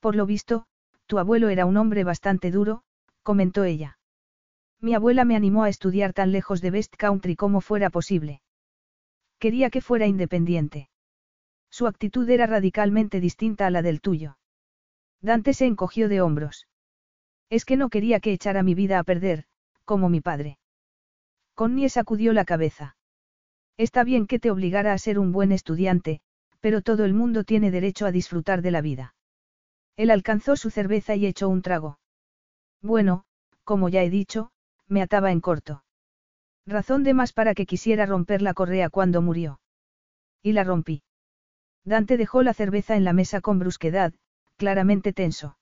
Por 0.00 0.14
lo 0.14 0.26
visto, 0.26 0.66
tu 1.06 1.18
abuelo 1.18 1.48
era 1.48 1.66
un 1.66 1.76
hombre 1.76 2.04
bastante 2.04 2.50
duro, 2.50 2.82
comentó 3.22 3.64
ella. 3.64 3.98
Mi 4.80 4.94
abuela 4.94 5.24
me 5.24 5.36
animó 5.36 5.64
a 5.64 5.68
estudiar 5.68 6.12
tan 6.12 6.32
lejos 6.32 6.60
de 6.60 6.70
Best 6.70 6.96
Country 6.96 7.36
como 7.36 7.60
fuera 7.60 7.90
posible. 7.90 8.42
Quería 9.38 9.70
que 9.70 9.80
fuera 9.80 10.06
independiente. 10.06 10.88
Su 11.70 11.86
actitud 11.86 12.28
era 12.28 12.46
radicalmente 12.46 13.20
distinta 13.20 13.66
a 13.66 13.70
la 13.70 13.82
del 13.82 14.00
tuyo. 14.00 14.38
Dante 15.20 15.54
se 15.54 15.66
encogió 15.66 16.08
de 16.08 16.20
hombros. 16.20 16.66
Es 17.48 17.64
que 17.64 17.76
no 17.76 17.90
quería 17.90 18.20
que 18.20 18.32
echara 18.32 18.62
mi 18.62 18.74
vida 18.74 18.98
a 18.98 19.04
perder, 19.04 19.44
como 19.84 20.08
mi 20.08 20.20
padre. 20.20 20.58
Connie 21.54 21.88
sacudió 21.88 22.32
la 22.32 22.44
cabeza. 22.44 22.96
Está 23.76 24.04
bien 24.04 24.26
que 24.26 24.38
te 24.38 24.50
obligara 24.50 24.92
a 24.92 24.98
ser 24.98 25.18
un 25.18 25.32
buen 25.32 25.52
estudiante, 25.52 26.20
pero 26.60 26.82
todo 26.82 27.04
el 27.04 27.14
mundo 27.14 27.44
tiene 27.44 27.70
derecho 27.70 28.06
a 28.06 28.12
disfrutar 28.12 28.62
de 28.62 28.70
la 28.70 28.80
vida. 28.80 29.14
Él 29.96 30.10
alcanzó 30.10 30.56
su 30.56 30.70
cerveza 30.70 31.14
y 31.14 31.26
echó 31.26 31.48
un 31.48 31.62
trago. 31.62 31.98
Bueno, 32.80 33.24
como 33.64 33.88
ya 33.88 34.02
he 34.02 34.10
dicho, 34.10 34.50
me 34.88 35.02
ataba 35.02 35.32
en 35.32 35.40
corto. 35.40 35.84
Razón 36.66 37.02
de 37.02 37.14
más 37.14 37.32
para 37.32 37.54
que 37.54 37.66
quisiera 37.66 38.06
romper 38.06 38.42
la 38.42 38.54
correa 38.54 38.88
cuando 38.88 39.20
murió. 39.20 39.60
Y 40.42 40.52
la 40.52 40.64
rompí. 40.64 41.02
Dante 41.84 42.16
dejó 42.16 42.42
la 42.42 42.54
cerveza 42.54 42.96
en 42.96 43.04
la 43.04 43.12
mesa 43.12 43.40
con 43.40 43.58
brusquedad, 43.58 44.14
claramente 44.56 45.12
tenso. 45.12 45.58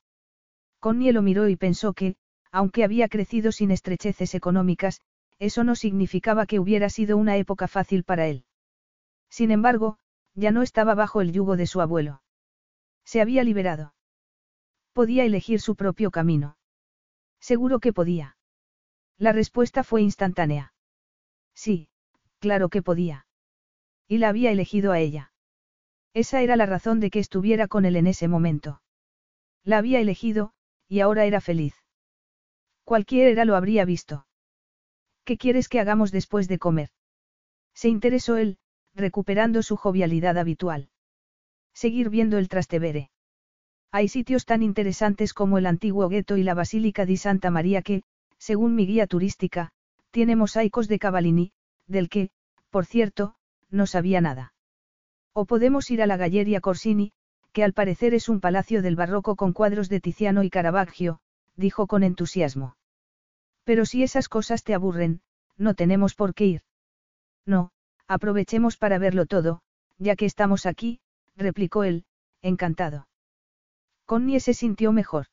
Connie 0.79 1.13
lo 1.13 1.23
miró 1.23 1.49
y 1.49 1.57
pensó 1.57 1.95
que, 1.95 2.17
aunque 2.53 2.85
había 2.85 3.09
crecido 3.09 3.53
sin 3.53 3.71
estrecheces 3.71 4.35
económicas, 4.35 5.01
eso 5.41 5.65
no 5.65 5.75
significaba 5.75 6.47
que 6.47 6.61
hubiera 6.61 6.91
sido 6.91 7.17
una 7.17 7.37
época 7.39 7.67
fácil 7.67 8.05
para 8.05 8.29
él. 8.29 8.45
Sin 9.31 9.51
embargo, 9.51 9.99
ya 10.35 10.53
no 10.53 10.63
estaba 10.63 10.95
bajo 10.95 11.23
el 11.23 11.33
yugo 11.33 11.57
de 11.57 11.67
su 11.67 11.81
abuelo. 11.81 12.23
Se 13.05 13.23
había 13.23 13.43
liberado. 13.43 13.95
Podía 14.93 15.25
elegir 15.25 15.61
su 15.61 15.77
propio 15.77 16.11
camino. 16.11 16.59
Seguro 17.41 17.81
que 17.81 17.93
podía. 17.95 18.37
La 19.17 19.33
respuesta 19.33 19.83
fue 19.83 20.03
instantánea. 20.03 20.75
Sí, 21.55 21.89
claro 22.39 22.69
que 22.69 22.83
podía. 22.83 23.27
Y 24.07 24.19
la 24.19 24.29
había 24.29 24.51
elegido 24.51 24.93
a 24.93 24.99
ella. 24.99 25.33
Esa 26.13 26.43
era 26.43 26.57
la 26.57 26.67
razón 26.67 27.01
de 27.01 27.11
que 27.11 27.19
estuviera 27.19 27.67
con 27.67 27.87
él 27.87 27.97
en 27.97 28.07
ese 28.09 28.29
momento. 28.29 28.83
La 29.65 29.79
había 29.79 30.01
elegido, 30.01 30.53
y 30.87 31.01
ahora 31.01 31.25
era 31.25 31.41
feliz. 31.41 31.75
Cualquiera 32.85 33.45
lo 33.45 33.57
habría 33.57 33.85
visto. 33.85 34.27
¿Qué 35.31 35.39
quieres 35.39 35.69
que 35.69 35.79
hagamos 35.79 36.11
después 36.11 36.49
de 36.49 36.59
comer? 36.59 36.89
Se 37.73 37.89
interesó 37.89 38.37
él, 38.37 38.59
recuperando 38.97 39.63
su 39.63 39.77
jovialidad 39.77 40.37
habitual. 40.37 40.89
Seguir 41.73 42.11
viendo 42.11 42.37
el 42.37 42.49
Trastevere. 42.49 43.13
Hay 43.93 44.09
sitios 44.09 44.45
tan 44.45 44.61
interesantes 44.65 45.33
como 45.33 45.57
el 45.57 45.67
antiguo 45.67 46.09
gueto 46.09 46.37
y 46.37 46.43
la 46.43 46.55
Basílica 46.55 47.07
di 47.07 47.17
Santa 47.17 47.53
María 47.53 47.81
que, 47.81 48.03
según 48.39 48.75
mi 48.75 48.87
guía 48.87 49.07
turística, 49.07 49.71
tiene 50.11 50.35
mosaicos 50.35 50.89
de 50.89 50.99
Cavallini, 50.99 51.53
del 51.87 52.09
que, 52.09 52.31
por 52.71 52.85
cierto, 52.85 53.37
no 53.71 53.87
sabía 53.87 54.21
nada. 54.21 54.53
O 55.33 55.45
podemos 55.45 55.93
ir 55.93 56.03
a 56.03 56.07
la 56.07 56.17
Galleria 56.17 56.61
Corsini, 56.61 57.13
que 57.53 57.63
al 57.63 57.73
parecer 57.73 58.15
es 58.15 58.29
un 58.29 58.41
palacio 58.41 58.83
del 58.83 58.97
barroco 58.97 59.37
con 59.37 59.53
cuadros 59.53 59.89
de 59.89 60.01
Tiziano 60.01 60.43
y 60.43 60.51
Caravaggio, 60.51 61.21
dijo 61.55 61.87
con 61.87 62.03
entusiasmo. 62.03 62.75
Pero 63.71 63.87
si 63.87 64.03
esas 64.03 64.29
cosas 64.29 64.65
te 64.65 64.75
aburren, 64.75 65.21
no 65.57 65.75
tenemos 65.75 66.17
por 66.17 66.35
qué 66.35 66.45
ir. 66.45 66.63
No, 67.47 67.71
aprovechemos 68.09 68.77
para 68.77 68.99
verlo 68.99 69.27
todo, 69.27 69.63
ya 69.97 70.17
que 70.17 70.27
estamos 70.27 70.67
aquí, 70.67 70.99
replicó 71.37 71.85
él, 71.85 72.05
encantado. 72.43 73.07
Connie 74.07 74.41
se 74.41 74.55
sintió 74.55 74.91
mejor. 74.91 75.27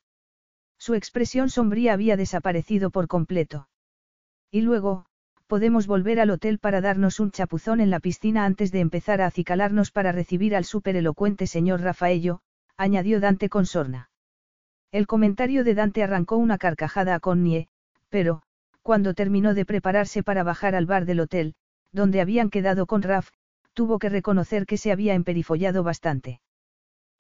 Su 0.77 0.93
expresión 0.93 1.49
sombría 1.49 1.93
había 1.93 2.16
desaparecido 2.16 2.91
por 2.91 3.07
completo. 3.07 3.69
Y 4.51 4.61
luego, 4.61 5.07
podemos 5.48 5.88
volver 5.88 6.19
al 6.19 6.30
hotel 6.30 6.59
para 6.59 6.80
darnos 6.80 7.19
un 7.19 7.32
chapuzón 7.32 7.82
en 7.82 7.90
la 7.90 7.99
piscina 7.99 8.45
antes 8.45 8.72
de 8.72 8.82
empezar 8.82 9.19
a 9.19 9.25
acicalarnos 9.25 9.90
para 9.90 10.11
recibir 10.11 10.56
al 10.56 10.64
superelocuente 10.64 11.48
señor 11.48 11.82
Rafaello, 11.82 12.41
añadió 12.77 13.19
Dante 13.19 13.49
con 13.49 13.66
sorna. 13.66 14.11
El 14.91 15.07
comentario 15.07 15.64
de 15.64 15.74
Dante 15.74 16.03
arrancó 16.03 16.38
una 16.38 16.59
carcajada 16.59 17.16
a 17.16 17.19
Connie, 17.19 17.67
pero, 18.10 18.42
cuando 18.82 19.14
terminó 19.14 19.53
de 19.53 19.66
prepararse 19.66 20.24
para 20.24 20.44
bajar 20.44 20.76
al 20.76 20.86
bar 20.86 21.06
del 21.06 21.19
hotel, 21.19 21.56
donde 21.92 22.22
habían 22.22 22.50
quedado 22.50 22.86
con 22.86 23.02
Raf, 23.02 23.30
tuvo 23.74 24.00
que 24.00 24.10
reconocer 24.10 24.66
que 24.66 24.77
se 24.77 24.92
había 24.92 25.14
emperifollado 25.14 25.84
bastante. 25.84 26.42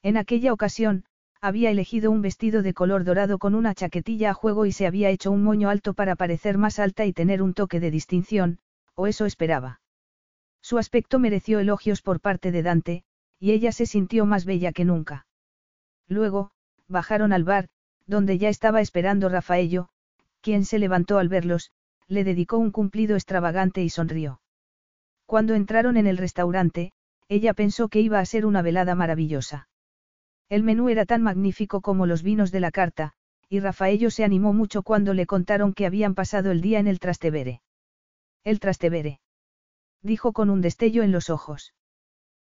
En 0.01 0.17
aquella 0.17 0.53
ocasión, 0.53 1.05
había 1.41 1.69
elegido 1.69 2.09
un 2.09 2.21
vestido 2.21 2.61
de 2.61 2.73
color 2.73 3.03
dorado 3.03 3.37
con 3.37 3.53
una 3.53 3.75
chaquetilla 3.75 4.31
a 4.31 4.33
juego 4.33 4.65
y 4.65 4.71
se 4.71 4.87
había 4.87 5.09
hecho 5.09 5.31
un 5.31 5.43
moño 5.43 5.69
alto 5.69 5.93
para 5.93 6.15
parecer 6.15 6.57
más 6.57 6.79
alta 6.79 7.05
y 7.05 7.13
tener 7.13 7.41
un 7.41 7.53
toque 7.53 7.79
de 7.79 7.91
distinción, 7.91 8.59
o 8.95 9.07
eso 9.07 9.25
esperaba. 9.25 9.81
Su 10.61 10.77
aspecto 10.77 11.19
mereció 11.19 11.59
elogios 11.59 12.01
por 12.01 12.19
parte 12.19 12.51
de 12.51 12.63
Dante, 12.63 13.03
y 13.39 13.51
ella 13.51 13.71
se 13.71 13.85
sintió 13.85 14.25
más 14.25 14.45
bella 14.45 14.71
que 14.71 14.85
nunca. 14.85 15.27
Luego, 16.07 16.51
bajaron 16.87 17.33
al 17.33 17.43
bar, 17.43 17.69
donde 18.07 18.37
ya 18.37 18.49
estaba 18.49 18.81
esperando 18.81 19.29
Rafaello, 19.29 19.89
quien 20.41 20.65
se 20.65 20.79
levantó 20.79 21.17
al 21.17 21.29
verlos, 21.29 21.71
le 22.07 22.23
dedicó 22.23 22.57
un 22.57 22.71
cumplido 22.71 23.15
extravagante 23.15 23.83
y 23.83 23.89
sonrió. 23.89 24.41
Cuando 25.25 25.55
entraron 25.55 25.97
en 25.97 26.07
el 26.07 26.17
restaurante, 26.17 26.93
ella 27.27 27.53
pensó 27.53 27.89
que 27.89 27.99
iba 27.99 28.19
a 28.19 28.25
ser 28.25 28.45
una 28.45 28.61
velada 28.61 28.95
maravillosa. 28.95 29.67
El 30.49 30.63
menú 30.63 30.89
era 30.89 31.05
tan 31.05 31.21
magnífico 31.21 31.81
como 31.81 32.05
los 32.05 32.23
vinos 32.23 32.51
de 32.51 32.61
la 32.61 32.71
carta, 32.71 33.13
y 33.49 33.59
Rafaello 33.59 34.09
se 34.09 34.23
animó 34.23 34.53
mucho 34.53 34.83
cuando 34.83 35.13
le 35.13 35.25
contaron 35.25 35.73
que 35.73 35.85
habían 35.85 36.15
pasado 36.15 36.51
el 36.51 36.61
día 36.61 36.79
en 36.79 36.87
el 36.87 36.99
Trastevere. 36.99 37.61
El 38.43 38.59
Trastevere. 38.59 39.19
Dijo 40.01 40.31
con 40.31 40.49
un 40.49 40.61
destello 40.61 41.03
en 41.03 41.11
los 41.11 41.29
ojos. 41.29 41.73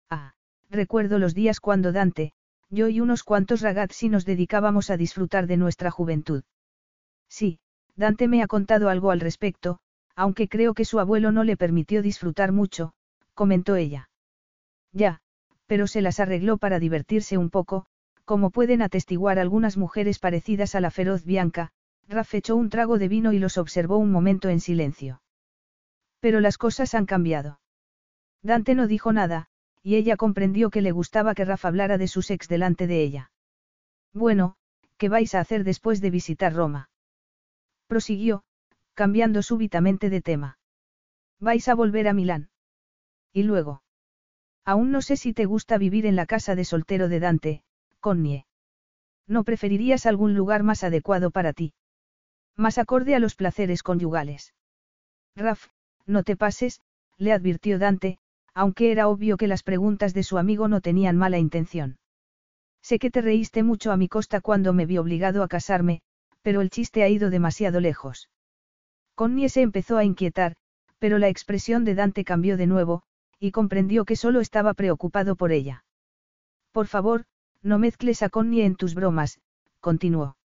Ah, 0.10 0.34
recuerdo 0.70 1.20
los 1.20 1.36
días 1.36 1.60
cuando 1.60 1.92
Dante, 1.92 2.34
yo 2.70 2.88
y 2.88 3.02
unos 3.02 3.24
cuantos 3.24 3.62
ragazzi 3.62 4.10
nos 4.10 4.26
dedicábamos 4.26 4.90
a 4.90 4.98
disfrutar 4.98 5.46
de 5.46 5.58
nuestra 5.58 5.92
juventud. 5.92 6.44
Sí, 7.30 7.60
Dante 7.96 8.28
me 8.28 8.42
ha 8.42 8.48
contado 8.48 8.90
algo 8.90 9.12
al 9.12 9.20
respecto, 9.20 9.80
aunque 10.16 10.48
creo 10.48 10.74
que 10.74 10.86
su 10.86 11.00
abuelo 11.00 11.32
no 11.32 11.44
le 11.44 11.58
permitió 11.58 12.02
disfrutar 12.02 12.52
mucho, 12.52 12.94
comentó 13.34 13.76
ella. 13.76 14.10
Ya, 14.92 15.22
pero 15.68 15.88
se 15.88 16.02
las 16.02 16.20
arregló 16.20 16.58
para 16.58 16.80
divertirse 16.80 17.38
un 17.38 17.50
poco, 17.50 17.86
como 18.26 18.50
pueden 18.52 18.82
atestiguar 18.82 19.40
algunas 19.40 19.78
mujeres 19.78 20.20
parecidas 20.20 20.76
a 20.76 20.82
la 20.82 20.92
feroz 20.92 21.26
Bianca, 21.26 21.72
Raf 22.08 22.34
echó 22.36 22.56
un 22.56 22.70
trago 22.70 22.98
de 23.00 23.08
vino 23.08 23.34
y 23.34 23.40
los 23.40 23.58
observó 23.58 23.98
un 23.98 24.12
momento 24.12 24.50
en 24.50 24.60
silencio. 24.60 25.22
Pero 26.20 26.40
las 26.40 26.58
cosas 26.58 26.94
han 26.94 27.06
cambiado. 27.06 27.60
Dante 28.44 28.76
no 28.76 28.88
dijo 28.88 29.12
nada, 29.14 29.48
y 29.82 29.96
ella 29.96 30.18
comprendió 30.18 30.70
que 30.70 30.82
le 30.82 30.92
gustaba 30.92 31.34
que 31.34 31.46
Raf 31.46 31.66
hablara 31.66 31.98
de 31.98 32.08
su 32.08 32.20
ex 32.30 32.48
delante 32.48 32.86
de 32.86 33.02
ella. 33.02 33.32
Bueno, 34.14 34.56
¿qué 34.98 35.10
vais 35.10 35.34
a 35.34 35.40
hacer 35.40 35.64
después 35.64 36.02
de 36.02 36.12
visitar 36.12 36.54
Roma? 36.54 36.91
Prosiguió, 37.92 38.46
cambiando 38.94 39.44
súbitamente 39.44 40.10
de 40.10 40.22
tema. 40.22 40.58
Vais 41.42 41.68
a 41.68 41.76
volver 41.76 42.08
a 42.08 42.14
Milán. 42.14 42.50
Y 43.34 43.44
luego. 43.44 43.84
Aún 44.64 44.92
no 44.92 45.02
sé 45.02 45.18
si 45.18 45.34
te 45.34 45.44
gusta 45.44 45.78
vivir 45.78 46.06
en 46.06 46.16
la 46.16 46.26
casa 46.26 46.56
de 46.56 46.64
soltero 46.64 47.10
de 47.10 47.20
Dante, 47.20 47.64
Connie. 48.00 48.46
¿No 49.28 49.44
preferirías 49.44 50.06
algún 50.06 50.36
lugar 50.36 50.64
más 50.64 50.86
adecuado 50.86 51.32
para 51.32 51.52
ti? 51.52 51.74
Más 52.56 52.78
acorde 52.78 53.14
a 53.14 53.20
los 53.20 53.36
placeres 53.36 53.84
conyugales. 53.84 54.54
Raf, 55.36 55.68
no 56.06 56.24
te 56.24 56.38
pases, 56.38 56.80
le 57.18 57.34
advirtió 57.34 57.78
Dante, 57.78 58.20
aunque 58.54 58.94
era 58.94 59.10
obvio 59.10 59.36
que 59.36 59.50
las 59.50 59.64
preguntas 59.64 60.14
de 60.14 60.24
su 60.24 60.38
amigo 60.38 60.70
no 60.70 60.80
tenían 60.80 61.18
mala 61.18 61.40
intención. 61.40 61.98
Sé 62.82 63.00
que 63.00 63.12
te 63.12 63.20
reíste 63.20 63.64
mucho 63.64 63.92
a 63.92 63.98
mi 63.98 64.08
costa 64.08 64.40
cuando 64.40 64.72
me 64.72 64.86
vi 64.86 64.98
obligado 64.98 65.44
a 65.44 65.50
casarme, 65.50 66.02
pero 66.42 66.62
el 66.62 66.70
chiste 66.70 67.04
ha 67.04 67.10
ido 67.10 67.30
demasiado 67.30 67.80
lejos. 67.80 68.30
Connie 69.16 69.50
se 69.50 69.62
empezó 69.62 69.98
a 69.98 70.04
inquietar, 70.04 70.56
pero 71.00 71.18
la 71.18 71.28
expresión 71.30 71.86
de 71.86 71.96
Dante 71.96 72.24
cambió 72.24 72.58
de 72.58 72.68
nuevo, 72.68 73.04
y 73.40 73.52
comprendió 73.52 74.06
que 74.06 74.16
solo 74.16 74.40
estaba 74.40 74.74
preocupado 74.74 75.36
por 75.36 75.52
ella. 75.52 75.84
Por 76.72 76.88
favor, 76.88 77.26
no 77.62 77.80
mezcles 77.80 78.24
a 78.24 78.30
Connie 78.30 78.64
en 78.64 78.76
tus 78.76 78.96
bromas, 78.96 79.40
continuó. 79.80 80.38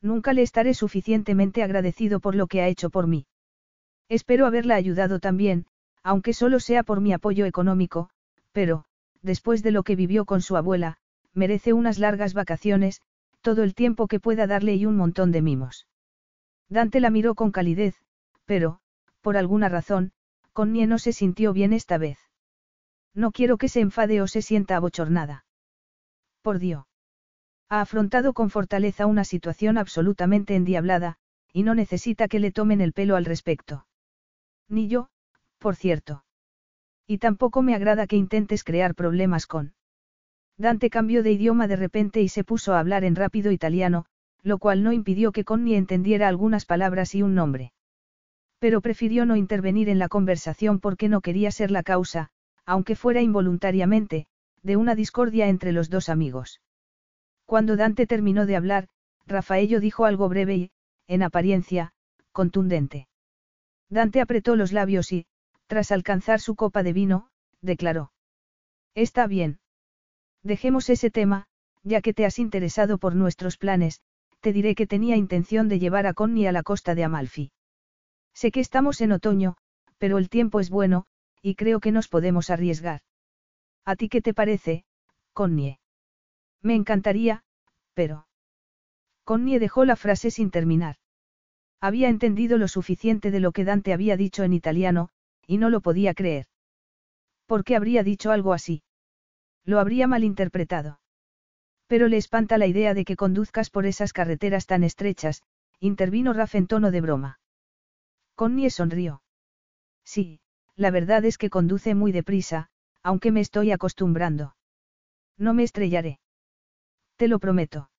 Nunca 0.00 0.32
le 0.32 0.42
estaré 0.42 0.74
suficientemente 0.74 1.62
agradecido 1.62 2.20
por 2.20 2.34
lo 2.34 2.46
que 2.46 2.60
ha 2.60 2.68
hecho 2.68 2.90
por 2.90 3.06
mí. 3.06 3.26
Espero 4.08 4.46
haberla 4.46 4.74
ayudado 4.74 5.18
también, 5.18 5.66
aunque 6.02 6.34
solo 6.34 6.60
sea 6.60 6.82
por 6.82 7.00
mi 7.00 7.12
apoyo 7.12 7.46
económico, 7.46 8.10
pero, 8.52 8.84
después 9.22 9.62
de 9.62 9.70
lo 9.70 9.82
que 9.82 9.96
vivió 9.96 10.26
con 10.26 10.42
su 10.42 10.56
abuela, 10.56 10.98
merece 11.32 11.72
unas 11.72 11.98
largas 11.98 12.34
vacaciones, 12.34 13.00
todo 13.44 13.62
el 13.62 13.74
tiempo 13.74 14.08
que 14.08 14.20
pueda 14.20 14.46
darle 14.46 14.74
y 14.74 14.86
un 14.86 14.96
montón 14.96 15.30
de 15.30 15.42
mimos. 15.42 15.86
Dante 16.70 16.98
la 16.98 17.10
miró 17.10 17.34
con 17.34 17.52
calidez, 17.52 17.94
pero, 18.46 18.80
por 19.20 19.36
alguna 19.36 19.68
razón, 19.68 20.12
Connie 20.54 20.86
no 20.86 20.98
se 20.98 21.12
sintió 21.12 21.52
bien 21.52 21.74
esta 21.74 21.98
vez. 21.98 22.18
No 23.12 23.32
quiero 23.32 23.58
que 23.58 23.68
se 23.68 23.80
enfade 23.80 24.22
o 24.22 24.26
se 24.28 24.40
sienta 24.40 24.76
abochornada. 24.76 25.44
Por 26.40 26.58
Dios. 26.58 26.84
Ha 27.68 27.82
afrontado 27.82 28.32
con 28.32 28.48
fortaleza 28.48 29.04
una 29.04 29.24
situación 29.24 29.76
absolutamente 29.76 30.56
endiablada, 30.56 31.18
y 31.52 31.64
no 31.64 31.74
necesita 31.74 32.28
que 32.28 32.38
le 32.38 32.50
tomen 32.50 32.80
el 32.80 32.94
pelo 32.94 33.14
al 33.14 33.26
respecto. 33.26 33.86
Ni 34.68 34.88
yo, 34.88 35.10
por 35.58 35.76
cierto. 35.76 36.24
Y 37.06 37.18
tampoco 37.18 37.60
me 37.60 37.74
agrada 37.74 38.06
que 38.06 38.16
intentes 38.16 38.64
crear 38.64 38.94
problemas 38.94 39.46
con. 39.46 39.74
Dante 40.56 40.88
cambió 40.90 41.22
de 41.22 41.32
idioma 41.32 41.66
de 41.66 41.76
repente 41.76 42.22
y 42.22 42.28
se 42.28 42.44
puso 42.44 42.74
a 42.74 42.80
hablar 42.80 43.04
en 43.04 43.16
rápido 43.16 43.50
italiano, 43.50 44.06
lo 44.42 44.58
cual 44.58 44.82
no 44.82 44.92
impidió 44.92 45.32
que 45.32 45.44
Connie 45.44 45.76
entendiera 45.76 46.28
algunas 46.28 46.64
palabras 46.66 47.14
y 47.14 47.22
un 47.22 47.34
nombre. 47.34 47.72
Pero 48.58 48.80
prefirió 48.80 49.26
no 49.26 49.36
intervenir 49.36 49.88
en 49.88 49.98
la 49.98 50.08
conversación 50.08 50.78
porque 50.78 51.08
no 51.08 51.20
quería 51.20 51.50
ser 51.50 51.70
la 51.70 51.82
causa, 51.82 52.30
aunque 52.64 52.94
fuera 52.94 53.20
involuntariamente, 53.20 54.26
de 54.62 54.76
una 54.76 54.94
discordia 54.94 55.48
entre 55.48 55.72
los 55.72 55.90
dos 55.90 56.08
amigos. 56.08 56.60
Cuando 57.46 57.76
Dante 57.76 58.06
terminó 58.06 58.46
de 58.46 58.56
hablar, 58.56 58.88
Rafaello 59.26 59.80
dijo 59.80 60.04
algo 60.04 60.28
breve 60.28 60.56
y, 60.56 60.70
en 61.08 61.22
apariencia, 61.22 61.92
contundente. 62.32 63.08
Dante 63.90 64.20
apretó 64.20 64.56
los 64.56 64.72
labios 64.72 65.12
y, 65.12 65.26
tras 65.66 65.92
alcanzar 65.92 66.40
su 66.40 66.54
copa 66.54 66.82
de 66.82 66.92
vino, 66.92 67.28
declaró. 67.60 68.12
Está 68.94 69.26
bien. 69.26 69.58
Dejemos 70.44 70.90
ese 70.90 71.10
tema, 71.10 71.46
ya 71.82 72.02
que 72.02 72.12
te 72.12 72.26
has 72.26 72.38
interesado 72.38 72.98
por 72.98 73.14
nuestros 73.14 73.56
planes, 73.56 74.02
te 74.40 74.52
diré 74.52 74.74
que 74.74 74.86
tenía 74.86 75.16
intención 75.16 75.68
de 75.68 75.78
llevar 75.78 76.06
a 76.06 76.12
Connie 76.12 76.46
a 76.46 76.52
la 76.52 76.62
costa 76.62 76.94
de 76.94 77.02
Amalfi. 77.02 77.50
Sé 78.34 78.50
que 78.50 78.60
estamos 78.60 79.00
en 79.00 79.12
otoño, 79.12 79.56
pero 79.96 80.18
el 80.18 80.28
tiempo 80.28 80.60
es 80.60 80.68
bueno, 80.68 81.06
y 81.40 81.54
creo 81.54 81.80
que 81.80 81.92
nos 81.92 82.08
podemos 82.08 82.50
arriesgar. 82.50 83.00
¿A 83.86 83.96
ti 83.96 84.10
qué 84.10 84.20
te 84.20 84.34
parece, 84.34 84.84
Connie? 85.32 85.78
Me 86.60 86.74
encantaría, 86.74 87.42
pero... 87.94 88.26
Connie 89.24 89.58
dejó 89.58 89.86
la 89.86 89.96
frase 89.96 90.30
sin 90.30 90.50
terminar. 90.50 90.96
Había 91.80 92.10
entendido 92.10 92.58
lo 92.58 92.68
suficiente 92.68 93.30
de 93.30 93.40
lo 93.40 93.52
que 93.52 93.64
Dante 93.64 93.94
había 93.94 94.18
dicho 94.18 94.42
en 94.42 94.52
italiano, 94.52 95.08
y 95.46 95.56
no 95.56 95.70
lo 95.70 95.80
podía 95.80 96.12
creer. 96.12 96.46
¿Por 97.46 97.64
qué 97.64 97.76
habría 97.76 98.02
dicho 98.02 98.30
algo 98.30 98.52
así? 98.52 98.82
Lo 99.64 99.80
habría 99.80 100.06
malinterpretado. 100.06 101.00
Pero 101.86 102.08
le 102.08 102.16
espanta 102.16 102.58
la 102.58 102.66
idea 102.66 102.94
de 102.94 103.04
que 103.04 103.16
conduzcas 103.16 103.70
por 103.70 103.86
esas 103.86 104.12
carreteras 104.12 104.66
tan 104.66 104.84
estrechas, 104.84 105.42
intervino 105.80 106.32
Raf 106.32 106.54
en 106.54 106.66
tono 106.66 106.90
de 106.90 107.00
broma. 107.00 107.40
Connie 108.34 108.70
sonrió. 108.70 109.22
Sí, 110.04 110.40
la 110.76 110.90
verdad 110.90 111.24
es 111.24 111.38
que 111.38 111.50
conduce 111.50 111.94
muy 111.94 112.12
deprisa, 112.12 112.68
aunque 113.02 113.30
me 113.30 113.40
estoy 113.40 113.70
acostumbrando. 113.70 114.56
No 115.38 115.54
me 115.54 115.62
estrellaré. 115.62 116.20
Te 117.16 117.28
lo 117.28 117.38
prometo. 117.38 117.90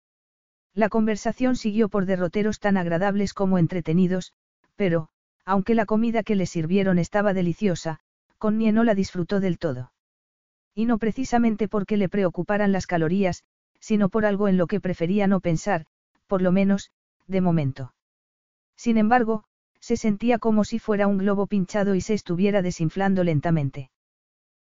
La 0.74 0.90
conversación 0.90 1.56
siguió 1.56 1.90
por 1.90 2.06
derroteros 2.06 2.60
tan 2.60 2.76
agradables 2.76 3.34
como 3.34 3.58
entretenidos, 3.58 4.34
pero, 4.76 5.10
aunque 5.45 5.74
la 5.74 5.85
comida 5.85 6.24
que 6.24 6.35
le 6.35 6.45
sirvieron 6.45 7.00
estaba 7.00 7.34
deliciosa, 7.34 8.00
Connie 8.38 8.74
no 8.74 8.84
la 8.84 8.94
disfrutó 8.94 9.40
del 9.40 9.58
todo. 9.58 9.94
Y 10.76 10.86
no 10.86 10.98
precisamente 10.98 11.68
porque 11.70 11.98
le 11.98 12.10
preocuparan 12.10 12.74
las 12.74 12.86
calorías, 12.86 13.44
sino 13.80 14.10
por 14.10 14.26
algo 14.26 14.48
en 14.50 14.58
lo 14.58 14.68
que 14.68 14.82
prefería 14.82 15.26
no 15.26 15.40
pensar, 15.40 15.86
por 16.28 16.42
lo 16.42 16.52
menos, 16.52 16.92
de 17.28 17.40
momento. 17.40 17.94
Sin 18.76 18.98
embargo, 18.98 19.45
se 19.80 19.95
sentía 19.95 20.38
como 20.38 20.64
si 20.66 20.80
fuera 20.80 21.08
un 21.08 21.18
globo 21.18 21.48
pinchado 21.48 21.95
y 21.95 22.02
se 22.02 22.14
estuviera 22.14 22.62
desinflando 22.62 23.24
lentamente. 23.24 23.90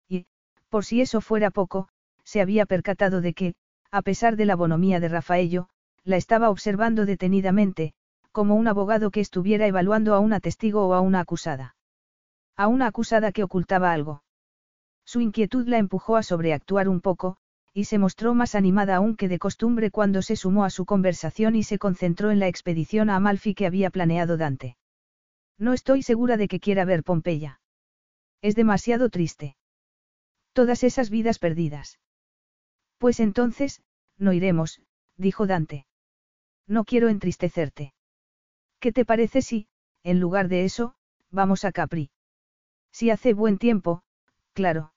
Y, 0.10 0.26
por 0.70 0.84
si 0.84 1.00
eso 1.02 1.22
fuera 1.22 1.50
poco, 1.50 1.88
se 2.24 2.42
había 2.42 2.66
percatado 2.66 3.22
de 3.22 3.34
que, 3.34 3.54
a 3.92 4.02
pesar 4.02 4.36
de 4.36 4.46
la 4.46 4.56
bonomía 4.56 5.00
de 5.00 5.10
Rafaello, 5.10 5.70
la 6.04 6.18
estaba 6.18 6.50
observando 6.50 7.06
detenidamente, 7.06 7.94
como 8.32 8.56
un 8.56 8.68
abogado 8.68 9.12
que 9.12 9.20
estuviera 9.20 9.68
evaluando 9.68 10.16
a 10.16 10.20
una 10.20 10.40
testigo 10.40 10.88
o 10.88 10.94
a 10.94 11.02
una 11.02 11.20
acusada. 11.20 11.76
A 12.58 12.68
una 12.68 12.88
acusada 12.88 13.32
que 13.32 13.44
ocultaba 13.44 13.92
algo. 13.92 14.24
Su 15.06 15.22
inquietud 15.22 15.68
la 15.68 15.78
empujó 15.78 16.18
a 16.18 16.24
sobreactuar 16.24 16.88
un 16.88 17.02
poco, 17.02 17.38
y 17.74 17.86
se 17.86 17.98
mostró 17.98 18.34
más 18.34 18.56
animada 18.56 18.96
aún 18.98 19.16
que 19.16 19.30
de 19.30 19.40
costumbre 19.40 19.92
cuando 19.92 20.22
se 20.22 20.36
sumó 20.36 20.66
a 20.66 20.70
su 20.70 20.86
conversación 20.86 21.56
y 21.56 21.64
se 21.64 21.80
concentró 21.80 22.32
en 22.32 22.40
la 22.40 22.48
expedición 22.48 23.10
a 23.10 23.16
Amalfi 23.16 23.54
que 23.54 23.66
había 23.66 23.90
planeado 23.90 24.38
Dante. 24.38 24.78
No 25.58 25.74
estoy 25.74 26.04
segura 26.04 26.38
de 26.38 26.48
que 26.48 26.60
quiera 26.60 26.86
ver 26.86 27.04
Pompeya. 27.04 27.62
Es 28.42 28.56
demasiado 28.56 29.10
triste. 29.10 29.56
Todas 30.54 30.84
esas 30.84 31.10
vidas 31.10 31.40
perdidas. 31.40 32.00
Pues 32.98 33.20
entonces, 33.20 33.82
no 34.18 34.34
iremos, 34.34 34.82
dijo 35.18 35.48
Dante. 35.48 35.86
No 36.68 36.84
quiero 36.84 37.10
entristecerte. 37.10 37.94
¿Qué 38.80 38.92
te 38.92 39.06
parece 39.06 39.42
si, 39.42 39.68
en 40.04 40.20
lugar 40.20 40.48
de 40.48 40.66
eso, 40.66 40.96
vamos 41.30 41.64
a 41.64 41.72
Capri? 41.72 42.10
Si 42.92 43.10
hace 43.10 43.34
buen 43.34 43.58
tiempo, 43.58 44.04
claro. 44.54 44.94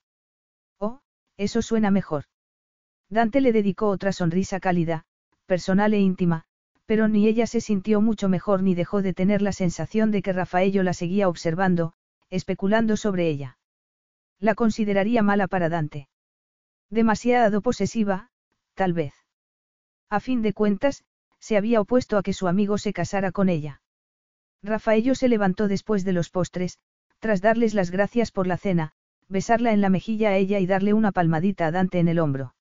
Oh, 0.78 1.00
eso 1.36 1.62
suena 1.62 1.90
mejor. 1.90 2.24
Dante 3.08 3.40
le 3.40 3.52
dedicó 3.52 3.88
otra 3.88 4.12
sonrisa 4.12 4.60
cálida, 4.60 5.04
personal 5.46 5.94
e 5.94 6.00
íntima, 6.00 6.44
pero 6.86 7.08
ni 7.08 7.26
ella 7.26 7.46
se 7.46 7.60
sintió 7.60 8.00
mucho 8.00 8.28
mejor 8.28 8.62
ni 8.62 8.74
dejó 8.74 9.02
de 9.02 9.14
tener 9.14 9.42
la 9.42 9.52
sensación 9.52 10.10
de 10.10 10.22
que 10.22 10.32
Rafaello 10.32 10.82
la 10.82 10.92
seguía 10.92 11.28
observando, 11.28 11.94
especulando 12.30 12.96
sobre 12.96 13.28
ella. 13.28 13.58
La 14.38 14.54
consideraría 14.54 15.22
mala 15.22 15.48
para 15.48 15.68
Dante. 15.68 16.08
Demasiado 16.90 17.62
posesiva, 17.62 18.30
tal 18.74 18.92
vez. 18.92 19.14
A 20.10 20.20
fin 20.20 20.42
de 20.42 20.52
cuentas, 20.52 21.04
se 21.38 21.56
había 21.56 21.80
opuesto 21.80 22.18
a 22.18 22.22
que 22.22 22.32
su 22.32 22.48
amigo 22.48 22.78
se 22.78 22.92
casara 22.92 23.32
con 23.32 23.48
ella. 23.48 23.82
Rafaello 24.62 25.14
se 25.14 25.28
levantó 25.28 25.68
después 25.68 26.04
de 26.04 26.12
los 26.12 26.30
postres, 26.30 26.78
tras 27.18 27.40
darles 27.40 27.74
las 27.74 27.90
gracias 27.90 28.30
por 28.30 28.46
la 28.46 28.56
cena, 28.56 28.93
besarla 29.28 29.72
en 29.72 29.80
la 29.80 29.90
mejilla 29.90 30.30
a 30.30 30.36
ella 30.36 30.58
y 30.58 30.66
darle 30.66 30.92
una 30.92 31.12
palmadita 31.12 31.66
a 31.66 31.70
Dante 31.70 31.98
en 31.98 32.08
el 32.08 32.18
hombro. 32.18 32.54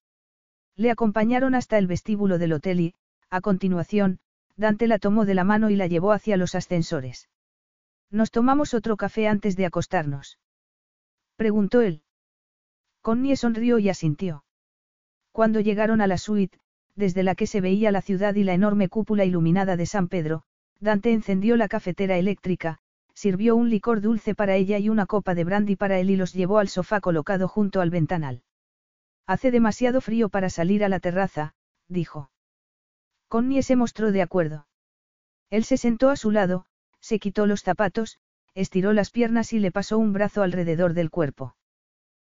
Le 0.75 0.91
acompañaron 0.91 1.55
hasta 1.55 1.77
el 1.77 1.87
vestíbulo 1.87 2.37
del 2.37 2.53
hotel 2.53 2.79
y, 2.79 2.93
a 3.29 3.41
continuación, 3.41 4.19
Dante 4.55 4.87
la 4.87 4.99
tomó 4.99 5.25
de 5.25 5.33
la 5.33 5.43
mano 5.43 5.69
y 5.69 5.75
la 5.75 5.87
llevó 5.87 6.11
hacia 6.11 6.37
los 6.37 6.55
ascensores. 6.55 7.29
¿Nos 8.09 8.31
tomamos 8.31 8.73
otro 8.73 8.97
café 8.97 9.27
antes 9.27 9.55
de 9.55 9.65
acostarnos? 9.65 10.39
Preguntó 11.35 11.81
él. 11.81 12.03
Connie 13.01 13.35
sonrió 13.35 13.79
y 13.79 13.89
asintió. 13.89 14.43
Cuando 15.31 15.59
llegaron 15.59 15.99
a 15.99 16.07
la 16.07 16.17
suite, 16.17 16.59
desde 16.95 17.23
la 17.23 17.33
que 17.33 17.47
se 17.47 17.59
veía 17.59 17.91
la 17.91 18.01
ciudad 18.01 18.35
y 18.35 18.43
la 18.43 18.53
enorme 18.53 18.87
cúpula 18.87 19.25
iluminada 19.25 19.75
de 19.77 19.87
San 19.87 20.07
Pedro, 20.07 20.43
Dante 20.79 21.11
encendió 21.11 21.57
la 21.57 21.67
cafetera 21.67 22.17
eléctrica, 22.17 22.79
sirvió 23.23 23.55
un 23.55 23.69
licor 23.69 24.01
dulce 24.01 24.35
para 24.35 24.57
ella 24.57 24.79
y 24.79 24.89
una 24.89 25.05
copa 25.05 25.33
de 25.33 25.45
brandy 25.45 25.77
para 25.77 25.97
él 25.97 26.09
y 26.09 26.17
los 26.17 26.33
llevó 26.33 26.59
al 26.59 26.67
sofá 26.67 26.99
colocado 26.99 27.47
junto 27.47 27.79
al 27.79 27.89
ventanal. 27.89 28.43
Hace 29.25 29.49
demasiado 29.49 30.01
frío 30.01 30.27
para 30.27 30.49
salir 30.49 30.83
a 30.83 30.89
la 30.89 30.99
terraza, 30.99 31.55
dijo. 31.87 32.31
Connie 33.29 33.63
se 33.63 33.77
mostró 33.77 34.11
de 34.11 34.21
acuerdo. 34.21 34.67
Él 35.49 35.63
se 35.63 35.77
sentó 35.77 36.09
a 36.09 36.17
su 36.17 36.31
lado, 36.31 36.65
se 36.99 37.17
quitó 37.17 37.45
los 37.45 37.61
zapatos, 37.61 38.19
estiró 38.55 38.91
las 38.91 39.09
piernas 39.09 39.53
y 39.53 39.59
le 39.59 39.71
pasó 39.71 39.99
un 39.99 40.11
brazo 40.11 40.43
alrededor 40.43 40.93
del 40.93 41.09
cuerpo. 41.09 41.55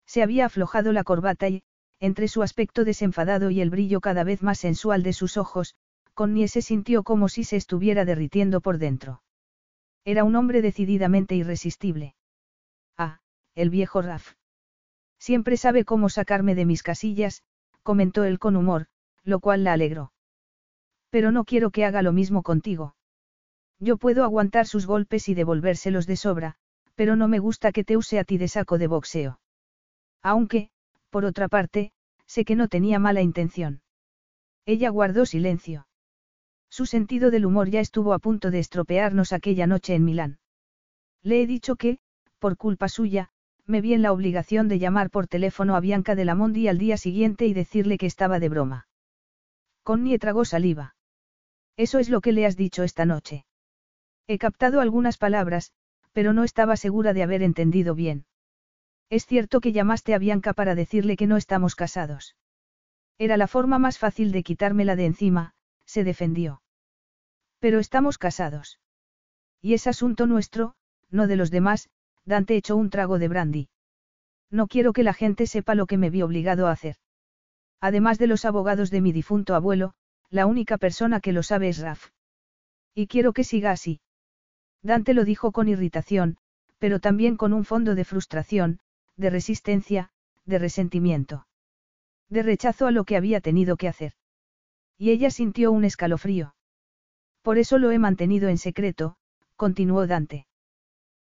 Se 0.05 0.21
había 0.21 0.47
aflojado 0.47 0.91
la 0.91 1.05
corbata 1.05 1.47
y, 1.47 1.63
entre 2.01 2.27
su 2.27 2.43
aspecto 2.43 2.83
desenfadado 2.83 3.49
y 3.49 3.61
el 3.61 3.69
brillo 3.69 4.01
cada 4.01 4.25
vez 4.25 4.43
más 4.43 4.59
sensual 4.59 5.03
de 5.03 5.13
sus 5.13 5.37
ojos, 5.37 5.73
Connie 6.13 6.49
se 6.49 6.61
sintió 6.61 7.03
como 7.03 7.29
si 7.29 7.45
se 7.45 7.55
estuviera 7.55 8.03
derritiendo 8.03 8.59
por 8.59 8.77
dentro. 8.77 9.21
Era 10.03 10.23
un 10.23 10.35
hombre 10.35 10.61
decididamente 10.61 11.35
irresistible. 11.35 12.15
Ah, 12.97 13.19
el 13.55 13.69
viejo 13.69 14.01
Raf. 14.01 14.33
Siempre 15.19 15.57
sabe 15.57 15.85
cómo 15.85 16.09
sacarme 16.09 16.55
de 16.55 16.65
mis 16.65 16.81
casillas, 16.81 17.43
comentó 17.83 18.23
él 18.23 18.39
con 18.39 18.55
humor, 18.55 18.87
lo 19.23 19.39
cual 19.39 19.63
la 19.63 19.73
alegró. 19.73 20.11
Pero 21.11 21.31
no 21.31 21.45
quiero 21.45 21.69
que 21.69 21.85
haga 21.85 22.01
lo 22.01 22.13
mismo 22.13 22.41
contigo. 22.41 22.95
Yo 23.79 23.97
puedo 23.97 24.23
aguantar 24.23 24.65
sus 24.65 24.87
golpes 24.87 25.29
y 25.29 25.33
devolvérselos 25.35 26.07
de 26.07 26.15
sobra, 26.15 26.55
pero 26.95 27.15
no 27.15 27.27
me 27.27 27.39
gusta 27.39 27.71
que 27.71 27.83
te 27.83 27.97
use 27.97 28.17
a 28.19 28.23
ti 28.23 28.37
de 28.37 28.47
saco 28.47 28.77
de 28.77 28.87
boxeo. 28.87 29.39
Aunque, 30.23 30.69
por 31.09 31.25
otra 31.25 31.47
parte, 31.47 31.91
sé 32.25 32.45
que 32.45 32.55
no 32.55 32.67
tenía 32.67 32.99
mala 32.99 33.21
intención. 33.21 33.81
Ella 34.65 34.89
guardó 34.89 35.25
silencio. 35.25 35.87
Su 36.71 36.85
sentido 36.85 37.31
del 37.31 37.45
humor 37.45 37.69
ya 37.69 37.81
estuvo 37.81 38.13
a 38.13 38.19
punto 38.19 38.49
de 38.49 38.59
estropearnos 38.59 39.33
aquella 39.33 39.67
noche 39.67 39.93
en 39.93 40.05
Milán. 40.05 40.39
Le 41.21 41.41
he 41.41 41.45
dicho 41.45 41.75
que, 41.75 41.99
por 42.39 42.55
culpa 42.55 42.87
suya, 42.87 43.29
me 43.65 43.81
vi 43.81 43.93
en 43.93 44.01
la 44.01 44.13
obligación 44.13 44.69
de 44.69 44.79
llamar 44.79 45.09
por 45.09 45.27
teléfono 45.27 45.75
a 45.75 45.81
Bianca 45.81 46.15
de 46.15 46.23
la 46.23 46.33
Mondi 46.33 46.69
al 46.69 46.77
día 46.77 46.95
siguiente 46.95 47.45
y 47.45 47.53
decirle 47.53 47.97
que 47.97 48.05
estaba 48.05 48.39
de 48.39 48.47
broma. 48.47 48.87
Connie 49.83 50.17
tragó 50.17 50.45
saliva. 50.45 50.95
Eso 51.75 51.99
es 51.99 52.09
lo 52.09 52.21
que 52.21 52.31
le 52.31 52.45
has 52.45 52.55
dicho 52.55 52.83
esta 52.83 53.05
noche. 53.05 53.45
He 54.27 54.37
captado 54.37 54.79
algunas 54.79 55.17
palabras, 55.17 55.73
pero 56.13 56.31
no 56.31 56.45
estaba 56.45 56.77
segura 56.77 57.13
de 57.13 57.23
haber 57.23 57.43
entendido 57.43 57.95
bien. 57.95 58.25
Es 59.09 59.25
cierto 59.25 59.59
que 59.59 59.73
llamaste 59.73 60.13
a 60.13 60.19
Bianca 60.19 60.53
para 60.53 60.73
decirle 60.73 61.17
que 61.17 61.27
no 61.27 61.35
estamos 61.35 61.75
casados. 61.75 62.37
Era 63.17 63.35
la 63.35 63.47
forma 63.47 63.77
más 63.77 63.99
fácil 63.99 64.31
de 64.31 64.43
quitármela 64.43 64.95
de 64.95 65.05
encima, 65.05 65.53
se 65.91 66.05
defendió. 66.05 66.61
Pero 67.59 67.79
estamos 67.79 68.17
casados. 68.17 68.79
Y 69.61 69.73
es 69.73 69.87
asunto 69.87 70.25
nuestro, 70.25 70.73
no 71.09 71.27
de 71.27 71.35
los 71.35 71.51
demás, 71.51 71.89
Dante 72.23 72.55
echó 72.55 72.77
un 72.77 72.89
trago 72.89 73.19
de 73.19 73.27
brandy. 73.27 73.69
No 74.49 74.67
quiero 74.67 74.93
que 74.93 75.03
la 75.03 75.13
gente 75.13 75.47
sepa 75.47 75.75
lo 75.75 75.87
que 75.87 75.97
me 75.97 76.09
vi 76.09 76.21
obligado 76.21 76.67
a 76.67 76.71
hacer. 76.71 76.95
Además 77.81 78.19
de 78.19 78.27
los 78.27 78.45
abogados 78.45 78.89
de 78.89 79.01
mi 79.01 79.11
difunto 79.11 79.53
abuelo, 79.53 79.93
la 80.29 80.45
única 80.45 80.77
persona 80.77 81.19
que 81.19 81.33
lo 81.33 81.43
sabe 81.43 81.67
es 81.67 81.79
Raf. 81.79 82.11
Y 82.95 83.07
quiero 83.07 83.33
que 83.33 83.43
siga 83.43 83.71
así. 83.71 83.99
Dante 84.81 85.13
lo 85.13 85.25
dijo 85.25 85.51
con 85.51 85.67
irritación, 85.67 86.37
pero 86.79 87.01
también 87.01 87.35
con 87.35 87.51
un 87.51 87.65
fondo 87.65 87.95
de 87.95 88.05
frustración, 88.05 88.79
de 89.17 89.29
resistencia, 89.29 90.11
de 90.45 90.57
resentimiento. 90.57 91.47
De 92.29 92.43
rechazo 92.43 92.87
a 92.87 92.91
lo 92.91 93.03
que 93.03 93.17
había 93.17 93.41
tenido 93.41 93.75
que 93.75 93.89
hacer. 93.89 94.13
Y 95.01 95.09
ella 95.09 95.31
sintió 95.31 95.71
un 95.71 95.83
escalofrío. 95.83 96.53
Por 97.41 97.57
eso 97.57 97.79
lo 97.79 97.89
he 97.89 97.97
mantenido 97.97 98.49
en 98.49 98.59
secreto, 98.59 99.15
continuó 99.55 100.05
Dante. 100.05 100.45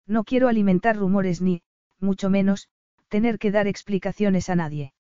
No 0.07 0.25
quiero 0.25 0.49
alimentar 0.49 0.99
rumores 0.99 1.41
ni, 1.41 1.63
mucho 1.99 2.29
menos, 2.29 2.69
tener 3.09 3.39
que 3.39 3.51
dar 3.51 3.67
explicaciones 3.67 4.51
a 4.51 4.55
nadie. 4.55 4.93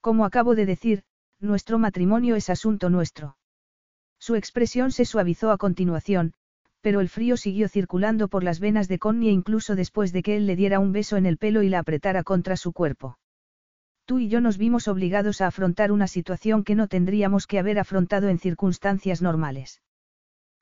Como 0.00 0.24
acabo 0.24 0.56
de 0.56 0.66
decir, 0.66 1.04
nuestro 1.38 1.78
matrimonio 1.78 2.34
es 2.34 2.50
asunto 2.50 2.90
nuestro. 2.90 3.36
Su 4.18 4.34
expresión 4.34 4.90
se 4.90 5.04
suavizó 5.04 5.52
a 5.52 5.56
continuación, 5.56 6.34
pero 6.80 7.00
el 7.00 7.08
frío 7.08 7.36
siguió 7.36 7.68
circulando 7.68 8.26
por 8.26 8.42
las 8.42 8.58
venas 8.58 8.88
de 8.88 8.98
Connie 8.98 9.30
incluso 9.30 9.76
después 9.76 10.12
de 10.12 10.24
que 10.24 10.34
él 10.34 10.48
le 10.48 10.56
diera 10.56 10.80
un 10.80 10.90
beso 10.90 11.16
en 11.18 11.24
el 11.24 11.38
pelo 11.38 11.62
y 11.62 11.68
la 11.68 11.78
apretara 11.78 12.24
contra 12.24 12.56
su 12.56 12.72
cuerpo. 12.72 13.20
Tú 14.04 14.18
y 14.18 14.28
yo 14.28 14.40
nos 14.40 14.58
vimos 14.58 14.88
obligados 14.88 15.40
a 15.40 15.46
afrontar 15.46 15.92
una 15.92 16.08
situación 16.08 16.64
que 16.64 16.74
no 16.74 16.88
tendríamos 16.88 17.46
que 17.46 17.58
haber 17.58 17.78
afrontado 17.78 18.28
en 18.28 18.38
circunstancias 18.38 19.22
normales. 19.22 19.80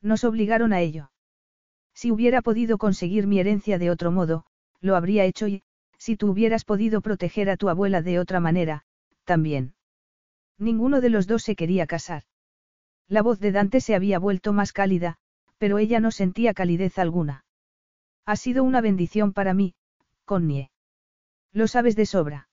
Nos 0.02 0.24
obligaron 0.24 0.72
a 0.72 0.80
ello. 0.80 1.10
Si 1.94 2.10
hubiera 2.10 2.42
podido 2.42 2.78
conseguir 2.78 3.26
mi 3.26 3.40
herencia 3.40 3.78
de 3.78 3.90
otro 3.90 4.10
modo, 4.10 4.44
lo 4.80 4.96
habría 4.96 5.24
hecho 5.24 5.48
y, 5.48 5.62
si 5.98 6.16
tú 6.16 6.30
hubieras 6.30 6.64
podido 6.64 7.00
proteger 7.00 7.50
a 7.50 7.56
tu 7.56 7.68
abuela 7.68 8.02
de 8.02 8.18
otra 8.18 8.40
manera, 8.40 8.84
también. 9.24 9.74
Ninguno 10.58 11.00
de 11.00 11.10
los 11.10 11.26
dos 11.26 11.42
se 11.42 11.56
quería 11.56 11.86
casar. 11.86 12.24
La 13.08 13.22
voz 13.22 13.40
de 13.40 13.52
Dante 13.52 13.80
se 13.80 13.94
había 13.94 14.18
vuelto 14.18 14.52
más 14.52 14.72
cálida, 14.72 15.16
pero 15.58 15.78
ella 15.78 16.00
no 16.00 16.10
sentía 16.10 16.54
calidez 16.54 16.98
alguna. 16.98 17.44
Ha 18.24 18.36
sido 18.36 18.64
una 18.64 18.80
bendición 18.80 19.32
para 19.32 19.54
mí, 19.54 19.74
Connie. 20.24 20.70
Lo 21.52 21.66
sabes 21.66 21.96
de 21.96 22.06
sobra. 22.06 22.49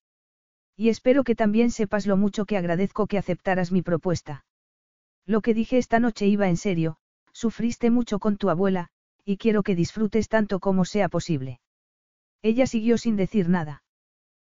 Y 0.77 0.89
espero 0.89 1.23
que 1.23 1.35
también 1.35 1.71
sepas 1.71 2.05
lo 2.05 2.15
mucho 2.17 2.45
que 2.45 2.55
agradezco 2.55 3.07
que 3.07 3.17
aceptaras 3.17 3.71
mi 3.71 3.81
propuesta. 3.81 4.45
Lo 5.25 5.41
que 5.41 5.55
dije 5.55 5.79
esta 5.79 5.99
noche 5.99 6.27
iba 6.27 6.47
en 6.47 6.55
serio, 6.55 6.97
sufriste 7.33 7.89
mucho 7.89 8.19
con 8.19 8.37
tu 8.37 8.51
abuela, 8.51 8.89
y 9.25 9.37
quiero 9.37 9.63
que 9.63 9.75
disfrutes 9.75 10.29
tanto 10.29 10.59
como 10.59 10.85
sea 10.85 11.09
posible. 11.09 11.59
Ella 12.43 12.67
siguió 12.67 12.99
sin 12.99 13.15
decir 13.15 13.49
nada. 13.49 13.81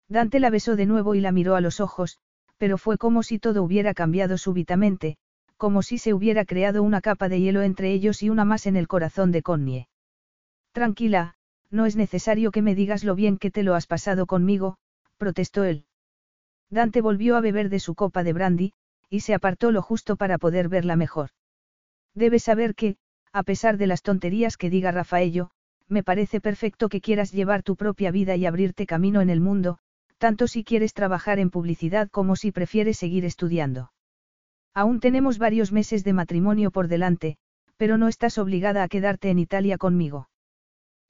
Dante 0.08 0.40
la 0.40 0.52
besó 0.52 0.76
de 0.76 0.86
nuevo 0.86 1.16
y 1.16 1.22
la 1.22 1.32
miró 1.32 1.56
a 1.56 1.62
los 1.62 1.80
ojos, 1.80 2.20
pero 2.58 2.78
fue 2.78 3.00
como 3.00 3.24
si 3.24 3.40
todo 3.40 3.64
hubiera 3.64 3.96
cambiado 3.96 4.38
súbitamente, 4.38 5.18
como 5.58 5.82
si 5.82 5.98
se 5.98 6.14
hubiera 6.14 6.46
creado 6.46 6.84
una 6.84 7.02
capa 7.02 7.30
de 7.30 7.42
hielo 7.42 7.64
entre 7.64 7.92
ellos 7.92 8.22
y 8.22 8.30
una 8.30 8.46
más 8.46 8.68
en 8.68 8.76
el 8.76 8.88
corazón 8.88 9.32
de 9.32 9.42
Connie. 9.42 9.88
Tranquila, 10.72 11.36
no 11.72 11.86
es 11.88 11.96
necesario 11.96 12.52
que 12.52 12.62
me 12.62 12.76
digas 12.76 13.04
lo 13.04 13.16
bien 13.16 13.38
que 13.38 13.50
te 13.50 13.64
lo 13.64 13.74
has 13.74 13.88
pasado 13.88 14.28
conmigo, 14.28 14.78
protestó 15.18 15.64
él. 15.64 15.86
Dante 16.72 17.02
volvió 17.02 17.36
a 17.36 17.42
beber 17.42 17.70
de 17.70 17.80
su 17.80 17.96
copa 17.96 18.24
de 18.24 18.34
brandy, 18.34 18.74
y 19.10 19.20
se 19.20 19.34
apartó 19.34 19.72
lo 19.72 19.82
justo 19.82 20.16
para 20.16 20.38
poder 20.38 20.70
verla 20.70 20.96
mejor. 20.96 21.30
Debes 22.16 22.44
saber 22.44 22.76
que, 22.76 22.96
a 23.34 23.44
pesar 23.44 23.78
de 23.78 23.88
las 23.88 24.02
tonterías 24.02 24.56
que 24.56 24.70
diga 24.70 24.92
Rafaello, 24.92 25.52
me 25.90 26.02
parece 26.02 26.40
perfecto 26.40 26.88
que 26.88 27.02
quieras 27.02 27.34
llevar 27.34 27.62
tu 27.62 27.76
propia 27.76 28.10
vida 28.12 28.38
y 28.38 28.46
abrirte 28.46 28.86
camino 28.86 29.20
en 29.20 29.30
el 29.30 29.42
mundo, 29.42 29.80
tanto 30.18 30.48
si 30.48 30.64
quieres 30.64 30.94
trabajar 30.94 31.40
en 31.40 31.50
publicidad 31.50 32.10
como 32.10 32.38
si 32.38 32.54
prefieres 32.54 32.98
seguir 32.98 33.26
estudiando. 33.26 33.92
Aún 34.74 35.02
tenemos 35.02 35.38
varios 35.38 35.74
meses 35.74 36.06
de 36.06 36.14
matrimonio 36.14 36.72
por 36.72 36.88
delante, 36.88 37.38
pero 37.76 37.98
no 37.98 38.08
estás 38.08 38.38
obligada 38.38 38.84
a 38.84 38.88
quedarte 38.88 39.30
en 39.30 39.40
Italia 39.40 39.78
conmigo. 39.78 40.30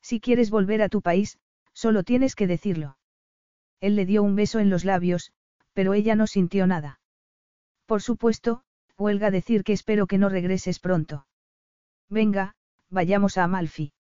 Si 0.02 0.20
quieres 0.20 0.50
volver 0.50 0.82
a 0.82 0.90
tu 0.90 1.04
país, 1.04 1.38
solo 1.74 2.04
tienes 2.04 2.34
que 2.34 2.48
decirlo. 2.48 2.98
Él 3.80 3.96
le 3.96 4.08
dio 4.08 4.24
un 4.24 4.36
beso 4.36 4.60
en 4.60 4.72
los 4.72 4.86
labios, 4.86 5.32
pero 5.74 5.94
ella 5.94 6.16
no 6.16 6.28
sintió 6.28 6.68
nada. 6.68 7.00
Por 7.86 8.02
supuesto, 8.02 8.64
huelga 8.98 9.32
decir 9.32 9.64
que 9.64 9.74
espero 9.74 10.08
que 10.08 10.18
no 10.18 10.30
regreses 10.30 10.80
pronto. 10.80 11.28
Venga, 12.10 12.56
vayamos 12.90 13.38
a 13.38 13.44
Amalfi. 13.44 13.94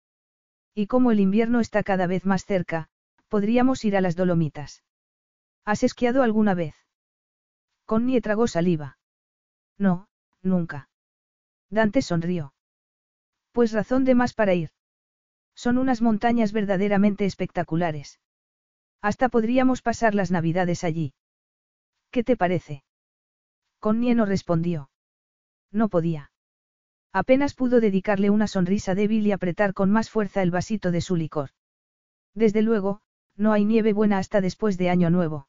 Y 0.74 0.88
como 0.88 1.12
el 1.12 1.20
invierno 1.20 1.60
está 1.60 1.84
cada 1.84 2.08
vez 2.08 2.26
más 2.26 2.46
cerca, 2.46 2.90
podríamos 3.28 3.84
ir 3.86 3.98
a 3.98 4.02
las 4.02 4.16
Dolomitas. 4.16 4.84
¿Has 5.66 5.84
esquiado 5.84 6.24
alguna 6.24 6.54
vez? 6.54 6.76
Connie 7.86 8.22
tragó 8.22 8.48
saliva. 8.48 8.98
No, 9.78 10.08
nunca. 10.42 10.90
Dante 11.70 12.02
sonrió. 12.02 12.54
Pues 13.52 13.72
razón 13.72 14.06
de 14.06 14.16
más 14.16 14.34
para 14.34 14.54
ir. 14.54 14.70
Son 15.56 15.78
unas 15.78 16.02
montañas 16.02 16.54
verdaderamente 16.54 17.26
espectaculares. 17.26 18.20
Hasta 19.02 19.30
podríamos 19.30 19.82
pasar 19.82 20.16
las 20.16 20.32
navidades 20.32 20.84
allí. 20.84 21.14
¿Qué 22.12 22.24
te 22.24 22.36
parece? 22.36 22.84
Connie 23.80 24.14
no 24.14 24.26
respondió. 24.26 24.90
No 25.72 25.88
podía. 25.88 26.32
Apenas 27.14 27.54
pudo 27.54 27.80
dedicarle 27.80 28.30
una 28.30 28.48
sonrisa 28.48 28.96
débil 28.96 29.26
y 29.26 29.32
apretar 29.32 29.74
con 29.74 29.90
más 29.92 30.10
fuerza 30.10 30.42
el 30.42 30.52
vasito 30.52 30.92
de 30.92 31.02
su 31.02 31.16
licor. 31.16 31.50
Desde 32.34 32.62
luego, 32.62 33.02
no 33.36 33.54
hay 33.54 33.66
nieve 33.66 33.94
buena 33.94 34.18
hasta 34.18 34.42
después 34.42 34.78
de 34.78 34.90
Año 34.90 35.10
Nuevo. 35.10 35.48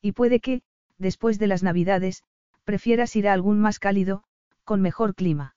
Y 0.00 0.12
puede 0.12 0.40
que, 0.40 0.62
después 0.98 1.38
de 1.38 1.46
las 1.48 1.62
Navidades, 1.62 2.22
prefieras 2.64 3.14
ir 3.16 3.28
a 3.28 3.32
algún 3.32 3.60
más 3.60 3.78
cálido, 3.78 4.24
con 4.64 4.80
mejor 4.80 5.14
clima. 5.14 5.56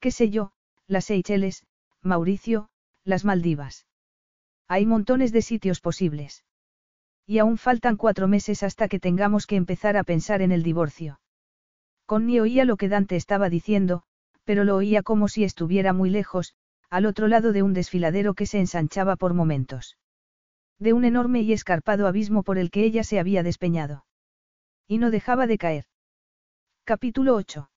¿Qué 0.00 0.10
sé 0.10 0.30
yo? 0.30 0.52
Las 0.86 1.06
Seychelles, 1.06 1.66
Mauricio, 2.02 2.68
las 3.04 3.24
Maldivas. 3.24 3.86
Hay 4.66 4.86
montones 4.86 5.32
de 5.32 5.42
sitios 5.42 5.80
posibles. 5.80 6.44
Y 7.30 7.38
aún 7.38 7.58
faltan 7.58 7.96
cuatro 7.96 8.26
meses 8.26 8.64
hasta 8.64 8.88
que 8.88 8.98
tengamos 8.98 9.46
que 9.46 9.54
empezar 9.54 9.96
a 9.96 10.02
pensar 10.02 10.42
en 10.42 10.50
el 10.50 10.64
divorcio. 10.64 11.20
Connie 12.04 12.40
oía 12.40 12.64
lo 12.64 12.76
que 12.76 12.88
Dante 12.88 13.14
estaba 13.14 13.48
diciendo, 13.48 14.02
pero 14.42 14.64
lo 14.64 14.74
oía 14.74 15.04
como 15.04 15.28
si 15.28 15.44
estuviera 15.44 15.92
muy 15.92 16.10
lejos, 16.10 16.54
al 16.88 17.06
otro 17.06 17.28
lado 17.28 17.52
de 17.52 17.62
un 17.62 17.72
desfiladero 17.72 18.34
que 18.34 18.46
se 18.46 18.58
ensanchaba 18.58 19.14
por 19.14 19.32
momentos. 19.32 19.96
De 20.80 20.92
un 20.92 21.04
enorme 21.04 21.42
y 21.42 21.52
escarpado 21.52 22.08
abismo 22.08 22.42
por 22.42 22.58
el 22.58 22.72
que 22.72 22.82
ella 22.82 23.04
se 23.04 23.20
había 23.20 23.44
despeñado. 23.44 24.04
Y 24.88 24.98
no 24.98 25.12
dejaba 25.12 25.46
de 25.46 25.56
caer. 25.56 25.84
Capítulo 26.82 27.36
8. 27.36 27.70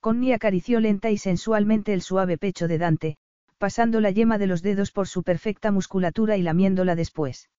Connie 0.00 0.32
acarició 0.32 0.80
lenta 0.80 1.12
y 1.12 1.18
sensualmente 1.18 1.94
el 1.94 2.02
suave 2.02 2.38
pecho 2.38 2.66
de 2.66 2.78
Dante, 2.78 3.18
pasando 3.56 4.00
la 4.00 4.10
yema 4.10 4.36
de 4.38 4.48
los 4.48 4.62
dedos 4.62 4.90
por 4.90 5.06
su 5.06 5.22
perfecta 5.22 5.70
musculatura 5.70 6.36
y 6.36 6.42
lamiéndola 6.42 6.96
después. 6.96 7.50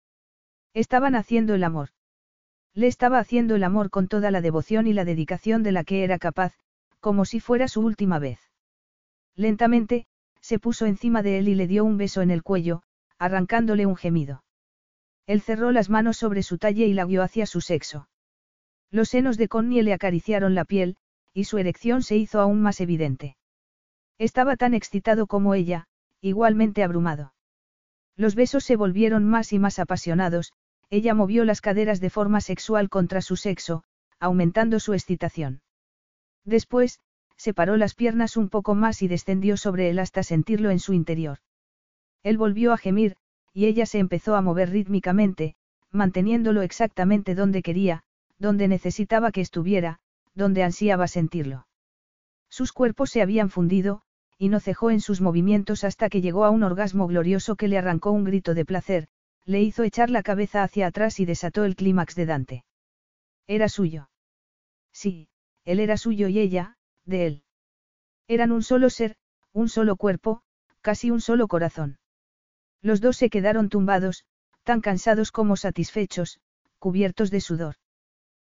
Estaban 0.76 1.16
haciendo 1.16 1.56
el 1.56 1.64
amor. 1.64 1.92
Le 2.74 2.88
estaba 2.88 3.18
haciendo 3.20 3.56
el 3.56 3.64
amor 3.64 3.90
con 3.90 4.10
toda 4.10 4.30
la 4.30 4.42
devoción 4.42 4.88
y 4.88 4.94
la 4.94 5.06
dedicación 5.06 5.64
de 5.64 5.72
la 5.72 5.86
que 5.86 6.04
era 6.04 6.20
capaz, 6.20 6.54
como 7.00 7.24
si 7.24 7.40
fuera 7.40 7.70
su 7.70 7.80
última 7.80 8.20
vez. 8.20 8.42
Lentamente, 9.36 10.06
se 10.42 10.60
puso 10.60 10.86
encima 10.86 11.24
de 11.24 11.38
él 11.38 11.48
y 11.48 11.56
le 11.56 11.68
dio 11.68 11.86
un 11.86 11.96
beso 11.96 12.22
en 12.22 12.30
el 12.30 12.44
cuello, 12.44 12.84
arrancándole 13.18 13.86
un 13.86 13.96
gemido. 13.96 14.44
Él 15.28 15.40
cerró 15.40 15.72
las 15.72 15.90
manos 15.90 16.18
sobre 16.18 16.44
su 16.44 16.58
talle 16.58 16.86
y 16.88 16.94
la 16.94 17.06
guió 17.06 17.24
hacia 17.24 17.46
su 17.46 17.62
sexo. 17.62 18.10
Los 18.92 19.08
senos 19.08 19.38
de 19.38 19.48
Connie 19.48 19.82
le 19.82 19.94
acariciaron 19.94 20.56
la 20.56 20.66
piel, 20.66 20.98
y 21.34 21.46
su 21.46 21.58
erección 21.58 22.04
se 22.04 22.18
hizo 22.18 22.42
aún 22.42 22.62
más 22.62 22.82
evidente. 22.82 23.38
Estaba 24.18 24.58
tan 24.58 24.74
excitado 24.74 25.26
como 25.26 25.54
ella, 25.54 25.88
igualmente 26.20 26.84
abrumado. 26.84 27.34
Los 28.18 28.36
besos 28.36 28.66
se 28.66 28.76
volvieron 28.76 29.24
más 29.24 29.54
y 29.54 29.60
más 29.60 29.80
apasionados, 29.80 30.52
ella 30.90 31.14
movió 31.14 31.46
las 31.46 31.62
caderas 31.62 32.00
de 32.00 32.10
forma 32.10 32.42
sexual 32.42 32.90
contra 32.90 33.22
su 33.22 33.36
sexo, 33.36 33.84
aumentando 34.20 34.80
su 34.80 34.94
excitación. 34.94 35.62
Después, 36.44 37.00
separó 37.38 37.78
las 37.78 37.96
piernas 37.96 38.38
un 38.38 38.50
poco 38.50 38.76
más 38.76 39.02
y 39.02 39.08
descendió 39.08 39.58
sobre 39.58 39.90
él 39.90 40.00
hasta 40.00 40.24
sentirlo 40.24 40.72
en 40.72 40.80
su 40.80 40.94
interior. 40.94 41.40
Él 42.24 42.38
volvió 42.38 42.72
a 42.72 42.78
gemir, 42.78 43.18
y 43.54 43.66
ella 43.66 43.86
se 43.86 44.00
empezó 44.00 44.36
a 44.36 44.42
mover 44.42 44.70
rítmicamente, 44.70 45.56
manteniéndolo 45.92 46.62
exactamente 46.62 47.36
donde 47.36 47.62
quería, 47.62 48.04
donde 48.38 48.68
necesitaba 48.68 49.32
que 49.32 49.42
estuviera, 49.42 50.00
donde 50.34 50.64
ansiaba 50.64 51.08
sentirlo. 51.08 51.68
Sus 52.50 52.74
cuerpos 52.74 53.10
se 53.10 53.22
habían 53.22 53.50
fundido, 53.50 54.02
y 54.38 54.50
no 54.50 54.60
cejó 54.60 54.92
en 54.92 55.02
sus 55.02 55.22
movimientos 55.22 55.84
hasta 55.84 56.10
que 56.10 56.22
llegó 56.22 56.46
a 56.46 56.50
un 56.50 56.64
orgasmo 56.64 57.08
glorioso 57.08 57.56
que 57.56 57.68
le 57.68 57.78
arrancó 57.78 58.12
un 58.12 58.26
grito 58.26 58.54
de 58.54 58.66
placer, 58.66 59.08
le 59.46 59.62
hizo 59.62 59.84
echar 59.84 60.10
la 60.10 60.24
cabeza 60.24 60.64
hacia 60.64 60.88
atrás 60.88 61.20
y 61.20 61.26
desató 61.26 61.64
el 61.64 61.76
clímax 61.76 62.16
de 62.16 62.26
Dante. 62.26 62.66
Era 63.48 63.70
suyo. 63.70 64.10
Sí, 64.92 65.30
él 65.66 65.80
era 65.80 65.98
suyo 65.98 66.28
y 66.28 66.40
ella, 66.40 66.78
de 67.06 67.28
él. 67.28 67.44
Eran 68.28 68.52
un 68.52 68.64
solo 68.64 68.90
ser, 68.90 69.16
un 69.54 69.70
solo 69.70 69.96
cuerpo, 69.98 70.42
casi 70.82 71.12
un 71.12 71.22
solo 71.22 71.48
corazón. 71.48 72.00
Los 72.82 73.02
dos 73.02 73.18
se 73.18 73.30
quedaron 73.30 73.70
tumbados, 73.70 74.26
tan 74.64 74.82
cansados 74.82 75.32
como 75.32 75.58
satisfechos, 75.58 76.40
cubiertos 76.80 77.30
de 77.30 77.42
sudor. 77.42 77.76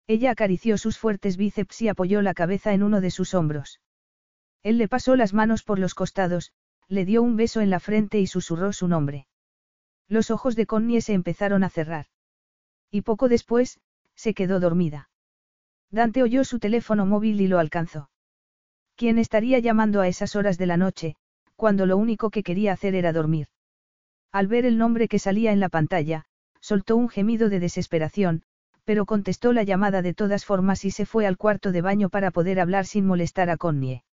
Ella 0.07 0.31
acarició 0.31 0.77
sus 0.79 0.99
fuertes 0.99 1.37
bíceps 1.37 1.81
y 1.83 1.89
apoyó 1.89 2.23
la 2.23 2.35
cabeza 2.35 2.75
en 2.75 2.83
uno 2.83 3.01
de 3.01 3.11
sus 3.11 3.35
hombros. 3.35 3.81
Él 4.63 4.79
le 4.79 4.89
pasó 4.89 5.17
las 5.17 5.33
manos 5.33 5.63
por 5.63 5.79
los 5.79 5.95
costados, 5.95 6.53
le 6.89 7.05
dio 7.05 7.23
un 7.23 7.37
beso 7.37 7.61
en 7.61 7.71
la 7.71 7.81
frente 7.81 8.21
y 8.21 8.27
susurró 8.27 8.73
su 8.73 8.89
nombre. 8.89 9.27
Los 10.13 10.31
ojos 10.31 10.57
de 10.57 10.67
Connie 10.67 11.01
se 11.01 11.15
empezaron 11.15 11.65
a 11.65 11.71
cerrar. 11.71 12.05
Y 12.91 13.01
poco 13.01 13.31
después, 13.31 13.81
se 14.15 14.35
quedó 14.35 14.61
dormida. 14.61 15.09
Dante 15.91 16.23
oyó 16.23 16.45
su 16.45 16.59
teléfono 16.59 17.07
móvil 17.07 17.41
y 17.41 17.47
lo 17.47 17.59
alcanzó. 17.59 18.11
¿Quién 18.95 19.17
estaría 19.17 19.59
llamando 19.59 20.03
a 20.03 20.09
esas 20.09 20.37
horas 20.37 20.59
de 20.59 20.67
la 20.67 20.77
noche, 20.77 21.17
cuando 21.57 21.87
lo 21.87 21.97
único 21.97 22.29
que 22.29 22.43
quería 22.43 22.75
hacer 22.75 22.95
era 22.95 23.15
dormir? 23.15 23.47
Al 24.33 24.49
ver 24.49 24.67
el 24.67 24.77
nombre 24.77 25.09
que 25.09 25.19
salía 25.19 25.51
en 25.51 25.61
la 25.61 25.71
pantalla, 25.71 26.27
soltó 26.61 26.95
un 26.97 27.09
gemido 27.09 27.49
de 27.49 27.61
desesperación, 27.61 28.43
pero 28.85 29.07
contestó 29.07 29.55
la 29.55 29.63
llamada 29.63 30.03
de 30.03 30.13
todas 30.13 30.45
formas 30.45 30.85
y 30.85 30.91
se 30.91 31.07
fue 31.07 31.27
al 31.27 31.39
cuarto 31.39 31.73
de 31.73 31.81
baño 31.81 32.11
para 32.11 32.31
poder 32.31 32.61
hablar 32.61 32.85
sin 32.85 33.07
molestar 33.07 33.49
a 33.49 33.57
Connie. 33.57 34.05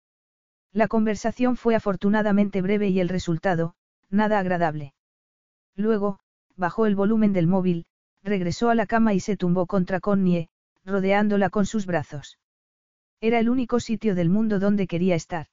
La 0.71 0.87
conversación 0.87 1.57
fue 1.57 1.75
afortunadamente 1.75 2.61
breve 2.61 2.87
y 2.87 3.01
el 3.01 3.09
resultado, 3.09 3.75
nada 4.09 4.39
agradable. 4.39 4.93
Luego, 5.79 6.19
bajó 6.57 6.87
el 6.87 6.95
volumen 6.97 7.31
del 7.31 7.47
móvil, 7.47 7.85
regresó 8.21 8.69
a 8.69 8.75
la 8.75 8.85
cama 8.85 9.13
y 9.13 9.21
se 9.21 9.37
tumbó 9.37 9.65
contra 9.65 10.01
Connie, 10.01 10.49
rodeándola 10.83 11.49
con 11.49 11.65
sus 11.65 11.85
brazos. 11.85 12.37
Era 13.21 13.39
el 13.39 13.49
único 13.49 13.79
sitio 13.79 14.13
del 14.13 14.29
mundo 14.29 14.59
donde 14.59 14.87
quería 14.87 15.15
estar. 15.15 15.47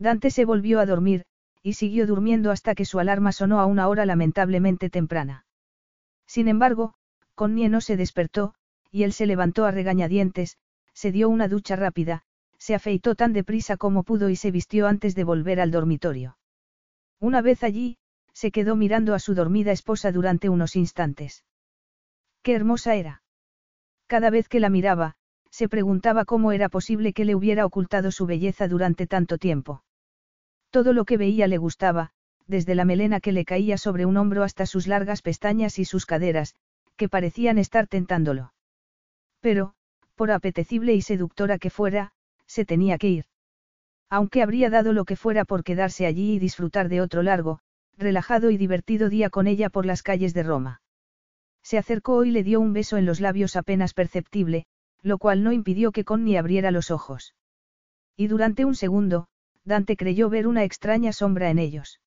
Dante 0.00 0.32
se 0.32 0.44
volvió 0.44 0.80
a 0.80 0.86
dormir, 0.86 1.26
y 1.62 1.74
siguió 1.74 2.08
durmiendo 2.08 2.50
hasta 2.50 2.74
que 2.74 2.84
su 2.84 2.98
alarma 2.98 3.30
sonó 3.30 3.60
a 3.60 3.66
una 3.66 3.86
hora 3.86 4.04
lamentablemente 4.04 4.90
temprana. 4.90 5.46
Sin 6.26 6.48
embargo, 6.48 6.94
Connie 7.36 7.68
no 7.68 7.80
se 7.80 7.96
despertó, 7.96 8.54
y 8.90 9.04
él 9.04 9.12
se 9.12 9.26
levantó 9.26 9.64
a 9.64 9.70
regañadientes, 9.70 10.58
se 10.92 11.12
dio 11.12 11.28
una 11.28 11.46
ducha 11.46 11.76
rápida, 11.76 12.24
se 12.58 12.74
afeitó 12.74 13.14
tan 13.14 13.32
deprisa 13.32 13.76
como 13.76 14.02
pudo 14.02 14.28
y 14.28 14.34
se 14.34 14.50
vistió 14.50 14.88
antes 14.88 15.14
de 15.14 15.22
volver 15.22 15.60
al 15.60 15.70
dormitorio. 15.70 16.36
Una 17.20 17.42
vez 17.42 17.62
allí, 17.62 17.98
se 18.36 18.50
quedó 18.50 18.76
mirando 18.76 19.14
a 19.14 19.18
su 19.18 19.34
dormida 19.34 19.72
esposa 19.72 20.12
durante 20.12 20.50
unos 20.50 20.76
instantes. 20.76 21.46
Qué 22.42 22.52
hermosa 22.52 22.94
era. 22.94 23.22
Cada 24.06 24.28
vez 24.28 24.46
que 24.50 24.60
la 24.60 24.68
miraba, 24.68 25.14
se 25.50 25.70
preguntaba 25.70 26.26
cómo 26.26 26.52
era 26.52 26.68
posible 26.68 27.14
que 27.14 27.24
le 27.24 27.34
hubiera 27.34 27.64
ocultado 27.64 28.10
su 28.10 28.26
belleza 28.26 28.68
durante 28.68 29.06
tanto 29.06 29.38
tiempo. 29.38 29.84
Todo 30.68 30.92
lo 30.92 31.06
que 31.06 31.16
veía 31.16 31.46
le 31.46 31.56
gustaba, 31.56 32.10
desde 32.46 32.74
la 32.74 32.84
melena 32.84 33.20
que 33.20 33.32
le 33.32 33.46
caía 33.46 33.78
sobre 33.78 34.04
un 34.04 34.18
hombro 34.18 34.42
hasta 34.42 34.66
sus 34.66 34.86
largas 34.86 35.22
pestañas 35.22 35.78
y 35.78 35.86
sus 35.86 36.04
caderas, 36.04 36.54
que 36.96 37.08
parecían 37.08 37.56
estar 37.56 37.86
tentándolo. 37.86 38.52
Pero, 39.40 39.72
por 40.14 40.30
apetecible 40.30 40.92
y 40.92 41.00
seductora 41.00 41.56
que 41.56 41.70
fuera, 41.70 42.12
se 42.44 42.66
tenía 42.66 42.98
que 42.98 43.08
ir. 43.08 43.24
Aunque 44.10 44.42
habría 44.42 44.68
dado 44.68 44.92
lo 44.92 45.06
que 45.06 45.16
fuera 45.16 45.46
por 45.46 45.64
quedarse 45.64 46.04
allí 46.04 46.34
y 46.34 46.38
disfrutar 46.38 46.90
de 46.90 47.00
otro 47.00 47.22
largo, 47.22 47.60
relajado 47.96 48.50
y 48.50 48.56
divertido 48.56 49.08
día 49.08 49.30
con 49.30 49.46
ella 49.46 49.70
por 49.70 49.86
las 49.86 50.02
calles 50.02 50.34
de 50.34 50.42
Roma. 50.42 50.82
Se 51.62 51.78
acercó 51.78 52.24
y 52.24 52.30
le 52.30 52.42
dio 52.42 52.60
un 52.60 52.72
beso 52.72 52.96
en 52.96 53.06
los 53.06 53.20
labios 53.20 53.56
apenas 53.56 53.94
perceptible, 53.94 54.66
lo 55.02 55.18
cual 55.18 55.42
no 55.42 55.52
impidió 55.52 55.92
que 55.92 56.04
Connie 56.04 56.36
abriera 56.36 56.70
los 56.70 56.90
ojos. 56.90 57.34
Y 58.16 58.28
durante 58.28 58.64
un 58.64 58.74
segundo, 58.74 59.28
Dante 59.64 59.96
creyó 59.96 60.30
ver 60.30 60.46
una 60.46 60.64
extraña 60.64 61.12
sombra 61.12 61.50
en 61.50 61.58
ellos. 61.58 62.00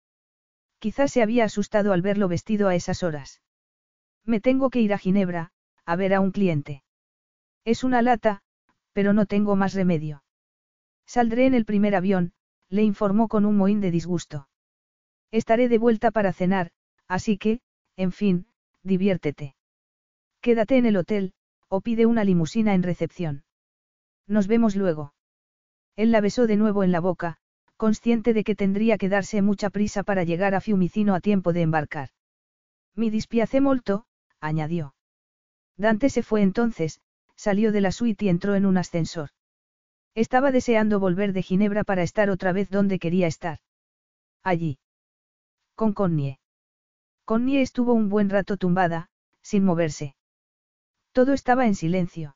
Quizás 0.80 1.11
se 1.11 1.22
había 1.22 1.43
asustado 1.43 1.92
al 1.92 2.01
verlo 2.01 2.27
vestido 2.27 2.69
a 2.69 2.76
esas 2.76 3.03
horas. 3.03 3.42
Me 4.26 4.40
tengo 4.40 4.69
que 4.69 4.80
ir 4.80 4.93
a 4.93 4.98
Ginebra, 4.98 5.51
a 5.85 5.95
ver 5.95 6.14
a 6.14 6.22
un 6.22 6.32
cliente. 6.32 6.84
Es 7.66 7.84
una 7.84 8.01
lata, 8.01 8.42
pero 8.93 9.11
no 9.14 9.26
tengo 9.26 9.56
más 9.56 9.74
remedio. 9.74 10.24
Saldré 11.06 11.48
en 11.48 11.53
el 11.53 11.66
primer 11.66 11.95
avión, 11.95 12.32
le 12.69 12.84
informó 12.84 13.27
con 13.27 13.45
un 13.45 13.58
mohín 13.58 13.82
de 13.82 13.92
disgusto. 13.92 14.48
Estaré 15.32 15.69
de 15.69 15.77
vuelta 15.77 16.11
para 16.11 16.33
cenar, 16.33 16.72
así 17.08 17.38
que, 17.38 17.61
en 17.95 18.11
fin, 18.11 18.48
diviértete. 18.83 19.56
Quédate 20.41 20.77
en 20.77 20.85
el 20.85 20.98
hotel, 20.98 21.33
o 21.67 21.82
pide 21.82 22.06
una 22.06 22.24
limusina 22.24 22.74
en 22.74 22.83
recepción. 22.83 23.43
Nos 24.27 24.48
vemos 24.48 24.75
luego. 24.75 25.14
Él 25.95 26.11
la 26.11 26.22
besó 26.22 26.48
de 26.48 26.56
nuevo 26.56 26.83
en 26.83 26.91
la 26.91 26.99
boca, 26.99 27.38
consciente 27.77 28.33
de 28.33 28.43
que 28.43 28.56
tendría 28.56 28.98
que 28.98 29.09
darse 29.09 29.41
mucha 29.41 29.69
prisa 29.69 30.03
para 30.03 30.24
llegar 30.24 30.56
a 30.56 30.61
Fiumicino 30.61 31.14
a 31.14 31.19
tiempo 31.19 31.53
de 31.53 31.61
embarcar. 31.61 32.09
Mi 32.95 33.09
dispiace 33.09 33.61
molto, 33.61 34.06
añadió. 34.40 34.95
Dante 35.77 36.09
se 36.09 36.24
fue 36.24 36.41
entonces, 36.41 37.01
salió 37.35 37.72
de 37.72 37.82
la 37.82 37.91
suite 37.91 38.25
y 38.25 38.30
entró 38.30 38.56
en 38.56 38.66
un 38.66 38.77
ascensor. 38.77 39.30
Estaba 40.16 40.51
deseando 40.51 40.99
volver 40.99 41.32
de 41.33 41.43
Ginebra 41.43 41.83
para 41.83 42.03
estar 42.03 42.30
otra 42.30 42.51
vez 42.51 42.69
donde 42.69 42.99
quería 42.99 43.27
estar. 43.27 43.59
Allí. 44.43 44.80
Con 45.80 45.93
Connie. 45.93 46.40
Connie 47.24 47.61
estuvo 47.61 47.93
un 47.93 48.09
buen 48.09 48.30
rato 48.30 48.58
tumbada, 48.58 49.08
sin 49.41 49.64
moverse. 49.64 50.14
Todo 51.14 51.32
estaba 51.32 51.67
en 51.67 51.74
silencio. 51.74 52.35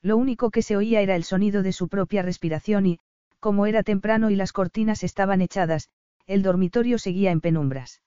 Lo 0.00 0.16
único 0.16 0.52
que 0.52 0.62
se 0.62 0.76
oía 0.76 1.00
era 1.00 1.16
el 1.16 1.24
sonido 1.24 1.64
de 1.64 1.72
su 1.72 1.88
propia 1.88 2.22
respiración 2.22 2.86
y, 2.86 3.00
como 3.40 3.66
era 3.66 3.82
temprano 3.82 4.30
y 4.30 4.36
las 4.36 4.52
cortinas 4.52 5.02
estaban 5.02 5.40
echadas, 5.40 5.88
el 6.26 6.44
dormitorio 6.44 6.98
seguía 6.98 7.32
en 7.32 7.40
penumbras. 7.40 8.00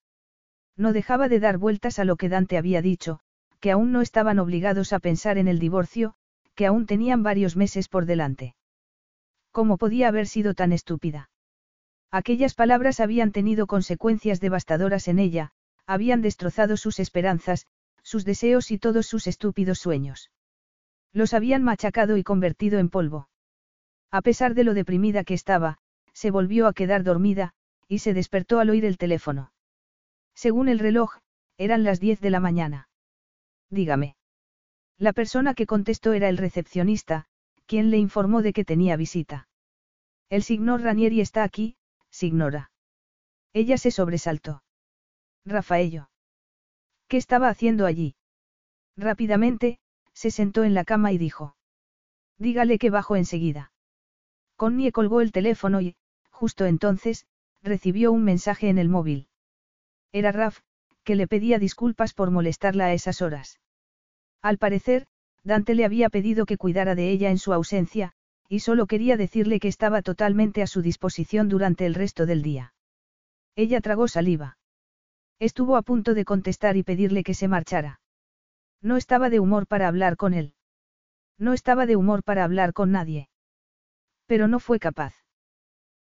No 0.77 0.93
dejaba 0.93 1.27
de 1.27 1.41
dar 1.41 1.57
vueltas 1.57 1.99
a 1.99 2.05
lo 2.05 2.15
que 2.15 2.29
Dante 2.29 2.57
había 2.57 2.81
dicho, 2.81 3.19
que 3.59 3.71
aún 3.71 3.91
no 3.91 3.99
estaban 3.99 4.39
obligados 4.39 4.93
a 4.93 4.99
pensar 4.99 5.37
en 5.37 5.49
el 5.49 5.59
divorcio, 5.59 6.13
que 6.53 6.65
aún 6.65 6.85
tenían 6.85 7.23
varios 7.23 7.57
meses 7.57 7.89
por 7.89 8.05
delante. 8.05 8.55
¿Cómo 9.51 9.77
podía 9.77 10.07
haber 10.07 10.27
sido 10.27 10.53
tan 10.53 10.71
estúpida? 10.71 11.29
Aquellas 12.11 12.53
palabras 12.53 12.99
habían 12.99 13.31
tenido 13.31 13.67
consecuencias 13.67 14.39
devastadoras 14.39 15.07
en 15.07 15.19
ella, 15.19 15.51
habían 15.85 16.21
destrozado 16.21 16.77
sus 16.77 16.99
esperanzas, 16.99 17.67
sus 18.03 18.25
deseos 18.25 18.71
y 18.71 18.77
todos 18.77 19.07
sus 19.07 19.27
estúpidos 19.27 19.79
sueños. 19.79 20.31
Los 21.11 21.33
habían 21.33 21.63
machacado 21.63 22.17
y 22.17 22.23
convertido 22.23 22.79
en 22.79 22.89
polvo. 22.89 23.29
A 24.11 24.21
pesar 24.21 24.53
de 24.53 24.63
lo 24.63 24.73
deprimida 24.73 25.23
que 25.23 25.33
estaba, 25.33 25.77
se 26.13 26.31
volvió 26.31 26.67
a 26.67 26.73
quedar 26.73 27.03
dormida, 27.03 27.53
y 27.87 27.99
se 27.99 28.13
despertó 28.13 28.59
al 28.59 28.69
oír 28.69 28.85
el 28.85 28.97
teléfono. 28.97 29.51
Según 30.33 30.69
el 30.69 30.79
reloj, 30.79 31.17
eran 31.57 31.83
las 31.83 31.99
diez 31.99 32.19
de 32.19 32.29
la 32.29 32.39
mañana. 32.39 32.89
Dígame. 33.69 34.15
La 34.97 35.13
persona 35.13 35.53
que 35.53 35.65
contestó 35.65 36.13
era 36.13 36.29
el 36.29 36.37
recepcionista, 36.37 37.25
quien 37.65 37.91
le 37.91 37.97
informó 37.97 38.41
de 38.41 38.53
que 38.53 38.65
tenía 38.65 38.95
visita. 38.95 39.47
El 40.29 40.43
signor 40.43 40.81
Ranieri 40.81 41.21
está 41.21 41.43
aquí, 41.43 41.75
signora. 42.15 42.71
Ella 43.53 43.77
se 43.77 43.91
sobresaltó. 43.91 44.63
Rafaello. 45.45 46.09
¿Qué 47.07 47.17
estaba 47.17 47.49
haciendo 47.49 47.85
allí? 47.85 48.15
Rápidamente, 48.95 49.79
se 50.13 50.31
sentó 50.31 50.63
en 50.63 50.73
la 50.73 50.85
cama 50.85 51.11
y 51.11 51.17
dijo. 51.17 51.55
Dígale 52.37 52.79
que 52.79 52.89
bajo 52.89 53.15
enseguida. 53.15 53.71
Connie 54.55 54.91
colgó 54.91 55.19
el 55.19 55.33
teléfono 55.33 55.81
y, 55.81 55.95
justo 56.29 56.65
entonces, 56.65 57.27
recibió 57.61 58.13
un 58.13 58.23
mensaje 58.23 58.69
en 58.69 58.77
el 58.77 58.87
móvil. 58.87 59.27
Era 60.13 60.31
Raf, 60.31 60.61
que 61.03 61.15
le 61.15 61.27
pedía 61.27 61.59
disculpas 61.59 62.13
por 62.13 62.31
molestarla 62.31 62.85
a 62.85 62.93
esas 62.93 63.21
horas. 63.21 63.59
Al 64.41 64.57
parecer, 64.57 65.07
Dante 65.43 65.75
le 65.75 65.83
había 65.83 66.09
pedido 66.09 66.45
que 66.45 66.57
cuidara 66.57 66.95
de 66.95 67.11
ella 67.11 67.29
en 67.29 67.37
su 67.37 67.51
ausencia, 67.51 68.13
y 68.47 68.59
solo 68.59 68.85
quería 68.87 69.17
decirle 69.17 69.59
que 69.59 69.67
estaba 69.67 70.01
totalmente 70.01 70.61
a 70.61 70.67
su 70.67 70.81
disposición 70.81 71.49
durante 71.49 71.85
el 71.85 71.93
resto 71.93 72.25
del 72.25 72.41
día. 72.41 72.73
Ella 73.55 73.81
tragó 73.81 74.07
saliva. 74.07 74.57
Estuvo 75.39 75.77
a 75.77 75.81
punto 75.81 76.13
de 76.13 76.25
contestar 76.25 76.77
y 76.77 76.83
pedirle 76.83 77.23
que 77.23 77.33
se 77.33 77.47
marchara. 77.47 77.99
No 78.81 78.97
estaba 78.97 79.29
de 79.29 79.39
humor 79.39 79.67
para 79.67 79.87
hablar 79.87 80.17
con 80.17 80.33
él. 80.33 80.53
No 81.37 81.53
estaba 81.53 81.85
de 81.85 81.95
humor 81.95 82.23
para 82.23 82.43
hablar 82.43 82.73
con 82.73 82.91
nadie. 82.91 83.29
Pero 84.25 84.47
no 84.47 84.59
fue 84.59 84.79
capaz. 84.79 85.13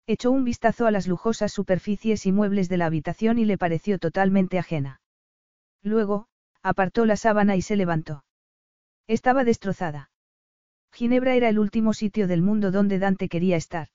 Echó 0.07 0.31
un 0.31 0.45
vistazo 0.45 0.87
a 0.87 0.91
las 0.91 1.07
lujosas 1.07 1.53
superficies 1.53 2.27
y 2.27 2.33
muebles 2.33 2.69
de 2.69 2.77
la 2.77 2.87
habitación 2.87 3.39
y 3.39 3.45
le 3.45 3.57
pareció 3.57 3.99
totalmente 3.99 4.59
ajena. 4.59 5.01
Luego, 5.83 6.27
apartó 6.62 7.07
la 7.07 7.17
sábana 7.17 7.57
y 7.57 7.62
se 7.62 7.77
levantó. 7.77 8.25
Estaba 9.07 9.45
destrozada. 9.45 10.12
Ginebra 10.93 11.35
era 11.35 11.49
el 11.49 11.59
último 11.59 11.95
sitio 11.95 12.29
del 12.29 12.43
mundo 12.43 12.71
donde 12.71 12.99
Dante 12.99 13.29
quería 13.29 13.57
estar. 13.57 13.89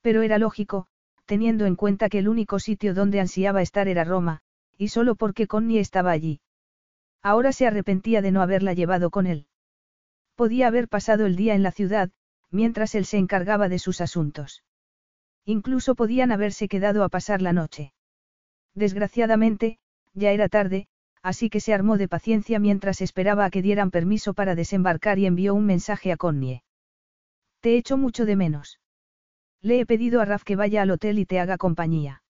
Pero 0.00 0.22
era 0.22 0.38
lógico, 0.38 0.86
teniendo 1.26 1.66
en 1.66 1.76
cuenta 1.76 2.08
que 2.08 2.18
el 2.18 2.28
único 2.28 2.58
sitio 2.58 2.94
donde 2.94 3.20
ansiaba 3.20 3.60
estar 3.60 3.86
era 3.88 4.04
Roma, 4.04 4.40
y 4.78 4.88
solo 4.88 5.14
porque 5.14 5.46
Connie 5.46 5.78
estaba 5.78 6.10
allí. 6.10 6.40
Ahora 7.22 7.52
se 7.52 7.66
arrepentía 7.66 8.22
de 8.22 8.30
no 8.30 8.40
haberla 8.40 8.72
llevado 8.72 9.10
con 9.10 9.26
él. 9.26 9.46
Podía 10.36 10.68
haber 10.68 10.88
pasado 10.88 11.26
el 11.26 11.36
día 11.36 11.54
en 11.54 11.62
la 11.62 11.72
ciudad, 11.72 12.10
mientras 12.50 12.94
él 12.94 13.04
se 13.04 13.18
encargaba 13.18 13.68
de 13.68 13.78
sus 13.78 14.00
asuntos. 14.00 14.62
Incluso 15.44 15.94
podían 15.94 16.32
haberse 16.32 16.68
quedado 16.68 17.04
a 17.04 17.08
pasar 17.08 17.42
la 17.42 17.52
noche. 17.52 17.92
Desgraciadamente, 18.74 19.78
ya 20.14 20.30
era 20.30 20.48
tarde, 20.48 20.88
así 21.26 21.50
que 21.50 21.58
se 21.58 21.74
armó 21.74 21.98
de 21.98 22.06
paciencia 22.06 22.60
mientras 22.60 23.00
esperaba 23.00 23.46
a 23.46 23.50
que 23.50 23.60
dieran 23.60 23.90
permiso 23.90 24.32
para 24.32 24.54
desembarcar 24.54 25.18
y 25.18 25.26
envió 25.26 25.56
un 25.56 25.66
mensaje 25.66 26.12
a 26.12 26.16
Connie. 26.16 26.62
Te 27.58 27.76
echo 27.76 27.96
mucho 27.96 28.26
de 28.26 28.36
menos. 28.36 28.78
Le 29.60 29.80
he 29.80 29.86
pedido 29.86 30.20
a 30.20 30.24
Raf 30.24 30.44
que 30.44 30.54
vaya 30.54 30.82
al 30.82 30.92
hotel 30.92 31.18
y 31.18 31.26
te 31.26 31.40
haga 31.40 31.58
compañía. 31.58 32.22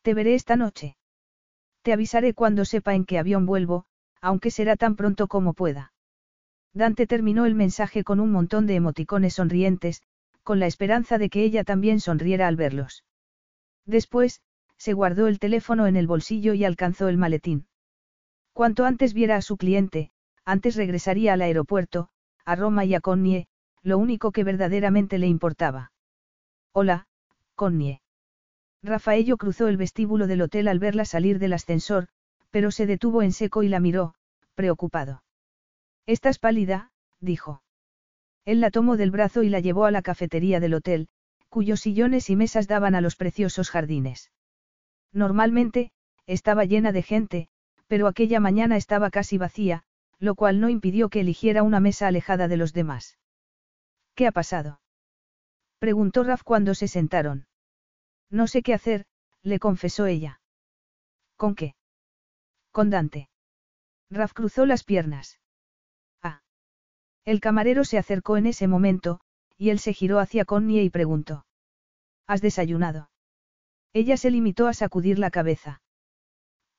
Te 0.00 0.14
veré 0.14 0.34
esta 0.34 0.56
noche. 0.56 0.96
Te 1.82 1.92
avisaré 1.92 2.32
cuando 2.32 2.64
sepa 2.64 2.94
en 2.94 3.04
qué 3.04 3.18
avión 3.18 3.44
vuelvo, 3.44 3.84
aunque 4.22 4.50
será 4.50 4.76
tan 4.76 4.96
pronto 4.96 5.28
como 5.28 5.52
pueda. 5.52 5.92
Dante 6.72 7.06
terminó 7.06 7.44
el 7.44 7.54
mensaje 7.54 8.04
con 8.04 8.20
un 8.20 8.32
montón 8.32 8.66
de 8.66 8.76
emoticones 8.76 9.34
sonrientes, 9.34 10.00
con 10.42 10.60
la 10.60 10.66
esperanza 10.66 11.18
de 11.18 11.28
que 11.28 11.42
ella 11.42 11.62
también 11.62 12.00
sonriera 12.00 12.48
al 12.48 12.56
verlos. 12.56 13.04
Después, 13.84 14.40
se 14.78 14.94
guardó 14.94 15.26
el 15.26 15.38
teléfono 15.38 15.86
en 15.86 15.96
el 15.96 16.06
bolsillo 16.06 16.54
y 16.54 16.64
alcanzó 16.64 17.08
el 17.08 17.18
maletín. 17.18 17.66
Cuanto 18.58 18.84
antes 18.84 19.14
viera 19.14 19.36
a 19.36 19.40
su 19.40 19.56
cliente, 19.56 20.10
antes 20.44 20.74
regresaría 20.74 21.32
al 21.32 21.42
aeropuerto, 21.42 22.08
a 22.44 22.56
Roma 22.56 22.84
y 22.84 22.92
a 22.92 23.00
Connie, 23.00 23.46
lo 23.84 23.98
único 23.98 24.32
que 24.32 24.42
verdaderamente 24.42 25.18
le 25.18 25.28
importaba. 25.28 25.92
Hola, 26.72 27.06
Connie. 27.54 28.00
Rafaello 28.82 29.36
cruzó 29.36 29.68
el 29.68 29.76
vestíbulo 29.76 30.26
del 30.26 30.42
hotel 30.42 30.66
al 30.66 30.80
verla 30.80 31.04
salir 31.04 31.38
del 31.38 31.52
ascensor, 31.52 32.08
pero 32.50 32.72
se 32.72 32.86
detuvo 32.86 33.22
en 33.22 33.30
seco 33.30 33.62
y 33.62 33.68
la 33.68 33.78
miró, 33.78 34.14
preocupado. 34.56 35.22
Estás 36.04 36.40
pálida, 36.40 36.90
dijo. 37.20 37.62
Él 38.44 38.60
la 38.60 38.72
tomó 38.72 38.96
del 38.96 39.12
brazo 39.12 39.44
y 39.44 39.50
la 39.50 39.60
llevó 39.60 39.84
a 39.84 39.92
la 39.92 40.02
cafetería 40.02 40.58
del 40.58 40.74
hotel, 40.74 41.06
cuyos 41.48 41.78
sillones 41.78 42.28
y 42.28 42.34
mesas 42.34 42.66
daban 42.66 42.96
a 42.96 43.00
los 43.00 43.14
preciosos 43.14 43.70
jardines. 43.70 44.32
Normalmente, 45.12 45.92
estaba 46.26 46.64
llena 46.64 46.90
de 46.90 47.02
gente, 47.04 47.48
pero 47.88 48.06
aquella 48.06 48.38
mañana 48.38 48.76
estaba 48.76 49.10
casi 49.10 49.38
vacía, 49.38 49.82
lo 50.18 50.34
cual 50.34 50.60
no 50.60 50.68
impidió 50.68 51.08
que 51.08 51.20
eligiera 51.20 51.62
una 51.62 51.80
mesa 51.80 52.06
alejada 52.06 52.46
de 52.46 52.56
los 52.56 52.72
demás. 52.72 53.18
¿Qué 54.14 54.26
ha 54.26 54.32
pasado? 54.32 54.80
preguntó 55.78 56.22
Raf 56.22 56.42
cuando 56.42 56.74
se 56.74 56.88
sentaron. 56.88 57.46
No 58.30 58.46
sé 58.46 58.62
qué 58.62 58.74
hacer, 58.74 59.06
le 59.42 59.58
confesó 59.58 60.06
ella. 60.06 60.40
¿Con 61.36 61.54
qué? 61.54 61.74
Con 62.72 62.90
Dante. 62.90 63.30
Raf 64.10 64.32
cruzó 64.32 64.66
las 64.66 64.84
piernas. 64.84 65.40
Ah. 66.22 66.42
El 67.24 67.40
camarero 67.40 67.84
se 67.84 67.96
acercó 67.96 68.36
en 68.36 68.46
ese 68.46 68.66
momento, 68.66 69.20
y 69.56 69.70
él 69.70 69.78
se 69.78 69.92
giró 69.92 70.18
hacia 70.18 70.44
Connie 70.44 70.82
y 70.82 70.90
preguntó. 70.90 71.46
¿Has 72.26 72.42
desayunado? 72.42 73.10
Ella 73.92 74.16
se 74.16 74.30
limitó 74.30 74.66
a 74.66 74.74
sacudir 74.74 75.18
la 75.18 75.30
cabeza. 75.30 75.80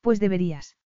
Pues 0.00 0.20
deberías. 0.20 0.76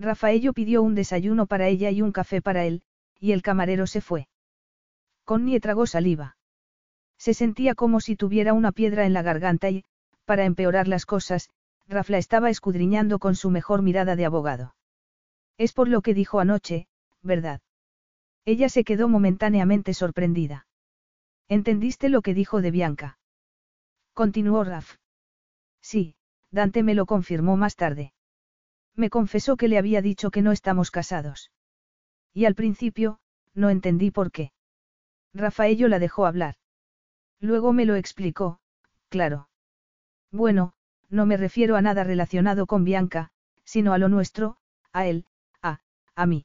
Rafaello 0.00 0.54
pidió 0.54 0.82
un 0.82 0.94
desayuno 0.94 1.46
para 1.46 1.68
ella 1.68 1.90
y 1.90 2.00
un 2.00 2.10
café 2.10 2.40
para 2.40 2.64
él, 2.64 2.82
y 3.18 3.32
el 3.32 3.42
camarero 3.42 3.86
se 3.86 4.00
fue. 4.00 4.28
Connie 5.24 5.60
tragó 5.60 5.86
saliva. 5.86 6.38
Se 7.18 7.34
sentía 7.34 7.74
como 7.74 8.00
si 8.00 8.16
tuviera 8.16 8.54
una 8.54 8.72
piedra 8.72 9.04
en 9.04 9.12
la 9.12 9.20
garganta 9.20 9.68
y, 9.68 9.84
para 10.24 10.46
empeorar 10.46 10.88
las 10.88 11.04
cosas, 11.04 11.50
Rafla 11.86 12.16
estaba 12.16 12.48
escudriñando 12.48 13.18
con 13.18 13.34
su 13.36 13.50
mejor 13.50 13.82
mirada 13.82 14.16
de 14.16 14.24
abogado. 14.24 14.74
Es 15.58 15.74
por 15.74 15.86
lo 15.86 16.00
que 16.00 16.14
dijo 16.14 16.40
anoche, 16.40 16.86
¿verdad? 17.22 17.60
Ella 18.46 18.70
se 18.70 18.84
quedó 18.84 19.06
momentáneamente 19.06 19.92
sorprendida. 19.92 20.66
¿Entendiste 21.46 22.08
lo 22.08 22.22
que 22.22 22.32
dijo 22.32 22.62
de 22.62 22.70
Bianca? 22.70 23.18
Continuó 24.14 24.64
Raf. 24.64 24.96
Sí, 25.82 26.14
Dante 26.50 26.82
me 26.82 26.94
lo 26.94 27.04
confirmó 27.04 27.58
más 27.58 27.76
tarde. 27.76 28.14
Me 29.00 29.08
confesó 29.08 29.56
que 29.56 29.66
le 29.68 29.78
había 29.78 30.02
dicho 30.02 30.30
que 30.30 30.42
no 30.42 30.52
estamos 30.52 30.90
casados. 30.90 31.50
Y 32.34 32.44
al 32.44 32.54
principio, 32.54 33.18
no 33.54 33.70
entendí 33.70 34.10
por 34.10 34.30
qué. 34.30 34.52
Rafaello 35.32 35.88
la 35.88 35.98
dejó 35.98 36.26
hablar. 36.26 36.56
Luego 37.40 37.72
me 37.72 37.86
lo 37.86 37.94
explicó, 37.94 38.60
claro. 39.08 39.48
Bueno, 40.30 40.74
no 41.08 41.24
me 41.24 41.38
refiero 41.38 41.76
a 41.76 41.80
nada 41.80 42.04
relacionado 42.04 42.66
con 42.66 42.84
Bianca, 42.84 43.30
sino 43.64 43.94
a 43.94 43.98
lo 43.98 44.10
nuestro, 44.10 44.58
a 44.92 45.06
él, 45.06 45.24
a, 45.62 45.80
a 46.14 46.26
mí. 46.26 46.44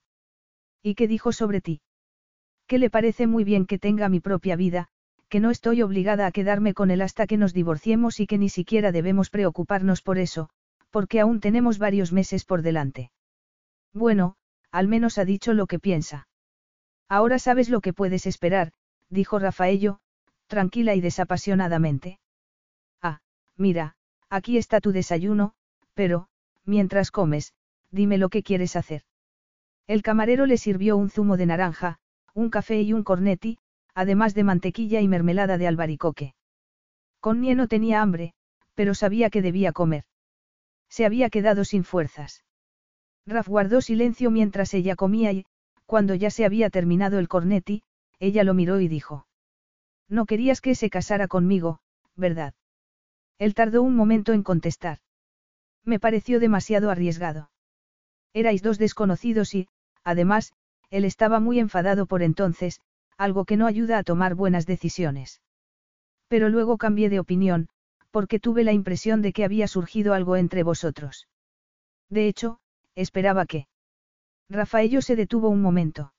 ¿Y 0.82 0.96
qué 0.96 1.10
dijo 1.10 1.34
sobre 1.34 1.60
ti? 1.60 1.82
Que 2.68 2.80
le 2.80 2.90
parece 2.90 3.28
muy 3.28 3.44
bien 3.44 3.66
que 3.66 3.80
tenga 3.80 4.08
mi 4.08 4.22
propia 4.22 4.56
vida, 4.56 4.88
que 5.28 5.42
no 5.42 5.52
estoy 5.52 5.82
obligada 5.82 6.26
a 6.26 6.32
quedarme 6.32 6.74
con 6.74 6.90
él 6.90 7.02
hasta 7.02 7.28
que 7.28 7.36
nos 7.36 7.54
divorciemos 7.54 8.22
y 8.22 8.28
que 8.28 8.38
ni 8.38 8.48
siquiera 8.48 8.94
debemos 8.94 9.30
preocuparnos 9.30 10.02
por 10.02 10.20
eso, 10.20 10.52
porque 10.96 11.20
aún 11.20 11.42
tenemos 11.42 11.78
varios 11.78 12.14
meses 12.14 12.46
por 12.46 12.62
delante. 12.62 13.12
Bueno, 13.94 14.38
al 14.72 14.88
menos 14.88 15.18
ha 15.18 15.26
dicho 15.26 15.52
lo 15.52 15.68
que 15.68 15.78
piensa. 15.78 16.30
Ahora 17.10 17.38
sabes 17.38 17.68
lo 17.68 17.82
que 17.82 17.92
puedes 17.92 18.26
esperar, 18.26 18.72
dijo 19.10 19.38
Rafaello, 19.38 20.00
tranquila 20.48 20.96
y 20.96 21.02
desapasionadamente. 21.02 22.22
Ah, 23.02 23.20
mira, 23.58 23.98
aquí 24.30 24.58
está 24.58 24.80
tu 24.80 24.94
desayuno, 24.94 25.54
pero, 25.96 26.30
mientras 26.64 27.12
comes, 27.12 27.54
dime 27.92 28.18
lo 28.18 28.30
que 28.30 28.42
quieres 28.42 28.78
hacer. 28.78 29.02
El 29.88 30.02
camarero 30.02 30.46
le 30.46 30.56
sirvió 30.56 30.96
un 30.96 31.10
zumo 31.10 31.36
de 31.36 31.48
naranja, 31.48 32.00
un 32.34 32.50
café 32.50 32.82
y 32.84 32.94
un 32.94 33.04
cornetti, 33.04 33.58
además 33.94 34.34
de 34.34 34.46
mantequilla 34.46 35.02
y 35.02 35.10
mermelada 35.10 35.58
de 35.58 35.68
albaricoque. 35.68 36.36
Connie 37.20 37.54
no 37.54 37.68
tenía 37.68 38.02
hambre, 38.02 38.34
pero 38.76 38.94
sabía 38.94 39.30
que 39.30 39.42
debía 39.42 39.74
comer. 39.74 40.06
Se 40.96 41.06
había 41.06 41.30
quedado 41.30 41.66
sin 41.66 41.84
fuerzas. 41.84 42.46
Raf 43.28 43.50
guardó 43.50 43.82
silencio 43.82 44.32
mientras 44.32 44.74
ella 44.74 44.96
comía 44.96 45.34
y, 45.34 45.46
cuando 45.86 46.16
ya 46.16 46.30
se 46.30 46.46
había 46.46 46.70
terminado 46.70 47.20
el 47.20 47.28
cornetti, 47.28 47.84
ella 48.18 48.46
lo 48.46 48.54
miró 48.54 48.80
y 48.80 48.88
dijo. 48.88 49.28
No 50.08 50.26
querías 50.26 50.62
que 50.62 50.74
se 50.74 50.90
casara 50.90 51.28
conmigo, 51.28 51.80
¿verdad? 52.16 52.54
Él 53.40 53.56
tardó 53.56 53.82
un 53.82 53.94
momento 53.94 54.32
en 54.32 54.42
contestar. 54.42 55.00
Me 55.84 56.00
pareció 56.00 56.40
demasiado 56.40 56.90
arriesgado. 56.90 57.52
Erais 58.32 58.62
dos 58.62 58.78
desconocidos 58.78 59.54
y, 59.54 59.68
además, 60.06 60.54
él 60.92 61.04
estaba 61.04 61.42
muy 61.42 61.60
enfadado 61.60 62.06
por 62.06 62.24
entonces, 62.24 62.80
algo 63.18 63.44
que 63.44 63.58
no 63.58 63.68
ayuda 63.68 63.98
a 63.98 64.04
tomar 64.04 64.34
buenas 64.34 64.66
decisiones. 64.66 65.42
Pero 66.30 66.48
luego 66.48 66.78
cambié 66.78 67.10
de 67.10 67.20
opinión, 67.20 67.68
porque 68.16 68.40
tuve 68.40 68.64
la 68.64 68.72
impresión 68.72 69.22
de 69.22 69.34
que 69.34 69.44
había 69.44 69.68
surgido 69.68 70.14
algo 70.14 70.38
entre 70.38 70.64
vosotros. 70.64 71.28
De 72.10 72.30
hecho, 72.30 72.62
esperaba 72.96 73.46
que. 73.46 73.68
Rafaello 74.50 75.02
se 75.02 75.18
detuvo 75.18 75.50
un 75.50 75.62
momento. 75.62 76.14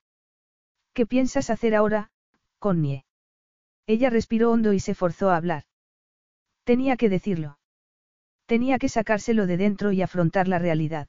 ¿Qué 0.93 1.07
piensas 1.07 1.49
hacer 1.49 1.73
ahora, 1.73 2.11
Connie? 2.59 3.03
Ella 3.87 4.11
respiró 4.11 4.51
hondo 4.51 4.73
y 4.73 4.79
se 4.79 4.93
forzó 4.93 5.31
a 5.31 5.37
hablar. 5.37 5.63
Tenía 6.65 6.97
que 6.97 7.09
decirlo. 7.09 7.57
Tenía 8.45 8.77
que 8.77 8.89
sacárselo 8.89 9.47
de 9.47 9.57
dentro 9.57 9.91
y 9.91 10.03
afrontar 10.03 10.47
la 10.47 10.59
realidad. 10.59 11.07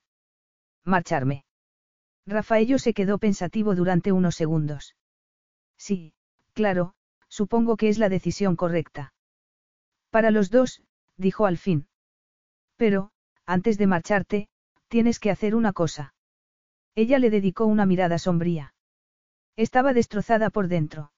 Marcharme. 0.87 1.45
Rafaello 2.25 2.79
se 2.79 2.95
quedó 2.95 3.19
pensativo 3.19 3.75
durante 3.75 4.11
unos 4.11 4.37
segundos. 4.37 4.97
Sí, 5.77 6.15
claro, 6.55 6.95
supongo 7.29 7.77
que 7.77 7.91
es 7.91 7.99
la 7.99 8.09
decisión 8.09 8.57
correcta. 8.57 9.13
Para 10.11 10.31
los 10.31 10.51
dos, 10.51 10.83
dijo 11.17 11.47
al 11.47 11.59
fin. 11.59 11.87
Pero, 12.77 13.11
antes 13.47 13.79
de 13.79 13.87
marcharte, 13.87 14.49
tienes 14.89 15.19
que 15.21 15.31
hacer 15.31 15.55
una 15.55 15.73
cosa. 15.73 16.15
Ella 16.95 17.19
le 17.19 17.31
dedicó 17.31 17.67
una 17.67 17.87
mirada 17.87 18.19
sombría. 18.19 18.75
Estaba 19.57 19.93
destrozada 19.93 20.51
por 20.51 20.69
dentro. 20.69 21.13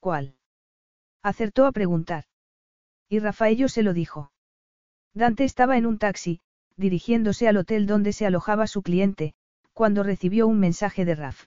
¿Cuál? 0.00 0.36
Acertó 1.22 1.66
a 1.66 1.72
preguntar. 1.72 2.24
Y 3.08 3.18
Rafaello 3.18 3.68
se 3.68 3.82
lo 3.82 3.92
dijo. 3.92 4.32
Dante 5.12 5.44
estaba 5.44 5.76
en 5.76 5.86
un 5.86 5.98
taxi, 5.98 6.40
dirigiéndose 6.76 7.48
al 7.48 7.58
hotel 7.58 7.86
donde 7.86 8.12
se 8.12 8.26
alojaba 8.26 8.66
su 8.66 8.82
cliente, 8.82 9.34
cuando 9.72 10.02
recibió 10.02 10.46
un 10.46 10.58
mensaje 10.58 11.04
de 11.04 11.14
Raf. 11.14 11.46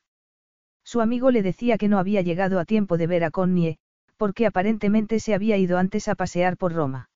Su 0.84 1.02
amigo 1.02 1.32
le 1.32 1.42
decía 1.42 1.78
que 1.78 1.88
no 1.88 1.98
había 1.98 2.22
llegado 2.22 2.60
a 2.60 2.66
tiempo 2.66 2.98
de 2.98 3.08
ver 3.08 3.24
a 3.24 3.32
Connie, 3.32 3.80
porque 4.24 4.46
aparentemente 4.46 5.20
se 5.20 5.34
había 5.34 5.58
ido 5.58 5.78
antes 5.78 6.08
a 6.08 6.16
pasear 6.16 6.56
por 6.56 6.72
Roma. 6.72 7.10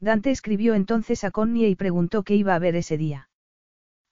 Dante 0.00 0.30
escribió 0.30 0.72
entonces 0.72 1.24
a 1.24 1.30
Connie 1.30 1.68
y 1.68 1.74
preguntó 1.74 2.22
qué 2.22 2.34
iba 2.34 2.54
a 2.54 2.58
ver 2.58 2.74
ese 2.74 2.96
día. 2.96 3.28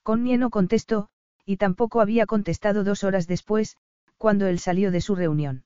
Connie 0.03 0.37
no 0.37 0.51
contestó, 0.51 1.09
y 1.47 1.57
tampoco 1.57 1.99
había 1.99 2.27
contestado 2.27 2.83
dos 2.83 3.03
horas 3.03 3.25
después, 3.25 3.75
cuando 4.19 4.45
él 4.45 4.59
salió 4.59 4.91
de 4.91 5.01
su 5.01 5.15
reunión. 5.15 5.63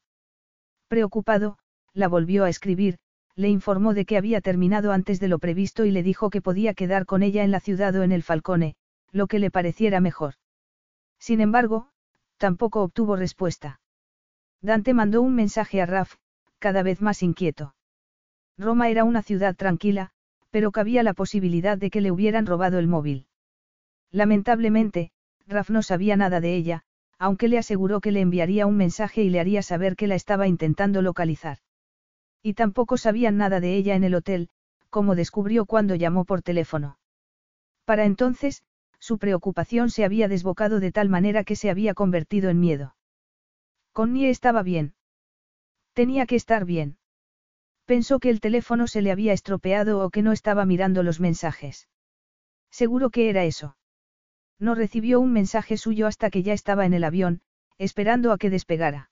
Preocupado, 0.88 1.58
la 1.92 2.08
volvió 2.08 2.46
a 2.46 2.50
escribir, 2.50 3.00
le 3.36 3.50
informó 3.50 3.94
de 3.94 4.06
que 4.06 4.16
había 4.16 4.40
terminado 4.40 4.94
antes 4.94 5.20
de 5.20 5.28
lo 5.28 5.40
previsto 5.40 5.84
y 5.84 5.92
le 5.92 6.04
dijo 6.04 6.30
que 6.30 6.42
podía 6.42 6.74
quedar 6.74 7.06
con 7.06 7.22
ella 7.22 7.44
en 7.44 7.52
la 7.52 7.60
ciudad 7.60 7.94
o 7.98 8.04
en 8.04 8.14
el 8.14 8.24
Falcone, 8.24 8.78
lo 9.12 9.28
que 9.28 9.40
le 9.40 9.52
pareciera 9.52 10.00
mejor. 10.00 10.36
Sin 11.20 11.42
embargo, 11.42 11.90
tampoco 12.38 12.82
obtuvo 12.82 13.18
respuesta. 13.18 13.82
Dante 14.62 14.94
mandó 14.94 15.22
un 15.22 15.36
mensaje 15.36 15.82
a 15.82 15.86
Raf, 15.86 16.16
cada 16.60 16.84
vez 16.84 17.02
más 17.02 17.24
inquieto. 17.24 17.76
Roma 18.58 18.90
era 18.90 19.04
una 19.04 19.22
ciudad 19.22 19.56
tranquila, 19.56 20.12
pero 20.50 20.72
cabía 20.72 21.04
la 21.04 21.14
posibilidad 21.14 21.78
de 21.78 21.90
que 21.90 22.02
le 22.02 22.12
hubieran 22.12 22.46
robado 22.46 22.80
el 22.80 22.88
móvil. 22.88 23.28
Lamentablemente, 24.12 25.12
Raf 25.48 25.70
no 25.70 25.84
sabía 25.84 26.16
nada 26.16 26.40
de 26.40 26.56
ella, 26.56 26.84
aunque 27.18 27.48
le 27.48 27.58
aseguró 27.58 28.02
que 28.02 28.12
le 28.12 28.22
enviaría 28.22 28.66
un 28.66 28.78
mensaje 28.78 29.24
y 29.24 29.30
le 29.30 29.40
haría 29.40 29.62
saber 29.62 29.96
que 29.96 30.08
la 30.08 30.16
estaba 30.16 30.48
intentando 30.48 31.02
localizar. 31.02 31.58
Y 32.42 32.54
tampoco 32.54 32.98
sabían 32.98 33.38
nada 33.38 33.60
de 33.60 33.76
ella 33.76 33.96
en 33.96 34.04
el 34.04 34.16
hotel, 34.16 34.50
como 34.90 35.16
descubrió 35.16 35.66
cuando 35.66 35.96
llamó 35.96 36.26
por 36.26 36.42
teléfono. 36.42 36.98
Para 37.86 38.06
entonces, 38.06 38.64
su 39.00 39.18
preocupación 39.18 39.90
se 39.90 40.06
había 40.06 40.28
desbocado 40.28 40.80
de 40.80 40.92
tal 40.92 41.10
manera 41.10 41.44
que 41.44 41.56
se 41.56 41.70
había 41.70 41.94
convertido 41.94 42.50
en 42.50 42.60
miedo. 42.60 42.96
Connie 43.92 44.30
estaba 44.30 44.64
bien. 44.64 44.94
Tenía 45.96 46.26
que 46.26 46.36
estar 46.36 46.66
bien. 46.66 46.98
Pensó 47.86 48.20
que 48.20 48.30
el 48.30 48.42
teléfono 48.42 48.86
se 48.86 49.02
le 49.02 49.12
había 49.12 49.32
estropeado 49.32 50.04
o 50.04 50.10
que 50.10 50.22
no 50.22 50.34
estaba 50.34 50.66
mirando 50.66 51.04
los 51.04 51.22
mensajes. 51.22 51.88
Seguro 52.70 53.10
que 53.12 53.30
era 53.30 53.46
eso. 53.46 53.78
No 54.60 54.76
recibió 54.76 55.22
un 55.22 55.32
mensaje 55.32 55.78
suyo 55.78 56.06
hasta 56.06 56.30
que 56.30 56.44
ya 56.44 56.52
estaba 56.52 56.86
en 56.86 56.94
el 56.94 57.06
avión, 57.06 57.42
esperando 57.78 58.34
a 58.34 58.38
que 58.38 58.50
despegara. 58.50 59.10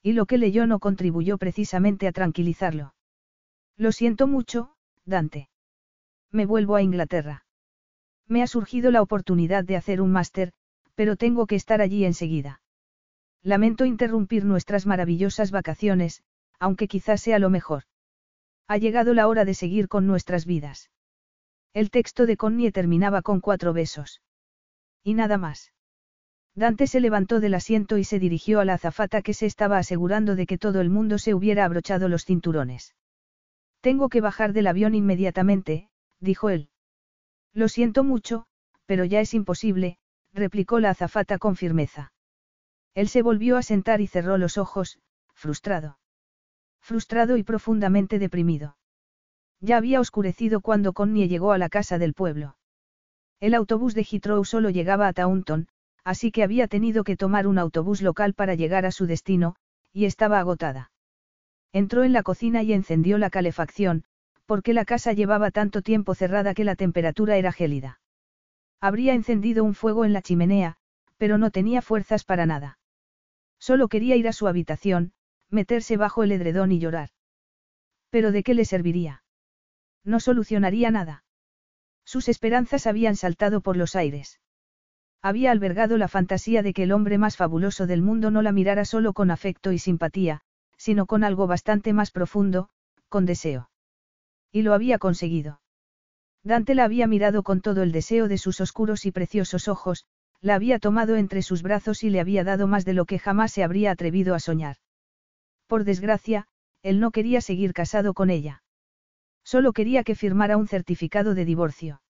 Y 0.00 0.12
lo 0.12 0.26
que 0.26 0.38
leyó 0.38 0.68
no 0.68 0.78
contribuyó 0.78 1.38
precisamente 1.38 2.06
a 2.06 2.12
tranquilizarlo. 2.12 2.94
Lo 3.76 3.90
siento 3.90 4.28
mucho, 4.28 4.76
Dante. 5.04 5.50
Me 6.30 6.46
vuelvo 6.46 6.76
a 6.76 6.82
Inglaterra. 6.82 7.46
Me 8.28 8.44
ha 8.44 8.46
surgido 8.46 8.92
la 8.92 9.02
oportunidad 9.02 9.64
de 9.64 9.74
hacer 9.74 10.00
un 10.00 10.12
máster, 10.12 10.52
pero 10.94 11.16
tengo 11.16 11.48
que 11.48 11.56
estar 11.56 11.80
allí 11.80 12.04
enseguida. 12.04 12.60
Lamento 13.46 13.84
interrumpir 13.84 14.44
nuestras 14.44 14.86
maravillosas 14.86 15.52
vacaciones, 15.52 16.24
aunque 16.58 16.88
quizás 16.88 17.20
sea 17.20 17.38
lo 17.38 17.48
mejor. 17.48 17.84
Ha 18.66 18.76
llegado 18.76 19.14
la 19.14 19.28
hora 19.28 19.44
de 19.44 19.54
seguir 19.54 19.86
con 19.86 20.04
nuestras 20.04 20.46
vidas. 20.46 20.90
El 21.72 21.92
texto 21.92 22.26
de 22.26 22.36
Connie 22.36 22.72
terminaba 22.72 23.22
con 23.22 23.40
cuatro 23.40 23.72
besos. 23.72 24.20
Y 25.04 25.14
nada 25.14 25.38
más. 25.38 25.72
Dante 26.56 26.88
se 26.88 26.98
levantó 26.98 27.38
del 27.38 27.54
asiento 27.54 27.98
y 27.98 28.02
se 28.02 28.18
dirigió 28.18 28.58
a 28.58 28.64
la 28.64 28.74
azafata 28.74 29.22
que 29.22 29.32
se 29.32 29.46
estaba 29.46 29.78
asegurando 29.78 30.34
de 30.34 30.46
que 30.46 30.58
todo 30.58 30.80
el 30.80 30.90
mundo 30.90 31.16
se 31.18 31.32
hubiera 31.32 31.64
abrochado 31.64 32.08
los 32.08 32.24
cinturones. 32.24 32.96
Tengo 33.80 34.08
que 34.08 34.20
bajar 34.20 34.54
del 34.54 34.66
avión 34.66 34.96
inmediatamente, 34.96 35.88
dijo 36.18 36.50
él. 36.50 36.68
Lo 37.52 37.68
siento 37.68 38.02
mucho, 38.02 38.46
pero 38.86 39.04
ya 39.04 39.20
es 39.20 39.34
imposible, 39.34 39.98
replicó 40.32 40.80
la 40.80 40.90
azafata 40.90 41.38
con 41.38 41.54
firmeza. 41.54 42.10
Él 42.96 43.08
se 43.08 43.20
volvió 43.20 43.58
a 43.58 43.62
sentar 43.62 44.00
y 44.00 44.06
cerró 44.06 44.38
los 44.38 44.56
ojos, 44.56 44.98
frustrado. 45.34 45.98
Frustrado 46.80 47.36
y 47.36 47.42
profundamente 47.42 48.18
deprimido. 48.18 48.78
Ya 49.60 49.76
había 49.76 50.00
oscurecido 50.00 50.62
cuando 50.62 50.94
Connie 50.94 51.28
llegó 51.28 51.52
a 51.52 51.58
la 51.58 51.68
casa 51.68 51.98
del 51.98 52.14
pueblo. 52.14 52.56
El 53.38 53.52
autobús 53.52 53.94
de 53.94 54.02
Heathrow 54.02 54.42
solo 54.46 54.70
llegaba 54.70 55.08
a 55.08 55.12
Taunton, 55.12 55.68
así 56.04 56.32
que 56.32 56.42
había 56.42 56.68
tenido 56.68 57.04
que 57.04 57.18
tomar 57.18 57.46
un 57.46 57.58
autobús 57.58 58.00
local 58.00 58.32
para 58.32 58.54
llegar 58.54 58.86
a 58.86 58.90
su 58.92 59.04
destino, 59.06 59.56
y 59.92 60.06
estaba 60.06 60.38
agotada. 60.38 60.90
Entró 61.74 62.02
en 62.02 62.14
la 62.14 62.22
cocina 62.22 62.62
y 62.62 62.72
encendió 62.72 63.18
la 63.18 63.28
calefacción, 63.28 64.04
porque 64.46 64.72
la 64.72 64.86
casa 64.86 65.12
llevaba 65.12 65.50
tanto 65.50 65.82
tiempo 65.82 66.14
cerrada 66.14 66.54
que 66.54 66.64
la 66.64 66.76
temperatura 66.76 67.36
era 67.36 67.52
gélida. 67.52 68.00
Habría 68.80 69.12
encendido 69.12 69.64
un 69.64 69.74
fuego 69.74 70.06
en 70.06 70.14
la 70.14 70.22
chimenea, 70.22 70.78
pero 71.18 71.36
no 71.36 71.50
tenía 71.50 71.82
fuerzas 71.82 72.24
para 72.24 72.46
nada. 72.46 72.78
Solo 73.58 73.88
quería 73.88 74.16
ir 74.16 74.28
a 74.28 74.32
su 74.32 74.48
habitación, 74.48 75.12
meterse 75.50 75.96
bajo 75.96 76.22
el 76.22 76.32
edredón 76.32 76.72
y 76.72 76.78
llorar. 76.78 77.10
Pero 78.10 78.32
¿de 78.32 78.42
qué 78.42 78.54
le 78.54 78.64
serviría? 78.64 79.22
No 80.04 80.20
solucionaría 80.20 80.90
nada. 80.90 81.24
Sus 82.04 82.28
esperanzas 82.28 82.86
habían 82.86 83.16
saltado 83.16 83.60
por 83.60 83.76
los 83.76 83.96
aires. 83.96 84.40
Había 85.22 85.50
albergado 85.50 85.98
la 85.98 86.08
fantasía 86.08 86.62
de 86.62 86.72
que 86.72 86.84
el 86.84 86.92
hombre 86.92 87.18
más 87.18 87.36
fabuloso 87.36 87.86
del 87.86 88.02
mundo 88.02 88.30
no 88.30 88.42
la 88.42 88.52
mirara 88.52 88.84
solo 88.84 89.12
con 89.12 89.30
afecto 89.30 89.72
y 89.72 89.78
simpatía, 89.78 90.42
sino 90.76 91.06
con 91.06 91.24
algo 91.24 91.46
bastante 91.46 91.92
más 91.92 92.10
profundo, 92.12 92.68
con 93.08 93.26
deseo. 93.26 93.70
Y 94.52 94.62
lo 94.62 94.72
había 94.72 94.98
conseguido. 94.98 95.60
Dante 96.44 96.76
la 96.76 96.84
había 96.84 97.08
mirado 97.08 97.42
con 97.42 97.60
todo 97.60 97.82
el 97.82 97.90
deseo 97.90 98.28
de 98.28 98.38
sus 98.38 98.60
oscuros 98.60 99.04
y 99.04 99.10
preciosos 99.10 99.66
ojos, 99.66 100.06
la 100.40 100.54
había 100.54 100.78
tomado 100.78 101.16
entre 101.16 101.42
sus 101.42 101.62
brazos 101.62 102.02
y 102.04 102.10
le 102.10 102.20
había 102.20 102.44
dado 102.44 102.66
más 102.66 102.84
de 102.84 102.94
lo 102.94 103.04
que 103.04 103.18
jamás 103.18 103.52
se 103.52 103.64
habría 103.64 103.90
atrevido 103.90 104.34
a 104.34 104.40
soñar. 104.40 104.76
Por 105.66 105.84
desgracia, 105.84 106.46
él 106.82 107.00
no 107.00 107.10
quería 107.10 107.40
seguir 107.40 107.72
casado 107.72 108.14
con 108.14 108.30
ella. 108.30 108.62
Solo 109.44 109.72
quería 109.72 110.04
que 110.04 110.14
firmara 110.14 110.56
un 110.56 110.68
certificado 110.68 111.34
de 111.34 111.44
divorcio. 111.44 112.00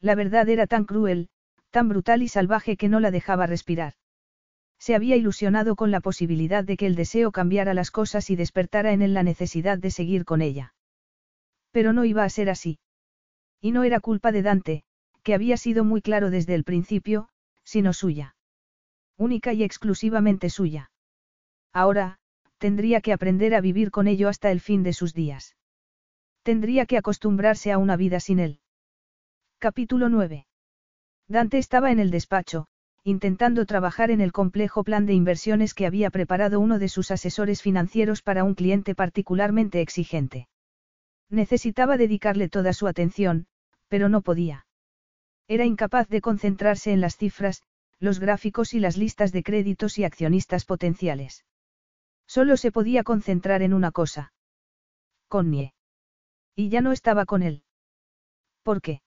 La 0.00 0.14
verdad 0.14 0.48
era 0.48 0.66
tan 0.66 0.84
cruel, 0.84 1.28
tan 1.70 1.88
brutal 1.88 2.22
y 2.22 2.28
salvaje 2.28 2.76
que 2.76 2.88
no 2.88 3.00
la 3.00 3.10
dejaba 3.10 3.46
respirar. 3.46 3.94
Se 4.78 4.96
había 4.96 5.14
ilusionado 5.14 5.76
con 5.76 5.90
la 5.92 6.00
posibilidad 6.00 6.64
de 6.64 6.76
que 6.76 6.86
el 6.86 6.96
deseo 6.96 7.30
cambiara 7.30 7.74
las 7.74 7.92
cosas 7.92 8.30
y 8.30 8.36
despertara 8.36 8.92
en 8.92 9.02
él 9.02 9.14
la 9.14 9.22
necesidad 9.22 9.78
de 9.78 9.92
seguir 9.92 10.24
con 10.24 10.42
ella. 10.42 10.74
Pero 11.70 11.92
no 11.92 12.04
iba 12.04 12.24
a 12.24 12.28
ser 12.28 12.50
así. 12.50 12.80
Y 13.60 13.70
no 13.70 13.84
era 13.84 14.00
culpa 14.00 14.32
de 14.32 14.42
Dante, 14.42 14.84
que 15.22 15.34
había 15.34 15.56
sido 15.56 15.84
muy 15.84 16.02
claro 16.02 16.30
desde 16.30 16.56
el 16.56 16.64
principio, 16.64 17.28
sino 17.64 17.92
suya. 17.92 18.36
Única 19.16 19.52
y 19.52 19.62
exclusivamente 19.62 20.50
suya. 20.50 20.90
Ahora, 21.72 22.18
tendría 22.58 23.00
que 23.00 23.12
aprender 23.12 23.54
a 23.54 23.60
vivir 23.60 23.90
con 23.90 24.06
ello 24.06 24.28
hasta 24.28 24.50
el 24.50 24.60
fin 24.60 24.82
de 24.82 24.92
sus 24.92 25.14
días. 25.14 25.56
Tendría 26.42 26.86
que 26.86 26.98
acostumbrarse 26.98 27.72
a 27.72 27.78
una 27.78 27.96
vida 27.96 28.20
sin 28.20 28.38
él. 28.38 28.60
Capítulo 29.58 30.08
9. 30.08 30.46
Dante 31.28 31.58
estaba 31.58 31.92
en 31.92 32.00
el 32.00 32.10
despacho, 32.10 32.66
intentando 33.04 33.66
trabajar 33.66 34.10
en 34.10 34.20
el 34.20 34.32
complejo 34.32 34.84
plan 34.84 35.06
de 35.06 35.14
inversiones 35.14 35.74
que 35.74 35.86
había 35.86 36.10
preparado 36.10 36.60
uno 36.60 36.78
de 36.78 36.88
sus 36.88 37.10
asesores 37.10 37.62
financieros 37.62 38.22
para 38.22 38.44
un 38.44 38.54
cliente 38.54 38.94
particularmente 38.94 39.80
exigente. 39.80 40.48
Necesitaba 41.30 41.96
dedicarle 41.96 42.48
toda 42.48 42.72
su 42.72 42.86
atención, 42.86 43.46
pero 43.88 44.08
no 44.08 44.20
podía. 44.20 44.66
Era 45.48 45.64
incapaz 45.64 46.08
de 46.08 46.20
concentrarse 46.20 46.92
en 46.92 47.00
las 47.00 47.16
cifras, 47.16 47.62
los 47.98 48.18
gráficos 48.18 48.74
y 48.74 48.80
las 48.80 48.96
listas 48.96 49.32
de 49.32 49.42
créditos 49.42 49.98
y 49.98 50.04
accionistas 50.04 50.64
potenciales. 50.64 51.44
Solo 52.26 52.56
se 52.56 52.72
podía 52.72 53.04
concentrar 53.04 53.62
en 53.62 53.74
una 53.74 53.92
cosa. 53.92 54.32
Connie. 55.28 55.74
Y 56.54 56.68
ya 56.68 56.80
no 56.80 56.92
estaba 56.92 57.26
con 57.26 57.42
él. 57.42 57.64
¿Por 58.62 58.80
qué? 58.80 59.02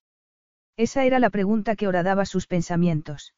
Esa 0.77 1.05
era 1.05 1.19
la 1.19 1.29
pregunta 1.29 1.75
que 1.75 1.87
horadaba 1.87 2.25
sus 2.25 2.47
pensamientos. 2.47 3.33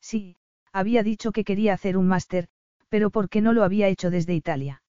Sí, 0.00 0.36
había 0.72 1.02
dicho 1.02 1.32
que 1.32 1.44
quería 1.44 1.74
hacer 1.74 1.96
un 1.96 2.06
máster, 2.06 2.48
pero 2.88 3.10
¿por 3.10 3.28
qué 3.28 3.40
no 3.40 3.52
lo 3.52 3.64
había 3.64 3.88
hecho 3.88 4.10
desde 4.10 4.34
Italia? 4.34 4.82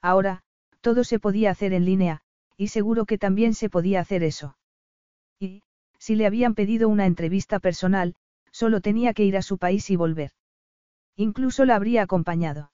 Ahora, 0.00 0.42
todo 0.80 1.04
se 1.04 1.18
podía 1.18 1.50
hacer 1.50 1.72
en 1.72 1.84
línea, 1.84 2.20
y 2.56 2.68
seguro 2.68 3.04
que 3.04 3.18
también 3.18 3.54
se 3.54 3.70
podía 3.70 4.00
hacer 4.00 4.22
eso. 4.22 4.56
Y, 5.38 5.62
si 5.98 6.16
le 6.16 6.26
habían 6.26 6.54
pedido 6.54 6.88
una 6.88 7.06
entrevista 7.06 7.58
personal, 7.58 8.14
solo 8.50 8.80
tenía 8.80 9.14
que 9.14 9.24
ir 9.24 9.36
a 9.36 9.42
su 9.42 9.58
país 9.58 9.90
y 9.90 9.96
volver. 9.96 10.32
Incluso 11.16 11.64
la 11.64 11.76
habría 11.76 12.02
acompañado. 12.02 12.70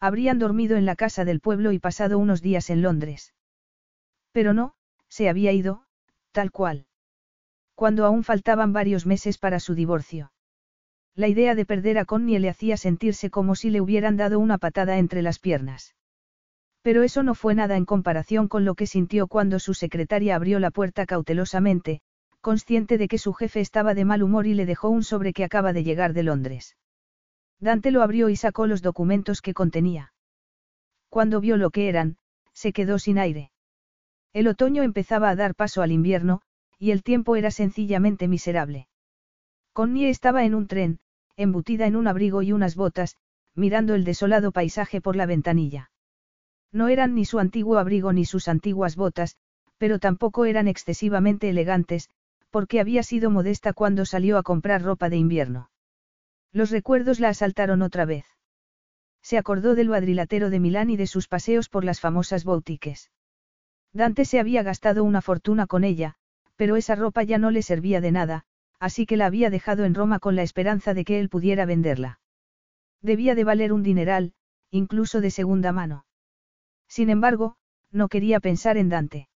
Habrían 0.00 0.38
dormido 0.38 0.76
en 0.76 0.84
la 0.84 0.96
casa 0.96 1.24
del 1.24 1.40
pueblo 1.40 1.72
y 1.72 1.78
pasado 1.78 2.18
unos 2.18 2.42
días 2.42 2.68
en 2.70 2.82
Londres. 2.82 3.34
Pero 4.32 4.52
no, 4.52 4.74
se 5.08 5.28
había 5.28 5.52
ido, 5.52 5.84
tal 6.32 6.50
cual. 6.50 6.86
Cuando 7.74 8.04
aún 8.04 8.22
faltaban 8.22 8.72
varios 8.72 9.06
meses 9.06 9.38
para 9.38 9.60
su 9.60 9.74
divorcio. 9.74 10.32
La 11.14 11.28
idea 11.28 11.54
de 11.54 11.64
perder 11.64 11.98
a 11.98 12.04
Connie 12.04 12.38
le 12.38 12.48
hacía 12.48 12.76
sentirse 12.76 13.30
como 13.30 13.54
si 13.54 13.70
le 13.70 13.80
hubieran 13.80 14.16
dado 14.16 14.38
una 14.38 14.58
patada 14.58 14.98
entre 14.98 15.22
las 15.22 15.38
piernas. 15.38 15.94
Pero 16.82 17.02
eso 17.02 17.22
no 17.22 17.34
fue 17.34 17.54
nada 17.54 17.76
en 17.76 17.86
comparación 17.86 18.48
con 18.48 18.64
lo 18.64 18.74
que 18.74 18.86
sintió 18.86 19.26
cuando 19.26 19.58
su 19.58 19.74
secretaria 19.74 20.34
abrió 20.36 20.58
la 20.58 20.70
puerta 20.70 21.06
cautelosamente, 21.06 22.02
consciente 22.44 22.98
de 22.98 23.08
que 23.08 23.16
su 23.16 23.32
jefe 23.32 23.60
estaba 23.60 23.94
de 23.94 24.04
mal 24.04 24.22
humor 24.22 24.46
y 24.46 24.52
le 24.52 24.66
dejó 24.66 24.90
un 24.90 25.02
sobre 25.02 25.32
que 25.32 25.44
acaba 25.44 25.72
de 25.72 25.82
llegar 25.82 26.12
de 26.12 26.24
Londres. 26.24 26.76
Dante 27.58 27.90
lo 27.90 28.02
abrió 28.02 28.28
y 28.28 28.36
sacó 28.36 28.66
los 28.66 28.82
documentos 28.82 29.40
que 29.40 29.54
contenía. 29.54 30.12
Cuando 31.08 31.40
vio 31.40 31.56
lo 31.56 31.70
que 31.70 31.88
eran, 31.88 32.18
se 32.52 32.74
quedó 32.74 32.98
sin 32.98 33.18
aire. 33.18 33.50
El 34.34 34.46
otoño 34.46 34.82
empezaba 34.82 35.30
a 35.30 35.36
dar 35.36 35.54
paso 35.54 35.80
al 35.80 35.90
invierno, 35.90 36.42
y 36.78 36.90
el 36.90 37.02
tiempo 37.02 37.34
era 37.34 37.50
sencillamente 37.50 38.28
miserable. 38.28 38.88
Connie 39.72 40.10
estaba 40.10 40.44
en 40.44 40.54
un 40.54 40.66
tren, 40.66 40.98
embutida 41.36 41.86
en 41.86 41.96
un 41.96 42.08
abrigo 42.08 42.42
y 42.42 42.52
unas 42.52 42.76
botas, 42.76 43.16
mirando 43.54 43.94
el 43.94 44.04
desolado 44.04 44.52
paisaje 44.52 45.00
por 45.00 45.16
la 45.16 45.24
ventanilla. 45.24 45.90
No 46.72 46.88
eran 46.88 47.14
ni 47.14 47.24
su 47.24 47.38
antiguo 47.38 47.78
abrigo 47.78 48.12
ni 48.12 48.26
sus 48.26 48.48
antiguas 48.48 48.96
botas, 48.96 49.38
pero 49.78 49.98
tampoco 49.98 50.44
eran 50.44 50.68
excesivamente 50.68 51.48
elegantes, 51.48 52.10
porque 52.54 52.78
había 52.78 53.02
sido 53.02 53.30
modesta 53.30 53.72
cuando 53.72 54.04
salió 54.04 54.38
a 54.38 54.44
comprar 54.44 54.80
ropa 54.80 55.08
de 55.08 55.16
invierno. 55.16 55.70
Los 56.52 56.70
recuerdos 56.70 57.18
la 57.18 57.30
asaltaron 57.30 57.82
otra 57.82 58.04
vez. 58.04 58.26
Se 59.22 59.38
acordó 59.38 59.74
del 59.74 59.88
cuadrilatero 59.88 60.50
de 60.50 60.60
Milán 60.60 60.88
y 60.88 60.96
de 60.96 61.08
sus 61.08 61.26
paseos 61.26 61.68
por 61.68 61.82
las 61.82 61.98
famosas 61.98 62.44
boutiques. 62.44 63.10
Dante 63.92 64.24
se 64.24 64.38
había 64.38 64.62
gastado 64.62 65.02
una 65.02 65.20
fortuna 65.20 65.66
con 65.66 65.82
ella, 65.82 66.14
pero 66.54 66.76
esa 66.76 66.94
ropa 66.94 67.24
ya 67.24 67.38
no 67.38 67.50
le 67.50 67.60
servía 67.60 68.00
de 68.00 68.12
nada, 68.12 68.44
así 68.78 69.04
que 69.04 69.16
la 69.16 69.26
había 69.26 69.50
dejado 69.50 69.84
en 69.84 69.96
Roma 69.96 70.20
con 70.20 70.36
la 70.36 70.44
esperanza 70.44 70.94
de 70.94 71.04
que 71.04 71.18
él 71.18 71.28
pudiera 71.30 71.66
venderla. 71.66 72.20
Debía 73.02 73.34
de 73.34 73.42
valer 73.42 73.72
un 73.72 73.82
dineral, 73.82 74.32
incluso 74.70 75.20
de 75.20 75.32
segunda 75.32 75.72
mano. 75.72 76.06
Sin 76.86 77.10
embargo, 77.10 77.56
no 77.90 78.06
quería 78.06 78.38
pensar 78.38 78.76
en 78.76 78.90
Dante. 78.90 79.28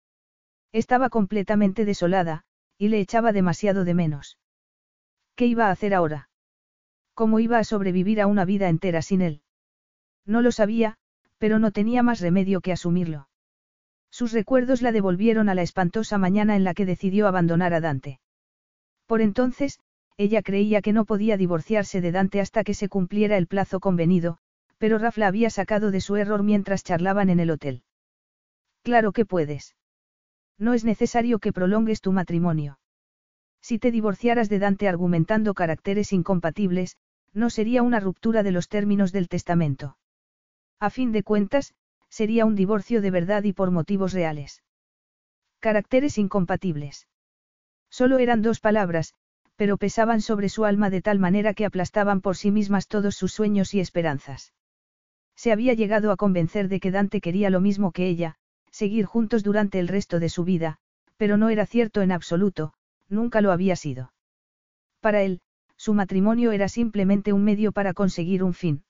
Estaba 0.71 1.09
completamente 1.09 1.87
desolada, 1.87 2.45
y 2.79 2.89
le 2.89 3.01
echaba 3.01 3.33
demasiado 3.33 3.85
de 3.85 3.95
menos. 3.95 4.39
¿Qué 5.35 5.47
iba 5.47 5.69
a 5.69 5.71
hacer 5.71 5.95
ahora? 5.95 6.29
¿Cómo 7.15 7.41
iba 7.41 7.59
a 7.59 7.65
sobrevivir 7.65 8.21
a 8.21 8.27
una 8.27 8.45
vida 8.45 8.69
entera 8.69 9.03
sin 9.03 9.23
él? 9.23 9.43
No 10.25 10.43
lo 10.43 10.53
sabía, 10.53 10.97
pero 11.39 11.59
no 11.59 11.71
tenía 11.71 12.03
más 12.03 12.21
remedio 12.21 12.61
que 12.61 12.73
asumirlo. 12.73 13.29
Sus 14.11 14.33
recuerdos 14.33 14.83
la 14.83 14.93
devolvieron 14.93 15.49
a 15.49 15.55
la 15.55 15.63
espantosa 15.63 16.19
mañana 16.19 16.57
en 16.57 16.65
la 16.65 16.75
que 16.75 16.87
decidió 16.87 17.27
abandonar 17.27 17.75
a 17.75 17.81
Dante. 17.81 18.21
Por 19.07 19.21
entonces, 19.21 19.79
ella 20.17 20.43
creía 20.43 20.81
que 20.81 20.93
no 20.93 21.05
podía 21.05 21.37
divorciarse 21.37 22.01
de 22.01 22.13
Dante 22.13 22.41
hasta 22.41 22.65
que 22.65 22.75
se 22.75 22.89
cumpliera 22.89 23.37
el 23.37 23.47
plazo 23.47 23.81
convenido, 23.81 24.39
pero 24.79 24.99
Raf 24.99 25.19
la 25.19 25.27
había 25.27 25.51
sacado 25.51 25.91
de 25.91 26.01
su 26.01 26.17
error 26.17 26.43
mientras 26.43 26.83
charlaban 26.83 27.31
en 27.31 27.41
el 27.41 27.51
hotel. 27.51 27.83
Claro 28.83 29.13
que 29.13 29.27
puedes. 29.27 29.75
No 30.59 30.75
es 30.75 30.85
necesario 30.85 31.39
que 31.39 31.53
prolongues 31.53 32.01
tu 32.01 32.13
matrimonio. 32.13 32.79
Si 33.61 33.79
te 33.79 33.91
divorciaras 33.91 34.49
de 34.49 34.59
Dante 34.59 34.89
argumentando 34.89 35.55
caracteres 35.55 36.13
incompatibles, 36.13 36.97
no 37.33 37.51
sería 37.51 37.83
una 37.83 38.01
ruptura 38.01 38.43
de 38.43 38.53
los 38.53 38.69
términos 38.69 39.13
del 39.13 39.29
testamento. 39.29 39.99
A 40.81 40.91
fin 40.91 41.13
de 41.13 41.23
cuentas, 41.23 41.75
sería 42.09 42.47
un 42.47 42.55
divorcio 42.55 43.03
de 43.03 43.11
verdad 43.11 43.45
y 43.45 43.53
por 43.53 43.71
motivos 43.71 44.13
reales. 44.13 44.63
Caracteres 45.61 46.17
incompatibles. 46.17 47.09
Solo 47.91 48.19
eran 48.19 48.43
dos 48.43 48.61
palabras, 48.61 49.15
pero 49.57 49.79
pesaban 49.79 50.21
sobre 50.21 50.49
su 50.49 50.65
alma 50.65 50.91
de 50.91 51.03
tal 51.03 51.19
manera 51.19 51.55
que 51.55 51.65
aplastaban 51.65 52.21
por 52.21 52.37
sí 52.37 52.51
mismas 52.51 52.89
todos 52.89 53.17
sus 53.17 53.33
sueños 53.33 53.75
y 53.75 53.81
esperanzas. 53.81 54.53
Se 55.35 55.53
había 55.53 55.75
llegado 55.75 56.13
a 56.13 56.17
convencer 56.17 56.69
de 56.69 56.81
que 56.81 56.91
Dante 56.91 57.21
quería 57.21 57.51
lo 57.51 57.61
mismo 57.61 57.93
que 57.93 58.07
ella, 58.07 58.37
seguir 58.77 59.07
juntos 59.07 59.43
durante 59.43 59.79
el 59.79 59.89
resto 59.89 60.21
de 60.21 60.29
su 60.29 60.45
vida, 60.45 60.77
pero 61.17 61.39
no 61.39 61.49
era 61.49 61.65
cierto 61.65 62.03
en 62.03 62.13
absoluto, 62.13 62.75
nunca 63.09 63.41
lo 63.41 63.51
había 63.51 63.75
sido. 63.75 64.13
Para 65.01 65.23
él, 65.23 65.41
su 65.77 65.95
matrimonio 65.95 66.53
era 66.53 66.69
simplemente 66.69 67.33
un 67.33 67.43
medio 67.43 67.73
para 67.73 67.95
conseguir 67.95 68.43
un 68.43 68.53
fin. 68.53 68.85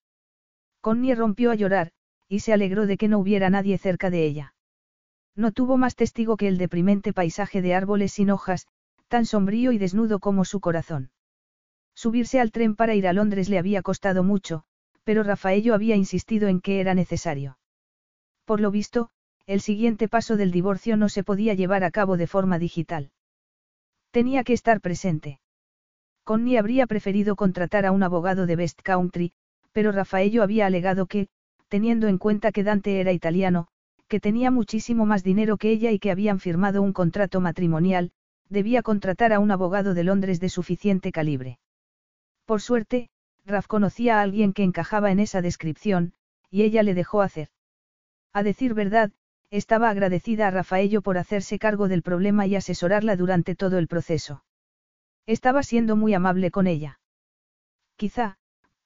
Connie 0.80 1.14
rompió 1.14 1.52
a 1.52 1.54
llorar, 1.54 1.92
y 2.28 2.40
se 2.40 2.52
alegró 2.52 2.88
de 2.88 2.96
que 2.96 3.06
no 3.06 3.20
hubiera 3.20 3.48
nadie 3.48 3.78
cerca 3.78 4.10
de 4.10 4.24
ella. 4.24 4.54
No 5.36 5.52
tuvo 5.52 5.76
más 5.76 5.94
testigo 5.94 6.36
que 6.36 6.48
el 6.48 6.58
deprimente 6.58 7.12
paisaje 7.12 7.62
de 7.62 7.74
árboles 7.74 8.10
sin 8.12 8.30
hojas, 8.30 8.66
tan 9.06 9.24
sombrío 9.24 9.70
y 9.70 9.78
desnudo 9.78 10.18
como 10.18 10.44
su 10.44 10.58
corazón. 10.58 11.10
Subirse 11.94 12.40
al 12.40 12.50
tren 12.50 12.74
para 12.74 12.96
ir 12.96 13.06
a 13.06 13.12
Londres 13.12 13.48
le 13.48 13.58
había 13.58 13.82
costado 13.82 14.24
mucho, 14.24 14.64
pero 15.04 15.22
Rafaello 15.22 15.74
había 15.74 15.94
insistido 15.94 16.48
en 16.48 16.60
que 16.60 16.80
era 16.80 16.94
necesario. 16.94 17.58
Por 18.44 18.60
lo 18.60 18.72
visto, 18.72 19.10
el 19.46 19.60
siguiente 19.60 20.08
paso 20.08 20.36
del 20.36 20.50
divorcio 20.50 20.96
no 20.96 21.08
se 21.08 21.22
podía 21.22 21.54
llevar 21.54 21.84
a 21.84 21.92
cabo 21.92 22.16
de 22.16 22.26
forma 22.26 22.58
digital. 22.58 23.10
Tenía 24.10 24.42
que 24.42 24.52
estar 24.52 24.80
presente. 24.80 25.40
Connie 26.24 26.58
habría 26.58 26.86
preferido 26.86 27.36
contratar 27.36 27.86
a 27.86 27.92
un 27.92 28.02
abogado 28.02 28.46
de 28.46 28.56
Best 28.56 28.82
Country, 28.82 29.32
pero 29.70 29.92
Rafaello 29.92 30.42
había 30.42 30.66
alegado 30.66 31.06
que, 31.06 31.28
teniendo 31.68 32.08
en 32.08 32.18
cuenta 32.18 32.50
que 32.50 32.64
Dante 32.64 33.00
era 33.00 33.12
italiano, 33.12 33.68
que 34.08 34.18
tenía 34.18 34.50
muchísimo 34.50 35.06
más 35.06 35.22
dinero 35.22 35.56
que 35.56 35.70
ella 35.70 35.92
y 35.92 36.00
que 36.00 36.10
habían 36.10 36.40
firmado 36.40 36.82
un 36.82 36.92
contrato 36.92 37.40
matrimonial, 37.40 38.10
debía 38.48 38.82
contratar 38.82 39.32
a 39.32 39.38
un 39.38 39.50
abogado 39.52 39.94
de 39.94 40.04
Londres 40.04 40.40
de 40.40 40.48
suficiente 40.48 41.12
calibre. 41.12 41.58
Por 42.46 42.60
suerte, 42.60 43.10
Raf 43.44 43.68
conocía 43.68 44.18
a 44.18 44.22
alguien 44.22 44.52
que 44.52 44.64
encajaba 44.64 45.12
en 45.12 45.20
esa 45.20 45.40
descripción, 45.40 46.14
y 46.50 46.62
ella 46.62 46.82
le 46.82 46.94
dejó 46.94 47.22
hacer. 47.22 47.48
A 48.32 48.42
decir 48.42 48.74
verdad, 48.74 49.12
estaba 49.50 49.90
agradecida 49.90 50.48
a 50.48 50.50
Rafaello 50.50 51.02
por 51.02 51.18
hacerse 51.18 51.58
cargo 51.58 51.88
del 51.88 52.02
problema 52.02 52.46
y 52.46 52.56
asesorarla 52.56 53.16
durante 53.16 53.54
todo 53.54 53.78
el 53.78 53.88
proceso. 53.88 54.44
Estaba 55.26 55.62
siendo 55.62 55.96
muy 55.96 56.14
amable 56.14 56.50
con 56.50 56.66
ella. 56.66 57.00
Quizá, 57.96 58.38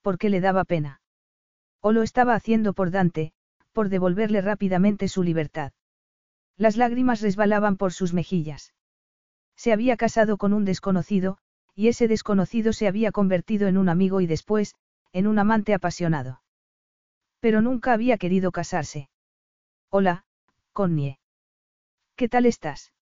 porque 0.02 0.30
le 0.30 0.40
daba 0.40 0.64
pena. 0.64 1.00
O 1.80 1.92
lo 1.92 2.02
estaba 2.02 2.34
haciendo 2.34 2.72
por 2.72 2.90
Dante, 2.90 3.32
por 3.72 3.88
devolverle 3.88 4.40
rápidamente 4.40 5.08
su 5.08 5.22
libertad. 5.22 5.72
Las 6.56 6.76
lágrimas 6.76 7.20
resbalaban 7.20 7.76
por 7.76 7.92
sus 7.92 8.12
mejillas. 8.12 8.74
Se 9.56 9.72
había 9.72 9.96
casado 9.96 10.36
con 10.36 10.52
un 10.52 10.64
desconocido, 10.64 11.38
y 11.74 11.88
ese 11.88 12.08
desconocido 12.08 12.72
se 12.72 12.86
había 12.86 13.12
convertido 13.12 13.68
en 13.68 13.78
un 13.78 13.88
amigo 13.88 14.20
y 14.20 14.26
después, 14.26 14.74
en 15.12 15.26
un 15.26 15.38
amante 15.38 15.74
apasionado. 15.74 16.42
Pero 17.40 17.62
nunca 17.62 17.92
había 17.92 18.18
querido 18.18 18.52
casarse. 18.52 19.08
Hola, 19.88 20.24
Connie. 20.72 21.18
¿Qué 22.16 22.28
tal 22.28 22.46
estás? 22.46 22.92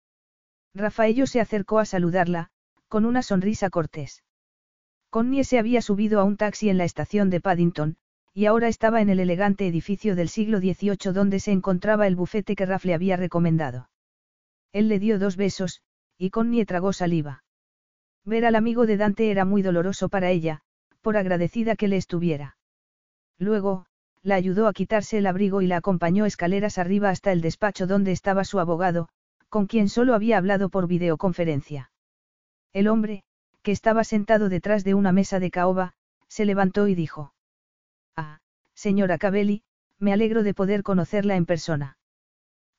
Rafaello 0.75 1.27
se 1.27 1.41
acercó 1.41 1.79
a 1.79 1.85
saludarla, 1.85 2.51
con 2.89 3.05
una 3.05 3.23
sonrisa 3.23 3.69
cortés. 3.69 4.25
Connie 5.11 5.45
se 5.45 5.59
había 5.59 5.83
subido 5.83 6.21
a 6.21 6.25
un 6.25 6.37
taxi 6.37 6.71
en 6.71 6.79
la 6.79 6.85
estación 6.85 7.31
de 7.31 7.41
Paddington, 7.41 7.97
y 8.33 8.47
ahora 8.47 8.69
estaba 8.69 9.01
en 9.01 9.11
el 9.11 9.21
elegante 9.21 9.67
edificio 9.67 10.15
del 10.15 10.29
siglo 10.29 10.59
XVIII 10.59 11.13
donde 11.13 11.41
se 11.41 11.53
encontraba 11.53 12.07
el 12.07 12.17
bufete 12.17 12.55
que 12.55 12.67
Raf 12.67 12.85
le 12.85 12.95
había 12.95 13.17
recomendado. 13.17 13.91
Él 14.73 14.89
le 14.89 14.99
dio 14.99 15.19
dos 15.19 15.37
besos, 15.37 15.83
y 16.17 16.31
Connie 16.31 16.65
tragó 16.65 16.93
saliva. 16.93 17.43
Ver 18.25 18.47
al 18.47 18.55
amigo 18.55 18.87
de 18.87 18.97
Dante 18.97 19.31
era 19.31 19.45
muy 19.45 19.63
doloroso 19.63 20.09
para 20.09 20.31
ella, 20.31 20.61
por 21.01 21.17
agradecida 21.17 21.77
que 21.77 21.89
le 21.89 21.97
estuviera. 21.97 22.57
Luego, 23.39 23.87
la 24.23 24.35
ayudó 24.35 24.67
a 24.67 24.73
quitarse 24.73 25.19
el 25.19 25.27
abrigo 25.27 25.63
y 25.63 25.67
la 25.67 25.77
acompañó 25.77 26.27
escaleras 26.27 26.79
arriba 26.79 27.11
hasta 27.11 27.33
el 27.33 27.41
despacho 27.41 27.87
donde 27.87 28.13
estaba 28.13 28.45
su 28.45 28.59
abogado, 28.61 29.09
con 29.49 29.67
quien 29.67 29.89
solo 29.89 30.15
había 30.15 30.39
hablado 30.39 30.69
por 30.69 30.87
videoconferencia. 30.87 31.91
El 32.73 32.89
hombre, 32.89 33.25
que 33.63 33.73
estaba 33.73 34.05
sentado 34.05 34.49
detrás 34.49 34.85
de 34.85 34.95
una 34.95 35.13
mesa 35.13 35.41
de 35.41 35.51
caoba, 35.51 35.95
se 36.29 36.45
levantó 36.45 36.89
y 36.89 36.95
dijo. 36.95 37.33
Ah, 38.17 38.41
señora 38.75 39.19
Cabelli, 39.19 39.63
me 39.99 40.13
alegro 40.13 40.43
de 40.43 40.55
poder 40.55 40.83
conocerla 40.83 41.37
en 41.37 41.47
persona. 41.47 41.99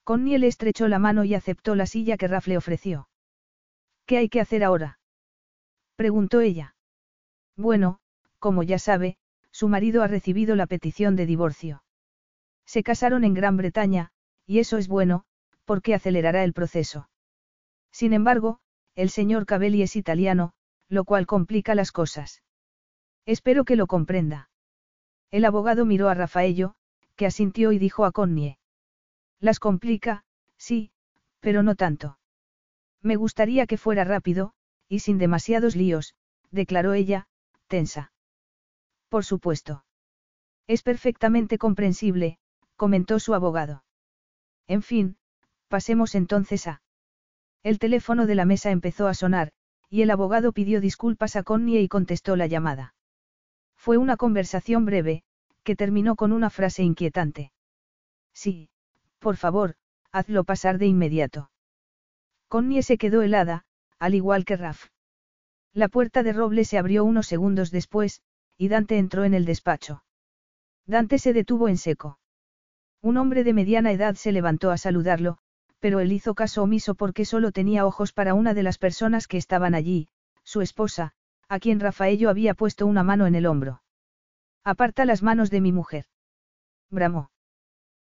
Connie 0.03 0.39
le 0.39 0.47
estrechó 0.47 0.87
la 0.87 0.99
mano 0.99 1.23
y 1.23 1.35
aceptó 1.35 1.75
la 1.75 1.85
silla 1.85 2.17
que 2.17 2.27
Raf 2.27 2.47
le 2.47 2.57
ofreció. 2.57 3.09
¿Qué 4.05 4.17
hay 4.17 4.29
que 4.29 4.41
hacer 4.41 4.63
ahora? 4.63 4.99
preguntó 5.95 6.41
ella. 6.41 6.75
Bueno, 7.55 7.99
como 8.39 8.63
ya 8.63 8.79
sabe, 8.79 9.17
su 9.59 9.67
marido 9.67 10.03
ha 10.03 10.07
recibido 10.07 10.55
la 10.55 10.67
petición 10.67 11.17
de 11.17 11.25
divorcio. 11.25 11.83
Se 12.65 12.81
casaron 12.81 13.25
en 13.25 13.33
Gran 13.33 13.57
Bretaña, 13.57 14.13
y 14.45 14.59
eso 14.59 14.77
es 14.77 14.87
bueno, 14.87 15.25
porque 15.65 15.93
acelerará 15.93 16.45
el 16.45 16.53
proceso. 16.53 17.09
Sin 17.91 18.13
embargo, 18.13 18.61
el 18.95 19.09
señor 19.09 19.45
Cabelli 19.45 19.81
es 19.81 19.97
italiano, 19.97 20.53
lo 20.87 21.03
cual 21.03 21.25
complica 21.25 21.75
las 21.75 21.91
cosas. 21.91 22.41
Espero 23.25 23.65
que 23.65 23.75
lo 23.75 23.85
comprenda. 23.87 24.49
El 25.29 25.43
abogado 25.43 25.83
miró 25.83 26.07
a 26.07 26.13
Rafaello, 26.13 26.75
que 27.17 27.25
asintió 27.25 27.73
y 27.73 27.79
dijo 27.79 28.05
a 28.05 28.13
Connie. 28.13 28.59
Las 29.41 29.59
complica, 29.59 30.23
sí, 30.55 30.89
pero 31.41 31.63
no 31.63 31.75
tanto. 31.75 32.17
Me 33.01 33.17
gustaría 33.17 33.67
que 33.67 33.75
fuera 33.75 34.05
rápido, 34.05 34.53
y 34.87 34.99
sin 34.99 35.17
demasiados 35.17 35.75
líos, 35.75 36.15
declaró 36.49 36.93
ella, 36.93 37.27
tensa. 37.67 38.13
Por 39.09 39.25
supuesto. 39.25 39.83
Es 40.67 40.83
perfectamente 40.83 41.57
comprensible, 41.57 42.37
comentó 42.75 43.19
su 43.19 43.33
abogado. 43.33 43.83
En 44.67 44.83
fin, 44.83 45.17
pasemos 45.67 46.15
entonces 46.15 46.67
a. 46.67 46.81
El 47.63 47.79
teléfono 47.79 48.27
de 48.27 48.35
la 48.35 48.45
mesa 48.45 48.71
empezó 48.71 49.07
a 49.07 49.13
sonar, 49.13 49.51
y 49.89 50.03
el 50.03 50.11
abogado 50.11 50.53
pidió 50.53 50.79
disculpas 50.79 51.35
a 51.35 51.43
Connie 51.43 51.81
y 51.81 51.87
contestó 51.87 52.35
la 52.35 52.47
llamada. 52.47 52.93
Fue 53.75 53.97
una 53.97 54.15
conversación 54.15 54.85
breve, 54.85 55.23
que 55.63 55.75
terminó 55.75 56.15
con 56.15 56.31
una 56.31 56.49
frase 56.49 56.83
inquietante. 56.83 57.51
Sí, 58.33 58.69
por 59.17 59.35
favor, 59.35 59.75
hazlo 60.11 60.43
pasar 60.43 60.77
de 60.77 60.85
inmediato. 60.85 61.51
Connie 62.47 62.83
se 62.83 62.97
quedó 62.97 63.21
helada, 63.21 63.65
al 63.97 64.15
igual 64.15 64.45
que 64.45 64.57
Raf. 64.57 64.89
La 65.73 65.87
puerta 65.87 66.23
de 66.23 66.33
roble 66.33 66.65
se 66.65 66.77
abrió 66.77 67.03
unos 67.03 67.27
segundos 67.27 67.71
después, 67.71 68.21
y 68.59 68.67
Dante 68.67 68.97
entró 68.97 69.23
en 69.23 69.33
el 69.33 69.45
despacho. 69.45 70.03
Dante 70.85 71.17
se 71.17 71.31
detuvo 71.31 71.69
en 71.69 71.77
seco. 71.77 72.19
Un 73.01 73.15
hombre 73.15 73.45
de 73.45 73.53
mediana 73.53 73.93
edad 73.93 74.15
se 74.15 74.33
levantó 74.33 74.69
a 74.69 74.77
saludarlo, 74.77 75.37
pero 75.79 76.01
él 76.01 76.11
hizo 76.11 76.35
caso 76.35 76.61
omiso 76.61 76.93
porque 76.93 77.23
solo 77.23 77.53
tenía 77.53 77.85
ojos 77.85 78.11
para 78.11 78.33
una 78.33 78.53
de 78.53 78.63
las 78.63 78.77
personas 78.77 79.29
que 79.29 79.37
estaban 79.37 79.75
allí, 79.75 80.09
su 80.43 80.59
esposa, 80.59 81.13
a 81.47 81.59
quien 81.59 81.79
Rafaello 81.79 82.29
había 82.29 82.53
puesto 82.53 82.85
una 82.85 83.01
mano 83.01 83.27
en 83.27 83.35
el 83.35 83.45
hombro. 83.45 83.81
Aparta 84.65 85.05
las 85.05 85.23
manos 85.23 85.49
de 85.49 85.61
mi 85.61 85.71
mujer. 85.71 86.07
Bramó. 86.89 87.31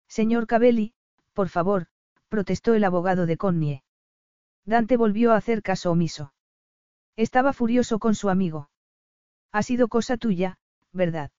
Señor 0.07 0.47
Cabelli, 0.47 0.94
por 1.33 1.49
favor, 1.49 1.89
protestó 2.28 2.74
el 2.74 2.84
abogado 2.84 3.26
de 3.26 3.36
Connie. 3.36 3.83
Dante 4.65 4.97
volvió 4.97 5.33
a 5.33 5.36
hacer 5.36 5.62
caso 5.62 5.91
omiso. 5.91 6.33
Estaba 7.16 7.52
furioso 7.52 7.99
con 7.99 8.15
su 8.15 8.31
amigo. 8.31 8.70
Ha 9.55 9.62
sido 9.62 9.86
cosa 9.86 10.16
tuya, 10.16 10.58
¿verdad? 10.92 11.31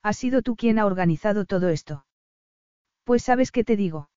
Has 0.00 0.16
sido 0.16 0.42
tú 0.42 0.54
quien 0.54 0.78
ha 0.78 0.86
organizado 0.86 1.44
todo 1.44 1.70
esto. 1.70 2.06
Pues 3.02 3.24
sabes 3.24 3.50
qué 3.50 3.64
te 3.64 3.74
digo. 3.74 4.10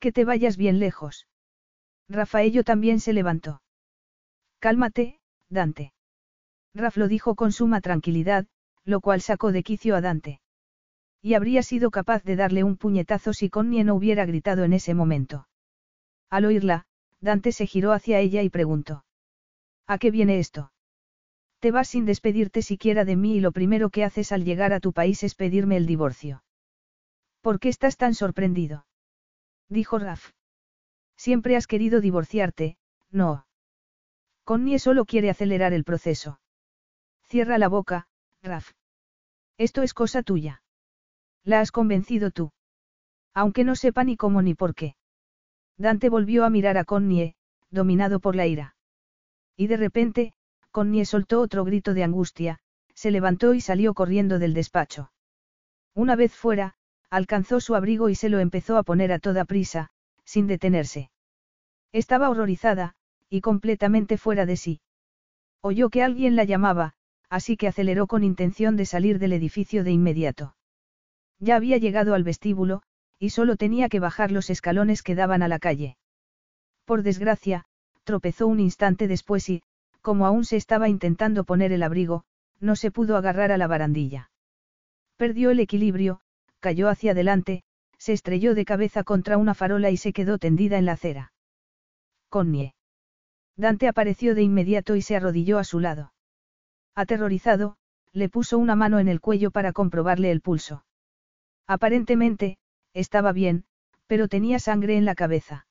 Que 0.00 0.10
te 0.10 0.24
vayas 0.24 0.56
bien 0.56 0.80
lejos. 0.80 1.28
Rafaello 2.08 2.64
también 2.64 2.98
se 2.98 3.12
levantó. 3.12 3.62
Cálmate, 4.58 5.20
Dante. 5.48 5.92
Raf 6.74 6.96
lo 6.96 7.06
dijo 7.06 7.36
con 7.36 7.52
suma 7.52 7.80
tranquilidad, 7.80 8.48
lo 8.82 9.00
cual 9.00 9.20
sacó 9.20 9.52
de 9.52 9.62
quicio 9.62 9.94
a 9.94 10.00
Dante. 10.00 10.40
Y 11.22 11.34
habría 11.34 11.62
sido 11.62 11.92
capaz 11.92 12.24
de 12.24 12.34
darle 12.34 12.64
un 12.64 12.76
puñetazo 12.76 13.32
si 13.32 13.48
Connie 13.48 13.84
no 13.84 13.94
hubiera 13.94 14.26
gritado 14.26 14.64
en 14.64 14.72
ese 14.72 14.92
momento. 14.92 15.46
Al 16.30 16.46
oírla, 16.46 16.86
Dante 17.20 17.52
se 17.52 17.68
giró 17.68 17.92
hacia 17.92 18.18
ella 18.18 18.42
y 18.42 18.50
preguntó. 18.50 19.04
¿A 19.86 19.98
qué 19.98 20.10
viene 20.10 20.40
esto? 20.40 20.72
Te 21.64 21.70
vas 21.70 21.88
sin 21.88 22.04
despedirte 22.04 22.60
siquiera 22.60 23.06
de 23.06 23.16
mí 23.16 23.36
y 23.36 23.40
lo 23.40 23.50
primero 23.50 23.88
que 23.88 24.04
haces 24.04 24.32
al 24.32 24.44
llegar 24.44 24.74
a 24.74 24.80
tu 24.80 24.92
país 24.92 25.22
es 25.22 25.34
pedirme 25.34 25.78
el 25.78 25.86
divorcio. 25.86 26.44
¿Por 27.40 27.58
qué 27.58 27.70
estás 27.70 27.96
tan 27.96 28.12
sorprendido? 28.12 28.84
Dijo 29.70 29.98
Raf. 29.98 30.32
Siempre 31.16 31.56
has 31.56 31.66
querido 31.66 32.02
divorciarte, 32.02 32.76
no. 33.10 33.46
Connie 34.44 34.78
solo 34.78 35.06
quiere 35.06 35.30
acelerar 35.30 35.72
el 35.72 35.84
proceso. 35.84 36.38
Cierra 37.22 37.56
la 37.56 37.68
boca, 37.68 38.08
Raf. 38.42 38.72
Esto 39.56 39.80
es 39.80 39.94
cosa 39.94 40.22
tuya. 40.22 40.62
La 41.44 41.60
has 41.60 41.72
convencido 41.72 42.30
tú. 42.30 42.52
Aunque 43.32 43.64
no 43.64 43.74
sepa 43.74 44.04
ni 44.04 44.18
cómo 44.18 44.42
ni 44.42 44.52
por 44.52 44.74
qué. 44.74 44.96
Dante 45.78 46.10
volvió 46.10 46.44
a 46.44 46.50
mirar 46.50 46.76
a 46.76 46.84
Connie, 46.84 47.36
dominado 47.70 48.20
por 48.20 48.36
la 48.36 48.46
ira. 48.46 48.76
Y 49.56 49.68
de 49.68 49.78
repente, 49.78 50.34
Connie 50.74 51.04
soltó 51.04 51.40
otro 51.40 51.64
grito 51.64 51.94
de 51.94 52.02
angustia, 52.02 52.58
se 52.94 53.12
levantó 53.12 53.54
y 53.54 53.60
salió 53.60 53.94
corriendo 53.94 54.40
del 54.40 54.54
despacho. 54.54 55.12
Una 55.94 56.16
vez 56.16 56.34
fuera, 56.34 56.74
alcanzó 57.10 57.60
su 57.60 57.76
abrigo 57.76 58.08
y 58.08 58.16
se 58.16 58.28
lo 58.28 58.40
empezó 58.40 58.76
a 58.76 58.82
poner 58.82 59.12
a 59.12 59.20
toda 59.20 59.44
prisa, 59.44 59.90
sin 60.24 60.48
detenerse. 60.48 61.12
Estaba 61.92 62.28
horrorizada, 62.28 62.96
y 63.30 63.40
completamente 63.40 64.18
fuera 64.18 64.46
de 64.46 64.56
sí. 64.56 64.80
Oyó 65.60 65.90
que 65.90 66.02
alguien 66.02 66.34
la 66.34 66.42
llamaba, 66.42 66.94
así 67.30 67.56
que 67.56 67.68
aceleró 67.68 68.08
con 68.08 68.24
intención 68.24 68.76
de 68.76 68.86
salir 68.86 69.20
del 69.20 69.32
edificio 69.32 69.84
de 69.84 69.92
inmediato. 69.92 70.56
Ya 71.38 71.54
había 71.54 71.78
llegado 71.78 72.14
al 72.14 72.24
vestíbulo, 72.24 72.82
y 73.20 73.30
solo 73.30 73.54
tenía 73.54 73.88
que 73.88 74.00
bajar 74.00 74.32
los 74.32 74.50
escalones 74.50 75.04
que 75.04 75.14
daban 75.14 75.44
a 75.44 75.46
la 75.46 75.60
calle. 75.60 75.98
Por 76.84 77.04
desgracia, 77.04 77.64
tropezó 78.02 78.48
un 78.48 78.58
instante 78.58 79.06
después 79.06 79.48
y, 79.48 79.62
como 80.04 80.26
aún 80.26 80.44
se 80.44 80.56
estaba 80.58 80.90
intentando 80.90 81.44
poner 81.44 81.72
el 81.72 81.82
abrigo, 81.82 82.24
no 82.60 82.76
se 82.76 82.90
pudo 82.90 83.16
agarrar 83.16 83.50
a 83.52 83.56
la 83.56 83.66
barandilla. 83.66 84.30
Perdió 85.16 85.50
el 85.50 85.60
equilibrio, 85.60 86.20
cayó 86.60 86.90
hacia 86.90 87.12
adelante, 87.12 87.64
se 87.96 88.12
estrelló 88.12 88.54
de 88.54 88.66
cabeza 88.66 89.02
contra 89.02 89.38
una 89.38 89.54
farola 89.54 89.88
y 89.88 89.96
se 89.96 90.12
quedó 90.12 90.36
tendida 90.36 90.76
en 90.76 90.84
la 90.84 90.92
acera. 90.92 91.32
Connie. 92.28 92.74
Dante 93.56 93.88
apareció 93.88 94.34
de 94.34 94.42
inmediato 94.42 94.94
y 94.94 95.00
se 95.00 95.16
arrodilló 95.16 95.58
a 95.58 95.64
su 95.64 95.80
lado. 95.80 96.12
Aterrorizado, 96.94 97.78
le 98.12 98.28
puso 98.28 98.58
una 98.58 98.76
mano 98.76 98.98
en 98.98 99.08
el 99.08 99.22
cuello 99.22 99.52
para 99.52 99.72
comprobarle 99.72 100.30
el 100.30 100.42
pulso. 100.42 100.84
Aparentemente, 101.66 102.58
estaba 102.92 103.32
bien, 103.32 103.64
pero 104.06 104.28
tenía 104.28 104.58
sangre 104.58 104.98
en 104.98 105.06
la 105.06 105.14
cabeza. 105.14 105.66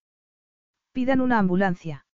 Pidan 0.91 1.21
una 1.21 1.37
ambulancia. 1.37 2.07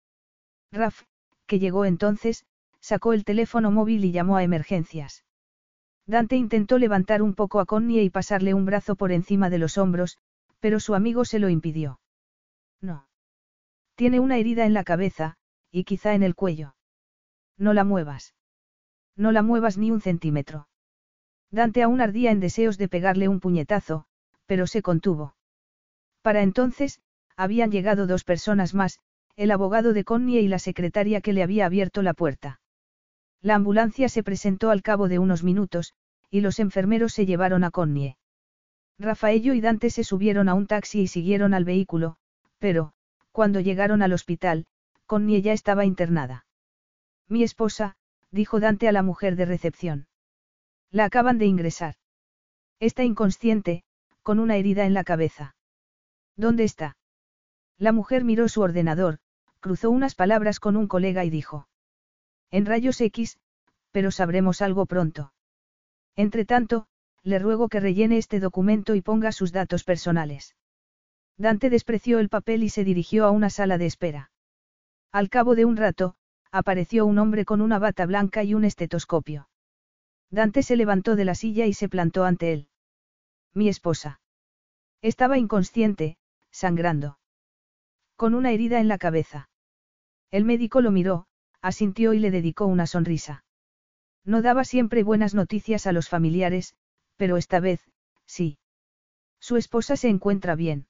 Raf, 0.73 1.05
que 1.49 1.59
llegó 1.59 1.85
entonces, 1.85 2.45
sacó 2.79 3.13
el 3.13 3.25
teléfono 3.25 3.73
móvil 3.73 4.05
y 4.05 4.13
llamó 4.13 4.37
a 4.37 4.45
emergencias. 4.45 5.25
Dante 6.07 6.37
intentó 6.37 6.79
levantar 6.79 7.23
un 7.23 7.35
poco 7.35 7.59
a 7.59 7.67
Connie 7.67 8.03
y 8.03 8.11
pasarle 8.11 8.55
un 8.55 8.65
brazo 8.65 8.95
por 8.95 9.11
encima 9.11 9.51
de 9.51 9.59
los 9.59 9.77
hombros, 9.77 10.19
pero 10.61 10.79
su 10.79 10.95
amigo 10.95 11.25
se 11.25 11.41
lo 11.41 11.49
impidió. 11.49 12.01
No. 12.81 13.09
Tiene 13.97 14.21
una 14.21 14.37
herida 14.37 14.65
en 14.65 14.75
la 14.75 14.85
cabeza, 14.85 15.37
y 15.73 15.85
quizá 15.85 16.15
en 16.15 16.23
el 16.23 16.37
cuello. 16.37 16.77
No 17.57 17.73
la 17.73 17.83
muevas. 17.83 18.35
No 19.17 19.33
la 19.33 19.43
muevas 19.43 19.77
ni 19.77 19.91
un 19.91 20.01
centímetro. 20.01 20.69
Dante 21.51 21.83
aún 21.83 22.01
ardía 22.01 22.31
en 22.31 22.41
deseos 22.41 22.79
de 22.79 22.89
pegarle 22.89 23.27
un 23.29 23.41
puñetazo, 23.41 24.07
pero 24.47 24.67
se 24.67 24.83
contuvo. 24.83 25.35
Para 26.23 26.43
entonces, 26.43 27.01
habían 27.37 27.71
llegado 27.71 28.07
dos 28.07 28.25
personas 28.25 28.75
más, 28.75 29.01
el 29.39 29.53
abogado 29.53 29.93
de 29.93 30.03
Connie 30.03 30.41
y 30.41 30.49
la 30.49 30.59
secretaria 30.59 31.21
que 31.21 31.33
le 31.33 31.45
había 31.45 31.65
abierto 31.65 32.03
la 32.03 32.13
puerta. 32.13 32.61
La 33.41 33.55
ambulancia 33.55 34.09
se 34.09 34.25
presentó 34.25 34.71
al 34.71 34.83
cabo 34.83 35.07
de 35.07 35.21
unos 35.21 35.45
minutos, 35.45 35.95
y 36.29 36.41
los 36.41 36.59
enfermeros 36.59 37.13
se 37.13 37.25
llevaron 37.25 37.63
a 37.63 37.71
Connie. 37.71 38.17
Rafaello 38.99 39.55
y 39.55 39.61
Dante 39.61 39.91
se 39.91 40.03
subieron 40.03 40.49
a 40.49 40.55
un 40.55 40.67
taxi 40.67 41.03
y 41.03 41.07
siguieron 41.07 41.55
al 41.55 41.65
vehículo, 41.65 42.17
pero, 42.59 42.95
cuando 43.31 43.61
llegaron 43.61 44.03
al 44.03 44.13
hospital, 44.13 44.67
Connie 45.07 45.41
ya 45.41 45.53
estaba 45.53 45.85
internada. 45.85 46.45
Mi 47.29 47.45
esposa, 47.45 47.95
dijo 48.33 48.59
Dante 48.59 48.89
a 48.89 48.93
la 48.93 49.05
mujer 49.05 49.37
de 49.37 49.45
recepción. 49.45 50.09
La 50.91 51.05
acaban 51.05 51.39
de 51.39 51.47
ingresar. 51.47 51.95
Está 52.81 53.05
inconsciente, 53.05 53.85
con 54.25 54.41
una 54.41 54.57
herida 54.57 54.85
en 54.85 54.95
la 54.95 55.05
cabeza. 55.05 55.55
¿Dónde 56.35 56.65
está? 56.65 56.97
La 57.79 57.93
mujer 57.93 58.25
miró 58.25 58.49
su 58.49 58.63
ordenador, 58.63 59.21
cruzó 59.61 59.91
unas 59.91 60.15
palabras 60.15 60.61
con 60.61 60.77
un 60.77 60.87
colega 60.87 61.25
y 61.25 61.31
dijo. 61.31 61.69
En 62.51 62.67
rayos 62.67 63.01
X, 63.01 63.39
pero 63.91 64.11
sabremos 64.11 64.63
algo 64.63 64.87
pronto. 64.87 65.33
Entretanto, 66.17 66.87
le 67.23 67.39
ruego 67.39 67.69
que 67.69 67.81
rellene 67.81 68.19
este 68.19 68.41
documento 68.41 68.95
y 68.95 69.03
ponga 69.03 69.33
sus 69.33 69.53
datos 69.53 69.85
personales. 69.85 70.57
Dante 71.37 71.71
despreció 71.71 72.19
el 72.19 72.29
papel 72.29 72.63
y 72.63 72.69
se 72.69 72.85
dirigió 72.85 73.25
a 73.25 73.31
una 73.31 73.51
sala 73.51 73.79
de 73.79 73.87
espera. 73.87 74.31
Al 75.13 75.31
cabo 75.31 75.55
de 75.55 75.65
un 75.65 75.77
rato, 75.77 76.17
apareció 76.51 77.07
un 77.07 77.19
hombre 77.19 77.45
con 77.45 77.61
una 77.61 77.79
bata 77.79 78.07
blanca 78.07 78.43
y 78.43 78.55
un 78.55 78.65
estetoscopio. 78.65 79.49
Dante 80.31 80.63
se 80.63 80.77
levantó 80.77 81.17
de 81.17 81.25
la 81.25 81.35
silla 81.35 81.67
y 81.67 81.75
se 81.75 81.89
plantó 81.89 82.25
ante 82.25 82.53
él. 82.53 82.69
Mi 83.55 83.69
esposa. 83.69 84.21
Estaba 85.01 85.39
inconsciente, 85.39 86.19
sangrando. 86.51 87.19
Con 88.17 88.35
una 88.35 88.51
herida 88.51 88.81
en 88.81 88.89
la 88.89 88.99
cabeza. 88.99 89.48
El 90.31 90.45
médico 90.45 90.81
lo 90.81 90.91
miró, 90.91 91.27
asintió 91.63 92.13
y 92.13 92.19
le 92.19 92.31
dedicó 92.31 92.67
una 92.67 92.87
sonrisa. 92.87 93.45
No 94.25 94.43
daba 94.43 94.65
siempre 94.65 95.03
buenas 95.03 95.35
noticias 95.35 95.87
a 95.87 95.93
los 95.93 96.09
familiares, 96.09 96.75
pero 97.17 97.37
esta 97.37 97.61
vez, 97.61 97.81
sí. 98.27 98.59
Su 99.41 99.57
esposa 99.57 99.97
se 99.97 100.09
encuentra 100.09 100.55
bien. 100.55 100.87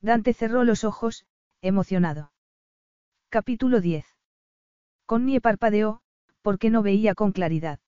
Dante 0.00 0.34
cerró 0.34 0.64
los 0.64 0.84
ojos, 0.84 1.26
emocionado. 1.60 2.32
Capítulo 3.28 3.80
10. 3.80 4.06
Connie 5.06 5.40
parpadeó, 5.40 6.00
porque 6.42 6.70
no 6.70 6.82
veía 6.82 7.14
con 7.14 7.32
claridad. 7.32 7.78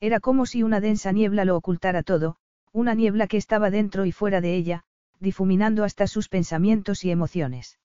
Era 0.00 0.20
como 0.20 0.46
si 0.46 0.62
una 0.62 0.80
densa 0.80 1.12
niebla 1.12 1.44
lo 1.44 1.56
ocultara 1.56 2.02
todo, 2.02 2.36
una 2.72 2.94
niebla 2.94 3.26
que 3.26 3.36
estaba 3.36 3.70
dentro 3.70 4.06
y 4.06 4.12
fuera 4.12 4.40
de 4.40 4.56
ella, 4.56 4.84
difuminando 5.20 5.84
hasta 5.84 6.06
sus 6.06 6.28
pensamientos 6.28 7.04
y 7.04 7.10
emociones. 7.10 7.78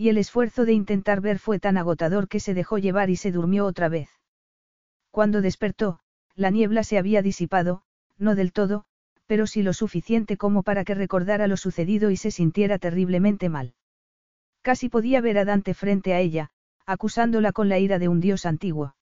Y 0.00 0.08
el 0.08 0.16
esfuerzo 0.16 0.64
de 0.64 0.72
intentar 0.72 1.20
ver 1.20 1.38
fue 1.38 1.58
tan 1.58 1.76
agotador 1.76 2.26
que 2.26 2.40
se 2.40 2.54
dejó 2.54 2.78
llevar 2.78 3.10
y 3.10 3.16
se 3.16 3.32
durmió 3.32 3.66
otra 3.66 3.90
vez. 3.90 4.08
Cuando 5.10 5.42
despertó, 5.42 6.00
la 6.34 6.48
niebla 6.48 6.84
se 6.84 6.96
había 6.96 7.20
disipado, 7.20 7.82
no 8.16 8.34
del 8.34 8.54
todo, 8.54 8.86
pero 9.26 9.46
sí 9.46 9.62
lo 9.62 9.74
suficiente 9.74 10.38
como 10.38 10.62
para 10.62 10.86
que 10.86 10.94
recordara 10.94 11.48
lo 11.48 11.58
sucedido 11.58 12.10
y 12.10 12.16
se 12.16 12.30
sintiera 12.30 12.78
terriblemente 12.78 13.50
mal. 13.50 13.74
Casi 14.62 14.88
podía 14.88 15.20
ver 15.20 15.36
a 15.36 15.44
Dante 15.44 15.74
frente 15.74 16.14
a 16.14 16.20
ella, 16.20 16.50
acusándola 16.86 17.52
con 17.52 17.68
la 17.68 17.78
ira 17.78 17.98
de 17.98 18.08
un 18.08 18.20
dios 18.20 18.46
antiguo. 18.46 18.96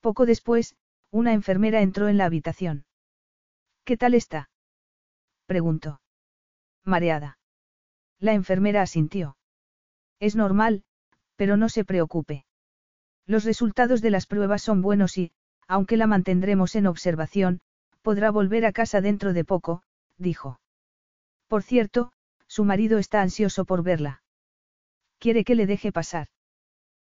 Poco 0.00 0.26
después, 0.26 0.74
una 1.12 1.32
enfermera 1.32 1.80
entró 1.80 2.08
en 2.08 2.18
la 2.18 2.24
habitación. 2.24 2.86
¿Qué 3.84 3.96
tal 3.96 4.14
está? 4.14 4.50
preguntó. 5.46 6.00
Mareada. 6.82 7.38
La 8.18 8.32
enfermera 8.32 8.82
asintió. 8.82 9.37
Es 10.20 10.36
normal, 10.36 10.82
pero 11.36 11.56
no 11.56 11.68
se 11.68 11.84
preocupe. 11.84 12.44
Los 13.26 13.44
resultados 13.44 14.00
de 14.00 14.10
las 14.10 14.26
pruebas 14.26 14.62
son 14.62 14.82
buenos 14.82 15.18
y, 15.18 15.32
aunque 15.66 15.96
la 15.96 16.06
mantendremos 16.06 16.74
en 16.74 16.86
observación, 16.86 17.60
podrá 18.02 18.30
volver 18.30 18.64
a 18.64 18.72
casa 18.72 19.00
dentro 19.00 19.32
de 19.32 19.44
poco, 19.44 19.82
dijo. 20.16 20.60
Por 21.46 21.62
cierto, 21.62 22.12
su 22.46 22.64
marido 22.64 22.98
está 22.98 23.20
ansioso 23.20 23.64
por 23.64 23.82
verla. 23.82 24.22
Quiere 25.18 25.44
que 25.44 25.54
le 25.54 25.66
deje 25.66 25.92
pasar. 25.92 26.28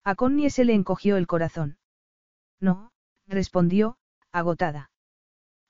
A 0.04 0.14
Connie 0.14 0.50
se 0.50 0.64
le 0.64 0.74
encogió 0.74 1.16
el 1.16 1.26
corazón. 1.26 1.78
No, 2.60 2.92
respondió, 3.26 3.96
agotada. 4.30 4.90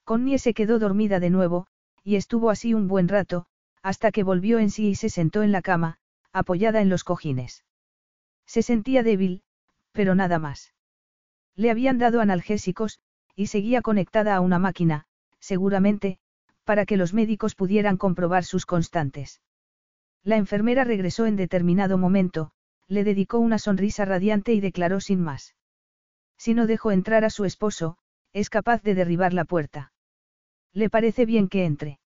Connie 0.05 0.39
se 0.39 0.55
quedó 0.55 0.79
dormida 0.79 1.21
de 1.21 1.31
nuevo, 1.31 1.69
y 2.03 2.17
estuvo 2.17 2.51
así 2.51 2.75
un 2.75 2.89
buen 2.89 3.07
rato, 3.07 3.47
hasta 3.83 4.11
que 4.11 4.25
volvió 4.25 4.59
en 4.59 4.71
sí 4.71 4.89
y 4.89 4.95
se 4.97 5.09
sentó 5.09 5.43
en 5.43 5.53
la 5.53 5.63
cama, 5.63 6.00
apoyada 6.33 6.81
en 6.81 6.89
los 6.89 7.05
cojines. 7.05 7.65
Se 8.47 8.63
sentía 8.63 9.03
débil, 9.03 9.43
pero 9.93 10.15
nada 10.15 10.39
más. 10.39 10.75
Le 11.57 11.71
habían 11.71 11.99
dado 11.99 12.21
analgésicos, 12.21 13.01
y 13.35 13.47
seguía 13.47 13.83
conectada 13.83 14.35
a 14.37 14.41
una 14.41 14.59
máquina, 14.59 15.07
seguramente, 15.39 16.19
para 16.65 16.87
que 16.87 16.97
los 16.97 17.15
médicos 17.15 17.55
pudieran 17.55 17.97
comprobar 17.97 18.45
sus 18.45 18.67
constantes. 18.67 19.41
La 20.23 20.37
enfermera 20.37 20.85
regresó 20.85 21.27
en 21.27 21.37
determinado 21.37 21.99
momento, 21.99 22.53
le 22.87 23.05
dedicó 23.05 23.39
una 23.39 23.59
sonrisa 23.59 24.05
radiante 24.05 24.53
y 24.53 24.61
declaró 24.61 25.01
sin 25.01 25.21
más. 25.21 25.55
Si 26.37 26.55
no 26.55 26.67
dejo 26.67 26.91
entrar 26.91 27.25
a 27.25 27.31
su 27.31 27.45
esposo, 27.45 27.99
es 28.33 28.51
capaz 28.51 28.83
de 28.83 28.95
derribar 28.95 29.33
la 29.33 29.45
puerta. 29.45 29.93
¿Le 30.73 30.91
parece 30.91 31.27
bien 31.27 31.49
que 31.49 31.65
entre? 31.65 32.01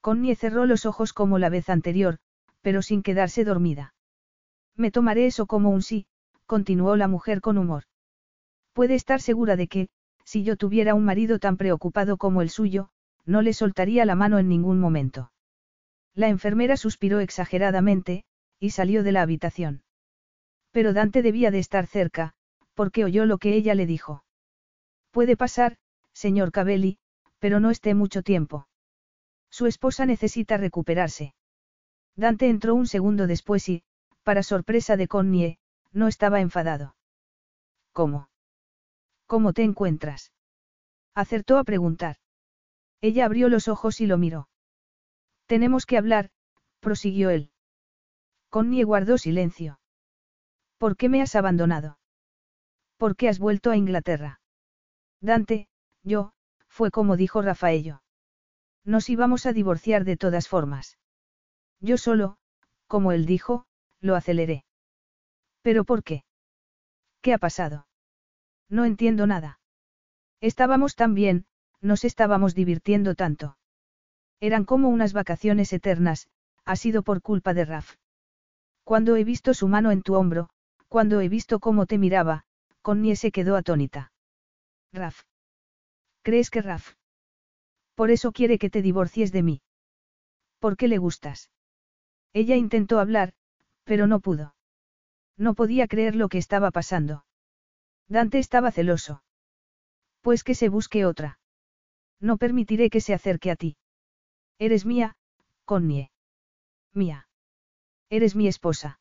Connie 0.00 0.34
cerró 0.34 0.66
los 0.66 0.86
ojos 0.86 1.12
como 1.12 1.38
la 1.38 1.48
vez 1.48 1.68
anterior, 1.68 2.18
pero 2.66 2.82
sin 2.82 3.04
quedarse 3.04 3.44
dormida. 3.44 3.94
Me 4.74 4.90
tomaré 4.90 5.26
eso 5.26 5.46
como 5.46 5.70
un 5.70 5.82
sí, 5.82 6.08
continuó 6.46 6.96
la 6.96 7.06
mujer 7.06 7.40
con 7.40 7.58
humor. 7.58 7.84
Puede 8.72 8.96
estar 8.96 9.20
segura 9.20 9.54
de 9.54 9.68
que, 9.68 9.88
si 10.24 10.42
yo 10.42 10.56
tuviera 10.56 10.96
un 10.96 11.04
marido 11.04 11.38
tan 11.38 11.58
preocupado 11.58 12.16
como 12.16 12.42
el 12.42 12.50
suyo, 12.50 12.88
no 13.24 13.40
le 13.40 13.52
soltaría 13.52 14.04
la 14.04 14.16
mano 14.16 14.40
en 14.40 14.48
ningún 14.48 14.80
momento. 14.80 15.30
La 16.12 16.26
enfermera 16.26 16.76
suspiró 16.76 17.20
exageradamente, 17.20 18.24
y 18.58 18.70
salió 18.70 19.04
de 19.04 19.12
la 19.12 19.22
habitación. 19.22 19.84
Pero 20.72 20.92
Dante 20.92 21.22
debía 21.22 21.52
de 21.52 21.60
estar 21.60 21.86
cerca, 21.86 22.34
porque 22.74 23.04
oyó 23.04 23.26
lo 23.26 23.38
que 23.38 23.54
ella 23.54 23.76
le 23.76 23.86
dijo. 23.86 24.24
Puede 25.12 25.36
pasar, 25.36 25.76
señor 26.12 26.50
Cabelli, 26.50 26.98
pero 27.38 27.60
no 27.60 27.70
esté 27.70 27.94
mucho 27.94 28.24
tiempo. 28.24 28.66
Su 29.52 29.66
esposa 29.66 30.04
necesita 30.04 30.56
recuperarse. 30.56 31.32
Dante 32.16 32.48
entró 32.48 32.74
un 32.74 32.86
segundo 32.86 33.26
después 33.26 33.68
y, 33.68 33.82
para 34.22 34.42
sorpresa 34.42 34.96
de 34.96 35.06
Connie, 35.06 35.58
no 35.92 36.08
estaba 36.08 36.40
enfadado. 36.40 36.96
¿Cómo? 37.92 38.28
¿Cómo 39.26 39.52
te 39.52 39.62
encuentras? 39.62 40.32
Acertó 41.14 41.58
a 41.58 41.64
preguntar. 41.64 42.16
Ella 43.00 43.26
abrió 43.26 43.48
los 43.48 43.68
ojos 43.68 44.00
y 44.00 44.06
lo 44.06 44.18
miró. 44.18 44.48
Tenemos 45.46 45.86
que 45.86 45.98
hablar, 45.98 46.30
prosiguió 46.80 47.30
él. 47.30 47.50
Connie 48.50 48.82
guardó 48.82 49.18
silencio. 49.18 49.78
¿Por 50.78 50.96
qué 50.96 51.08
me 51.08 51.22
has 51.22 51.34
abandonado? 51.34 51.98
¿Por 52.96 53.16
qué 53.16 53.28
has 53.28 53.38
vuelto 53.38 53.70
a 53.70 53.76
Inglaterra? 53.76 54.40
Dante, 55.20 55.68
yo, 56.02 56.32
fue 56.68 56.90
como 56.90 57.16
dijo 57.16 57.42
Rafaello. 57.42 58.02
Nos 58.84 59.08
íbamos 59.08 59.46
a 59.46 59.52
divorciar 59.52 60.04
de 60.04 60.16
todas 60.16 60.48
formas. 60.48 60.98
Yo 61.80 61.98
solo, 61.98 62.38
como 62.86 63.12
él 63.12 63.26
dijo, 63.26 63.66
lo 64.00 64.16
aceleré. 64.16 64.64
¿Pero 65.62 65.84
por 65.84 66.02
qué? 66.02 66.24
¿Qué 67.20 67.34
ha 67.34 67.38
pasado? 67.38 67.86
No 68.68 68.84
entiendo 68.84 69.26
nada. 69.26 69.60
Estábamos 70.40 70.94
tan 70.94 71.14
bien, 71.14 71.46
nos 71.80 72.04
estábamos 72.04 72.54
divirtiendo 72.54 73.14
tanto. 73.14 73.58
Eran 74.40 74.64
como 74.64 74.88
unas 74.88 75.12
vacaciones 75.12 75.72
eternas, 75.72 76.28
ha 76.64 76.76
sido 76.76 77.02
por 77.02 77.22
culpa 77.22 77.54
de 77.54 77.64
Raf. 77.64 77.96
Cuando 78.84 79.16
he 79.16 79.24
visto 79.24 79.54
su 79.54 79.68
mano 79.68 79.90
en 79.90 80.02
tu 80.02 80.14
hombro, 80.14 80.48
cuando 80.88 81.20
he 81.20 81.28
visto 81.28 81.58
cómo 81.58 81.86
te 81.86 81.98
miraba, 81.98 82.44
Connie 82.82 83.16
se 83.16 83.32
quedó 83.32 83.56
atónita. 83.56 84.12
Raf. 84.92 85.22
¿Crees 86.22 86.50
que 86.50 86.62
Raf? 86.62 86.94
Por 87.94 88.10
eso 88.10 88.32
quiere 88.32 88.58
que 88.58 88.70
te 88.70 88.82
divorcies 88.82 89.32
de 89.32 89.42
mí. 89.42 89.62
¿Por 90.58 90.76
qué 90.76 90.86
le 90.88 90.98
gustas? 90.98 91.50
Ella 92.32 92.56
intentó 92.56 92.98
hablar, 92.98 93.32
pero 93.84 94.06
no 94.06 94.20
pudo. 94.20 94.54
No 95.36 95.54
podía 95.54 95.86
creer 95.86 96.14
lo 96.14 96.28
que 96.28 96.38
estaba 96.38 96.70
pasando. 96.70 97.24
Dante 98.08 98.38
estaba 98.38 98.70
celoso. 98.72 99.22
Pues 100.20 100.44
que 100.44 100.54
se 100.54 100.68
busque 100.68 101.04
otra. 101.04 101.38
No 102.20 102.36
permitiré 102.36 102.90
que 102.90 103.00
se 103.00 103.14
acerque 103.14 103.50
a 103.50 103.56
ti. 103.56 103.76
Eres 104.58 104.86
mía, 104.86 105.16
Connie. 105.64 106.10
Mía. 106.92 107.28
Eres 108.08 108.34
mi 108.34 108.48
esposa. 108.48 109.00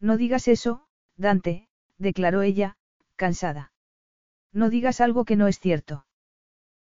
No 0.00 0.16
digas 0.16 0.48
eso, 0.48 0.86
Dante, 1.16 1.68
declaró 1.98 2.42
ella, 2.42 2.76
cansada. 3.16 3.72
No 4.52 4.68
digas 4.70 5.00
algo 5.00 5.24
que 5.24 5.36
no 5.36 5.48
es 5.48 5.58
cierto. 5.58 6.06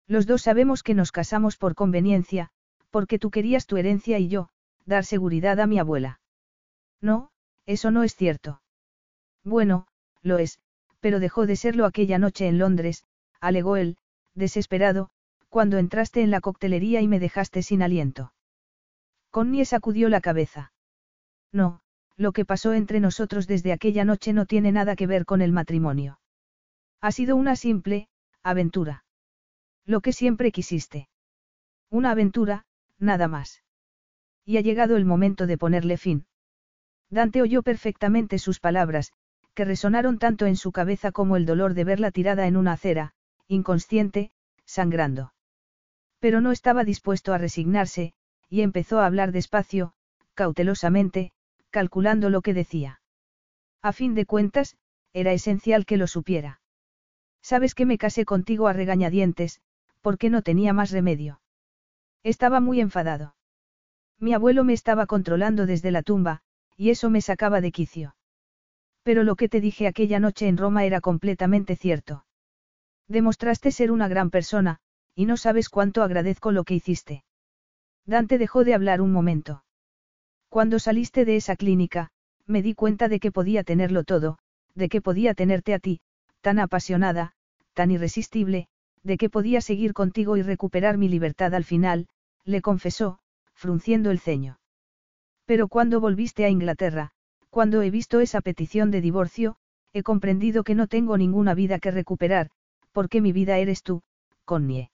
Los 0.07 0.27
dos 0.27 0.41
sabemos 0.41 0.83
que 0.83 0.93
nos 0.93 1.11
casamos 1.11 1.57
por 1.57 1.75
conveniencia, 1.75 2.51
porque 2.89 3.19
tú 3.19 3.31
querías 3.31 3.65
tu 3.65 3.77
herencia 3.77 4.19
y 4.19 4.27
yo, 4.27 4.49
dar 4.85 5.05
seguridad 5.05 5.59
a 5.59 5.67
mi 5.67 5.79
abuela. 5.79 6.19
No, 7.01 7.31
eso 7.65 7.91
no 7.91 8.03
es 8.03 8.15
cierto. 8.15 8.61
Bueno, 9.43 9.87
lo 10.21 10.37
es, 10.37 10.59
pero 10.99 11.19
dejó 11.19 11.45
de 11.45 11.55
serlo 11.55 11.85
aquella 11.85 12.19
noche 12.19 12.47
en 12.47 12.57
Londres, 12.57 13.03
alegó 13.39 13.77
él, 13.77 13.97
desesperado, 14.33 15.09
cuando 15.49 15.77
entraste 15.77 16.21
en 16.21 16.31
la 16.31 16.41
coctelería 16.41 17.01
y 17.01 17.07
me 17.07 17.19
dejaste 17.19 17.61
sin 17.61 17.81
aliento. 17.81 18.33
Connie 19.31 19.65
sacudió 19.65 20.09
la 20.09 20.21
cabeza. 20.21 20.71
No, 21.51 21.81
lo 22.17 22.31
que 22.31 22.45
pasó 22.45 22.73
entre 22.73 22.99
nosotros 22.99 23.47
desde 23.47 23.73
aquella 23.73 24.05
noche 24.05 24.33
no 24.33 24.45
tiene 24.45 24.71
nada 24.71 24.95
que 24.95 25.07
ver 25.07 25.25
con 25.25 25.41
el 25.41 25.51
matrimonio. 25.51 26.19
Ha 27.01 27.11
sido 27.11 27.35
una 27.35 27.55
simple, 27.55 28.07
aventura. 28.43 29.05
Lo 29.85 30.01
que 30.01 30.13
siempre 30.13 30.51
quisiste. 30.51 31.09
Una 31.89 32.11
aventura, 32.11 32.65
nada 32.97 33.27
más. 33.27 33.64
Y 34.45 34.57
ha 34.57 34.61
llegado 34.61 34.95
el 34.95 35.05
momento 35.05 35.47
de 35.47 35.57
ponerle 35.57 35.97
fin. 35.97 36.27
Dante 37.09 37.41
oyó 37.41 37.63
perfectamente 37.63 38.37
sus 38.39 38.59
palabras, 38.59 39.11
que 39.55 39.65
resonaron 39.65 40.19
tanto 40.19 40.45
en 40.45 40.55
su 40.55 40.71
cabeza 40.71 41.11
como 41.11 41.35
el 41.35 41.45
dolor 41.45 41.73
de 41.73 41.83
verla 41.83 42.11
tirada 42.11 42.45
en 42.45 42.57
una 42.57 42.73
acera, 42.73 43.13
inconsciente, 43.47 44.31
sangrando. 44.65 45.33
Pero 46.19 46.41
no 46.41 46.51
estaba 46.51 46.83
dispuesto 46.83 47.33
a 47.33 47.37
resignarse, 47.37 48.13
y 48.49 48.61
empezó 48.61 48.99
a 48.99 49.05
hablar 49.05 49.31
despacio, 49.31 49.93
cautelosamente, 50.33 51.31
calculando 51.69 52.29
lo 52.29 52.41
que 52.41 52.53
decía. 52.53 53.01
A 53.81 53.93
fin 53.93 54.13
de 54.15 54.25
cuentas, 54.25 54.77
era 55.13 55.31
esencial 55.33 55.85
que 55.85 55.97
lo 55.97 56.07
supiera. 56.07 56.61
Sabes 57.41 57.75
que 57.75 57.85
me 57.85 57.97
casé 57.97 58.25
contigo 58.25 58.67
a 58.67 58.73
regañadientes, 58.73 59.61
porque 60.01 60.29
no 60.29 60.41
tenía 60.41 60.73
más 60.73 60.91
remedio. 60.91 61.41
Estaba 62.23 62.59
muy 62.59 62.81
enfadado. 62.81 63.35
Mi 64.19 64.33
abuelo 64.33 64.63
me 64.63 64.73
estaba 64.73 65.05
controlando 65.05 65.65
desde 65.65 65.91
la 65.91 66.03
tumba, 66.03 66.41
y 66.77 66.89
eso 66.89 67.09
me 67.09 67.21
sacaba 67.21 67.61
de 67.61 67.71
quicio. 67.71 68.15
Pero 69.03 69.23
lo 69.23 69.35
que 69.35 69.49
te 69.49 69.61
dije 69.61 69.87
aquella 69.87 70.19
noche 70.19 70.47
en 70.47 70.57
Roma 70.57 70.83
era 70.85 71.01
completamente 71.01 71.75
cierto. 71.75 72.25
Demostraste 73.07 73.71
ser 73.71 73.91
una 73.91 74.07
gran 74.07 74.29
persona, 74.31 74.79
y 75.13 75.25
no 75.25 75.37
sabes 75.37 75.69
cuánto 75.69 76.01
agradezco 76.01 76.51
lo 76.51 76.63
que 76.63 76.73
hiciste. 76.73 77.23
Dante 78.05 78.37
dejó 78.37 78.63
de 78.63 78.73
hablar 78.73 79.01
un 79.01 79.11
momento. 79.11 79.63
Cuando 80.49 80.79
saliste 80.79 81.25
de 81.25 81.35
esa 81.35 81.55
clínica, 81.55 82.09
me 82.45 82.61
di 82.61 82.73
cuenta 82.73 83.07
de 83.07 83.19
que 83.19 83.31
podía 83.31 83.63
tenerlo 83.63 84.03
todo, 84.03 84.37
de 84.73 84.89
que 84.89 85.01
podía 85.01 85.33
tenerte 85.33 85.73
a 85.73 85.79
ti, 85.79 86.01
tan 86.41 86.59
apasionada, 86.59 87.33
tan 87.73 87.91
irresistible, 87.91 88.67
de 89.03 89.17
que 89.17 89.29
podía 89.29 89.61
seguir 89.61 89.93
contigo 89.93 90.37
y 90.37 90.41
recuperar 90.41 90.97
mi 90.97 91.09
libertad 91.09 91.53
al 91.53 91.63
final, 91.63 92.07
le 92.43 92.61
confesó, 92.61 93.19
frunciendo 93.55 94.11
el 94.11 94.19
ceño. 94.19 94.59
Pero 95.45 95.67
cuando 95.67 95.99
volviste 95.99 96.45
a 96.45 96.49
Inglaterra, 96.49 97.11
cuando 97.49 97.81
he 97.81 97.89
visto 97.89 98.19
esa 98.19 98.41
petición 98.41 98.91
de 98.91 99.01
divorcio, 99.01 99.55
he 99.93 100.03
comprendido 100.03 100.63
que 100.63 100.75
no 100.75 100.87
tengo 100.87 101.17
ninguna 101.17 101.53
vida 101.53 101.79
que 101.79 101.91
recuperar, 101.91 102.49
porque 102.91 103.21
mi 103.21 103.31
vida 103.31 103.57
eres 103.57 103.81
tú, 103.81 104.03
Connie. 104.43 104.91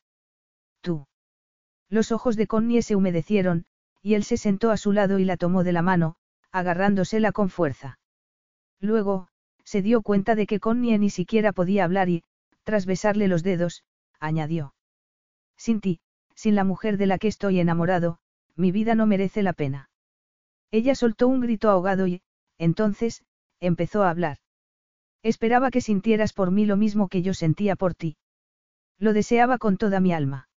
Tú. 0.81 1.07
Los 1.89 2.11
ojos 2.11 2.35
de 2.35 2.47
Connie 2.47 2.81
se 2.81 2.95
humedecieron, 2.95 3.65
y 4.01 4.13
él 4.13 4.23
se 4.23 4.37
sentó 4.37 4.71
a 4.71 4.77
su 4.77 4.91
lado 4.91 5.19
y 5.19 5.25
la 5.25 5.37
tomó 5.37 5.63
de 5.63 5.71
la 5.71 5.81
mano, 5.81 6.15
agarrándosela 6.51 7.31
con 7.31 7.49
fuerza. 7.49 7.99
Luego, 8.79 9.27
se 9.63 9.81
dio 9.81 10.01
cuenta 10.01 10.35
de 10.35 10.47
que 10.47 10.59
Connie 10.59 10.97
ni 10.97 11.09
siquiera 11.09 11.51
podía 11.51 11.83
hablar 11.83 12.09
y, 12.09 12.23
tras 12.63 12.85
besarle 12.85 13.27
los 13.27 13.43
dedos, 13.43 13.83
añadió. 14.19 14.73
Sin 15.57 15.81
ti, 15.81 15.99
sin 16.35 16.55
la 16.55 16.63
mujer 16.63 16.97
de 16.97 17.07
la 17.07 17.17
que 17.17 17.27
estoy 17.27 17.59
enamorado, 17.59 18.19
mi 18.55 18.71
vida 18.71 18.95
no 18.95 19.05
merece 19.05 19.43
la 19.43 19.53
pena. 19.53 19.89
Ella 20.71 20.95
soltó 20.95 21.27
un 21.27 21.41
grito 21.41 21.69
ahogado 21.69 22.07
y, 22.07 22.21
entonces, 22.57 23.23
empezó 23.59 24.03
a 24.03 24.09
hablar. 24.09 24.37
Esperaba 25.23 25.69
que 25.69 25.81
sintieras 25.81 26.33
por 26.33 26.51
mí 26.51 26.65
lo 26.65 26.77
mismo 26.77 27.07
que 27.07 27.21
yo 27.21 27.33
sentía 27.33 27.75
por 27.75 27.93
ti. 27.93 28.17
Lo 28.97 29.13
deseaba 29.13 29.57
con 29.57 29.77
toda 29.77 29.99
mi 29.99 30.13
alma. 30.13 30.49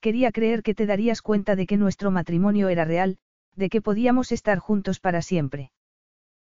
Quería 0.00 0.32
creer 0.32 0.62
que 0.62 0.74
te 0.74 0.86
darías 0.86 1.22
cuenta 1.22 1.56
de 1.56 1.66
que 1.66 1.76
nuestro 1.76 2.10
matrimonio 2.10 2.68
era 2.68 2.84
real, 2.84 3.18
de 3.56 3.68
que 3.68 3.82
podíamos 3.82 4.30
estar 4.32 4.58
juntos 4.58 5.00
para 5.00 5.22
siempre. 5.22 5.72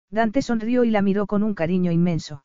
Dante 0.09 0.41
sonrió 0.41 0.83
y 0.83 0.91
la 0.91 1.01
miró 1.01 1.25
con 1.27 1.43
un 1.43 1.53
cariño 1.53 1.91
inmenso. 1.91 2.43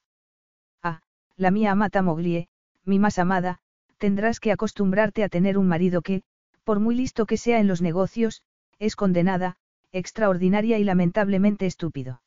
Ah, 0.83 1.01
la 1.37 1.51
mía 1.51 1.73
amata 1.73 2.03
Moglie, 2.03 2.49
mi 2.85 2.99
más 2.99 3.19
amada, 3.19 3.61
tendrás 3.99 4.41
que 4.41 4.53
acostumbrarte 4.53 5.25
a 5.25 5.29
tener 5.29 5.59
un 5.59 5.67
marido 5.67 6.03
que, 6.03 6.23
por 6.65 6.81
muy 6.81 6.95
listo 6.95 7.27
que 7.27 7.37
sea 7.37 7.61
en 7.61 7.67
los 7.67 7.83
negocios, 7.83 8.43
es 8.79 8.97
condenada, 8.97 9.57
extraordinaria 9.93 10.79
y 10.79 10.85
lamentablemente 10.85 11.67
estúpido. 11.67 12.23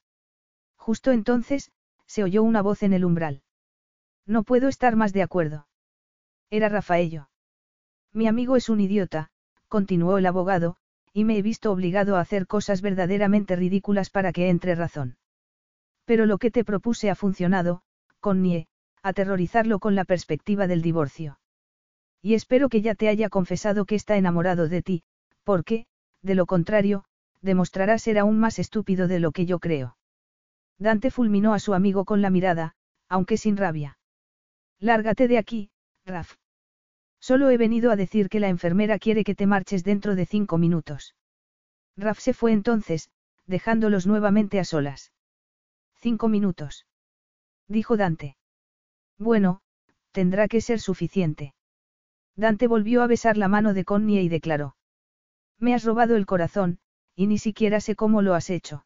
Justo 0.75 1.11
entonces, 1.11 1.71
se 2.05 2.23
oyó 2.23 2.43
una 2.43 2.61
voz 2.61 2.83
en 2.83 2.93
el 2.93 3.05
umbral. 3.05 3.41
No 4.25 4.43
puedo 4.43 4.67
estar 4.67 4.95
más 4.95 5.13
de 5.13 5.23
acuerdo. 5.23 5.67
Era 6.49 6.69
Rafaello. 6.69 7.29
Mi 8.11 8.27
amigo 8.27 8.55
es 8.55 8.69
un 8.69 8.79
idiota, 8.79 9.31
continuó 9.67 10.17
el 10.17 10.25
abogado, 10.25 10.77
y 11.13 11.23
me 11.23 11.37
he 11.37 11.41
visto 11.41 11.71
obligado 11.71 12.15
a 12.15 12.21
hacer 12.21 12.47
cosas 12.47 12.81
verdaderamente 12.81 13.55
ridículas 13.55 14.09
para 14.09 14.31
que 14.31 14.49
entre 14.49 14.75
razón. 14.75 15.17
Pero 16.05 16.25
lo 16.25 16.37
que 16.37 16.51
te 16.51 16.63
propuse 16.63 17.09
ha 17.09 17.15
funcionado, 17.15 17.81
Connie, 18.19 18.67
aterrorizarlo 19.01 19.79
con 19.79 19.95
la 19.95 20.05
perspectiva 20.05 20.67
del 20.67 20.81
divorcio. 20.81 21.39
Y 22.25 22.35
espero 22.35 22.69
que 22.69 22.81
ya 22.81 22.95
te 22.95 23.09
haya 23.09 23.29
confesado 23.29 23.85
que 23.85 23.95
está 23.95 24.15
enamorado 24.15 24.69
de 24.69 24.81
ti, 24.81 25.03
porque, 25.43 25.85
de 26.21 26.35
lo 26.35 26.45
contrario, 26.45 27.03
demostrará 27.41 27.99
ser 27.99 28.17
aún 28.17 28.39
más 28.39 28.59
estúpido 28.59 29.09
de 29.09 29.19
lo 29.19 29.33
que 29.33 29.45
yo 29.45 29.59
creo. 29.59 29.97
Dante 30.79 31.11
fulminó 31.11 31.53
a 31.53 31.59
su 31.59 31.73
amigo 31.73 32.05
con 32.05 32.21
la 32.21 32.29
mirada, 32.29 32.75
aunque 33.09 33.35
sin 33.35 33.57
rabia. 33.57 33.99
Lárgate 34.79 35.27
de 35.27 35.37
aquí, 35.37 35.69
Raf. 36.05 36.37
Solo 37.19 37.49
he 37.49 37.57
venido 37.57 37.91
a 37.91 37.97
decir 37.97 38.29
que 38.29 38.39
la 38.39 38.47
enfermera 38.47 38.99
quiere 38.99 39.25
que 39.25 39.35
te 39.35 39.45
marches 39.45 39.83
dentro 39.83 40.15
de 40.15 40.25
cinco 40.25 40.57
minutos. 40.57 41.15
Raf 41.97 42.19
se 42.19 42.33
fue 42.33 42.53
entonces, 42.53 43.09
dejándolos 43.45 44.07
nuevamente 44.07 44.59
a 44.59 44.63
solas. 44.63 45.11
Cinco 45.99 46.29
minutos. 46.29 46.85
Dijo 47.67 47.97
Dante. 47.97 48.37
Bueno, 49.17 49.61
tendrá 50.11 50.47
que 50.47 50.61
ser 50.61 50.79
suficiente. 50.79 51.53
Dante 52.35 52.67
volvió 52.67 53.03
a 53.03 53.07
besar 53.07 53.37
la 53.37 53.47
mano 53.47 53.73
de 53.73 53.85
Connie 53.85 54.21
y 54.21 54.29
declaró. 54.29 54.75
Me 55.59 55.73
has 55.73 55.83
robado 55.83 56.15
el 56.15 56.25
corazón, 56.25 56.79
y 57.15 57.27
ni 57.27 57.37
siquiera 57.37 57.79
sé 57.79 57.95
cómo 57.95 58.21
lo 58.21 58.33
has 58.33 58.49
hecho. 58.49 58.85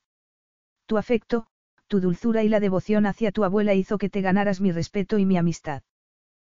Tu 0.86 0.98
afecto, 0.98 1.48
tu 1.88 2.00
dulzura 2.02 2.44
y 2.44 2.50
la 2.50 2.60
devoción 2.60 3.06
hacia 3.06 3.32
tu 3.32 3.44
abuela 3.44 3.74
hizo 3.74 3.98
que 3.98 4.10
te 4.10 4.22
ganaras 4.22 4.60
mi 4.60 4.72
respeto 4.72 5.18
y 5.18 5.26
mi 5.26 5.38
amistad. 5.38 5.84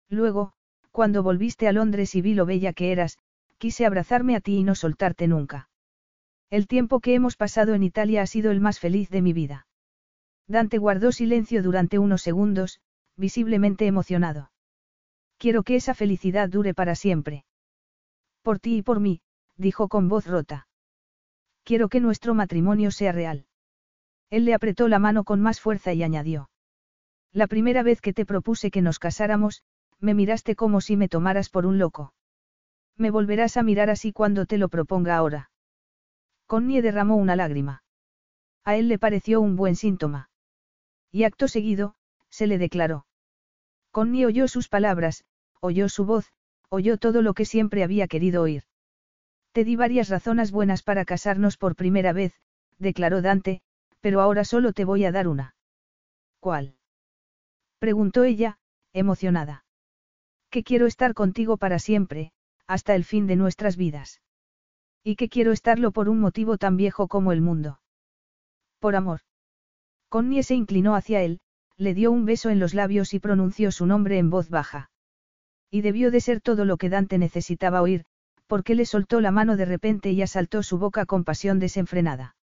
Luego, 0.09 0.53
cuando 0.92 1.22
volviste 1.22 1.68
a 1.68 1.72
Londres 1.72 2.16
y 2.16 2.22
vi 2.22 2.34
lo 2.34 2.45
bella 2.45 2.74
que 2.74 2.92
eras, 2.92 3.19
quise 3.59 3.85
abrazarme 3.85 4.35
a 4.35 4.40
ti 4.40 4.58
y 4.58 4.64
no 4.64 4.74
soltarte 4.74 5.27
nunca. 5.27 5.69
El 6.50 6.68
tiempo 6.68 7.00
que 7.00 7.14
hemos 7.14 7.35
pasado 7.35 7.76
en 7.76 7.84
Italia 7.84 8.24
ha 8.24 8.27
sido 8.27 8.50
el 8.50 8.59
más 8.59 8.80
feliz 8.80 9.09
de 9.09 9.22
mi 9.22 9.34
vida. 9.34 9.68
Dante 10.48 10.80
guardó 10.80 11.11
silencio 11.11 11.61
durante 11.61 12.00
unos 12.00 12.24
segundos, 12.24 12.82
visiblemente 13.16 13.85
emocionado. 13.85 14.50
Quiero 15.40 15.64
que 15.64 15.77
esa 15.77 15.93
felicidad 15.93 16.50
dure 16.50 16.74
para 16.74 16.95
siempre. 16.95 17.45
Por 18.43 18.59
ti 18.59 18.77
y 18.77 18.82
por 18.82 19.00
mí, 19.00 19.22
dijo 19.56 19.88
con 19.88 20.09
voz 20.09 20.27
rota. 20.27 20.68
Quiero 21.64 21.88
que 21.88 22.01
nuestro 22.01 22.34
matrimonio 22.34 22.92
sea 22.92 23.14
real. 23.14 23.45
Él 24.30 24.43
le 24.43 24.53
apretó 24.53 24.90
la 24.90 25.00
mano 25.00 25.24
con 25.24 25.40
más 25.42 25.61
fuerza 25.61 25.93
y 25.93 26.03
añadió. 26.03 26.50
La 27.32 27.48
primera 27.48 27.84
vez 27.84 28.01
que 28.01 28.14
te 28.14 28.26
propuse 28.26 28.69
que 28.69 28.82
nos 28.82 29.00
casáramos, 29.00 29.64
me 30.00 30.14
miraste 30.14 30.56
como 30.56 30.82
si 30.82 30.98
me 30.98 31.08
tomaras 31.08 31.50
por 31.50 31.66
un 31.66 31.80
loco. 31.80 32.14
Me 32.98 33.09
volverás 33.09 33.56
a 33.56 33.64
mirar 33.64 33.90
así 33.90 34.11
cuando 34.11 34.45
te 34.45 34.58
lo 34.58 34.68
proponga 34.68 35.16
ahora. 35.16 35.51
Connie 36.48 36.82
derramó 36.82 37.16
una 37.16 37.38
lágrima. 37.38 37.84
A 38.66 38.76
él 38.76 38.90
le 38.90 39.00
pareció 39.00 39.40
un 39.40 39.56
buen 39.56 39.77
síntoma. 39.77 40.30
Y 41.11 41.24
acto 41.24 41.48
seguido, 41.48 41.95
se 42.30 42.45
le 42.45 42.58
declaró. 42.58 43.06
Connie 43.99 44.25
oyó 44.25 44.47
sus 44.47 44.69
palabras, 44.69 45.25
oyó 45.59 45.89
su 45.89 46.05
voz, 46.05 46.31
oyó 46.69 46.97
todo 46.97 47.21
lo 47.21 47.33
que 47.33 47.43
siempre 47.43 47.83
había 47.83 48.07
querido 48.07 48.41
oír. 48.41 48.63
Te 49.51 49.65
di 49.65 49.75
varias 49.75 50.07
razones 50.07 50.51
buenas 50.53 50.83
para 50.83 51.03
casarnos 51.03 51.57
por 51.57 51.75
primera 51.75 52.13
vez, 52.13 52.33
declaró 52.77 53.21
Dante, 53.21 53.61
pero 53.99 54.21
ahora 54.21 54.45
solo 54.45 54.71
te 54.71 54.85
voy 54.85 55.03
a 55.03 55.11
dar 55.11 55.27
una. 55.27 55.53
¿Cuál? 56.39 56.77
preguntó 57.79 58.23
ella, 58.23 58.57
emocionada 58.93 59.65
que 60.49 60.63
quiero 60.63 60.85
estar 60.85 61.13
contigo 61.13 61.57
para 61.57 61.77
siempre, 61.77 62.31
hasta 62.67 62.95
el 62.95 63.03
fin 63.03 63.27
de 63.27 63.35
nuestras 63.35 63.75
vidas. 63.75 64.21
Y 65.03 65.17
que 65.17 65.27
quiero 65.27 65.51
estarlo 65.51 65.91
por 65.91 66.07
un 66.07 66.21
motivo 66.21 66.57
tan 66.57 66.77
viejo 66.77 67.09
como 67.09 67.33
el 67.33 67.41
mundo. 67.41 67.81
Por 68.79 68.95
amor. 68.95 69.19
Connie 70.07 70.43
se 70.43 70.55
inclinó 70.55 70.95
hacia 70.95 71.21
él, 71.21 71.41
le 71.80 71.93
dio 71.93 72.11
un 72.11 72.25
beso 72.25 72.49
en 72.49 72.59
los 72.59 72.74
labios 72.74 73.14
y 73.14 73.19
pronunció 73.19 73.72
su 73.72 73.85
nombre 73.85 74.17
en 74.17 74.30
voz 74.30 74.49
baja. 74.49 74.91
Y 75.72 75.80
debió 75.80 76.11
de 76.11 76.19
ser 76.19 76.41
todo 76.41 76.66
lo 76.66 76.75
que 76.75 76.90
Dante 76.90 77.17
necesitaba 77.17 77.82
oír, 77.82 78.03
porque 78.48 78.75
le 78.75 78.85
soltó 78.85 79.22
la 79.22 79.32
mano 79.32 79.56
de 79.56 79.64
repente 79.64 80.11
y 80.11 80.22
asaltó 80.22 80.61
su 80.61 80.77
boca 80.77 81.06
con 81.06 81.24
pasión 81.24 81.58
desenfrenada. 81.58 82.35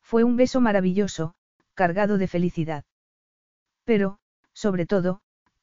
Fue 0.00 0.24
un 0.24 0.36
beso 0.36 0.62
maravilloso, 0.62 1.34
cargado 1.74 2.16
de 2.16 2.26
felicidad. 2.26 2.84
Pero, 3.84 4.18
sobre 4.54 4.86
todo, 4.86 5.20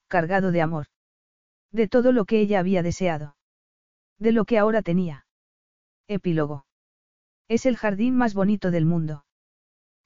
cargado 0.08 0.52
de 0.52 0.62
amor. 0.62 0.86
De 1.72 1.88
todo 1.88 2.12
lo 2.12 2.26
que 2.26 2.40
ella 2.40 2.60
había 2.60 2.84
deseado. 2.84 3.36
De 4.20 4.32
lo 4.32 4.46
que 4.46 4.60
ahora 4.60 4.84
tenía. 4.84 5.26
Epílogo. 6.08 6.66
Es 7.48 7.66
el 7.66 7.78
jardín 7.78 8.16
más 8.16 8.36
bonito 8.36 8.70
del 8.70 8.86
mundo. 8.86 9.26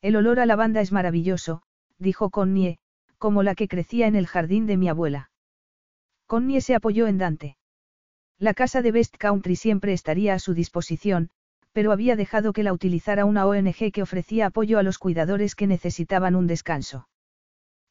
El 0.01 0.15
olor 0.15 0.39
a 0.39 0.45
lavanda 0.45 0.79
es 0.79 0.93
maravilloso, 0.93 1.63
dijo 1.97 2.29
Connie, 2.29 2.77
como 3.17 3.43
la 3.43 3.55
que 3.55 3.67
crecía 3.67 4.07
en 4.07 4.15
el 4.15 4.27
jardín 4.27 4.65
de 4.65 4.77
mi 4.77 4.89
abuela. 4.89 5.31
Connie 6.27 6.61
se 6.61 6.75
apoyó 6.75 7.07
en 7.07 7.17
Dante. 7.17 7.57
La 8.37 8.53
casa 8.53 8.81
de 8.81 8.91
Best 8.91 9.17
Country 9.17 9.55
siempre 9.55 9.93
estaría 9.93 10.33
a 10.33 10.39
su 10.39 10.53
disposición, 10.53 11.29
pero 11.71 11.91
había 11.91 12.15
dejado 12.15 12.53
que 12.53 12.63
la 12.63 12.73
utilizara 12.73 13.25
una 13.25 13.45
ONG 13.45 13.91
que 13.91 14.01
ofrecía 14.01 14.47
apoyo 14.47 14.79
a 14.79 14.83
los 14.83 14.97
cuidadores 14.97 15.55
que 15.55 15.67
necesitaban 15.67 16.35
un 16.35 16.47
descanso. 16.47 17.07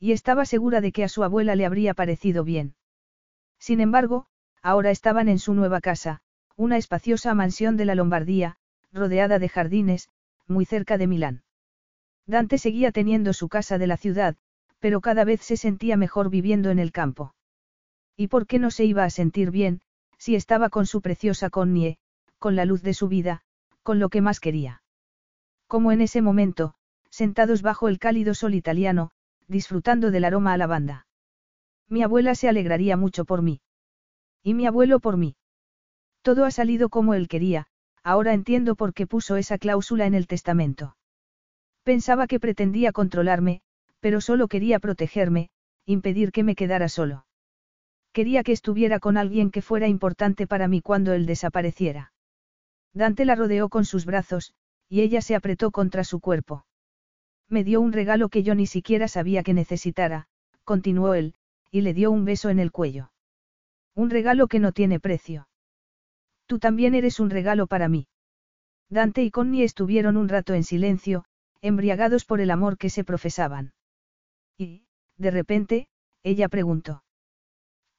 Y 0.00 0.12
estaba 0.12 0.44
segura 0.44 0.80
de 0.80 0.92
que 0.92 1.04
a 1.04 1.08
su 1.08 1.22
abuela 1.22 1.54
le 1.54 1.66
habría 1.66 1.94
parecido 1.94 2.44
bien. 2.44 2.74
Sin 3.58 3.80
embargo, 3.80 4.26
ahora 4.62 4.90
estaban 4.90 5.28
en 5.28 5.38
su 5.38 5.54
nueva 5.54 5.80
casa, 5.80 6.22
una 6.56 6.76
espaciosa 6.76 7.34
mansión 7.34 7.76
de 7.76 7.84
la 7.84 7.94
Lombardía, 7.94 8.56
rodeada 8.92 9.38
de 9.38 9.48
jardines, 9.48 10.08
muy 10.46 10.64
cerca 10.64 10.98
de 10.98 11.06
Milán. 11.06 11.42
Dante 12.26 12.58
seguía 12.58 12.90
teniendo 12.92 13.32
su 13.32 13.48
casa 13.48 13.76
de 13.76 13.86
la 13.86 13.96
ciudad, 13.96 14.36
pero 14.84 15.00
cada 15.00 15.24
vez 15.24 15.40
se 15.40 15.56
sentía 15.56 15.96
mejor 15.96 16.28
viviendo 16.28 16.68
en 16.68 16.78
el 16.78 16.92
campo. 16.92 17.34
¿Y 18.18 18.28
por 18.28 18.46
qué 18.46 18.58
no 18.58 18.70
se 18.70 18.84
iba 18.84 19.04
a 19.04 19.08
sentir 19.08 19.50
bien, 19.50 19.80
si 20.18 20.34
estaba 20.34 20.68
con 20.68 20.84
su 20.84 21.00
preciosa 21.00 21.48
Connie, 21.48 21.96
con 22.38 22.54
la 22.54 22.66
luz 22.66 22.82
de 22.82 22.92
su 22.92 23.08
vida, 23.08 23.40
con 23.82 23.98
lo 23.98 24.10
que 24.10 24.20
más 24.20 24.40
quería? 24.40 24.82
Como 25.68 25.90
en 25.90 26.02
ese 26.02 26.20
momento, 26.20 26.74
sentados 27.08 27.62
bajo 27.62 27.88
el 27.88 27.98
cálido 27.98 28.34
sol 28.34 28.52
italiano, 28.52 29.10
disfrutando 29.48 30.10
del 30.10 30.26
aroma 30.26 30.52
a 30.52 30.58
lavanda. 30.58 31.06
Mi 31.88 32.02
abuela 32.02 32.34
se 32.34 32.50
alegraría 32.50 32.98
mucho 32.98 33.24
por 33.24 33.40
mí. 33.40 33.62
Y 34.42 34.52
mi 34.52 34.66
abuelo 34.66 35.00
por 35.00 35.16
mí. 35.16 35.34
Todo 36.20 36.44
ha 36.44 36.50
salido 36.50 36.90
como 36.90 37.14
él 37.14 37.26
quería, 37.26 37.68
ahora 38.02 38.34
entiendo 38.34 38.74
por 38.74 38.92
qué 38.92 39.06
puso 39.06 39.36
esa 39.36 39.56
cláusula 39.56 40.04
en 40.04 40.12
el 40.12 40.26
testamento. 40.26 40.94
Pensaba 41.84 42.26
que 42.26 42.38
pretendía 42.38 42.92
controlarme, 42.92 43.62
pero 44.04 44.20
solo 44.20 44.48
quería 44.48 44.80
protegerme, 44.80 45.48
impedir 45.86 46.30
que 46.30 46.42
me 46.42 46.54
quedara 46.54 46.90
solo. 46.90 47.24
Quería 48.12 48.42
que 48.42 48.52
estuviera 48.52 49.00
con 49.00 49.16
alguien 49.16 49.50
que 49.50 49.62
fuera 49.62 49.88
importante 49.88 50.46
para 50.46 50.68
mí 50.68 50.82
cuando 50.82 51.14
él 51.14 51.24
desapareciera. 51.24 52.12
Dante 52.92 53.24
la 53.24 53.34
rodeó 53.34 53.70
con 53.70 53.86
sus 53.86 54.04
brazos, 54.04 54.52
y 54.90 55.00
ella 55.00 55.22
se 55.22 55.34
apretó 55.34 55.70
contra 55.70 56.04
su 56.04 56.20
cuerpo. 56.20 56.66
Me 57.48 57.64
dio 57.64 57.80
un 57.80 57.94
regalo 57.94 58.28
que 58.28 58.42
yo 58.42 58.54
ni 58.54 58.66
siquiera 58.66 59.08
sabía 59.08 59.42
que 59.42 59.54
necesitara, 59.54 60.26
continuó 60.64 61.14
él, 61.14 61.32
y 61.70 61.80
le 61.80 61.94
dio 61.94 62.10
un 62.10 62.26
beso 62.26 62.50
en 62.50 62.58
el 62.58 62.72
cuello. 62.72 63.10
Un 63.94 64.10
regalo 64.10 64.48
que 64.48 64.58
no 64.58 64.72
tiene 64.72 65.00
precio. 65.00 65.48
Tú 66.44 66.58
también 66.58 66.94
eres 66.94 67.20
un 67.20 67.30
regalo 67.30 67.66
para 67.66 67.88
mí. 67.88 68.06
Dante 68.90 69.22
y 69.22 69.30
Connie 69.30 69.64
estuvieron 69.64 70.18
un 70.18 70.28
rato 70.28 70.52
en 70.52 70.62
silencio, 70.62 71.24
embriagados 71.62 72.26
por 72.26 72.42
el 72.42 72.50
amor 72.50 72.76
que 72.76 72.90
se 72.90 73.02
profesaban. 73.02 73.72
Y, 74.58 74.86
de 75.16 75.30
repente, 75.30 75.88
ella 76.22 76.48
preguntó. 76.48 77.04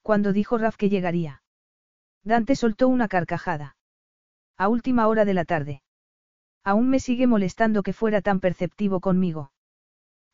¿Cuándo 0.02 0.32
dijo 0.32 0.58
Raf 0.58 0.76
que 0.76 0.88
llegaría? 0.88 1.42
Dante 2.22 2.56
soltó 2.56 2.88
una 2.88 3.08
carcajada. 3.08 3.76
A 4.56 4.68
última 4.68 5.06
hora 5.08 5.24
de 5.24 5.34
la 5.34 5.44
tarde. 5.44 5.82
Aún 6.64 6.88
me 6.88 6.98
sigue 6.98 7.26
molestando 7.26 7.82
que 7.82 7.92
fuera 7.92 8.22
tan 8.22 8.40
perceptivo 8.40 9.00
conmigo. 9.00 9.52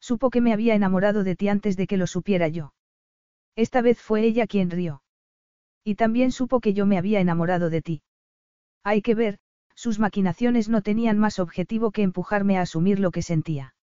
Supo 0.01 0.31
que 0.31 0.41
me 0.41 0.53
había 0.53 0.75
enamorado 0.75 1.25
de 1.25 1.37
ti 1.37 1.49
antes 1.49 1.77
de 1.77 1.87
que 1.87 1.97
lo 1.97 2.07
supiera 2.07 2.49
yo. 2.49 2.73
Esta 3.57 3.83
vez 3.83 4.01
fue 4.01 4.23
ella 4.23 4.47
quien 4.47 4.71
rió. 4.71 5.03
Y 5.85 5.97
también 5.97 6.33
supo 6.33 6.61
que 6.61 6.73
yo 6.73 6.87
me 6.87 6.99
había 6.99 7.21
enamorado 7.21 7.69
de 7.69 7.83
ti. 7.83 8.03
Hay 8.83 9.03
que 9.03 9.15
ver, 9.15 9.39
sus 9.75 9.99
maquinaciones 9.99 10.69
no 10.69 10.83
tenían 10.83 11.19
más 11.19 11.39
objetivo 11.39 11.91
que 11.91 12.03
empujarme 12.03 12.59
a 12.59 12.63
asumir 12.63 12.99
lo 12.99 13.11
que 13.11 13.23
sentía. 13.23 13.75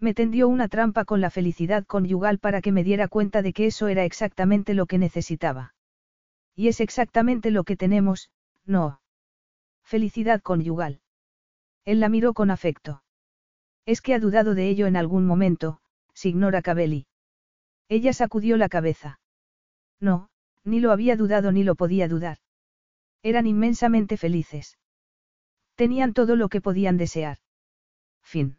Me 0.00 0.14
tendió 0.14 0.48
una 0.48 0.68
trampa 0.68 1.04
con 1.04 1.20
la 1.20 1.30
felicidad 1.30 1.84
conyugal 1.84 2.38
para 2.38 2.60
que 2.60 2.72
me 2.72 2.84
diera 2.84 3.08
cuenta 3.08 3.42
de 3.42 3.52
que 3.52 3.66
eso 3.66 3.88
era 3.88 4.04
exactamente 4.04 4.74
lo 4.74 4.86
que 4.86 4.98
necesitaba. 4.98 5.74
Y 6.54 6.68
es 6.68 6.80
exactamente 6.80 7.50
lo 7.50 7.64
que 7.64 7.76
tenemos, 7.76 8.30
no. 8.64 9.00
Felicidad 9.82 10.40
conyugal. 10.40 11.00
Él 11.84 12.00
la 12.00 12.08
miró 12.08 12.32
con 12.32 12.50
afecto. 12.50 13.02
Es 13.86 14.00
que 14.00 14.14
ha 14.14 14.18
dudado 14.18 14.54
de 14.54 14.68
ello 14.68 14.86
en 14.86 14.96
algún 14.96 15.26
momento, 15.26 15.80
signora 16.14 16.62
Cabelli. 16.62 17.06
Ella 17.88 18.12
sacudió 18.12 18.56
la 18.56 18.68
cabeza. 18.68 19.20
No, 20.00 20.30
ni 20.64 20.80
lo 20.80 20.90
había 20.90 21.16
dudado 21.16 21.52
ni 21.52 21.64
lo 21.64 21.74
podía 21.74 22.08
dudar. 22.08 22.38
Eran 23.22 23.46
inmensamente 23.46 24.16
felices. 24.16 24.78
Tenían 25.74 26.14
todo 26.14 26.36
lo 26.36 26.48
que 26.48 26.60
podían 26.60 26.96
desear. 26.96 27.38
Fin. 28.22 28.58